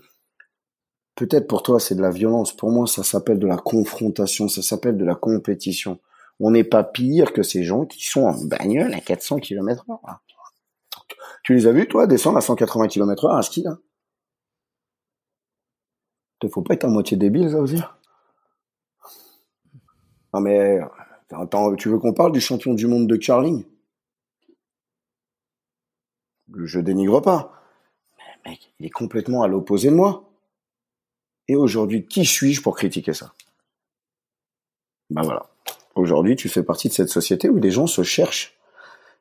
Peut-être 1.14 1.46
pour 1.46 1.62
toi, 1.62 1.78
c'est 1.78 1.94
de 1.94 2.02
la 2.02 2.10
violence. 2.10 2.54
Pour 2.54 2.70
moi, 2.70 2.86
ça 2.86 3.02
s'appelle 3.02 3.38
de 3.38 3.46
la 3.46 3.56
confrontation, 3.56 4.48
ça 4.48 4.62
s'appelle 4.62 4.96
de 4.96 5.04
la 5.04 5.14
compétition 5.14 5.98
on 6.40 6.50
n'est 6.50 6.64
pas 6.64 6.84
pire 6.84 7.32
que 7.32 7.42
ces 7.42 7.64
gens 7.64 7.86
qui 7.86 8.04
sont 8.04 8.22
en 8.22 8.44
bagnole 8.44 8.92
à 8.94 9.00
400 9.00 9.38
km 9.38 9.86
heure. 9.90 10.20
Tu 11.42 11.54
les 11.54 11.66
as 11.66 11.72
vus, 11.72 11.88
toi, 11.88 12.06
descendre 12.06 12.38
à 12.38 12.40
180 12.40 12.88
km 12.88 13.26
heure 13.26 13.36
à 13.36 13.42
ski, 13.42 13.62
là? 13.62 13.78
Il 16.42 16.50
faut 16.50 16.62
pas 16.62 16.74
être 16.74 16.84
à 16.84 16.88
moitié 16.88 17.16
débile, 17.16 17.50
ça. 17.50 17.95
Non 20.36 20.42
mais, 20.42 20.80
tu 21.78 21.88
veux 21.88 21.98
qu'on 21.98 22.12
parle 22.12 22.30
du 22.30 22.42
champion 22.42 22.74
du 22.74 22.86
monde 22.86 23.06
de 23.06 23.16
curling? 23.16 23.64
Je 26.54 26.78
dénigre 26.78 27.22
pas. 27.22 27.62
Mais 28.18 28.50
mec, 28.50 28.70
il 28.78 28.84
est 28.84 28.90
complètement 28.90 29.42
à 29.42 29.48
l'opposé 29.48 29.88
de 29.88 29.94
moi. 29.94 30.28
Et 31.48 31.56
aujourd'hui, 31.56 32.04
qui 32.04 32.26
suis-je 32.26 32.60
pour 32.60 32.76
critiquer 32.76 33.14
ça? 33.14 33.32
Ben 35.08 35.22
voilà. 35.22 35.46
Aujourd'hui, 35.94 36.36
tu 36.36 36.50
fais 36.50 36.62
partie 36.62 36.88
de 36.88 36.92
cette 36.92 37.08
société 37.08 37.48
où 37.48 37.56
les 37.56 37.70
gens 37.70 37.86
se 37.86 38.02
cherchent. 38.02 38.58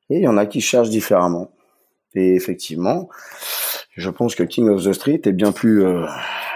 Et 0.09 0.17
il 0.17 0.23
y 0.23 0.27
en 0.27 0.35
a 0.35 0.45
qui 0.45 0.59
cherchent 0.59 0.89
différemment. 0.89 1.49
Et 2.13 2.35
effectivement, 2.35 3.07
je 3.91 4.09
pense 4.09 4.35
que 4.35 4.43
King 4.43 4.67
of 4.67 4.83
the 4.83 4.91
Street 4.91 5.21
est 5.23 5.31
bien 5.31 5.53
plus 5.53 5.85
euh, 5.85 6.05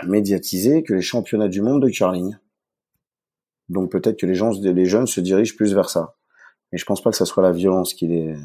médiatisé 0.05 0.83
que 0.83 0.95
les 0.95 1.01
championnats 1.01 1.47
du 1.47 1.61
monde 1.61 1.81
de 1.81 1.87
curling. 1.87 2.35
Donc 3.69 3.91
peut-être 3.91 4.19
que 4.19 4.25
les 4.25 4.35
gens, 4.35 4.51
les 4.51 4.85
jeunes 4.85 5.07
se 5.07 5.21
dirigent 5.21 5.55
plus 5.55 5.73
vers 5.73 5.89
ça. 5.89 6.15
Mais 6.71 6.77
je 6.77 6.85
pense 6.85 7.01
pas 7.01 7.11
que 7.11 7.17
ça 7.17 7.25
soit 7.25 7.43
la 7.43 7.51
violence 7.51 7.93
qui 7.93 8.07
les. 8.07 8.35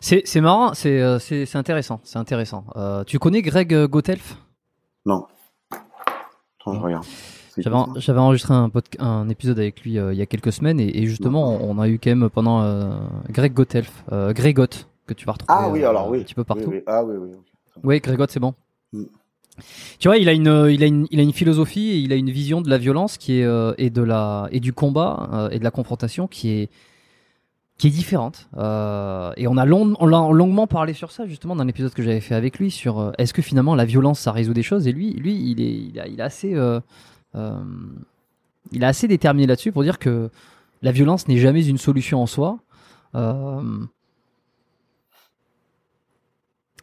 C'est 0.00 0.22
c'est 0.24 0.40
marrant, 0.40 0.74
c'est 0.74 1.00
euh, 1.00 1.18
c'est 1.18 1.56
intéressant, 1.56 2.00
c'est 2.04 2.18
intéressant. 2.18 2.64
Euh, 2.76 3.04
tu 3.04 3.18
connais 3.18 3.42
Greg 3.42 3.86
Gotelf 3.86 4.36
Non. 5.04 5.26
Attends, 5.70 6.74
je 6.74 6.80
regarde. 6.80 7.06
J'avais 7.60 8.18
enregistré 8.18 8.54
un, 8.54 8.70
un, 8.98 9.28
épisode 9.28 9.58
avec 9.58 9.82
lui 9.82 9.98
euh, 9.98 10.12
il 10.12 10.18
y 10.18 10.22
a 10.22 10.26
quelques 10.26 10.52
semaines 10.52 10.80
et, 10.80 11.06
justement 11.06 11.58
on, 11.60 11.78
a 11.78 11.88
eu 11.88 11.98
quand 11.98 12.10
même 12.10 12.30
pendant 12.30 12.62
euh, 12.62 12.98
Greg 13.30 13.52
Gotelf, 13.52 14.04
euh, 14.12 14.32
Grégot 14.32 14.66
que 15.06 15.14
tu 15.14 15.26
vas 15.26 15.32
retrouver 15.32 15.58
ah, 15.58 15.68
oui, 15.68 15.84
alors, 15.84 16.08
oui. 16.08 16.20
un 16.20 16.22
petit 16.22 16.34
peu 16.34 16.44
partout. 16.44 16.72
Ah 16.86 17.02
oui, 17.02 17.16
oui. 17.16 17.30
Oui, 17.82 18.00
Grégotte, 18.00 18.30
c'est 18.30 18.40
bon. 18.40 18.54
Mm. 18.92 19.04
Tu 19.98 20.08
vois, 20.08 20.16
il 20.18 20.28
a 20.28 20.32
une, 20.32 20.68
il 20.70 20.82
a 20.82 20.86
une, 20.86 21.06
il 21.10 21.20
a 21.20 21.22
une 21.22 21.32
philosophie 21.32 21.88
et 21.90 21.98
il 21.98 22.12
a 22.12 22.16
une 22.16 22.30
vision 22.30 22.60
de 22.60 22.70
la 22.70 22.78
violence 22.78 23.18
qui 23.18 23.40
est 23.40 23.44
euh, 23.44 23.74
et 23.78 23.90
de 23.90 24.02
la 24.02 24.48
et 24.52 24.60
du 24.60 24.72
combat 24.72 25.28
euh, 25.32 25.50
et 25.50 25.58
de 25.58 25.64
la 25.64 25.70
confrontation 25.70 26.26
qui 26.26 26.50
est 26.50 26.70
qui 27.78 27.88
est 27.88 27.90
différente. 27.90 28.48
Euh, 28.56 29.32
et 29.36 29.46
on 29.46 29.56
a, 29.56 29.64
long, 29.64 29.94
on 30.00 30.12
a 30.12 30.32
longuement 30.32 30.66
parlé 30.66 30.94
sur 30.94 31.12
ça 31.12 31.26
justement 31.26 31.54
dans 31.54 31.62
l'épisode 31.62 31.94
que 31.94 32.02
j'avais 32.02 32.20
fait 32.20 32.34
avec 32.34 32.58
lui 32.58 32.72
sur 32.72 33.12
est-ce 33.18 33.32
que 33.32 33.42
finalement 33.42 33.76
la 33.76 33.84
violence 33.84 34.18
ça 34.18 34.32
résout 34.32 34.54
des 34.54 34.64
choses? 34.64 34.88
Et 34.88 34.92
lui, 34.92 35.12
lui, 35.12 35.34
il 35.50 35.60
est, 35.60 36.08
il 36.10 36.20
a, 36.20 36.24
assez, 36.24 36.56
il 38.72 38.84
assez 38.84 39.06
déterminé 39.06 39.46
là-dessus 39.46 39.70
pour 39.70 39.84
dire 39.84 40.00
que 40.00 40.28
la 40.82 40.90
violence 40.90 41.28
n'est 41.28 41.38
jamais 41.38 41.64
une 41.66 41.78
solution 41.78 42.20
en 42.20 42.26
soi. 42.26 42.58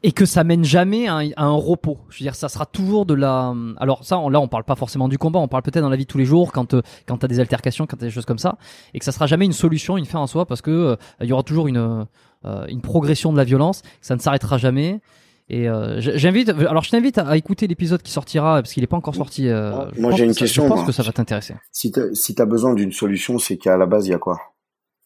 Et 0.07 0.11
que 0.11 0.25
ça 0.25 0.43
mène 0.43 0.63
jamais 0.63 1.07
à 1.07 1.15
un, 1.15 1.29
à 1.35 1.45
un 1.45 1.55
repos. 1.55 1.97
Je 2.09 2.19
veux 2.19 2.25
dire, 2.25 2.35
ça 2.35 2.47
sera 2.47 2.65
toujours 2.67 3.05
de 3.07 3.13
la. 3.15 3.53
Alors 3.77 4.03
ça, 4.05 4.19
on, 4.19 4.29
là, 4.29 4.39
on 4.39 4.47
parle 4.47 4.63
pas 4.63 4.75
forcément 4.75 5.07
du 5.09 5.17
combat, 5.17 5.39
on 5.39 5.47
parle 5.47 5.63
peut-être 5.63 5.81
dans 5.81 5.89
la 5.89 5.95
vie 5.97 6.03
de 6.05 6.09
tous 6.09 6.19
les 6.19 6.25
jours, 6.25 6.51
quand 6.51 6.73
euh, 6.75 6.81
quand 7.07 7.17
t'as 7.17 7.27
des 7.27 7.39
altercations, 7.39 7.87
quand 7.87 7.97
t'as 7.97 8.05
des 8.05 8.11
choses 8.11 8.25
comme 8.25 8.37
ça, 8.37 8.57
et 8.93 8.99
que 8.99 9.05
ça 9.05 9.11
sera 9.11 9.25
jamais 9.25 9.45
une 9.45 9.53
solution, 9.53 9.97
une 9.97 10.05
fin 10.05 10.19
en 10.19 10.27
soi, 10.27 10.45
parce 10.45 10.61
que 10.61 10.69
euh, 10.71 10.95
il 11.21 11.27
y 11.27 11.33
aura 11.33 11.43
toujours 11.43 11.67
une 11.67 12.05
euh, 12.45 12.65
une 12.67 12.81
progression 12.81 13.31
de 13.33 13.37
la 13.37 13.43
violence, 13.45 13.81
ça 14.01 14.15
ne 14.15 14.19
s'arrêtera 14.21 14.57
jamais. 14.59 15.01
Et 15.49 15.69
euh, 15.69 15.99
j'invite, 15.99 16.49
alors 16.49 16.83
je 16.83 16.89
t'invite 16.91 17.17
à, 17.19 17.27
à 17.27 17.37
écouter 17.37 17.67
l'épisode 17.67 18.01
qui 18.03 18.11
sortira 18.11 18.55
parce 18.61 18.73
qu'il 18.73 18.83
est 18.83 18.87
pas 18.87 18.97
encore 18.97 19.13
sorti. 19.15 19.47
Moi, 19.47 20.11
j'ai 20.11 20.17
que 20.17 20.23
une 20.23 20.33
ça- 20.33 20.39
question, 20.39 20.63
Je 20.63 20.67
pense 20.69 20.77
moi. 20.79 20.85
que 20.87 20.91
ça 20.91 21.03
va 21.03 21.11
t'intéresser. 21.11 21.55
Si 21.71 21.91
t'as 21.91 22.13
si 22.13 22.33
t'as 22.35 22.45
besoin 22.45 22.73
d'une 22.73 22.91
solution, 22.91 23.37
c'est 23.39 23.57
qu'à 23.57 23.77
la 23.77 23.85
base, 23.87 24.07
il 24.07 24.11
y 24.11 24.13
a 24.13 24.19
quoi? 24.19 24.39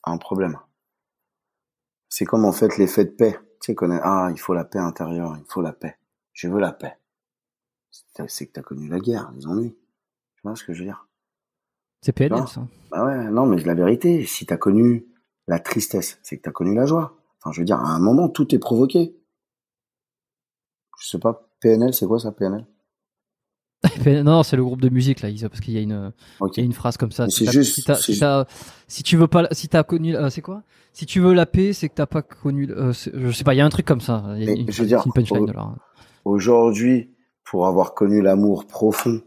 Un 0.05 0.17
problème. 0.17 0.57
C'est 2.09 2.25
comme 2.25 2.45
en 2.45 2.51
fait 2.53 2.77
l'effet 2.77 3.05
de 3.05 3.11
paix. 3.11 3.37
Tu 3.61 3.73
sais 3.73 3.73
est, 3.73 3.99
ah, 4.03 4.29
il 4.31 4.39
faut 4.39 4.53
la 4.53 4.63
paix 4.63 4.79
intérieure, 4.79 5.35
il 5.37 5.45
faut 5.45 5.61
la 5.61 5.73
paix. 5.73 5.97
Je 6.33 6.47
veux 6.47 6.59
la 6.59 6.71
paix. 6.71 6.97
C'est 8.27 8.47
que 8.47 8.53
t'as 8.53 8.61
connu 8.61 8.87
la 8.87 8.99
guerre, 8.99 9.31
les 9.35 9.47
ennuis. 9.47 9.75
Tu 10.35 10.41
vois 10.43 10.55
ce 10.55 10.63
que 10.63 10.73
je 10.73 10.79
veux 10.79 10.85
dire? 10.85 11.07
C'est 12.01 12.13
PNL 12.13 12.47
ça. 12.47 12.65
Bah 12.91 13.05
ouais, 13.05 13.29
non, 13.29 13.45
mais 13.45 13.57
la 13.63 13.73
vérité, 13.73 14.25
si 14.25 14.45
t'as 14.45 14.57
connu 14.57 15.05
la 15.47 15.59
tristesse, 15.59 16.19
c'est 16.23 16.37
que 16.37 16.43
t'as 16.43 16.51
connu 16.51 16.73
la 16.75 16.85
joie. 16.85 17.17
Enfin, 17.37 17.51
je 17.51 17.59
veux 17.59 17.65
dire, 17.65 17.79
à 17.79 17.89
un 17.89 17.99
moment, 17.99 18.29
tout 18.29 18.53
est 18.55 18.59
provoqué. 18.59 19.17
Je 20.97 21.07
sais 21.07 21.19
pas, 21.19 21.49
PNL, 21.59 21.93
c'est 21.93 22.05
quoi 22.05 22.19
ça, 22.19 22.31
PNL 22.31 22.65
non, 24.23 24.43
c'est 24.43 24.55
le 24.57 24.63
groupe 24.63 24.81
de 24.81 24.89
musique 24.89 25.21
là, 25.21 25.29
Isa, 25.29 25.47
parce 25.49 25.61
qu'il 25.61 25.73
y 25.73 25.77
a 25.77 25.81
une. 25.81 26.11
Il 26.41 26.57
y 26.57 26.61
a 26.61 26.63
une 26.65 26.73
phrase 26.73 26.97
comme 26.97 27.11
ça. 27.11 27.27
Si 27.29 27.45
juste- 27.45 27.75
Si, 27.97 28.19
si, 28.87 29.03
tu 29.03 29.15
veux 29.17 29.27
pas, 29.27 29.47
si 29.51 29.69
t'as 29.69 29.83
connu, 29.83 30.15
euh, 30.15 30.29
c'est 30.29 30.41
quoi? 30.41 30.63
Si 30.91 31.05
tu 31.05 31.19
veux 31.21 31.33
la 31.33 31.45
paix, 31.45 31.71
c'est 31.73 31.87
que 31.87 31.93
t'as 31.95 32.05
pas 32.07 32.21
connu. 32.21 32.69
euh, 32.71 32.91
je 32.93 33.31
sais 33.31 33.43
pas. 33.43 33.53
Il 33.53 33.57
y 33.57 33.61
a 33.61 33.65
un 33.65 33.69
truc 33.69 33.85
comme 33.85 34.01
ça. 34.01 34.23
Il 34.35 34.43
y 34.43 34.49
a 34.49 34.53
Mais 34.53 34.61
une, 34.61 34.71
je 34.71 34.81
veux 34.81 34.87
dire, 34.87 35.03
là. 35.53 35.75
Aujourd'hui, 36.25 37.15
pour 37.45 37.67
avoir 37.67 37.93
connu 37.93 38.21
l'amour 38.21 38.65
profond, 38.67 39.21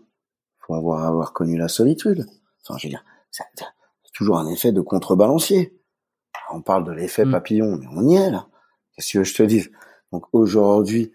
faut 0.66 0.74
avoir, 0.74 1.04
avoir 1.06 1.32
connu 1.32 1.56
la 1.56 1.68
solitude. 1.68 2.26
Enfin, 2.66 2.78
je 2.78 2.86
veux 2.86 2.90
dire, 2.90 3.04
c'est 3.30 3.44
c'est 3.56 4.12
toujours 4.12 4.38
un 4.38 4.46
effet 4.48 4.72
de 4.72 4.80
contrebalancier. 4.82 5.78
On 6.52 6.60
parle 6.60 6.84
de 6.84 6.92
l'effet 6.92 7.24
Mm. 7.24 7.30
papillon, 7.32 7.78
mais 7.80 7.86
on 7.96 8.06
y 8.08 8.16
est 8.16 8.30
là. 8.30 8.48
Qu'est-ce 8.94 9.14
que 9.18 9.24
je 9.24 9.34
te 9.34 9.42
dis? 9.42 9.64
Donc 10.12 10.26
aujourd'hui, 10.32 11.12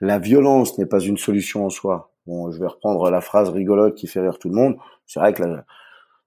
la 0.00 0.18
violence 0.18 0.76
n'est 0.76 0.84
pas 0.86 1.00
une 1.00 1.16
solution 1.16 1.64
en 1.64 1.70
soi. 1.70 2.13
Bon, 2.26 2.50
je 2.50 2.58
vais 2.58 2.66
reprendre 2.66 3.10
la 3.10 3.20
phrase 3.20 3.50
rigolote 3.50 3.94
qui 3.94 4.06
fait 4.06 4.20
rire 4.20 4.38
tout 4.38 4.48
le 4.48 4.54
monde. 4.54 4.76
C'est 5.06 5.20
vrai 5.20 5.32
que 5.34 5.42
la- 5.42 5.64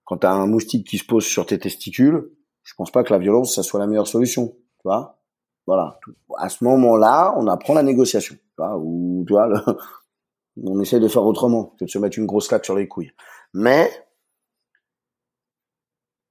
quand 0.06 0.18
t'as 0.18 0.32
un 0.32 0.48
moustique 0.48 0.88
qui 0.88 0.98
se 0.98 1.06
pose 1.06 1.26
sur 1.26 1.46
tes 1.46 1.60
testicules, 1.60 2.30
je 2.64 2.74
pense 2.76 2.92
pas 2.92 3.04
que 3.04 3.14
la 3.14 3.20
violence, 3.20 3.56
ça 3.56 3.64
soit 3.64 3.80
la 3.80 3.88
meilleure 3.88 4.08
solution. 4.08 4.50
Tu 4.50 4.84
vois 4.86 5.20
Voilà. 5.68 6.00
À 6.38 6.50
ce 6.50 6.64
moment-là, 6.66 7.34
on 7.38 7.48
apprend 7.48 7.74
la 7.74 7.84
négociation. 7.84 8.36
Tu 8.36 8.42
vois 8.58 8.78
Ou, 8.78 9.24
tu 9.28 9.34
vois, 9.34 9.50
on 10.64 10.80
essaie 10.82 11.00
de 11.00 11.08
faire 11.08 11.26
autrement 11.26 11.76
que 11.80 11.86
de 11.86 11.90
se 11.90 12.00
mettre 12.00 12.20
une 12.20 12.26
grosse 12.28 12.48
claque 12.48 12.66
sur 12.66 12.76
les 12.76 12.88
couilles. 12.88 13.12
Mais, 13.54 13.90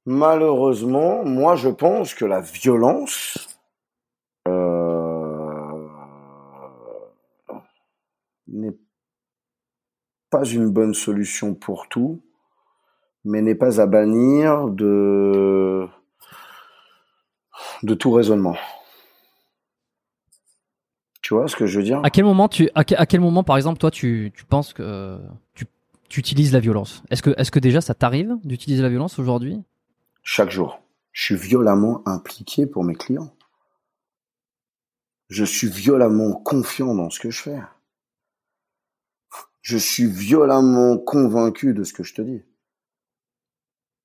malheureusement, 0.07 1.25
moi, 1.25 1.57
je 1.57 1.69
pense 1.69 2.15
que 2.15 2.25
la 2.25 2.41
violence, 2.41 3.59
euh, 4.49 5.89
n'est 8.49 8.77
pas 10.31 10.45
une 10.45 10.71
bonne 10.71 10.95
solution 10.95 11.55
pour 11.55 11.89
tout, 11.89 12.23
mais 13.25 13.43
n'est 13.43 13.55
pas 13.55 13.81
à 13.81 13.87
bannir 13.87 14.69
de 14.69 15.87
de 17.83 17.95
tout 17.95 18.11
raisonnement. 18.13 18.57
Tu 21.23 21.35
vois 21.35 21.49
ce 21.49 21.57
que 21.57 21.67
je 21.67 21.79
veux 21.79 21.85
dire? 21.85 22.01
À 22.05 22.11
quel 22.11 22.25
moment 22.25 22.49
tu, 22.49 22.71
à, 22.75 22.85
que- 22.85 22.95
à 22.95 23.05
quel 23.07 23.21
moment, 23.21 23.43
par 23.43 23.57
exemple, 23.57 23.79
toi, 23.79 23.91
tu, 23.91 24.33
tu 24.37 24.45
penses 24.45 24.73
que 24.73 24.83
euh, 24.83 25.19
tu, 25.55 25.67
tu 26.09 26.21
utilises 26.21 26.53
la 26.53 26.61
violence? 26.61 27.03
Est-ce 27.11 27.23
que, 27.23 27.35
est-ce 27.37 27.51
que 27.51 27.59
déjà 27.59 27.81
ça 27.81 27.95
t'arrive 27.95 28.37
d'utiliser 28.45 28.83
la 28.83 28.89
violence 28.89 29.19
aujourd'hui? 29.19 29.61
Chaque 30.23 30.51
jour, 30.51 30.81
je 31.13 31.25
suis 31.25 31.37
violemment 31.37 32.03
impliqué 32.07 32.67
pour 32.67 32.85
mes 32.85 32.95
clients. 32.95 33.33
Je 35.29 35.45
suis 35.45 35.69
violemment 35.69 36.33
confiant 36.33 36.95
dans 36.95 37.11
ce 37.11 37.19
que 37.19 37.31
je 37.31 37.43
fais. 37.43 37.59
Je 39.67 39.79
suis 39.79 40.07
violemment 40.07 40.97
convaincu 40.97 41.75
de 41.75 41.83
ce 41.83 41.93
que 41.93 42.05
je 42.05 42.15
te 42.15 42.23
dis. 42.23 42.41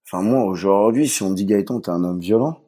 Enfin, 0.08 0.24
moi, 0.24 0.44
aujourd'hui, 0.46 1.08
si 1.08 1.22
on 1.22 1.30
me 1.30 1.36
dit 1.36 1.46
Gaëtan, 1.46 1.82
t'es 1.82 1.92
un 1.92 2.04
homme 2.04 2.20
violent, 2.20 2.60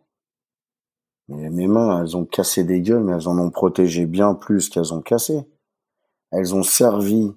mais 1.27 1.49
mes 1.49 1.65
mains, 1.65 1.99
elles 1.99 2.15
ont 2.15 2.23
cassé 2.23 2.63
des 2.63 2.81
gueules, 2.81 3.03
mais 3.03 3.13
elles 3.13 3.27
en 3.27 3.39
ont 3.39 3.49
protégé 3.49 4.05
bien 4.05 4.35
plus 4.35 4.69
qu'elles 4.69 4.93
ont 4.93 5.01
cassé. 5.01 5.41
Elles 6.31 6.53
ont 6.53 6.61
servi 6.61 7.33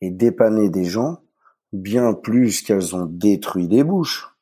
et 0.00 0.10
dépanné 0.10 0.70
des 0.70 0.86
gens 0.86 1.18
bien 1.74 2.14
plus 2.14 2.62
qu'elles 2.62 2.96
ont 2.96 3.04
détruit 3.04 3.68
des 3.68 3.84
bouches. 3.84 4.34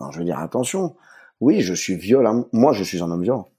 Enfin, 0.00 0.10
je 0.10 0.20
veux 0.20 0.24
dire, 0.24 0.38
attention. 0.38 0.96
Oui, 1.40 1.60
je 1.60 1.74
suis 1.74 1.96
violemment, 1.96 2.48
moi, 2.54 2.72
je 2.72 2.82
suis 2.82 3.02
un 3.02 3.10
homme 3.10 3.24
violent. 3.24 3.50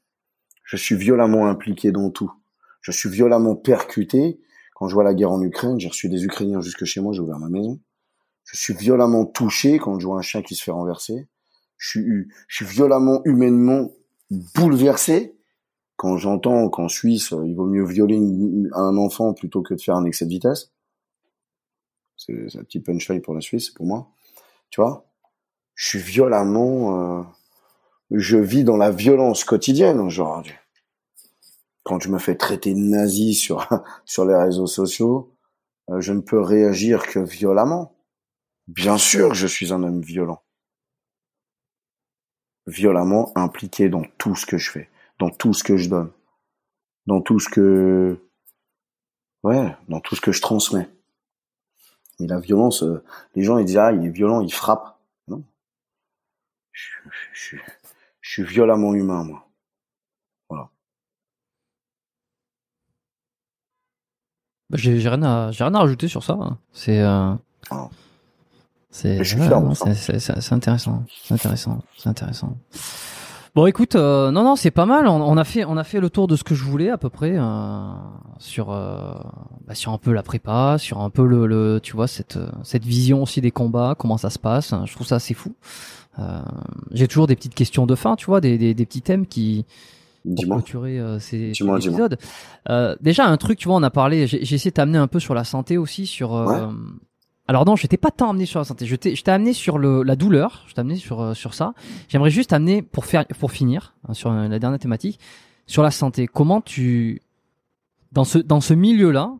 Je 0.64 0.78
suis 0.78 0.96
violemment 0.96 1.46
impliqué 1.46 1.92
dans 1.92 2.10
tout. 2.10 2.34
Je 2.82 2.92
suis 2.92 3.10
violemment 3.10 3.56
percuté. 3.56 4.40
Quand 4.80 4.88
je 4.88 4.94
vois 4.94 5.04
la 5.04 5.14
guerre 5.14 5.34
en 5.34 5.42
Ukraine, 5.42 5.78
j'ai 5.78 5.90
reçu 5.90 6.08
des 6.08 6.24
Ukrainiens 6.24 6.62
jusque 6.62 6.86
chez 6.86 7.02
moi, 7.02 7.12
j'ai 7.12 7.20
ouvert 7.20 7.38
ma 7.38 7.50
maison. 7.50 7.80
Je 8.46 8.56
suis 8.56 8.74
violemment 8.74 9.26
touché 9.26 9.78
quand 9.78 10.00
je 10.00 10.08
vois 10.08 10.18
un 10.18 10.22
chien 10.22 10.42
qui 10.42 10.56
se 10.56 10.64
fait 10.64 10.72
renverser. 10.72 11.28
Je 11.78 11.90
suis, 11.90 12.28
je 12.48 12.56
suis 12.56 12.66
violemment 12.66 13.22
humainement 13.26 13.92
bouleversé 14.56 15.36
quand 15.98 16.16
j'entends 16.18 16.70
qu'en 16.70 16.88
Suisse, 16.88 17.34
il 17.46 17.56
vaut 17.56 17.66
mieux 17.66 17.84
violer 17.84 18.16
un 18.74 18.96
enfant 18.96 19.34
plutôt 19.34 19.62
que 19.62 19.74
de 19.74 19.82
faire 19.82 19.98
un 19.98 20.06
excès 20.06 20.24
de 20.24 20.30
vitesse. 20.30 20.72
C'est 22.16 22.50
c'est 22.50 22.60
un 22.60 22.64
petit 22.64 22.80
punchline 22.80 23.22
pour 23.22 23.34
la 23.34 23.42
Suisse, 23.42 23.70
pour 23.70 23.86
moi. 23.86 24.08
Tu 24.70 24.80
vois? 24.80 25.06
Je 25.76 25.90
suis 25.90 26.00
violemment... 26.00 27.20
euh, 27.20 27.24
je 28.12 28.38
vis 28.38 28.64
dans 28.64 28.78
la 28.78 28.92
violence 28.92 29.44
quotidienne 29.44 30.00
aujourd'hui. 30.00 30.54
Quand 31.84 32.00
je 32.00 32.10
me 32.10 32.20
fais 32.20 32.36
traiter 32.36 32.74
nazi 32.74 33.34
sur, 33.34 33.68
sur 34.06 34.26
les 34.26 34.36
réseaux 34.36 34.68
sociaux, 34.68 35.36
euh, 35.92 36.02
je 36.02 36.14
ne 36.14 36.22
peux 36.22 36.42
réagir 36.42 37.08
que 37.08 37.20
violemment. 37.20 37.96
Bien 38.68 38.98
sûr 38.98 39.30
que 39.30 39.36
je 39.36 39.48
suis 39.48 39.74
un 39.74 39.84
homme 39.84 40.02
violent. 40.02 40.44
Violemment 42.68 43.34
impliqué 43.38 43.90
dans 43.90 44.04
tout 44.18 44.34
ce 44.34 44.46
que 44.46 44.58
je 44.58 44.72
fais, 44.72 44.90
dans 45.20 45.30
tout 45.30 45.54
ce 45.54 45.62
que 45.62 45.76
je 45.76 45.90
donne, 45.90 46.10
dans 47.08 47.22
tout 47.22 47.40
ce 47.40 47.50
que... 47.50 48.20
Ouais, 49.44 49.76
dans 49.90 50.00
tout 50.00 50.16
ce 50.16 50.22
que 50.22 50.32
je 50.32 50.40
transmets. 50.42 50.88
Mais 52.20 52.28
la 52.28 52.40
violence, 52.40 52.84
euh, 52.84 53.04
les 53.36 53.44
gens 53.44 53.58
ils 53.58 53.66
disent 53.66 53.78
ah 53.78 53.92
il 53.92 54.06
est 54.06 54.10
violent, 54.10 54.40
il 54.42 54.54
frappe. 54.54 55.00
Non. 55.28 55.44
Je, 56.72 56.90
je- 57.32 57.58
je 58.22 58.30
suis 58.32 58.44
violemment 58.44 58.96
humain 58.96 59.24
moi. 59.24 59.48
Voilà. 60.50 60.70
Bah, 64.70 64.78
J'ai 64.80 65.00
j'ai 65.00 65.10
rien 65.10 65.24
à, 65.24 65.52
j'ai 65.52 65.64
rien 65.64 65.74
à 65.76 65.80
rajouter 65.80 66.08
sur 66.08 66.24
ça. 66.24 66.34
hein. 66.40 66.58
C'est, 66.74 67.00
euh, 67.00 67.34
Ah. 67.72 67.88
c'est, 68.92 69.18
Mais 69.18 69.24
je 69.24 69.30
suis 69.38 69.40
ouais, 69.42 69.50
non, 69.50 69.74
ça. 69.74 69.86
c'est, 69.94 69.94
c'est, 69.96 70.20
c'est- 70.20 70.42
c'est 70.42 70.54
intéressant, 70.54 71.04
c'est 71.24 71.34
intéressant, 71.34 71.80
c'est 71.98 72.10
intéressant. 72.10 72.56
Bon, 73.56 73.66
écoute, 73.66 73.96
euh, 73.96 74.30
non, 74.30 74.44
non, 74.44 74.56
c'est 74.56 74.70
pas 74.72 74.86
mal. 74.86 75.08
On, 75.08 75.22
on 75.22 75.36
a 75.36 75.44
fait, 75.44 75.66
on 75.66 75.76
a 75.76 75.84
fait 75.84 76.00
le 76.00 76.12
tour 76.12 76.28
de 76.28 76.36
ce 76.36 76.44
que 76.44 76.54
je 76.54 76.64
voulais 76.64 76.92
à 76.92 76.98
peu 77.00 77.10
près 77.10 77.34
euh, 77.36 77.90
sur, 78.38 78.70
euh, 78.72 79.14
bah, 79.68 79.74
sur 79.74 79.92
un 79.92 79.98
peu 79.98 80.14
la 80.14 80.22
prépa, 80.22 80.78
sur 80.78 81.00
un 81.02 81.10
peu 81.10 81.26
le, 81.26 81.48
le 81.48 81.80
tu 81.82 81.94
vois, 81.96 82.08
cette, 82.08 82.38
cette 82.64 82.86
vision 82.86 83.24
aussi 83.24 83.42
des 83.42 83.50
combats, 83.52 83.96
comment 83.98 84.18
ça 84.18 84.30
se 84.30 84.38
passe. 84.38 84.74
Je 84.86 84.94
trouve 84.94 85.08
ça 85.08 85.16
assez 85.16 85.34
fou. 85.34 85.56
Euh, 86.20 86.42
J'ai 86.92 87.08
toujours 87.08 87.26
des 87.26 87.36
petites 87.36 87.56
questions 87.56 87.88
de 87.88 87.96
fin, 87.96 88.16
tu 88.16 88.28
vois, 88.28 88.40
des, 88.40 88.60
des, 88.60 88.76
des 88.76 88.86
petits 88.86 89.02
thèmes 89.02 89.26
qui, 89.26 89.66
pour 90.24 90.36
clôturer 90.46 91.00
euh, 91.00 91.20
ces, 91.20 91.52
épisodes. 91.52 92.18
Euh, 92.70 92.96
déjà, 93.02 93.26
un 93.26 93.38
truc, 93.38 93.58
tu 93.60 93.68
vois, 93.68 93.78
on 93.78 93.84
a 93.84 93.90
parlé, 93.90 94.28
j'ai 94.28 94.42
essayé 94.42 94.72
de 94.72 94.76
t'amener 94.76 94.98
un 94.98 95.08
peu 95.08 95.20
sur 95.20 95.34
la 95.34 95.44
santé 95.44 95.78
aussi, 95.78 96.06
sur... 96.06 96.36
euh, 96.36 96.68
Alors 97.48 97.66
non, 97.66 97.76
je 97.76 97.88
t'ai 97.88 97.98
pas 97.98 98.12
tant 98.12 98.30
amené 98.30 98.46
sur 98.46 98.60
la 98.60 98.66
santé, 98.66 98.86
je 98.86 98.96
t'ai 98.96 99.16
je 99.16 99.24
t'ai 99.24 99.32
amené 99.32 99.54
sur 99.54 99.78
le, 99.78 100.04
la 100.04 100.16
douleur, 100.16 100.66
je 100.68 100.74
t'ai 100.74 100.82
amené 100.82 100.98
sur, 100.98 101.22
euh, 101.22 101.34
sur 101.34 101.54
ça. 101.54 101.74
J'aimerais 102.08 102.30
juste 102.30 102.54
amener, 102.54 102.82
pour, 102.82 103.06
faire, 103.06 103.26
pour 103.40 103.52
finir, 103.52 103.96
hein, 104.08 104.14
sur 104.14 104.32
la 104.32 104.60
dernière 104.60 104.80
thématique, 104.80 105.20
sur 105.66 105.82
la 105.84 105.92
santé. 105.92 106.28
Comment 106.28 106.62
tu... 106.62 107.22
dans 108.12 108.24
ce 108.24 108.38
dans 108.40 108.62
ce 108.62 108.74
milieu-là, 108.74 109.34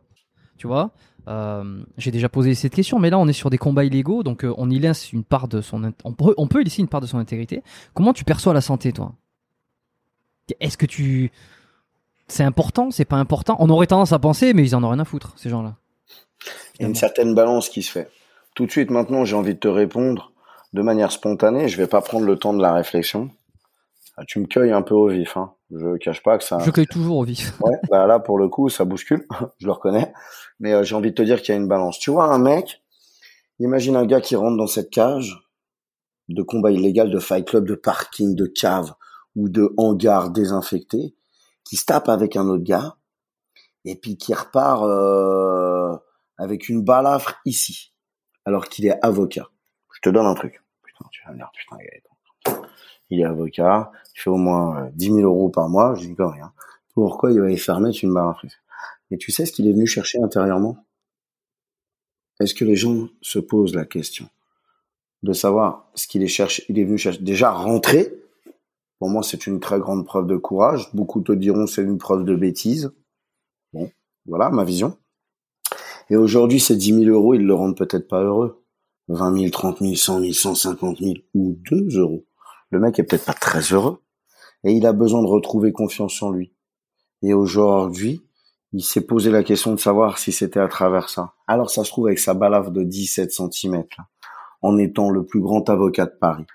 tu 0.56 0.66
vois, 0.66 0.90
euh, 1.28 1.82
j'ai 1.98 2.10
déjà 2.10 2.28
posé 2.28 2.54
cette 2.54 2.74
question, 2.74 2.98
mais 2.98 3.10
là 3.10 3.18
on 3.18 3.28
est 3.28 3.32
sur 3.32 3.50
des 3.50 3.58
combats 3.58 3.84
illégaux, 3.84 4.22
donc 4.22 4.44
euh, 4.44 4.52
on 4.56 4.70
y 4.70 4.78
laisse 4.78 5.12
une 5.12 5.22
part 5.22 5.46
de 5.46 5.60
son, 5.60 5.92
on 6.04 6.12
peut, 6.12 6.34
on 6.36 6.48
peut 6.48 6.62
y 6.62 6.64
laisser 6.64 6.82
une 6.82 6.88
part 6.88 7.00
de 7.00 7.06
son 7.06 7.18
intégrité. 7.18 7.62
Comment 7.94 8.12
tu 8.12 8.24
perçois 8.24 8.54
la 8.54 8.60
santé, 8.60 8.92
toi? 8.92 9.14
Est-ce 10.60 10.76
que 10.76 10.86
tu, 10.86 11.30
c'est 12.28 12.44
important, 12.44 12.90
c'est 12.90 13.04
pas 13.04 13.16
important? 13.16 13.56
On 13.58 13.68
aurait 13.70 13.86
tendance 13.86 14.12
à 14.12 14.18
penser, 14.18 14.54
mais 14.54 14.62
ils 14.62 14.74
en 14.74 14.84
ont 14.84 14.88
rien 14.88 15.00
à 15.00 15.04
foutre, 15.04 15.32
ces 15.36 15.48
gens-là. 15.48 15.76
Il 16.78 16.82
y 16.82 16.84
a 16.84 16.88
une 16.88 16.94
certaine 16.94 17.34
balance 17.34 17.68
qui 17.68 17.82
se 17.82 17.92
fait. 17.92 18.08
Tout 18.54 18.66
de 18.66 18.70
suite, 18.70 18.90
maintenant, 18.90 19.24
j'ai 19.24 19.36
envie 19.36 19.54
de 19.54 19.60
te 19.60 19.68
répondre 19.68 20.32
de 20.72 20.82
manière 20.82 21.12
spontanée. 21.12 21.68
Je 21.68 21.76
vais 21.76 21.86
pas 21.86 22.00
prendre 22.00 22.26
le 22.26 22.36
temps 22.36 22.54
de 22.54 22.62
la 22.62 22.72
réflexion. 22.72 23.30
Ah, 24.16 24.22
tu 24.26 24.38
me 24.38 24.46
cueilles 24.46 24.72
un 24.72 24.82
peu 24.82 24.94
au 24.94 25.08
vif, 25.08 25.36
hein. 25.36 25.52
Je 25.70 25.96
cache 25.98 26.22
pas 26.22 26.36
que 26.36 26.44
ça. 26.44 26.58
Je 26.58 26.70
cueille 26.70 26.86
toujours 26.86 27.18
au 27.18 27.24
vif. 27.24 27.54
Ouais, 27.60 27.76
bah 27.90 28.06
là 28.06 28.18
pour 28.18 28.38
le 28.38 28.48
coup 28.48 28.68
ça 28.68 28.84
bouscule, 28.84 29.24
je 29.58 29.66
le 29.66 29.72
reconnais. 29.72 30.12
Mais 30.58 30.72
euh, 30.72 30.82
j'ai 30.82 30.96
envie 30.96 31.10
de 31.10 31.14
te 31.14 31.22
dire 31.22 31.40
qu'il 31.40 31.54
y 31.54 31.56
a 31.56 31.60
une 31.60 31.68
balance. 31.68 31.98
Tu 31.98 32.10
vois 32.10 32.24
un 32.24 32.38
mec, 32.38 32.82
imagine 33.60 33.94
un 33.96 34.04
gars 34.04 34.20
qui 34.20 34.34
rentre 34.34 34.56
dans 34.56 34.66
cette 34.66 34.90
cage 34.90 35.38
de 36.28 36.42
combat 36.42 36.70
illégal, 36.70 37.10
de 37.10 37.18
fight 37.18 37.46
club, 37.46 37.66
de 37.66 37.74
parking, 37.74 38.34
de 38.34 38.46
cave 38.46 38.94
ou 39.36 39.48
de 39.48 39.72
hangar 39.76 40.30
désinfecté, 40.30 41.14
qui 41.64 41.76
se 41.76 41.84
tape 41.84 42.08
avec 42.08 42.36
un 42.36 42.48
autre 42.48 42.64
gars 42.64 42.96
et 43.84 43.96
puis 43.96 44.16
qui 44.16 44.34
repart 44.34 44.84
euh, 44.84 45.96
avec 46.36 46.68
une 46.68 46.82
balafre 46.82 47.40
ici, 47.44 47.92
alors 48.44 48.68
qu'il 48.68 48.86
est 48.86 48.98
avocat. 49.04 49.48
Je 49.94 50.00
te 50.00 50.10
donne 50.10 50.26
un 50.26 50.34
truc. 50.34 50.62
Putain, 50.82 51.06
tu 51.10 51.22
vas 51.24 51.32
me 51.32 51.36
dire, 51.36 51.50
putain, 51.56 51.76
il 53.10 53.20
est 53.20 53.24
avocat, 53.24 53.90
il 54.14 54.20
fait 54.20 54.30
au 54.30 54.36
moins 54.36 54.88
10 54.94 55.10
euh, 55.10 55.14
000 55.16 55.26
euros 55.26 55.48
par 55.48 55.68
mois, 55.68 55.94
je 55.94 56.06
dis 56.06 56.14
pas 56.14 56.30
rien. 56.30 56.52
Pourquoi 56.94 57.32
il 57.32 57.40
va 57.40 57.50
y 57.50 57.58
faire 57.58 57.80
mettre 57.80 57.98
une 58.02 58.14
barre 58.14 58.44
Mais 59.10 59.16
tu 59.16 59.32
sais 59.32 59.46
ce 59.46 59.52
qu'il 59.52 59.68
est 59.68 59.72
venu 59.72 59.86
chercher 59.86 60.22
intérieurement? 60.22 60.84
Est-ce 62.40 62.54
que 62.54 62.64
les 62.64 62.76
gens 62.76 63.08
se 63.20 63.38
posent 63.38 63.74
la 63.74 63.84
question? 63.84 64.28
De 65.22 65.32
savoir 65.32 65.90
ce 65.94 66.06
qu'il 66.06 66.22
est 66.22 66.28
cherché 66.28 66.64
Il 66.68 66.78
est 66.78 66.84
venu 66.84 66.98
chercher 66.98 67.20
déjà 67.20 67.50
rentrer. 67.50 68.14
Pour 69.00 69.10
moi, 69.10 69.24
c'est 69.24 69.48
une 69.48 69.58
très 69.58 69.80
grande 69.80 70.06
preuve 70.06 70.28
de 70.28 70.36
courage. 70.36 70.88
Beaucoup 70.94 71.20
te 71.20 71.32
diront 71.32 71.66
c'est 71.66 71.82
une 71.82 71.98
preuve 71.98 72.24
de 72.24 72.36
bêtise. 72.36 72.92
Bon, 73.72 73.90
voilà 74.26 74.50
ma 74.50 74.62
vision. 74.62 74.96
Et 76.10 76.16
aujourd'hui, 76.16 76.60
ces 76.60 76.76
10 76.76 77.04
000 77.04 77.10
euros, 77.10 77.34
ils 77.34 77.44
le 77.44 77.54
rendent 77.54 77.76
peut-être 77.76 78.06
pas 78.06 78.22
heureux. 78.22 78.62
20 79.08 79.36
000, 79.36 79.50
30 79.50 79.78
000, 79.80 79.94
100 79.96 80.20
000, 80.20 80.32
150 80.32 80.98
000 80.98 81.14
ou 81.34 81.56
2 81.68 81.98
euros 81.98 82.24
le 82.70 82.78
mec 82.78 82.98
est 82.98 83.02
peut-être 83.02 83.24
pas 83.24 83.34
très 83.34 83.60
heureux 83.60 84.02
et 84.64 84.72
il 84.72 84.86
a 84.86 84.92
besoin 84.92 85.22
de 85.22 85.26
retrouver 85.26 85.72
confiance 85.72 86.22
en 86.22 86.30
lui. 86.30 86.52
Et 87.22 87.34
aujourd'hui, 87.34 88.22
il 88.72 88.82
s'est 88.82 89.00
posé 89.00 89.30
la 89.30 89.42
question 89.42 89.74
de 89.74 89.80
savoir 89.80 90.18
si 90.18 90.32
c'était 90.32 90.60
à 90.60 90.68
travers 90.68 91.08
ça. 91.08 91.34
Alors 91.46 91.70
ça 91.70 91.84
se 91.84 91.90
trouve 91.90 92.06
avec 92.06 92.18
sa 92.18 92.34
balafre 92.34 92.70
de 92.70 92.84
17 92.84 93.32
cm, 93.32 93.84
en 94.62 94.78
étant 94.78 95.10
le 95.10 95.24
plus 95.24 95.40
grand 95.40 95.68
avocat 95.68 96.06
de 96.06 96.16
Paris. 96.18 96.46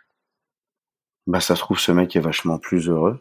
Bah 1.27 1.39
ça 1.39 1.55
se 1.55 1.61
trouve 1.61 1.79
ce 1.79 1.91
mec 1.91 2.15
est 2.15 2.19
vachement 2.21 2.59
plus 2.59 2.89
heureux. 2.89 3.19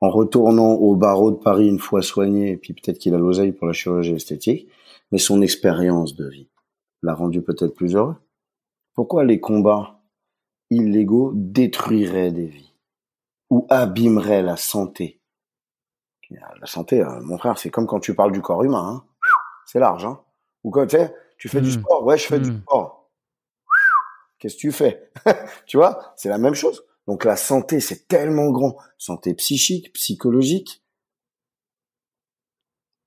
En 0.00 0.10
retournant 0.10 0.72
au 0.72 0.94
barreau 0.94 1.30
de 1.30 1.36
Paris 1.36 1.68
une 1.68 1.78
fois 1.78 2.02
soigné, 2.02 2.50
et 2.50 2.56
puis 2.56 2.74
peut-être 2.74 2.98
qu'il 2.98 3.14
a 3.14 3.18
l'oseille 3.18 3.52
pour 3.52 3.66
la 3.66 3.72
chirurgie 3.72 4.14
esthétique, 4.14 4.68
mais 5.10 5.18
son 5.18 5.40
expérience 5.40 6.14
de 6.14 6.28
vie 6.28 6.50
l'a 7.02 7.14
rendu 7.14 7.40
peut-être 7.40 7.74
plus 7.74 7.94
heureux. 7.94 8.16
Pourquoi 8.94 9.24
les 9.24 9.40
combats 9.40 10.00
illégaux 10.70 11.32
détruiraient 11.34 12.32
des 12.32 12.46
vies 12.46 12.74
ou 13.50 13.66
abîmeraient 13.70 14.42
la 14.42 14.56
santé? 14.56 15.20
La 16.30 16.66
santé, 16.66 17.02
euh, 17.02 17.20
mon 17.22 17.38
frère, 17.38 17.56
c'est 17.56 17.70
comme 17.70 17.86
quand 17.86 18.00
tu 18.00 18.14
parles 18.14 18.32
du 18.32 18.40
corps 18.40 18.64
humain. 18.64 19.04
Hein. 19.04 19.04
C'est 19.66 19.78
large. 19.78 20.04
Hein. 20.04 20.20
Ou 20.64 20.70
quand 20.70 20.86
tu 21.38 21.48
fais 21.48 21.60
du 21.60 21.68
hmm. 21.68 21.72
sport. 21.72 22.04
Ouais, 22.04 22.18
je 22.18 22.26
fais 22.26 22.40
du 22.40 22.50
hmm. 22.50 22.60
sport. 22.62 22.95
Qu'est-ce 24.38 24.56
que 24.56 24.60
tu 24.60 24.72
fais 24.72 25.10
Tu 25.66 25.76
vois, 25.76 26.12
c'est 26.16 26.28
la 26.28 26.38
même 26.38 26.54
chose. 26.54 26.82
Donc 27.06 27.24
la 27.24 27.36
santé, 27.36 27.80
c'est 27.80 28.08
tellement 28.08 28.50
grand. 28.50 28.76
Santé 28.98 29.34
psychique, 29.34 29.92
psychologique. 29.92 30.82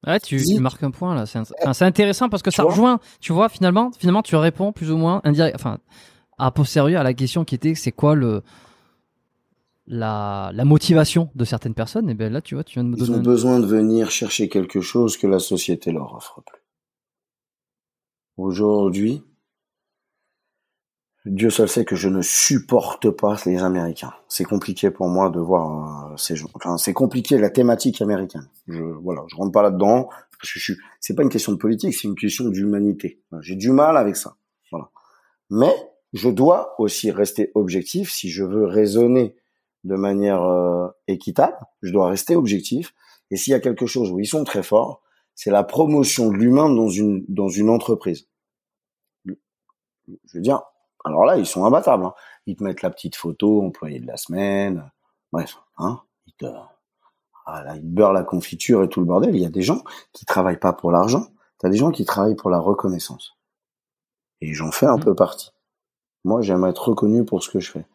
Ouais, 0.07 0.19
tu, 0.19 0.39
marques 0.59 0.83
un 0.83 0.91
point 0.91 1.13
là. 1.13 1.25
C'est 1.25 1.85
intéressant 1.85 2.29
parce 2.29 2.41
que 2.41 2.51
ça 2.51 2.63
rejoint. 2.63 2.99
Tu 3.19 3.33
vois, 3.33 3.49
finalement, 3.49 3.91
finalement, 3.97 4.23
tu 4.23 4.35
réponds 4.37 4.71
plus 4.71 4.91
ou 4.91 4.97
moins 4.97 5.19
indirect. 5.25 5.55
Enfin, 5.55 5.79
a 6.37 6.51
posteriori 6.51 6.95
à 6.95 7.03
la 7.03 7.13
question 7.13 7.43
qui 7.43 7.55
était 7.55 7.75
c'est 7.75 7.91
quoi 7.91 8.15
le 8.15 8.41
la, 9.91 10.51
la, 10.53 10.65
motivation 10.65 11.31
de 11.33 11.43
certaines 11.45 11.73
personnes, 11.73 12.11
et 12.11 12.13
bien 12.13 12.29
là, 12.29 12.41
tu 12.41 12.53
vois, 12.53 12.63
tu 12.63 12.75
viens 12.75 12.83
de 12.83 12.89
me 12.89 12.95
donner. 12.95 13.11
Ils 13.11 13.15
ont 13.15 13.23
besoin 13.23 13.59
de 13.59 13.65
venir 13.65 14.11
chercher 14.11 14.47
quelque 14.47 14.81
chose 14.81 15.17
que 15.17 15.25
la 15.25 15.39
société 15.39 15.91
leur 15.91 16.13
offre 16.13 16.43
plus. 16.45 16.61
Aujourd'hui, 18.37 19.23
Dieu 21.25 21.49
seul 21.49 21.67
sait 21.67 21.83
que 21.83 21.97
je 21.97 22.07
ne 22.07 22.21
supporte 22.21 23.09
pas 23.09 23.35
les 23.45 23.61
Américains. 23.61 24.13
C'est 24.29 24.45
compliqué 24.45 24.89
pour 24.89 25.09
moi 25.09 25.29
de 25.29 25.39
voir 25.39 26.11
euh, 26.11 26.17
ces 26.17 26.37
gens. 26.37 26.49
Enfin, 26.53 26.77
c'est 26.77 26.93
compliqué 26.93 27.37
la 27.37 27.49
thématique 27.49 28.01
américaine. 28.01 28.47
Je 28.67 28.81
voilà, 28.81 29.23
je 29.27 29.35
rentre 29.35 29.51
pas 29.51 29.61
là-dedans 29.61 30.05
parce 30.05 30.53
que 30.53 30.59
je 30.59 30.63
suis. 30.63 30.77
C'est 31.01 31.15
pas 31.15 31.23
une 31.23 31.29
question 31.29 31.51
de 31.51 31.57
politique, 31.57 31.93
c'est 31.93 32.07
une 32.07 32.15
question 32.15 32.47
d'humanité. 32.47 33.21
J'ai 33.41 33.55
du 33.55 33.71
mal 33.71 33.97
avec 33.97 34.15
ça. 34.15 34.37
Voilà. 34.71 34.89
Mais 35.49 35.73
je 36.13 36.29
dois 36.29 36.75
aussi 36.79 37.11
rester 37.11 37.51
objectif 37.53 38.11
si 38.11 38.29
je 38.29 38.45
veux 38.45 38.65
raisonner 38.65 39.35
de 39.83 39.95
manière 39.95 40.43
euh, 40.43 40.87
équitable. 41.07 41.57
Je 41.81 41.91
dois 41.91 42.07
rester 42.07 42.37
objectif. 42.37 42.93
Et 43.29 43.35
s'il 43.35 43.51
y 43.51 43.55
a 43.55 43.59
quelque 43.59 43.85
chose 43.85 44.09
où 44.11 44.19
ils 44.19 44.27
sont 44.27 44.45
très 44.45 44.63
forts, 44.63 45.01
c'est 45.35 45.51
la 45.51 45.63
promotion 45.63 46.29
de 46.29 46.37
l'humain 46.37 46.69
dans 46.69 46.89
une 46.89 47.25
dans 47.27 47.49
une 47.49 47.69
entreprise. 47.69 48.27
Je 49.25 49.35
veux 50.33 50.41
dire, 50.41 50.63
alors 51.09 51.25
là, 51.25 51.37
ils 51.37 51.45
sont 51.45 51.65
imbattables. 51.65 52.05
Hein. 52.05 52.13
Ils 52.45 52.55
te 52.55 52.63
mettent 52.63 52.81
la 52.81 52.89
petite 52.89 53.15
photo, 53.15 53.63
employé 53.63 53.99
de 53.99 54.07
la 54.07 54.17
semaine, 54.17 54.89
bref, 55.31 55.57
hein. 55.77 56.01
Ils 56.27 56.33
te, 56.33 56.45
ah 57.45 57.63
là, 57.63 57.75
ils 57.75 57.93
beurrent 57.93 58.13
la 58.13 58.23
confiture 58.23 58.83
et 58.83 58.89
tout 58.89 58.99
le 58.99 59.05
bordel. 59.05 59.35
Il 59.35 59.41
y 59.41 59.45
a 59.45 59.49
des 59.49 59.61
gens 59.61 59.83
qui 60.13 60.25
travaillent 60.25 60.59
pas 60.59 60.73
pour 60.73 60.91
l'argent. 60.91 61.27
T'as 61.57 61.69
des 61.69 61.77
gens 61.77 61.91
qui 61.91 62.05
travaillent 62.05 62.35
pour 62.35 62.49
la 62.49 62.59
reconnaissance. 62.59 63.37
Et 64.41 64.53
j'en 64.53 64.71
fais 64.71 64.85
un 64.85 64.97
mmh. 64.97 65.03
peu 65.03 65.15
partie. 65.15 65.51
Moi, 66.23 66.41
j'aimerais 66.41 66.69
être 66.69 66.89
reconnu 66.89 67.25
pour 67.25 67.43
ce 67.43 67.49
que 67.49 67.59
je 67.59 67.71
fais. 67.71 67.85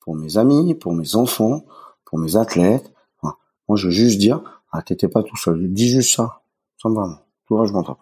Pour 0.00 0.16
mes 0.16 0.38
amis, 0.38 0.74
pour 0.74 0.92
mes 0.92 1.16
enfants, 1.16 1.64
pour 2.04 2.18
mes 2.18 2.36
athlètes. 2.36 2.92
moi, 3.22 3.76
je 3.76 3.86
veux 3.86 3.92
juste 3.92 4.18
dire, 4.18 4.42
ah, 4.72 4.82
t'étais 4.82 5.08
pas 5.08 5.22
tout 5.22 5.36
seul. 5.36 5.72
Dis 5.72 5.88
juste 5.88 6.16
ça. 6.16 6.42
Ça 6.80 6.88
me 6.88 6.94
va, 6.94 7.26
Tout 7.46 7.54
le 7.54 7.60
reste, 7.60 7.72
je 7.72 7.76
m'en 7.76 7.84
tape. 7.84 7.98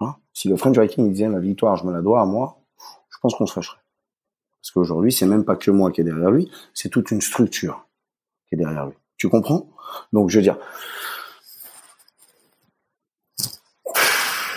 Hein? 0.00 0.16
Si 0.32 0.48
le 0.48 0.56
French 0.56 0.78
Viking 0.78 1.10
disait 1.10 1.28
la 1.28 1.40
victoire, 1.40 1.76
je 1.76 1.84
me 1.84 1.92
la 1.92 2.02
dois 2.02 2.20
à 2.20 2.24
moi, 2.24 2.59
pense 3.20 3.34
qu'on 3.34 3.46
se 3.46 3.52
fâcherait. 3.52 3.80
Parce 4.60 4.70
qu'aujourd'hui, 4.72 5.12
c'est 5.12 5.26
même 5.26 5.44
pas 5.44 5.56
que 5.56 5.70
moi 5.70 5.90
qui 5.90 6.00
est 6.00 6.04
derrière 6.04 6.30
lui, 6.30 6.50
c'est 6.74 6.88
toute 6.88 7.10
une 7.10 7.20
structure 7.20 7.86
qui 8.48 8.54
est 8.54 8.58
derrière 8.58 8.86
lui. 8.86 8.94
Tu 9.16 9.28
comprends? 9.28 9.68
Donc, 10.12 10.30
je 10.30 10.38
veux 10.38 10.42
dire, 10.42 10.56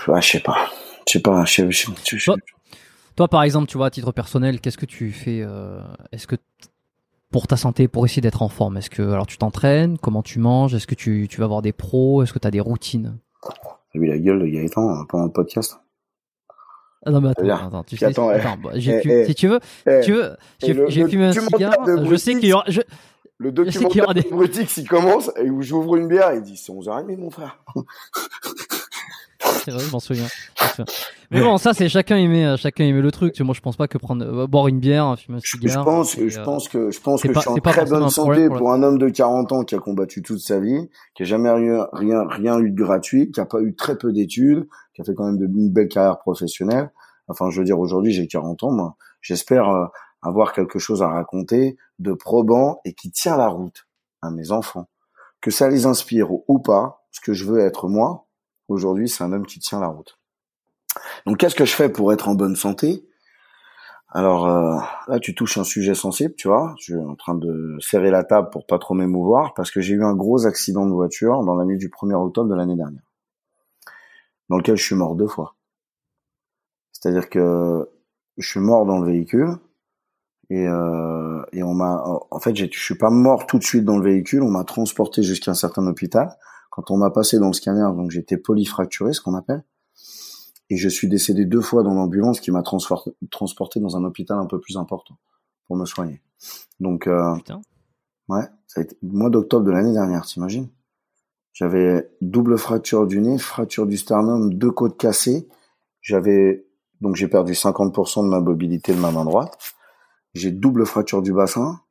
ah, 0.07 0.19
je 0.19 0.27
sais 0.27 0.40
pas, 0.40 0.69
je 1.07 1.14
sais 1.14 1.22
pas, 1.22 1.45
je 1.45 1.72
sais, 1.72 1.72
je 1.72 2.31
toi, 3.15 3.27
par 3.27 3.44
exemple, 3.44 3.68
tu 3.68 3.77
vois, 3.77 3.88
à 3.88 3.91
titre 3.91 4.11
personnel, 4.11 4.60
qu'est-ce 4.60 4.77
que 4.77 4.88
tu 4.88 5.11
fais 5.11 5.41
euh, 5.44 5.81
Est-ce 6.11 6.26
que 6.26 6.35
pour 7.31 7.45
ta 7.48 7.57
santé, 7.57 7.88
pour 7.88 8.06
essayer 8.06 8.22
d'être 8.22 8.41
en 8.41 8.49
forme, 8.49 8.77
est-ce 8.77 8.90
que 8.90 9.03
alors 9.03 9.27
tu 9.27 9.38
t'entraînes? 9.38 9.98
Comment 9.99 10.23
tu 10.23 10.40
manges? 10.40 10.73
Est-ce 10.73 10.88
que 10.88 10.95
tu, 10.95 11.27
tu 11.30 11.40
vas 11.40 11.48
voir 11.48 11.61
des 11.61 11.73
pros? 11.73 12.23
Est-ce 12.23 12.34
que 12.34 12.40
tu 12.40 12.48
as 12.48 12.52
des 12.52 12.60
routines? 12.60 13.19
T'as 13.44 13.99
vu 13.99 14.07
la 14.07 14.18
gueule 14.18 14.40
de 14.40 14.48
Gaëtan 14.48 14.90
euh, 14.90 15.03
pendant 15.07 15.26
le 15.26 15.31
podcast 15.31 15.80
ah 17.05 17.11
non 17.11 17.21
mais 17.21 17.30
attends, 17.30 17.67
attends, 17.67 17.84
tu 17.84 17.97
sais, 17.97 18.05
attends, 18.05 18.30
attends 18.30 18.57
bah, 18.63 18.71
j'ai 18.75 19.01
eh, 19.03 19.25
si 19.25 19.35
tu 19.35 19.47
veux, 19.47 19.59
eh, 19.85 20.01
tu 20.03 20.13
veux, 20.13 20.35
j'ai 20.59 21.07
fumé 21.07 21.25
un 21.25 21.34
cigare. 21.34 21.75
Je 22.05 22.15
sais 22.15 22.35
qu'il 22.35 22.49
y 22.49 22.53
aura, 22.53 22.63
je, 22.67 22.81
le 23.38 23.51
documentaire 23.51 24.13
de 24.13 24.21
Brutix, 24.30 24.77
il 24.77 24.88
commence 24.88 25.31
et 25.38 25.49
où 25.49 25.61
j'ouvre 25.61 25.97
une 25.97 26.07
bière, 26.07 26.34
il 26.34 26.41
dit 26.41 26.55
c'est 26.55 26.71
11h30 26.71 27.17
mon 27.17 27.30
frère. 27.30 27.59
C'est 29.64 29.72
vrai, 29.72 29.84
je 29.84 29.91
m'en 29.91 29.99
souviens. 29.99 30.28
Mais 31.32 31.41
bon, 31.41 31.57
ça 31.57 31.74
c'est 31.74 31.90
chacun 31.90 32.18
aimait, 32.18 32.45
euh, 32.45 32.57
chacun 32.57 32.84
aimait 32.84 33.02
le 33.02 33.11
truc. 33.11 33.40
Moi, 33.41 33.53
je 33.56 33.61
pense 33.61 33.76
pas 33.76 33.88
que 33.88 33.98
prendre 33.98 34.26
euh, 34.26 34.48
boire 34.48 34.68
une 34.68 34.80
bière, 34.80 35.18
fumer 35.18 35.38
un 35.38 35.41
cigare. 35.41 35.84
Je 35.84 35.86
pense, 35.86 36.15
je 36.15 36.40
euh, 36.40 36.44
pense 36.44 36.68
que 36.68 36.91
je 36.91 36.99
pense 36.99 37.22
que 37.22 37.34
je 37.34 37.40
suis 37.40 37.49
en 37.49 37.56
très 37.57 37.86
bonne 37.86 38.10
santé 38.10 38.48
pour, 38.49 38.72
un 38.72 38.84
homme 38.84 38.98
de 38.98 39.10
40 39.10 39.52
ans 39.52 39.64
qui 39.64 39.76
a 39.76 39.80
combattu 39.80 40.22
toute 40.22 40.40
sa 40.40 40.60
vie, 40.60 40.90
qui 41.15 41.24
a 41.24 41.26
jamais 41.26 41.52
rien 41.52 41.88
rien 41.94 42.28
rien 42.28 42.60
eu 42.60 42.72
de 42.72 42.76
gratuit, 42.76 43.32
qui 43.32 43.40
a 43.40 43.45
pas 43.45 43.61
eu 43.61 43.76
très 43.76 43.98
peu 43.98 44.11
d'études, 44.11 44.68
qui 44.94 45.02
a 45.02 45.06
fait 45.06 45.14
quand 45.14 45.26
même 45.26 45.38
de, 45.38 45.45
une 45.45 45.72
belle 45.72 45.88
carrière 45.88 46.20
professionnelle. 46.20 46.91
Enfin, 47.28 47.49
je 47.49 47.60
veux 47.60 47.65
dire, 47.65 47.80
aujourd'hui, 47.80 48.11
j'ai 48.11 48.28
40 48.28 48.64
ans, 48.64 48.72
moi. 48.72 48.95
J'espère 49.22 49.90
avoir 50.22 50.53
quelque 50.53 50.80
chose 50.80 51.02
à 51.02 51.07
raconter 51.07 51.78
de 51.99 52.14
probant 52.14 52.82
et 52.86 52.94
qui 52.94 53.11
tient 53.11 53.38
la 53.38 53.48
route 53.48 53.88
à 54.22 54.32
mes 54.32 54.52
enfants. 54.52 54.88
Que 55.41 55.52
ça 55.52 55.70
les 55.70 55.86
inspire 55.86 56.30
ou 56.48 56.60
pas, 56.60 57.06
ce 57.11 57.22
que 57.22 57.34
je 57.34 57.45
veux 57.45 57.60
être 57.60 57.88
moi, 57.88 58.28
Aujourd'hui, 58.68 59.10
c'est 59.10 59.23
un 59.23 59.34
homme 59.34 59.45
qui 59.45 59.60
tient 59.60 59.80
la 59.80 59.88
route. 59.88 60.19
Donc, 61.26 61.38
qu'est-ce 61.38 61.56
que 61.56 61.65
je 61.65 61.73
fais 61.73 61.90
pour 61.90 62.14
être 62.14 62.30
en 62.30 62.35
bonne 62.35 62.56
santé? 62.56 63.06
Alors 64.15 64.48
euh, 64.48 64.77
là, 65.07 65.19
tu 65.19 65.34
touches 65.34 65.57
un 65.57 65.64
sujet 65.64 65.95
sensible, 65.95 66.35
tu 66.35 66.48
vois. 66.48 66.76
Je 66.77 66.84
suis 66.84 66.95
en 66.95 67.15
train 67.15 67.34
de 67.34 67.77
serrer 67.80 68.11
la 68.11 68.23
table 68.23 68.49
pour 68.52 68.68
pas 68.68 68.77
trop 68.77 68.94
m'émouvoir 68.94 69.56
parce 69.56 69.72
que 69.72 69.81
j'ai 69.81 69.95
eu 69.95 70.03
un 70.03 70.14
gros 70.14 70.45
accident 70.45 70.85
de 70.85 70.91
voiture 70.91 71.44
dans 71.44 71.56
la 71.56 71.65
nuit 71.65 71.80
du 71.80 71.90
1er 71.90 72.14
octobre 72.14 72.48
de 72.48 72.56
l'année 72.56 72.76
dernière, 72.76 73.02
dans 74.49 74.57
lequel 74.57 74.77
je 74.77 74.84
suis 74.84 74.95
mort 74.95 75.15
deux 75.15 75.27
fois. 75.27 75.56
C'est-à-dire 76.91 77.27
que 77.27 77.90
je 78.38 78.48
suis 78.48 78.60
mort 78.60 78.85
dans 78.85 78.99
le 78.99 79.11
véhicule 79.11 79.57
et, 80.52 80.68
euh, 80.68 81.41
et 81.52 81.64
on 81.64 81.73
m'a, 81.73 82.03
en 82.30 82.40
fait, 82.40 82.56
je 82.56 82.68
suis 82.72 82.98
pas 82.98 83.10
mort 83.10 83.48
tout 83.48 83.57
de 83.57 83.64
suite 83.64 83.84
dans 83.84 83.98
le 83.98 84.03
véhicule. 84.03 84.44
On 84.44 84.52
m'a 84.52 84.64
transporté 84.64 85.23
jusqu'à 85.23 85.52
un 85.52 85.56
certain 85.56 85.88
hôpital. 85.88 86.38
Quand 86.75 86.89
on 86.89 86.97
m'a 86.97 87.11
passé 87.11 87.37
dans 87.37 87.47
le 87.47 87.53
scanner, 87.53 87.87
donc 87.95 88.09
j'étais 88.09 88.37
polyfracturé, 88.37 89.13
ce 89.13 89.21
qu'on 89.21 89.35
appelle 89.35 89.63
et 90.73 90.77
je 90.77 90.89
suis 90.89 91.07
décédé 91.07 91.45
deux 91.45 91.61
fois 91.61 91.83
dans 91.83 91.93
l'ambulance 91.93 92.39
qui 92.39 92.49
m'a 92.49 92.63
transporté 92.63 93.79
dans 93.79 93.95
un 93.95 94.03
hôpital 94.03 94.39
un 94.39 94.47
peu 94.47 94.59
plus 94.59 94.75
important 94.75 95.19
pour 95.67 95.75
me 95.75 95.85
soigner. 95.85 96.19
Donc, 96.79 97.05
euh, 97.05 97.35
ouais, 98.27 98.47
ça 98.65 98.79
a 98.79 98.83
été 98.83 98.97
le 99.03 99.09
mois 99.11 99.29
d'octobre 99.29 99.65
de 99.65 99.71
l'année 99.71 99.93
dernière, 99.93 100.25
t'imagines? 100.25 100.69
J'avais 101.53 102.09
double 102.21 102.57
fracture 102.57 103.05
du 103.05 103.21
nez, 103.21 103.37
fracture 103.37 103.85
du 103.85 103.97
sternum, 103.97 104.55
deux 104.55 104.71
côtes 104.71 104.97
cassées. 104.97 105.47
J'avais 106.01 106.65
donc 107.01 107.15
j'ai 107.15 107.27
perdu 107.27 107.53
50% 107.53 108.23
de 108.23 108.29
ma 108.29 108.39
mobilité 108.39 108.95
de 108.95 108.99
ma 108.99 109.11
main 109.11 109.25
droite. 109.25 109.75
J'ai 110.33 110.49
double 110.49 110.87
fracture 110.87 111.21
du 111.21 111.33
bassin, 111.33 111.81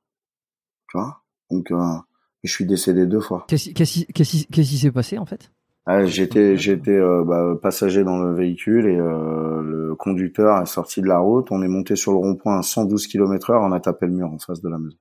tu 0.89 0.99
vois? 0.99 1.23
Donc, 1.51 1.71
euh, 1.71 1.97
je 2.43 2.53
suis 2.53 2.67
décédé 2.67 3.07
deux 3.07 3.21
fois. 3.21 3.45
Qu'est-ce 3.49 4.47
qui 4.47 4.79
s'est 4.79 4.93
passé 4.93 5.19
en 5.19 5.27
fait? 5.27 5.51
Ah, 5.85 6.05
j'étais 6.07 6.57
j'étais 6.57 6.93
euh, 6.93 7.25
bah, 7.25 7.57
passager 7.61 8.05
dans 8.05 8.19
le 8.23 8.35
véhicule 8.35 8.87
et 8.87 8.97
euh, 8.97 9.63
le 9.63 9.97
conducteur 9.97 10.63
est 10.63 10.67
sorti 10.67 11.03
de 11.03 11.09
la 11.09 11.19
route. 11.19 11.51
On 11.51 11.61
est 11.63 11.69
monté 11.69 11.97
sur 11.97 12.13
le 12.13 12.19
rond-point 12.19 12.59
à 12.59 12.63
112 12.63 13.09
km/h. 13.09 13.59
On 13.61 13.73
a 13.73 13.81
tapé 13.81 14.07
le 14.07 14.13
mur 14.13 14.29
en 14.31 14.39
face 14.39 14.61
de 14.61 14.69
la 14.69 14.79
maison. 14.79 14.97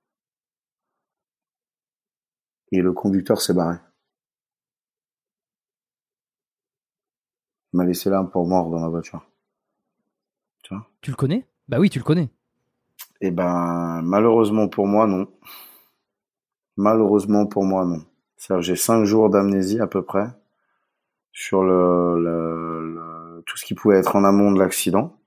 Et 2.72 2.82
le 2.82 2.94
conducteur 2.94 3.42
s'est 3.42 3.54
barré. 3.54 3.78
Il 7.74 7.78
m'a 7.78 7.86
laissé 7.86 8.10
là 8.10 8.24
pour 8.24 8.48
mort 8.48 8.70
dans 8.72 8.82
la 8.82 8.88
voiture. 8.90 9.24
Tu 10.64 10.74
vois? 10.74 10.88
Tu 11.02 11.12
le 11.12 11.16
connais? 11.16 11.46
Bah 11.68 11.80
oui, 11.80 11.90
tu 11.90 12.00
le 12.00 12.04
connais. 12.04 12.30
Eh 13.22 13.30
ben, 13.30 14.02
malheureusement 14.04 14.68
pour 14.68 14.88
moi, 14.88 15.06
non. 15.06 15.28
Malheureusement 16.78 17.46
pour 17.46 17.64
moi, 17.64 17.86
non. 17.86 18.04
cest 18.38 18.62
j'ai 18.62 18.76
cinq 18.76 19.06
jours 19.06 19.30
d'amnésie 19.30 19.80
à 19.80 19.88
peu 19.88 20.04
près 20.04 20.28
sur 21.34 21.64
le, 21.64 22.22
le, 22.22 23.44
tout 23.46 23.58
ce 23.58 23.66
qui 23.66 23.74
pouvait 23.74 23.98
être 23.98 24.16
en 24.16 24.24
amont 24.24 24.52
de 24.52 24.60
l'accident. 24.60 25.18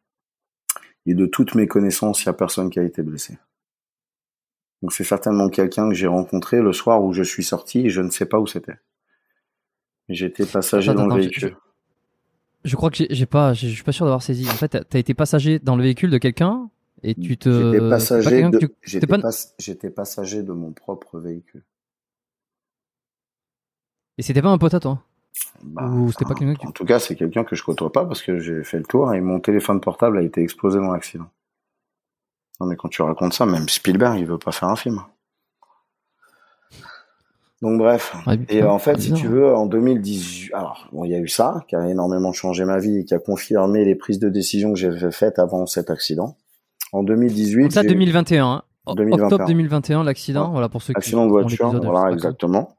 Et 1.07 1.15
de 1.15 1.27
toutes 1.27 1.55
mes 1.55 1.66
connaissances, 1.66 2.25
il 2.25 2.29
n'y 2.29 2.31
a 2.31 2.35
personne 2.35 2.71
qui 2.71 2.79
a 2.79 2.83
été 2.83 3.03
blessé. 3.03 3.39
Donc 4.83 4.93
c'est 4.93 5.05
certainement 5.05 5.49
quelqu'un 5.49 5.89
que 5.89 5.95
j'ai 5.95 6.07
rencontré 6.07 6.61
le 6.61 6.73
soir 6.73 7.03
où 7.03 7.12
je 7.12 7.23
suis 7.23 7.45
sorti 7.45 7.87
et 7.87 7.91
je 7.91 8.01
ne 8.01 8.11
sais 8.11 8.27
pas 8.27 8.39
où 8.39 8.47
c'était. 8.47 8.77
J'étais 10.09 10.45
passager 10.45 10.93
dans 10.93 11.07
le 11.07 11.15
véhicule. 11.15 11.57
Je, 12.65 12.77
crois 12.77 12.91
que 12.91 13.05
j'ai 13.09 13.27
pas, 13.27 13.55
je 13.55 13.66
suis 13.69 13.83
pas 13.83 13.93
sûr 13.93 14.05
d'avoir 14.05 14.23
saisi. 14.23 14.47
En 14.49 14.55
fait, 14.55 14.87
tu 14.91 14.97
as 14.97 15.01
été 15.01 15.15
passager 15.15 15.59
dans 15.59 15.77
le 15.77 15.83
véhicule 15.83 16.11
de 16.11 16.19
quelqu'un 16.19 16.71
et 17.05 17.14
tu 17.14 17.36
te. 17.36 17.72
J'étais 17.72 17.89
passager, 17.89 18.43
de... 18.48 18.74
j'étais 18.82 19.06
pas... 19.90 20.02
passager 20.02 20.43
de 20.43 20.52
mon 20.52 20.72
propre 20.72 21.20
véhicule. 21.20 21.62
Et 24.16 24.22
c'était 24.22 24.43
pas 24.43 24.48
un 24.48 24.59
pote 24.59 24.74
à 24.74 24.81
toi? 24.81 25.02
Bah, 25.62 25.82
en, 25.85 26.70
tout 26.72 26.85
cas, 26.85 27.01
c'est 27.01 27.16
quelqu'un 27.16 27.43
que 27.43 27.56
je 27.56 27.64
côtoie 27.64 27.90
pas 27.90 28.05
parce 28.05 28.22
que 28.22 28.39
j'ai 28.39 28.62
fait 28.62 28.78
le 28.78 28.85
tour 28.85 29.12
et 29.12 29.20
mon 29.20 29.40
téléphone 29.40 29.81
portable 29.81 30.18
a 30.18 30.22
été 30.22 30.40
explosé 30.40 30.78
dans 30.78 30.93
l'accident. 30.93 31.28
Non 32.60 32.66
mais 32.66 32.76
quand 32.76 32.89
tu 32.89 33.02
racontes 33.02 33.32
ça, 33.32 33.44
même 33.44 33.68
Spielberg, 33.68 34.18
il 34.18 34.26
veut 34.26 34.39
pas 34.39 34.52
faire 34.52 34.68
un 34.68 34.76
film. 34.76 35.02
Donc 37.62 37.78
bref. 37.78 38.14
et 38.48 38.62
en 38.62 38.78
fait, 38.78 39.01
si 39.01 39.12
tu 39.12 39.26
veux, 39.26 39.52
en 39.52 39.66
2018, 39.66 40.55
alors 40.55 40.86
bon, 40.93 41.05
il 41.05 41.10
y 41.10 41.14
a 41.14 41.18
eu 41.18 41.28
ça 41.28 41.64
qui 41.66 41.74
a 41.74 41.89
énormément 41.89 42.32
changé 42.32 42.64
ma 42.64 42.78
vie 42.78 42.98
et 42.98 43.05
qui 43.05 43.14
a 43.14 43.18
confirmé 43.18 43.85
les 43.85 43.97
prises 43.97 44.20
de 44.20 44.28
décision 44.28 44.72
que 44.72 44.78
j'avais 44.78 45.10
faites 45.10 45.40
avant 45.40 45.66
cet 45.66 45.90
accident. 45.90 46.36
En 46.95 47.03
2018. 47.03 47.73
Ça, 47.73 47.83
2021. 47.83 48.47
Hein. 48.47 48.62
Octobre 48.87 49.47
2021, 49.47 50.05
l'accident. 50.05 50.53
Voilà 50.53 50.69
pour 50.69 50.81
ceux 50.81 50.93
qui. 50.93 50.99
Accident 50.99 51.27
de 51.27 51.31
voiture. 51.31 51.73
Voilà, 51.83 52.12
exactement. 52.12 52.77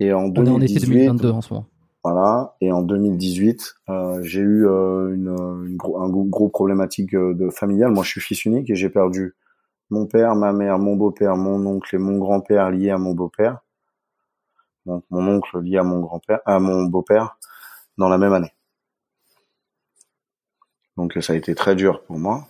Et 0.00 0.14
en 0.14 0.28
2018. 0.28 0.88
On 0.88 0.92
est 0.96 1.08
en 1.08 1.14
2022 1.14 1.30
en 1.30 1.40
ce 1.42 1.52
moment. 1.52 1.66
Voilà. 2.02 2.56
Et 2.62 2.72
en 2.72 2.80
2018, 2.80 3.74
euh, 3.90 4.22
j'ai 4.22 4.40
eu 4.40 4.66
euh, 4.66 5.14
une, 5.14 5.28
une 5.68 5.76
gros, 5.76 6.00
un 6.00 6.08
gros, 6.08 6.48
problématique 6.48 7.14
euh, 7.14 7.34
de 7.34 7.50
familiale. 7.50 7.90
Moi, 7.90 8.02
je 8.02 8.12
suis 8.12 8.22
fils 8.22 8.46
unique 8.46 8.70
et 8.70 8.76
j'ai 8.76 8.88
perdu 8.88 9.34
mon 9.90 10.06
père, 10.06 10.34
ma 10.36 10.54
mère, 10.54 10.78
mon 10.78 10.96
beau-père, 10.96 11.36
mon 11.36 11.66
oncle 11.66 11.94
et 11.94 11.98
mon 11.98 12.16
grand-père 12.16 12.70
liés 12.70 12.90
à 12.90 12.98
mon 12.98 13.12
beau-père. 13.12 13.58
Donc 14.86 15.04
mon 15.10 15.26
oncle 15.28 15.60
lié 15.60 15.76
à 15.76 15.82
mon 15.82 16.00
grand-père, 16.00 16.40
à 16.46 16.58
mon 16.60 16.84
beau-père, 16.84 17.36
dans 17.98 18.08
la 18.08 18.16
même 18.16 18.32
année. 18.32 18.54
Donc 20.96 21.18
ça 21.20 21.34
a 21.34 21.36
été 21.36 21.54
très 21.54 21.74
dur 21.74 22.02
pour 22.04 22.18
moi. 22.18 22.46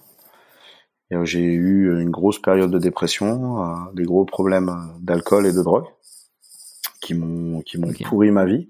J'ai 1.10 1.42
eu 1.42 2.00
une 2.00 2.10
grosse 2.10 2.40
période 2.40 2.70
de 2.70 2.78
dépression, 2.78 3.86
des 3.94 4.04
gros 4.04 4.24
problèmes 4.24 4.74
d'alcool 5.00 5.46
et 5.46 5.52
de 5.52 5.62
drogue 5.62 5.86
qui 7.00 7.14
m'ont 7.14 7.60
qui 7.60 7.78
m'ont 7.78 7.92
pourri 7.92 8.30
ma 8.30 8.44
vie 8.44 8.68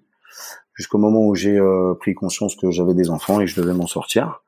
jusqu'au 0.75 0.99
moment 0.99 1.27
où 1.27 1.35
j'ai 1.35 1.59
euh, 1.59 1.95
pris 1.95 2.15
conscience 2.15 2.57
que 2.57 2.71
j'avais 2.71 2.95
des 2.95 3.11
enfants 3.11 3.41
et 3.41 3.45
que 3.45 3.51
je 3.51 3.61
devais 3.61 3.73
m'en 3.73 3.87
sortir. 3.87 4.43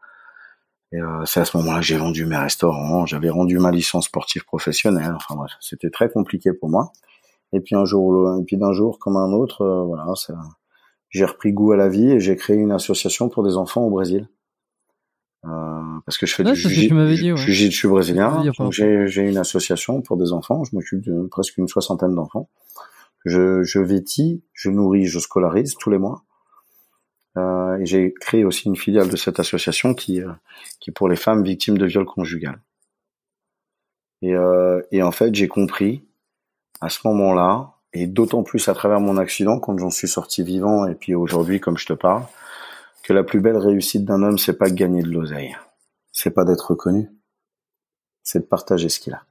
Et 0.93 1.01
euh, 1.01 1.25
c'est 1.25 1.41
à 1.41 1.45
ce 1.45 1.57
moment-là 1.57 1.81
que 1.81 1.87
j'ai 1.87 1.97
vendu 1.97 2.27
mes 2.27 2.37
restaurants, 2.37 3.07
j'avais 3.07 3.31
rendu 3.31 3.59
ma 3.59 3.71
licence 3.71 4.07
sportive 4.07 4.45
professionnelle. 4.45 5.13
Enfin 5.17 5.35
bref, 5.35 5.53
c'était 5.61 5.91
très 5.91 6.11
compliqué 6.11 6.53
pour 6.53 6.69
moi. 6.69 6.93
Et 7.53 7.61
puis 7.61 7.75
un 7.75 7.85
jour, 7.85 8.39
et 8.41 8.45
puis 8.45 8.57
d'un 8.57 8.73
jour 8.73 8.99
comme 8.99 9.17
un 9.17 9.33
autre, 9.33 9.63
euh, 9.63 9.85
voilà, 9.85 10.05
j'ai 11.11 11.25
repris 11.25 11.53
goût 11.53 11.73
à 11.73 11.77
la 11.77 11.89
vie 11.89 12.11
et 12.11 12.21
j'ai 12.21 12.37
créé 12.37 12.57
une 12.57 12.73
association 12.73 13.29
pour 13.29 13.45
des 13.45 13.57
enfants 13.57 13.83
au 13.83 13.91
Brésil. 13.91 14.29
Euh, 15.47 16.01
parce 16.05 16.19
que 16.19 16.27
je 16.27 16.35
fais 16.35 16.45
du 16.45 16.55
jiu-jitsu 16.55 17.89
brésilien. 17.89 18.43
Donc 18.59 18.73
j'ai 18.73 19.23
une 19.23 19.39
association 19.39 20.03
pour 20.03 20.17
des 20.17 20.33
enfants. 20.33 20.65
Je 20.65 20.75
m'occupe 20.75 21.03
de 21.03 21.27
presque 21.29 21.57
une 21.59 21.69
soixantaine 21.69 22.15
d'enfants 22.15 22.49
je, 23.27 23.65
je 23.65 23.81
vêtis, 23.81 24.43
je 24.55 24.71
nourris, 24.71 25.07
je 25.07 25.19
scolarise 25.19 25.75
tous 25.79 25.91
les 25.91 25.99
mois. 25.99 26.23
Euh, 27.37 27.77
et 27.77 27.85
j'ai 27.85 28.15
créé 28.15 28.45
aussi 28.45 28.69
une 28.69 28.77
filiale 28.77 29.11
de 29.11 29.17
cette 29.17 29.41
association 29.41 29.93
qui, 29.93 30.23
euh, 30.23 30.33
qui 30.81 30.91
est 30.91 30.93
pour 30.93 31.09
les 31.09 31.17
femmes 31.17 31.45
victimes 31.45 31.77
de 31.77 31.85
viol 31.85 32.07
conjugal. 32.07 32.61
Et, 34.23 34.35
euh, 34.35 34.81
et 34.93 35.03
en 35.03 35.13
fait, 35.13 35.35
j'ai 35.35 35.49
compris 35.49 36.07
à 36.81 36.89
ce 36.89 37.01
moment-là, 37.05 37.73
et 37.93 38.07
d'autant 38.07 38.43
plus 38.43 38.69
à 38.69 38.75
travers 38.75 39.01
mon 39.01 39.19
accident, 39.19 39.59
quand 39.59 39.77
j'en 39.77 39.91
suis 39.91 40.09
sorti 40.09 40.43
vivant, 40.43 40.87
et 40.87 40.95
puis 40.95 41.15
aujourd'hui, 41.15 41.61
comme 41.61 41.77
je 41.77 41.87
te 41.87 41.93
parle, 41.93 42.23
que 43.07 43.13
la 43.13 43.23
plus 43.23 43.41
belle 43.41 43.57
réussite 43.57 44.05
d'un 44.05 44.21
homme, 44.25 44.37
c'est 44.37 44.59
pas 44.59 44.69
de 44.69 44.75
gagner 44.75 45.01
de 45.01 45.09
l'oseille, 45.09 45.57
c'est 46.11 46.33
pas 46.33 46.45
d'être 46.45 46.73
reconnu, 46.73 47.09
c'est 48.25 48.41
de 48.41 48.45
partager 48.47 48.89
ce 48.89 48.99
qu'il 48.99 49.15
a. 49.15 49.23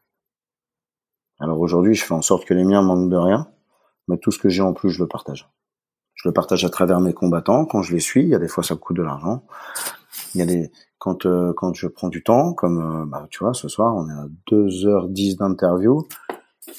Alors 1.42 1.60
aujourd'hui, 1.60 1.94
je 1.94 2.06
fais 2.06 2.14
en 2.14 2.22
sorte 2.22 2.46
que 2.46 2.54
les 2.54 2.64
miens 2.64 2.82
manquent 2.82 3.10
de 3.10 3.18
rien, 3.18 3.50
mais 4.08 4.18
tout 4.18 4.32
ce 4.32 4.40
que 4.40 4.48
j'ai 4.48 4.62
en 4.62 4.72
plus, 4.72 4.92
je 4.92 5.04
le 5.04 5.10
partage. 5.10 5.50
Je 6.14 6.26
le 6.30 6.32
partage 6.32 6.64
à 6.64 6.70
travers 6.70 7.02
mes 7.02 7.12
combattants 7.12 7.66
quand 7.66 7.82
je 7.82 7.94
les 7.94 8.00
suis. 8.00 8.22
Il 8.22 8.30
y 8.30 8.36
a 8.36 8.40
des 8.40 8.48
fois, 8.48 8.64
ça 8.64 8.78
coûte 8.78 8.96
de 8.96 9.04
l'argent. 9.04 9.44
Il 10.34 10.40
y 10.40 10.42
a 10.42 10.46
des 10.46 10.72
quand 10.98 11.26
euh, 11.26 11.52
quand 11.52 11.74
je 11.74 11.88
prends 11.88 12.08
du 12.08 12.24
temps, 12.24 12.54
comme 12.54 13.02
euh, 13.02 13.06
bah, 13.06 13.28
tu 13.30 13.40
vois, 13.44 13.54
ce 13.54 13.68
soir, 13.68 13.94
on 13.94 14.08
est 14.08 14.14
à 14.14 14.28
2h10 14.50 15.36
d'interview. 15.36 16.08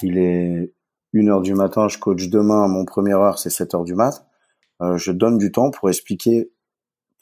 Il 0.02 0.16
est 0.16 0.72
1h 1.12 1.42
du 1.42 1.52
matin, 1.52 1.88
je 1.88 1.98
coach 1.98 2.30
demain, 2.30 2.66
mon 2.68 2.86
première 2.86 3.20
heure, 3.20 3.38
c'est 3.38 3.50
7h 3.50 3.84
du 3.84 3.94
mat. 3.94 4.26
Euh, 4.80 4.96
je 4.96 5.12
donne 5.12 5.36
du 5.36 5.52
temps 5.52 5.70
pour 5.70 5.90
expliquer 5.90 6.50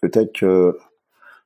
peut-être 0.09 0.32
que 0.35 0.78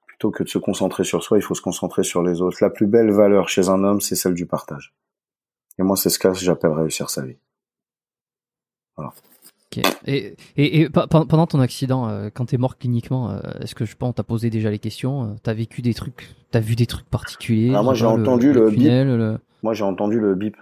plutôt 0.06 0.30
que 0.30 0.42
de 0.42 0.48
se 0.48 0.58
concentrer 0.58 1.04
sur 1.04 1.22
soi, 1.22 1.38
il 1.38 1.42
faut 1.42 1.54
se 1.54 1.62
concentrer 1.62 2.02
sur 2.02 2.22
les 2.22 2.40
autres. 2.40 2.58
La 2.60 2.70
plus 2.70 2.86
belle 2.86 3.12
valeur 3.12 3.48
chez 3.48 3.68
un 3.68 3.84
homme, 3.84 4.00
c'est 4.00 4.16
celle 4.16 4.34
du 4.34 4.46
partage. 4.46 4.94
Et 5.78 5.82
moi, 5.82 5.96
c'est 5.96 6.10
ce 6.10 6.18
que 6.18 6.32
j'appelle 6.34 6.72
réussir 6.72 7.08
sa 7.08 7.22
vie. 7.24 7.36
Et, 10.06 10.34
et, 10.56 10.88
pendant 10.88 11.46
ton 11.46 11.60
accident, 11.60 12.08
euh, 12.08 12.30
quand 12.34 12.46
tu 12.46 12.56
es 12.56 12.58
mort 12.58 12.78
cliniquement, 12.78 13.30
euh, 13.30 13.38
est-ce 13.60 13.76
que 13.76 13.84
je 13.84 13.94
pense 13.94 14.14
t'a 14.14 14.24
posé 14.24 14.50
déjà 14.50 14.70
les 14.70 14.80
questions 14.80 15.24
euh, 15.24 15.34
T'as 15.42 15.52
vécu 15.52 15.82
des 15.82 15.94
trucs 15.94 16.34
T'as 16.50 16.60
vu 16.60 16.74
des 16.74 16.86
trucs 16.86 17.08
particuliers 17.08 17.70
moi 17.70 17.92
j'ai 17.92 18.06
entendu 18.06 18.52
le, 18.52 18.70
bip. 18.70 19.40
Moi 19.62 19.74
j'ai 19.74 19.84
entendu 19.84 20.18
le 20.18 20.34
bip. 20.34 20.56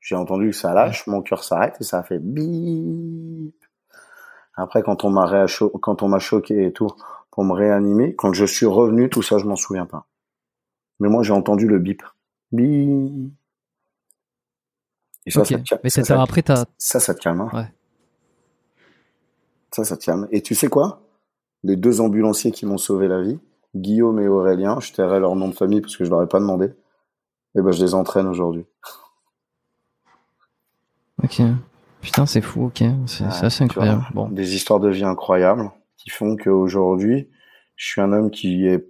J'ai 0.00 0.16
entendu 0.16 0.50
que 0.50 0.56
ça 0.56 0.72
lâche, 0.72 1.06
mon 1.06 1.22
cœur 1.22 1.44
s'arrête 1.44 1.76
et 1.80 1.84
ça 1.84 1.98
a 1.98 2.02
fait 2.02 2.18
bip. 2.18 3.54
Après 4.56 4.82
quand 4.82 5.04
on 5.04 5.10
m'a 5.10 5.46
quand 5.80 6.02
on 6.02 6.08
m'a 6.08 6.18
choqué 6.18 6.66
et 6.66 6.72
tout 6.72 6.90
pour 7.30 7.44
me 7.44 7.52
réanimer, 7.52 8.14
quand 8.14 8.32
je 8.32 8.44
suis 8.44 8.66
revenu, 8.66 9.10
tout 9.10 9.22
ça 9.22 9.38
je 9.38 9.44
m'en 9.44 9.56
souviens 9.56 9.86
pas. 9.86 10.06
Mais 11.00 11.08
moi 11.08 11.22
j'ai 11.22 11.32
entendu 11.32 11.66
le 11.66 11.78
bip. 11.78 12.02
Bip. 12.52 13.32
Et 15.26 15.30
ça, 15.30 15.44
ça, 15.44 15.56
te, 15.56 15.74
Mais 15.82 15.90
ça, 15.90 16.20
après, 16.20 16.44
ça, 16.78 17.00
ça 17.00 17.14
te 17.14 17.20
calme. 17.20 17.40
Hein. 17.40 17.50
Ouais. 17.52 17.72
Ça, 19.72 19.84
ça 19.84 19.96
te 19.96 20.04
calme. 20.04 20.28
Et 20.30 20.42
tu 20.42 20.54
sais 20.54 20.68
quoi? 20.68 21.00
Les 21.62 21.76
deux 21.76 22.00
ambulanciers 22.00 22.52
qui 22.52 22.66
m'ont 22.66 22.76
sauvé 22.76 23.08
la 23.08 23.22
vie, 23.22 23.38
Guillaume 23.74 24.20
et 24.20 24.28
Aurélien, 24.28 24.78
je 24.80 24.92
tairai 24.92 25.18
leur 25.18 25.34
nom 25.34 25.48
de 25.48 25.54
famille 25.54 25.80
parce 25.80 25.96
que 25.96 26.04
je 26.04 26.10
leur 26.10 26.22
ai 26.22 26.28
pas 26.28 26.40
demandé. 26.40 26.72
Et 27.56 27.62
ben, 27.62 27.72
je 27.72 27.82
les 27.82 27.94
entraîne 27.94 28.26
aujourd'hui. 28.26 28.66
Ok. 31.22 31.40
Putain, 32.04 32.26
c'est 32.26 32.42
fou, 32.42 32.66
ok. 32.66 32.84
C'est 33.06 33.24
assez 33.24 33.64
incroyable. 33.64 34.06
Bon. 34.12 34.28
Des 34.28 34.54
histoires 34.54 34.78
de 34.78 34.90
vie 34.90 35.04
incroyables 35.04 35.70
qui 35.96 36.10
font 36.10 36.36
qu'aujourd'hui, 36.36 37.30
je 37.76 37.86
suis 37.86 38.00
un 38.02 38.12
homme 38.12 38.30
qui 38.30 38.66
est 38.66 38.86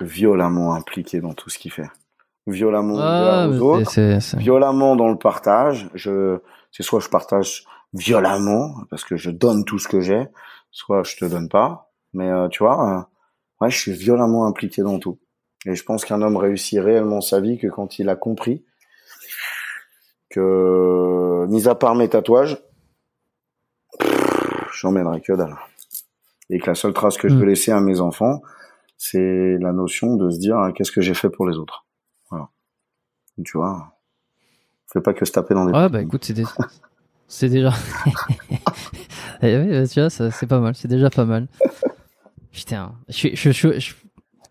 violemment 0.00 0.74
impliqué 0.74 1.20
dans 1.20 1.34
tout 1.34 1.50
ce 1.50 1.58
qu'il 1.58 1.70
fait. 1.70 1.90
Violemment 2.46 2.96
ah, 2.98 3.48
aux 3.48 3.60
autres, 3.60 4.36
violemment 4.38 4.96
dans 4.96 5.08
le 5.08 5.18
partage. 5.18 5.90
Je, 5.94 6.38
c'est 6.72 6.82
soit 6.82 7.00
je 7.00 7.08
partage 7.10 7.64
violemment 7.92 8.74
parce 8.88 9.04
que 9.04 9.16
je 9.16 9.30
donne 9.30 9.64
tout 9.64 9.78
ce 9.78 9.88
que 9.88 10.00
j'ai, 10.00 10.26
soit 10.70 11.02
je 11.04 11.16
te 11.16 11.26
donne 11.26 11.50
pas. 11.50 11.92
Mais 12.14 12.30
euh, 12.30 12.48
tu 12.48 12.62
vois, 12.62 12.90
euh, 12.90 13.02
ouais, 13.60 13.70
je 13.70 13.78
suis 13.78 13.92
violemment 13.92 14.46
impliqué 14.46 14.82
dans 14.82 14.98
tout. 14.98 15.18
Et 15.66 15.74
je 15.74 15.84
pense 15.84 16.04
qu'un 16.06 16.22
homme 16.22 16.36
réussit 16.36 16.80
réellement 16.80 17.20
sa 17.20 17.40
vie 17.40 17.58
que 17.58 17.66
quand 17.66 17.98
il 17.98 18.08
a 18.08 18.16
compris 18.16 18.64
que, 20.34 21.46
mis 21.48 21.68
à 21.68 21.74
part 21.74 21.94
mes 21.94 22.08
tatouages, 22.08 22.58
j'emmènerai 24.72 25.20
que 25.20 25.32
dalle. 25.32 25.56
Et 26.50 26.58
que 26.58 26.66
la 26.66 26.74
seule 26.74 26.92
trace 26.92 27.16
que 27.16 27.28
je 27.28 27.34
veux 27.34 27.44
mm. 27.44 27.48
laisser 27.48 27.72
à 27.72 27.80
mes 27.80 28.00
enfants, 28.00 28.42
c'est 28.96 29.56
la 29.60 29.72
notion 29.72 30.16
de 30.16 30.30
se 30.30 30.38
dire 30.38 30.56
qu'est-ce 30.74 30.92
que 30.92 31.00
j'ai 31.00 31.14
fait 31.14 31.30
pour 31.30 31.46
les 31.46 31.56
autres. 31.56 31.86
Voilà. 32.30 32.48
Tu 33.44 33.56
vois, 33.56 33.96
fais 34.92 35.00
pas 35.00 35.14
que 35.14 35.24
se 35.24 35.32
taper 35.32 35.54
dans 35.54 35.66
des. 35.66 35.72
Ouais, 35.72 35.88
bah 35.88 36.02
écoute, 36.02 36.24
c'est 36.24 36.34
c'est 37.28 37.48
déjà. 37.48 37.72
Eh 39.42 39.58
oui, 39.58 39.68
bah, 39.68 39.86
tu 39.86 40.00
vois, 40.00 40.08
c'est 40.08 40.46
pas 40.46 40.60
mal. 40.60 40.74
C'est 40.74 40.88
déjà 40.88 41.10
pas 41.10 41.26
mal. 41.26 41.48
Putain, 42.50 42.94
je, 43.08 43.28
je, 43.34 43.50
je, 43.50 43.94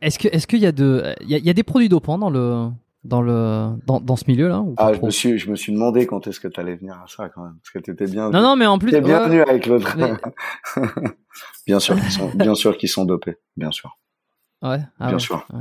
est-ce 0.01 0.19
que 0.19 0.27
est-ce 0.27 0.45
qu'il 0.45 0.60
y 0.60 0.68
a 0.68 0.72
de 0.72 1.15
il 1.22 1.30
y, 1.30 1.49
a, 1.49 1.53
des 1.53 1.64
produits 1.64 1.89
dopants 1.89 2.18
dans 2.19 2.30
le 2.30 2.69
dans 3.03 3.21
le 3.21 3.71
dans, 3.85 3.99
dans 3.99 4.15
ce 4.15 4.25
milieu 4.27 4.47
là 4.47 4.63
Ah, 4.77 4.93
je 4.93 5.01
me 5.01 5.09
suis 5.09 5.38
je 5.38 5.49
me 5.49 5.55
suis 5.55 5.73
demandé 5.73 6.05
quand 6.07 6.25
est-ce 6.27 6.39
que 6.39 6.47
tu 6.47 6.59
allais 6.59 6.75
venir 6.75 6.93
à 6.93 7.05
ça 7.07 7.30
quand 7.30 7.43
même 7.43 7.55
parce 7.61 7.71
que 7.71 7.80
t'étais 7.80 8.05
bien 8.05 8.30
Non 8.30 8.41
non, 8.41 8.55
mais 8.55 8.65
en 8.65 8.80
plus 8.80 8.91
t'es 8.91 9.01
bien 9.01 9.27
venu 9.27 9.41
avec 9.41 9.65
l'autre. 9.65 9.95
bien 11.67 11.80
sûr 11.80 11.95
qu'ils 11.95 12.11
sont 12.11 12.30
bien 12.35 12.55
sûr 12.55 12.77
qu'ils 12.77 12.89
sont 12.89 13.05
dopés, 13.05 13.38
bien 13.57 13.71
sûr. 13.71 13.97
Ouais, 14.61 14.80
ah 14.99 15.09
bien 15.09 15.19
sûr. 15.19 15.45
Ouais. 15.53 15.59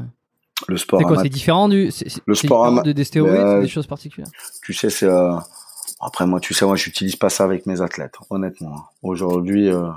Le 0.69 0.77
sport 0.77 1.01
C'est 1.01 1.07
quoi 1.07 1.23
C'est 1.23 1.29
différent 1.29 1.69
du 1.69 1.91
le 2.27 2.35
sport 2.35 2.83
de 2.83 2.93
des 2.93 3.05
stéroïdes, 3.05 3.35
euh, 3.35 3.61
des 3.63 3.69
choses 3.69 3.89
particulières? 3.89 4.31
Tu 4.63 4.73
sais 4.73 4.91
c'est 4.91 5.07
euh... 5.07 5.37
après 6.01 6.27
moi 6.27 6.39
tu 6.39 6.55
sais 6.55 6.65
moi 6.65 6.77
j'utilise 6.77 7.17
pas 7.17 7.29
ça 7.29 7.43
avec 7.43 7.67
mes 7.67 7.81
athlètes 7.81 8.15
honnêtement. 8.31 8.85
Aujourd'hui 9.03 9.69
euh... 9.69 9.89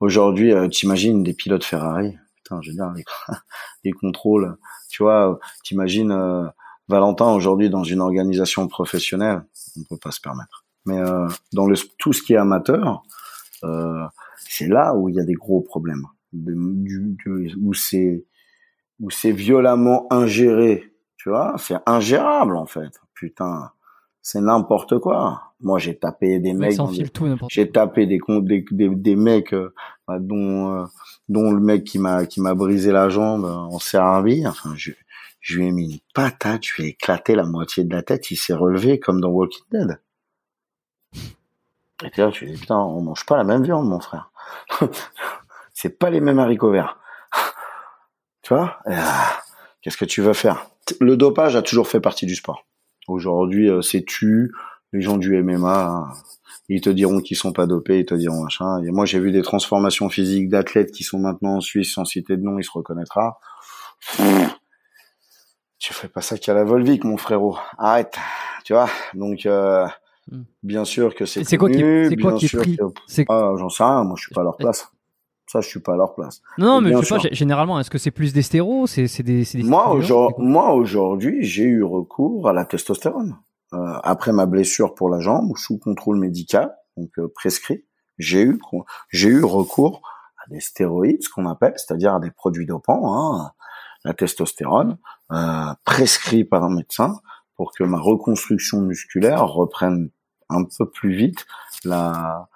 aujourd'hui 0.00 0.52
euh, 0.52 0.68
t'imagines 0.68 1.22
des 1.22 1.32
pilotes 1.32 1.64
Ferrari? 1.64 2.18
Putain, 2.48 2.60
je 2.62 2.72
les, 3.84 3.92
contrôles, 3.92 4.56
tu 4.88 5.02
vois, 5.02 5.38
t'imagines 5.62 6.12
euh, 6.12 6.46
Valentin 6.88 7.30
aujourd'hui 7.32 7.70
dans 7.70 7.84
une 7.84 8.00
organisation 8.00 8.66
professionnelle, 8.68 9.44
on 9.78 9.84
peut 9.84 9.98
pas 10.00 10.10
se 10.10 10.20
permettre. 10.20 10.64
Mais 10.86 10.98
euh, 10.98 11.28
dans 11.52 11.66
le 11.66 11.76
tout 11.98 12.12
ce 12.12 12.22
qui 12.22 12.34
est 12.34 12.38
amateur, 12.38 13.02
euh, 13.64 14.04
c'est 14.38 14.68
là 14.68 14.94
où 14.94 15.08
il 15.08 15.16
y 15.16 15.20
a 15.20 15.24
des 15.24 15.34
gros 15.34 15.60
problèmes, 15.60 16.06
du, 16.32 17.16
où 17.60 17.74
c'est 17.74 18.24
où 19.00 19.10
c'est 19.10 19.30
violemment 19.30 20.06
ingéré, 20.10 20.92
tu 21.16 21.28
vois, 21.28 21.54
c'est 21.58 21.76
ingérable 21.86 22.56
en 22.56 22.66
fait. 22.66 23.00
Putain, 23.14 23.70
c'est 24.30 24.42
n'importe 24.42 24.98
quoi. 24.98 25.54
Moi, 25.60 25.78
j'ai 25.78 25.98
tapé 25.98 26.38
des 26.38 26.52
mecs, 26.52 26.78
j'ai 27.48 27.70
tapé 27.70 28.06
des, 28.06 28.18
des, 28.42 28.64
des, 28.70 28.88
des 28.90 29.16
mecs 29.16 29.54
euh, 29.54 29.72
dont 30.06 30.70
euh, 30.70 30.84
dont 31.30 31.50
le 31.50 31.60
mec 31.60 31.84
qui 31.84 31.98
m'a 31.98 32.26
qui 32.26 32.42
m'a 32.42 32.54
brisé 32.54 32.92
la 32.92 33.08
jambe 33.08 33.46
en 33.46 33.78
servi. 33.78 34.46
Enfin, 34.46 34.74
je, 34.76 34.92
je 35.40 35.56
lui 35.56 35.68
ai 35.68 35.70
mis 35.70 35.92
une 35.94 35.98
patate, 36.12 36.62
je 36.62 36.74
lui 36.74 36.84
ai 36.84 36.86
éclaté 36.88 37.34
la 37.36 37.44
moitié 37.44 37.84
de 37.84 37.94
la 37.94 38.02
tête. 38.02 38.30
Il 38.30 38.36
s'est 38.36 38.52
relevé 38.52 39.00
comme 39.00 39.22
dans 39.22 39.30
Walking 39.30 39.64
Dead. 39.72 39.98
Et 42.04 42.20
là, 42.20 42.30
tu 42.30 42.44
dis 42.44 42.60
putain, 42.60 42.76
on 42.76 43.00
mange 43.00 43.24
pas 43.24 43.38
la 43.38 43.44
même 43.44 43.62
viande, 43.62 43.88
mon 43.88 43.98
frère. 43.98 44.30
c'est 45.72 45.98
pas 45.98 46.10
les 46.10 46.20
mêmes 46.20 46.38
haricots 46.38 46.70
verts. 46.70 46.98
tu 48.42 48.52
vois? 48.52 48.78
Euh, 48.88 48.94
Qu'est-ce 49.80 49.96
que 49.96 50.04
tu 50.04 50.20
veux 50.20 50.34
faire? 50.34 50.66
Le 51.00 51.16
dopage 51.16 51.56
a 51.56 51.62
toujours 51.62 51.88
fait 51.88 52.00
partie 52.00 52.26
du 52.26 52.34
sport. 52.34 52.67
Aujourd'hui, 53.08 53.68
euh, 53.70 53.82
c'est 53.82 54.04
tu. 54.04 54.52
Les 54.92 55.02
gens 55.02 55.18
du 55.18 55.42
MMA, 55.42 56.08
ils 56.68 56.80
te 56.80 56.88
diront 56.88 57.20
qu'ils 57.20 57.36
sont 57.36 57.52
pas 57.52 57.66
dopés, 57.66 58.00
ils 58.00 58.06
te 58.06 58.14
diront 58.14 58.42
machin. 58.42 58.82
Et 58.84 58.90
moi, 58.90 59.04
j'ai 59.04 59.20
vu 59.20 59.32
des 59.32 59.42
transformations 59.42 60.08
physiques 60.08 60.48
d'athlètes 60.48 60.92
qui 60.92 61.04
sont 61.04 61.18
maintenant 61.18 61.56
en 61.56 61.60
Suisse, 61.60 61.92
sans 61.92 62.04
citer 62.06 62.36
de 62.36 62.42
nom, 62.42 62.58
il 62.58 62.64
se 62.64 62.70
reconnaîtra. 62.70 63.38
Tu 65.78 65.94
fais 65.94 66.08
pas 66.08 66.22
ça 66.22 66.38
qu'à 66.38 66.54
la 66.54 66.64
Volvic, 66.64 67.04
mon 67.04 67.16
frérot. 67.16 67.58
Arrête. 67.78 68.16
Tu 68.64 68.72
vois. 68.72 68.88
Donc, 69.14 69.46
euh, 69.46 69.86
hmm. 70.30 70.42
bien 70.62 70.84
sûr 70.84 71.14
que 71.14 71.24
c'est. 71.24 71.44
C'est 71.44 71.56
quoi 71.56 71.70
qui, 71.70 71.78
c'est 71.78 72.16
quoi 72.16 72.38
qui 72.38 72.78
ah, 73.28 73.52
J'en 73.56 73.68
sais 73.68 73.84
rien. 73.84 74.04
Moi, 74.04 74.14
je 74.16 74.22
suis 74.22 74.34
pas 74.34 74.40
à 74.40 74.44
leur 74.44 74.56
place. 74.56 74.90
Ça, 75.48 75.60
je 75.62 75.68
suis 75.68 75.80
pas 75.80 75.94
à 75.94 75.96
leur 75.96 76.14
place. 76.14 76.42
Non, 76.58 76.80
mais 76.80 76.92
je 76.92 77.02
sais 77.02 77.16
pas. 77.16 77.22
Généralement, 77.32 77.80
est-ce 77.80 77.90
que 77.90 77.98
c'est 77.98 78.10
plus 78.10 78.32
des 78.32 78.42
stéros 78.42 78.86
C'est 78.86 79.22
des, 79.22 79.44
des. 79.44 79.62
Moi, 79.62 79.90
aujourd'hui, 79.90 80.44
moi 80.44 80.74
aujourd'hui, 80.74 81.42
j'ai 81.42 81.64
eu 81.64 81.82
recours 81.82 82.48
à 82.48 82.52
la 82.52 82.64
testostérone. 82.64 83.36
Euh, 83.74 83.98
après 84.02 84.32
ma 84.32 84.46
blessure 84.46 84.94
pour 84.94 85.10
la 85.10 85.20
jambe, 85.20 85.52
sous 85.56 85.78
contrôle 85.78 86.18
médical, 86.18 86.74
donc 86.96 87.10
euh, 87.18 87.30
prescrit, 87.34 87.84
j'ai 88.16 88.42
eu 88.42 88.58
j'ai 89.10 89.28
eu 89.28 89.44
recours 89.44 90.00
à 90.38 90.50
des 90.50 90.60
stéroïdes, 90.60 91.22
ce 91.22 91.28
qu'on 91.28 91.46
appelle, 91.46 91.74
c'est-à-dire 91.76 92.14
à 92.14 92.20
des 92.20 92.30
produits 92.30 92.64
dopants, 92.64 93.14
hein, 93.14 93.52
la 94.04 94.14
testostérone, 94.14 94.96
euh, 95.32 95.74
prescrit 95.84 96.44
par 96.44 96.64
un 96.64 96.74
médecin 96.74 97.20
pour 97.56 97.72
que 97.72 97.84
ma 97.84 97.98
reconstruction 97.98 98.80
musculaire 98.80 99.46
reprenne 99.46 100.10
un 100.48 100.64
peu 100.64 100.88
plus 100.88 101.14
vite 101.14 101.44
la 101.84 102.48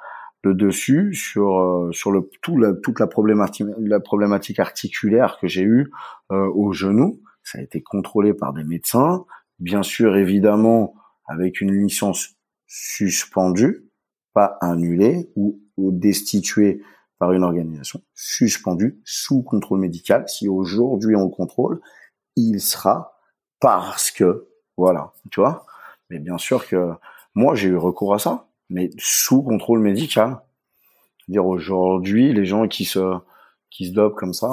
le 0.43 0.55
dessus 0.55 1.15
sur 1.15 1.59
euh, 1.59 1.93
sur 1.93 2.11
le 2.11 2.29
tout 2.43 2.59
la, 2.59 2.75
toute 2.75 3.01
la 3.01 3.07
problématique 3.07 3.67
la 3.79 4.01
problématique 4.01 4.59
articulaire 4.59 5.39
que 5.41 5.47
j'ai 5.47 5.63
eue 5.63 5.91
euh, 6.31 6.49
au 6.55 6.73
genou. 6.73 7.21
Ça 7.45 7.59
a 7.59 7.63
été 7.63 7.83
contrôlé 7.83 8.35
par 8.35 8.53
des 8.53 8.65
médecins. 8.65 9.25
Bien 9.59 9.83
sûr 9.83 10.17
évidemment 10.17 10.95
avec 11.27 11.61
une 11.61 11.73
licence 11.73 12.37
suspendue 12.67 13.89
pas 14.35 14.57
annulée 14.61 15.31
ou, 15.37 15.59
destituée 15.77 16.83
par 17.19 17.33
une 17.33 17.45
organisation 17.45 18.03
suspendue 18.15 19.01
sous 19.05 19.43
contrôle 19.43 19.81
médical. 19.81 20.25
Si 20.29 20.49
aujourd'hui 20.49 21.17
on 21.17 21.25
le 21.25 21.31
contrôle 21.31 21.81
il 22.37 22.61
sera 22.61 23.19
parce 23.61 24.11
que 24.11 24.49
voilà 24.77 25.13
tu 25.31 25.41
vois. 25.41 25.67
Mais 26.11 26.19
bien 26.19 26.39
sûr 26.39 26.67
que 26.67 26.91
moi 27.35 27.55
j'ai 27.55 27.69
eu 27.69 27.77
recours 27.77 28.15
à 28.15 28.19
ça 28.19 28.49
mais 28.73 28.91
sous 28.99 29.43
contrôle 29.43 29.81
médical. 29.81 30.41
dire 31.29 31.47
aujourd'hui, 31.47 32.33
les 32.33 32.45
gens 32.45 32.67
qui 32.69 32.85
se 32.85 33.19
qui 33.71 33.87
se 33.87 33.93
dopent 33.93 34.17
comme 34.17 34.35
ça, 34.35 34.51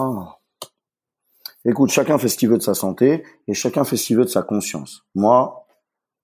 écoute, 1.66 1.90
chacun 1.90 2.18
fait 2.18 2.30
ce 2.30 2.38
qu'il 2.38 2.50
veut 2.50 2.58
de 2.58 2.64
sa 2.64 2.74
santé 2.74 3.24
et 3.48 3.54
chacun 3.54 3.84
fait 3.84 3.98
ce 3.98 4.08
qu'il 4.08 4.18
veut 4.18 4.24
de 4.24 4.30
sa 4.30 4.44
conscience. 4.44 5.06
Moi, 5.16 5.66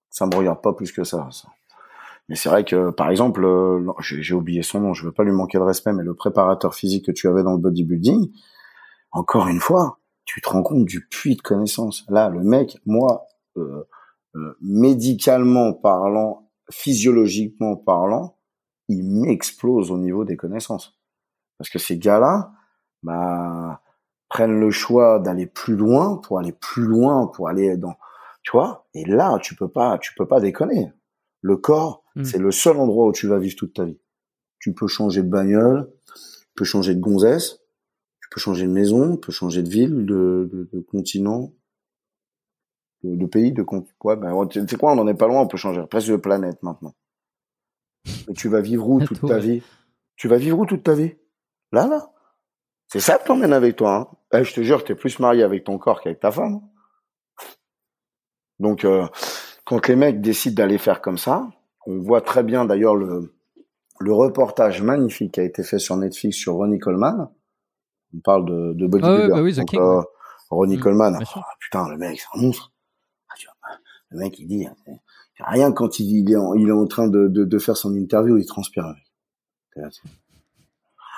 ça 0.09 0.25
me 0.25 0.35
regarde 0.35 0.61
pas 0.61 0.73
plus 0.73 0.91
que 0.91 1.03
ça. 1.03 1.27
Mais 2.29 2.35
c'est 2.35 2.49
vrai 2.49 2.63
que, 2.63 2.89
par 2.91 3.09
exemple, 3.09 3.43
euh, 3.43 3.85
j'ai 3.99 4.33
oublié 4.33 4.63
son 4.63 4.79
nom, 4.79 4.93
je 4.93 5.05
veux 5.05 5.11
pas 5.11 5.23
lui 5.23 5.31
manquer 5.31 5.57
de 5.57 5.63
respect, 5.63 5.93
mais 5.93 6.03
le 6.03 6.15
préparateur 6.15 6.73
physique 6.73 7.05
que 7.05 7.11
tu 7.11 7.27
avais 7.27 7.43
dans 7.43 7.51
le 7.51 7.59
bodybuilding, 7.59 8.31
encore 9.11 9.47
une 9.47 9.59
fois, 9.59 9.99
tu 10.25 10.41
te 10.41 10.49
rends 10.49 10.63
compte 10.63 10.85
du 10.85 11.05
puits 11.05 11.35
de 11.35 11.41
connaissances. 11.41 12.05
Là, 12.09 12.29
le 12.29 12.43
mec, 12.43 12.77
moi, 12.85 13.27
euh, 13.57 13.83
euh, 14.35 14.57
médicalement 14.61 15.73
parlant, 15.73 16.44
physiologiquement 16.71 17.75
parlant, 17.75 18.37
il 18.87 19.03
m'explose 19.03 19.91
au 19.91 19.97
niveau 19.97 20.25
des 20.25 20.37
connaissances. 20.37 20.99
Parce 21.57 21.69
que 21.69 21.79
ces 21.79 21.97
gars-là, 21.97 22.51
bah, 23.03 23.81
prennent 24.29 24.59
le 24.59 24.71
choix 24.71 25.19
d'aller 25.19 25.45
plus 25.45 25.75
loin 25.75 26.17
pour 26.17 26.39
aller 26.39 26.51
plus 26.51 26.83
loin, 26.83 27.27
pour 27.27 27.47
aller 27.47 27.77
dans, 27.77 27.95
tu 28.43 28.51
vois? 28.51 28.87
Et 28.93 29.05
là, 29.05 29.37
tu 29.41 29.55
peux 29.55 29.67
pas, 29.67 29.97
tu 29.97 30.13
peux 30.15 30.27
pas 30.27 30.39
déconner. 30.39 30.91
Le 31.41 31.57
corps, 31.57 32.03
hmm. 32.15 32.23
c'est 32.23 32.37
le 32.37 32.51
seul 32.51 32.77
endroit 32.77 33.07
où 33.07 33.11
tu 33.11 33.27
vas 33.27 33.39
vivre 33.39 33.55
toute 33.55 33.73
ta 33.73 33.85
vie. 33.85 33.99
Tu 34.59 34.73
peux 34.73 34.87
changer 34.87 35.21
de 35.21 35.29
bagnole, 35.29 35.91
tu 36.05 36.47
peux 36.55 36.65
changer 36.65 36.95
de 36.95 36.99
gonzesse, 36.99 37.59
tu 38.21 38.29
peux 38.31 38.39
changer 38.39 38.65
de 38.65 38.71
maison, 38.71 39.15
tu 39.15 39.21
peux 39.21 39.31
changer 39.31 39.61
de 39.61 39.69
ville, 39.69 40.05
de, 40.05 40.49
de, 40.51 40.69
de 40.73 40.79
continent, 40.81 41.53
de, 43.05 43.25
pays, 43.25 43.51
de 43.51 43.65
ouais, 44.03 44.15
ben, 44.15 44.47
tu 44.47 44.67
sais 44.67 44.75
quoi, 44.77 44.91
on 44.93 44.95
n'en 44.95 45.07
est 45.07 45.13
pas 45.13 45.27
loin, 45.27 45.41
on 45.41 45.47
peut 45.47 45.57
changer 45.57 45.81
presque 45.89 46.09
de 46.11 46.15
planète 46.17 46.61
maintenant. 46.63 46.93
Et 48.27 48.33
tu 48.33 48.49
vas 48.49 48.61
vivre 48.61 48.87
où 48.89 48.99
toute 49.01 49.25
ta 49.27 49.37
vie? 49.37 49.63
Tu 50.15 50.27
vas 50.27 50.37
vivre 50.37 50.59
où 50.59 50.65
toute 50.65 50.83
ta 50.83 50.93
vie? 50.93 51.15
Là, 51.71 51.87
là. 51.87 52.11
C'est 52.87 52.99
ça 52.99 53.17
que 53.17 53.25
t'emmènes 53.25 53.53
avec 53.53 53.75
toi. 53.75 53.95
Hein 53.95 54.07
eh, 54.39 54.43
je 54.43 54.53
te 54.53 54.61
jure, 54.61 54.83
t'es 54.83 54.95
plus 54.95 55.19
marié 55.19 55.43
avec 55.43 55.63
ton 55.63 55.77
corps 55.77 56.01
qu'avec 56.01 56.19
ta 56.19 56.31
femme. 56.31 56.61
Donc, 58.59 58.85
euh, 58.85 59.05
quand 59.65 59.87
les 59.87 59.95
mecs 59.95 60.21
décident 60.21 60.55
d'aller 60.55 60.77
faire 60.77 61.01
comme 61.01 61.17
ça, 61.17 61.49
on 61.87 61.99
voit 61.99 62.21
très 62.21 62.43
bien 62.43 62.65
d'ailleurs 62.65 62.95
le, 62.95 63.33
le 63.99 64.13
reportage 64.13 64.81
magnifique 64.81 65.33
qui 65.33 65.39
a 65.39 65.43
été 65.43 65.63
fait 65.63 65.79
sur 65.79 65.97
Netflix 65.97 66.37
sur 66.37 66.53
Ronnie 66.53 66.79
Coleman. 66.79 67.29
On 68.15 68.19
parle 68.19 68.45
de, 68.45 68.73
de 68.73 68.85
Ah 68.85 68.87
bodybuilder. 68.87 69.23
ouais, 69.23 69.29
bah 69.29 69.41
oui, 69.41 69.59
euh. 69.77 70.01
Ronnie 70.49 70.77
Mm, 70.77 70.81
Coleman. 70.81 71.19
Ah, 71.35 71.41
putain, 71.59 71.89
le 71.89 71.97
mec, 71.97 72.19
c'est 72.19 72.37
un 72.39 72.41
monstre. 72.41 72.71
Le 74.15 74.21
mec, 74.21 74.39
il 74.39 74.47
dit, 74.47 74.65
euh, 74.65 74.91
rien 75.39 75.73
quand 75.73 75.99
il, 75.99 76.09
il 76.19 76.31
est 76.31 76.37
en, 76.37 76.53
il 76.53 76.69
est 76.69 76.71
en 76.71 76.87
train 76.87 77.07
de, 77.09 77.27
de, 77.27 77.43
de 77.43 77.57
faire 77.59 77.75
son 77.75 77.93
interview, 77.95 78.37
il 78.37 78.45
transpire. 78.45 78.85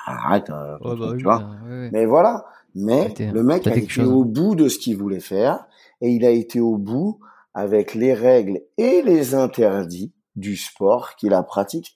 Arrête, 0.06 0.50
euh, 0.50 0.78
Ouais, 0.80 0.96
bah 0.96 1.06
tu 1.10 1.16
oui, 1.16 1.22
vois. 1.22 1.38
ouais, 1.38 1.70
ouais. 1.70 1.90
Mais 1.92 2.06
voilà. 2.06 2.44
Mais 2.74 3.14
le 3.18 3.42
mec 3.42 3.66
a 3.66 3.76
été 3.76 3.88
chose. 3.88 4.08
au 4.08 4.24
bout 4.24 4.54
de 4.56 4.68
ce 4.68 4.78
qu'il 4.78 4.96
voulait 4.96 5.20
faire 5.20 5.66
et 6.00 6.10
il 6.10 6.24
a 6.24 6.30
été 6.30 6.60
au 6.60 6.76
bout 6.76 7.20
avec 7.54 7.94
les 7.94 8.14
règles 8.14 8.60
et 8.76 9.02
les 9.02 9.34
interdits 9.34 10.12
du 10.36 10.56
sport 10.56 11.14
qu'il 11.16 11.34
a 11.34 11.42
pratiqué. 11.42 11.92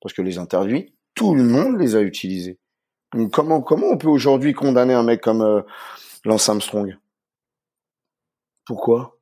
Parce 0.00 0.12
que 0.14 0.22
les 0.22 0.38
interdits, 0.38 0.94
tout 1.14 1.34
le 1.34 1.44
monde 1.44 1.78
les 1.78 1.94
a 1.96 2.00
utilisés. 2.00 2.58
Donc 3.12 3.32
comment 3.32 3.60
comment 3.60 3.88
on 3.88 3.96
peut 3.98 4.08
aujourd'hui 4.08 4.52
condamner 4.54 4.94
un 4.94 5.02
mec 5.04 5.20
comme 5.20 5.42
euh, 5.42 5.62
Lance 6.24 6.48
Armstrong? 6.48 6.96
Pourquoi? 8.66 9.18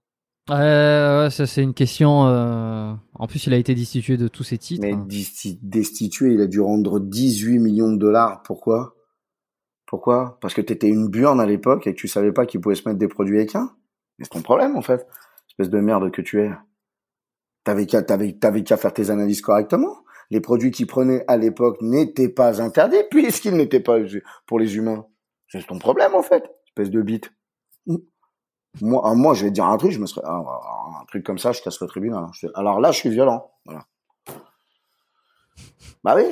Ouais, 0.51 1.29
ça 1.31 1.47
c'est 1.47 1.63
une 1.63 1.75
question. 1.75 2.27
euh, 2.27 2.93
En 3.15 3.27
plus, 3.27 3.47
il 3.47 3.55
a 3.55 3.57
été 3.57 3.75
destitué 3.75 4.17
de 4.17 4.27
tous 4.29 4.43
ses 4.43 4.59
titres. 4.59 4.83
Mais 4.83 4.93
desti- 4.95 5.59
destitué, 5.63 6.35
il 6.35 6.41
a 6.41 6.47
dû 6.47 6.61
rendre 6.61 6.99
18 6.99 7.59
millions 7.61 7.93
de 7.93 7.99
dollars. 7.99 8.43
Pourquoi? 8.43 8.95
Pourquoi? 9.87 10.39
Parce 10.41 10.55
que 10.55 10.61
t'étais 10.61 10.89
une 10.89 11.09
burne 11.09 11.41
à 11.41 11.47
l'époque 11.47 11.87
et 11.87 11.95
que 11.95 12.01
tu 12.01 12.09
savais 12.09 12.33
pas 12.33 12.47
qu'il 12.47 12.61
pouvait 12.61 12.75
se 12.75 12.89
mettre 12.89 12.99
des 12.99 13.09
produits 13.09 13.41
équins. 13.41 13.71
Mais 14.19 14.25
c'est 14.25 14.31
ton 14.31 14.43
problème 14.43 14.75
en 14.77 14.83
fait. 14.83 15.07
Espèce 15.49 15.71
de 15.71 15.79
merde 15.81 16.11
que 16.11 16.23
tu 16.23 16.41
es. 16.41 16.51
T'avais 17.65 17.87
qu'à 17.87 18.03
t'avais 18.03 18.33
t'avais 18.33 18.65
qu'à 18.65 18.77
faire 18.77 18.93
tes 18.93 19.11
analyses 19.11 19.43
correctement. 19.43 19.99
Les 20.31 20.41
produits 20.41 20.71
qu'il 20.71 20.87
prenait 20.87 21.25
à 21.29 21.37
l'époque 21.37 21.77
n'étaient 21.83 22.31
pas 22.31 22.61
interdits 22.63 22.97
puisqu'ils 23.11 23.55
n'étaient 23.55 23.81
pas 23.81 23.99
pour 24.47 24.59
les 24.59 24.77
humains. 24.77 25.05
C'est 25.49 25.65
ton 25.67 25.79
problème 25.79 26.15
en 26.15 26.23
fait. 26.23 26.43
Espèce 26.69 26.91
de 26.91 27.03
bite. 27.03 27.31
Moi, 28.81 29.03
ah, 29.05 29.15
moi, 29.15 29.35
je 29.35 29.45
vais 29.45 29.51
te 29.51 29.55
dire 29.55 29.67
un 29.67 29.77
truc, 29.77 29.93
je 29.93 29.99
me 30.01 30.07
serais, 30.07 30.27
un 30.27 31.05
truc 31.09 31.25
comme 31.25 31.39
ça, 31.39 31.53
je 31.53 31.61
casse 31.63 31.81
le 31.81 31.87
tribunal. 31.87 32.25
hein. 32.25 32.49
Alors 32.55 32.81
là, 32.81 32.91
je 32.91 32.97
suis 32.99 33.11
violent. 33.11 33.51
Voilà. 33.67 33.85
Bah 36.05 36.15
oui, 36.17 36.25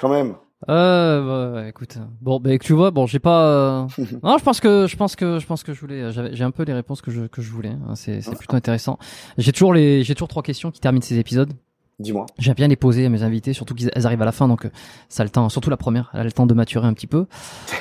quand 0.00 0.08
même. 0.08 0.34
Euh, 0.68 1.52
bah, 1.52 1.60
ouais, 1.60 1.68
écoute. 1.70 1.98
Bon, 2.20 2.40
bah, 2.40 2.58
tu 2.58 2.72
vois, 2.72 2.90
bon, 2.90 3.06
j'ai 3.06 3.18
pas. 3.18 3.46
euh, 3.46 3.86
non, 4.22 4.36
je 4.38 4.44
pense 4.44 4.60
que, 4.60 4.86
je 4.86 4.96
pense 4.96 5.16
que, 5.16 5.38
je 5.38 5.46
pense 5.46 5.62
que 5.62 5.72
je 5.74 5.80
voulais. 5.80 6.10
j'avais- 6.12 6.34
J'ai 6.34 6.44
un 6.44 6.50
peu 6.50 6.64
les 6.64 6.72
réponses 6.72 7.00
que 7.02 7.10
je 7.10 7.22
que 7.26 7.40
je 7.42 7.50
voulais. 7.50 7.70
hein, 7.88 7.94
C'est 7.94 8.20
c'est 8.20 8.36
plutôt 8.36 8.56
intéressant. 8.56 8.98
J'ai 9.38 9.52
toujours 9.52 9.72
les, 9.74 10.02
j'ai 10.02 10.14
toujours 10.14 10.28
trois 10.28 10.42
questions 10.42 10.70
qui 10.70 10.80
terminent 10.80 11.04
ces 11.04 11.18
épisodes. 11.18 11.52
Dis-moi. 11.98 12.24
J'aime 12.38 12.54
bien 12.54 12.68
les 12.68 12.76
poser 12.76 13.04
à 13.04 13.08
mes 13.10 13.22
invités, 13.22 13.52
surtout 13.52 13.74
qu'elles 13.74 14.06
arrivent 14.06 14.22
à 14.22 14.24
la 14.26 14.32
fin, 14.32 14.48
donc 14.48 14.64
euh, 14.64 14.70
ça 15.10 15.22
a 15.22 15.24
le 15.24 15.30
temps, 15.30 15.48
surtout 15.50 15.68
la 15.68 15.76
première, 15.76 16.08
elle 16.14 16.20
a 16.20 16.24
le 16.24 16.32
temps 16.32 16.46
de 16.46 16.54
maturer 16.54 16.86
un 16.86 16.94
petit 16.94 17.06
peu. 17.06 17.26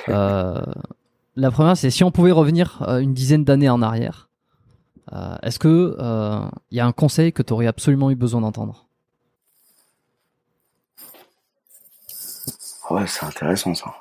Euh, 0.09 0.61
la 1.35 1.51
première, 1.51 1.77
c'est 1.77 1.89
si 1.89 2.03
on 2.03 2.11
pouvait 2.11 2.31
revenir 2.31 2.81
euh, 2.87 2.99
une 2.99 3.13
dizaine 3.13 3.43
d'années 3.43 3.69
en 3.69 3.81
arrière, 3.81 4.29
euh, 5.13 5.37
est-ce 5.41 5.59
que 5.59 5.95
il 6.71 6.77
y 6.77 6.79
a 6.79 6.85
un 6.85 6.91
conseil 6.91 7.33
que 7.33 7.41
tu 7.41 7.53
aurais 7.53 7.67
absolument 7.67 8.11
eu 8.11 8.15
besoin 8.15 8.41
d'entendre? 8.41 8.87
Ouais, 12.89 13.05
c'est 13.07 13.25
intéressant 13.25 13.73
ça. 13.75 13.93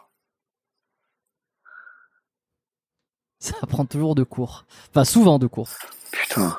Ça 3.39 3.55
prend 3.69 3.85
toujours 3.85 4.15
de 4.15 4.25
cours, 4.25 4.65
enfin 4.91 5.05
souvent 5.05 5.39
de 5.39 5.47
cours. 5.47 5.69
Putain. 6.11 6.59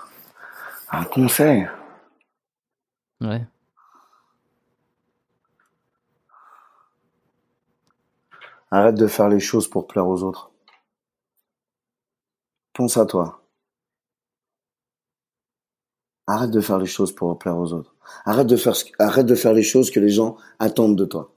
Un 0.92 1.04
conseil? 1.04 1.68
Ouais. 3.22 3.46
Arrête 8.72 8.96
de 8.96 9.08
faire 9.08 9.30
les 9.30 9.40
choses 9.40 9.68
pour 9.68 9.88
plaire 9.88 10.08
aux 10.08 10.24
autres. 10.24 10.49
Pense 12.80 12.96
à 12.96 13.06
toi. 13.06 13.42
Arrête 16.28 16.50
de 16.52 16.62
faire 16.62 16.78
les 16.78 16.86
choses 16.86 17.14
pour 17.14 17.38
plaire 17.38 17.58
aux 17.58 17.74
autres. 17.74 17.94
Arrête 18.24 18.48
de 18.48 18.56
faire, 18.56 18.74
ce- 18.74 18.86
arrête 19.00 19.26
de 19.26 19.36
faire 19.36 19.52
les 19.52 19.64
choses 19.64 19.92
que 19.92 20.00
les 20.00 20.08
gens 20.12 20.38
attendent 20.60 20.96
de 20.98 21.04
toi. 21.04 21.34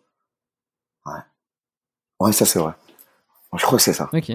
Ouais. 1.04 1.18
Ouais, 2.20 2.30
ça 2.32 2.44
c'est 2.46 2.60
vrai. 2.60 2.74
Je 3.56 3.64
crois 3.66 3.78
que 3.78 3.82
c'est 3.82 3.92
ça. 3.92 4.08
Ok. 4.12 4.30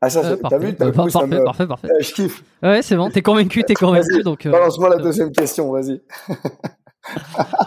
Ah 0.00 0.10
ça, 0.10 0.18
Euh, 0.18 0.22
c'est- 0.22 0.36
t'as 0.42 0.42
parfait. 0.42 0.58
vu, 0.58 0.66
vu, 0.72 0.76
parfait, 0.76 1.26
me- 1.28 1.44
parfait, 1.44 1.66
parfait. 1.68 1.88
Euh, 1.92 2.00
Je 2.02 2.12
kiffe. 2.12 2.42
Ouais, 2.64 2.82
c'est 2.82 2.96
bon. 2.96 3.10
T'es 3.10 3.22
convaincu, 3.22 3.62
t'es 3.62 3.74
convaincu, 3.74 4.24
donc. 4.24 4.44
euh, 4.44 4.50
Balance-moi 4.50 4.88
la 4.88 4.96
euh, 4.96 5.02
deuxième 5.02 5.30
question, 5.30 5.70
vas-y. 5.70 6.02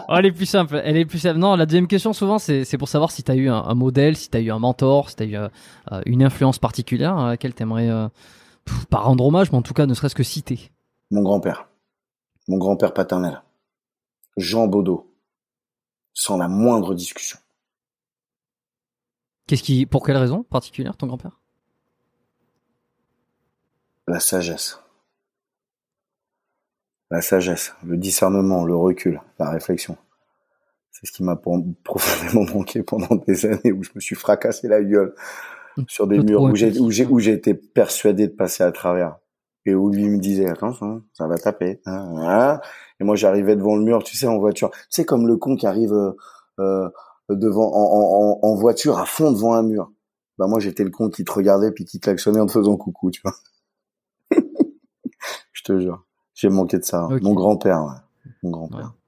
Oh, 0.08 0.14
elle 0.18 0.26
est 0.26 0.32
plus 0.32 0.46
simple. 0.46 0.78
Elle 0.84 0.96
est 0.96 1.04
plus 1.06 1.20
simple. 1.20 1.38
Non, 1.38 1.54
la 1.54 1.64
deuxième 1.64 1.86
question 1.86 2.12
souvent 2.12 2.38
c'est 2.40 2.64
c'est 2.64 2.76
pour 2.76 2.88
savoir 2.88 3.12
si 3.12 3.22
t'as 3.22 3.36
eu 3.36 3.48
un, 3.48 3.62
un 3.62 3.74
modèle, 3.74 4.16
si 4.16 4.28
t'as 4.28 4.40
eu 4.40 4.50
un 4.50 4.58
mentor, 4.58 5.10
si 5.10 5.14
t'as 5.16 5.24
eu 5.26 5.36
euh, 5.36 5.48
euh, 5.92 6.02
une 6.06 6.24
influence 6.24 6.58
particulière 6.58 7.16
à 7.16 7.28
laquelle 7.28 7.54
t'aimerais 7.54 7.88
pff, 8.68 8.86
pas 8.86 8.98
rendre 8.98 9.24
hommage, 9.24 9.50
mais 9.52 9.58
en 9.58 9.62
tout 9.62 9.74
cas 9.74 9.86
ne 9.86 9.94
serait-ce 9.94 10.14
que 10.14 10.22
citer. 10.22 10.70
Mon 11.10 11.22
grand-père. 11.22 11.68
Mon 12.48 12.58
grand-père 12.58 12.92
paternel. 12.94 13.42
Jean 14.36 14.66
Baudot. 14.68 15.10
Sans 16.14 16.36
la 16.36 16.48
moindre 16.48 16.94
discussion. 16.94 17.38
Qu'est-ce 19.46 19.62
qui, 19.62 19.86
pour 19.86 20.04
quelle 20.04 20.16
raison 20.16 20.42
particulière 20.42 20.96
ton 20.96 21.06
grand-père? 21.06 21.38
La 24.06 24.20
sagesse. 24.20 24.80
La 27.10 27.22
sagesse, 27.22 27.74
le 27.84 27.96
discernement, 27.96 28.64
le 28.64 28.76
recul, 28.76 29.20
la 29.38 29.48
réflexion. 29.50 29.96
C'est 30.90 31.06
ce 31.06 31.12
qui 31.12 31.22
m'a 31.22 31.36
pro- 31.36 31.64
profondément 31.84 32.44
manqué 32.52 32.82
pendant 32.82 33.14
des 33.26 33.46
années 33.46 33.72
où 33.72 33.82
je 33.82 33.90
me 33.94 34.00
suis 34.00 34.16
fracassé 34.16 34.68
la 34.68 34.82
gueule 34.82 35.14
sur 35.88 36.06
des 36.06 36.18
murs 36.18 36.42
où 36.42 36.54
j'ai, 36.54 36.78
où 36.78 36.90
j'ai, 36.90 37.06
où 37.06 37.18
j'ai 37.18 37.32
été 37.32 37.54
persuadé 37.54 38.26
de 38.28 38.32
passer 38.32 38.62
à 38.62 38.72
travers. 38.72 39.16
Et 39.66 39.74
où 39.74 39.90
lui 39.90 40.08
me 40.08 40.18
disait, 40.18 40.48
attention, 40.48 41.02
ça 41.12 41.26
va 41.26 41.36
taper. 41.36 41.80
hein, 41.84 42.14
hein. 42.16 42.60
Et 43.00 43.04
moi, 43.04 43.16
j'arrivais 43.16 43.54
devant 43.54 43.76
le 43.76 43.82
mur, 43.82 44.02
tu 44.02 44.16
sais, 44.16 44.26
en 44.26 44.38
voiture. 44.38 44.70
Tu 44.70 44.78
sais, 44.90 45.04
comme 45.04 45.26
le 45.26 45.36
con 45.36 45.56
qui 45.56 45.66
arrive 45.66 45.92
euh, 45.92 46.12
euh, 46.58 46.88
devant, 47.28 47.70
en, 47.72 48.38
en, 48.42 48.48
en, 48.48 48.54
voiture 48.54 48.98
à 48.98 49.04
fond 49.04 49.30
devant 49.30 49.52
un 49.54 49.62
mur. 49.62 49.92
Bah, 50.38 50.46
moi, 50.46 50.58
j'étais 50.58 50.84
le 50.84 50.90
con 50.90 51.10
qui 51.10 51.24
te 51.24 51.32
regardait 51.32 51.70
puis 51.70 51.84
qui 51.84 52.00
klaxonnait 52.00 52.40
en 52.40 52.46
te 52.46 52.52
faisant 52.52 52.76
coucou, 52.76 53.10
tu 53.10 53.20
vois. 53.22 53.34
Je 55.52 55.62
te 55.62 55.78
jure. 55.78 56.04
J'ai 56.34 56.48
manqué 56.48 56.78
de 56.78 56.84
ça. 56.84 57.08
Mon 57.20 57.34
grand-père, 57.34 57.82
ouais. 57.84 58.30
Mon 58.42 58.50
grand-père. 58.50 58.78
Ouais. 58.78 59.07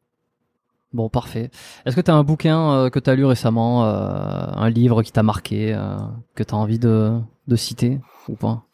Bon, 0.93 1.09
parfait. 1.09 1.51
Est-ce 1.85 1.95
que 1.95 2.01
t'as 2.01 2.15
un 2.15 2.25
bouquin 2.25 2.73
euh, 2.73 2.91
que 2.91 2.99
t'as 2.99 3.15
lu 3.15 3.25
récemment, 3.25 3.85
euh, 3.85 4.47
un 4.57 4.69
livre 4.71 5.03
qui 5.03 5.13
t'a 5.13 5.23
marqué, 5.23 5.73
euh, 5.73 5.97
que 6.35 6.43
t'as 6.43 6.57
envie 6.57 6.81
de, 6.81 7.19
de 7.47 7.57
citer 7.57 8.01
ou 8.29 8.35
pas? 8.35 8.65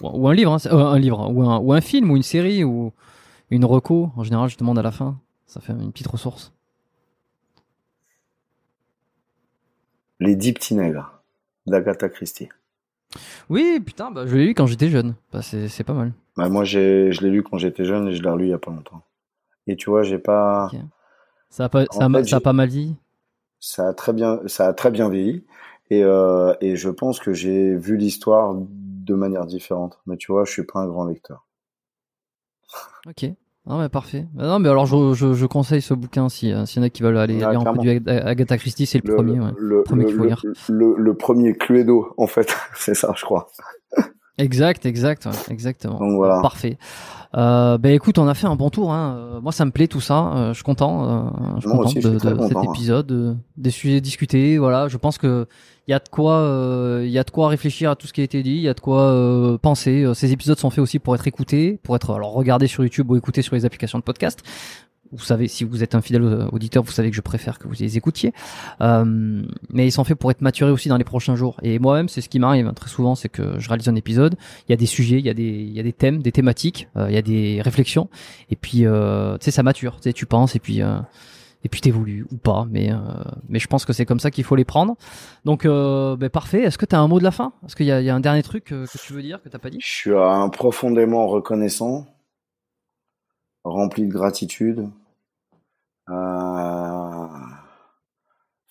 Ou, 0.00 0.08
ou 0.08 0.28
un 0.28 0.34
livre, 0.34 0.52
hein, 0.52 0.58
un 0.70 0.98
livre, 0.98 1.30
ou 1.30 1.42
un, 1.42 1.58
ou 1.58 1.72
un 1.74 1.80
film, 1.82 2.10
ou 2.10 2.16
une 2.16 2.22
série, 2.22 2.64
ou 2.64 2.92
une 3.50 3.66
reco. 3.66 4.10
En 4.16 4.22
général, 4.22 4.48
je 4.48 4.56
demande 4.56 4.78
à 4.78 4.82
la 4.82 4.90
fin. 4.90 5.20
Ça 5.46 5.60
fait 5.60 5.74
une 5.74 5.92
petite 5.92 6.08
ressource. 6.08 6.52
Les 10.18 10.36
dix 10.36 10.54
petits 10.54 10.74
nègres 10.74 11.20
d'Agatha 11.66 12.08
Christie. 12.08 12.48
Oui, 13.50 13.80
putain, 13.84 14.10
bah, 14.10 14.26
je 14.26 14.34
l'ai 14.34 14.46
lu 14.46 14.54
quand 14.54 14.66
j'étais 14.66 14.88
jeune. 14.88 15.14
Bah, 15.32 15.42
c'est 15.42 15.68
c'est 15.68 15.84
pas 15.84 15.92
mal. 15.92 16.12
Bah, 16.36 16.48
moi, 16.48 16.64
j'ai, 16.64 17.12
je 17.12 17.20
l'ai 17.22 17.30
lu 17.30 17.42
quand 17.42 17.58
j'étais 17.58 17.84
jeune 17.84 18.08
et 18.08 18.14
je 18.14 18.22
l'ai 18.22 18.30
relu 18.30 18.46
il 18.46 18.50
y 18.50 18.54
a 18.54 18.58
pas 18.58 18.70
longtemps. 18.70 19.02
Et 19.66 19.76
tu 19.76 19.90
vois, 19.90 20.02
j'ai 20.02 20.18
pas. 20.18 20.70
Ça 21.54 21.66
a 21.66 21.68
pas, 21.68 21.84
En 21.90 21.92
ça 22.00 22.04
a, 22.06 22.08
fait, 22.10 22.24
ça 22.24 22.36
a 22.36 22.38
j'ai- 22.38 22.42
pas 22.42 22.52
mal 22.52 22.68
dit. 22.68 22.96
ça 23.60 23.86
a 23.88 23.94
très 23.94 24.12
bien, 24.12 24.40
ça 24.46 24.66
a 24.66 24.72
très 24.72 24.90
bien 24.90 25.08
vieilli. 25.08 25.44
Et, 25.90 26.02
euh, 26.02 26.52
et 26.60 26.74
je 26.74 26.88
pense 26.88 27.20
que 27.20 27.32
j'ai 27.32 27.76
vu 27.76 27.96
l'histoire 27.96 28.54
de 28.58 29.14
manière 29.14 29.46
différente. 29.46 30.00
Mais 30.06 30.16
tu 30.16 30.32
vois, 30.32 30.44
je 30.44 30.50
suis 30.50 30.64
pas 30.64 30.80
un 30.80 30.88
grand 30.88 31.04
lecteur. 31.06 31.46
Ok. 33.06 33.30
Non 33.66 33.78
mais 33.78 33.88
parfait. 33.88 34.26
Bah, 34.34 34.46
non 34.46 34.58
mais 34.58 34.68
alors 34.68 34.84
je, 34.86 35.14
je, 35.14 35.32
je 35.32 35.46
conseille 35.46 35.80
ce 35.80 35.94
bouquin 35.94 36.28
si 36.28 36.52
euh, 36.52 36.66
s'il 36.66 36.82
y 36.82 36.84
en 36.84 36.86
a 36.86 36.90
qui 36.90 37.02
veulent 37.02 37.16
aller 37.16 37.42
Ah, 37.42 37.50
lire 37.52 37.60
un 37.60 37.72
peu 37.72 37.80
clairement. 37.80 37.82
du 37.82 37.88
Ag- 37.90 38.08
Agatha 38.26 38.58
Christie, 38.58 38.84
c'est 38.84 39.02
le, 39.06 39.14
premier. 39.14 39.40
Ouais. 39.40 39.52
le, 39.56 39.82
Premier 39.84 40.02
le, 40.04 40.08
qu'il 40.08 40.16
faut 40.16 40.22
le, 40.24 40.28
lire. 40.28 40.42
le- 40.68 40.94
le 40.98 41.14
premier 41.14 41.54
Cluedo, 41.54 42.12
en 42.18 42.26
fait. 42.26 42.52
c'est 42.76 42.94
ça, 42.94 43.14
je 43.16 43.24
crois. 43.24 43.48
Exact, 44.36 44.84
exact, 44.84 45.26
ouais, 45.26 45.32
exactement. 45.50 45.98
Donc 45.98 46.16
voilà. 46.16 46.40
Parfait. 46.42 46.76
Euh, 47.36 47.78
ben 47.78 47.92
écoute, 47.92 48.18
on 48.18 48.26
a 48.26 48.34
fait 48.34 48.46
un 48.48 48.56
bon 48.56 48.68
tour. 48.68 48.92
Hein. 48.92 49.14
Euh, 49.16 49.40
Moi, 49.40 49.52
ça 49.52 49.64
me 49.64 49.70
plaît 49.70 49.86
tout 49.86 50.00
ça. 50.00 50.32
Euh, 50.34 50.48
je 50.48 50.54
suis 50.54 50.62
content. 50.64 51.04
euh, 51.04 51.30
je 51.56 51.60
suis 51.60 51.70
content 51.70 51.82
aussi, 51.84 52.00
je 52.00 52.08
de, 52.08 52.12
suis 52.12 52.18
très 52.18 52.30
de 52.30 52.34
content, 52.36 52.48
cet 52.48 52.56
hein. 52.56 52.72
épisode, 52.72 53.06
de- 53.06 53.36
des 53.56 53.70
sujets 53.70 54.00
discutés. 54.00 54.58
Voilà, 54.58 54.88
je 54.88 54.96
pense 54.96 55.18
que 55.18 55.46
il 55.86 55.90
y 55.92 55.94
a 55.94 55.98
de 56.00 56.08
quoi, 56.08 56.32
euh, 56.34 57.02
il 57.04 57.10
y 57.12 57.18
a 57.18 57.22
de 57.24 57.30
quoi 57.30 57.48
réfléchir 57.48 57.90
à 57.90 57.96
tout 57.96 58.06
ce 58.08 58.12
qui 58.12 58.22
a 58.22 58.24
été 58.24 58.42
dit. 58.42 58.50
Il 58.56 58.62
y 58.62 58.68
a 58.68 58.74
de 58.74 58.80
quoi 58.80 59.02
euh, 59.02 59.56
penser. 59.58 60.02
Euh, 60.02 60.14
Ces 60.14 60.32
épisodes 60.32 60.58
sont 60.58 60.70
faits 60.70 60.80
aussi 60.80 60.98
pour 60.98 61.14
être 61.14 61.28
écoutés, 61.28 61.78
pour 61.84 61.94
être 61.94 62.12
alors 62.12 62.32
regardés 62.32 62.66
sur 62.66 62.82
YouTube 62.82 63.10
ou 63.10 63.16
écoutés 63.16 63.42
sur 63.42 63.54
les 63.54 63.64
applications 63.64 63.98
de 63.98 64.04
podcast. 64.04 64.40
Vous 65.14 65.24
savez, 65.24 65.48
si 65.48 65.64
vous 65.64 65.82
êtes 65.82 65.94
un 65.94 66.00
fidèle 66.00 66.48
auditeur, 66.52 66.82
vous 66.82 66.92
savez 66.92 67.10
que 67.10 67.16
je 67.16 67.20
préfère 67.20 67.58
que 67.58 67.68
vous 67.68 67.74
les 67.78 67.96
écoutiez. 67.96 68.32
Euh, 68.80 69.42
mais 69.70 69.86
ils 69.86 69.92
sont 69.92 70.04
faits 70.04 70.18
pour 70.18 70.30
être 70.30 70.40
maturés 70.40 70.70
aussi 70.70 70.88
dans 70.88 70.96
les 70.96 71.04
prochains 71.04 71.36
jours. 71.36 71.56
Et 71.62 71.78
moi-même, 71.78 72.08
c'est 72.08 72.20
ce 72.20 72.28
qui 72.28 72.38
m'arrive 72.38 72.72
très 72.74 72.88
souvent, 72.88 73.14
c'est 73.14 73.28
que 73.28 73.58
je 73.58 73.68
réalise 73.68 73.88
un 73.88 73.94
épisode, 73.94 74.36
il 74.68 74.72
y 74.72 74.74
a 74.74 74.76
des 74.76 74.86
sujets, 74.86 75.18
il 75.18 75.26
y 75.26 75.30
a 75.30 75.34
des, 75.82 75.92
thèmes, 75.92 76.22
des 76.22 76.32
thématiques, 76.32 76.88
euh, 76.96 77.06
il 77.08 77.14
y 77.14 77.18
a 77.18 77.22
des 77.22 77.60
réflexions, 77.62 78.08
et 78.50 78.56
puis 78.56 78.86
euh, 78.86 79.36
tu 79.38 79.46
sais, 79.46 79.50
ça 79.50 79.62
mature. 79.62 80.00
Tu 80.00 80.26
penses, 80.26 80.56
et 80.56 80.58
puis 80.58 80.82
euh, 80.82 80.98
et 81.64 81.68
puis 81.68 81.80
t'évolues 81.80 82.26
ou 82.30 82.36
pas. 82.36 82.66
Mais 82.70 82.90
je 83.52 83.66
pense 83.66 83.84
que 83.84 83.92
c'est 83.92 84.04
comme 84.04 84.20
ça 84.20 84.30
qu'il 84.30 84.44
faut 84.44 84.56
les 84.56 84.64
prendre. 84.64 84.96
Donc 85.44 85.64
ben, 85.64 86.28
parfait. 86.30 86.62
Est-ce 86.62 86.78
que 86.78 86.86
tu 86.86 86.94
as 86.94 87.00
un 87.00 87.08
mot 87.08 87.18
de 87.18 87.24
la 87.24 87.30
fin? 87.30 87.52
Est-ce 87.66 87.76
qu'il 87.76 87.86
y 87.86 87.92
a, 87.92 88.14
un 88.14 88.20
dernier 88.20 88.42
truc 88.42 88.64
que 88.64 88.84
tu 89.06 89.12
veux 89.12 89.22
dire 89.22 89.42
que 89.42 89.48
t'as 89.48 89.58
pas 89.58 89.70
dit? 89.70 89.78
Je 89.80 89.86
suis 89.86 90.10
profondément 90.52 91.26
reconnaissant, 91.26 92.06
rempli 93.64 94.06
de 94.06 94.12
gratitude 94.12 94.90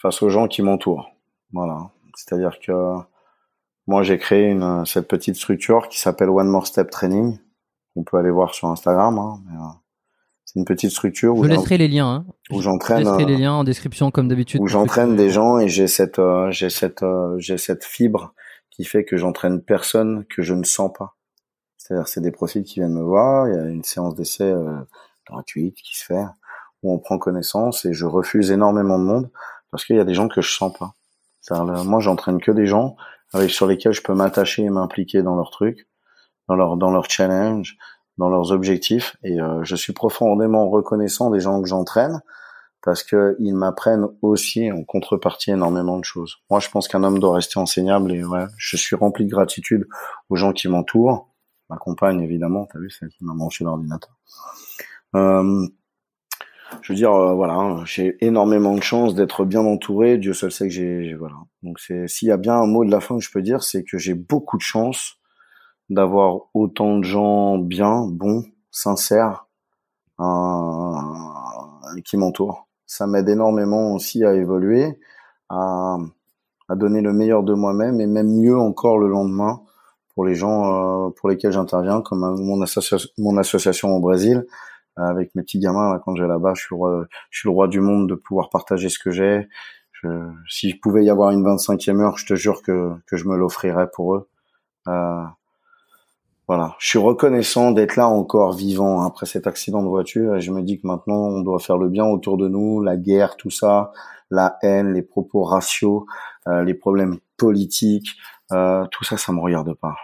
face 0.02 0.22
aux 0.22 0.30
gens 0.30 0.48
qui 0.48 0.62
m'entourent. 0.62 1.10
Voilà. 1.52 1.92
C'est-à-dire 2.16 2.60
que 2.60 2.74
moi, 3.88 4.02
j'ai 4.04 4.18
créé 4.18 4.50
une, 4.50 4.86
cette 4.86 5.08
petite 5.08 5.36
structure 5.36 5.90
qui 5.90 6.00
s'appelle 6.00 6.30
One 6.30 6.48
More 6.48 6.68
Step 6.68 6.90
Training. 6.90 7.38
On 7.96 8.04
peut 8.04 8.18
aller 8.18 8.32
voir 8.32 8.54
sur 8.54 8.70
Instagram. 8.70 9.18
Hein, 9.20 9.42
euh, 9.52 9.80
c'est 10.46 10.60
une 10.60 10.66
petite 10.66 10.92
structure 10.92 11.36
où 11.36 11.44
je 11.44 11.50
laisserai 11.50 11.78
les 11.78 11.90
liens. 11.90 12.08
Hein. 12.08 12.26
Où 12.50 12.62
j'entraîne. 12.62 13.00
Je 13.00 13.04
laisserai 13.04 13.26
les 13.26 13.38
liens 13.38 13.54
en 13.54 13.64
description 13.64 14.10
comme 14.10 14.30
d'habitude. 14.30 14.62
Où 14.62 14.68
j'entraîne 14.68 15.16
des 15.16 15.30
gens 15.30 15.60
et 15.60 15.68
j'ai 15.68 15.88
cette, 15.88 16.20
euh, 16.20 16.50
j'ai 16.50 16.70
cette, 16.70 17.04
euh, 17.04 17.36
j'ai 17.40 17.58
cette 17.58 17.84
fibre 17.84 18.34
qui 18.72 18.86
fait 18.86 19.04
que 19.04 19.18
j'entraîne 19.18 19.62
personne 19.62 20.26
que 20.26 20.42
je 20.42 20.54
ne 20.54 20.64
sens 20.64 20.92
pas. 20.98 21.16
C'est-à-dire, 21.78 22.08
c'est 22.08 22.22
des 22.22 22.32
profils 22.32 22.64
qui 22.64 22.80
viennent 22.80 22.94
me 22.94 23.04
voir. 23.04 23.48
Il 23.50 23.54
y 23.54 23.58
a 23.58 23.66
une 23.66 23.84
séance 23.84 24.16
d'essai 24.16 24.54
gratuite 25.28 25.76
qui 25.76 25.98
se 25.98 26.06
fait 26.06 26.24
où 26.84 26.94
on 26.94 27.00
prend 27.00 27.18
connaissance 27.18 27.86
et 27.86 27.94
je 27.94 28.06
refuse 28.06 28.52
énormément 28.52 29.00
de 29.00 29.04
monde 29.04 29.30
parce 29.72 29.86
qu'il 29.86 29.96
y 29.96 30.00
a 30.00 30.04
des 30.04 30.14
gens 30.14 30.28
que 30.28 30.42
je 30.42 30.56
sens 30.56 30.72
pas. 30.78 30.94
Moi, 31.50 32.00
j'entraîne 32.00 32.40
que 32.40 32.52
des 32.52 32.68
gens 32.68 32.96
avec 33.34 33.50
sur 33.50 33.66
lesquels 33.66 33.94
je 33.94 34.04
peux 34.04 34.14
m'attacher 34.14 34.64
et 34.64 34.70
m'impliquer 34.70 35.24
dans 35.24 35.36
leurs 35.36 35.50
trucs, 35.50 35.88
dans 36.48 36.56
leur 36.56 36.78
dans 36.78 36.92
leurs 36.92 37.10
challenges, 37.10 37.78
dans 38.18 38.30
leurs 38.30 38.52
objectifs. 38.52 39.18
Et 39.24 39.42
euh, 39.42 39.64
je 39.64 39.76
suis 39.76 39.94
profondément 39.94 40.70
reconnaissant 40.70 41.30
des 41.32 41.40
gens 41.40 41.62
que 41.62 41.68
j'entraîne 41.68 42.22
parce 42.84 43.04
que 43.04 43.36
ils 43.40 43.56
m'apprennent 43.56 44.08
aussi 44.22 44.72
en 44.72 44.84
contrepartie 44.84 45.52
énormément 45.52 45.98
de 45.98 46.04
choses. 46.04 46.38
Moi, 46.50 46.60
je 46.60 46.70
pense 46.70 46.88
qu'un 46.88 47.04
homme 47.04 47.20
doit 47.20 47.36
rester 47.36 47.58
enseignable 47.58 48.14
et 48.14 48.24
ouais, 48.24 48.46
je 48.58 48.78
suis 48.78 48.96
rempli 48.96 49.26
de 49.26 49.32
gratitude 49.32 49.88
aux 50.30 50.36
gens 50.36 50.52
qui 50.52 50.68
m'entourent. 50.68 51.30
Ma 51.70 51.78
compagne, 51.78 52.22
évidemment, 52.22 52.68
t'as 52.72 52.80
vu, 52.80 52.90
celle 52.92 53.10
qui 53.10 53.24
m'a 53.24 53.34
branché 53.34 53.64
l'ordinateur. 53.64 54.14
Euh, 55.16 55.66
je 56.82 56.94
veux 56.94 56.96
dire, 56.96 57.14
euh, 57.14 57.34
voilà, 57.34 57.54
hein, 57.54 57.86
j'ai 57.86 58.18
énormément 58.26 58.76
de 58.76 58.84
chance 58.84 59.16
d'être 59.16 59.46
bien 59.46 59.62
entouré. 59.62 60.18
Dieu 60.18 60.34
seul 60.34 60.52
sait 60.52 60.68
que 60.68 60.74
j'ai, 60.74 61.14
voilà. 61.14 61.36
Donc 61.62 61.80
s'il 61.80 62.28
y 62.28 62.32
a 62.32 62.38
bien 62.38 62.56
un 62.56 62.66
mot 62.66 62.86
de 62.86 62.92
la 62.92 63.00
fin 63.00 63.18
que 63.18 63.24
je 63.24 63.32
peux 63.32 63.42
dire, 63.42 63.64
c'est 63.64 63.84
que 63.84 63.98
j'ai 63.98 64.14
beaucoup 64.14 64.58
de 64.58 64.62
chance 64.62 65.18
d'avoir 65.90 66.42
autant 66.54 66.98
de 66.98 67.04
gens 67.04 67.58
bien, 67.58 68.08
bons, 68.08 68.44
sincères, 68.72 69.48
euh, 70.20 70.24
qui 72.06 72.18
m'entourent. 72.18 72.68
Ça 72.86 73.08
m'aide 73.08 73.30
énormément 73.30 73.94
aussi 73.94 74.24
à 74.24 74.34
évoluer, 74.34 75.00
à, 75.50 75.98
à 76.70 76.76
donner 76.76 77.02
le 77.02 77.14
meilleur 77.14 77.44
de 77.44 77.54
moi-même 77.54 78.02
et 78.02 78.08
même 78.08 78.32
mieux 78.40 78.58
encore 78.58 78.98
le 78.98 79.08
lendemain 79.08 79.62
pour 80.14 80.26
les 80.26 80.36
gens 80.36 81.08
euh, 81.08 81.10
pour 81.10 81.30
lesquels 81.30 81.52
j'interviens, 81.52 82.02
comme 82.02 82.42
mon, 82.42 82.62
association, 82.62 83.10
mon 83.18 83.38
association 83.38 83.96
au 83.96 84.00
Brésil 84.00 84.46
avec 84.96 85.34
mes 85.36 85.44
petits 85.44 85.60
gamins 85.60 86.00
quand 86.06 86.16
j'ai 86.16 86.28
là-bas. 86.28 86.54
Je 86.56 86.62
suis, 86.64 86.76
je 87.30 87.40
suis 87.40 87.48
le 87.48 87.54
roi 87.54 87.68
du 87.68 87.80
monde 87.80 88.10
de 88.10 88.16
pouvoir 88.16 88.50
partager 88.50 88.90
ce 88.90 89.00
que 89.00 89.12
j'ai. 89.12 89.48
si 90.50 90.70
je 90.70 90.80
pouvais 90.80 91.04
y 91.04 91.10
avoir 91.10 91.32
une 91.32 91.44
25e 91.44 92.00
heure, 92.02 92.18
je 92.18 92.26
te 92.26 92.36
jure 92.36 92.62
que, 92.62 92.92
que 93.08 93.18
je 93.18 93.28
me 93.28 93.38
l'offrirais 93.38 93.90
pour 93.92 94.16
eux. 94.16 94.28
Euh, 94.88 95.24
voilà, 96.48 96.76
je 96.80 96.88
suis 96.88 97.00
reconnaissant 97.00 97.72
d'être 97.72 97.96
là 97.96 98.08
encore 98.08 98.54
vivant 98.54 99.02
après 99.04 99.26
cet 99.26 99.48
accident 99.48 99.82
de 99.82 99.88
voiture 99.88 100.36
et 100.36 100.42
je 100.42 100.52
me 100.52 100.62
dis 100.62 100.80
que 100.80 100.86
maintenant 100.88 101.16
on 101.16 101.42
doit 101.42 101.60
faire 101.60 101.78
le 101.78 101.88
bien 101.88 102.06
autour 102.06 102.38
de 102.38 102.50
nous, 102.50 102.82
la 102.82 102.98
guerre, 102.98 103.38
tout 103.38 103.50
ça, 103.50 103.94
la 104.30 104.58
haine, 104.62 104.94
les 104.94 105.02
propos 105.04 105.44
raciaux, 105.44 106.06
euh, 106.48 106.64
les 106.64 106.74
problèmes 106.74 107.20
politiques, 107.38 108.18
euh, 108.52 108.86
tout 108.92 109.06
ça, 109.06 109.18
ça 109.18 109.32
me 109.32 109.40
regarde 109.40 109.74
pas. 109.74 109.96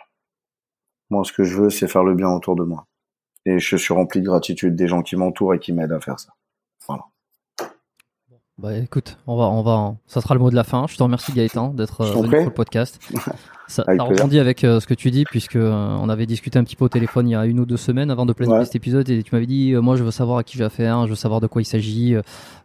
Moi, 1.09 1.23
ce 1.25 1.33
que 1.33 1.43
je 1.43 1.57
veux, 1.57 1.69
c'est 1.69 1.87
faire 1.87 2.03
le 2.03 2.15
bien 2.15 2.29
autour 2.29 2.55
de 2.55 2.63
moi 2.63 2.85
et 3.49 3.59
je 3.59 3.75
suis 3.75 3.93
rempli 3.93 4.21
de 4.21 4.25
gratitude 4.25 4.75
des 4.75 4.87
gens 4.87 5.01
qui 5.01 5.15
m'entourent 5.15 5.53
et 5.53 5.59
qui 5.59 5.73
m'aident 5.73 5.93
à 5.93 5.99
faire 5.99 6.19
ça. 6.19 6.29
Voilà. 6.87 7.03
Bah 8.57 8.75
écoute, 8.75 9.17
on 9.25 9.37
va, 9.37 9.45
on 9.45 9.61
va, 9.61 9.95
ça 10.05 10.19
sera 10.19 10.33
le 10.33 10.41
mot 10.41 10.49
de 10.49 10.55
la 10.55 10.65
fin. 10.65 10.85
Je 10.89 10.97
te 10.97 11.03
remercie 11.03 11.31
Gaëtan 11.31 11.69
d'être 11.69 12.01
euh, 12.01 12.11
venu 12.11 12.29
sur 12.29 12.49
le 12.49 12.53
podcast. 12.53 12.99
Ça, 13.69 13.83
ça 13.85 14.03
rebondit 14.03 14.39
avec 14.39 14.63
euh, 14.63 14.79
ce 14.79 14.87
que 14.87 14.95
tu 14.95 15.11
dis 15.11 15.25
puisque 15.25 15.55
euh, 15.55 15.95
on 16.01 16.09
avait 16.09 16.25
discuté 16.25 16.57
un 16.57 16.63
petit 16.63 16.75
peu 16.75 16.85
au 16.85 16.89
téléphone 16.89 17.27
il 17.29 17.33
y 17.33 17.35
a 17.35 17.45
une 17.45 17.59
ou 17.59 17.67
deux 17.67 17.77
semaines 17.77 18.09
avant 18.09 18.25
de 18.25 18.33
planifier 18.33 18.65
cet 18.65 18.73
épisode 18.73 19.07
et 19.11 19.21
tu 19.21 19.29
m'avais 19.31 19.45
dit 19.45 19.75
moi 19.75 19.95
je 19.95 20.03
veux 20.03 20.09
savoir 20.09 20.39
à 20.39 20.43
qui 20.43 20.57
j'ai 20.57 20.63
affaire, 20.63 21.03
je 21.03 21.11
veux 21.11 21.15
savoir 21.15 21.39
de 21.39 21.45
quoi 21.45 21.61
il 21.61 21.65
s'agit, 21.65 22.15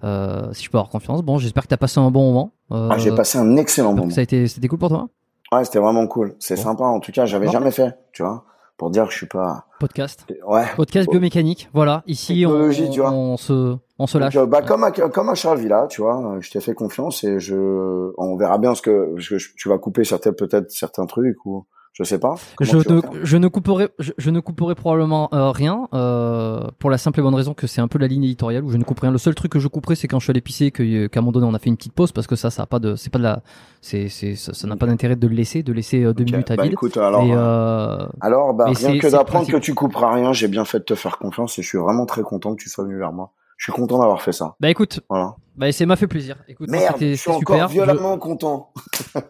si 0.00 0.64
je 0.64 0.70
peux 0.70 0.78
avoir 0.78 0.88
confiance. 0.88 1.20
Bon, 1.20 1.36
j'espère 1.36 1.64
que 1.64 1.68
tu 1.68 1.74
as 1.74 1.76
passé 1.76 2.00
un 2.00 2.10
bon 2.10 2.32
moment. 2.32 2.52
Ah, 2.70 2.96
j'ai 2.96 3.14
passé 3.14 3.36
un 3.36 3.54
excellent 3.58 3.92
moment. 3.92 4.08
Ça 4.08 4.20
a 4.20 4.24
été, 4.24 4.46
c'était 4.46 4.66
cool 4.66 4.78
pour 4.78 4.88
toi? 4.88 5.10
Ouais, 5.52 5.62
c'était 5.66 5.78
vraiment 5.78 6.06
cool. 6.06 6.36
C'est 6.38 6.56
sympa. 6.56 6.84
En 6.84 7.00
tout 7.00 7.12
cas, 7.12 7.26
j'avais 7.26 7.48
jamais 7.48 7.70
fait, 7.70 7.98
tu 8.14 8.22
vois 8.22 8.46
pour 8.76 8.90
dire 8.90 9.06
que 9.06 9.12
je 9.12 9.18
suis 9.18 9.26
pas 9.26 9.66
podcast. 9.80 10.26
Ouais. 10.46 10.64
Podcast 10.76 11.10
biomécanique. 11.10 11.68
Voilà. 11.72 12.02
Ici, 12.06 12.44
on, 12.46 13.36
se, 13.36 13.76
on 13.98 14.06
se 14.06 14.18
lâche. 14.18 14.36
Euh, 14.36 14.46
bah, 14.46 14.62
comme 14.62 14.84
à, 14.84 14.90
comme 14.90 15.28
à 15.28 15.34
Charles 15.34 15.58
Villa, 15.58 15.86
tu 15.88 16.00
vois, 16.00 16.38
je 16.40 16.50
t'ai 16.50 16.60
fait 16.60 16.74
confiance 16.74 17.22
et 17.24 17.38
je, 17.38 18.12
on 18.16 18.36
verra 18.36 18.58
bien 18.58 18.74
ce 18.74 18.82
que, 18.82 19.14
ce 19.18 19.34
que 19.34 19.56
tu 19.56 19.68
vas 19.68 19.78
couper 19.78 20.04
certains, 20.04 20.32
peut-être 20.32 20.70
certains 20.70 21.06
trucs 21.06 21.44
ou, 21.44 21.66
je 21.94 22.02
sais 22.02 22.18
pas. 22.18 22.34
Je 22.60 22.76
ne, 22.76 23.00
je 23.22 23.36
ne, 23.36 23.46
couperai, 23.46 23.88
je, 24.00 24.30
ne 24.30 24.40
couperai 24.40 24.74
probablement 24.74 25.28
euh, 25.32 25.52
rien 25.52 25.88
euh, 25.94 26.66
pour 26.80 26.90
la 26.90 26.98
simple 26.98 27.20
et 27.20 27.22
bonne 27.22 27.36
raison 27.36 27.54
que 27.54 27.68
c'est 27.68 27.80
un 27.80 27.86
peu 27.86 28.00
la 28.00 28.08
ligne 28.08 28.24
éditoriale 28.24 28.64
où 28.64 28.70
je 28.70 28.76
ne 28.76 28.82
coupe 28.82 28.98
rien. 28.98 29.12
Le 29.12 29.18
seul 29.18 29.36
truc 29.36 29.52
que 29.52 29.60
je 29.60 29.68
couperai, 29.68 29.94
c'est 29.94 30.08
quand 30.08 30.18
je 30.18 30.24
suis 30.24 30.32
allé 30.32 30.40
pisser, 30.40 30.72
qu'à 30.72 30.82
un 30.82 31.20
moment 31.20 31.30
donné 31.30 31.46
on 31.46 31.54
a 31.54 31.60
fait 31.60 31.70
une 31.70 31.76
petite 31.76 31.92
pause 31.92 32.10
parce 32.10 32.26
que 32.26 32.34
ça, 32.34 32.50
ça 32.50 32.64
a 32.64 32.66
pas 32.66 32.80
de, 32.80 32.96
c'est 32.96 33.10
pas 33.10 33.18
de 33.18 33.22
la, 33.22 33.42
c'est, 33.80 34.08
c'est, 34.08 34.34
ça 34.34 34.66
n'a 34.66 34.74
pas 34.74 34.86
d'intérêt 34.86 35.14
de 35.14 35.28
le 35.28 35.36
laisser, 35.36 35.62
de 35.62 35.72
laisser 35.72 36.02
euh, 36.02 36.12
deux 36.12 36.24
minutes 36.24 36.50
à 36.50 36.56
bah, 36.56 36.64
vide. 36.64 36.72
Écoute, 36.72 36.96
alors, 36.96 37.24
euh, 37.30 38.08
alors, 38.20 38.54
bah, 38.54 38.64
rien 38.66 38.98
que 38.98 39.10
d'apprendre 39.12 39.46
que 39.46 39.58
tu 39.58 39.72
couperas 39.72 40.14
rien, 40.14 40.32
j'ai 40.32 40.48
bien 40.48 40.64
fait 40.64 40.80
de 40.80 40.84
te 40.84 40.96
faire 40.96 41.18
confiance 41.18 41.56
et 41.60 41.62
je 41.62 41.68
suis 41.68 41.78
vraiment 41.78 42.06
très 42.06 42.22
content 42.22 42.56
que 42.56 42.60
tu 42.60 42.68
sois 42.68 42.82
venu 42.82 42.98
vers 42.98 43.12
moi. 43.12 43.30
Je 43.56 43.70
suis 43.70 43.72
content 43.72 44.00
d'avoir 44.00 44.20
fait 44.20 44.32
ça. 44.32 44.56
Bah 44.58 44.68
écoute, 44.68 44.98
voilà. 45.08 45.36
Bah 45.56 45.70
ça 45.70 45.86
m'a 45.86 45.96
fait 45.96 46.08
plaisir. 46.08 46.36
Écoute, 46.48 46.68
Merde, 46.68 46.96
je 47.00 47.14
suis 47.14 47.30
encore 47.30 47.68
violemment 47.68 48.18
content. 48.18 48.72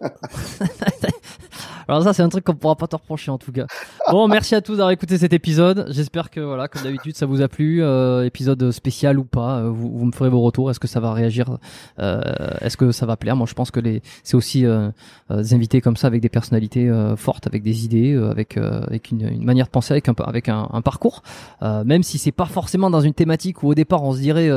Alors 1.88 2.02
ça, 2.02 2.14
c'est 2.14 2.22
un 2.22 2.30
truc 2.30 2.44
qu'on 2.44 2.54
pourra 2.54 2.76
pas 2.76 2.86
te 2.86 2.96
reprocher 2.96 3.30
en 3.30 3.36
tout 3.36 3.52
cas. 3.52 3.66
Bon, 4.10 4.26
merci 4.26 4.54
à 4.54 4.62
tous 4.62 4.76
d'avoir 4.76 4.90
écouté 4.90 5.18
cet 5.18 5.34
épisode. 5.34 5.86
J'espère 5.90 6.30
que 6.30 6.40
voilà, 6.40 6.66
comme 6.66 6.82
d'habitude, 6.82 7.14
ça 7.14 7.26
vous 7.26 7.42
a 7.42 7.48
plu. 7.48 7.82
Euh, 7.82 8.24
épisode 8.24 8.70
spécial 8.70 9.18
ou 9.18 9.24
pas, 9.24 9.58
euh, 9.58 9.68
vous, 9.68 9.90
vous, 9.90 10.04
me 10.06 10.12
ferez 10.12 10.30
vos 10.30 10.40
retours. 10.40 10.70
Est-ce 10.70 10.80
que 10.80 10.88
ça 10.88 11.00
va 11.00 11.12
réagir 11.12 11.58
euh, 11.98 12.22
Est-ce 12.62 12.78
que 12.78 12.90
ça 12.90 13.04
va 13.04 13.16
plaire? 13.16 13.36
Moi, 13.36 13.46
je 13.46 13.54
pense 13.54 13.70
que 13.70 13.80
les, 13.80 14.00
c'est 14.22 14.36
aussi 14.36 14.64
euh, 14.64 14.90
euh 15.30 15.42
des 15.42 15.52
invités 15.52 15.82
comme 15.82 15.96
ça 15.96 16.06
avec 16.06 16.22
des 16.22 16.30
personnalités 16.30 16.90
fortes, 17.16 17.46
avec 17.46 17.62
des 17.62 17.84
idées, 17.84 18.16
avec 18.16 18.56
avec 18.56 19.10
une, 19.10 19.28
une, 19.28 19.44
manière 19.44 19.66
de 19.66 19.70
penser, 19.70 19.92
avec 19.92 20.08
un 20.08 20.14
avec 20.24 20.48
un, 20.48 20.68
un 20.72 20.80
parcours. 20.80 21.22
même 21.60 22.02
si 22.02 22.16
c'est 22.16 22.32
pas 22.32 22.46
forcément 22.46 22.88
dans 22.88 23.00
une 23.00 23.12
thématique 23.12 23.62
où 23.62 23.68
au 23.68 23.74
départ 23.74 24.02
on 24.02 24.12
se 24.12 24.20
dirait 24.20 24.50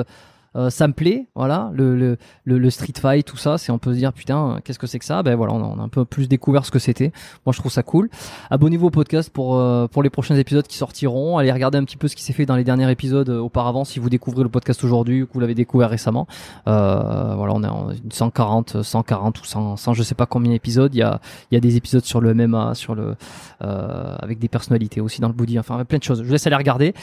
euh, 0.58 0.72
ça 0.72 0.88
me 0.88 0.94
plaît, 0.94 1.27
voilà, 1.36 1.69
le, 1.74 1.95
le, 1.95 2.18
le, 2.45 2.69
street 2.72 2.94
fight, 3.00 3.26
tout 3.26 3.38
ça, 3.38 3.60
c'est 3.60 3.72
on 3.72 3.77
peut 3.77 3.94
se 3.94 4.00
dire 4.00 4.11
putain, 4.11 4.60
qu'est-ce 4.64 4.80
que 4.80 4.88
c'est 4.88 4.98
que 4.98 5.06
ça? 5.06 5.22
Ben 5.22 5.36
voilà, 5.36 5.53
on 5.53 5.80
a, 5.80 5.84
un 5.84 5.88
peu 5.88 6.03
plus 6.03 6.27
découvert 6.27 6.66
ce 6.66 6.72
que 6.72 6.80
c'était. 6.80 7.11
Moi, 7.45 7.53
je 7.53 7.60
trouve 7.60 7.72
ça 7.72 7.84
cool. 7.84 8.10
Abonnez-vous 8.50 8.88
au 8.88 8.90
podcast 8.90 9.30
pour 9.30 9.58
euh, 9.58 9.88
pour 9.88 10.02
les 10.02 10.10
prochains 10.10 10.36
épisodes 10.36 10.66
qui 10.66 10.77
sortiront. 10.77 11.38
Allez 11.38 11.52
regarder 11.52 11.77
un 11.77 11.84
petit 11.84 11.98
peu 11.98 12.08
ce 12.08 12.16
qui 12.16 12.24
s'est 12.24 12.34
fait 12.34 12.48
dans 12.48 12.56
les 12.56 12.64
derniers 12.64 12.90
épisodes 12.90 13.30
euh, 13.30 13.40
auparavant, 13.40 13.86
si 13.86 14.00
vous 14.00 14.10
découvrez 14.10 14.42
le 14.42 14.50
podcast 14.50 14.84
aujourd'hui 14.84 15.22
ou 15.22 15.27
que 15.27 15.34
vous 15.34 15.40
l'avez 15.40 15.53
découvert 15.53 15.92
récemment. 15.92 16.27
voilà, 16.66 17.53
on 17.53 17.64
est 17.64 17.68
en 17.68 17.90
140, 18.10 18.82
140 18.82 19.40
ou 19.40 19.45
100, 19.45 19.77
100 19.77 19.94
je 19.94 20.03
sais 20.03 20.16
pas 20.16 20.26
combien 20.26 20.52
d'épisodes. 20.52 20.94
Il 20.95 21.00
y 21.00 21.03
a 21.03 21.22
y 21.52 21.58
a 21.58 21.60
des 21.60 21.76
épisodes 21.77 22.03
sur 22.03 22.19
le 22.19 22.34
MMA, 22.34 22.74
sur 22.74 22.95
le 22.95 23.16
avec 23.60 24.40
des 24.40 24.48
personnalités 24.48 25.02
aussi 25.02 25.22
dans 25.22 25.27
le 25.27 25.36
body. 25.36 25.60
Enfin, 25.60 25.86
plein 25.86 26.00
de 26.00 26.03
choses. 26.03 26.19
Je 26.19 26.24
vous 26.24 26.32
laisse 26.32 26.48
aller 26.48 26.56
regarder. 26.56 26.95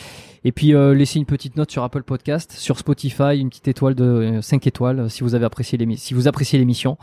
Et 0.46 0.52
puis 0.52 0.72
laissez 0.72 1.18
une 1.18 1.24
petite 1.24 1.56
note 1.56 1.70
sur 1.70 1.84
Apple 1.84 2.02
Podcast, 2.02 2.52
sur 2.52 2.78
Spotify, 2.78 3.43
une 3.44 3.50
petite 3.50 3.68
étoile 3.68 3.94
de 3.94 4.40
5 4.40 4.56
euh, 4.56 4.68
étoiles 4.68 5.00
euh, 5.00 5.08
si 5.08 5.22
vous 5.22 5.34
avez 5.34 5.44
apprécié 5.44 5.78
l'émission. 5.78 6.04
Si 6.04 6.14
vous 6.14 6.28
appréciez 6.28 6.58
l'émission, 6.58 6.98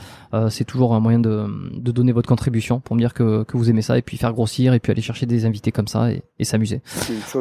c'est 0.49 0.65
toujours 0.65 0.93
un 0.93 0.99
moyen 0.99 1.19
de, 1.19 1.45
de, 1.73 1.91
donner 1.91 2.11
votre 2.11 2.27
contribution 2.27 2.79
pour 2.79 2.95
me 2.95 3.01
dire 3.01 3.13
que, 3.13 3.43
que, 3.43 3.57
vous 3.57 3.69
aimez 3.69 3.81
ça 3.81 3.97
et 3.97 4.01
puis 4.01 4.17
faire 4.17 4.33
grossir 4.33 4.73
et 4.73 4.79
puis 4.79 4.91
aller 4.91 5.01
chercher 5.01 5.25
des 5.25 5.45
invités 5.45 5.71
comme 5.71 5.87
ça 5.87 6.11
et, 6.11 6.23
et 6.39 6.43
s'amuser. 6.43 6.81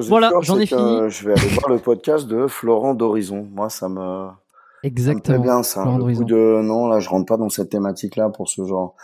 Voilà, 0.09 0.31
j'en 0.43 0.59
ai 0.59 0.67
fini. 0.67 0.99
Je 1.09 1.27
vais 1.27 1.33
aller 1.39 1.49
voir 1.49 1.69
le 1.69 1.79
podcast 1.79 2.27
de 2.29 2.47
Florent 2.47 2.95
d'Horizon. 2.95 3.47
Moi, 3.53 3.69
ça 3.69 3.89
me 3.89 4.29
Exactement. 4.83 5.37
Ça 5.39 5.43
bien 5.43 5.62
ça. 5.62 5.85
Le 5.85 6.25
de 6.25 6.62
non, 6.62 6.89
là, 6.89 7.01
je 7.01 7.09
rentre 7.09 7.27
pas 7.27 7.37
dans 7.37 7.49
cette 7.49 7.70
thématique 7.70 8.17
là 8.17 8.31
pour 8.31 8.49
ce 8.49 8.65
genre 8.65 8.95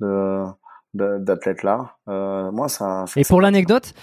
de 0.00 0.44
d'athlète 0.94 1.62
là. 1.62 1.96
Euh, 2.08 2.52
moi, 2.52 2.68
ça 2.68 3.04
et 3.16 3.24
pour 3.24 3.40
l'anecdote, 3.40 3.94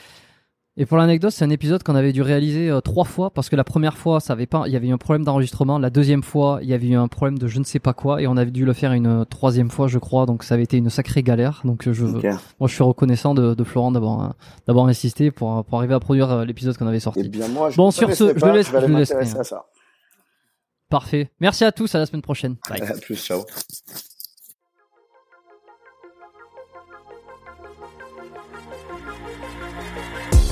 et 0.82 0.88
pour 0.88 0.98
l'anecdote, 0.98 1.30
c'est 1.32 1.46
un 1.46 1.52
épisode 1.52 1.84
qu'on 1.84 1.94
avait 1.94 2.12
dû 2.12 2.24
réaliser 2.24 2.68
euh, 2.68 2.82
trois 2.82 3.06
fois 3.06 3.30
parce 3.30 3.50
que 3.50 3.56
la 3.56 3.64
première 3.64 4.00
fois, 4.00 4.20
ça 4.20 4.34
avait 4.34 4.48
pas, 4.48 4.64
il 4.66 4.74
y 4.74 4.76
avait 4.76 4.88
eu 4.88 4.92
un 4.92 4.98
problème 4.98 5.24
d'enregistrement. 5.24 5.78
La 5.78 5.92
deuxième 5.92 6.24
fois, 6.24 6.58
il 6.64 6.70
y 6.70 6.74
avait 6.74 6.88
eu 6.88 6.96
un 6.96 7.08
problème 7.08 7.38
de 7.38 7.46
je 7.46 7.60
ne 7.60 7.64
sais 7.64 7.78
pas 7.78 7.94
quoi 7.94 8.20
et 8.20 8.26
on 8.26 8.36
avait 8.36 8.50
dû 8.50 8.66
le 8.66 8.74
faire 8.74 8.92
une 8.92 9.22
euh, 9.22 9.24
troisième 9.24 9.70
fois, 9.70 9.88
je 9.88 10.00
crois. 10.00 10.26
Donc 10.26 10.44
ça 10.44 10.56
avait 10.56 10.64
été 10.64 10.78
une 10.78 10.90
sacrée 10.90 11.22
galère. 11.22 11.62
Donc 11.66 11.88
je, 11.88 12.04
moi, 12.04 12.40
je 12.66 12.74
suis 12.74 12.82
reconnaissant 12.84 13.36
de, 13.36 13.54
de 13.54 13.64
Florent 13.64 13.92
d'avoir 13.92 14.24
euh, 14.24 14.30
d'avoir 14.66 14.88
insisté 14.88 15.30
pour 15.30 15.64
pour 15.66 15.78
arriver 15.78 15.94
à 15.94 16.00
produire 16.00 16.46
l'épisode 16.46 16.76
qu'on 16.76 16.88
avait 16.88 17.00
sorti. 17.00 17.22
Eh 17.24 17.30
bien 17.30 17.48
moi, 17.48 17.70
je 17.70 17.78
bon 17.78 17.92
sur 17.92 18.12
ce, 18.16 18.34
je, 18.36 18.46
laisse, 18.48 18.72
je, 18.72 19.14
laisse, 19.14 19.36
à 19.36 19.44
ça. 19.44 19.66
Parfait. 20.90 21.30
Merci 21.40 21.64
à 21.64 21.72
tous. 21.72 21.94
À 21.94 22.00
la 22.00 22.08
semaine 22.08 22.24
prochaine. 22.24 22.56
Bye. 22.68 22.82
À 22.90 22.94
plus, 22.96 23.18
ciao. 23.18 23.44